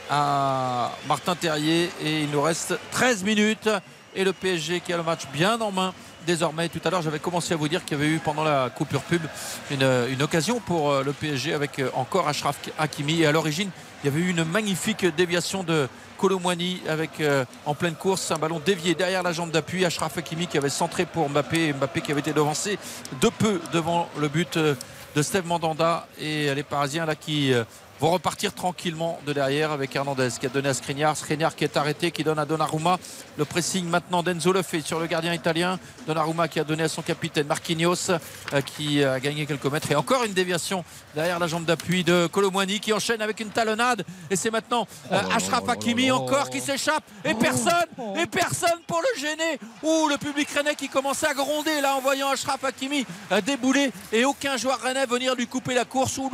à 0.08 0.92
Martin 1.06 1.34
Terrier. 1.34 1.90
Et 2.02 2.22
il 2.22 2.30
nous 2.30 2.42
reste 2.42 2.78
13 2.92 3.24
minutes. 3.24 3.68
Et 4.14 4.24
le 4.24 4.32
PSG 4.32 4.80
qui 4.80 4.92
a 4.92 4.96
le 4.96 5.04
match 5.04 5.22
bien 5.32 5.60
en 5.60 5.70
main 5.70 5.94
désormais. 6.26 6.68
Tout 6.68 6.80
à 6.84 6.90
l'heure 6.90 7.02
j'avais 7.02 7.20
commencé 7.20 7.54
à 7.54 7.56
vous 7.56 7.68
dire 7.68 7.84
qu'il 7.84 7.96
y 7.96 8.00
avait 8.00 8.10
eu 8.10 8.18
pendant 8.18 8.42
la 8.42 8.70
coupure 8.70 9.02
pub 9.02 9.22
une, 9.70 9.88
une 10.10 10.22
occasion 10.22 10.58
pour 10.60 10.90
euh, 10.90 11.04
le 11.04 11.12
PSG 11.12 11.54
avec 11.54 11.78
euh, 11.78 11.90
encore 11.94 12.28
Ashraf 12.28 12.56
Hakimi. 12.78 13.22
Et 13.22 13.26
à 13.26 13.32
l'origine 13.32 13.70
il 14.02 14.06
y 14.06 14.08
avait 14.08 14.20
eu 14.20 14.30
une 14.30 14.44
magnifique 14.44 15.04
déviation 15.04 15.62
de 15.62 15.86
Colomwani 16.16 16.80
avec 16.88 17.20
euh, 17.20 17.44
en 17.66 17.74
pleine 17.74 17.94
course 17.94 18.30
un 18.30 18.38
ballon 18.38 18.60
dévié 18.64 18.94
derrière 18.94 19.22
la 19.22 19.32
jambe 19.32 19.50
d'appui. 19.50 19.84
Ashraf 19.84 20.16
Hakimi 20.16 20.46
qui 20.46 20.56
avait 20.58 20.70
centré 20.70 21.04
pour 21.06 21.28
Mbappé. 21.28 21.74
Mbappé 21.74 22.00
qui 22.00 22.12
avait 22.12 22.20
été 22.20 22.32
devancé 22.32 22.78
de 23.20 23.28
peu 23.28 23.60
devant 23.72 24.08
le 24.18 24.28
but 24.28 24.56
euh, 24.56 24.74
de 25.14 25.22
Steve 25.22 25.46
Mandanda. 25.46 26.06
Et 26.18 26.54
les 26.54 26.62
Parisiens 26.62 27.06
là 27.06 27.14
qui 27.14 27.52
euh, 27.52 27.64
vont 28.00 28.10
repartir 28.10 28.54
tranquillement 28.54 29.18
de 29.26 29.34
derrière 29.34 29.72
avec 29.72 29.94
Hernandez 29.94 30.30
qui 30.40 30.46
a 30.46 30.48
donné 30.48 30.70
à 30.70 30.74
Skriniar. 30.74 31.16
Skriniar 31.16 31.54
qui 31.54 31.64
est 31.64 31.76
arrêté, 31.76 32.10
qui 32.10 32.24
donne 32.24 32.38
à 32.38 32.46
Donnarumma. 32.46 32.98
Le 33.36 33.44
pressing 33.44 33.86
maintenant 33.86 34.22
d'Enzo 34.22 34.52
le 34.52 34.62
fait 34.62 34.80
sur 34.80 34.98
le 34.98 35.06
gardien 35.06 35.34
italien. 35.34 35.78
Donnarumma 36.06 36.48
qui 36.48 36.60
a 36.60 36.64
donné 36.64 36.84
à 36.84 36.88
son 36.88 37.02
capitaine 37.02 37.46
Marquinhos 37.46 38.10
euh, 38.10 38.60
qui 38.62 39.04
a 39.04 39.20
gagné 39.20 39.44
quelques 39.44 39.66
mètres. 39.66 39.92
Et 39.92 39.96
encore 39.96 40.24
une 40.24 40.32
déviation 40.32 40.82
derrière 41.14 41.38
la 41.38 41.46
jambe 41.46 41.66
d'appui 41.66 42.02
de 42.02 42.26
Colomwani 42.26 42.80
qui 42.80 42.94
enchaîne 42.94 43.20
avec 43.20 43.38
une 43.40 43.50
talonnade. 43.50 44.06
Et 44.30 44.36
c'est 44.36 44.50
maintenant 44.50 44.88
euh, 45.12 45.20
Ashraf 45.36 45.68
Hakimi 45.68 46.10
encore 46.10 46.48
qui 46.48 46.60
s'échappe. 46.60 47.04
Et 47.26 47.34
personne, 47.34 47.86
et 48.16 48.26
personne 48.26 48.80
pour 48.86 49.02
le 49.02 49.20
gêner. 49.20 49.58
Ouh, 49.82 50.08
le 50.08 50.16
public 50.16 50.48
rennais 50.50 50.74
qui 50.74 50.88
commençait 50.88 51.26
à 51.26 51.34
gronder 51.34 51.82
là 51.82 51.96
en 51.96 52.00
voyant 52.00 52.30
Ashraf 52.30 52.64
Hakimi 52.64 53.04
euh, 53.30 53.42
débouler 53.42 53.92
et 54.10 54.24
aucun 54.24 54.56
joueur 54.56 54.80
rennais 54.80 55.04
venir 55.04 55.34
lui 55.34 55.46
couper 55.46 55.74
la 55.74 55.84
course. 55.84 56.16
Ouh. 56.16 56.30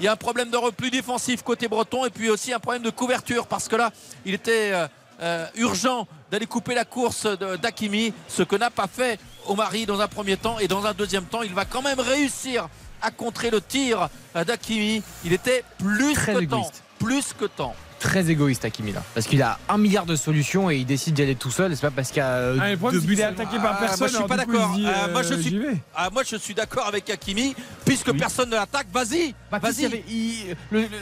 Il 0.00 0.04
y 0.04 0.08
a 0.08 0.12
un 0.12 0.16
problème 0.16 0.49
de 0.50 0.56
repli 0.56 0.90
défensif 0.90 1.42
côté 1.42 1.68
breton 1.68 2.04
et 2.04 2.10
puis 2.10 2.30
aussi 2.30 2.52
un 2.52 2.58
problème 2.58 2.82
de 2.82 2.90
couverture 2.90 3.46
parce 3.46 3.68
que 3.68 3.76
là, 3.76 3.90
il 4.24 4.34
était 4.34 4.72
euh, 4.72 4.86
euh, 5.22 5.46
urgent 5.56 6.06
d'aller 6.30 6.46
couper 6.46 6.74
la 6.74 6.84
course 6.84 7.26
d'Hakimi, 7.26 8.12
ce 8.28 8.42
que 8.42 8.56
n'a 8.56 8.70
pas 8.70 8.86
fait 8.86 9.18
Omari 9.46 9.86
dans 9.86 10.00
un 10.00 10.08
premier 10.08 10.36
temps 10.36 10.58
et 10.58 10.68
dans 10.68 10.86
un 10.86 10.94
deuxième 10.94 11.24
temps, 11.24 11.42
il 11.42 11.54
va 11.54 11.64
quand 11.64 11.82
même 11.82 12.00
réussir 12.00 12.68
à 13.02 13.10
contrer 13.10 13.50
le 13.50 13.60
tir 13.60 14.08
euh, 14.36 14.44
d'Hakimi. 14.44 15.02
Il 15.24 15.32
était 15.32 15.64
plus 15.78 16.14
Très 16.14 16.34
que 16.34 16.44
temps, 16.44 16.70
plus 16.98 17.32
que 17.32 17.46
temps. 17.46 17.74
Très 18.00 18.30
égoïste 18.30 18.64
Hakimi 18.64 18.92
là. 18.92 19.02
Parce 19.14 19.26
qu'il 19.26 19.40
a 19.42 19.58
un 19.68 19.76
milliard 19.78 20.06
de 20.06 20.16
solutions 20.16 20.70
et 20.70 20.76
il 20.78 20.86
décide 20.86 21.14
d'y 21.14 21.22
aller 21.22 21.34
tout 21.36 21.50
seul. 21.50 21.74
C'est 21.76 21.82
pas 21.82 21.90
parce 21.90 22.08
qu'il 22.08 22.16
y 22.18 22.20
a 22.20 22.28
euh, 22.28 22.56
Ah, 22.60 22.90
deux 22.90 23.00
buts 23.00 23.18
est 23.18 23.22
attaqué 23.24 23.58
par 23.58 23.76
Ah, 23.76 23.80
personne. 23.80 23.98
moi 23.98 24.06
je 24.08 24.12
suis 24.12 24.16
alors 24.16 24.26
pas 24.28 24.36
d'accord. 24.36 24.76
Ah, 24.86 25.08
moi 25.08 25.22
je 25.22 25.34
euh, 25.34 25.40
suis, 25.42 25.60
ah, 25.94 26.08
moi 26.10 26.22
je 26.28 26.36
suis 26.36 26.54
d'accord 26.54 26.86
avec 26.86 27.08
Hakimi 27.10 27.54
puisque 27.84 28.12
personne 28.16 28.48
ne 28.50 28.54
l'attaque. 28.56 28.86
Vas-y, 28.92 29.34
Bah, 29.52 29.58
vas-y. 29.58 29.88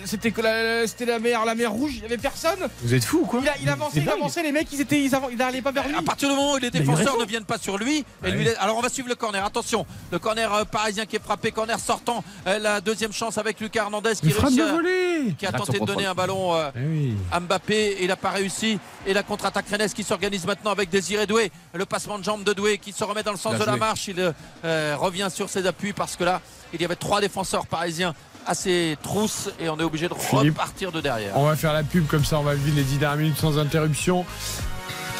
C'était 0.05 0.31
que 0.33 0.41
la, 0.41 0.87
c'était 0.87 1.07
la 1.07 1.19
mer, 1.19 1.45
la 1.45 1.55
mer 1.55 1.70
rouge, 1.70 1.93
il 1.97 2.03
y 2.03 2.05
avait 2.05 2.19
personne. 2.19 2.59
Vous 2.83 2.93
êtes 2.95 3.05
fou 3.05 3.20
ou 3.23 3.27
quoi 3.27 3.41
Il, 3.43 3.49
a- 3.49 3.55
il 3.62 3.69
avançait, 3.69 4.01
il 4.01 4.09
avançait, 4.09 4.43
les 4.43 4.53
mecs, 4.53 4.69
ils 4.73 4.81
étaient, 4.81 5.01
ils, 5.03 5.11
n'allaient 5.37 5.62
pas 5.62 5.70
vers 5.73 5.87
lui. 5.89 5.95
À 5.97 6.03
partir 6.03 6.29
du 6.29 6.35
moment 6.35 6.55
où 6.55 6.57
les 6.59 6.70
défenseurs 6.70 7.19
ne 7.19 7.25
viennent 7.25 7.45
pas 7.45 7.59
sur 7.59 7.79
lui, 7.79 8.05
et 8.25 8.31
lui 8.31 8.45
laisse- 8.45 8.57
alors 8.59 8.77
on 8.77 8.81
va 8.81 8.89
suivre 8.89 9.09
le 9.09 9.15
corner. 9.15 9.45
Attention, 9.45 9.87
le 10.11 10.19
corner 10.19 10.53
euh, 10.53 10.65
parisien 10.65 11.07
qui 11.07 11.16
est 11.16 11.23
frappé, 11.23 11.53
corner 11.53 11.79
sortant. 11.79 12.25
Euh, 12.47 12.59
la 12.59 12.81
deuxième 12.81 13.12
chance 13.12 13.39
avec 13.39 13.61
Lucas 13.61 13.83
Hernandez 13.83 14.15
qui 14.20 14.33
réussit 14.33 14.62
qui 15.39 15.47
a 15.47 15.53
tenté 15.53 15.79
de 15.79 15.85
donner 15.85 16.07
un 16.07 16.15
ballon 16.15 16.55
euh, 16.55 16.70
Eh 16.77 16.81
oui. 16.89 17.15
Mbappé 17.40 17.98
il 18.01 18.09
n'a 18.09 18.16
pas 18.16 18.31
réussi. 18.31 18.78
Et 19.06 19.12
la 19.12 19.23
contre-attaque 19.23 19.66
Rennes 19.69 19.89
qui 19.89 20.02
s'organise 20.02 20.47
maintenant 20.47 20.70
avec 20.70 20.90
Désiré 20.90 21.27
Doué. 21.27 21.51
Le 21.74 21.85
passement 21.85 22.19
de 22.19 22.24
jambe 22.24 22.44
de 22.44 22.52
Doué 22.52 22.78
qui 22.78 22.93
se 22.93 23.05
remet 23.05 23.23
dans 23.23 23.32
le 23.32 23.39
sens 23.39 23.55
Bien 23.55 23.65
de 23.65 23.70
la 23.70 23.77
marche. 23.77 24.09
Il 24.09 24.32
euh, 24.65 24.97
revient 24.98 25.28
sur 25.32 25.48
ses 25.48 25.66
appuis 25.66 25.93
parce 25.93 26.16
que 26.16 26.24
là, 26.24 26.40
il 26.73 26.81
y 26.81 26.85
avait 26.85 26.97
trois 26.97 27.20
défenseurs 27.20 27.66
parisiens 27.66 28.15
à 28.47 28.55
ses 28.55 28.97
trousses 29.02 29.51
et 29.60 29.69
on 29.69 29.78
est 29.78 29.82
obligé 29.82 30.09
de 30.09 30.15
Philippe. 30.15 30.55
repartir 30.55 30.90
de 30.90 31.01
derrière. 31.01 31.36
On 31.36 31.44
va 31.44 31.55
faire 31.55 31.73
la 31.74 31.82
pub 31.82 32.06
comme 32.06 32.24
ça, 32.24 32.39
on 32.39 32.43
va 32.43 32.55
vivre 32.55 32.77
les 32.77 32.82
10 32.82 32.98
dernières 32.98 33.19
minutes 33.19 33.36
sans 33.39 33.59
interruption. 33.59 34.24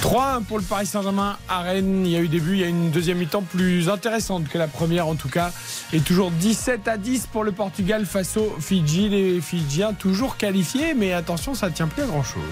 3-1 0.00 0.44
pour 0.44 0.58
le 0.58 0.64
Paris 0.64 0.86
Saint-Germain 0.86 1.36
à 1.48 1.60
Rennes. 1.60 2.06
Il 2.06 2.12
y 2.12 2.16
a 2.16 2.20
eu 2.20 2.28
début, 2.28 2.52
il 2.52 2.60
y 2.60 2.64
a 2.64 2.68
une 2.68 2.90
deuxième 2.90 3.18
mi-temps 3.18 3.42
plus 3.42 3.88
intéressante 3.88 4.48
que 4.48 4.58
la 4.58 4.68
première 4.68 5.08
en 5.08 5.14
tout 5.14 5.28
cas. 5.28 5.50
Et 5.92 6.00
toujours 6.00 6.30
17 6.30 6.88
à 6.88 6.96
10 6.96 7.28
pour 7.28 7.44
le 7.44 7.52
Portugal 7.52 8.06
face 8.06 8.36
aux 8.36 8.56
Fidji. 8.60 9.08
Les 9.08 9.40
Fidjiens 9.40 9.92
toujours 9.92 10.36
qualifiés, 10.36 10.94
mais 10.94 11.12
attention, 11.12 11.54
ça 11.54 11.68
ne 11.68 11.74
tient 11.74 11.88
plus 11.88 12.02
à 12.02 12.06
grand 12.06 12.22
chose. 12.22 12.42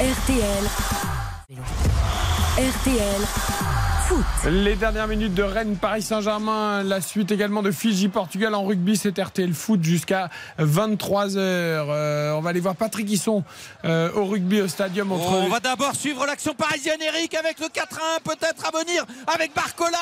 RTL. 0.00 0.64
RTL. 2.58 3.73
Foot. 4.08 4.24
Les 4.50 4.74
dernières 4.74 5.08
minutes 5.08 5.34
de 5.34 5.42
Rennes, 5.42 5.76
Paris 5.76 6.02
Saint-Germain, 6.02 6.82
la 6.82 7.00
suite 7.00 7.30
également 7.32 7.62
de 7.62 7.70
Fidji, 7.70 8.08
Portugal 8.08 8.54
en 8.54 8.64
rugby, 8.64 8.96
c'est 8.96 9.18
RTL 9.18 9.52
Foot 9.54 9.82
jusqu'à 9.82 10.28
23h. 10.58 12.34
on 12.36 12.40
va 12.40 12.50
aller 12.50 12.60
voir 12.60 12.76
Patrick 12.76 13.10
Hisson 13.10 13.42
euh, 13.84 14.10
au 14.14 14.26
rugby 14.26 14.60
au 14.60 14.68
stadium 14.68 15.10
entre. 15.12 15.24
On 15.32 15.48
va 15.48 15.60
d'abord 15.60 15.94
suivre 15.94 16.26
l'action 16.26 16.54
parisienne, 16.54 17.00
Eric, 17.00 17.34
avec 17.34 17.58
le 17.60 17.66
4-1 17.66 18.20
peut-être 18.24 18.64
à 18.66 18.78
venir, 18.78 19.04
avec 19.26 19.54
Barcola 19.54 19.98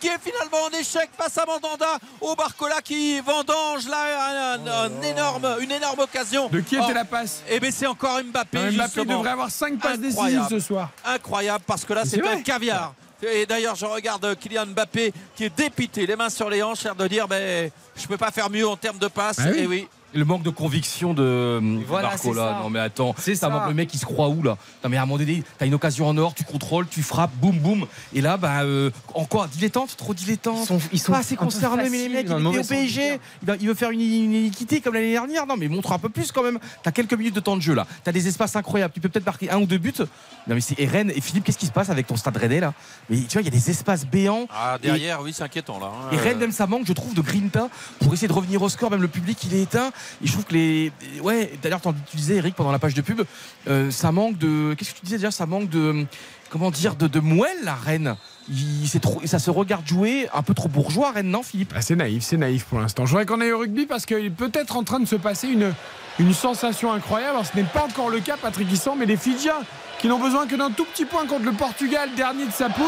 qui 0.00 0.08
est 0.08 0.18
finalement 0.22 0.66
en 0.70 0.78
échec 0.78 1.08
face 1.16 1.38
à 1.38 1.46
Mandanda. 1.46 1.98
Oh, 2.20 2.34
Barcola 2.36 2.82
qui 2.82 3.20
vendange 3.20 3.88
là 3.88 4.54
un- 4.56 4.66
un- 4.66 4.90
un 4.90 5.02
énorme, 5.02 5.46
une 5.60 5.72
énorme 5.72 6.00
occasion. 6.00 6.48
De 6.48 6.60
qui 6.60 6.76
Oh, 6.78 6.84
était 6.84 6.94
la 6.94 7.04
passe 7.04 7.42
Eh 7.48 7.58
bien, 7.60 7.70
c'est 7.72 7.86
encore 7.86 8.18
Mbappé. 8.22 8.58
Mbappé 8.58 8.70
justement. 8.82 9.16
devrait 9.18 9.30
avoir 9.30 9.50
5 9.50 9.78
passes 9.78 9.98
décisives 10.00 10.46
ce 10.50 10.60
soir. 10.60 10.90
Incroyable 11.04 11.64
parce 11.66 11.84
que 11.84 11.94
là, 11.94 12.02
c'est 12.04 12.26
un 12.26 12.42
caviar. 12.42 12.94
Et 13.22 13.46
d'ailleurs, 13.46 13.74
je 13.74 13.86
regarde 13.86 14.36
Kylian 14.38 14.66
Mbappé 14.66 15.12
qui 15.34 15.44
est 15.44 15.56
dépité, 15.56 16.06
les 16.06 16.16
mains 16.16 16.28
sur 16.28 16.50
les 16.50 16.62
hanches, 16.62 16.84
l'air 16.84 16.94
de 16.94 17.08
dire 17.08 17.26
ben, 17.26 17.70
je 17.96 18.06
peux 18.06 18.18
pas 18.18 18.30
faire 18.30 18.50
mieux 18.50 18.68
en 18.68 18.76
termes 18.76 18.98
de 18.98 19.08
passes. 19.08 19.38
Ah 19.40 19.48
oui. 19.50 19.58
Et 19.58 19.66
oui. 19.66 19.88
Le 20.14 20.24
manque 20.24 20.42
de 20.42 20.50
conviction 20.50 21.14
de 21.14 21.60
Voilà, 21.86 22.16
c'est 22.16 22.32
ça. 22.32 22.60
Non 22.62 22.70
mais 22.70 22.80
attends, 22.80 23.14
C'est 23.18 23.34
ça 23.34 23.64
le 23.68 23.74
mec 23.74 23.92
il 23.92 23.98
se 23.98 24.04
croit 24.06 24.28
où 24.28 24.42
là 24.42 24.56
Non 24.82 24.90
mais 24.90 24.96
à 24.96 25.02
un 25.02 25.06
moment 25.06 25.18
donné, 25.18 25.42
t'as 25.58 25.66
une 25.66 25.74
occasion 25.74 26.08
en 26.08 26.16
or, 26.16 26.34
tu 26.34 26.44
contrôles, 26.44 26.86
tu 26.88 27.02
frappes, 27.02 27.32
boum 27.34 27.58
boum. 27.58 27.86
Et 28.14 28.20
là, 28.20 28.36
bah 28.36 28.62
euh, 28.62 28.90
encore 29.14 29.48
dilettante, 29.48 29.96
trop 29.96 30.14
dilettante. 30.14 30.60
Ils 30.62 30.66
sont, 30.66 30.78
ils 30.92 30.98
sont 31.00 31.12
pas 31.12 31.18
assez 31.18 31.36
concernés, 31.36 31.88
mais 31.90 31.98
les 31.98 32.08
mecs, 32.08 32.26
il 32.28 32.36
mauvais 32.36 32.60
au 32.60 32.64
PSG, 32.64 33.18
il, 33.60 33.68
veut 33.68 33.74
faire 33.74 33.90
une, 33.90 34.00
une 34.00 34.46
équité 34.46 34.80
comme 34.80 34.94
l'année 34.94 35.12
dernière. 35.12 35.46
Non, 35.46 35.56
mais 35.56 35.68
montre 35.68 35.92
un 35.92 35.98
peu 35.98 36.08
plus 36.08 36.32
quand 36.32 36.42
même. 36.42 36.58
T'as 36.82 36.92
quelques 36.92 37.14
minutes 37.14 37.34
de 37.34 37.40
temps 37.40 37.56
de 37.56 37.62
jeu 37.62 37.74
là. 37.74 37.86
T'as 38.04 38.12
des 38.12 38.28
espaces 38.28 38.56
incroyables. 38.56 38.94
Tu 38.94 39.00
peux 39.00 39.08
peut-être 39.08 39.26
marquer 39.26 39.50
un 39.50 39.58
ou 39.60 39.66
deux 39.66 39.78
buts. 39.78 39.92
Non, 39.98 40.54
mais 40.54 40.60
c'est 40.60 40.78
et 40.78 40.86
Rennes 40.86 41.12
et 41.14 41.20
Philippe, 41.20 41.44
qu'est-ce 41.44 41.58
qui 41.58 41.66
se 41.66 41.72
passe 41.72 41.90
avec 41.90 42.06
ton 42.06 42.16
stade 42.16 42.36
rennais 42.36 42.60
là? 42.60 42.72
Mais 43.10 43.18
tu 43.22 43.32
vois, 43.32 43.42
il 43.42 43.46
y 43.46 43.48
a 43.48 43.50
des 43.50 43.70
espaces 43.70 44.06
béants. 44.06 44.46
Ah, 44.54 44.78
derrière, 44.80 45.20
oui, 45.22 45.32
c'est 45.32 45.42
inquiétant 45.42 45.78
là. 45.80 45.86
hein. 45.86 46.08
Et 46.12 46.16
Rennes, 46.16 46.38
même 46.38 46.52
ça 46.52 46.66
manque, 46.66 46.86
je 46.86 46.92
trouve, 46.92 47.14
de 47.14 47.20
grinta 47.20 47.68
pour 48.00 48.12
essayer 48.12 48.28
de 48.28 48.32
revenir 48.32 48.62
au 48.62 48.68
score. 48.68 48.90
Même 48.90 49.02
le 49.02 49.08
public, 49.08 49.38
il 49.44 49.54
est 49.54 49.62
éteint. 49.62 49.90
Et 50.22 50.26
je 50.26 50.32
trouve 50.32 50.44
que 50.44 50.54
les. 50.54 50.92
Ouais, 51.22 51.52
d'ailleurs, 51.62 51.80
tu 51.80 52.16
disais, 52.16 52.36
Eric, 52.36 52.54
pendant 52.54 52.72
la 52.72 52.78
page 52.78 52.94
de 52.94 53.02
pub, 53.02 53.22
euh, 53.68 53.90
ça 53.90 54.12
manque 54.12 54.38
de. 54.38 54.74
Qu'est-ce 54.74 54.92
que 54.92 54.98
tu 54.98 55.04
disais 55.04 55.16
déjà? 55.16 55.30
Ça 55.30 55.46
manque 55.46 55.68
de. 55.68 56.06
Comment 56.50 56.70
dire 56.70 56.94
De, 56.94 57.20
moelle, 57.20 57.64
la 57.64 57.74
Rennes. 57.74 58.16
Il, 58.48 58.86
c'est 58.86 59.00
trop, 59.00 59.20
ça 59.24 59.40
se 59.40 59.50
regarde 59.50 59.86
jouer 59.86 60.28
un 60.32 60.42
peu 60.42 60.54
trop 60.54 60.68
bourgeois, 60.68 61.10
Rennes, 61.10 61.30
non, 61.30 61.42
Philippe? 61.42 61.72
Ah, 61.74 61.82
c'est 61.82 61.96
naïf, 61.96 62.22
c'est 62.22 62.36
naïf 62.36 62.64
pour 62.64 62.78
l'instant. 62.78 63.04
Je 63.04 63.10
voudrais 63.10 63.26
qu'on 63.26 63.40
aille 63.40 63.50
au 63.50 63.58
rugby 63.58 63.86
parce 63.86 64.06
qu'il 64.06 64.24
est 64.24 64.30
peut-être 64.30 64.76
en 64.76 64.84
train 64.84 65.00
de 65.00 65.06
se 65.06 65.16
passer 65.16 65.48
une, 65.48 65.74
une 66.20 66.32
sensation 66.32 66.92
incroyable. 66.92 67.32
Alors, 67.32 67.46
ce 67.46 67.56
n'est 67.56 67.64
pas 67.64 67.84
encore 67.84 68.10
le 68.10 68.20
cas, 68.20 68.36
Patrick 68.40 68.70
Hisson, 68.70 68.94
mais 68.96 69.06
les 69.06 69.16
Fidjiens 69.16 69.62
qui 69.98 70.08
n'ont 70.08 70.18
besoin 70.18 70.46
que 70.46 70.54
d'un 70.54 70.70
tout 70.70 70.84
petit 70.84 71.04
point 71.04 71.26
contre 71.26 71.44
le 71.44 71.52
Portugal, 71.52 72.10
dernier 72.16 72.46
de 72.46 72.52
sa 72.52 72.68
poule, 72.68 72.84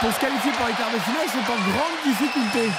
pour 0.00 0.12
se 0.12 0.20
qualifier 0.20 0.52
pour 0.52 0.66
les 0.66 0.74
quarts 0.74 0.92
de 0.92 0.98
finale, 0.98 1.28
sont 1.28 1.52
en 1.52 1.56
grande 1.56 1.98
difficulté. 2.04 2.70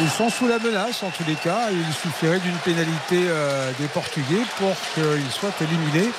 Ils 0.00 0.10
sont 0.10 0.30
sous 0.30 0.48
la 0.48 0.58
menace 0.58 1.02
en 1.02 1.10
tous 1.10 1.24
les 1.26 1.34
cas. 1.34 1.68
Il 1.70 1.92
suffirait 1.94 2.40
d'une 2.40 2.56
pénalité 2.58 3.24
euh, 3.28 3.70
des 3.78 3.88
Portugais 3.88 4.42
pour 4.58 4.74
qu'ils 4.94 5.30
soient 5.30 5.52
éliminés 5.60 6.10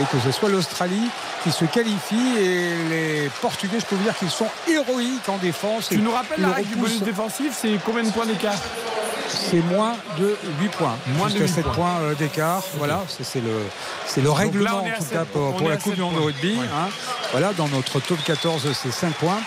et 0.00 0.04
que 0.04 0.18
ce 0.22 0.30
soit 0.32 0.48
l'Australie 0.48 1.08
qui 1.42 1.50
se 1.52 1.64
qualifie. 1.64 2.36
Et 2.38 2.70
les 2.88 3.30
Portugais, 3.40 3.78
je 3.80 3.86
peux 3.86 3.96
vous 3.96 4.02
dire 4.02 4.16
qu'ils 4.16 4.30
sont 4.30 4.48
héroïques 4.68 5.28
en 5.28 5.38
défense. 5.38 5.88
Tu 5.88 5.98
nous 5.98 6.10
rappelles 6.12 6.40
la 6.42 6.48
règle 6.50 6.68
du 6.70 6.76
bonus 6.76 7.02
défensif 7.02 7.56
C'est 7.60 7.78
combien 7.84 8.02
de 8.02 8.10
points 8.10 8.26
d'écart? 8.26 8.54
C'est 9.28 9.62
moins 9.62 9.94
de 10.18 10.36
8 10.60 10.68
points. 10.70 10.96
Moins 11.16 11.28
de 11.28 11.32
Jusqu'à 11.38 11.46
8 11.46 11.52
7 11.54 11.64
points. 11.64 11.72
points 11.74 11.98
euh, 12.02 12.14
d'écart. 12.14 12.62
Voilà, 12.78 13.02
c'est 13.22 13.40
le, 13.40 13.50
c'est 14.06 14.20
le 14.20 14.30
règlement 14.30 14.78
en 14.78 14.84
tout 14.98 15.04
cas 15.12 15.24
pour, 15.24 15.56
pour 15.56 15.68
la 15.68 15.76
Coupe 15.76 15.94
du 15.94 16.00
Monde 16.00 16.14
de 16.14 16.20
rugby. 16.20 16.56
Ouais. 16.56 16.64
hein. 16.66 16.88
Voilà, 17.32 17.52
dans 17.52 17.68
notre 17.68 18.00
top 18.00 18.18
14, 18.24 18.66
c'est 18.72 18.92
5 18.92 19.12
points. 19.14 19.38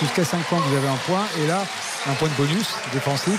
Jusqu'à 0.00 0.24
5 0.24 0.38
points, 0.44 0.58
vous 0.58 0.76
avez 0.76 0.88
un 0.88 0.96
point. 1.06 1.22
Et 1.42 1.46
là, 1.46 1.60
un 2.08 2.12
point 2.14 2.28
de 2.28 2.34
bonus 2.34 2.66
défensif. 2.92 3.38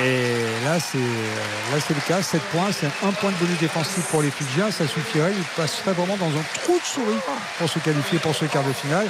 Et 0.00 0.64
là, 0.64 0.78
c'est 0.78 0.98
là, 0.98 1.80
c'est 1.84 1.94
le 1.94 2.00
cas. 2.06 2.22
7 2.22 2.40
points, 2.52 2.70
c'est 2.72 2.86
un 2.86 3.12
point 3.12 3.32
de 3.32 3.36
bonus 3.36 3.58
défensif 3.58 4.04
pour 4.10 4.22
les 4.22 4.30
Fidjiens. 4.30 4.70
Ça 4.70 4.86
suffirait. 4.86 5.32
Ils 5.36 5.44
passeraient 5.56 5.92
vraiment 5.92 6.16
dans 6.16 6.28
un 6.28 6.44
trou 6.62 6.78
de 6.78 6.84
souris 6.84 7.18
pour 7.58 7.68
se 7.68 7.80
qualifier 7.80 8.18
pour 8.20 8.34
ce 8.34 8.44
quart 8.44 8.62
de 8.62 8.72
finale. 8.72 9.08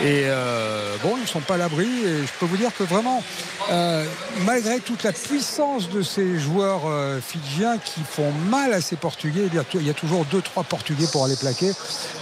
Et 0.00 0.22
euh, 0.26 0.96
bon, 1.02 1.16
ils 1.16 1.22
ne 1.22 1.26
sont 1.26 1.40
pas 1.40 1.54
à 1.54 1.58
l'abri. 1.58 1.86
Et 1.86 2.24
je 2.24 2.32
peux 2.38 2.46
vous 2.46 2.56
dire 2.56 2.70
que 2.78 2.84
vraiment, 2.84 3.24
euh, 3.72 4.04
malgré 4.44 4.78
toute 4.78 5.02
la 5.02 5.12
puissance 5.12 5.90
de 5.90 6.02
ces 6.02 6.38
joueurs 6.38 6.82
euh, 6.86 7.20
fidjiens 7.20 7.78
qui 7.78 8.00
font 8.08 8.30
mal 8.48 8.72
à 8.72 8.80
ces 8.80 8.96
Portugais, 8.96 9.50
il 9.74 9.82
y 9.82 9.90
a 9.90 9.94
toujours 9.94 10.24
2-3 10.32 10.64
Portugais 10.64 11.06
pour 11.10 11.24
aller 11.24 11.36
plaquer 11.36 11.72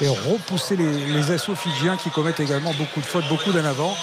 et 0.01 0.09
repousser 0.09 0.77
les, 0.77 1.07
les 1.09 1.31
assauts 1.31 1.55
fidjiens 1.55 1.99
qui 1.99 2.11
commettent 2.11 2.41
également 2.41 2.73
beaucoup 2.73 3.01
de 3.01 3.07
fautes, 3.07 3.29
beaucoup 3.29 3.53
d'en 3.53 3.65
avant. 3.65 3.95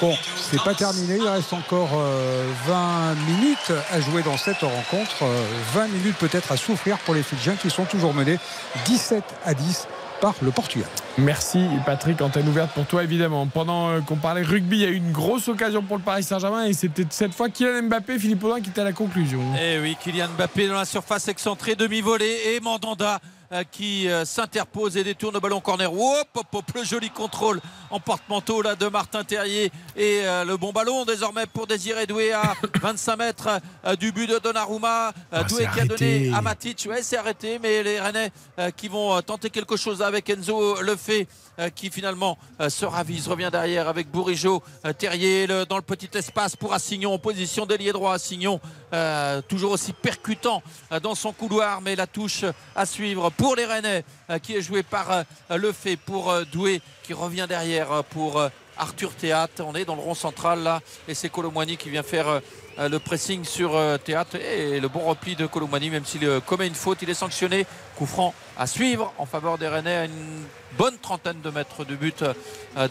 Bon, 0.00 0.14
c'est 0.50 0.62
pas 0.62 0.74
terminé. 0.74 1.16
Il 1.16 1.28
reste 1.28 1.52
encore 1.52 1.90
euh, 1.94 2.44
20 2.66 3.14
minutes 3.26 3.43
à 3.92 4.00
jouer 4.00 4.22
dans 4.22 4.36
cette 4.36 4.60
rencontre. 4.60 5.22
Euh, 5.22 5.44
20 5.74 5.88
minutes 5.88 6.16
peut-être 6.16 6.52
à 6.52 6.56
souffrir 6.56 6.98
pour 6.98 7.14
les 7.14 7.22
Fidjiens 7.22 7.56
qui 7.56 7.70
sont 7.70 7.84
toujours 7.84 8.14
menés 8.14 8.38
17 8.86 9.22
à 9.44 9.54
10 9.54 9.86
par 10.20 10.34
le 10.42 10.50
Portugal. 10.50 10.88
Merci 11.18 11.66
Patrick, 11.84 12.20
antenne 12.22 12.48
ouverte 12.48 12.70
pour 12.72 12.86
toi 12.86 13.04
évidemment. 13.04 13.46
Pendant 13.46 13.90
euh, 13.90 14.00
qu'on 14.00 14.16
parlait 14.16 14.42
rugby, 14.42 14.78
il 14.78 14.82
y 14.82 14.86
a 14.86 14.88
eu 14.88 14.96
une 14.96 15.12
grosse 15.12 15.48
occasion 15.48 15.82
pour 15.82 15.96
le 15.96 16.02
Paris 16.02 16.22
Saint-Germain 16.22 16.64
et 16.64 16.72
c'était 16.72 17.06
cette 17.10 17.34
fois 17.34 17.48
Kylian 17.48 17.84
Mbappé, 17.84 18.18
Philippe 18.18 18.42
Audin 18.44 18.60
qui 18.60 18.70
était 18.70 18.80
à 18.80 18.84
la 18.84 18.92
conclusion. 18.92 19.40
Eh 19.60 19.78
oui, 19.80 19.96
Kylian 20.02 20.28
Mbappé 20.36 20.68
dans 20.68 20.74
la 20.74 20.84
surface 20.84 21.28
excentrée, 21.28 21.74
demi-volée 21.74 22.54
et 22.54 22.60
Mandanda 22.60 23.16
euh, 23.16 23.18
qui 23.62 24.08
euh, 24.08 24.24
s'interpose 24.24 24.96
et 24.96 25.04
détourne 25.04 25.34
le 25.34 25.40
ballon 25.40 25.60
corner. 25.60 25.92
Hop, 25.92 26.28
hop, 26.34 26.46
hop, 26.52 26.64
le 26.74 26.82
joli 26.82 27.10
contrôle 27.10 27.60
en 27.90 28.00
porte-manteau 28.00 28.62
là 28.62 28.74
de 28.74 28.86
Martin 28.88 29.22
Terrier 29.22 29.70
et 29.96 30.22
euh, 30.24 30.44
le 30.44 30.56
bon 30.56 30.72
ballon 30.72 31.04
désormais 31.04 31.46
pour 31.46 31.66
Désiré 31.66 32.06
Doué 32.06 32.32
à 32.32 32.54
25 32.82 33.16
mètres 33.16 33.60
euh, 33.86 33.94
du 33.94 34.10
but 34.10 34.26
de 34.28 34.38
Donnarumma. 34.38 35.08
Euh, 35.08 35.10
Ah, 35.32 35.44
Doué 35.44 35.68
qui 35.72 35.80
a 35.80 35.84
donné 35.84 36.32
à 36.34 36.40
Matic. 36.40 36.86
Ouais, 36.88 37.02
c'est 37.02 37.16
arrêté, 37.18 37.58
mais 37.62 37.82
les 37.82 38.00
Rennais 38.00 38.32
euh, 38.58 38.70
qui 38.70 38.88
vont 38.88 39.14
euh, 39.16 39.20
tenter 39.20 39.50
quelque 39.50 39.76
chose 39.76 40.02
avec 40.02 40.28
Enzo 40.30 40.80
le 40.82 40.96
fait 40.96 41.28
qui 41.76 41.88
finalement 41.88 42.36
euh, 42.60 42.68
se 42.68 42.84
ravise, 42.84 43.28
revient 43.28 43.48
derrière 43.52 43.86
avec 43.86 44.10
Bourigeau, 44.10 44.60
euh, 44.84 44.92
Terrier 44.92 45.46
dans 45.68 45.76
le 45.76 45.82
petit 45.82 46.10
espace 46.18 46.56
pour 46.56 46.72
Assignon 46.74 47.12
en 47.14 47.18
position 47.18 47.64
d'ailier 47.64 47.92
droit. 47.92 48.14
Assignon 48.14 48.58
euh, 48.92 49.40
toujours 49.42 49.70
aussi 49.70 49.92
percutant 49.92 50.64
euh, 50.90 50.98
dans 50.98 51.14
son 51.14 51.32
couloir, 51.32 51.80
mais 51.80 51.94
la 51.94 52.08
touche 52.08 52.44
à 52.74 52.86
suivre 52.86 53.30
pour 53.30 53.43
les 53.52 53.66
Rennais 53.66 54.04
euh, 54.30 54.38
qui 54.38 54.56
est 54.56 54.62
joué 54.62 54.82
par 54.82 55.10
euh, 55.10 55.22
le 55.50 55.72
fait 55.72 55.96
pour 55.96 56.30
euh, 56.30 56.44
Doué 56.44 56.80
qui 57.02 57.12
revient 57.12 57.44
derrière 57.46 58.02
pour 58.04 58.42
Arthur 58.78 59.12
Théâtre. 59.14 59.62
On 59.66 59.74
est 59.74 59.84
dans 59.84 59.94
le 59.94 60.00
rond 60.00 60.14
central 60.14 60.62
là 60.62 60.80
et 61.06 61.12
c'est 61.12 61.28
Colomwani 61.28 61.76
qui 61.76 61.90
vient 61.90 62.02
faire 62.02 62.40
le 62.78 62.98
pressing 62.98 63.44
sur 63.44 63.78
Théâtre 64.02 64.36
et 64.36 64.80
le 64.80 64.88
bon 64.88 65.00
repli 65.00 65.36
de 65.36 65.46
Colomwani 65.46 65.90
même 65.90 66.06
s'il 66.06 66.26
commet 66.46 66.66
une 66.66 66.74
faute, 66.74 67.02
il 67.02 67.10
est 67.10 67.14
sanctionné. 67.14 67.66
Coup 67.96 68.06
franc 68.06 68.32
à 68.56 68.66
suivre 68.66 69.12
en 69.18 69.26
faveur 69.26 69.58
des 69.58 69.68
Rennais 69.68 69.96
à 69.96 70.04
une 70.06 70.44
bonne 70.78 70.96
trentaine 70.96 71.42
de 71.42 71.50
mètres 71.50 71.84
du 71.84 71.96
but 71.96 72.24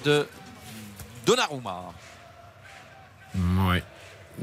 de 0.06 0.28
Donnarumma. 1.26 1.86
Ouais. 3.36 3.84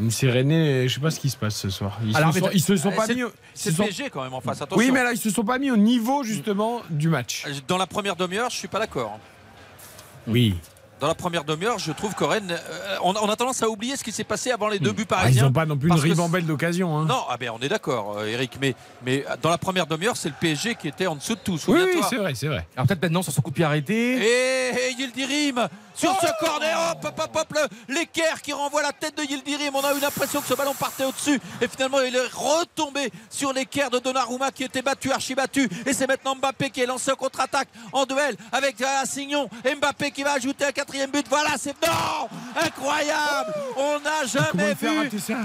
C'est 0.09 0.31
René, 0.31 0.89
je 0.89 0.95
sais 0.95 1.01
pas 1.01 1.11
ce 1.11 1.19
qui 1.21 1.29
se 1.31 1.37
passe 1.37 1.57
ce 1.57 1.69
soir. 1.69 1.99
Ils, 2.05 2.17
Alors, 2.17 2.33
se, 2.33 2.41
sont, 2.41 2.51
ils 2.53 2.61
se 2.63 2.77
sont 2.77 2.91
Eh, 2.93 2.97
pas 2.97 3.07
c'est- 3.07 3.15
mis. 3.15 3.25
au- 3.25 3.33
C'est 3.55 3.73
sont- 3.73 3.83
PSG 3.85 4.09
quand 4.11 4.23
même 4.23 4.33
en 4.33 4.41
face, 4.41 4.63
attention. 4.63 4.79
Oui, 4.79 4.91
mais 4.93 5.03
là, 5.03 5.13
ils 5.13 5.19
se 5.19 5.31
sont 5.31 5.45
pas 5.45 5.59
mis 5.59 5.71
au 5.71 5.77
niveau 5.77 6.23
justement 6.23 6.81
du 6.91 7.09
match. 7.09 7.45
Dans 7.67 7.77
la 7.77 7.87
première 7.87 8.15
demi-heure, 8.17 8.51
je 8.51 8.57
suis 8.57 8.69
pas 8.69 8.79
d'accord. 8.79 9.19
Oui. 10.27 10.55
Dans 11.01 11.07
la 11.09 11.15
première 11.15 11.45
demi-heure, 11.45 11.79
je 11.79 11.93
trouve 11.93 12.15
que 12.15 12.25
Rennes, 12.25 12.51
euh, 12.53 12.97
on, 13.03 13.15
on 13.17 13.29
a 13.31 13.35
tendance 13.37 13.63
à 13.63 13.69
oublier 13.71 13.97
ce 13.97 14.05
qui 14.05 14.13
s'est 14.13 14.23
passé 14.25 14.51
avant 14.51 14.69
les 14.69 14.79
deux 14.79 14.93
buts 14.93 15.07
Ah, 15.11 15.15
ils 15.15 15.23
parisiens. 15.23 15.43
n'ont 15.45 15.53
pas 15.53 15.65
non 15.65 15.79
plus 15.79 15.89
une 15.89 15.95
ribambelle 15.99 16.45
d'occasion. 16.45 16.97
Hein. 16.99 17.07
Non, 17.09 17.23
ah 17.31 17.37
ben 17.39 17.51
on 17.55 17.59
est 17.61 17.69
d'accord, 17.71 18.19
euh, 18.19 18.27
Eric, 18.27 18.59
mais, 18.61 18.75
mais 19.05 19.25
dans 19.43 19.49
la 19.49 19.57
première 19.57 19.87
demi-heure, 19.87 20.17
c'est 20.19 20.29
le 20.29 20.35
PSG 20.39 20.75
qui 20.75 20.89
était 20.89 21.07
en 21.07 21.17
dessous 21.17 21.37
de 21.37 21.41
tout. 21.41 21.59
Oui, 21.69 21.81
oui, 21.95 22.01
c'est 22.11 22.17
vrai, 22.17 22.35
c'est 22.35 22.49
vrai. 22.49 22.67
Alors 22.77 22.87
peut-être 22.87 23.03
maintenant 23.03 23.23
sur 23.23 23.33
son 23.33 23.41
coup 23.41 23.49
de 23.51 23.55
pied 23.55 23.65
arrêté. 23.65 24.17
Et, 24.17 24.89
et 24.91 24.93
Yildirim 24.99 25.69
sur 25.95 26.15
ce 26.21 26.27
corner, 26.45 26.97
hop, 27.03 27.13
hop, 27.19 27.37
hop, 27.37 27.69
l'équerre 27.89 28.41
qui 28.41 28.53
renvoie 28.53 28.81
la 28.83 28.93
tête 28.93 29.17
de 29.19 29.23
Yildirim. 29.23 29.75
On 29.75 29.81
a 29.85 29.93
eu 29.95 30.01
l'impression 30.01 30.41
que 30.41 30.47
ce 30.47 30.55
ballon 30.55 30.73
partait 30.75 31.05
au-dessus 31.05 31.39
et 31.61 31.69
finalement 31.69 32.01
il 32.01 32.15
est 32.17 32.27
retombé 32.33 33.11
sur 33.29 33.53
l'équerre 33.53 33.91
de 33.91 33.99
Donnarumma 33.99 34.51
qui 34.51 34.65
était 34.65 34.81
battu, 34.83 35.13
archi 35.13 35.35
battu. 35.35 35.69
Et 35.87 35.93
c'est 35.93 36.07
maintenant 36.07 36.37
Mbappé 36.37 36.71
qui 36.71 36.81
est 36.81 36.87
lancé 36.87 37.11
en 37.11 37.17
contre-attaque 37.17 37.69
en 37.93 38.07
duel 38.07 38.37
avec 38.53 38.77
Assignon. 38.81 39.49
Et 39.65 39.75
Mbappé 39.75 40.11
qui 40.11 40.23
va 40.23 40.33
ajouter 40.33 40.65
un 40.65 40.73
quatrième 40.91 41.11
but. 41.11 41.27
Voilà, 41.29 41.51
c'est 41.59 41.75
non 41.87 42.29
incroyable. 42.61 43.55
On 43.77 44.01
n'a 44.01 44.27
jamais 44.27 44.75
vu, 44.75 44.89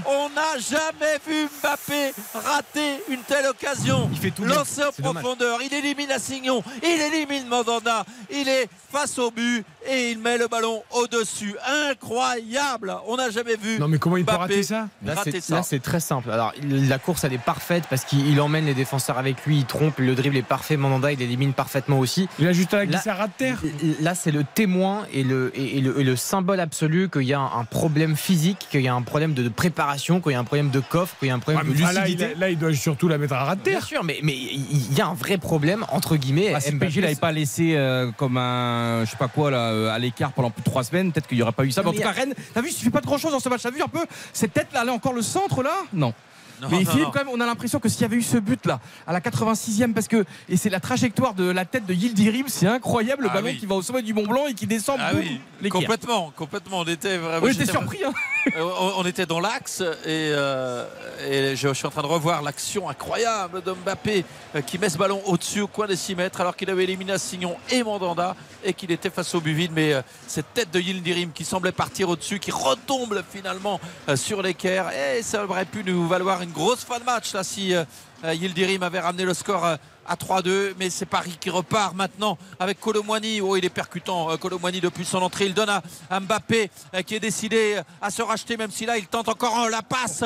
on 0.06 0.30
n'a 0.30 0.60
jamais 0.60 1.20
vu 1.26 1.48
Mbappé 1.62 2.14
rater 2.34 3.04
une 3.10 3.22
telle 3.22 3.48
occasion. 3.48 4.10
Il 4.12 4.18
fait 4.18 4.32
tout 4.32 4.44
bien. 4.44 4.56
Lancé 4.56 4.82
en 4.84 4.90
dommage. 4.98 5.24
profondeur, 5.24 5.60
il 5.62 5.74
élimine 5.74 6.12
Assignon, 6.12 6.64
il 6.84 7.02
élimine 7.02 7.48
Mandanda, 7.48 8.06
il 8.30 8.48
est 8.48 8.68
face 8.92 9.18
au 9.20 9.32
but 9.32 9.66
et 9.90 10.12
il 10.12 10.20
met 10.20 10.38
le 10.38 10.48
ballon 10.48 10.84
au-dessus. 10.92 11.56
Incroyable 11.92 12.96
On 13.08 13.18
n'a 13.18 13.30
jamais 13.30 13.56
vu. 13.56 13.80
Non, 13.80 13.88
mais 13.88 13.98
comment 13.98 14.18
il 14.18 14.26
peut 14.26 14.36
rater 14.36 14.64
ça 14.64 14.88
Là, 15.04 15.16
c'est, 15.24 15.42
ça. 15.42 15.56
là, 15.56 15.64
c'est 15.64 15.80
très 15.82 16.00
simple. 16.00 16.32
Alors, 16.32 16.54
la 16.64 16.98
course, 17.00 17.24
elle 17.24 17.34
est 17.34 17.38
parfaite 17.38 17.84
parce 17.90 18.04
qu'il 18.06 18.28
il 18.28 18.40
emmène 18.42 18.66
les 18.66 18.74
défenseurs 18.74 19.18
avec 19.18 19.46
lui, 19.46 19.58
il 19.60 19.66
trompe, 19.66 20.00
le 20.00 20.16
dribble 20.16 20.38
est 20.38 20.42
parfait. 20.42 20.78
Mandanda, 20.78 21.12
il 21.12 21.22
élimine 21.22 21.54
parfaitement 21.54 22.00
aussi. 22.00 22.28
Il 22.40 22.48
a 22.48 22.54
juste 22.54 22.74
à 22.74 22.78
la 22.78 22.86
Là- 22.86 22.92
glisser 22.92 23.10
à 23.10 23.16
ras 23.16 23.28
de 23.28 23.34
terre. 23.38 23.62
Là, 24.02 24.16
c'est 24.16 24.32
le 24.32 24.44
témoin 24.44 25.06
et 25.14 25.24
le, 25.24 25.52
et, 25.56 25.78
et 25.78 25.82
le, 25.82 26.00
et 26.00 26.04
le 26.04 26.16
symbole 26.16 26.60
absolu 26.60 27.10
qu'il 27.10 27.24
y 27.24 27.34
a 27.34 27.40
un, 27.40 27.64
problème 27.66 28.16
physique, 28.16 28.68
qu'il 28.70 28.82
y 28.82 28.88
a 28.88 28.94
un 28.94 29.02
problème 29.02 29.34
de, 29.34 29.50
préparation, 29.50 30.22
qu'il 30.22 30.32
y 30.32 30.36
a 30.36 30.40
un 30.40 30.44
problème 30.44 30.70
de 30.70 30.80
coffre, 30.80 31.16
qu'il 31.20 31.28
y 31.28 31.32
a 31.32 31.34
un 31.36 31.38
Ah, 31.38 31.42
problème 31.42 31.64
mais 31.68 31.76
de 31.76 31.82
là, 31.82 32.02
lucidité. 32.02 32.32
il, 32.36 32.40
là, 32.40 32.50
il 32.50 32.58
doit 32.58 32.74
surtout 32.74 33.08
la 33.08 33.18
mettre 33.18 33.34
à 33.34 33.44
ras 33.44 33.56
de 33.56 33.62
Bien 33.62 33.74
terre. 33.74 33.86
sûr, 33.86 34.04
mais 34.04 34.20
mais 34.24 34.34
il 34.36 34.94
y 34.94 35.02
a 35.02 35.08
un 35.08 35.14
vrai 35.14 35.38
problème 35.38 35.86
entre 35.92 36.16
guillemets. 36.16 36.54
Ah, 36.56 36.60
PSG 36.80 37.02
l'avait 37.02 37.16
pas 37.16 37.32
laissé 37.32 37.74
euh, 37.76 38.12
comme 38.18 38.38
un 38.38 39.04
je 39.06 39.12
sais 39.12 39.18
pas 39.18 39.28
quoi 39.28 39.52
là 39.52 39.72
euh, 39.76 39.94
à 39.94 40.00
l'écart 40.00 40.32
pendant 40.32 40.50
plus 40.50 40.62
de 40.62 40.66
trois 40.66 40.84
semaines, 40.84 41.12
peut-être 41.12 41.28
qu'il 41.28 41.38
n'y 41.38 41.44
aurait 41.44 41.52
pas 41.52 41.66
eu 41.66 41.72
ça. 41.72 41.82
Mais 41.84 41.90
en 41.90 41.94
tout 41.94 42.00
cas, 42.00 42.12
Rennes, 42.12 42.34
t'as 42.54 42.62
vu, 42.62 42.70
il 42.70 42.74
suffit 42.74 42.90
pas 42.90 43.02
de 43.02 43.06
grand 43.06 43.18
chose 43.18 43.32
dans 43.32 43.40
ce 43.40 43.50
match. 43.50 43.62
T'as 43.62 43.72
vu 43.72 43.82
un 43.82 43.88
peu 43.88 44.06
cette 44.34 44.54
tête 44.54 44.68
là, 44.74 44.82
elle 44.84 44.90
est 44.90 44.92
encore 44.92 45.14
le 45.14 45.22
centre 45.22 45.62
là? 45.64 45.76
Non. 45.94 46.14
Non, 46.62 46.68
mais 46.72 46.84
non, 46.84 46.92
Philippe, 46.92 47.06
non. 47.06 47.12
quand 47.12 47.20
même, 47.26 47.30
on 47.34 47.42
a 47.42 47.46
l'impression 47.46 47.80
que 47.80 47.90
s'il 47.90 48.02
y 48.02 48.06
avait 48.06 48.16
eu 48.16 48.22
ce 48.22 48.38
but 48.38 48.66
là, 48.66 48.80
à 49.06 49.14
la 49.14 49.20
86e, 49.20 49.94
parce 49.94 50.08
que 50.08 50.24
et 50.50 50.58
c'est 50.58 50.70
la 50.70 50.80
trajectoire 50.80 51.34
de 51.34 51.50
la 51.50 51.66
tête 51.66 51.86
de 51.86 51.94
Yildirim, 51.94 52.46
c'est 52.48 52.68
incroyable, 52.68 53.24
le 53.24 53.30
Ah 53.32 53.34
ballon 53.36 53.48
oui. 53.50 53.58
qui 53.58 53.66
va 53.66 53.76
au 53.76 53.82
sommet 53.82 54.02
du 54.02 54.14
Mont 54.14 54.26
Blanc 54.28 54.48
et 54.48 54.54
qui 54.54 54.68
descend. 54.68 54.98
Ah 55.02 55.14
boum, 55.14 55.22
oui, 55.62 55.70
complètement, 55.70 56.32
complètement. 56.36 56.80
On 56.80 56.86
était 56.86 57.18
vraiment. 57.18 57.46
Était 57.48 57.60
j'étais- 57.60 57.72
surpris. 57.72 58.00
Hein. 58.06 58.14
Euh, 58.56 58.62
on, 58.80 59.02
on 59.02 59.06
était 59.08 59.26
dans 59.26 59.40
l'axe 59.40 59.82
et, 59.82 59.86
euh, 60.06 60.86
et 61.28 61.56
je, 61.56 61.68
je 61.70 61.74
suis 61.74 61.88
en 61.88 61.90
train 61.90 62.04
de 62.04 62.08
revoir 62.08 62.44
l'action 62.44 62.88
incroyable 62.88 63.64
de 63.64 63.72
Mbappé 63.72 64.24
euh, 64.56 64.62
qui 64.62 64.78
met 64.78 64.88
ce 64.88 65.00
ballon 65.00 65.20
au-dessus 65.26 65.62
au 65.62 65.68
coin 65.68 65.88
des 65.88 65.96
6 65.96 66.14
mètres 66.16 66.42
alors 66.42 66.56
qu'il 66.56 66.70
avait 66.70 66.84
éliminé 66.84 67.14
Assignon 67.14 67.56
et 67.72 67.82
Mandanda 67.82 68.36
et 68.64 68.74
qu'il 68.74 68.92
était 68.92 69.10
face 69.10 69.34
au 69.34 69.42
but 69.42 69.54
vide 69.54 69.72
mais 69.74 69.94
euh, 69.94 70.02
cette 70.28 70.54
tête 70.54 70.70
de 70.70 70.80
Yildirim 70.80 71.32
qui 71.32 71.44
semblait 71.44 71.72
partir 71.72 72.08
au-dessus 72.08 72.38
qui 72.38 72.52
retombe 72.52 73.20
finalement 73.32 73.80
euh, 74.10 74.16
sur 74.16 74.44
l'équerre 74.44 74.92
et 74.92 75.24
ça 75.24 75.44
aurait 75.44 75.66
pu 75.66 75.84
nous 75.84 76.08
valoir 76.08 76.44
une 76.46 76.52
grosse 76.52 76.84
fin 76.84 77.00
de 77.00 77.04
match 77.04 77.34
là 77.34 77.44
si 77.44 77.74
euh, 77.74 77.84
euh, 78.24 78.34
Yildirim 78.34 78.84
avait 78.84 79.00
ramené 79.00 79.26
le 79.26 79.34
score 79.34 79.66
euh, 79.66 79.76
à 80.08 80.16
3-2 80.16 80.74
mais 80.78 80.92
c'est 80.92 81.08
Paris 81.08 81.36
qui 81.40 81.50
repart 81.50 81.96
maintenant 81.96 82.38
avec 82.60 82.80
Colomwani. 82.80 83.42
Oh 83.42 83.56
il 83.56 83.66
est 83.66 83.70
percutant 83.70 84.38
Colomwani 84.38 84.80
depuis 84.80 85.04
son 85.04 85.18
entrée. 85.24 85.48
Il 85.48 85.56
donne 85.56 85.70
à, 85.70 86.20
Mbappé 86.20 86.70
qui 87.08 87.16
est 87.16 87.20
décidé 87.20 87.82
à 88.00 88.12
se 88.12 88.22
racheter 88.22 88.56
même 88.56 88.70
si 88.70 88.86
là 88.86 89.00
il 89.00 89.08
tente 89.08 89.30
encore 89.30 89.68
la 89.68 89.82
passe 89.82 90.24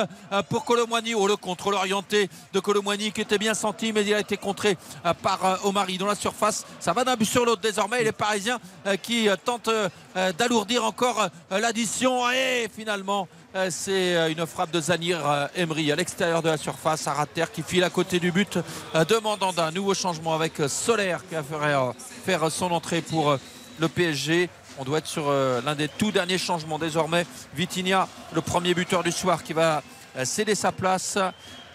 pour 0.50 0.66
Colomwani. 0.66 1.16
Oh 1.16 1.28
le 1.28 1.38
contrôle 1.38 1.76
orienté 1.76 2.30
de 2.52 2.60
Colomwani 2.60 3.14
qui 3.14 3.22
était 3.22 3.38
bien 3.38 3.54
senti 3.54 3.94
mais 3.94 4.04
il 4.04 4.14
a 4.14 4.20
été 4.20 4.36
contré 4.36 4.78
par 5.24 5.66
Omari. 5.66 5.98
Dans 5.98 6.08
la 6.08 6.16
surface 6.16 6.66
ça 6.82 6.92
va 6.92 7.06
d'un 7.06 7.16
but 7.16 7.24
sur 7.24 7.46
l'autre 7.46 7.62
désormais. 7.62 8.04
Les 8.04 8.12
Parisiens 8.12 8.60
qui 9.02 9.30
tentent 9.46 9.72
d'alourdir 10.38 10.84
encore 10.84 11.30
l'addition. 11.52 12.30
Et 12.32 12.68
finalement 12.76 13.30
c'est 13.70 14.16
euh, 14.16 14.30
une 14.32 14.46
frappe 14.46 14.72
de 14.72 14.80
Zanir 14.80 15.28
euh, 15.28 15.48
Emery 15.56 15.92
à 15.92 15.96
l'extérieur 15.96 16.42
de 16.42 16.50
la 16.50 16.58
surface 16.58 17.08
à 17.08 17.14
Rater 17.14 17.46
qui 17.52 17.64
file 17.64 17.84
à 17.84 17.90
côté 17.90 18.20
du 18.20 18.32
but 18.32 18.60
euh, 18.96 19.06
demandant 19.06 19.52
d'un 19.54 19.72
nouveau 19.72 19.94
changement 19.94 20.36
avec 20.36 20.60
euh, 20.60 20.68
Solaire 20.68 21.22
qui 21.28 21.36
va 21.36 21.44
faire, 21.44 22.44
euh, 22.44 22.50
son 22.50 22.72
entrée 22.72 23.02
pour 23.02 23.32
euh, 23.32 23.38
le 23.80 23.88
PSG. 23.88 24.50
On 24.78 24.84
doit 24.84 25.00
être 25.00 25.08
sur 25.08 25.30
euh, 25.30 25.62
l'un 25.66 25.76
des 25.76 25.88
tout 25.88 26.12
derniers 26.12 26.38
changements 26.38 26.78
désormais. 26.78 27.26
Vitinha, 27.56 28.08
le 28.34 28.42
premier 28.42 28.74
buteur 28.74 29.04
du 29.04 29.12
soir 29.12 29.44
qui 29.44 29.54
va 29.54 29.82
euh, 30.16 30.26
céder 30.26 30.54
sa 30.56 30.72
place 30.72 31.18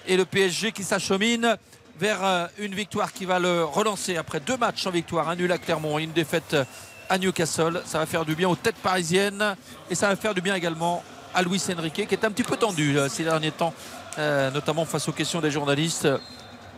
et 0.06 0.16
le 0.16 0.24
PSG 0.24 0.70
qui 0.70 0.84
s'achemine 0.84 1.56
vers 1.98 2.24
euh, 2.24 2.46
une 2.59 2.74
victoire 2.74 3.12
qui 3.12 3.24
va 3.24 3.40
le 3.40 3.64
relancer 3.64 4.16
après 4.16 4.38
deux 4.38 4.56
matchs 4.56 4.86
en 4.86 4.90
victoire, 4.90 5.28
un 5.28 5.36
nul 5.36 5.51
à 5.51 5.59
Clermont 5.59 5.98
et 5.98 6.05
une 6.05 6.12
défaite 6.12 6.55
euh, 6.55 6.64
à 7.09 7.18
Newcastle. 7.18 7.82
Ça 7.84 7.98
va 7.98 8.06
faire 8.06 8.24
du 8.24 8.36
bien 8.36 8.48
aux 8.48 8.56
têtes 8.56 8.76
parisiennes 8.76 9.56
et 9.90 9.94
ça 9.96 10.09
va 10.09 10.16
faire 10.16 10.34
du 10.34 10.40
bien 10.40 10.55
également 10.55 11.02
à 11.35 11.43
Luis 11.43 11.62
Enrique 11.77 12.06
qui 12.09 12.15
est 12.15 12.24
un 12.24 12.31
petit 12.31 12.43
peu 12.43 12.56
tendu 12.56 12.98
euh, 12.98 13.09
ces 13.09 13.24
derniers 13.24 13.51
temps, 13.51 13.74
euh, 14.19 14.51
notamment 14.51 14.85
face 14.85 15.09
aux 15.09 15.12
questions 15.12 15.40
des 15.40 15.51
journalistes 15.51 16.09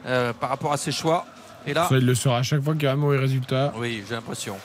euh, 0.07 0.33
par 0.33 0.49
rapport 0.51 0.73
à 0.73 0.77
ses 0.77 0.93
choix. 0.93 1.27
Et 1.67 1.75
là, 1.75 1.87
Ça, 1.89 1.97
il 1.97 2.07
le 2.07 2.15
sera 2.15 2.39
à 2.39 2.43
chaque 2.43 2.63
fois 2.63 2.75
qu'il 2.75 2.85
y 2.85 2.87
a 2.87 2.93
un 2.93 2.97
mauvais 2.97 3.19
résultat. 3.19 3.73
oui, 3.77 4.05
j'ai 4.09 4.15
l'impression. 4.15 4.57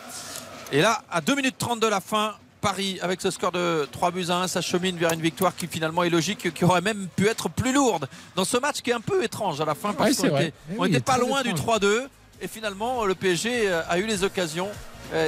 Et 0.72 0.81
là, 0.81 1.01
à 1.11 1.19
2 1.22 1.35
minutes 1.35 1.55
30 1.57 1.80
de 1.80 1.88
la 1.88 1.99
fin, 1.99 2.35
Paris 2.61 2.99
avec 3.01 3.22
ce 3.22 3.31
score 3.31 3.51
de 3.51 3.88
3 3.91 4.11
buts 4.11 4.26
à 4.30 4.35
1 4.35 4.47
s'achemine 4.47 4.95
vers 4.97 5.11
une 5.11 5.19
victoire 5.22 5.55
qui 5.55 5.65
finalement 5.68 6.03
est 6.03 6.11
logique, 6.11 6.53
qui 6.53 6.63
aurait 6.63 6.81
même 6.81 7.07
pu 7.15 7.27
être 7.27 7.49
plus 7.49 7.73
lourde 7.73 8.07
dans 8.35 8.45
ce 8.45 8.57
match 8.57 8.81
qui 8.81 8.91
est 8.91 8.93
un 8.93 9.01
peu 9.01 9.23
étrange 9.23 9.59
à 9.59 9.65
la 9.65 9.73
fin 9.73 9.93
parce 9.93 10.11
Ouais, 10.19 10.30
qu'on 10.30 10.35
vrai. 10.35 10.43
était, 10.49 10.53
Eh 10.72 10.76
oui, 10.77 10.99
pas 10.99 11.18
loin 11.18 11.41
du 11.41 11.49
étrange. 11.49 11.80
3-2 11.80 12.07
et 12.39 12.47
finalement 12.47 13.03
le 13.05 13.15
PSG 13.15 13.68
a 13.89 13.97
eu 13.97 14.05
les 14.05 14.23
occasions 14.23 14.69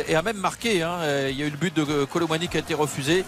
et 0.08 0.16
a 0.16 0.22
même 0.22 0.38
marqué. 0.38 0.84
hein. 0.84 1.00
Il 1.30 1.36
y 1.36 1.42
a 1.42 1.48
eu 1.48 1.50
le 1.50 1.58
but 1.58 1.76
de 1.76 2.06
Colomani 2.06 2.48
qui 2.48 2.58
a 2.58 2.60
été 2.60 2.76
refusé. 2.76 3.26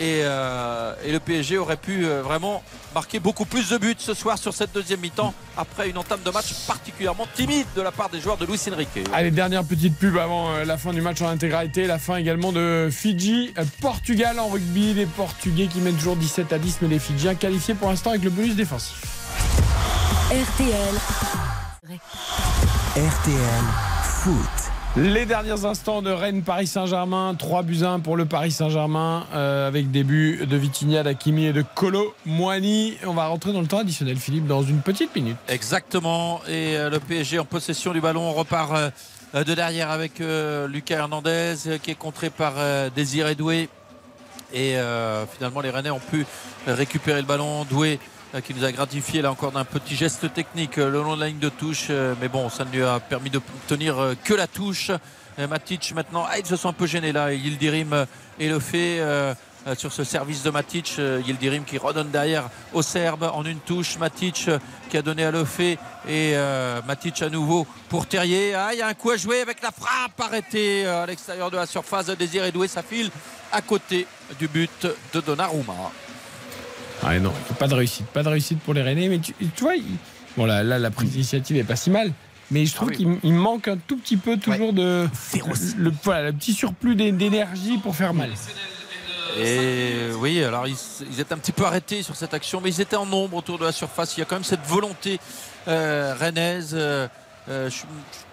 Et, 0.00 0.22
euh, 0.24 0.94
et 1.04 1.12
le 1.12 1.20
PSG 1.20 1.58
aurait 1.58 1.76
pu 1.76 2.06
euh, 2.06 2.22
vraiment 2.22 2.62
marquer 2.94 3.20
beaucoup 3.20 3.44
plus 3.44 3.68
de 3.68 3.76
buts 3.76 3.94
ce 3.98 4.14
soir 4.14 4.38
sur 4.38 4.54
cette 4.54 4.72
deuxième 4.72 5.00
mi-temps 5.00 5.34
après 5.58 5.90
une 5.90 5.98
entame 5.98 6.20
de 6.24 6.30
match 6.30 6.54
particulièrement 6.66 7.26
timide 7.34 7.66
de 7.76 7.82
la 7.82 7.92
part 7.92 8.08
des 8.08 8.18
joueurs 8.18 8.38
de 8.38 8.46
Luis 8.46 8.58
Enrique. 8.72 8.88
Allez, 9.12 9.30
dernière 9.30 9.62
petite 9.62 9.98
pub 9.98 10.16
avant 10.16 10.52
euh, 10.52 10.64
la 10.64 10.78
fin 10.78 10.94
du 10.94 11.02
match 11.02 11.20
en 11.20 11.28
intégralité. 11.28 11.86
La 11.86 11.98
fin 11.98 12.16
également 12.16 12.50
de 12.50 12.88
Fidji, 12.90 13.52
euh, 13.58 13.64
Portugal 13.82 14.40
en 14.40 14.48
rugby. 14.48 14.94
Les 14.94 15.04
Portugais 15.04 15.66
qui 15.66 15.80
mènent 15.80 15.96
toujours 15.96 16.16
17 16.16 16.50
à 16.54 16.58
10, 16.58 16.78
mais 16.80 16.88
les 16.88 16.98
Fidjiens 16.98 17.34
qualifiés 17.34 17.74
pour 17.74 17.90
l'instant 17.90 18.08
avec 18.08 18.24
le 18.24 18.30
bonus 18.30 18.56
défensif. 18.56 19.02
RTL. 20.30 20.94
RTL 22.96 23.64
Foot. 24.02 24.79
Les 24.96 25.24
derniers 25.24 25.64
instants 25.64 26.02
de 26.02 26.10
Rennes 26.10 26.42
Paris 26.42 26.66
Saint-Germain, 26.66 27.36
3 27.38 27.62
buts 27.62 27.84
à 27.84 27.90
1 27.90 28.00
pour 28.00 28.16
le 28.16 28.24
Paris 28.24 28.50
Saint-Germain 28.50 29.24
euh, 29.32 29.68
avec 29.68 29.92
des 29.92 30.02
buts 30.02 30.44
de 30.44 30.56
Vitinha, 30.56 31.04
d'Akimi 31.04 31.44
et 31.44 31.52
de 31.52 31.62
Colo 31.62 32.12
Moani. 32.26 32.96
On 33.06 33.14
va 33.14 33.28
rentrer 33.28 33.52
dans 33.52 33.60
le 33.60 33.68
temps 33.68 33.78
additionnel 33.78 34.16
Philippe 34.16 34.48
dans 34.48 34.64
une 34.64 34.80
petite 34.80 35.14
minute. 35.14 35.36
Exactement. 35.46 36.40
Et 36.48 36.76
euh, 36.76 36.90
le 36.90 36.98
PSG 36.98 37.38
en 37.38 37.44
possession 37.44 37.92
du 37.92 38.00
ballon 38.00 38.22
on 38.22 38.32
repart 38.32 38.72
euh, 38.74 39.44
de 39.44 39.54
derrière 39.54 39.92
avec 39.92 40.20
Lucas 40.68 40.96
Hernandez 40.96 41.54
qui 41.80 41.92
est 41.92 41.98
contré 41.98 42.28
par 42.28 42.54
Désiré 42.90 43.36
Doué. 43.36 43.68
Et 44.52 44.74
finalement 45.32 45.60
les 45.60 45.70
Rennais 45.70 45.90
ont 45.90 46.00
pu 46.00 46.26
récupérer 46.66 47.20
le 47.20 47.28
ballon. 47.28 47.64
Doué 47.64 48.00
qui 48.38 48.54
nous 48.54 48.64
a 48.64 48.70
gratifié 48.70 49.22
là 49.22 49.32
encore 49.32 49.50
d'un 49.50 49.64
petit 49.64 49.96
geste 49.96 50.32
technique 50.32 50.78
euh, 50.78 50.88
le 50.88 51.02
long 51.02 51.16
de 51.16 51.20
la 51.20 51.26
ligne 51.26 51.40
de 51.40 51.48
touche. 51.48 51.86
Euh, 51.90 52.14
Mais 52.20 52.28
bon, 52.28 52.48
ça 52.48 52.64
ne 52.64 52.70
lui 52.70 52.82
a 52.82 53.00
permis 53.00 53.30
de 53.30 53.40
tenir 53.66 53.98
euh, 53.98 54.14
que 54.22 54.34
la 54.34 54.46
touche. 54.46 54.92
Euh, 55.38 55.48
Matic 55.48 55.92
maintenant, 55.94 56.26
ah, 56.30 56.38
ils 56.38 56.46
se 56.46 56.54
sont 56.54 56.68
un 56.68 56.72
peu 56.72 56.86
gênés 56.86 57.10
là. 57.12 57.32
Yildirim 57.32 57.92
euh, 57.92 58.06
et 58.38 58.48
le 58.48 58.60
euh, 58.74 59.34
euh, 59.66 59.74
sur 59.74 59.92
ce 59.92 60.04
service 60.04 60.44
de 60.44 60.50
Matic. 60.50 60.94
Euh, 61.00 61.20
Yildirim 61.26 61.64
qui 61.64 61.76
redonne 61.76 62.10
derrière 62.10 62.48
au 62.72 62.82
Serbe 62.82 63.28
en 63.34 63.44
une 63.44 63.58
touche. 63.58 63.98
Matic 63.98 64.44
euh, 64.46 64.60
qui 64.90 64.96
a 64.96 65.02
donné 65.02 65.24
à 65.24 65.32
Lefebvre 65.32 65.80
et 66.06 66.32
euh, 66.36 66.80
Matic 66.86 67.20
à 67.22 67.30
nouveau 67.30 67.66
pour 67.88 68.06
Terrier. 68.06 68.54
Ah, 68.54 68.70
il 68.72 68.78
y 68.78 68.82
a 68.82 68.86
un 68.86 68.94
coup 68.94 69.10
à 69.10 69.16
jouer 69.16 69.40
avec 69.40 69.60
la 69.60 69.72
frappe 69.72 70.20
arrêtée 70.20 70.86
euh, 70.86 71.02
à 71.02 71.06
l'extérieur 71.06 71.50
de 71.50 71.56
la 71.56 71.66
surface 71.66 72.06
Désiré 72.06 72.52
Doué. 72.52 72.68
Ça 72.68 72.84
file 72.84 73.10
à 73.50 73.60
côté 73.60 74.06
du 74.38 74.46
but 74.46 74.86
de 75.12 75.20
Donnarumma. 75.20 75.90
Ah 77.02 77.18
non, 77.18 77.32
pas 77.58 77.66
de 77.66 77.74
réussite, 77.74 78.06
pas 78.06 78.22
de 78.22 78.28
réussite 78.28 78.58
pour 78.60 78.74
les 78.74 78.82
Rennais. 78.82 79.08
Mais 79.08 79.18
tu, 79.18 79.34
tu 79.34 79.62
vois, 79.64 79.74
il- 79.76 79.84
bon 80.36 80.44
là, 80.46 80.62
là, 80.62 80.78
la 80.78 80.90
prise 80.90 81.10
d'initiative 81.10 81.56
est 81.56 81.64
pas 81.64 81.76
si 81.76 81.90
mal. 81.90 82.12
Mais 82.50 82.66
je 82.66 82.74
trouve 82.74 82.88
Ah 82.92 82.96
oui. 82.98 83.04
qu'il 83.04 83.18
il 83.22 83.32
manque 83.34 83.68
un 83.68 83.76
tout 83.76 83.96
petit 83.96 84.16
peu 84.16 84.36
toujours 84.36 84.72
de 84.72 85.08
le, 85.78 85.92
voilà, 86.02 86.24
le 86.24 86.32
petit 86.32 86.52
surplus 86.52 86.96
d'é- 86.96 87.12
d'énergie 87.12 87.78
pour 87.78 87.94
faire 87.94 88.12
mal. 88.12 88.30
Et 89.38 90.08
oui, 90.18 90.42
alors 90.42 90.66
ils, 90.66 90.74
ils 91.12 91.20
étaient 91.20 91.32
un 91.34 91.38
petit 91.38 91.52
peu 91.52 91.64
arrêtés 91.64 92.02
sur 92.02 92.16
cette 92.16 92.34
action, 92.34 92.60
mais 92.60 92.70
ils 92.70 92.80
étaient 92.80 92.96
en 92.96 93.06
nombre 93.06 93.36
autour 93.36 93.58
de 93.58 93.64
la 93.64 93.70
surface. 93.72 94.16
Il 94.16 94.20
y 94.20 94.22
a 94.22 94.26
quand 94.26 94.34
même 94.36 94.44
cette 94.44 94.66
volonté 94.66 95.20
euh, 95.68 96.14
rennaise. 96.18 96.70
euh, 96.74 97.06
euh, 97.48 97.70
je- 97.70 97.82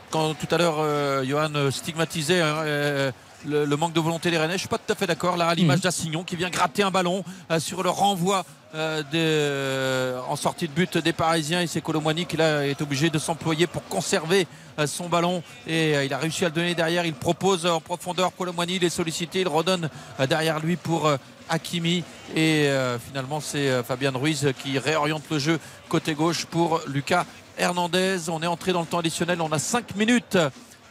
quand 0.10 0.34
tout 0.34 0.48
à 0.56 0.58
l'heure, 0.58 0.78
euh, 0.80 1.24
Johan 1.26 1.52
stigmatisait 1.70 2.42
hein, 2.42 2.56
euh, 2.64 3.12
le, 3.46 3.66
le 3.66 3.76
manque 3.78 3.94
de 3.94 4.00
volonté 4.00 4.32
des 4.32 4.38
Rennais, 4.38 4.54
je 4.54 4.60
suis 4.60 4.68
pas 4.68 4.78
tout 4.78 4.92
à 4.92 4.96
fait 4.96 5.08
d'accord. 5.08 5.38
Là, 5.38 5.48
à 5.48 5.56
l'image 5.56 5.82
d'Assignon 5.82 6.24
qui 6.24 6.36
vient 6.36 6.50
gratter 6.50 6.84
un 6.84 6.92
ballon 6.92 7.24
euh, 7.52 7.60
sur 7.60 7.84
le 7.84 7.90
renvoi 7.90 8.44
euh, 8.76 9.04
de- 9.12 10.20
en 10.30 10.36
sortie 10.36 10.68
de 10.68 10.74
but 10.74 10.98
des 10.98 11.14
Parisiens. 11.14 11.62
Et 11.62 11.68
c'est 11.68 11.82
Colomwani 11.82 12.26
qui 12.26 12.36
là 12.38 12.66
est 12.66 12.82
obligé 12.82 13.10
de 13.10 13.20
s'employer 13.20 13.68
pour 13.68 13.84
conserver 13.88 14.48
euh, 14.80 14.88
son 14.88 15.08
ballon. 15.08 15.44
Et 15.68 15.96
euh, 15.96 16.04
il 16.06 16.14
a 16.14 16.18
réussi 16.18 16.46
à 16.46 16.50
le 16.50 16.54
donner 16.56 16.76
derrière. 16.76 17.06
Il 17.06 17.14
propose 17.14 17.66
en 17.66 17.80
profondeur. 17.80 18.32
Colomwani, 18.36 18.76
il 18.78 18.84
est 18.84 18.90
sollicité. 18.90 19.42
Il 19.42 19.48
redonne 19.48 19.90
euh, 20.20 20.28
derrière 20.28 20.60
lui 20.60 20.76
pour 20.76 21.06
euh, 21.08 21.18
Hakimi. 21.50 22.04
Et 22.36 22.68
euh, 22.68 22.98
finalement, 23.00 23.40
c'est 23.40 23.70
euh, 23.70 23.84
Fabien 23.84 24.12
Ruiz 24.14 24.52
qui 24.64 24.78
réoriente 24.80 25.24
le 25.32 25.40
jeu 25.40 25.60
côté 25.90 26.14
gauche 26.16 26.46
pour 26.46 26.82
Lucas 26.88 27.26
Hernandez. 27.58 28.30
On 28.30 28.42
est 28.44 28.48
entré 28.48 28.74
dans 28.74 28.82
le 28.82 28.88
temps 28.88 29.00
additionnel. 29.00 29.42
On 29.42 29.52
a 29.52 29.60
5 29.60 29.96
minutes 29.96 30.38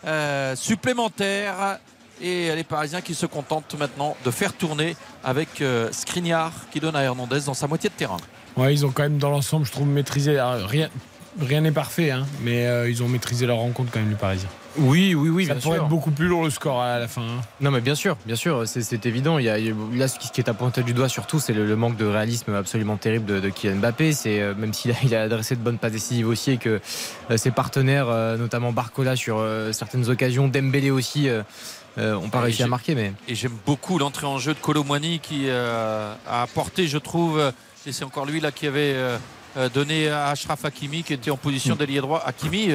euh, 0.06 0.56
supplémentaires. 0.56 1.78
Et 2.22 2.54
les 2.54 2.64
Parisiens 2.64 3.00
qui 3.02 3.14
se 3.14 3.26
contentent 3.26 3.74
maintenant 3.78 4.16
de 4.24 4.30
faire 4.30 4.52
tourner 4.54 4.96
avec 5.22 5.60
euh, 5.60 5.88
Skriniar 5.92 6.52
qui 6.70 6.80
donne 6.80 6.96
à 6.96 7.02
Hernandez 7.02 7.40
dans 7.46 7.54
sa 7.54 7.66
moitié 7.66 7.90
de 7.90 7.94
terrain. 7.94 8.16
Ouais, 8.56 8.72
ils 8.72 8.86
ont 8.86 8.90
quand 8.90 9.02
même 9.02 9.18
dans 9.18 9.30
l'ensemble, 9.30 9.66
je 9.66 9.72
trouve, 9.72 9.86
maîtrisé. 9.86 10.38
alors, 10.38 10.66
rien 10.68 10.88
rien 11.38 11.60
n'est 11.60 11.70
parfait, 11.72 12.10
hein, 12.10 12.24
mais 12.40 12.66
euh, 12.66 12.88
ils 12.88 13.02
ont 13.02 13.08
maîtrisé 13.08 13.44
leur 13.44 13.58
rencontre 13.58 13.90
quand 13.92 14.00
même, 14.00 14.08
les 14.08 14.14
Parisiens. 14.16 14.48
Oui, 14.78 15.14
oui, 15.14 15.28
oui, 15.28 15.44
Ça 15.44 15.52
bien 15.52 15.60
pourrait 15.60 15.76
sûr. 15.76 15.84
être 15.84 15.88
beaucoup 15.90 16.10
plus 16.10 16.28
lourd 16.28 16.44
le 16.44 16.48
score 16.48 16.80
à 16.80 16.98
la 16.98 17.08
fin. 17.08 17.20
hein. 17.20 17.40
Non, 17.60 17.70
mais 17.70 17.82
bien 17.82 17.94
sûr, 17.94 18.16
bien 18.24 18.36
sûr, 18.36 18.66
c'est- 18.66 19.04
évident. 19.04 19.38
Il 19.38 19.44
y 19.44 19.50
a, 19.50 19.58
là, 19.58 20.08
ce 20.08 20.18
qui 20.18 20.40
est 20.40 20.48
à 20.48 20.54
pointer 20.54 20.82
du 20.82 20.94
doigt 20.94 21.10
surtout, 21.10 21.38
c'est 21.38 21.52
le, 21.52 21.66
le 21.66 21.76
manque 21.76 21.98
de 21.98 22.06
réalisme 22.06 22.54
absolument 22.54 22.96
terrible 22.96 23.26
de, 23.26 23.40
de 23.40 23.48
Kylian 23.50 23.76
Mbappé. 23.76 24.12
C'est 24.12 24.40
euh, 24.40 24.54
même 24.54 24.72
s'il 24.72 24.92
a, 24.92 24.94
il 25.04 25.14
a 25.14 25.22
adressé 25.24 25.56
de 25.56 25.60
bonnes 25.60 25.76
passes 25.78 25.92
décisives 25.92 26.26
aussi 26.28 26.52
et 26.52 26.56
que 26.56 26.80
euh, 27.30 27.36
ses 27.36 27.50
partenaires, 27.50 28.08
euh, 28.08 28.38
notamment 28.38 28.72
Barcola 28.72 29.14
sur 29.14 29.36
euh, 29.38 29.72
certaines 29.72 30.08
occasions, 30.08 30.48
Dembélé 30.48 30.90
aussi, 30.90 31.28
euh, 31.98 32.14
ont 32.14 32.28
pas 32.28 32.40
réussi 32.40 32.62
à 32.62 32.66
marquer. 32.66 32.94
Mais 32.94 33.12
Et 33.28 33.34
j'aime 33.34 33.56
beaucoup 33.64 33.98
l'entrée 33.98 34.26
en 34.26 34.38
jeu 34.38 34.54
de 34.54 34.58
Colomwani 34.58 35.18
qui 35.20 35.44
euh, 35.48 36.14
a 36.28 36.42
apporté, 36.42 36.88
je 36.88 36.98
trouve, 36.98 37.52
et 37.86 37.92
c'est 37.92 38.04
encore 38.04 38.26
lui 38.26 38.40
là 38.40 38.52
qui 38.52 38.66
avait 38.66 38.94
euh, 38.94 39.18
donné 39.72 40.08
à 40.08 40.28
Ashraf 40.28 40.64
Hakimi 40.64 41.02
qui 41.02 41.12
était 41.14 41.30
en 41.30 41.36
position 41.36 41.74
Mm. 41.74 41.78
d'ailier 41.78 42.00
droit. 42.00 42.22
Hakimi, 42.26 42.70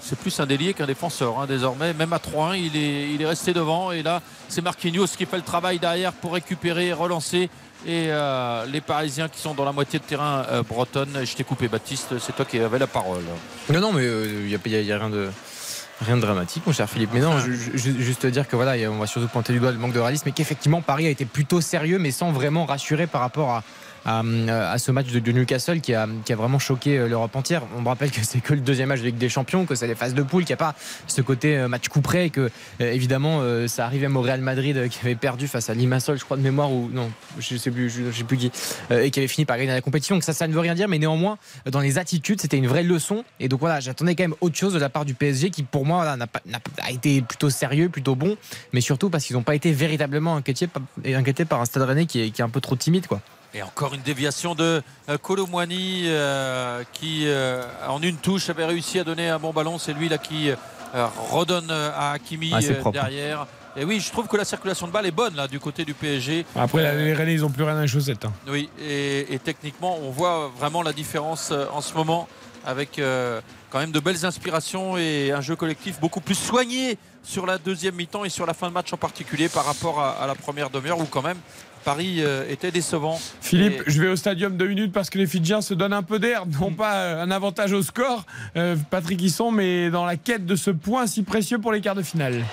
c'est 0.00 0.18
plus 0.18 0.38
un 0.40 0.46
délié 0.46 0.72
qu'un 0.74 0.86
défenseur 0.86 1.38
hein, 1.38 1.46
désormais. 1.46 1.92
Même 1.92 2.12
à 2.12 2.18
3-1, 2.18 2.56
il 2.58 2.76
est, 2.76 3.10
il 3.12 3.20
est 3.22 3.26
resté 3.26 3.52
devant. 3.52 3.92
Et 3.92 4.02
là, 4.02 4.22
c'est 4.48 4.62
Marquinhos 4.62 5.06
qui 5.08 5.26
fait 5.26 5.36
le 5.36 5.42
travail 5.42 5.78
derrière 5.78 6.12
pour 6.12 6.32
récupérer, 6.32 6.92
relancer. 6.92 7.50
Et 7.86 8.06
euh, 8.08 8.66
les 8.66 8.80
Parisiens 8.80 9.28
qui 9.28 9.40
sont 9.40 9.54
dans 9.54 9.64
la 9.64 9.72
moitié 9.72 9.98
de 9.98 10.04
terrain 10.04 10.44
euh, 10.50 10.62
bretonne. 10.62 11.24
Je 11.24 11.34
t'ai 11.34 11.44
coupé, 11.44 11.66
Baptiste, 11.68 12.18
c'est 12.18 12.34
toi 12.36 12.44
qui 12.44 12.58
avais 12.58 12.78
la 12.78 12.86
parole. 12.86 13.22
non, 13.72 13.80
non, 13.80 13.92
mais 13.92 14.04
il 14.04 14.46
n'y 14.46 14.54
a 14.92 14.98
rien 14.98 15.10
de. 15.10 15.30
Rien 16.00 16.16
de 16.16 16.22
dramatique, 16.22 16.62
mon 16.66 16.72
cher 16.72 16.88
Philippe. 16.88 17.10
Mais 17.12 17.20
non, 17.20 17.38
ju- 17.40 17.72
ju- 17.74 18.02
juste 18.02 18.24
dire 18.26 18.48
que 18.48 18.56
voilà, 18.56 18.72
on 18.90 18.98
va 18.98 19.06
surtout 19.06 19.28
pointer 19.28 19.52
du 19.52 19.60
doigt 19.60 19.70
le 19.70 19.76
manque 19.78 19.92
de 19.92 20.00
réalisme, 20.00 20.22
mais 20.26 20.32
qu'effectivement 20.32 20.80
Paris 20.80 21.06
a 21.06 21.10
été 21.10 21.26
plutôt 21.26 21.60
sérieux, 21.60 21.98
mais 21.98 22.10
sans 22.10 22.32
vraiment 22.32 22.64
rassurer 22.64 23.06
par 23.06 23.20
rapport 23.20 23.50
à, 23.50 23.62
à, 24.04 24.22
à 24.72 24.78
ce 24.78 24.90
match 24.90 25.08
de, 25.08 25.32
Newcastle 25.32 25.80
qui 25.80 25.94
a, 25.94 26.08
vraiment 26.30 26.58
choqué 26.58 26.98
euh, 26.98 27.08
l'Europe 27.08 27.34
entière. 27.36 27.62
On 27.76 27.82
me 27.82 27.88
rappelle 27.88 28.10
que 28.10 28.20
c'est 28.22 28.40
que 28.40 28.54
le 28.54 28.60
deuxième 28.60 28.88
match 28.88 29.00
de 29.00 29.06
Ligue 29.06 29.18
des 29.18 29.28
Champions, 29.28 29.66
que 29.66 29.74
c'est 29.74 29.86
les 29.86 29.94
phases 29.94 30.14
de 30.14 30.22
poule, 30.22 30.44
qu'il 30.44 30.54
n'y 30.54 30.62
a 30.62 30.64
pas 30.64 30.74
ce 31.06 31.20
côté 31.22 31.56
euh, 31.56 31.68
match 31.68 31.88
coup 31.88 32.00
et 32.14 32.30
que 32.30 32.50
euh, 32.80 32.92
évidemment 32.92 33.40
euh, 33.42 33.68
ça 33.68 33.84
arrive 33.84 34.02
même 34.02 34.16
au 34.16 34.22
Real 34.22 34.40
Madrid 34.40 34.76
euh, 34.76 34.88
qui 34.88 34.98
avait 35.02 35.14
perdu 35.14 35.48
face 35.48 35.70
à 35.70 35.74
Limassol, 35.74 36.18
je 36.18 36.24
crois 36.24 36.36
de 36.36 36.42
mémoire, 36.42 36.72
ou 36.72 36.88
non, 36.92 37.10
je 37.38 37.56
sais 37.56 37.70
plus, 37.70 37.90
sais 37.90 38.24
plus 38.24 38.36
qui, 38.36 38.52
euh, 38.90 39.02
et 39.02 39.10
qui 39.10 39.20
avait 39.20 39.28
fini 39.28 39.44
par 39.44 39.58
gagner 39.58 39.72
la 39.72 39.80
compétition. 39.80 40.16
Donc 40.16 40.24
ça, 40.24 40.32
ça 40.32 40.48
ne 40.48 40.52
veut 40.52 40.60
rien 40.60 40.74
dire, 40.74 40.88
mais 40.88 40.98
néanmoins, 40.98 41.38
dans 41.70 41.80
les 41.80 41.98
attitudes, 41.98 42.40
c'était 42.40 42.56
une 42.56 42.66
vraie 42.66 42.82
leçon. 42.82 43.24
Et 43.38 43.48
donc 43.48 43.60
voilà, 43.60 43.80
j'attendais 43.80 44.14
quand 44.14 44.24
même 44.24 44.34
autre 44.40 44.56
chose 44.56 44.74
de 44.74 44.78
la 44.78 44.88
part 44.88 45.04
du 45.04 45.14
PSG 45.14 45.50
qui, 45.50 45.62
pour 45.62 45.84
moi, 45.86 46.16
a 46.82 46.90
été 46.90 47.22
plutôt 47.22 47.50
sérieux, 47.50 47.88
plutôt 47.88 48.14
bon, 48.14 48.36
mais 48.72 48.80
surtout 48.80 49.10
parce 49.10 49.24
qu'ils 49.24 49.36
n'ont 49.36 49.42
pas 49.42 49.54
été 49.54 49.72
véritablement 49.72 50.36
inquiétés, 50.36 50.66
par- 50.66 51.60
un 51.60 51.64
Stade 51.64 51.82
Rennais 51.82 52.06
qui 52.06 52.30
qui 52.32 52.40
est 52.40 52.44
un 52.44 52.48
peu 52.48 52.60
trop 52.60 52.76
timide, 52.76 53.06
quoi. 53.06 53.20
Et 53.54 53.62
encore 53.62 53.94
une 53.94 54.02
déviation 54.02 54.54
de 54.54 54.82
euh, 55.08 55.18
Colomwani 55.18 56.04
euh, 56.06 56.84
qui, 56.92 57.24
euh, 57.26 57.64
en 57.88 58.00
une 58.00 58.16
touche, 58.16 58.48
avait 58.48 58.64
réussi 58.64 58.98
à 59.00 59.04
donner 59.04 59.28
un 59.28 59.38
bon 59.38 59.52
ballon. 59.52 59.76
C'est 59.78 59.92
lui 59.92 60.08
là 60.08 60.18
qui 60.18 60.50
euh, 60.50 60.54
redonne 61.30 61.68
euh, 61.70 61.90
à 61.94 62.12
Hakimi 62.12 62.52
Ah, 62.54 62.58
euh, 62.62 62.90
derrière. 62.92 63.46
Et 63.76 63.84
oui, 63.84 64.00
je 64.00 64.10
trouve 64.10 64.26
que 64.28 64.36
la 64.36 64.44
circulation 64.44 64.86
de 64.86 64.92
balle 64.92 65.06
est 65.06 65.10
bonne 65.12 65.34
là 65.36 65.48
du 65.48 65.58
côté 65.60 65.84
du 65.84 65.94
PSG. 65.94 66.44
Après, 66.56 66.94
les 66.96 67.12
Rennais, 67.14 67.34
ils 67.34 67.40
n'ont 67.40 67.50
plus 67.50 67.64
rien 67.64 67.76
à 67.76 67.86
chaussettes. 67.86 68.24
hein. 68.24 68.32
Oui, 68.48 68.68
et, 68.80 69.32
et 69.34 69.38
techniquement, 69.38 69.98
on 70.02 70.10
voit 70.10 70.50
vraiment 70.58 70.82
la 70.82 70.92
différence 70.92 71.50
euh, 71.52 71.66
en 71.72 71.80
ce 71.80 71.94
moment 71.94 72.28
avec 72.66 72.98
euh, 72.98 73.40
quand 73.70 73.78
même 73.78 73.90
de 73.92 74.00
belles 74.00 74.26
inspirations 74.26 74.98
et 74.98 75.32
un 75.32 75.40
jeu 75.40 75.56
collectif 75.56 75.98
beaucoup 75.98 76.20
plus 76.20 76.34
soigné 76.34 76.98
sur 77.22 77.46
la 77.46 77.56
deuxième 77.58 77.94
mi-temps 77.94 78.24
et 78.24 78.28
sur 78.28 78.44
la 78.44 78.52
fin 78.54 78.68
de 78.68 78.74
match 78.74 78.92
en 78.92 78.96
particulier 78.98 79.48
par 79.48 79.64
rapport 79.64 79.98
à, 80.00 80.10
à 80.22 80.26
la 80.26 80.34
première 80.34 80.68
demi-heure 80.68 80.98
où 80.98 81.04
quand 81.06 81.22
même 81.22 81.38
Paris 81.84 82.16
euh, 82.18 82.44
était 82.48 82.70
décevant. 82.70 83.20
Philippe, 83.40 83.82
Et- 83.86 83.90
je 83.90 84.00
vais 84.02 84.08
au 84.08 84.16
stadium 84.16 84.56
deux 84.56 84.66
minutes 84.68 84.92
parce 84.92 85.10
que 85.10 85.18
les 85.18 85.26
Fidjiens 85.26 85.60
se 85.60 85.74
donnent 85.74 85.92
un 85.92 86.02
peu 86.02 86.18
d'air, 86.18 86.44
non 86.60 86.72
pas 86.72 86.94
euh, 86.94 87.22
un 87.22 87.30
avantage 87.30 87.72
au 87.72 87.82
score, 87.82 88.24
euh, 88.56 88.76
Patrick 88.90 89.20
Hisson, 89.22 89.50
mais 89.50 89.90
dans 89.90 90.04
la 90.04 90.16
quête 90.16 90.46
de 90.46 90.56
ce 90.56 90.70
point 90.70 91.06
si 91.06 91.22
précieux 91.22 91.58
pour 91.58 91.72
les 91.72 91.80
quarts 91.80 91.94
de 91.94 92.02
finale. 92.02 92.44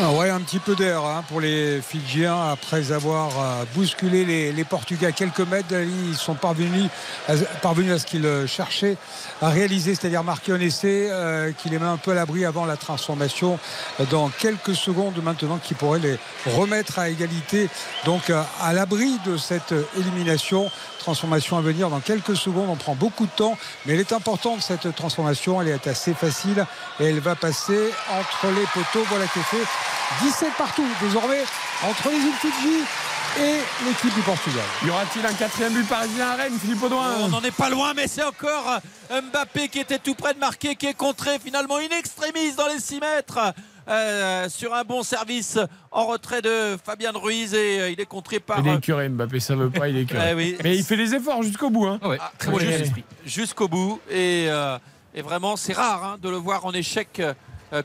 Ah 0.00 0.10
ouais, 0.12 0.30
un 0.30 0.40
petit 0.40 0.58
peu 0.58 0.74
d'air 0.74 1.04
hein, 1.04 1.22
pour 1.28 1.40
les 1.42 1.82
Fidjiens 1.82 2.50
après 2.50 2.92
avoir 2.92 3.28
euh, 3.38 3.64
bousculé 3.74 4.24
les, 4.52 4.64
Portugais 4.64 5.06
à 5.06 5.12
quelques 5.12 5.40
mètres. 5.40 5.74
Ils 6.08 6.16
sont 6.16 6.34
parvenus 6.34 6.86
à, 7.28 7.34
parvenus 7.60 7.92
à 7.92 7.98
ce 7.98 8.06
qu'ils 8.06 8.24
euh, 8.24 8.46
cherchaient 8.46 8.96
à 9.42 9.50
réaliser, 9.50 9.94
c'est-à-dire 9.94 10.24
marquer 10.24 10.52
un 10.52 10.60
essai 10.60 11.08
euh, 11.10 11.52
qui 11.52 11.68
les 11.68 11.78
met 11.78 11.86
un 11.86 11.98
peu 11.98 12.12
à 12.12 12.14
l'abri 12.14 12.46
avant 12.46 12.64
la 12.64 12.76
transformation 12.78 13.58
dans 14.10 14.28
quelques 14.30 14.74
secondes 14.74 15.22
maintenant 15.22 15.58
qui 15.58 15.74
pourrait 15.74 15.98
les 15.98 16.18
remettre 16.54 16.98
à 16.98 17.10
égalité. 17.10 17.68
Donc 18.06 18.30
à 18.30 18.72
l'abri 18.72 19.18
de 19.26 19.36
cette 19.36 19.74
élimination 19.98 20.70
transformation 21.02 21.58
à 21.58 21.60
venir 21.60 21.90
dans 21.90 22.00
quelques 22.00 22.36
secondes. 22.36 22.68
On 22.70 22.76
prend 22.76 22.94
beaucoup 22.94 23.26
de 23.26 23.30
temps, 23.32 23.58
mais 23.84 23.94
elle 23.94 24.00
est 24.00 24.12
importante 24.12 24.62
cette 24.62 24.94
transformation. 24.94 25.60
Elle 25.60 25.68
est 25.68 25.86
assez 25.86 26.14
facile 26.14 26.64
et 27.00 27.06
elle 27.06 27.20
va 27.20 27.34
passer 27.34 27.90
entre 28.10 28.46
les 28.54 28.66
poteaux. 28.72 29.04
Voilà 29.08 29.26
qui 29.26 29.40
est 29.40 29.42
fait. 29.42 29.66
17 30.22 30.48
partout 30.56 30.86
désormais 31.00 31.42
entre 31.82 32.08
les 32.10 32.16
îles 32.16 32.38
Fidji 32.40 32.84
et 33.38 33.84
l'équipe 33.86 34.14
du 34.14 34.20
Portugal. 34.22 34.64
Y 34.84 34.90
aura-t-il 34.90 35.24
un 35.24 35.32
quatrième 35.32 35.72
but 35.72 35.88
parisien 35.88 36.28
à 36.28 36.34
Rennes, 36.34 36.58
Philippe 36.60 36.82
Audouin? 36.82 37.16
On 37.20 37.28
n'en 37.28 37.42
est 37.42 37.54
pas 37.54 37.70
loin, 37.70 37.92
mais 37.94 38.06
c'est 38.06 38.22
encore 38.22 38.78
Mbappé 39.10 39.68
qui 39.68 39.78
était 39.80 39.98
tout 39.98 40.14
près 40.14 40.34
de 40.34 40.38
marquer, 40.38 40.76
qui 40.76 40.86
est 40.86 40.96
contré 40.96 41.38
finalement 41.42 41.76
in 41.76 41.96
extremis 41.98 42.52
dans 42.56 42.66
les 42.68 42.80
6 42.80 43.00
mètres. 43.00 43.38
Euh, 43.88 44.48
sur 44.48 44.74
un 44.74 44.84
bon 44.84 45.02
service 45.02 45.58
en 45.90 46.06
retrait 46.06 46.40
de 46.40 46.76
Fabien 46.84 47.10
Ruiz 47.12 47.52
et 47.52 47.80
euh, 47.80 47.90
il 47.90 48.00
est 48.00 48.06
contré 48.06 48.38
par. 48.38 48.60
Il 48.60 48.68
est 48.68 48.76
écuré 48.76 49.08
Mbappé, 49.08 49.40
ça 49.40 49.56
veut 49.56 49.70
pas, 49.70 49.88
il 49.88 49.96
est 49.96 50.02
écuré. 50.02 50.20
Eh 50.30 50.56
Mais 50.62 50.76
il 50.76 50.84
fait 50.84 50.94
les 50.94 51.14
efforts 51.14 51.42
jusqu'au 51.42 51.68
bout. 51.68 51.86
Hein. 51.86 51.98
Ah, 52.04 52.30
très 52.38 52.52
bon 52.52 52.58
Jusqu'au 53.26 53.66
bout 53.66 54.00
et, 54.08 54.46
euh, 54.48 54.78
et 55.14 55.22
vraiment 55.22 55.56
c'est 55.56 55.72
rare 55.72 56.04
hein, 56.04 56.18
de 56.22 56.28
le 56.28 56.36
voir 56.36 56.64
en 56.64 56.72
échec 56.72 57.20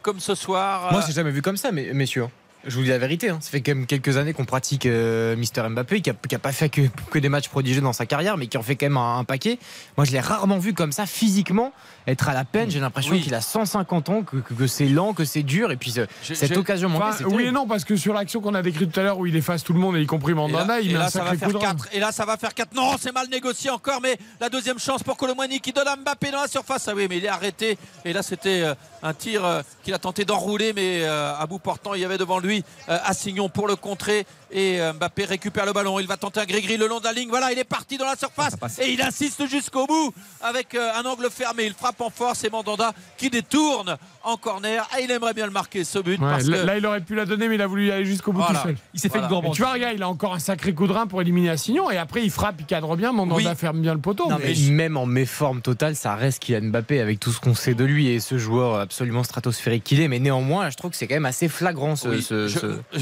comme 0.01 0.19
ce 0.19 0.35
soir. 0.35 0.91
Moi, 0.91 1.01
j'ai 1.07 1.13
jamais 1.13 1.31
vu 1.31 1.41
comme 1.41 1.57
ça, 1.57 1.71
mais, 1.71 1.93
messieurs. 1.93 2.27
Je 2.67 2.75
vous 2.75 2.83
dis 2.83 2.89
la 2.89 2.97
vérité, 2.97 3.29
hein. 3.29 3.39
ça 3.41 3.49
fait 3.49 3.61
quand 3.61 3.73
même 3.73 3.85
quelques 3.85 4.17
années 4.17 4.33
qu'on 4.33 4.45
pratique 4.45 4.85
Mister 4.85 5.63
Mbappé, 5.69 6.01
qui 6.01 6.09
n'a 6.09 6.39
pas 6.39 6.51
fait 6.51 6.69
que, 6.69 6.81
que, 7.09 7.19
des 7.19 7.29
matchs 7.29 7.49
prodigieux 7.49 7.81
dans 7.81 7.93
sa 7.93 8.05
carrière, 8.05 8.37
mais 8.37 8.47
qui 8.47 8.57
en 8.57 8.63
fait 8.63 8.75
quand 8.75 8.85
même 8.85 8.97
un, 8.97 9.19
un 9.19 9.23
paquet. 9.23 9.57
Moi, 9.95 10.05
je 10.05 10.11
l'ai 10.11 10.19
rarement 10.19 10.57
vu 10.57 10.73
comme 10.73 10.91
ça 10.91 11.05
physiquement 11.05 11.73
être 12.07 12.29
à 12.29 12.33
la 12.33 12.45
peine. 12.45 12.71
J'ai 12.71 12.79
l'impression 12.79 13.17
qu'il 13.19 13.33
a 13.35 13.41
150 13.41 14.09
ans, 14.09 14.23
que, 14.23 14.67
c'est 14.67 14.85
lent, 14.85 15.13
que 15.13 15.25
c'est 15.25 15.43
dur. 15.43 15.71
Et 15.71 15.77
puis 15.77 15.93
cette 16.21 16.57
occasion 16.57 16.89
manquée. 16.89 17.25
oui 17.25 17.45
et 17.45 17.51
non, 17.51 17.67
parce 17.67 17.83
que 17.83 17.95
sur 17.95 18.13
l'action 18.13 18.41
qu'on 18.41 18.55
a 18.55 18.61
décrite 18.61 18.91
tout 18.91 18.99
à 18.99 19.03
l'heure 19.03 19.19
où 19.19 19.25
il 19.25 19.35
efface 19.35 19.63
tout 19.63 19.73
le 19.73 19.79
monde, 19.79 19.97
et 19.97 20.01
y 20.01 20.05
compris 20.05 20.33
Mandanda, 20.33 20.79
il 20.79 20.93
met 20.93 20.99
un 20.99 21.09
sacré 21.09 21.37
coup 21.37 21.51
de 21.51 21.57
4. 21.57 21.89
Et 21.93 21.99
là, 21.99 22.11
ça 22.11 22.25
va 22.25 22.37
faire 22.37 22.53
4. 22.53 22.73
Non, 22.73 22.95
c'est 22.99 23.13
mal 23.13 23.27
négocié 23.29 23.69
encore, 23.69 23.99
mais 24.01 24.17
la 24.39 24.49
deuxième 24.49 24.79
chance 24.79 25.03
pour 25.03 25.17
Colomani 25.17 25.59
qui 25.59 25.73
donne 25.73 25.87
à 25.87 25.95
Mbappé 25.95 26.31
dans 26.31 26.41
la 26.41 26.47
surface. 26.47 26.87
Ah 26.87 26.93
oui, 26.95 27.07
mais 27.09 27.17
il 27.17 27.25
est 27.25 27.29
arrêté. 27.29 27.77
Et 28.05 28.13
là, 28.13 28.23
c'était 28.23 28.61
euh, 28.61 28.73
un 29.03 29.13
tir 29.13 29.43
euh, 29.43 29.61
qu'il 29.83 29.93
a 29.93 29.99
tenté 29.99 30.25
d'enrouler, 30.25 30.73
mais 30.73 31.01
euh, 31.03 31.35
à 31.35 31.45
bout 31.45 31.59
portant, 31.59 31.93
il 31.93 32.01
y 32.01 32.05
avait 32.05 32.17
devant 32.17 32.39
lui 32.39 32.56
Assignon 32.87 33.49
pour 33.49 33.67
le 33.67 33.75
contrer 33.75 34.25
et 34.51 34.79
euh, 34.81 34.93
Mbappé 34.93 35.25
récupère 35.25 35.65
le 35.65 35.73
ballon. 35.73 35.99
Il 35.99 36.07
va 36.07 36.17
tenter 36.17 36.39
un 36.39 36.45
gris-gris 36.45 36.77
le 36.77 36.87
long 36.87 36.99
de 36.99 37.03
la 37.03 37.13
ligne. 37.13 37.29
Voilà, 37.29 37.51
il 37.51 37.59
est 37.59 37.63
parti 37.63 37.97
dans 37.97 38.05
la 38.05 38.15
surface 38.15 38.55
et 38.79 38.91
il 38.91 39.01
insiste 39.01 39.47
jusqu'au 39.47 39.85
bout 39.85 40.13
avec 40.41 40.75
euh, 40.75 40.91
un 40.97 41.05
angle 41.05 41.29
fermé. 41.29 41.65
Il 41.65 41.73
frappe 41.73 41.99
en 42.01 42.09
force 42.09 42.43
et 42.43 42.49
Mandanda 42.49 42.93
qui 43.17 43.29
détourne 43.29 43.97
en 44.23 44.37
corner. 44.37 44.87
Ah, 44.91 44.99
il 45.01 45.11
aimerait 45.11 45.33
bien 45.33 45.45
le 45.45 45.51
marquer 45.51 45.83
ce 45.83 45.99
but. 45.99 46.19
là, 46.19 46.77
il 46.77 46.85
aurait 46.85 47.01
pu 47.01 47.15
la 47.15 47.25
donner, 47.25 47.47
mais 47.47 47.55
il 47.55 47.61
a 47.61 47.67
voulu 47.67 47.87
y 47.87 47.91
aller 47.91 48.05
jusqu'au 48.05 48.31
bout 48.31 48.43
tout 48.43 48.55
seul. 48.63 48.75
Il 48.93 48.99
s'est 48.99 49.09
fait 49.09 49.19
une 49.19 49.27
gourmande. 49.27 49.53
Tu 49.53 49.61
vois, 49.61 49.73
regarde, 49.73 49.93
il 49.95 50.03
a 50.03 50.09
encore 50.09 50.33
un 50.33 50.39
sacré 50.39 50.73
coup 50.73 50.87
de 50.87 50.93
rein 50.93 51.07
pour 51.07 51.21
éliminer 51.21 51.49
Assignon 51.49 51.89
et 51.91 51.97
après 51.97 52.23
il 52.23 52.31
frappe, 52.31 52.55
il 52.59 52.65
cadre 52.65 52.95
bien. 52.95 53.11
Mandanda 53.11 53.55
ferme 53.55 53.81
bien 53.81 53.93
le 53.93 54.01
poteau. 54.01 54.29
mais 54.39 54.53
Même 54.71 54.97
en 54.97 55.05
méforme 55.05 55.61
totale, 55.61 55.95
ça 55.95 56.15
reste 56.15 56.43
Kylian 56.43 56.69
Mbappé 56.69 56.99
avec 56.99 57.19
tout 57.19 57.31
ce 57.31 57.39
qu'on 57.39 57.55
sait 57.55 57.73
de 57.73 57.83
lui 57.83 58.07
et 58.09 58.19
ce 58.19 58.37
joueur 58.37 58.79
absolument 58.79 59.23
stratosphérique 59.23 59.83
qu'il 59.83 60.01
est. 60.01 60.07
Mais 60.07 60.19
néanmoins, 60.19 60.69
je 60.69 60.77
trouve 60.77 60.91
que 60.91 60.97
c'est 60.97 61.07
quand 61.07 61.15
même 61.15 61.25
assez 61.25 61.47
flagrant. 61.47 61.95
Ce, 61.95 62.07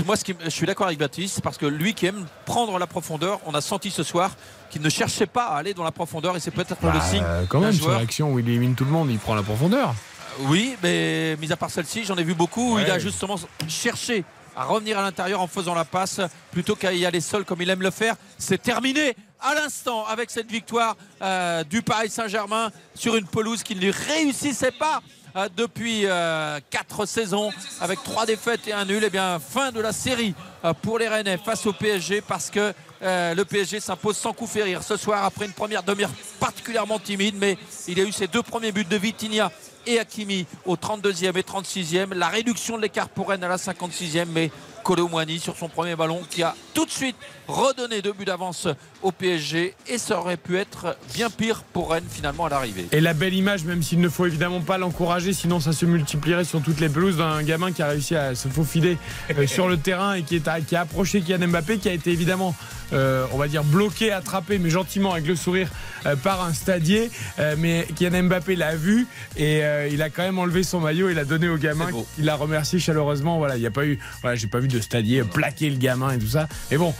Moi, 0.06 0.16
ce 0.16 0.24
qui, 0.24 0.34
je 0.44 0.50
suis 0.50 0.66
d'accord 0.66 0.88
avec 0.88 1.00
Baptiste 1.00 1.35
parce 1.41 1.57
que 1.57 1.66
lui 1.66 1.94
qui 1.94 2.06
aime 2.06 2.26
prendre 2.45 2.78
la 2.80 2.88
profondeur. 2.88 3.40
On 3.45 3.53
a 3.53 3.62
senti 3.62 3.91
ce 3.91 4.03
soir 4.03 4.32
qu'il 4.70 4.82
ne 4.82 4.90
cherchait 4.90 5.26
pas 5.26 5.45
à 5.45 5.57
aller 5.57 5.74
dans 5.74 5.84
la 5.84 5.91
profondeur 5.91 6.36
et 6.36 6.40
c'est 6.40 6.52
peut-être 6.52 6.86
le 6.86 6.91
bah, 6.91 7.02
signe. 7.02 7.24
Quand 7.49 7.60
même, 7.60 7.74
sur 7.74 7.91
l'action 7.91 8.34
où 8.34 8.40
il 8.40 8.48
élimine 8.48 8.76
tout 8.76 8.86
le 8.86 8.91
monde, 8.91 9.10
il 9.10 9.20
prend 9.20 9.36
la 9.36 9.44
profondeur. 9.44 9.90
Euh, 9.90 10.44
oui, 10.48 10.76
mais 10.84 11.38
mis 11.38 11.52
à 11.52 11.57
part 11.57 11.70
celle-ci, 11.70 12.03
j'en 12.03 12.18
ai 12.18 12.24
vu 12.24 12.34
beaucoup 12.34 12.76
où 12.76 12.80
il 12.80 12.90
a 12.90 12.99
justement 12.99 13.36
cherché 13.68 14.24
à 14.56 14.64
revenir 14.64 14.98
à 14.98 15.02
l'intérieur 15.02 15.41
en 15.41 15.48
faisant 15.48 15.76
la 15.76 15.86
passe 15.86 16.22
plutôt 16.52 16.76
qu'à 16.76 16.94
y 16.94 17.06
aller 17.06 17.22
seul 17.22 17.44
comme 17.44 17.62
il 17.62 17.70
aime 17.70 17.82
le 17.82 17.91
faire. 17.91 18.16
C'est 18.38 18.62
terminé 18.62 19.16
à 19.41 19.53
l'instant 19.53 20.06
avec 20.06 20.32
cette 20.32 20.49
victoire 20.49 20.95
euh, 21.22 21.64
du 21.64 21.82
Paris 21.82 22.10
Saint-Germain 22.10 22.72
sur 22.95 23.16
une 23.16 23.26
pelouse 23.26 23.64
qui 23.64 23.76
ne 23.76 23.91
réussissait 23.91 24.72
pas 24.72 25.02
euh, 25.24 25.24
depuis 25.56 26.02
4 26.02 26.07
euh, 26.10 27.06
saisons 27.06 27.52
avec 27.82 28.02
3 28.03 28.26
défaites 28.26 28.68
et 28.68 28.74
un 28.74 28.86
nul. 28.86 29.03
Et 29.03 29.07
eh 29.07 29.10
bien 29.10 29.40
fin 29.40 29.72
de 29.72 29.82
la 29.82 29.91
série 29.91 30.34
euh, 30.64 30.74
pour 30.74 30.99
les 30.99 31.07
Rennais 31.07 31.38
face 31.38 31.66
au 31.66 31.74
PSG 31.74 32.22
parce 32.22 32.49
que 32.49 32.74
le 33.02 33.44
PSG 33.44 33.82
s'impose 33.82 34.18
sans 34.18 34.34
coup 34.34 34.48
férir 34.48 34.82
ce 34.82 34.98
soir 34.98 35.24
après 35.26 35.45
une 35.45 35.52
première 35.52 35.84
demi-heure 35.84 36.10
particulièrement 36.40 36.98
timide 36.98 37.36
mais 37.38 37.56
il 37.88 37.99
a 37.99 38.03
eu 38.03 38.12
ses 38.12 38.26
deux 38.26 38.41
premiers 38.41 38.72
buts 38.72 38.84
de 38.84 38.95
Vitinha 38.95 39.52
et 39.86 39.99
Hakimi 39.99 40.48
au 40.66 40.76
32e 40.76 41.38
et 41.38 41.44
36e. 41.44 42.16
La 42.16 42.30
réduction 42.30 42.78
de 42.78 42.82
l'écart 42.82 43.10
pour 43.10 43.30
Rennes 43.30 43.44
à 43.44 43.48
la 43.48 43.57
56e 43.57 44.26
mais 44.34 44.49
Colomwani 44.86 45.40
sur 45.40 45.57
son 45.57 45.68
premier 45.68 45.95
ballon 45.95 46.22
qui 46.30 46.44
a 46.44 46.56
tout 46.76 46.86
de 46.86 46.91
suite 46.91 47.16
redonné 47.48 48.03
deux 48.03 48.14
buts 48.14 48.24
d'avance 48.24 48.68
au 49.02 49.12
PSG 49.12 49.74
et 49.88 49.98
ça 49.98 50.20
aurait 50.20 50.38
pu 50.38 50.57
être 50.57 50.95
bien 51.16 51.32
pire 51.32 51.64
pour 51.74 51.90
Rennes 51.91 52.06
finalement 52.07 52.45
à 52.45 52.49
l'arrivée. 52.49 52.86
Et 52.91 53.02
la 53.02 53.16
belle 53.16 53.34
image, 53.34 53.66
même 53.66 53.82
s'il 53.82 53.99
ne 53.99 54.10
faut 54.10 54.28
évidemment 54.28 54.62
pas 54.62 54.78
l'encourager, 54.78 55.34
sinon 55.34 55.60
ça 55.60 55.74
se 55.74 55.88
multiplierait 55.88 56.44
sur 56.44 56.62
toutes 56.62 56.80
les 56.80 56.90
pelouses 56.90 57.18
d'un 57.18 57.41
gamin 57.41 57.72
qui 57.72 57.82
a 57.82 57.88
réussi 57.88 58.16
à 58.16 58.36
se 58.36 58.48
faufiler 58.48 58.99
euh, 59.36 59.48
sur 59.48 59.68
le 59.68 59.78
terrain 59.78 60.14
et 60.14 60.22
qui, 60.22 60.36
est 60.36 60.66
qui 60.66 60.76
a 60.76 60.82
approché 60.82 61.22
Kylian 61.22 61.48
Mbappé, 61.48 61.80
qui 61.80 61.90
a 61.90 61.94
été 61.94 62.12
évidemment, 62.12 62.56
euh, 62.94 63.26
on 63.34 63.38
va 63.38 63.48
dire, 63.48 63.64
bloqué, 63.64 64.12
attrapé, 64.12 64.57
mais 64.57 64.70
gentiment 64.70 65.14
avec 65.14 65.28
le 65.28 65.36
sourire 65.36 65.70
euh, 66.06 66.16
par 66.16 66.44
un 66.44 66.53
stadier. 66.53 67.10
mais 67.57 67.88
Kylian 67.95 68.24
Mbappé 68.24 68.56
l'a 68.56 68.76
vu 68.76 69.07
et 69.38 69.62
il 69.91 70.02
a 70.02 70.10
quand 70.10 70.24
même 70.24 70.40
enlevé 70.40 70.64
son 70.64 70.80
maillot, 70.80 71.10
il 71.10 71.16
l'a 71.16 71.26
donné 71.26 71.48
au 71.49 71.57
gamin, 71.57 71.88
il 72.18 72.26
l'a 72.26 72.36
remercié 72.36 72.80
chaleureusement. 72.80 73.38
Voilà, 73.38 73.57
il 73.57 73.62
n'y 73.62 73.68
a 73.68 73.72
pas 73.72 73.86
eu, 73.86 73.99
voilà, 74.22 74.36
j'ai 74.36 74.48
pas 74.48 74.60
vu 74.60 74.68
de 74.68 74.80
stadier 74.80 75.24
plaquer 75.24 75.70
le 75.70 75.78
gamin 75.78 76.12
et 76.12 76.20
tout 76.20 76.28
ça. 76.28 76.48
Et 76.72 76.78
bon, 76.78 76.94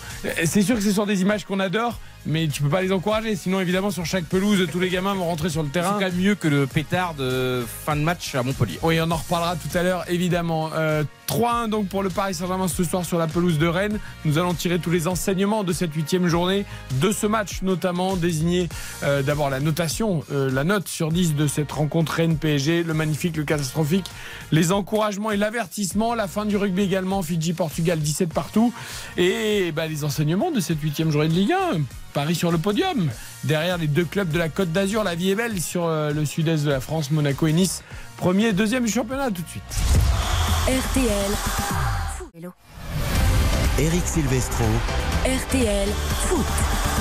c'est 0.46 0.62
sûr 0.62 0.76
que 0.76 0.82
ce 0.82 0.92
sont 0.92 1.06
des 1.06 1.22
images 1.22 1.46
qu'on 1.46 1.60
adore 1.60 2.00
mais 2.26 2.48
tu 2.48 2.62
peux 2.62 2.70
pas 2.70 2.82
les 2.82 2.92
encourager. 2.92 3.36
Sinon, 3.36 3.60
évidemment, 3.60 3.92
sur 3.92 4.06
chaque 4.06 4.26
pelouse, 4.26 4.68
tous 4.72 4.80
les 4.80 4.90
gamins 4.90 5.14
vont 5.14 5.26
rentrer 5.26 5.50
sur 5.50 5.64
le 5.64 5.70
terrain. 5.70 5.96
C'est 5.98 6.06
quand 6.06 6.12
même 6.12 6.22
mieux 6.22 6.36
que 6.36 6.48
le 6.48 6.68
pétard 6.68 7.14
de 7.14 7.64
fin 7.86 7.96
de 7.96 8.02
match 8.02 8.36
à 8.36 8.44
Montpellier. 8.44 8.80
Oui, 8.84 9.00
on 9.02 9.12
en 9.12 9.18
reparlera 9.18 9.56
tout 9.56 9.78
à 9.78 9.84
l'heure, 9.84 10.04
évidemment. 10.10 10.70
3-1 10.70 10.74
euh, 10.76 11.68
donc 11.68 11.88
pour 11.88 12.04
le 12.04 12.10
Paris 12.10 12.34
Saint-Germain 12.34 12.68
ce 12.68 12.84
soir 12.84 13.06
sur 13.06 13.18
la 13.18 13.28
pelouse 13.28 13.60
de 13.60 13.68
Rennes. 13.68 14.00
Nous 14.26 14.38
allons 14.38 14.54
tirer 14.54 14.80
tous 14.80 14.92
les 14.92 15.08
enseignements 15.08 15.64
de 15.64 15.74
cette 15.74 15.94
huitième 15.94 16.28
journée, 16.28 16.66
de 17.02 17.12
ce 17.12 17.28
match 17.28 17.62
notamment, 17.62 18.16
désigner 18.16 18.70
euh, 19.04 19.22
d'abord 19.22 19.50
la 19.50 19.60
notation, 19.60 20.24
euh, 20.32 20.50
la 20.52 20.64
note 20.64 20.88
sur 20.88 21.12
10 21.12 21.36
de 21.36 21.48
cette 21.48 21.72
rencontre 21.72 22.14
Rennes-PSG, 22.14 22.84
le 22.84 22.94
magnifique, 22.94 23.38
le 23.38 23.44
catastrophique, 23.44 24.06
les 24.52 24.72
encouragements 24.72 25.32
et 25.32 25.38
l'avertissement, 25.38 26.16
la 26.16 26.28
fin 26.28 26.46
du 26.46 26.58
rugby 26.58 26.84
également, 26.84 27.22
Fidji-Portugal 27.22 28.00
17 28.00 28.34
partout, 28.34 28.74
et 29.18 29.72
bah, 29.72 29.88
les 29.88 30.04
enseignements 30.04 30.52
de 30.52 30.60
cette 30.60 30.82
huitième 30.82 31.12
journée 31.12 31.30
de 31.30 31.34
Ligue 31.34 31.54
1. 31.74 31.82
Paris 32.16 32.34
sur 32.34 32.50
le 32.50 32.58
podium. 32.58 33.10
Derrière 33.44 33.78
les 33.78 33.88
deux 33.88 34.06
clubs 34.06 34.30
de 34.30 34.40
la 34.40 34.48
Côte 34.48 34.72
d'Azur, 34.72 35.04
la 35.04 35.16
vie 35.16 35.32
est 35.32 35.36
belle 35.36 35.62
sur 35.62 35.86
euh, 35.86 36.12
le 36.12 36.24
sud-est 36.24 36.64
de 36.64 36.70
la 36.70 36.80
France, 36.80 37.12
Monaco 37.12 37.46
et 37.46 37.52
Nice. 37.52 37.84
Premier 38.16 38.48
et 38.48 38.54
deuxième 38.54 38.86
du 38.86 38.92
championnat 38.92 39.30
tout 39.32 39.42
de 39.42 39.48
suite. 39.50 39.64
RTL. 40.64 41.32
Eric 43.78 44.08
Silvestro. 44.08 44.64
RTL 45.26 45.90
Foot. 46.28 46.95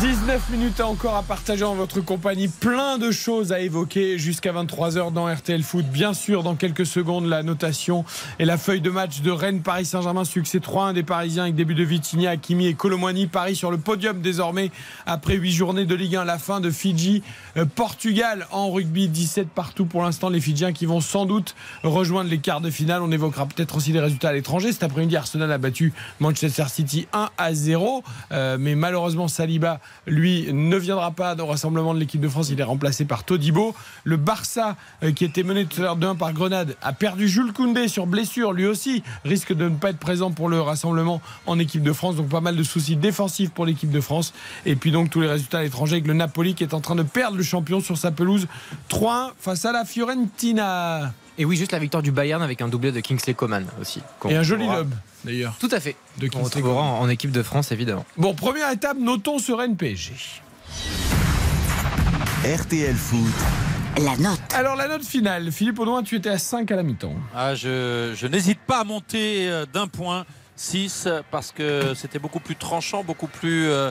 19 0.00 0.50
minutes 0.50 0.80
encore 0.80 1.16
à 1.16 1.22
partager 1.22 1.64
en 1.64 1.74
votre 1.74 2.00
compagnie. 2.00 2.48
Plein 2.48 2.98
de 2.98 3.10
choses 3.10 3.52
à 3.52 3.60
évoquer 3.60 4.18
jusqu'à 4.18 4.52
23h 4.52 5.12
dans 5.12 5.32
RTL 5.32 5.62
Foot. 5.62 5.84
Bien 5.86 6.14
sûr, 6.14 6.42
dans 6.42 6.54
quelques 6.54 6.86
secondes, 6.86 7.26
la 7.26 7.42
notation 7.42 8.04
et 8.38 8.44
la 8.44 8.56
feuille 8.56 8.80
de 8.80 8.90
match 8.90 9.20
de 9.20 9.30
Rennes-Paris 9.30 9.84
Saint-Germain. 9.84 10.24
Succès 10.24 10.58
3-1 10.58 10.94
des 10.94 11.02
Parisiens 11.02 11.42
avec 11.42 11.56
début 11.56 11.74
de 11.74 11.84
Vitigny, 11.84 12.26
Hakimi 12.26 12.66
et 12.66 12.74
Colomwani. 12.74 13.26
Paris 13.26 13.56
sur 13.56 13.70
le 13.70 13.78
podium 13.78 14.20
désormais 14.20 14.70
après 15.06 15.34
8 15.34 15.52
journées 15.52 15.84
de 15.84 15.94
Ligue 15.94 16.16
1. 16.16 16.24
La 16.24 16.38
fin 16.38 16.60
de 16.60 16.70
Fidji. 16.70 17.22
Euh, 17.56 17.64
Portugal 17.64 18.46
en 18.50 18.70
rugby. 18.70 19.08
17 19.08 19.48
partout 19.50 19.84
pour 19.84 20.02
l'instant. 20.02 20.30
Les 20.30 20.40
Fidjiens 20.40 20.72
qui 20.72 20.86
vont 20.86 21.00
sans 21.00 21.26
doute 21.26 21.54
rejoindre 21.82 22.30
les 22.30 22.38
quarts 22.38 22.60
de 22.60 22.70
finale. 22.70 23.02
On 23.02 23.10
évoquera 23.12 23.46
peut-être 23.46 23.76
aussi 23.76 23.92
les 23.92 24.00
résultats 24.00 24.30
à 24.30 24.32
l'étranger. 24.32 24.72
Cet 24.72 24.84
après-midi, 24.84 25.16
Arsenal 25.16 25.50
a 25.52 25.58
battu 25.58 25.92
Manchester 26.20 26.64
City 26.68 27.06
1 27.12 27.28
à 27.36 27.52
0. 27.52 28.02
Euh, 28.30 28.56
mais 28.58 28.74
malheureusement, 28.74 29.28
Saliba 29.28 29.80
lui, 30.06 30.52
ne 30.52 30.76
viendra 30.76 31.10
pas 31.12 31.34
au 31.36 31.46
rassemblement 31.46 31.94
de 31.94 32.00
l'équipe 32.00 32.20
de 32.20 32.28
France. 32.28 32.50
Il 32.50 32.60
est 32.60 32.64
remplacé 32.64 33.04
par 33.04 33.24
Todibo. 33.24 33.74
Le 34.04 34.16
Barça, 34.16 34.76
euh, 35.02 35.12
qui 35.12 35.24
était 35.24 35.42
mené 35.42 35.66
tout 35.66 35.80
à 35.80 35.84
l'heure 35.84 35.96
2-1 35.96 36.16
par 36.16 36.32
Grenade, 36.32 36.76
a 36.82 36.92
perdu 36.92 37.28
Jules 37.28 37.52
Koundé 37.52 37.88
sur 37.88 38.06
blessure. 38.06 38.52
Lui 38.52 38.66
aussi 38.66 39.02
risque 39.24 39.52
de 39.52 39.68
ne 39.68 39.76
pas 39.76 39.90
être 39.90 39.98
présent 39.98 40.30
pour 40.30 40.48
le 40.48 40.60
rassemblement 40.60 41.20
en 41.46 41.58
équipe 41.58 41.82
de 41.82 41.92
France. 41.92 42.16
Donc 42.16 42.28
pas 42.28 42.40
mal 42.40 42.56
de 42.56 42.62
soucis 42.62 42.96
défensifs 42.96 43.50
pour 43.50 43.66
l'équipe 43.66 43.90
de 43.90 44.00
France. 44.00 44.32
Et 44.66 44.76
puis 44.76 44.90
donc 44.90 45.10
tous 45.10 45.20
les 45.20 45.28
résultats 45.28 45.58
à 45.58 45.62
l'étranger 45.62 45.94
avec 45.94 46.06
le 46.06 46.14
Napoli 46.14 46.54
qui 46.54 46.64
est 46.64 46.74
en 46.74 46.80
train 46.80 46.96
de 46.96 47.02
perdre 47.02 47.36
le 47.36 47.42
champion 47.42 47.80
sur 47.80 47.96
sa 47.96 48.10
pelouse 48.10 48.46
3-1 48.90 49.30
face 49.38 49.64
à 49.64 49.72
la 49.72 49.84
Fiorentina. 49.84 51.12
Et 51.38 51.44
oui, 51.44 51.56
juste 51.56 51.72
la 51.72 51.78
victoire 51.78 52.02
du 52.02 52.12
Bayern 52.12 52.42
avec 52.42 52.60
un 52.60 52.68
doublé 52.68 52.92
de 52.92 53.00
Kingsley 53.00 53.34
Coman 53.34 53.66
aussi. 53.80 54.00
Et 54.28 54.36
un 54.36 54.42
joli 54.42 54.66
lob 54.66 54.92
d'ailleurs. 55.24 55.54
Tout 55.58 55.68
à 55.72 55.80
fait. 55.80 55.96
De 56.18 56.26
On 56.26 56.28
Kingsley 56.28 56.60
retrouvera 56.62 56.82
en, 56.82 57.00
en 57.00 57.08
équipe 57.08 57.30
de 57.32 57.42
France 57.42 57.72
évidemment. 57.72 58.04
Bon, 58.18 58.34
première 58.34 58.70
étape, 58.70 58.98
notons 58.98 59.38
ce 59.38 59.52
Rennes 59.52 59.76
PSG. 59.76 60.12
RTL 62.44 62.94
Foot. 62.94 63.18
La 64.02 64.16
note. 64.16 64.40
Alors 64.54 64.74
la 64.74 64.88
note 64.88 65.04
finale, 65.04 65.52
Philippe 65.52 65.78
Audouin, 65.78 66.02
tu 66.02 66.16
étais 66.16 66.30
à 66.30 66.38
5 66.38 66.70
à 66.70 66.76
la 66.76 66.82
mi-temps. 66.82 67.14
Ah, 67.34 67.54
je, 67.54 68.12
je 68.16 68.26
n'hésite 68.26 68.58
pas 68.60 68.80
à 68.80 68.84
monter 68.84 69.48
euh, 69.48 69.66
d'un 69.72 69.86
point 69.86 70.24
6 70.56 71.08
parce 71.30 71.52
que 71.52 71.92
c'était 71.94 72.18
beaucoup 72.18 72.40
plus 72.40 72.56
tranchant, 72.56 73.04
beaucoup 73.04 73.26
plus 73.26 73.68
euh, 73.68 73.90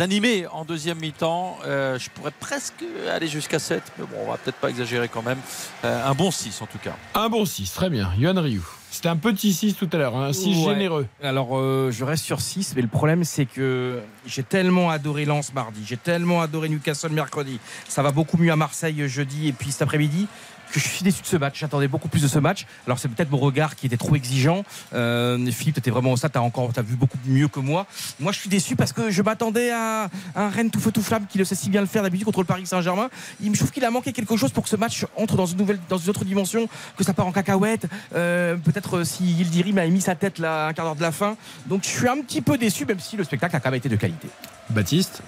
animé 0.00 0.46
en 0.46 0.64
deuxième 0.64 0.98
mi-temps. 0.98 1.58
Euh, 1.64 1.98
je 1.98 2.10
pourrais 2.10 2.32
presque 2.38 2.84
aller 3.12 3.28
jusqu'à 3.28 3.58
7, 3.58 3.82
mais 3.98 4.04
bon, 4.04 4.16
on 4.26 4.30
va 4.30 4.36
peut-être 4.36 4.56
pas 4.56 4.68
exagérer 4.68 5.08
quand 5.08 5.22
même. 5.22 5.38
Euh, 5.84 6.06
un 6.08 6.14
bon 6.14 6.30
6 6.30 6.60
en 6.62 6.66
tout 6.66 6.78
cas. 6.78 6.94
Un 7.14 7.28
bon 7.28 7.44
6, 7.44 7.72
très 7.72 7.90
bien. 7.90 8.10
Yohan 8.18 8.40
Ryu. 8.40 8.60
C'était 8.92 9.08
un 9.08 9.16
petit 9.16 9.52
6 9.52 9.74
tout 9.74 9.88
à 9.92 9.96
l'heure, 9.98 10.16
un 10.16 10.32
6 10.32 10.66
Ouais. 10.66 10.74
généreux. 10.74 11.06
Alors, 11.22 11.56
euh, 11.56 11.90
je 11.92 12.04
reste 12.04 12.24
sur 12.24 12.40
6, 12.40 12.72
mais 12.74 12.82
le 12.82 12.88
problème, 12.88 13.22
c'est 13.24 13.46
que 13.46 14.00
j'ai 14.26 14.42
tellement 14.42 14.90
adoré 14.90 15.24
Lens 15.24 15.54
mardi, 15.54 15.80
j'ai 15.86 15.96
tellement 15.96 16.42
adoré 16.42 16.68
Newcastle 16.68 17.10
mercredi. 17.12 17.60
Ça 17.88 18.02
va 18.02 18.10
beaucoup 18.10 18.36
mieux 18.36 18.50
à 18.52 18.56
Marseille 18.56 19.08
jeudi 19.08 19.46
et 19.48 19.52
puis 19.52 19.70
cet 19.70 19.82
après-midi 19.82 20.26
que 20.72 20.80
je 20.80 20.88
suis 20.88 21.02
déçu 21.02 21.22
de 21.22 21.26
ce 21.26 21.36
match. 21.36 21.58
J'attendais 21.58 21.88
beaucoup 21.88 22.08
plus 22.08 22.22
de 22.22 22.28
ce 22.28 22.38
match. 22.38 22.66
Alors, 22.86 22.98
c'est 22.98 23.08
peut-être 23.08 23.30
mon 23.30 23.38
regard 23.38 23.76
qui 23.76 23.86
était 23.86 23.96
trop 23.96 24.14
exigeant. 24.14 24.64
Euh, 24.94 25.38
Philippe, 25.50 25.78
étais 25.78 25.90
vraiment 25.90 26.12
au 26.12 26.16
stade, 26.16 26.32
tu 26.32 26.38
as 26.38 26.42
encore 26.42 26.72
t'as 26.72 26.82
vu 26.82 26.96
beaucoup 26.96 27.18
mieux 27.26 27.48
que 27.48 27.60
moi. 27.60 27.86
Moi, 28.18 28.32
je 28.32 28.38
suis 28.38 28.48
déçu 28.48 28.76
parce 28.76 28.92
que 28.92 29.10
je 29.10 29.22
m'attendais 29.22 29.70
à 29.70 30.08
un 30.36 30.48
Rennes 30.48 30.70
tout 30.70 30.80
feu 30.80 30.92
tout 30.92 31.02
flamme 31.02 31.26
qui 31.28 31.38
le 31.38 31.44
sait 31.44 31.54
si 31.54 31.70
bien 31.70 31.80
le 31.80 31.86
faire 31.86 32.02
d'habitude 32.02 32.24
contre 32.24 32.40
le 32.40 32.46
Paris 32.46 32.66
Saint-Germain. 32.66 33.08
Il 33.40 33.50
me 33.50 33.56
trouve 33.56 33.70
qu'il 33.70 33.84
a 33.84 33.90
manqué 33.90 34.12
quelque 34.12 34.36
chose 34.36 34.52
pour 34.52 34.64
que 34.64 34.68
ce 34.68 34.76
match 34.76 35.06
entre 35.16 35.36
dans 35.36 35.46
une 35.46 35.58
nouvelle, 35.58 35.80
dans 35.88 35.98
une 35.98 36.10
autre 36.10 36.24
dimension, 36.24 36.68
que 36.96 37.04
ça 37.04 37.12
part 37.12 37.26
en 37.26 37.32
cacahuète. 37.32 37.86
Euh, 38.14 38.56
peut-être 38.56 38.98
euh, 38.98 39.04
si 39.04 39.24
Yildirim 39.24 39.78
a 39.78 39.86
mis 39.86 40.00
sa 40.00 40.14
tête 40.14 40.38
là, 40.38 40.68
un 40.68 40.72
quart 40.72 40.84
d'heure 40.84 40.96
de 40.96 41.02
la 41.02 41.12
fin. 41.12 41.36
Donc, 41.66 41.82
je 41.84 41.88
suis 41.88 42.08
un 42.08 42.20
petit 42.22 42.40
peu 42.40 42.58
déçu, 42.58 42.84
même 42.84 43.00
si 43.00 43.16
le 43.16 43.24
spectacle 43.24 43.56
a 43.56 43.60
quand 43.60 43.70
même 43.70 43.78
été 43.78 43.88
de 43.88 43.96
qualité. 43.96 44.28
Baptiste? 44.70 45.22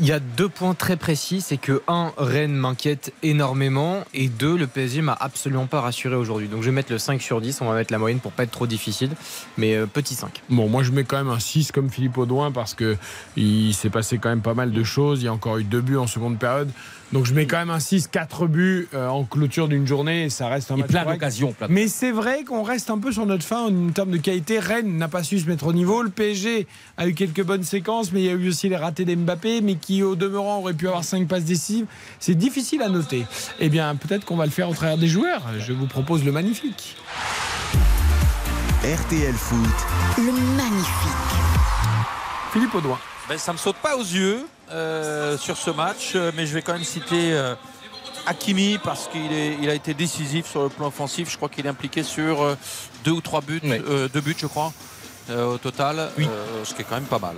Il 0.00 0.06
y 0.06 0.12
a 0.12 0.20
deux 0.20 0.48
points 0.48 0.74
très 0.74 0.96
précis, 0.96 1.40
c'est 1.40 1.56
que 1.56 1.82
un, 1.88 2.12
Rennes 2.16 2.54
m'inquiète 2.54 3.12
énormément 3.22 4.04
et 4.14 4.28
deux, 4.28 4.56
le 4.56 4.66
PSG 4.66 5.02
m'a 5.02 5.16
absolument 5.18 5.66
pas 5.66 5.80
rassuré 5.80 6.14
aujourd'hui. 6.14 6.48
Donc 6.48 6.62
je 6.62 6.66
vais 6.66 6.74
mettre 6.74 6.92
le 6.92 6.98
5 6.98 7.20
sur 7.20 7.40
10, 7.40 7.60
on 7.60 7.66
va 7.66 7.74
mettre 7.74 7.92
la 7.92 7.98
moyenne 7.98 8.20
pour 8.20 8.32
pas 8.32 8.44
être 8.44 8.50
trop 8.50 8.66
difficile, 8.66 9.10
mais 9.56 9.74
euh, 9.74 9.86
petit 9.86 10.14
5. 10.14 10.42
Bon, 10.48 10.68
moi 10.68 10.82
je 10.82 10.92
mets 10.92 11.04
quand 11.04 11.16
même 11.16 11.30
un 11.30 11.40
6 11.40 11.72
comme 11.72 11.90
Philippe 11.90 12.16
Audouin 12.18 12.52
parce 12.52 12.74
que 12.74 12.96
il 13.36 13.74
s'est 13.74 13.90
passé 13.90 14.18
quand 14.18 14.28
même 14.28 14.42
pas 14.42 14.54
mal 14.54 14.72
de 14.72 14.84
choses. 14.84 15.22
Il 15.22 15.24
y 15.24 15.28
a 15.28 15.32
encore 15.32 15.58
eu 15.58 15.64
deux 15.64 15.80
buts 15.80 15.96
en 15.96 16.06
seconde 16.06 16.38
période. 16.38 16.70
Donc 17.12 17.26
je 17.26 17.34
mets 17.34 17.46
quand 17.46 17.58
même 17.58 17.70
un 17.70 17.80
6, 17.80 18.06
4 18.08 18.46
buts 18.46 18.88
euh, 18.94 19.08
en 19.08 19.24
clôture 19.24 19.66
d'une 19.66 19.86
journée 19.86 20.24
et 20.24 20.30
ça 20.30 20.46
reste 20.48 20.70
un 20.70 20.76
Et 20.76 20.80
match 20.80 20.90
plein 20.90 21.04
d'occasions. 21.04 21.54
Mais 21.68 21.88
c'est 21.88 22.12
vrai 22.12 22.44
qu'on 22.44 22.62
reste 22.62 22.88
un 22.88 22.98
peu 22.98 23.10
sur 23.10 23.26
notre 23.26 23.42
fin 23.42 23.62
en 23.62 23.90
termes 23.90 24.12
de 24.12 24.16
qualité. 24.16 24.60
Rennes 24.60 24.96
n'a 24.96 25.08
pas 25.08 25.24
su 25.24 25.40
se 25.40 25.48
mettre 25.48 25.66
au 25.66 25.72
niveau. 25.72 26.02
Le 26.02 26.10
PSG 26.10 26.68
a 26.96 27.08
eu 27.08 27.14
quelques 27.14 27.42
bonnes 27.42 27.64
séquences, 27.64 28.12
mais 28.12 28.20
il 28.20 28.26
y 28.26 28.28
a 28.28 28.32
eu 28.32 28.48
aussi 28.48 28.68
les 28.68 28.76
ratés 28.76 29.04
d'Mbappé, 29.04 29.60
mais 29.60 29.74
qui 29.74 30.04
au 30.04 30.14
demeurant 30.14 30.58
auraient 30.58 30.74
pu 30.74 30.86
avoir 30.86 31.02
5 31.02 31.26
passes 31.26 31.44
décisives. 31.44 31.86
C'est 32.20 32.36
difficile 32.36 32.82
à 32.82 32.88
noter. 32.88 33.26
Eh 33.58 33.68
bien, 33.68 33.96
peut-être 33.96 34.24
qu'on 34.24 34.36
va 34.36 34.44
le 34.44 34.52
faire 34.52 34.70
au 34.70 34.74
travers 34.74 34.98
des 34.98 35.08
joueurs. 35.08 35.42
Je 35.58 35.72
vous 35.72 35.86
propose 35.86 36.24
le 36.24 36.30
magnifique. 36.30 36.96
RTL 38.84 39.34
Foot. 39.34 39.58
Le 40.16 40.32
magnifique. 40.56 41.10
Philippe 42.52 42.74
Audouin. 42.74 42.98
Ben, 43.28 43.36
ça 43.36 43.52
me 43.52 43.58
saute 43.58 43.76
pas 43.76 43.96
aux 43.96 44.02
yeux 44.02 44.46
euh, 44.72 45.38
sur 45.38 45.56
ce 45.56 45.70
match, 45.70 46.12
euh, 46.14 46.32
mais 46.36 46.46
je 46.46 46.54
vais 46.54 46.62
quand 46.62 46.72
même 46.72 46.84
citer 46.84 47.32
euh, 47.32 47.54
Hakimi 48.26 48.78
parce 48.82 49.08
qu'il 49.08 49.32
il 49.32 49.68
a 49.68 49.74
été 49.74 49.94
décisif 49.94 50.46
sur 50.46 50.62
le 50.62 50.68
plan 50.68 50.88
offensif. 50.88 51.30
Je 51.30 51.36
crois 51.36 51.48
qu'il 51.48 51.66
est 51.66 51.68
impliqué 51.68 52.02
sur 52.02 52.42
euh, 52.42 52.56
deux 53.04 53.12
ou 53.12 53.20
trois 53.20 53.40
buts, 53.40 53.60
deux 53.62 54.20
buts, 54.20 54.36
je 54.38 54.46
crois, 54.46 54.72
au 55.28 55.58
total, 55.58 56.10
Oui. 56.18 56.24
euh, 56.28 56.64
ce 56.64 56.74
qui 56.74 56.82
est 56.82 56.84
quand 56.84 56.96
même 56.96 57.04
pas 57.04 57.18
mal. 57.18 57.36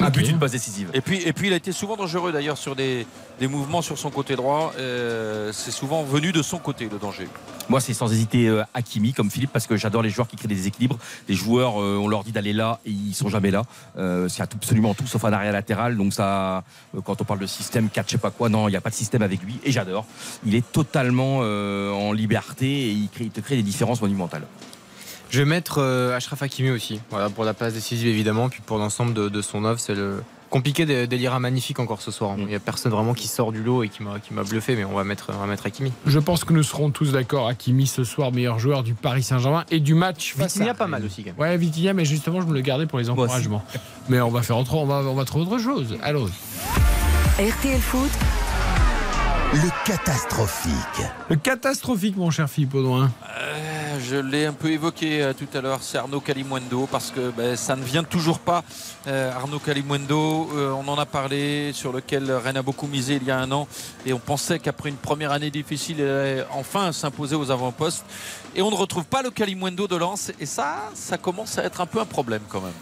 Un 0.00 0.10
but, 0.10 0.22
Ok. 0.24 0.28
une 0.30 0.38
passe 0.38 0.50
décisive. 0.52 0.90
Et 0.92 1.00
puis, 1.00 1.22
et 1.22 1.32
puis 1.32 1.46
il 1.46 1.52
a 1.52 1.56
été 1.56 1.70
souvent 1.70 1.96
dangereux 1.96 2.32
d'ailleurs 2.32 2.58
sur 2.58 2.74
des, 2.74 3.06
des 3.38 3.46
mouvements 3.46 3.80
sur 3.80 3.96
son 3.96 4.10
côté 4.10 4.34
droit. 4.34 4.72
Euh, 4.76 5.52
c'est 5.52 5.70
souvent 5.70 6.02
venu 6.02 6.32
de 6.32 6.42
son 6.42 6.58
côté 6.58 6.88
le 6.90 6.98
danger. 6.98 7.28
Moi, 7.68 7.80
c'est 7.80 7.94
sans 7.94 8.12
hésiter 8.12 8.48
euh, 8.48 8.64
Hakimi 8.74 9.12
comme 9.12 9.30
Philippe 9.30 9.52
parce 9.52 9.66
que 9.68 9.76
j'adore 9.76 10.02
les 10.02 10.10
joueurs 10.10 10.26
qui 10.26 10.34
créent 10.36 10.48
des 10.48 10.56
déséquilibres. 10.56 10.98
Les 11.28 11.34
joueurs, 11.36 11.80
euh, 11.80 11.96
on 12.02 12.08
leur 12.08 12.24
dit 12.24 12.32
d'aller 12.32 12.52
là 12.52 12.80
et 12.84 12.90
ils 12.90 13.14
sont 13.14 13.28
jamais 13.28 13.52
là. 13.52 13.62
Euh, 13.96 14.28
c'est 14.28 14.42
absolument 14.42 14.94
tout 14.94 15.06
sauf 15.06 15.24
un 15.24 15.32
arrière 15.32 15.52
latéral. 15.52 15.96
Donc 15.96 16.12
ça, 16.12 16.64
euh, 16.96 17.00
quand 17.04 17.20
on 17.20 17.24
parle 17.24 17.38
de 17.40 17.46
système 17.46 17.88
4, 17.88 18.06
je 18.08 18.12
sais 18.12 18.18
pas 18.18 18.30
quoi, 18.32 18.48
non, 18.48 18.66
il 18.68 18.72
n'y 18.72 18.76
a 18.76 18.80
pas 18.80 18.90
de 18.90 18.94
système 18.96 19.22
avec 19.22 19.42
lui 19.42 19.60
et 19.64 19.70
j'adore. 19.70 20.06
Il 20.44 20.56
est 20.56 20.72
totalement 20.72 21.38
euh, 21.42 21.92
en 21.92 22.12
liberté 22.12 22.66
et 22.66 22.90
il, 22.90 23.08
crée- 23.10 23.24
il 23.26 23.30
te 23.30 23.40
crée 23.40 23.54
des 23.56 23.62
différences 23.62 24.02
monumentales. 24.02 24.42
Je 25.34 25.40
vais 25.40 25.44
mettre 25.46 25.78
euh, 25.78 26.16
Achraf 26.16 26.40
Hakimi 26.44 26.70
aussi, 26.70 27.00
voilà, 27.10 27.28
pour 27.28 27.42
la 27.44 27.54
passe 27.54 27.74
décisive 27.74 28.06
évidemment, 28.06 28.48
puis 28.48 28.60
pour 28.64 28.78
l'ensemble 28.78 29.14
de, 29.14 29.28
de 29.28 29.42
son 29.42 29.64
offre, 29.64 29.80
c'est 29.80 29.96
le 29.96 30.22
compliqué 30.48 30.86
de- 30.86 31.06
d'élire 31.06 31.34
un 31.34 31.40
magnifique 31.40 31.80
encore 31.80 32.00
ce 32.00 32.12
soir. 32.12 32.36
Il 32.38 32.46
n'y 32.46 32.54
a 32.54 32.60
personne 32.60 32.92
vraiment 32.92 33.14
qui 33.14 33.26
sort 33.26 33.50
du 33.50 33.60
lot 33.60 33.82
et 33.82 33.88
qui 33.88 34.04
m'a 34.04 34.20
qui 34.20 34.32
m'a 34.32 34.44
bluffé, 34.44 34.76
mais 34.76 34.84
on 34.84 34.92
va 34.94 35.02
mettre, 35.02 35.32
on 35.34 35.38
va 35.40 35.46
mettre 35.46 35.66
Hakimi. 35.66 35.90
Je 36.06 36.20
pense 36.20 36.44
que 36.44 36.52
nous 36.52 36.62
serons 36.62 36.90
tous 36.90 37.10
d'accord. 37.10 37.48
Hakimi 37.48 37.88
ce 37.88 38.04
soir, 38.04 38.30
meilleur 38.30 38.60
joueur 38.60 38.84
du 38.84 38.94
Paris 38.94 39.24
Saint-Germain 39.24 39.64
et 39.72 39.80
du 39.80 39.94
match. 39.94 40.36
Vitinha 40.38 40.70
à 40.70 40.74
pas 40.74 40.86
mal 40.86 41.04
aussi 41.04 41.24
quand 41.24 41.30
même. 41.36 41.40
Ouais, 41.40 41.56
Vitinha, 41.56 41.94
mais 41.94 42.04
justement, 42.04 42.40
je 42.40 42.46
me 42.46 42.54
le 42.54 42.60
gardais 42.60 42.86
pour 42.86 43.00
les 43.00 43.10
encouragements. 43.10 43.64
Mais 44.08 44.20
on 44.20 44.30
va 44.30 44.42
faire 44.42 44.56
autre, 44.56 44.72
on 44.76 44.86
va, 44.86 44.98
on 45.04 45.14
va 45.14 45.24
trouver 45.24 45.46
autre 45.50 45.58
chose. 45.60 45.98
Alors, 46.00 46.28
RTL 47.40 47.80
Foot, 47.80 48.10
Le 49.54 49.70
catastrophique. 49.86 51.06
le 51.28 51.36
catastrophique, 51.36 52.16
mon 52.16 52.28
cher 52.32 52.50
Philippe 52.50 52.74
Audouin. 52.74 53.12
Euh, 53.38 54.00
je 54.00 54.16
l'ai 54.16 54.46
un 54.46 54.52
peu 54.52 54.72
évoqué 54.72 55.22
euh, 55.22 55.32
tout 55.32 55.46
à 55.56 55.60
l'heure, 55.60 55.78
c'est 55.80 55.96
Arnaud 55.96 56.18
Calimundo, 56.18 56.88
parce 56.90 57.12
que 57.12 57.30
ben, 57.30 57.54
ça 57.54 57.76
ne 57.76 57.84
vient 57.84 58.02
toujours 58.02 58.40
pas. 58.40 58.64
Euh, 59.06 59.32
Arnaud 59.32 59.60
Calimundo, 59.60 60.50
euh, 60.56 60.72
on 60.72 60.88
en 60.88 60.98
a 60.98 61.06
parlé, 61.06 61.70
sur 61.72 61.92
lequel 61.92 62.32
Rennes 62.32 62.56
a 62.56 62.62
beaucoup 62.62 62.88
misé 62.88 63.14
il 63.14 63.28
y 63.28 63.30
a 63.30 63.38
un 63.38 63.52
an, 63.52 63.68
et 64.04 64.12
on 64.12 64.18
pensait 64.18 64.58
qu'après 64.58 64.88
une 64.88 64.96
première 64.96 65.30
année 65.30 65.52
difficile, 65.52 65.98
il 66.00 66.04
allait 66.04 66.44
enfin 66.50 66.90
s'imposer 66.90 67.36
aux 67.36 67.52
avant-postes. 67.52 68.04
Et 68.56 68.62
on 68.62 68.72
ne 68.72 68.76
retrouve 68.76 69.04
pas 69.04 69.22
le 69.22 69.30
Calimundo 69.30 69.86
de 69.86 69.94
Lens, 69.94 70.32
et 70.40 70.46
ça, 70.46 70.90
ça 70.94 71.16
commence 71.16 71.58
à 71.58 71.62
être 71.62 71.80
un 71.80 71.86
peu 71.86 72.00
un 72.00 72.06
problème 72.06 72.42
quand 72.48 72.60
même. 72.60 72.72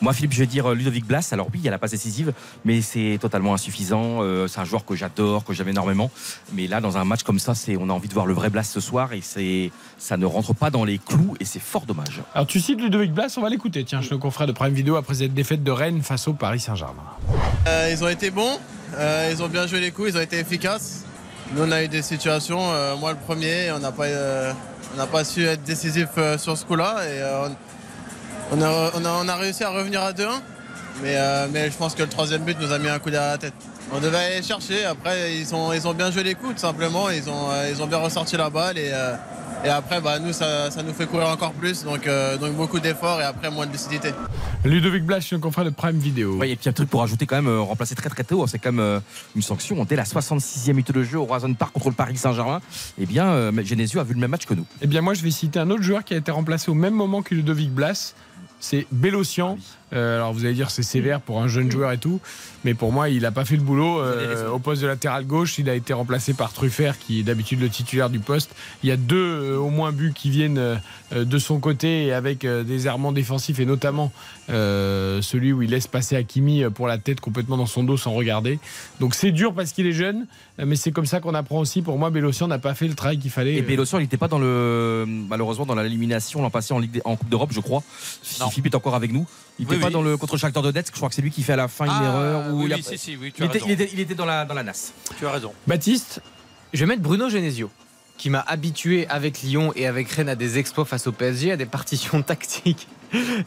Moi, 0.00 0.12
Philippe, 0.12 0.32
je 0.32 0.40
vais 0.40 0.46
dire 0.46 0.70
euh, 0.70 0.74
Ludovic 0.74 1.06
Blas. 1.06 1.28
Alors 1.32 1.48
oui, 1.52 1.60
il 1.60 1.64
y 1.64 1.68
a 1.68 1.70
la 1.70 1.78
passe 1.78 1.92
décisive, 1.92 2.32
mais 2.64 2.82
c'est 2.82 3.18
totalement 3.20 3.54
insuffisant. 3.54 4.22
Euh, 4.22 4.46
c'est 4.48 4.60
un 4.60 4.64
joueur 4.64 4.84
que 4.84 4.94
j'adore, 4.94 5.44
que 5.44 5.52
j'aime 5.52 5.68
énormément. 5.68 6.10
Mais 6.52 6.66
là, 6.66 6.80
dans 6.80 6.96
un 6.98 7.04
match 7.04 7.22
comme 7.22 7.38
ça, 7.38 7.54
c'est 7.54 7.76
on 7.76 7.88
a 7.90 7.92
envie 7.92 8.08
de 8.08 8.14
voir 8.14 8.26
le 8.26 8.34
vrai 8.34 8.50
Blas 8.50 8.64
ce 8.64 8.80
soir 8.80 9.12
et 9.12 9.20
c'est 9.22 9.70
ça 9.98 10.16
ne 10.16 10.26
rentre 10.26 10.54
pas 10.54 10.70
dans 10.70 10.84
les 10.84 10.98
clous 10.98 11.34
et 11.40 11.44
c'est 11.44 11.60
fort 11.60 11.86
dommage. 11.86 12.22
Alors, 12.34 12.46
tu 12.46 12.60
cites 12.60 12.80
Ludovic 12.80 13.12
Blas, 13.12 13.34
on 13.36 13.40
va 13.40 13.48
l'écouter. 13.48 13.84
Tiens, 13.84 14.00
je 14.00 14.10
te 14.10 14.14
confrère 14.14 14.46
de 14.46 14.52
Prime 14.52 14.74
Vidéo 14.74 14.96
après 14.96 15.14
cette 15.14 15.34
défaite 15.34 15.62
de 15.62 15.70
Rennes 15.70 16.02
face 16.02 16.28
au 16.28 16.32
Paris 16.34 16.60
Saint-Germain. 16.60 17.02
Euh, 17.66 17.90
ils 17.90 18.04
ont 18.04 18.08
été 18.08 18.30
bons, 18.30 18.58
euh, 18.96 19.30
ils 19.32 19.42
ont 19.42 19.48
bien 19.48 19.66
joué 19.66 19.80
les 19.80 19.90
coups, 19.90 20.10
ils 20.10 20.16
ont 20.16 20.20
été 20.22 20.38
efficaces. 20.38 21.04
Nous, 21.52 21.62
on 21.62 21.70
a 21.70 21.82
eu 21.84 21.88
des 21.88 22.02
situations, 22.02 22.60
euh, 22.60 22.96
moi 22.96 23.12
le 23.12 23.18
premier, 23.18 23.70
on 23.72 23.78
n'a 23.78 23.92
pas, 23.92 24.06
euh, 24.06 24.52
on 24.94 24.96
n'a 24.98 25.06
pas 25.06 25.24
su 25.24 25.44
être 25.44 25.62
décisif 25.62 26.08
euh, 26.18 26.38
sur 26.38 26.56
ce 26.56 26.64
coup-là. 26.64 26.96
Et, 27.04 27.20
euh, 27.20 27.48
on, 28.52 28.60
a, 28.62 28.90
on, 28.94 29.04
a, 29.04 29.10
on 29.24 29.28
a 29.28 29.36
réussi 29.36 29.64
à 29.64 29.70
revenir 29.70 30.02
à 30.02 30.12
2-1, 30.12 30.26
mais, 31.02 31.14
euh, 31.16 31.46
mais 31.52 31.70
je 31.70 31.76
pense 31.76 31.94
que 31.94 32.02
le 32.02 32.08
troisième 32.08 32.42
but 32.42 32.58
nous 32.60 32.72
a 32.72 32.78
mis 32.78 32.88
un 32.88 32.98
coup 32.98 33.10
derrière 33.10 33.32
la 33.32 33.38
tête. 33.38 33.54
On 33.92 34.00
devait 34.00 34.16
aller 34.16 34.42
chercher, 34.42 34.84
après 34.84 35.36
ils 35.36 35.54
ont, 35.54 35.72
ils 35.72 35.86
ont 35.86 35.94
bien 35.94 36.10
joué 36.10 36.22
les 36.22 36.34
coups 36.34 36.54
tout 36.54 36.60
simplement, 36.60 37.10
ils 37.10 37.28
ont, 37.28 37.50
euh, 37.50 37.70
ils 37.70 37.82
ont 37.82 37.86
bien 37.86 37.98
ressorti 37.98 38.36
la 38.36 38.50
balle 38.50 38.78
et, 38.78 38.90
euh, 38.92 39.14
et 39.64 39.68
après 39.68 40.00
bah, 40.00 40.18
nous 40.18 40.32
ça, 40.32 40.70
ça 40.70 40.82
nous 40.82 40.94
fait 40.94 41.06
courir 41.06 41.28
encore 41.28 41.52
plus, 41.52 41.84
donc, 41.84 42.06
euh, 42.06 42.36
donc 42.38 42.54
beaucoup 42.54 42.80
d'efforts 42.80 43.20
et 43.20 43.24
après 43.24 43.50
moins 43.50 43.66
de 43.66 43.72
lucidité. 43.72 44.10
Ludovic 44.64 45.04
Blas, 45.04 45.20
je 45.20 45.26
suis 45.26 45.36
un 45.36 45.40
confrère 45.40 45.66
de 45.66 45.70
Prime 45.70 45.98
Vidéo. 45.98 46.36
Ouais, 46.36 46.50
et 46.50 46.56
puis 46.56 46.70
un 46.70 46.72
truc 46.72 46.88
pour 46.88 47.02
ajouter 47.02 47.26
quand 47.26 47.36
même, 47.36 47.48
euh, 47.48 47.60
remplacer 47.60 47.94
très 47.94 48.08
très 48.08 48.24
tôt, 48.24 48.46
c'est 48.46 48.58
quand 48.58 48.72
même 48.72 48.80
euh, 48.80 49.00
une 49.36 49.42
sanction. 49.42 49.84
Dès 49.84 49.94
la 49.94 50.04
66e 50.04 50.70
minute 50.70 50.90
de 50.90 51.02
jeu 51.02 51.18
au 51.18 51.24
Roison 51.24 51.52
Park 51.52 51.72
contre 51.74 51.90
le 51.90 51.94
Paris 51.94 52.16
Saint-Germain, 52.16 52.62
eh 52.98 53.04
bien, 53.04 53.26
euh, 53.26 53.52
Genesio 53.62 54.00
a 54.00 54.04
vu 54.04 54.14
le 54.14 54.20
même 54.20 54.30
match 54.30 54.46
que 54.46 54.54
nous. 54.54 54.64
Eh 54.80 54.86
bien, 54.86 55.02
moi, 55.02 55.12
je 55.12 55.22
vais 55.22 55.30
citer 55.30 55.58
un 55.58 55.68
autre 55.68 55.82
joueur 55.82 56.02
qui 56.02 56.14
a 56.14 56.16
été 56.16 56.30
remplacé 56.30 56.70
au 56.70 56.74
même 56.74 56.94
moment 56.94 57.20
que 57.20 57.34
Ludovic 57.34 57.70
Blas. 57.70 58.14
C'est 58.60 58.86
Bélocian. 58.92 59.58
Euh, 59.94 60.16
alors, 60.16 60.32
vous 60.32 60.44
allez 60.44 60.54
dire 60.54 60.70
c'est 60.70 60.82
sévère 60.82 61.20
pour 61.20 61.40
un 61.42 61.48
jeune 61.48 61.70
joueur 61.70 61.92
et 61.92 61.98
tout, 61.98 62.20
mais 62.64 62.74
pour 62.74 62.92
moi, 62.92 63.08
il 63.08 63.22
n'a 63.22 63.30
pas 63.30 63.44
fait 63.44 63.56
le 63.56 63.62
boulot. 63.62 64.00
Euh, 64.00 64.48
au 64.50 64.58
poste 64.58 64.82
de 64.82 64.86
latéral 64.86 65.24
gauche, 65.26 65.58
il 65.58 65.68
a 65.70 65.74
été 65.74 65.92
remplacé 65.92 66.34
par 66.34 66.52
Truffert, 66.52 66.98
qui 66.98 67.20
est 67.20 67.22
d'habitude 67.22 67.60
le 67.60 67.68
titulaire 67.68 68.10
du 68.10 68.18
poste. 68.18 68.54
Il 68.82 68.88
y 68.88 68.92
a 68.92 68.96
deux 68.96 69.16
euh, 69.16 69.56
au 69.58 69.70
moins 69.70 69.92
buts 69.92 70.12
qui 70.14 70.30
viennent 70.30 70.80
de 71.14 71.38
son 71.38 71.60
côté 71.60 72.06
et 72.06 72.12
avec 72.12 72.44
des 72.46 72.86
errements 72.86 73.12
défensifs 73.12 73.60
et 73.60 73.66
notamment 73.66 74.10
celui 74.48 75.52
où 75.52 75.62
il 75.62 75.70
laisse 75.70 75.86
passer 75.86 76.16
Hakimi 76.16 76.64
pour 76.74 76.86
la 76.86 76.98
tête 76.98 77.20
complètement 77.20 77.56
dans 77.56 77.66
son 77.66 77.84
dos 77.84 77.96
sans 77.96 78.12
regarder. 78.12 78.58
Donc 79.00 79.14
c'est 79.14 79.30
dur 79.32 79.54
parce 79.54 79.72
qu'il 79.72 79.86
est 79.86 79.92
jeune, 79.92 80.26
mais 80.58 80.76
c'est 80.76 80.90
comme 80.92 81.06
ça 81.06 81.20
qu'on 81.20 81.34
apprend 81.34 81.58
aussi. 81.60 81.82
Pour 81.82 81.98
moi, 81.98 82.10
Bélocian 82.10 82.48
n'a 82.48 82.58
pas 82.58 82.74
fait 82.74 82.88
le 82.88 82.94
travail 82.94 83.18
qu'il 83.18 83.30
fallait. 83.30 83.54
Et 83.54 83.62
Bélocian, 83.62 83.98
il 83.98 84.02
n'était 84.02 84.16
pas 84.16 84.28
dans 84.28 84.38
le 84.38 85.04
malheureusement 85.06 85.66
dans 85.66 85.74
l'élimination 85.74 86.42
l'an 86.42 86.50
passé 86.50 86.74
en, 86.74 86.78
Ligue 86.78 86.90
des- 86.92 87.02
en 87.04 87.16
Coupe 87.16 87.28
d'Europe, 87.28 87.50
je 87.52 87.60
crois. 87.60 87.82
Si. 88.22 88.40
Philippe 88.50 88.66
est 88.66 88.74
encore 88.76 88.94
avec 88.94 89.12
nous, 89.12 89.26
il 89.58 89.62
n'était 89.64 89.74
Oui, 89.76 89.80
pas 89.80 89.86
oui. 89.88 89.92
dans 89.92 90.02
le 90.02 90.16
contre 90.16 90.36
Shakhtar 90.36 90.62
Donetsk. 90.62 90.88
Je 90.92 90.96
crois 90.96 91.08
que 91.08 91.14
c'est 91.14 91.22
lui 91.22 91.30
qui 91.30 91.42
fait 91.42 91.52
à 91.52 91.56
la 91.56 91.68
fin 91.68 91.84
une 91.86 91.92
Ah, 91.94 92.04
erreur. 92.04 92.52
où 92.54 92.58
oui, 92.60 92.64
il, 92.66 92.72
a- 92.72 92.76
oui, 92.76 92.82
si, 92.82 92.98
si, 92.98 93.16
oui, 93.16 93.32
tu 93.32 93.40
il 93.40 93.44
as 93.44 93.46
était, 93.46 93.54
raison. 93.58 93.66
il 93.68 93.72
était- 93.72 93.90
il 93.92 94.00
était 94.00 94.14
dans 94.14 94.24
la 94.26 94.44
dans 94.44 94.54
la 94.54 94.62
nasse. 94.62 94.92
Tu 95.18 95.26
as 95.26 95.30
raison. 95.30 95.52
Baptiste 95.66 96.20
Je 96.72 96.80
vais 96.80 96.86
mettre 96.86 97.02
Bruno 97.02 97.28
Genesio. 97.30 97.70
qui 98.16 98.30
m'a 98.30 98.40
habitué 98.46 99.06
avec 99.08 99.42
Lyon 99.42 99.72
et 99.74 99.86
avec 99.88 100.08
Rennes 100.10 100.28
à 100.28 100.36
des 100.36 100.58
exploits 100.58 100.84
face 100.84 101.06
au 101.08 101.12
PSG, 101.12 101.50
à 101.52 101.56
des 101.56 101.66
partitions 101.66 102.22
tactiques 102.30 102.86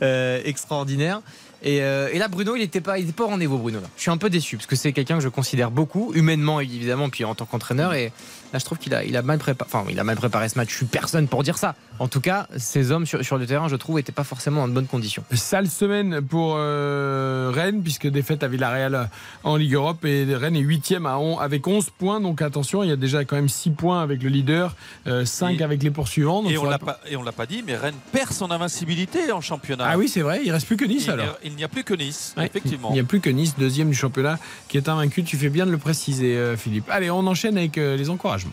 euh, 0.01 0.41
extraordinaires. 0.43 1.21
Et, 1.63 1.81
euh, 1.81 2.09
et 2.13 2.19
là, 2.19 2.27
Bruno, 2.27 2.55
il 2.55 2.59
n'était 2.59 2.81
pas, 2.81 2.99
il 2.99 3.03
était 3.05 3.13
pas 3.13 3.23
au 3.23 3.27
rendez-vous, 3.27 3.57
Bruno. 3.57 3.79
Là. 3.79 3.87
Je 3.95 4.01
suis 4.03 4.11
un 4.11 4.17
peu 4.17 4.29
déçu 4.29 4.57
parce 4.57 4.67
que 4.67 4.75
c'est 4.75 4.93
quelqu'un 4.93 5.15
que 5.17 5.23
je 5.23 5.29
considère 5.29 5.71
beaucoup, 5.71 6.11
humainement 6.13 6.59
évidemment, 6.59 7.09
puis 7.09 7.23
en 7.25 7.35
tant 7.35 7.45
qu'entraîneur. 7.45 7.93
Et 7.93 8.11
là, 8.53 8.59
je 8.59 8.65
trouve 8.65 8.77
qu'il 8.77 8.93
a, 8.93 9.03
il 9.03 9.17
a 9.17 9.21
mal 9.21 9.39
préparé, 9.39 9.69
enfin, 9.71 9.85
il 9.89 9.99
a 9.99 10.03
mal 10.03 10.15
préparé 10.17 10.47
ce 10.49 10.57
match. 10.57 10.69
Je 10.71 10.75
suis 10.75 10.85
personne 10.85 11.27
pour 11.27 11.43
dire 11.43 11.57
ça. 11.57 11.75
En 11.99 12.07
tout 12.07 12.21
cas, 12.21 12.47
ces 12.57 12.91
hommes 12.91 13.07
sur, 13.07 13.25
sur 13.25 13.37
le 13.39 13.47
terrain, 13.47 13.67
je 13.69 13.75
trouve, 13.75 13.95
n'étaient 13.95 14.11
pas 14.11 14.23
forcément 14.23 14.61
en 14.61 14.67
bonnes 14.67 14.85
conditions. 14.85 15.23
Sale 15.33 15.67
semaine 15.67 16.21
pour 16.21 16.55
euh, 16.57 17.51
Rennes, 17.53 17.81
puisque 17.81 18.07
défaite 18.07 18.43
à 18.43 18.47
Villarreal 18.47 19.09
en 19.43 19.55
Ligue 19.55 19.73
Europe. 19.73 20.05
Et 20.05 20.25
Rennes 20.35 20.55
est 20.55 20.59
8 20.59 20.95
avec 21.39 21.65
11 21.67 21.89
points. 21.97 22.21
Donc 22.21 22.41
attention, 22.41 22.83
il 22.83 22.89
y 22.89 22.91
a 22.91 22.95
déjà 22.95 23.25
quand 23.25 23.35
même 23.35 23.49
6 23.49 23.71
points 23.71 24.01
avec 24.03 24.21
le 24.21 24.29
leader, 24.29 24.75
euh, 25.07 25.25
5 25.25 25.59
Et- 25.59 25.63
avec 25.63 25.81
les 25.81 25.91
poursuivants. 25.91 26.43
Donc 26.43 26.51
Et 26.51 26.57
on 26.57 26.65
l'a 26.65 26.77
pas, 26.79 26.99
et 27.09 27.15
on 27.15 27.23
l'a 27.23 27.31
pas 27.31 27.45
dit, 27.45 27.63
mais 27.65 27.75
Rennes 27.75 27.95
perd 28.11 28.31
son 28.31 28.51
invincibilité 28.51 29.31
en 29.31 29.41
championnat. 29.41 29.85
Ah 29.89 29.97
oui, 29.97 30.07
c'est 30.07 30.21
vrai, 30.21 30.41
il 30.45 30.51
reste 30.51 30.67
plus 30.67 30.77
que 30.77 30.85
Nice 30.85 31.09
alors. 31.09 31.37
Il 31.47 31.55
n'y 31.55 31.63
a 31.63 31.67
plus 31.67 31.83
que 31.83 31.93
Nice, 31.93 32.33
Ouais. 32.37 32.45
effectivement. 32.45 32.89
Il 32.91 32.93
n'y 32.93 32.99
a 32.99 33.03
plus 33.03 33.19
que 33.19 33.29
Nice, 33.29 33.55
deuxième 33.57 33.89
du 33.89 33.95
championnat, 33.95 34.37
qui 34.67 34.77
est 34.77 34.87
invaincu. 34.89 35.23
Tu 35.23 35.37
fais 35.37 35.49
bien 35.49 35.65
de 35.65 35.71
le 35.71 35.77
préciser, 35.77 36.35
euh, 36.37 36.55
Philippe. 36.57 36.89
Allez, 36.89 37.09
on 37.09 37.25
enchaîne 37.27 37.57
avec 37.57 37.77
euh, 37.77 37.95
les 37.97 38.09
encouragements. 38.09 38.51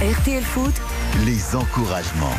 RTL 0.00 0.42
Foot, 0.42 0.74
Les 1.24 1.54
encouragements. 1.56 2.34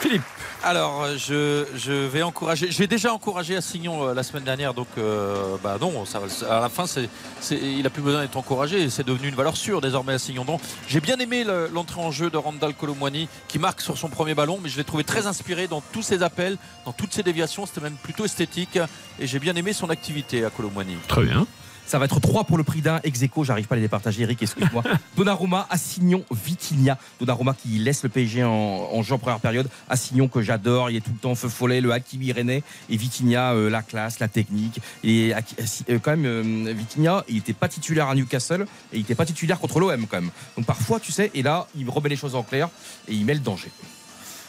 Philippe. 0.00 0.22
Alors, 0.64 1.02
euh, 1.02 1.66
je, 1.74 1.90
vais 2.06 2.22
encourager. 2.22 2.70
J'ai 2.70 2.86
déjà 2.86 3.12
encouragé 3.12 3.56
Assignon 3.56 4.06
euh, 4.06 4.14
la 4.14 4.22
semaine 4.22 4.44
dernière, 4.44 4.74
donc 4.74 4.86
euh, 4.96 5.56
bah 5.62 5.76
non, 5.80 6.04
ça, 6.04 6.20
à 6.48 6.60
la 6.60 6.68
fin, 6.68 6.86
c'est, 6.86 7.08
il 7.50 7.84
a 7.84 7.90
plus 7.90 8.02
besoin 8.02 8.22
d'être 8.22 8.36
encouragé. 8.36 8.88
C'est 8.88 9.04
devenu 9.04 9.28
une 9.28 9.34
valeur 9.34 9.56
sûre 9.56 9.80
désormais 9.80 10.12
Assignon. 10.12 10.44
Donc, 10.44 10.60
j'ai 10.86 11.00
bien 11.00 11.16
aimé 11.16 11.42
le- 11.42 11.68
l'entrée 11.72 12.00
en 12.00 12.12
jeu 12.12 12.30
de 12.30 12.36
Randall 12.36 12.74
Colomwani 12.74 13.28
qui 13.48 13.58
marque 13.58 13.80
sur 13.80 13.98
son 13.98 14.08
premier 14.08 14.34
ballon, 14.36 14.60
mais 14.62 14.68
je 14.68 14.76
l'ai 14.76 14.84
trouvé 14.84 15.02
très 15.02 15.26
inspiré 15.26 15.66
dans 15.66 15.80
tous 15.80 16.02
ses 16.02 16.22
appels, 16.22 16.56
dans 16.86 16.92
toutes 16.92 17.12
ses 17.12 17.24
déviations. 17.24 17.66
C'était 17.66 17.80
même 17.80 17.96
plutôt 18.00 18.24
esthétique, 18.24 18.78
et 19.18 19.26
j'ai 19.26 19.40
bien 19.40 19.56
aimé 19.56 19.72
son 19.72 19.90
activité 19.90 20.44
à 20.44 20.50
Colomwani. 20.50 20.94
Très 21.08 21.24
bien. 21.24 21.44
Ça 21.86 21.98
va 21.98 22.06
être 22.06 22.20
3 22.20 22.44
pour 22.44 22.56
le 22.56 22.64
prix 22.64 22.80
d'un 22.80 23.00
ex 23.04 23.20
aequo, 23.22 23.44
j'arrive 23.44 23.66
pas 23.66 23.74
à 23.74 23.76
les 23.76 23.82
départager, 23.82 24.22
Eric, 24.22 24.42
excuse-moi. 24.42 24.82
Donnarumma, 25.16 25.66
Assignon, 25.68 26.24
Vitinha. 26.30 26.96
Donnarumma 27.20 27.52
qui 27.54 27.68
laisse 27.78 28.02
le 28.02 28.08
PSG 28.08 28.44
en, 28.44 28.48
en 28.50 29.02
jeu 29.02 29.14
en 29.14 29.18
première 29.18 29.40
période. 29.40 29.68
Assignon 29.90 30.26
que 30.28 30.40
j'adore, 30.40 30.88
il 30.90 30.96
est 30.96 31.00
tout 31.00 31.10
le 31.12 31.18
temps 31.18 31.34
feu 31.34 31.48
follet, 31.50 31.82
le 31.82 31.92
Hakimi 31.92 32.32
Rennais. 32.32 32.62
Et 32.88 32.96
Vitinha, 32.96 33.52
euh, 33.52 33.68
la 33.68 33.82
classe, 33.82 34.20
la 34.20 34.28
technique. 34.28 34.80
Et 35.04 35.32
Assi- 35.32 35.84
euh, 35.90 35.98
quand 35.98 36.12
même, 36.16 36.24
euh, 36.24 36.72
Vitinha, 36.72 37.24
il 37.28 37.36
était 37.38 37.52
pas 37.52 37.68
titulaire 37.68 38.08
à 38.08 38.14
Newcastle 38.14 38.66
et 38.92 38.96
il 38.96 39.00
était 39.00 39.14
pas 39.14 39.26
titulaire 39.26 39.58
contre 39.60 39.78
l'OM 39.78 40.06
quand 40.06 40.20
même. 40.20 40.30
Donc 40.56 40.64
parfois, 40.64 40.98
tu 40.98 41.12
sais, 41.12 41.30
et 41.34 41.42
là, 41.42 41.66
il 41.76 41.88
remet 41.90 42.08
les 42.08 42.16
choses 42.16 42.34
en 42.36 42.42
clair 42.42 42.70
et 43.08 43.12
il 43.12 43.24
met 43.26 43.34
le 43.34 43.40
danger. 43.40 43.70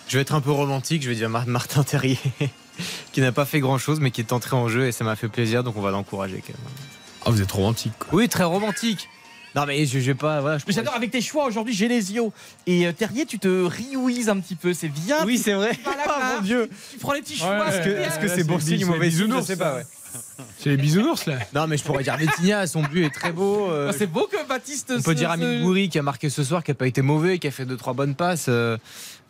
Je 0.07 0.17
vais 0.17 0.21
être 0.21 0.33
un 0.35 0.41
peu 0.41 0.51
romantique, 0.51 1.01
je 1.03 1.09
vais 1.09 1.15
dire 1.15 1.29
Mar- 1.29 1.47
Martin 1.47 1.83
Terrier, 1.83 2.17
qui 3.11 3.19
n'a 3.21 3.31
pas 3.31 3.45
fait 3.45 3.59
grand 3.59 3.77
chose, 3.77 3.99
mais 3.99 4.11
qui 4.11 4.21
est 4.21 4.31
entré 4.31 4.55
en 4.55 4.67
jeu 4.69 4.87
et 4.87 4.91
ça 4.91 5.03
m'a 5.03 5.15
fait 5.15 5.27
plaisir, 5.29 5.63
donc 5.63 5.75
on 5.77 5.81
va 5.81 5.91
l'encourager 5.91 6.41
quand 6.45 6.53
même. 6.53 6.71
Ah, 7.25 7.29
vous 7.31 7.41
êtes 7.41 7.51
romantique. 7.51 7.93
quoi. 7.99 8.09
Oui, 8.13 8.27
très 8.29 8.43
romantique. 8.43 9.09
Non, 9.55 9.65
mais 9.67 9.85
je, 9.85 9.99
je 9.99 10.05
vais 10.05 10.13
pas. 10.15 10.41
Voilà, 10.41 10.57
je 10.57 10.63
Mais 10.67 10.73
j'adore 10.73 10.95
avec 10.95 11.11
tes 11.11 11.21
choix 11.21 11.45
aujourd'hui, 11.45 11.75
Genesio. 11.75 12.33
Et 12.65 12.87
euh, 12.87 12.91
Terrier, 12.91 13.25
tu 13.27 13.37
te 13.37 13.47
riouises 13.47 14.27
un 14.29 14.39
petit 14.39 14.55
peu, 14.55 14.73
c'est 14.73 14.87
bien. 14.89 15.23
Oui, 15.25 15.37
c'est 15.37 15.53
vrai. 15.53 15.71
Ah, 15.85 16.35
mon 16.35 16.41
Dieu. 16.41 16.69
Tu 16.91 16.97
prends 16.97 17.13
les 17.13 17.21
petits 17.21 17.37
choix. 17.37 17.59
Ouais, 17.59 17.67
Est-ce 17.69 18.19
que 18.19 18.27
c'est 18.27 18.43
bon 18.43 18.59
c'est 18.59 18.65
signe 18.69 18.77
bis- 18.77 18.83
ou 18.85 18.87
mauvais 18.87 19.05
c'est 19.11 19.17
signe 19.17 19.19
Je 19.19 19.25
bisounours, 19.25 19.45
sais 19.47 19.57
pas, 19.57 19.75
ouais. 19.75 19.83
C'est 20.59 20.69
les 20.69 20.77
bisounours, 20.77 21.25
là. 21.27 21.37
Non, 21.55 21.65
mais 21.67 21.77
je 21.77 21.83
pourrais 21.83 22.03
dire 22.03 22.17
Vitinha, 22.17 22.65
son 22.67 22.81
but 22.81 23.05
est 23.05 23.09
très 23.09 23.31
beau. 23.31 23.69
euh, 23.69 23.89
Ah, 23.91 23.95
C'est 23.97 24.07
beau 24.07 24.27
que 24.31 24.43
Baptiste. 24.47 24.91
on 24.97 25.01
peut 25.01 25.15
dire 25.15 25.29
Amine 25.31 25.61
Gouiri 25.63 25.89
qui 25.89 25.97
a 25.99 26.03
marqué 26.03 26.29
ce 26.29 26.43
soir, 26.43 26.63
qui 26.63 26.71
a 26.71 26.75
pas 26.75 26.87
été 26.87 27.01
mauvais, 27.01 27.37
qui 27.39 27.47
a 27.47 27.51
fait 27.51 27.65
deux 27.65 27.77
trois 27.77 27.93
bonnes 27.93 28.15
passes. 28.15 28.45
euh, 28.49 28.77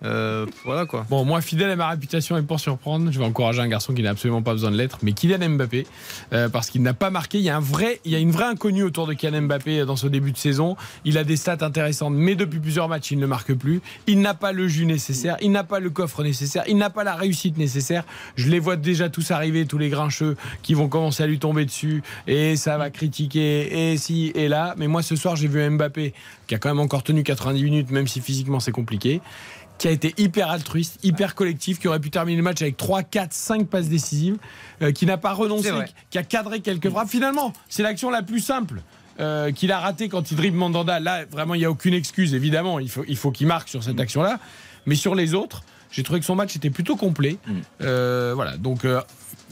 euh, 0.03 0.45
voilà 0.65 0.85
quoi. 0.85 1.05
Bon, 1.09 1.23
moi, 1.23 1.41
fidèle 1.41 1.69
à 1.69 1.75
ma 1.75 1.89
réputation 1.89 2.37
et 2.37 2.41
pour 2.41 2.59
surprendre, 2.59 3.11
je 3.11 3.19
vais 3.19 3.25
encourager 3.25 3.61
un 3.61 3.67
garçon 3.67 3.93
qui 3.93 4.03
n'a 4.03 4.09
absolument 4.09 4.41
pas 4.41 4.51
besoin 4.51 4.71
de 4.71 4.77
l'être, 4.77 4.99
mais 5.01 5.13
Kylian 5.13 5.49
Mbappé, 5.49 5.87
euh, 6.33 6.49
parce 6.49 6.69
qu'il 6.69 6.81
n'a 6.81 6.93
pas 6.93 7.09
marqué. 7.09 7.37
Il 7.37 7.43
y 7.43 7.49
a 7.49 7.55
un 7.55 7.61
vrai, 7.61 8.01
il 8.03 8.11
y 8.11 8.15
a 8.15 8.19
une 8.19 8.31
vraie 8.31 8.45
inconnue 8.45 8.83
autour 8.83 9.07
de 9.07 9.13
Kylian 9.13 9.43
Mbappé 9.43 9.85
dans 9.85 9.95
ce 9.95 10.07
début 10.07 10.31
de 10.31 10.37
saison. 10.37 10.75
Il 11.05 11.17
a 11.17 11.23
des 11.23 11.37
stats 11.37 11.57
intéressantes, 11.61 12.13
mais 12.13 12.35
depuis 12.35 12.59
plusieurs 12.59 12.89
matchs, 12.89 13.11
il 13.11 13.19
ne 13.19 13.25
marque 13.25 13.53
plus. 13.53 13.81
Il 14.07 14.19
n'a 14.19 14.33
pas 14.33 14.51
le 14.51 14.67
jus 14.67 14.85
nécessaire, 14.85 15.37
il 15.41 15.51
n'a 15.51 15.63
pas 15.63 15.79
le 15.79 15.89
coffre 15.89 16.23
nécessaire, 16.23 16.63
il 16.67 16.77
n'a 16.77 16.89
pas 16.89 17.03
la 17.03 17.15
réussite 17.15 17.57
nécessaire. 17.57 18.03
Je 18.35 18.49
les 18.49 18.59
vois 18.59 18.75
déjà 18.75 19.09
tous 19.09 19.31
arriver, 19.31 19.65
tous 19.65 19.77
les 19.77 19.89
grincheux 19.89 20.35
qui 20.63 20.73
vont 20.73 20.89
commencer 20.89 21.23
à 21.23 21.27
lui 21.27 21.39
tomber 21.39 21.65
dessus, 21.65 22.03
et 22.27 22.57
ça 22.57 22.77
va 22.77 22.89
critiquer, 22.89 23.91
et 23.91 23.97
si, 23.97 24.31
et 24.35 24.49
là. 24.49 24.75
Mais 24.77 24.87
moi, 24.87 25.01
ce 25.01 25.15
soir, 25.15 25.37
j'ai 25.37 25.47
vu 25.47 25.69
Mbappé, 25.69 26.13
qui 26.47 26.55
a 26.55 26.57
quand 26.57 26.69
même 26.69 26.79
encore 26.79 27.03
tenu 27.03 27.23
90 27.23 27.63
minutes, 27.63 27.91
même 27.91 28.07
si 28.07 28.19
physiquement 28.19 28.59
c'est 28.59 28.71
compliqué 28.71 29.21
qui 29.77 29.87
a 29.87 29.91
été 29.91 30.13
hyper 30.17 30.49
altruiste, 30.49 30.99
hyper 31.03 31.35
collectif, 31.35 31.79
qui 31.79 31.87
aurait 31.87 31.99
pu 31.99 32.09
terminer 32.09 32.37
le 32.37 32.43
match 32.43 32.61
avec 32.61 32.77
3, 32.77 33.03
4, 33.03 33.33
5 33.33 33.67
passes 33.67 33.89
décisives, 33.89 34.37
euh, 34.81 34.91
qui 34.91 35.05
n'a 35.05 35.17
pas 35.17 35.33
renoncé, 35.33 35.69
qui 36.09 36.17
a 36.17 36.23
cadré 36.23 36.61
quelques 36.61 36.89
frappes. 36.89 37.09
Finalement, 37.09 37.51
c'est 37.69 37.83
l'action 37.83 38.09
la 38.09 38.21
plus 38.23 38.39
simple. 38.39 38.81
euh, 39.19 39.51
qu'il 39.51 39.71
a 39.71 39.79
raté 39.79 40.09
quand 40.09 40.31
il 40.31 40.37
dribble 40.37 40.57
Mandanda. 40.57 40.99
Là, 40.99 41.25
vraiment, 41.29 41.53
il 41.53 41.59
n'y 41.59 41.65
a 41.65 41.69
aucune 41.69 41.93
excuse, 41.93 42.33
évidemment. 42.33 42.79
Il 42.79 42.89
faut, 42.89 43.03
il 43.07 43.15
faut 43.15 43.29
qu'il 43.29 43.45
marque 43.45 43.69
sur 43.69 43.83
cette 43.83 43.99
action-là. 43.99 44.39
Mais 44.87 44.95
sur 44.95 45.13
les 45.13 45.35
autres, 45.35 45.61
j'ai 45.91 46.01
trouvé 46.01 46.19
que 46.19 46.25
son 46.25 46.33
match 46.33 46.55
était 46.55 46.71
plutôt 46.71 46.95
complet. 46.95 47.37
Euh, 47.81 48.31
voilà, 48.33 48.57
donc 48.57 48.85
euh, 48.85 49.01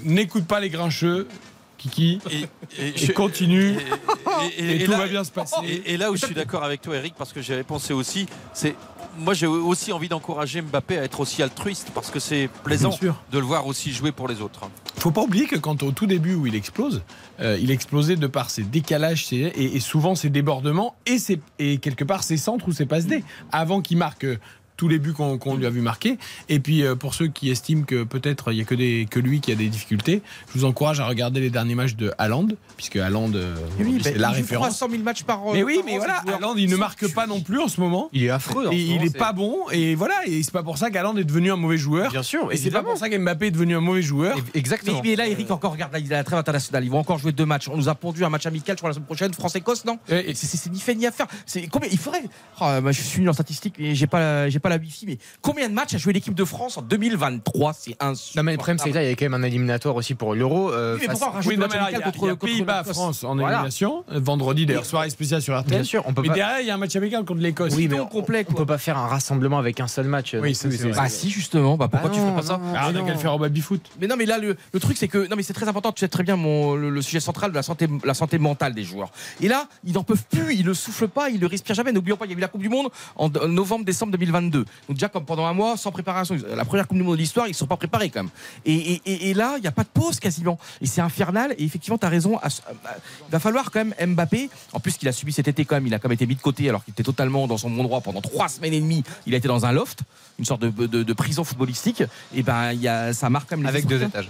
n'écoute 0.04 0.46
pas 0.48 0.60
les 0.60 0.70
grincheux, 0.72 1.28
Kiki, 1.78 2.20
Et, 2.32 2.48
et, 2.80 2.94
je- 2.98 3.12
continue, 3.12 3.72
et- 3.74 4.62
et, 4.64 4.64
et- 4.66 4.82
et 4.82 4.84
tout 4.86 4.92
là- 4.92 4.98
va 4.98 5.08
bien 5.08 5.24
se 5.24 5.32
passer. 5.32 5.56
Et, 5.68 5.94
et 5.94 5.98
là 5.98 6.10
où 6.12 6.16
je 6.16 6.26
suis 6.26 6.34
d'accord 6.36 6.64
avec 6.64 6.82
toi, 6.82 6.96
Eric, 6.96 7.14
parce 7.18 7.32
que 7.34 7.42
j'avais 7.44 7.64
pensé 7.64 7.94
aussi, 7.94 8.26
c'est 8.54 8.76
moi 9.18 9.34
j'ai 9.34 9.48
aussi 9.48 9.92
envie 9.92 10.08
d'encourager 10.10 10.62
Mbappé 10.62 10.98
à 10.98 11.04
être 11.04 11.20
aussi 11.20 11.44
altruiste 11.44 11.92
parce 11.94 12.10
que 12.10 12.20
c'est 12.20 12.50
plaisant 12.64 12.90
de 13.32 13.40
le 13.40 13.46
voir 13.46 13.68
aussi 13.68 13.92
jouer 13.92 14.12
pour 14.12 14.28
les 14.28 14.42
autres. 14.42 14.70
faut 14.98 15.12
pas 15.12 15.22
oublier 15.22 15.46
que 15.48 15.56
quand 15.58 15.84
au 15.84 15.92
tout 15.92 16.06
début 16.08 16.34
où 16.36 16.48
il 16.48 16.56
explose, 16.56 17.02
euh, 17.40 17.58
il 17.62 17.72
explosait 17.72 18.16
de 18.16 18.28
par 18.28 18.50
ses 18.50 18.64
décalages 18.64 19.26
ses- 19.28 19.36
et, 19.56 19.76
et 19.76 19.80
souvent 19.80 20.16
ses 20.16 20.30
débordements 20.30 20.96
et, 21.06 21.20
ses, 21.20 21.40
et 21.60 21.78
quelque 21.78 22.04
part 22.04 22.24
ses 22.24 22.38
centres 22.38 22.68
ou 22.68 22.72
ses 22.72 22.86
passes 22.86 23.06
D 23.08 23.24
avant 23.52 23.82
qu'il 23.82 23.98
marque 23.98 24.24
euh, 24.26 24.38
tous 24.82 24.88
les 24.88 24.98
buts 24.98 25.14
qu'on 25.14 25.56
lui 25.56 25.68
a 25.68 25.70
vu 25.70 25.80
marquer. 25.82 26.18
Et 26.50 26.60
puis 26.60 26.82
euh, 26.84 26.96
pour 26.96 27.14
ceux 27.14 27.28
qui 27.28 27.52
estiment 27.52 27.84
que 27.84 28.04
peut-être 28.04 28.52
il 28.52 28.58
y 28.58 28.62
a 28.62 28.64
que, 28.64 28.74
des, 28.74 29.06
que 29.08 29.20
lui 29.20 29.40
qui 29.40 29.52
a 29.52 29.56
des 29.56 29.68
difficultés, 29.70 30.24
je 30.52 30.58
vous 30.58 30.66
encourage 30.66 31.00
à 31.00 31.06
regarder 31.06 31.40
les 31.40 31.52
derniers 31.52 31.76
matchs 31.76 31.94
de 31.96 32.12
Haaland, 32.18 32.48
puisque 32.78 32.96
Haaland 32.96 33.32
euh, 33.36 33.54
ben, 33.78 34.00
c'est 34.02 34.18
la 34.18 34.30
il 34.32 34.36
référence. 34.38 34.78
300 34.80 34.88
000 34.90 35.04
matchs 35.04 35.22
par 35.22 35.40
Mais 35.54 35.62
oui, 35.62 35.76
par 35.76 35.86
mais 35.86 35.94
an, 35.94 35.98
voilà. 36.00 36.24
Haaland 36.36 36.56
il 36.58 36.68
ne 36.68 36.78
marque 36.78 37.14
pas 37.14 37.28
non 37.28 37.42
plus 37.42 37.60
en 37.60 37.68
ce 37.68 37.80
moment. 37.80 38.10
Il 38.12 38.24
est 38.24 38.32
affreux. 38.32 38.70
en 38.70 38.72
Et 38.72 38.78
ce 38.78 38.82
il 38.82 38.90
moment, 38.94 39.02
est 39.04 39.10
c'est- 39.10 39.18
pas 39.20 39.34
bon 39.34 39.56
et 39.72 39.94
voilà 39.94 40.16
et 40.26 40.42
c'est 40.42 40.52
pas 40.52 40.64
pour 40.64 40.80
ça 40.80 40.90
qu'Haaland 40.90 41.16
est 41.18 41.24
devenu 41.26 41.52
un 41.52 41.58
mauvais 41.58 41.78
joueur. 41.78 42.10
Bien 42.10 42.24
sûr, 42.24 42.52
Et 42.52 42.58
c'est 42.58 42.72
pas 42.72 42.82
pour 42.82 42.98
ça 42.98 43.08
qu'Mbappé 43.08 43.46
est 43.48 43.52
devenu 43.52 43.76
un 43.76 43.82
mauvais 43.82 44.02
joueur. 44.02 44.36
Exactement. 44.56 45.00
mais 45.04 45.16
là, 45.16 45.28
Eric, 45.28 45.52
encore, 45.52 45.74
regarde, 45.74 45.94
là, 45.94 46.00
il 46.00 46.12
a 46.12 46.18
la 46.18 46.24
trêve 46.24 46.40
internationale. 46.40 46.84
Ils 46.84 46.90
vont 46.90 46.98
encore 46.98 47.20
jouer 47.20 47.34
deux 47.34 47.46
matchs. 47.46 47.68
On 47.70 47.78
nous 47.78 47.88
a 47.88 47.94
pondu 47.94 48.26
un 48.26 48.30
match 48.30 48.48
amical, 48.48 48.76
je 48.76 48.80
crois, 48.80 48.90
la 48.90 48.96
semaine 48.96 49.06
prochaine, 49.06 49.32
France-Écosse, 49.32 49.86
non 49.86 50.00
C'est- 50.08 50.72
ni 50.72 50.80
fait 50.80 50.96
ni 50.96 51.06
à 51.06 51.12
faire. 51.12 51.28
C'est 51.46 51.68
combien 51.68 51.88
Il 51.92 52.00
faudrait. 52.00 52.24
Oh, 52.60 52.66
je 52.88 52.92
suis 53.02 53.20
nul 53.20 53.30
en 53.30 53.34
statistique, 53.34 53.76
mais 53.78 53.94
j'ai 53.94 54.08
pas, 54.08 54.20
la- 54.20 54.50
j'ai 54.50 54.60
pas 54.60 54.70
la 54.72 54.78
wifi. 54.78 55.06
Mais 55.06 55.18
combien 55.42 55.70
de 55.70 55.74
matchs 55.74 55.94
a 55.96 55.98
joué 55.98 56.14
l'équipe 56.14 56.34
de 56.34 56.46
France 56.46 56.78
en 56.78 56.82
2023 56.82 57.74
C'est 57.74 57.96
un. 58.00 58.14
Non, 58.36 58.44
mais 58.44 58.52
le 58.54 58.58
problème, 58.58 58.78
c'est 58.80 58.90
que 58.90 58.96
là, 58.96 59.04
il 59.04 59.10
y 59.10 59.12
a 59.12 59.16
quand 59.16 59.26
même 59.26 59.34
un 59.34 59.44
éliminatoire 59.44 59.96
aussi 59.96 60.16
pour 60.16 60.34
l'Euro. 60.36 60.72
euh, 60.72 60.96
Oui, 60.96 61.00
mais 61.02 61.08
face- 61.08 61.20
pourquoi 61.20 61.36
rajouter 61.36 61.50
Oui, 61.50 61.56
le 61.56 61.62
non, 61.62 61.68
match 61.68 61.78
mais 61.92 61.92
y 61.92 62.02
a, 62.02 62.02
contre, 62.02 62.18
il 62.18 62.26
y 62.26 62.30
a 62.30 62.32
contre 62.32 62.46
Pays-Bas, 62.46 62.80
l'Écosse 62.82 62.94
France 62.98 63.24
en 63.24 63.36
Voilà. 63.36 63.52
élimination. 63.58 64.04
euh, 64.12 64.20
Vendredi, 64.22 64.66
d'ailleurs, 64.66 64.86
soirée 64.86 65.10
spéciale 65.10 65.42
sur 65.42 65.58
RTL. 65.60 65.70
Bien 65.76 65.84
sûr, 65.84 66.04
on 66.06 66.14
peut 66.14 66.22
Mais 66.22 66.30
pas. 66.30 66.34
derrière, 66.36 66.62
il 66.62 66.68
y 66.68 66.72
a 66.72 66.76
un 66.76 66.78
match 66.78 66.96
amical 66.96 67.26
contre 67.26 67.42
l'Écosse. 67.42 67.74
Oui, 67.76 67.88
mais 67.88 68.00
on, 68.00 68.06
complet, 68.08 68.46
on 68.50 68.54
peut 68.54 68.66
pas 68.66 68.78
faire 68.78 68.98
un 68.98 69.08
rassemblement 69.08 69.58
avec 69.60 69.80
un 69.80 69.88
seul 69.88 70.08
match. 70.08 70.36
Oui, 70.40 70.56
c'est 70.56 70.70
vrai. 70.70 70.92
Bah 70.92 71.10
si 71.10 71.30
justement, 71.30 71.78
bah 71.78 71.88
pourquoi 71.88 72.10
Ah 72.12 72.16
tu 72.16 72.20
ferais 72.20 72.36
pas 72.36 72.42
ça. 72.42 72.60
Ah, 72.76 72.92
qu'à 72.94 73.14
le 73.14 73.18
faire 73.18 73.34
au 73.36 73.40
baby-foot. 73.40 73.82
Mais 74.00 74.08
non, 74.08 74.16
mais 74.18 74.26
là, 74.26 74.38
le, 74.38 74.56
truc, 74.80 74.98
c'est 74.98 75.08
que 75.08 75.28
non, 75.28 75.36
mais 75.36 75.44
c'est 75.44 75.54
très 75.54 75.68
important. 75.68 75.92
Tu 75.92 76.00
sais 76.00 76.08
très 76.08 76.24
bien 76.24 76.36
mon, 76.36 76.76
le, 76.76 77.02
sujet 77.02 77.20
central 77.20 77.52
de 77.52 77.56
la 77.56 77.64
santé, 77.64 77.88
la 78.04 78.14
santé 78.14 78.38
mentale 78.40 78.74
des 78.74 78.84
joueurs. 78.84 79.12
Et 79.42 79.48
là, 79.48 79.68
ils 79.84 79.94
n'en 79.94 80.04
peuvent 80.04 80.24
plus. 80.30 80.54
Ils 80.56 80.66
le 80.66 80.74
soufflent 80.74 81.08
pas. 81.08 81.30
Ils 81.30 81.40
le 81.40 81.48
respirent 81.48 81.76
jamais. 81.76 81.92
N'oublions 81.92 82.18
pas, 82.18 82.26
il 82.26 82.32
y 82.32 82.34
a 82.34 82.38
eu 82.38 82.42
la 82.42 82.48
Coupe 82.48 82.62
du 82.62 82.70
Monde 82.70 82.90
en 83.16 83.30
en 83.32 83.48
novembre-décembre 83.48 84.12
2022. 84.12 84.61
Donc 84.88 84.98
déjà, 84.98 85.10
comme 85.10 85.26
pendant 85.26 85.46
un 85.46 85.54
mois, 85.54 85.78
sans 85.78 85.92
préparation, 85.92 86.38
la 86.56 86.66
première 86.66 86.88
Coupe 86.88 86.98
du 86.98 87.04
Monde 87.04 87.16
de 87.16 87.20
l'histoire, 87.22 87.48
ils 87.48 87.52
ne 87.52 87.56
sont 87.56 87.68
pas 87.68 87.78
préparés 87.78 88.10
quand 88.10 88.24
même. 88.24 88.32
Et, 88.66 88.74
et- 88.74 89.02
et- 89.06 89.30
et 89.30 89.34
là, 89.34 89.54
il 89.58 89.62
n'y 89.62 89.68
a 89.68 89.72
pas 89.72 89.84
de 89.84 89.90
pause 89.94 90.20
quasiment. 90.20 90.58
Et 90.82 90.86
c'est 90.88 91.02
infernal. 91.02 91.54
Et 91.58 91.64
effectivement, 91.64 91.98
tu 91.98 92.06
as 92.06 92.10
raison. 92.10 92.40
Il 92.44 93.32
va 93.32 93.40
falloir 93.40 93.72
quand 93.72 93.84
même 93.86 94.14
Mbappé. 94.14 94.50
En 94.74 94.80
plus, 94.80 94.98
qu'il 94.98 95.08
a 95.08 95.12
subi 95.12 95.32
cet 95.34 95.48
été 95.48 95.66
quand 95.66 95.76
même. 95.76 95.88
Il 95.88 95.94
a 95.94 96.00
quand 96.00 96.08
même 96.10 96.16
été 96.16 96.26
mis 96.28 96.36
de 96.36 96.42
côté 96.42 96.68
alors 96.70 96.84
qu'il 96.84 96.92
était 96.94 97.04
totalement 97.04 97.48
dans 97.48 97.58
son 97.58 97.70
bon 97.70 97.84
droit 97.84 98.02
pendant 98.02 98.22
trois 98.22 98.50
semaines 98.50 98.74
et 98.74 98.80
demie. 98.82 99.04
Il 99.26 99.34
a 99.34 99.38
été 99.38 99.48
dans 99.48 99.66
un 99.66 99.72
loft, 99.72 100.00
une 100.40 100.46
sorte 100.46 100.62
de, 100.62 100.70
de- 100.70 101.04
de 101.04 101.14
prison 101.14 101.44
footballistique. 101.44 102.04
Et 102.36 102.44
ben, 102.44 102.72
il 102.74 102.82
y 102.82 102.88
a, 102.88 103.14
ça 103.14 103.30
marque 103.30 103.50
quand 103.50 103.58
même 103.58 103.64
les 103.64 103.70
Avec 103.70 103.86
deux 103.86 104.02
esprits. 104.02 104.10
étages. 104.22 104.30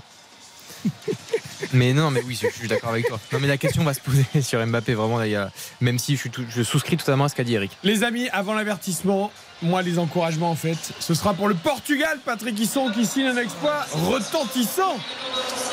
mais 1.74 1.94
non, 1.94 2.10
mais 2.12 2.22
oui, 2.26 2.38
je 2.42 2.48
suis 2.58 2.68
d'accord 2.68 2.90
avec 2.90 3.08
toi. 3.08 3.20
Non, 3.32 3.40
mais 3.40 3.48
la 3.48 3.58
question 3.58 3.84
va 3.84 3.94
se 3.94 4.00
poser 4.00 4.26
sur 4.42 4.66
Mbappé, 4.66 4.94
vraiment. 4.96 5.18
Là, 5.20 5.28
il 5.28 5.32
y 5.32 5.36
a... 5.36 5.52
Même 5.80 6.00
si 6.00 6.16
je, 6.16 6.22
suis 6.22 6.30
tout- 6.30 6.46
je 6.50 6.64
souscris 6.64 6.98
totalement 6.98 7.26
à 7.26 7.30
ce 7.30 7.36
qu'a 7.36 7.44
dit 7.44 7.54
Eric. 7.54 7.72
Les 7.84 8.04
amis, 8.04 8.30
avant 8.30 8.54
l'avertissement, 8.54 9.32
moi, 9.62 9.82
les 9.82 10.00
encouragements, 10.00 10.52
en 10.52 10.56
fait, 10.56 10.78
ce 11.00 11.14
sera 11.14 11.34
pour 11.34 11.48
le 11.48 11.56
Portugal, 11.56 12.20
Patrick 12.26 12.60
Hisson, 12.60 12.92
qui 12.94 13.06
signe 13.06 13.28
un 13.28 13.38
exploit 13.38 13.86
retentissant. 13.94 14.98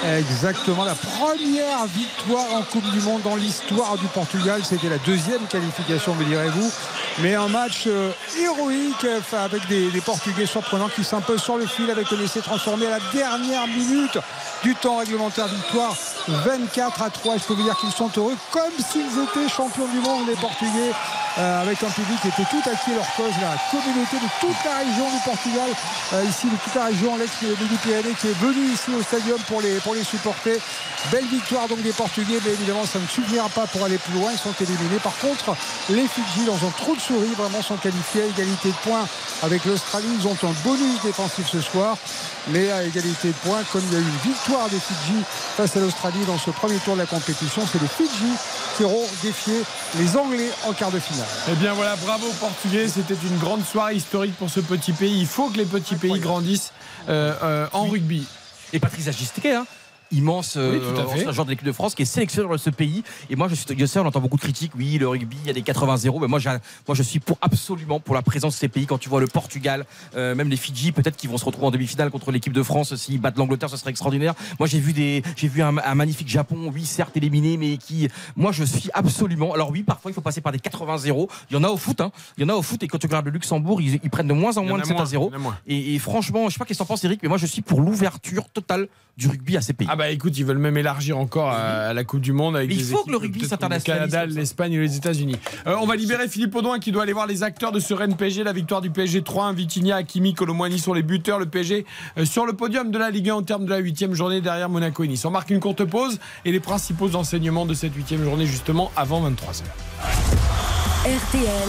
Exactement, 0.07 0.85
la 0.85 0.95
première 0.95 1.87
victoire 1.87 2.55
en 2.55 2.63
Coupe 2.63 2.89
du 2.93 3.01
Monde 3.01 3.23
dans 3.23 3.37
l'histoire 3.37 3.99
du 3.99 4.07
Portugal. 4.07 4.61
C'était 4.65 4.89
la 4.89 4.99
deuxième 4.99 5.45
qualification, 5.49 6.15
me 6.15 6.25
direz-vous. 6.25 6.71
Mais 7.21 7.35
un 7.35 7.49
match 7.49 7.85
euh, 7.89 8.13
héroïque 8.41 9.05
enfin, 9.19 9.39
avec 9.39 9.67
des, 9.67 9.91
Portugais 10.01 10.47
surprenants 10.47 10.89
qui 10.89 11.03
s'imposent 11.03 11.43
sur 11.43 11.57
le 11.57 11.67
fil 11.67 11.91
avec 11.91 12.13
un 12.13 12.21
essai 12.23 12.41
transformé 12.41 12.87
à 12.87 12.91
la 12.91 13.01
dernière 13.13 13.67
minute 13.67 14.19
du 14.63 14.77
temps 14.77 14.99
réglementaire. 14.99 15.49
Victoire 15.49 15.97
24 16.29 17.03
à 17.03 17.11
3. 17.11 17.39
Je 17.39 17.45
peux 17.45 17.55
vous 17.55 17.65
dire 17.65 17.77
qu'ils 17.79 17.91
sont 17.91 18.11
heureux 18.17 18.37
comme 18.53 18.71
s'ils 18.79 19.01
étaient 19.03 19.49
champions 19.49 19.89
du 19.89 19.99
monde, 19.99 20.29
les 20.29 20.37
Portugais, 20.37 20.93
euh, 21.39 21.63
avec 21.63 21.83
un 21.83 21.91
public 21.91 22.21
qui 22.23 22.29
était 22.29 22.49
tout 22.49 22.63
acquis 22.71 22.95
leur 22.95 23.15
cause. 23.17 23.35
La 23.41 23.57
communauté 23.81 24.17
de 24.17 24.31
toute 24.41 24.65
la 24.65 24.79
région 24.79 25.07
du 25.11 25.21
Portugal, 25.25 25.71
euh, 26.13 26.25
ici 26.29 26.47
de 26.47 26.57
toute 26.57 26.75
la 26.75 26.87
région, 26.87 27.17
l'ex-Midi-Pyrénées, 27.17 28.15
qui 28.21 28.29
est 28.29 28.39
venue 28.39 28.73
ici 28.73 28.91
au 28.99 29.03
stadium 29.03 29.39
pour 29.47 29.61
les, 29.61 29.79
pour 29.81 29.95
les 29.95 30.05
supporter. 30.05 30.59
Belle 31.13 31.27
victoire 31.27 31.69
donc 31.69 31.81
des 31.83 31.93
Portugais, 31.93 32.39
mais 32.45 32.51
évidemment 32.53 32.85
ça 32.85 32.99
ne 32.99 33.07
suffira 33.07 33.49
pas 33.49 33.67
pour 33.67 33.85
aller 33.85 33.99
plus 33.99 34.15
loin. 34.15 34.31
Ils 34.33 34.39
sont 34.39 34.55
éliminés. 34.61 34.99
Par 35.03 35.17
contre, 35.19 35.57
les 35.91 36.09
Fidji, 36.09 36.45
dans 36.45 36.67
un 36.67 36.71
trou 36.77 36.97
de 36.97 37.01
souris, 37.01 37.35
vraiment 37.37 37.63
sont 37.63 37.77
qualifiés 37.77 38.23
à 38.23 38.27
égalité 38.27 38.69
de 38.69 38.89
points 38.89 39.07
avec 39.43 39.65
l'Australie. 39.65 40.09
Ils 40.19 40.27
ont 40.27 40.37
un 40.43 40.55
bonus 40.65 41.01
défensif 41.03 41.47
ce 41.49 41.61
soir. 41.61 41.97
Mais 42.51 42.71
à 42.71 42.83
égalité 42.83 43.29
de 43.29 43.35
points, 43.45 43.63
comme 43.73 43.83
il 43.89 43.93
y 43.93 43.97
a 43.97 43.99
eu 43.99 44.03
une 44.03 44.33
victoire 44.33 44.69
des 44.71 44.81
Fidji 44.81 45.23
face 45.57 45.77
à 45.77 45.81
l'Australie 45.81 46.25
dans 46.27 46.39
ce 46.39 46.51
premier 46.51 46.79
tour 46.79 46.95
de 46.95 47.01
la 47.01 47.07
compétition, 47.07 47.63
c'est 47.71 47.81
les 47.81 47.89
Fidji 47.89 48.33
qui 48.77 48.85
auront 48.85 49.07
défié 49.23 49.63
les 49.99 50.17
Anglais 50.17 50.51
en 50.67 50.73
quart 50.73 50.91
de 50.91 50.99
finale. 50.99 51.27
Eh 51.51 51.55
bien 51.57 51.75
voilà, 51.75 51.97
bravo 51.97 52.27
aux 52.27 52.33
Portugais. 52.35 52.89
C'était 52.89 53.19
une 53.23 53.37
grande 53.39 53.65
soirée 53.69 53.97
historique 53.97 54.37
pour 54.37 54.51
ce 54.51 54.61
petit 54.61 54.93
pays. 54.93 55.21
Il 55.21 55.27
faut 55.27 55.51
que 55.51 55.59
les 55.59 55.65
petits 55.65 55.97
pays 55.97 56.19
grandissent 56.19 56.73
euh, 57.09 57.35
euh, 57.43 57.67
en 57.73 57.85
rugby. 57.85 58.27
Et 58.73 58.81
Patrice 58.81 59.09
Agisteke, 59.09 59.47
hein 59.47 59.67
immense 60.11 60.57
Oui, 60.57 60.81
ancien 61.15 61.33
joueur 61.33 61.45
de 61.47 61.51
l'équipe 61.51 61.67
de 61.67 61.73
France 61.73 61.95
qui 61.95 62.03
est 62.03 62.07
sélectionné 62.07 62.49
dans 62.49 62.59
ce 62.59 62.71
pays. 62.71 63.03
Et 63.31 63.37
moi 63.37 63.49
je 63.49 63.55
suis 63.55 63.67
je 63.79 63.87
sais 63.87 63.99
on 63.99 64.07
entend 64.07 64.21
beaucoup 64.21 64.37
de 64.37 64.41
critiques. 64.43 64.73
Oui 64.77 64.99
le 64.99 65.09
rugby 65.09 65.37
il 65.43 65.47
y 65.47 65.51
a 65.51 65.53
des 65.53 65.63
80-0 65.63 66.21
mais 66.21 66.27
moi, 66.27 66.39
j'ai- 66.39 66.51
moi 66.87 66.95
je 66.95 67.03
suis 67.03 67.21
pour 67.21 67.39
absolument 67.41 68.01
pour 68.01 68.15
la 68.15 68.23
présence 68.23 68.55
de 68.55 68.59
ces 68.59 68.69
pays. 68.69 68.87
Quand 68.87 68.99
tu 68.99 69.09
vois 69.09 69.21
le 69.21 69.27
Portugal 69.27 69.85
euh, 70.17 70.35
même 70.35 70.49
les 70.49 70.57
Fidji 70.57 70.93
peut-être 70.93 71.17
qu'ils 71.17 71.31
vont 71.31 71.39
se 71.39 71.45
retrouver 71.45 71.67
en 71.67 71.71
demi-finale 71.71 72.11
contre 72.11 72.31
l'équipe 72.33 72.53
de 72.53 72.63
France. 72.63 72.95
S'ils 72.97 73.21
battent 73.21 73.37
l'Angleterre 73.39 73.71
ce 73.71 73.77
serait 73.77 73.91
extraordinaire. 73.91 74.35
Moi 74.59 74.69
j'ai 74.69 74.81
vu 74.81 74.93
des 74.93 75.23
j'ai 75.37 75.49
vu 75.49 75.63
un, 75.63 75.77
un 75.79 75.95
magnifique 75.95 76.29
Japon 76.29 76.71
oui 76.73 76.85
certes 76.85 77.17
éliminé 77.17 77.57
mais 77.57 77.77
qui 77.77 78.09
moi 78.37 78.53
je 78.53 78.65
suis 78.65 78.91
absolument 78.95 79.53
alors 79.55 79.71
oui 79.71 79.83
parfois 79.83 80.11
il 80.11 80.15
faut 80.15 80.21
passer 80.21 80.41
par 80.41 80.53
des 80.53 80.59
80-0 80.59 81.29
il 81.51 81.55
y 81.55 81.57
en 81.57 81.65
a 81.65 81.69
au 81.69 81.77
foot 81.77 82.01
hein. 82.01 82.11
il 82.37 82.43
y 82.43 82.45
en 82.45 82.49
a 82.49 82.55
au 82.55 82.63
foot. 82.63 82.83
Et 82.83 82.89
quand 82.89 82.99
tu 82.99 83.07
regardes 83.07 83.27
le 83.27 83.31
Luxembourg 83.33 83.81
ils, 83.81 84.01
ils 84.03 84.11
prennent 84.11 84.29
de 84.29 84.33
moins 84.33 84.57
en 84.57 84.65
moins 84.65 84.79
de 84.79 84.85
7 84.85 84.95
moins, 84.95 85.03
à 85.03 85.07
0 85.07 85.29
il 85.31 85.33
y 85.33 85.37
en 85.37 85.39
a 85.39 85.43
moins. 85.43 85.59
et, 85.67 85.95
et 85.95 85.99
franchement 85.99 86.49
je 86.49 86.55
sais 86.55 86.59
pas 86.59 86.65
qu'est-ce 86.65 86.79
que 86.79 86.85
t'en 86.85 86.87
penses 86.89 87.05
Eric 87.05 87.21
mais 87.23 87.29
moi 87.29 87.39
je 87.39 87.47
suis 87.47 87.63
pour 87.63 87.81
l'ouverture 87.81 88.49
totale 88.51 88.89
du 89.17 89.27
rugby 89.27 89.57
à 89.57 89.61
ces 89.61 89.73
pays. 89.73 89.89
Ah 89.91 89.97
bah 89.99 90.11
écoute, 90.11 90.39
ils 90.39 90.45
veulent 90.45 90.59
même 90.59 90.77
élargir 90.77 91.19
encore 91.19 91.51
à, 91.51 91.89
à 91.89 91.93
la 91.93 92.05
Coupe 92.05 92.21
du 92.21 92.33
Monde 92.33 92.57
avec 92.57 92.69
Mais 92.69 92.77
il 92.77 92.79
des 92.79 92.85
faut 92.85 92.99
équipes 92.99 93.07
que 93.07 93.11
le 93.11 93.17
rugby 93.17 93.39
peut-être 93.41 93.51
s'internationalise 93.51 94.05
Le 94.07 94.11
Canada, 94.13 94.33
l'Espagne 94.41 94.73
et 94.75 94.79
les 94.79 94.97
États-Unis. 94.97 95.37
Euh, 95.67 95.75
on 95.81 95.87
va 95.87 95.97
libérer 95.97 96.29
Philippe 96.29 96.55
Audouin 96.55 96.79
qui 96.79 96.93
doit 96.93 97.03
aller 97.03 97.13
voir 97.13 97.27
les 97.27 97.43
acteurs 97.43 97.73
de 97.73 97.81
ce 97.81 97.93
Rennes 97.95 98.17
PSG. 98.17 98.45
La 98.45 98.53
victoire 98.53 98.81
du 98.81 98.91
PSG 98.91 99.23
3-1. 99.23 99.55
Vitinha, 99.55 99.97
Hakimi, 99.97 100.35
Colomwani 100.35 100.79
sont 100.79 100.95
les 100.95 101.03
buteurs. 101.03 101.41
Le 101.41 101.47
PSG 101.47 101.85
euh, 102.17 102.25
sur 102.25 102.47
le 102.47 102.53
podium 102.53 102.93
de 102.93 102.99
la 102.99 103.11
Ligue 103.11 103.31
1 103.31 103.35
au 103.35 103.43
terme 103.43 103.65
de 103.65 103.71
la 103.71 103.79
huitième 103.79 104.15
journée 104.15 104.41
derrière 104.41 104.69
Monaco 104.69 105.03
et 105.03 105.09
Nice. 105.09 105.25
On 105.25 105.31
marque 105.31 105.51
une 105.51 105.61
courte 105.61 105.85
pause 105.85 106.21
et 106.45 106.53
les 106.53 106.61
principaux 106.61 107.17
enseignements 107.17 107.67
de 107.67 107.75
cette 107.75 107.95
huitième 107.95 108.23
journée 108.23 108.47
justement 108.47 108.93
avant 108.97 109.29
23h. 109.29 109.65
RTL. 111.05 111.69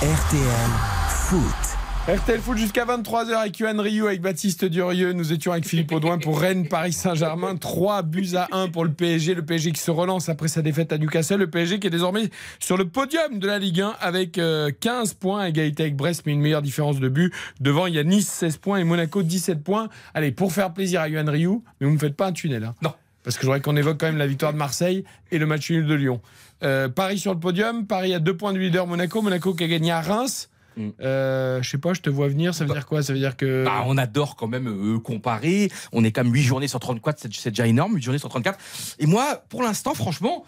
RTL 0.00 0.70
Foot. 1.08 1.81
RTL 2.08 2.40
Foot 2.40 2.58
jusqu'à 2.58 2.84
23h 2.84 3.32
avec 3.32 3.60
Yohan 3.60 3.80
Ryu, 3.80 4.08
avec 4.08 4.20
Baptiste 4.22 4.64
Durieux. 4.64 5.12
Nous 5.12 5.32
étions 5.32 5.52
avec 5.52 5.64
Philippe 5.64 5.92
Audouin 5.92 6.18
pour 6.18 6.40
Rennes, 6.40 6.66
Paris 6.66 6.92
Saint-Germain. 6.92 7.54
3 7.56 8.02
buts 8.02 8.30
à 8.34 8.48
1 8.50 8.70
pour 8.70 8.84
le 8.84 8.92
PSG. 8.92 9.34
Le 9.34 9.44
PSG 9.44 9.70
qui 9.70 9.80
se 9.80 9.90
relance 9.92 10.28
après 10.28 10.48
sa 10.48 10.62
défaite 10.62 10.92
à 10.92 10.98
Newcastle. 10.98 11.36
Le 11.38 11.48
PSG 11.48 11.78
qui 11.78 11.86
est 11.86 11.90
désormais 11.90 12.28
sur 12.58 12.76
le 12.76 12.88
podium 12.88 13.38
de 13.38 13.46
la 13.46 13.60
Ligue 13.60 13.82
1 13.82 13.94
avec 14.00 14.38
euh, 14.38 14.72
15 14.80 15.14
points, 15.14 15.42
à 15.42 15.48
égalité 15.48 15.84
avec 15.84 15.94
Brest, 15.94 16.24
mais 16.26 16.32
une 16.32 16.40
meilleure 16.40 16.62
différence 16.62 16.98
de 16.98 17.08
but. 17.08 17.32
Devant, 17.60 17.86
il 17.86 17.94
y 17.94 18.00
a 18.00 18.04
Nice 18.04 18.26
16 18.28 18.56
points 18.56 18.78
et 18.78 18.84
Monaco 18.84 19.22
17 19.22 19.62
points. 19.62 19.88
Allez, 20.12 20.32
pour 20.32 20.52
faire 20.52 20.72
plaisir 20.72 21.02
à 21.02 21.08
Yohan 21.08 21.30
Ryu, 21.30 21.60
mais 21.80 21.84
vous 21.86 21.90
ne 21.90 21.94
me 21.94 22.00
faites 22.00 22.16
pas 22.16 22.26
un 22.26 22.32
tunnel. 22.32 22.64
hein. 22.64 22.74
Non. 22.82 22.92
Parce 23.22 23.36
que 23.36 23.42
je 23.42 23.46
voudrais 23.46 23.60
qu'on 23.60 23.76
évoque 23.76 24.00
quand 24.00 24.06
même 24.06 24.18
la 24.18 24.26
victoire 24.26 24.52
de 24.52 24.58
Marseille 24.58 25.04
et 25.30 25.38
le 25.38 25.46
match 25.46 25.70
nul 25.70 25.86
de 25.86 25.94
Lyon. 25.94 26.20
Euh, 26.64 26.88
Paris 26.88 27.20
sur 27.20 27.32
le 27.32 27.38
podium. 27.38 27.86
Paris 27.86 28.12
a 28.12 28.18
deux 28.18 28.36
points 28.36 28.52
du 28.52 28.58
leader 28.58 28.88
Monaco. 28.88 29.22
Monaco 29.22 29.54
qui 29.54 29.62
a 29.62 29.68
gagné 29.68 29.92
à 29.92 30.00
Reims. 30.00 30.48
Mm. 30.76 30.88
Euh, 31.00 31.62
je 31.62 31.70
sais 31.70 31.78
pas, 31.78 31.92
je 31.92 32.00
te 32.00 32.10
vois 32.10 32.28
venir. 32.28 32.54
Ça 32.54 32.64
veut 32.64 32.72
dire 32.72 32.86
quoi? 32.86 33.02
Ça 33.02 33.12
veut 33.12 33.18
dire 33.18 33.36
que. 33.36 33.64
Bah, 33.64 33.84
on 33.86 33.96
adore 33.98 34.36
quand 34.36 34.48
même 34.48 34.68
euh, 34.68 34.98
comparer. 34.98 35.70
On 35.92 36.04
est 36.04 36.12
quand 36.12 36.24
même 36.24 36.32
8 36.32 36.42
journées 36.42 36.68
sur 36.68 36.80
34, 36.80 37.18
c'est 37.32 37.50
déjà 37.50 37.66
énorme, 37.66 37.94
8 37.94 38.02
journées 38.02 38.18
sur 38.18 38.28
34. 38.28 38.58
Et 38.98 39.06
moi, 39.06 39.42
pour 39.48 39.62
l'instant, 39.62 39.94
franchement, 39.94 40.44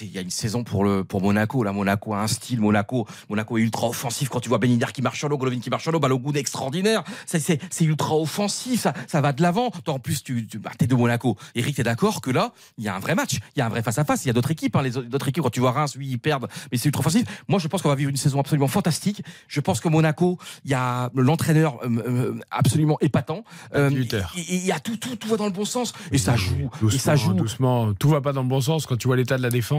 il 0.00 0.10
y 0.12 0.18
a 0.18 0.20
une 0.20 0.30
saison 0.30 0.64
pour, 0.64 0.84
le, 0.84 1.04
pour 1.04 1.22
Monaco. 1.22 1.62
Là, 1.62 1.72
Monaco 1.72 2.12
a 2.14 2.20
un 2.22 2.26
style. 2.26 2.60
Monaco, 2.60 3.06
Monaco 3.28 3.56
est 3.58 3.62
ultra 3.62 3.88
offensif. 3.88 4.28
Quand 4.28 4.40
tu 4.40 4.48
vois 4.48 4.58
Ben 4.58 4.70
Yedder 4.70 4.86
qui 4.92 5.00
marche 5.02 5.18
sur 5.18 5.28
l'eau, 5.28 5.38
Golovin 5.38 5.60
qui 5.60 5.70
marche 5.70 5.82
sur 5.84 5.92
l'eau, 5.92 6.00
Balogun 6.00 6.32
est 6.32 6.38
extraordinaire. 6.38 7.04
C'est- 7.26 7.60
ultra 7.82 8.16
offensif. 8.16 8.80
Ça, 8.80 8.92
ça 9.06 9.20
va 9.20 9.32
de 9.32 9.42
l'avant. 9.42 9.70
En 9.86 9.98
plus, 9.98 10.22
tu, 10.22 10.46
tu 10.46 10.58
bah, 10.58 10.72
es 10.80 10.86
de 10.86 10.94
Monaco. 10.94 11.36
Eric, 11.54 11.76
t'es 11.76 11.82
d'accord 11.84 12.20
que 12.20 12.30
là, 12.30 12.52
il 12.78 12.84
y 12.84 12.88
a 12.88 12.96
un 12.96 12.98
vrai 12.98 13.14
match. 13.14 13.34
Il 13.54 13.60
y 13.60 13.62
a 13.62 13.66
un 13.66 13.68
vrai 13.68 13.82
face-à-face. 13.82 14.24
Il 14.24 14.28
y 14.28 14.30
a 14.30 14.32
d'autres 14.32 14.50
équipes. 14.50 14.74
hein. 14.76 14.82
Les 14.82 14.96
autres 14.96 15.08
d'autres 15.08 15.28
équipes, 15.28 15.44
quand 15.44 15.50
tu 15.50 15.60
vois 15.60 15.70
Reims, 15.72 15.94
oui, 15.96 16.08
ils 16.10 16.18
perdent. 16.18 16.48
Mais 16.72 16.78
c'est 16.78 16.86
ultra 16.86 17.00
offensif. 17.00 17.24
Moi, 17.48 17.58
je 17.60 17.68
pense 17.68 17.82
qu'on 17.82 17.88
va 17.88 17.94
vivre 17.94 18.10
une 18.10 18.16
saison 18.16 18.40
absolument 18.40 18.68
fantastique. 18.68 19.22
Je 19.48 19.60
pense 19.60 19.80
que 19.80 19.88
Monaco, 19.88 20.38
il 20.64 20.72
y 20.72 20.74
a 20.74 21.10
l'entraîneur 21.14 21.78
euh, 21.84 21.88
euh, 22.06 22.40
absolument 22.50 22.98
épatant. 23.00 23.44
Euh, 23.74 23.90
il 23.92 24.08
il 24.48 24.64
y 24.66 24.72
a 24.72 24.80
tout, 24.80 24.96
tout, 24.96 25.14
tout 25.16 25.28
va 25.28 25.36
dans 25.36 25.46
le 25.46 25.52
bon 25.52 25.64
sens. 25.64 25.92
Et 26.10 26.18
ça 26.18 26.34
joue. 26.36 26.70
Doucement, 26.80 26.90
et 26.96 26.98
ça 26.98 27.16
joue. 27.16 27.32
doucement. 27.34 27.94
Tout 27.94 28.08
va 28.08 28.20
pas 28.20 28.32
dans 28.32 28.42
le 28.42 28.48
bon 28.48 28.60
sens 28.60 28.86
quand 28.86 28.96
tu 28.96 29.06
vois 29.06 29.16
l'état 29.16 29.36
de 29.38 29.42
la 29.42 29.50
défense 29.50 29.75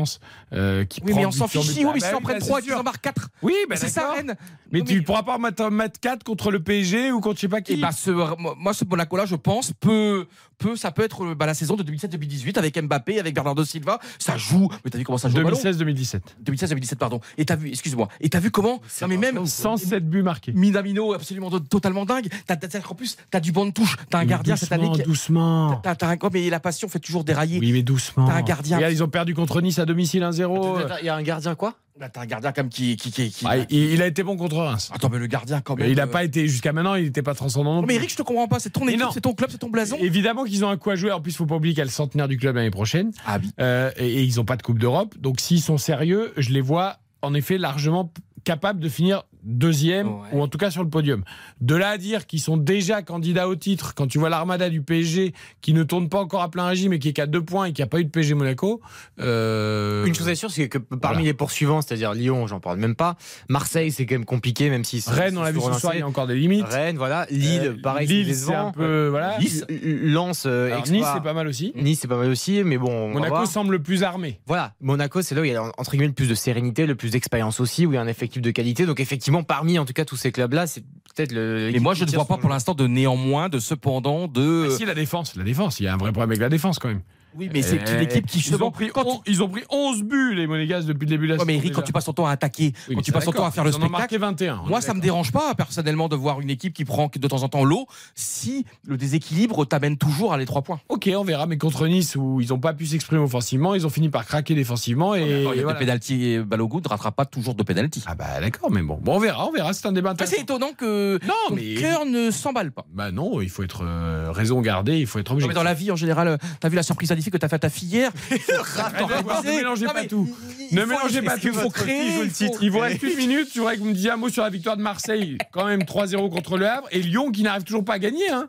euh, 0.53 0.85
qui 0.85 1.01
Oui, 1.03 1.11
prend 1.11 1.21
mais 1.21 1.25
on 1.25 1.31
s'en 1.31 1.47
fiche. 1.47 1.61
Si, 1.61 1.83
prennent 1.83 1.99
bah, 1.99 2.39
3 2.39 2.59
c'est 2.59 2.63
et 2.65 2.69
qu'ils 2.69 2.73
en 2.75 2.83
marquent 2.83 3.01
4. 3.01 3.29
Oui, 3.41 3.53
ben 3.69 3.77
c'est 3.77 3.89
ça. 3.89 4.13
Rennes. 4.13 4.35
Mais 4.71 4.79
Non, 4.79 4.85
tu 4.85 4.95
ne 4.95 5.01
pourras 5.01 5.23
pas 5.23 5.37
mettre, 5.37 5.69
mettre 5.69 5.99
4 5.99 6.23
contre 6.23 6.51
le 6.51 6.61
PSG 6.61 7.11
ou 7.11 7.21
contre 7.21 7.37
je 7.37 7.41
sais 7.41 7.47
pas 7.47 7.61
qui. 7.61 7.73
Et 7.73 7.77
bah, 7.77 7.91
ce, 7.91 8.11
moi, 8.11 8.73
ce 8.73 8.83
Monaco-là, 8.85 9.25
je 9.25 9.35
pense, 9.35 9.71
peut, 9.79 10.27
peut, 10.57 10.75
ça 10.75 10.91
peut 10.91 11.03
être 11.03 11.33
bah, 11.35 11.45
la 11.45 11.53
saison 11.53 11.75
de 11.75 11.83
2017-2018 11.83 12.57
avec 12.57 12.81
Mbappé, 12.81 13.19
avec 13.19 13.33
Bernardo 13.33 13.63
Silva. 13.63 13.99
Ça 14.19 14.37
joue. 14.37 14.69
Mais 14.83 14.91
t'as 14.91 14.97
vu 14.97 15.03
comment 15.03 15.17
ça 15.17 15.29
joue 15.29 15.37
au 15.37 15.43
ballon 15.43 15.57
2016-2017. 15.57 16.19
2016-2017, 16.45 16.95
pardon. 16.95 17.19
Et 17.37 17.45
t'as 17.45 17.55
vu, 17.55 17.69
excuse-moi. 17.69 18.07
Et 18.19 18.29
t'as 18.29 18.39
vu 18.39 18.51
comment 18.51 18.81
Non, 19.01 19.07
mais 19.07 19.17
même 19.17 19.45
107 19.45 20.09
buts 20.09 20.23
marqués. 20.23 20.51
Minamino, 20.53 21.13
absolument 21.13 21.49
to- 21.49 21.59
totalement 21.59 22.05
dingue. 22.05 22.27
T'as, 22.45 22.55
t'as- 22.55 22.79
en 22.89 22.95
plus, 22.95 23.17
t'as 23.31 23.39
du 23.39 23.51
banc 23.51 23.65
de 23.65 23.71
touche. 23.71 23.95
T'as 24.09 24.19
un 24.19 24.25
gardien 24.25 24.55
cette 24.55 24.71
année 24.71 24.91
qui. 24.93 25.03
Doucement. 25.03 25.79
T'as, 25.83 25.95
t'as 25.95 26.09
un, 26.09 26.17
mais 26.33 26.49
la 26.49 26.59
passion 26.59 26.87
fait 26.89 26.99
toujours 26.99 27.23
dérailler. 27.23 27.59
Oui, 27.59 27.71
mais 27.71 27.83
doucement. 27.83 28.27
T'as 28.27 28.33
un 28.35 28.41
gardien. 28.41 28.77
Regarde, 28.77 28.93
ils 28.93 29.03
ont 29.03 29.07
perdu 29.07 29.33
contre 29.33 29.61
Nice 29.61 29.79
à 29.79 29.85
domicile 29.88 30.22
1-0. 30.22 30.99
Il 31.01 31.05
y 31.05 31.09
a 31.09 31.15
un 31.15 31.23
gardien 31.23 31.55
quoi? 31.55 31.73
Bah, 31.99 32.09
t'as 32.09 32.22
un 32.22 32.26
gardien 32.27 32.51
comme 32.51 32.69
qui. 32.69 32.95
qui, 32.95 33.09
qui, 33.11 33.31
qui- 33.31 33.43
Ah, 33.47 33.57
il, 33.57 33.93
il 33.93 34.01
a 34.03 34.05
été 34.05 34.22
bon 34.22 34.38
contre 34.38 34.57
Reims. 34.57 34.91
Attends, 34.93 35.09
mais 35.09 35.18
le 35.18 35.26
gardien 35.26 35.61
quand 35.61 35.76
même. 35.76 35.88
Mais 35.88 35.91
il 35.91 35.97
n'a 35.97 36.03
euh, 36.03 36.07
pas 36.07 36.23
été 36.23 36.47
jusqu'à 36.47 36.72
maintenant, 36.72 36.93
il 36.93 37.05
n'était 37.05 37.23
pas 37.23 37.34
transcendant. 37.34 37.81
mais. 37.81 37.95
Eric, 37.95 38.11
je 38.11 38.15
te 38.18 38.22
comprends 38.22 38.47
pas. 38.47 38.59
C'est 38.59 38.69
ton 38.69 38.88
équipe, 38.88 39.01
c'est 39.14 39.22
ton 39.22 39.34
club, 39.34 39.49
c'est 39.49 39.57
ton 39.57 39.69
blason. 39.69 39.97
Évidemment 39.99 40.43
qu'ils 40.43 40.64
ont 40.64 40.69
un 40.69 40.77
coup 40.77 40.91
à 40.91 40.95
jouer. 40.95 41.11
En 41.11 41.22
plus, 41.22 41.31
il 41.31 41.38
faut 41.38 41.47
pas 41.47 41.55
oublier 41.55 41.73
qu'il 41.73 41.80
y 41.80 41.81
a 41.81 41.85
le 41.85 41.89
centenaire 41.91 42.27
du 42.27 42.38
club 42.38 42.55
l'année 42.55 42.69
prochaine. 42.69 43.11
Ah 43.26 43.39
oui. 43.41 43.49
Euh, 43.59 43.89
et, 43.97 44.05
et 44.07 44.23
ils 44.23 44.35
n'ont 44.35 44.45
pas 44.45 44.57
de 44.57 44.61
Coupe 44.61 44.77
d'Europe. 44.77 45.15
Donc, 45.18 45.39
s'ils 45.39 45.61
sont 45.61 45.80
sérieux, 45.80 46.34
je 46.38 46.51
les 46.51 46.61
vois 46.61 46.97
en 47.23 47.34
effet 47.34 47.57
largement 47.57 48.14
capables 48.43 48.80
de 48.80 48.89
finir 48.89 49.23
deuxième 49.47 50.07
Ouais. 50.07 50.13
ou 50.33 50.41
en 50.41 50.47
tout 50.47 50.57
cas 50.57 50.69
sur 50.69 50.83
le 50.83 50.89
podium. 50.89 51.23
De 51.61 51.73
là 51.75 51.89
à 51.89 51.97
dire 51.97 52.27
qu'ils 52.27 52.41
sont 52.41 52.57
déjà 52.57 53.01
candidats 53.01 53.47
au 53.47 53.55
titre, 53.55 53.93
quand 53.95 54.05
tu 54.07 54.19
vois 54.19 54.29
l'armada 54.29 54.69
du 54.69 54.81
PSG 54.81 55.33
qui 55.61 55.73
ne 55.73 55.83
tourne 55.83 56.09
pas 56.09 56.19
encore 56.19 56.41
à 56.41 56.51
plein 56.51 56.65
régime 56.67 56.93
et 56.93 56.99
qui 56.99 57.09
est 57.09 57.13
qu'à 57.13 57.25
deux 57.25 57.41
points 57.41 57.65
et 57.65 57.73
qui 57.73 57.81
n'a 57.81 57.87
pas 57.87 57.99
eu 57.99 58.05
de 58.05 58.09
PSG 58.09 58.33
Monaco. 58.35 58.81
euh, 59.19 60.05
Une 60.05 60.13
chose 60.15 60.27
est 60.27 60.35
sûre, 60.35 60.51
c'est 60.51 60.67
que 60.69 60.77
parmi 60.77 60.99
Voilà. 61.01 61.21
les 61.21 61.33
poursuivants, 61.33 61.81
c'est-à-dire 61.81 62.13
Lyon, 62.13 62.47
j'en 62.47 62.59
parle 62.59 62.77
même 62.77 62.95
pas. 62.95 63.15
Marseille, 63.49 63.91
c'est 63.91 64.05
quand 64.05 64.15
même 64.15 64.25
compliqué, 64.25 64.69
même 64.69 64.83
si. 64.83 65.03
Rennes, 65.07 65.37
on 65.37 65.41
l'a 65.43 65.51
vu 65.51 65.61
ce 65.61 65.73
soir, 65.73 65.93
il 65.95 65.99
y 65.99 66.01
a 66.03 66.07
encore 66.07 66.27
des 66.27 66.35
limites. 66.35 66.65
Rennes, 66.65 66.97
voilà. 66.97 67.25
Lille, 67.29 67.75
Euh, 67.77 67.81
pareil, 67.81 68.07
Lille, 68.07 68.35
c'est 68.35 68.53
un 68.53 68.71
peu. 68.71 69.07
Voilà. 69.07 69.37
Nice, 69.39 69.65
Lens, 69.69 70.43
euh, 70.45 70.67
Alors, 70.67 70.79
exploit. 70.79 70.97
Nice, 70.99 71.07
c'est 71.13 71.23
pas 71.23 71.33
mal 71.33 71.47
aussi. 71.47 71.71
Nice, 71.75 71.99
c'est 72.01 72.07
pas 72.07 72.17
mal 72.17 72.29
aussi, 72.29 72.63
mais 72.63 72.77
bon. 72.77 73.09
Monaco 73.09 73.45
semble 73.45 73.73
le 73.73 73.81
plus 73.81 74.03
armé. 74.03 74.39
Voilà, 74.45 74.73
Monaco, 74.81 75.21
c'est 75.21 75.35
là 75.35 75.41
où 75.41 75.45
il 75.45 75.51
y 75.51 75.55
a 75.55 75.63
entre 75.77 75.91
guillemets 75.91 76.07
le 76.07 76.13
plus 76.13 76.27
de 76.29 76.35
sérénité, 76.35 76.85
le 76.85 76.95
plus 76.95 77.11
d'expérience 77.11 77.59
aussi, 77.59 77.85
où 77.85 77.93
il 77.93 77.95
y 77.95 77.97
a 77.97 78.01
un 78.01 78.07
effectif 78.07 78.41
de 78.41 78.51
qualité. 78.51 78.85
Donc 78.85 78.99
effectivement, 78.99 79.36
parmi 79.43 79.80
en 79.80 79.85
tout 79.85 79.93
cas 79.93 80.05
tous 80.05 80.15
ces 80.15 80.31
clubs-là, 80.31 80.68
c'est 80.68 80.84
peut-être 81.15 81.31
le. 81.31 81.69
Et 81.73 81.80
moi, 81.80 81.93
je 81.93 82.05
ne 82.05 82.11
vois 82.11 82.26
pas 82.26 82.38
pour 82.38 82.49
l'instant 82.49 82.73
de 82.73 82.88
néanmoins, 82.88 83.49
de 83.49 83.59
cependant, 83.59 84.27
de. 84.27 84.69
Ah, 84.69 84.76
si, 84.76 84.85
la 84.85 84.93
défense, 84.93 85.35
la 85.35 85.43
défense. 85.43 85.80
Il 85.80 85.84
y 85.84 85.88
a 85.88 85.93
un 85.93 85.97
vrai 85.97 86.11
problème 86.11 86.31
avec 86.31 86.41
la 86.41 86.49
défense 86.49 86.80
quand 86.80 86.89
même. 86.89 87.01
Oui, 87.38 87.49
mais 87.53 87.61
c'est 87.61 87.76
une 87.77 87.84
Eh, 87.99 88.03
équipe 88.03 88.26
qui 88.26 88.39
ils 88.39 88.55
ont, 88.64 88.72
pris 88.72 88.89
on- 88.95 89.22
ils 89.27 89.43
ont 89.43 89.49
pris 89.49 89.64
11 89.69 90.03
buts, 90.03 90.34
les 90.35 90.47
Monégas, 90.47 90.81
depuis 90.81 91.05
le 91.05 91.09
début 91.11 91.27
de 91.27 91.34
la 91.34 91.39
Ouais, 91.39 91.45
mais 91.45 91.53
saison, 91.53 91.64
Eric, 91.65 91.76
quand 91.76 91.81
tu 91.84 91.91
passes 91.93 92.05
ton 92.05 92.14
temps 92.14 92.26
à 92.26 92.31
attaquer, 92.31 92.73
Oui, 92.73 92.73
mais 92.89 92.95
quand 92.95 93.01
tu 93.01 93.11
passes 93.11 93.26
ton 93.26 93.31
temps 93.31 93.45
à 93.45 93.51
faire 93.51 93.64
le 93.64 93.76
ont 93.76 93.80
marqué 93.89 94.15
spectacle, 94.15 94.19
21. 94.22 94.61
on 94.65 94.69
moi 94.69 94.81
ça 94.81 94.93
me 94.93 94.99
d'accord. 94.99 95.03
dérange 95.03 95.31
pas 95.31 95.53
personnellement 95.55 96.07
de 96.09 96.15
voir 96.15 96.41
une 96.41 96.49
équipe 96.49 96.73
qui 96.73 96.85
prend 96.85 97.09
de 97.15 97.27
temps 97.27 97.43
en 97.43 97.49
temps 97.49 97.64
l'eau 97.64 97.85
si 98.15 98.65
le 98.88 98.97
déséquilibre 98.97 99.65
t'amène 99.65 99.97
toujours 99.97 100.34
à 100.34 100.38
les 100.38 100.45
trois 100.45 100.61
points. 100.61 100.80
Ok, 100.89 101.09
on 101.15 101.23
verra. 101.23 101.45
Mais 101.45 101.57
contre 101.57 101.88
Nice, 101.88 102.15
où 102.15 102.41
ils 102.41 102.49
n'ont 102.49 102.59
pas 102.59 102.73
pu 102.73 102.85
s'exprimer 102.85 103.22
offensivement, 103.22 103.76
ils 103.76 103.85
ont 103.85 103.89
fini 103.89 104.09
par 104.09 104.26
craquer 104.26 104.55
défensivement. 104.55 105.15
Et, 105.15 105.19
y 105.22 105.34
a 105.47 105.53
et 105.55 105.61
voilà. 105.64 105.77
pénalty 105.80 106.39
Balogun 106.39 106.80
ne 106.84 106.89
rattrape 106.89 107.15
pas 107.15 107.26
toujours 107.26 107.53
de 107.55 107.64
pénalty. 107.64 108.03
Ah 108.07 108.15
bah 108.15 108.39
d'accord, 108.41 108.72
mais 108.72 108.81
bon. 108.81 108.99
Bon, 109.01 109.15
on 109.15 109.19
verra, 109.19 109.47
on 109.47 109.51
verra. 109.51 109.73
C'est 109.73 109.85
un 109.88 109.91
débat 109.91 110.11
intéressant. 110.11 110.35
c'est 110.35 110.41
étonnant 110.43 110.72
que 110.77 111.19
Non, 111.26 111.34
ton 111.49 111.55
mais- 111.55 111.76
cœur 111.76 112.05
ne 112.05 112.31
s'emballe 112.31 112.72
pas. 112.72 112.85
Bah 112.93 113.11
non, 113.11 113.41
il 113.41 113.49
faut 113.49 113.64
être 113.64 113.84
euh, 113.84 114.31
raison 114.31 114.61
gardée, 114.61 114.97
il 114.99 115.07
faut 115.07 115.19
être 115.19 115.30
Non, 115.30 115.35
objectif. 115.35 115.49
mais 115.49 115.55
dans 115.55 115.64
la 115.64 115.73
vie 115.73 115.91
en 115.91 115.95
général, 115.95 116.27
euh, 116.27 116.38
t'as 116.59 116.69
vu 116.69 116.76
la 116.76 116.84
surprise 116.84 117.11
que 117.31 117.37
t'as 117.37 117.47
fait 117.49 117.55
à 117.55 117.59
ta 117.59 117.69
fille 117.69 117.89
hier 117.89 118.11
ne 118.31 119.51
mélangez 119.57 119.85
pas 119.85 120.05
tout. 120.05 120.27
il 120.71 120.75
Ne 120.75 120.81
faut- 120.81 120.87
mélangez 120.87 121.21
pas 121.21 121.37
tout. 121.37 121.47
Il 121.47 121.53
faut 121.53 121.69
créer 121.69 122.29
Il 122.61 122.71
vous 122.71 122.79
reste 122.79 123.03
une 123.03 123.15
minute. 123.17 123.49
Je 123.53 123.59
voudrais 123.59 123.75
que 123.75 123.81
vous 123.81 123.87
me 123.89 123.93
disiez 123.93 124.11
un 124.11 124.17
mot 124.17 124.29
sur 124.29 124.43
la 124.43 124.49
victoire 124.49 124.77
de 124.77 124.81
Marseille. 124.81 125.37
Quand 125.51 125.65
même 125.65 125.81
3-0 125.83 126.29
contre 126.29 126.57
le 126.57 126.67
Havre. 126.67 126.87
Et 126.91 127.01
Lyon 127.01 127.31
qui 127.31 127.43
n'arrive 127.43 127.63
toujours 127.63 127.85
pas 127.85 127.93
à 127.93 127.99
gagner. 127.99 128.29
Hein. 128.29 128.47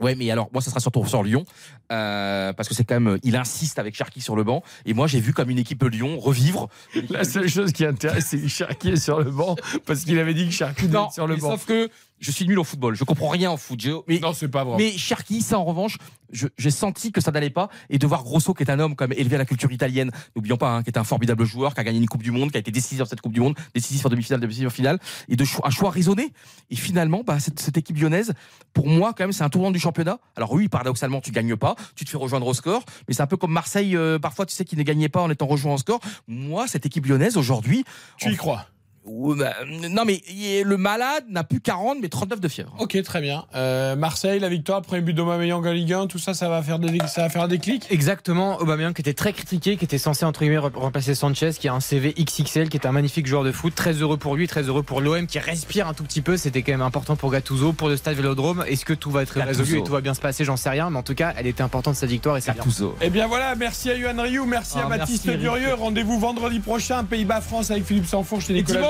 Ouais, 0.00 0.14
mais 0.14 0.30
alors 0.30 0.48
moi, 0.52 0.60
ça 0.60 0.70
sera 0.70 0.80
surtout 0.80 1.06
sur 1.06 1.22
Lyon, 1.22 1.44
euh, 1.92 2.52
parce 2.52 2.68
que 2.68 2.74
c'est 2.74 2.84
quand 2.84 3.00
même, 3.00 3.18
il 3.22 3.36
insiste 3.36 3.78
avec 3.78 3.94
Cherki 3.94 4.20
sur 4.20 4.36
le 4.36 4.44
banc, 4.44 4.62
et 4.84 4.94
moi 4.94 5.06
j'ai 5.06 5.20
vu 5.20 5.32
comme 5.32 5.50
une 5.50 5.58
équipe 5.58 5.82
Lyon 5.84 6.18
revivre. 6.18 6.68
La 7.10 7.24
seule 7.24 7.48
chose 7.48 7.72
qui 7.72 7.84
intéresse, 7.84 8.26
c'est 8.26 8.40
que 8.40 8.48
Cherki 8.48 8.90
est 8.90 8.96
sur 8.96 9.20
le 9.20 9.30
banc. 9.30 9.56
Parce 9.86 10.04
qu'il 10.04 10.18
avait 10.18 10.34
dit 10.34 10.46
que 10.46 10.52
Cherki 10.52 10.86
être 10.86 11.12
sur 11.12 11.26
le 11.26 11.36
banc. 11.36 11.50
sauf 11.50 11.66
que 11.66 11.88
je 12.18 12.30
suis 12.30 12.46
nul 12.46 12.58
au 12.58 12.64
football, 12.64 12.94
je 12.94 13.04
comprends 13.04 13.28
rien 13.28 13.52
au 13.52 13.56
foot. 13.56 13.86
mais 14.08 14.18
Non, 14.18 14.32
c'est 14.32 14.48
pas 14.48 14.64
vrai. 14.64 14.76
Mais 14.78 14.90
Cherki, 14.96 15.42
ça 15.42 15.58
en 15.58 15.64
revanche, 15.64 15.98
j'ai 16.32 16.70
senti 16.70 17.12
que 17.12 17.20
ça 17.20 17.30
n'allait 17.30 17.50
pas. 17.50 17.68
Et 17.90 17.98
de 17.98 18.06
voir 18.06 18.22
Grosso, 18.22 18.54
qui 18.54 18.62
est 18.62 18.70
un 18.70 18.78
homme 18.78 18.94
même 18.98 19.12
élevé 19.12 19.36
à 19.36 19.38
la 19.38 19.44
culture 19.44 19.70
italienne, 19.70 20.10
n'oublions 20.34 20.56
pas, 20.56 20.76
hein, 20.76 20.82
qui 20.82 20.90
est 20.90 20.98
un 20.98 21.04
formidable 21.04 21.44
joueur, 21.44 21.74
qui 21.74 21.80
a 21.80 21.84
gagné 21.84 21.98
une 21.98 22.08
Coupe 22.08 22.22
du 22.22 22.30
Monde, 22.30 22.50
qui 22.50 22.56
a 22.56 22.60
été 22.60 22.70
décisif 22.70 22.98
dans 22.98 23.04
cette 23.04 23.20
Coupe 23.20 23.32
du 23.32 23.40
Monde, 23.40 23.54
décisif 23.74 24.04
en 24.06 24.08
demi-finale, 24.08 24.40
décisif 24.40 24.66
en 24.66 24.70
finale, 24.70 24.98
et 25.28 25.36
de 25.36 25.44
un 25.62 25.70
choix 25.70 25.90
raisonné. 25.90 26.32
Et 26.70 26.76
finalement, 26.76 27.22
bah, 27.24 27.38
cette, 27.38 27.60
cette 27.60 27.76
équipe 27.76 27.98
lyonnaise, 27.98 28.32
pour 28.72 28.88
moi, 28.88 29.12
quand 29.16 29.24
même, 29.24 29.32
c'est 29.32 29.44
un 29.44 29.48
tournant 29.48 29.70
du 29.70 29.78
championnat. 29.78 30.18
Alors 30.36 30.52
oui, 30.52 30.68
paradoxalement, 30.68 31.20
tu 31.20 31.30
gagnes 31.30 31.56
pas, 31.56 31.75
tu 31.94 32.04
te 32.04 32.10
fais 32.10 32.16
rejoindre 32.16 32.46
au 32.46 32.54
score, 32.54 32.82
mais 33.08 33.14
c'est 33.14 33.22
un 33.22 33.26
peu 33.26 33.36
comme 33.36 33.52
Marseille, 33.52 33.96
euh, 33.96 34.18
parfois, 34.18 34.46
tu 34.46 34.54
sais, 34.54 34.64
qui 34.64 34.76
ne 34.76 34.82
gagnait 34.82 35.08
pas 35.08 35.20
en 35.20 35.30
étant 35.30 35.46
rejoint 35.46 35.74
au 35.74 35.78
score. 35.78 36.00
Moi, 36.28 36.66
cette 36.66 36.86
équipe 36.86 37.06
lyonnaise, 37.06 37.36
aujourd'hui. 37.36 37.84
Tu 38.18 38.30
y 38.30 38.36
crois? 38.36 38.66
Ouais, 39.06 39.36
bah, 39.38 39.54
Non, 39.90 40.04
mais 40.04 40.20
le 40.64 40.76
malade 40.76 41.24
n'a 41.28 41.44
plus 41.44 41.60
40, 41.60 41.98
mais 42.02 42.08
39 42.08 42.40
de 42.40 42.48
fièvre. 42.48 42.74
Ok, 42.78 43.00
très 43.02 43.20
bien. 43.20 43.44
Euh, 43.54 43.96
Marseille, 43.96 44.40
la 44.40 44.48
victoire, 44.48 44.82
premier 44.82 45.00
but 45.02 45.12
d'Aubameyang 45.14 45.64
en 45.66 45.72
Ligue 45.72 45.92
1, 45.92 46.06
tout 46.08 46.18
ça, 46.18 46.34
ça 46.34 46.48
va 46.48 46.62
faire, 46.62 46.78
des, 46.78 46.98
ça 47.06 47.22
va 47.22 47.28
faire 47.28 47.42
un 47.42 47.48
déclic 47.48 47.86
Exactement, 47.90 48.56
Aubameyang 48.58 48.92
qui 48.92 49.00
était 49.00 49.14
très 49.14 49.32
critiqué, 49.32 49.76
qui 49.76 49.84
était 49.84 49.98
censé 49.98 50.24
entre 50.24 50.40
guillemets 50.40 50.58
rem- 50.58 50.72
remplacer 50.74 51.14
Sanchez, 51.14 51.50
qui 51.58 51.68
a 51.68 51.74
un 51.74 51.80
CV 51.80 52.14
XXL, 52.18 52.68
qui 52.68 52.76
est 52.76 52.86
un 52.86 52.92
magnifique 52.92 53.26
joueur 53.26 53.44
de 53.44 53.52
foot, 53.52 53.74
très 53.74 53.92
heureux 53.92 54.16
pour 54.16 54.36
lui, 54.36 54.46
très 54.48 54.62
heureux 54.62 54.82
pour 54.82 55.00
l'OM, 55.00 55.26
qui 55.26 55.38
respire 55.38 55.86
un 55.88 55.94
tout 55.94 56.04
petit 56.04 56.20
peu. 56.22 56.36
C'était 56.36 56.62
quand 56.62 56.72
même 56.72 56.82
important 56.82 57.16
pour 57.16 57.30
Gattuso, 57.30 57.72
pour 57.72 57.88
le 57.88 57.96
Stade 57.96 58.16
Vélodrome. 58.16 58.64
Est-ce 58.68 58.84
que 58.84 58.92
tout 58.92 59.10
va 59.10 59.22
être 59.22 59.38
Gattuso. 59.38 59.60
résolu 59.62 59.80
et 59.80 59.84
tout 59.84 59.92
va 59.92 60.00
bien 60.00 60.14
se 60.14 60.20
passer? 60.20 60.44
J'en 60.44 60.56
sais 60.56 60.70
rien, 60.70 60.90
mais 60.90 60.98
en 60.98 61.02
tout 61.02 61.14
cas, 61.14 61.32
elle 61.36 61.46
était 61.46 61.62
importante 61.62 61.94
cette 61.96 62.10
victoire 62.10 62.36
et 62.36 62.40
c'est 62.40 62.52
bien. 62.52 62.60
Gattuso. 62.62 62.96
Eh 63.00 63.10
bien 63.10 63.26
voilà, 63.26 63.54
merci 63.54 63.90
à 63.90 63.94
Yohan 63.96 64.20
Ryu, 64.22 64.40
merci 64.46 64.74
Ah, 64.80 64.86
à 64.86 64.88
Baptiste. 64.98 65.28
Durieux. 65.30 65.74
Rendez-vous 65.74 66.18
vendredi 66.18 66.60
prochain, 66.60 67.04
Pays-Bas-France 67.04 67.70
avec 67.70 67.84
Philippe 67.84 68.06
Sanfourche 68.06 68.48
et 68.50 68.52
Et 68.52 68.56
Nicolas 68.56 68.80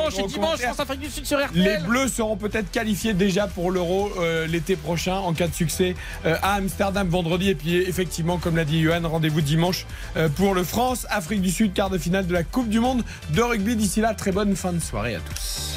les 1.55 1.79
Bleus 1.79 2.09
seront 2.09 2.37
peut-être 2.37 2.71
qualifiés 2.71 3.15
déjà 3.15 3.47
pour 3.47 3.71
l'Euro 3.71 4.11
euh, 4.19 4.47
l'été 4.47 4.77
prochain 4.77 5.17
en 5.17 5.33
cas 5.33 5.49
de 5.49 5.55
succès 5.55 5.95
euh, 6.25 6.37
à 6.43 6.55
Amsterdam 6.55 7.09
vendredi. 7.09 7.51
Et 7.51 7.55
puis, 7.55 7.77
effectivement, 7.77 8.39
comme 8.39 8.57
l'a 8.57 8.65
dit 8.65 8.83
Johan, 8.83 9.01
rendez-vous 9.05 9.41
dimanche 9.41 9.87
euh, 10.17 10.29
pour 10.29 10.55
le 10.55 10.65
France-Afrique 10.65 11.41
du 11.41 11.51
Sud, 11.51 11.73
quart 11.73 11.91
de 11.91 11.99
finale 11.99 12.27
de 12.27 12.33
la 12.33 12.43
Coupe 12.43 12.69
du 12.69 12.81
Monde 12.81 13.03
de 13.31 13.43
rugby. 13.43 13.77
D'ici 13.77 14.01
là, 14.01 14.15
très 14.15 14.33
bonne 14.33 14.57
fin 14.57 14.73
de 14.73 14.81
soirée 14.81 15.17
à 15.17 15.21
tous. 15.21 15.77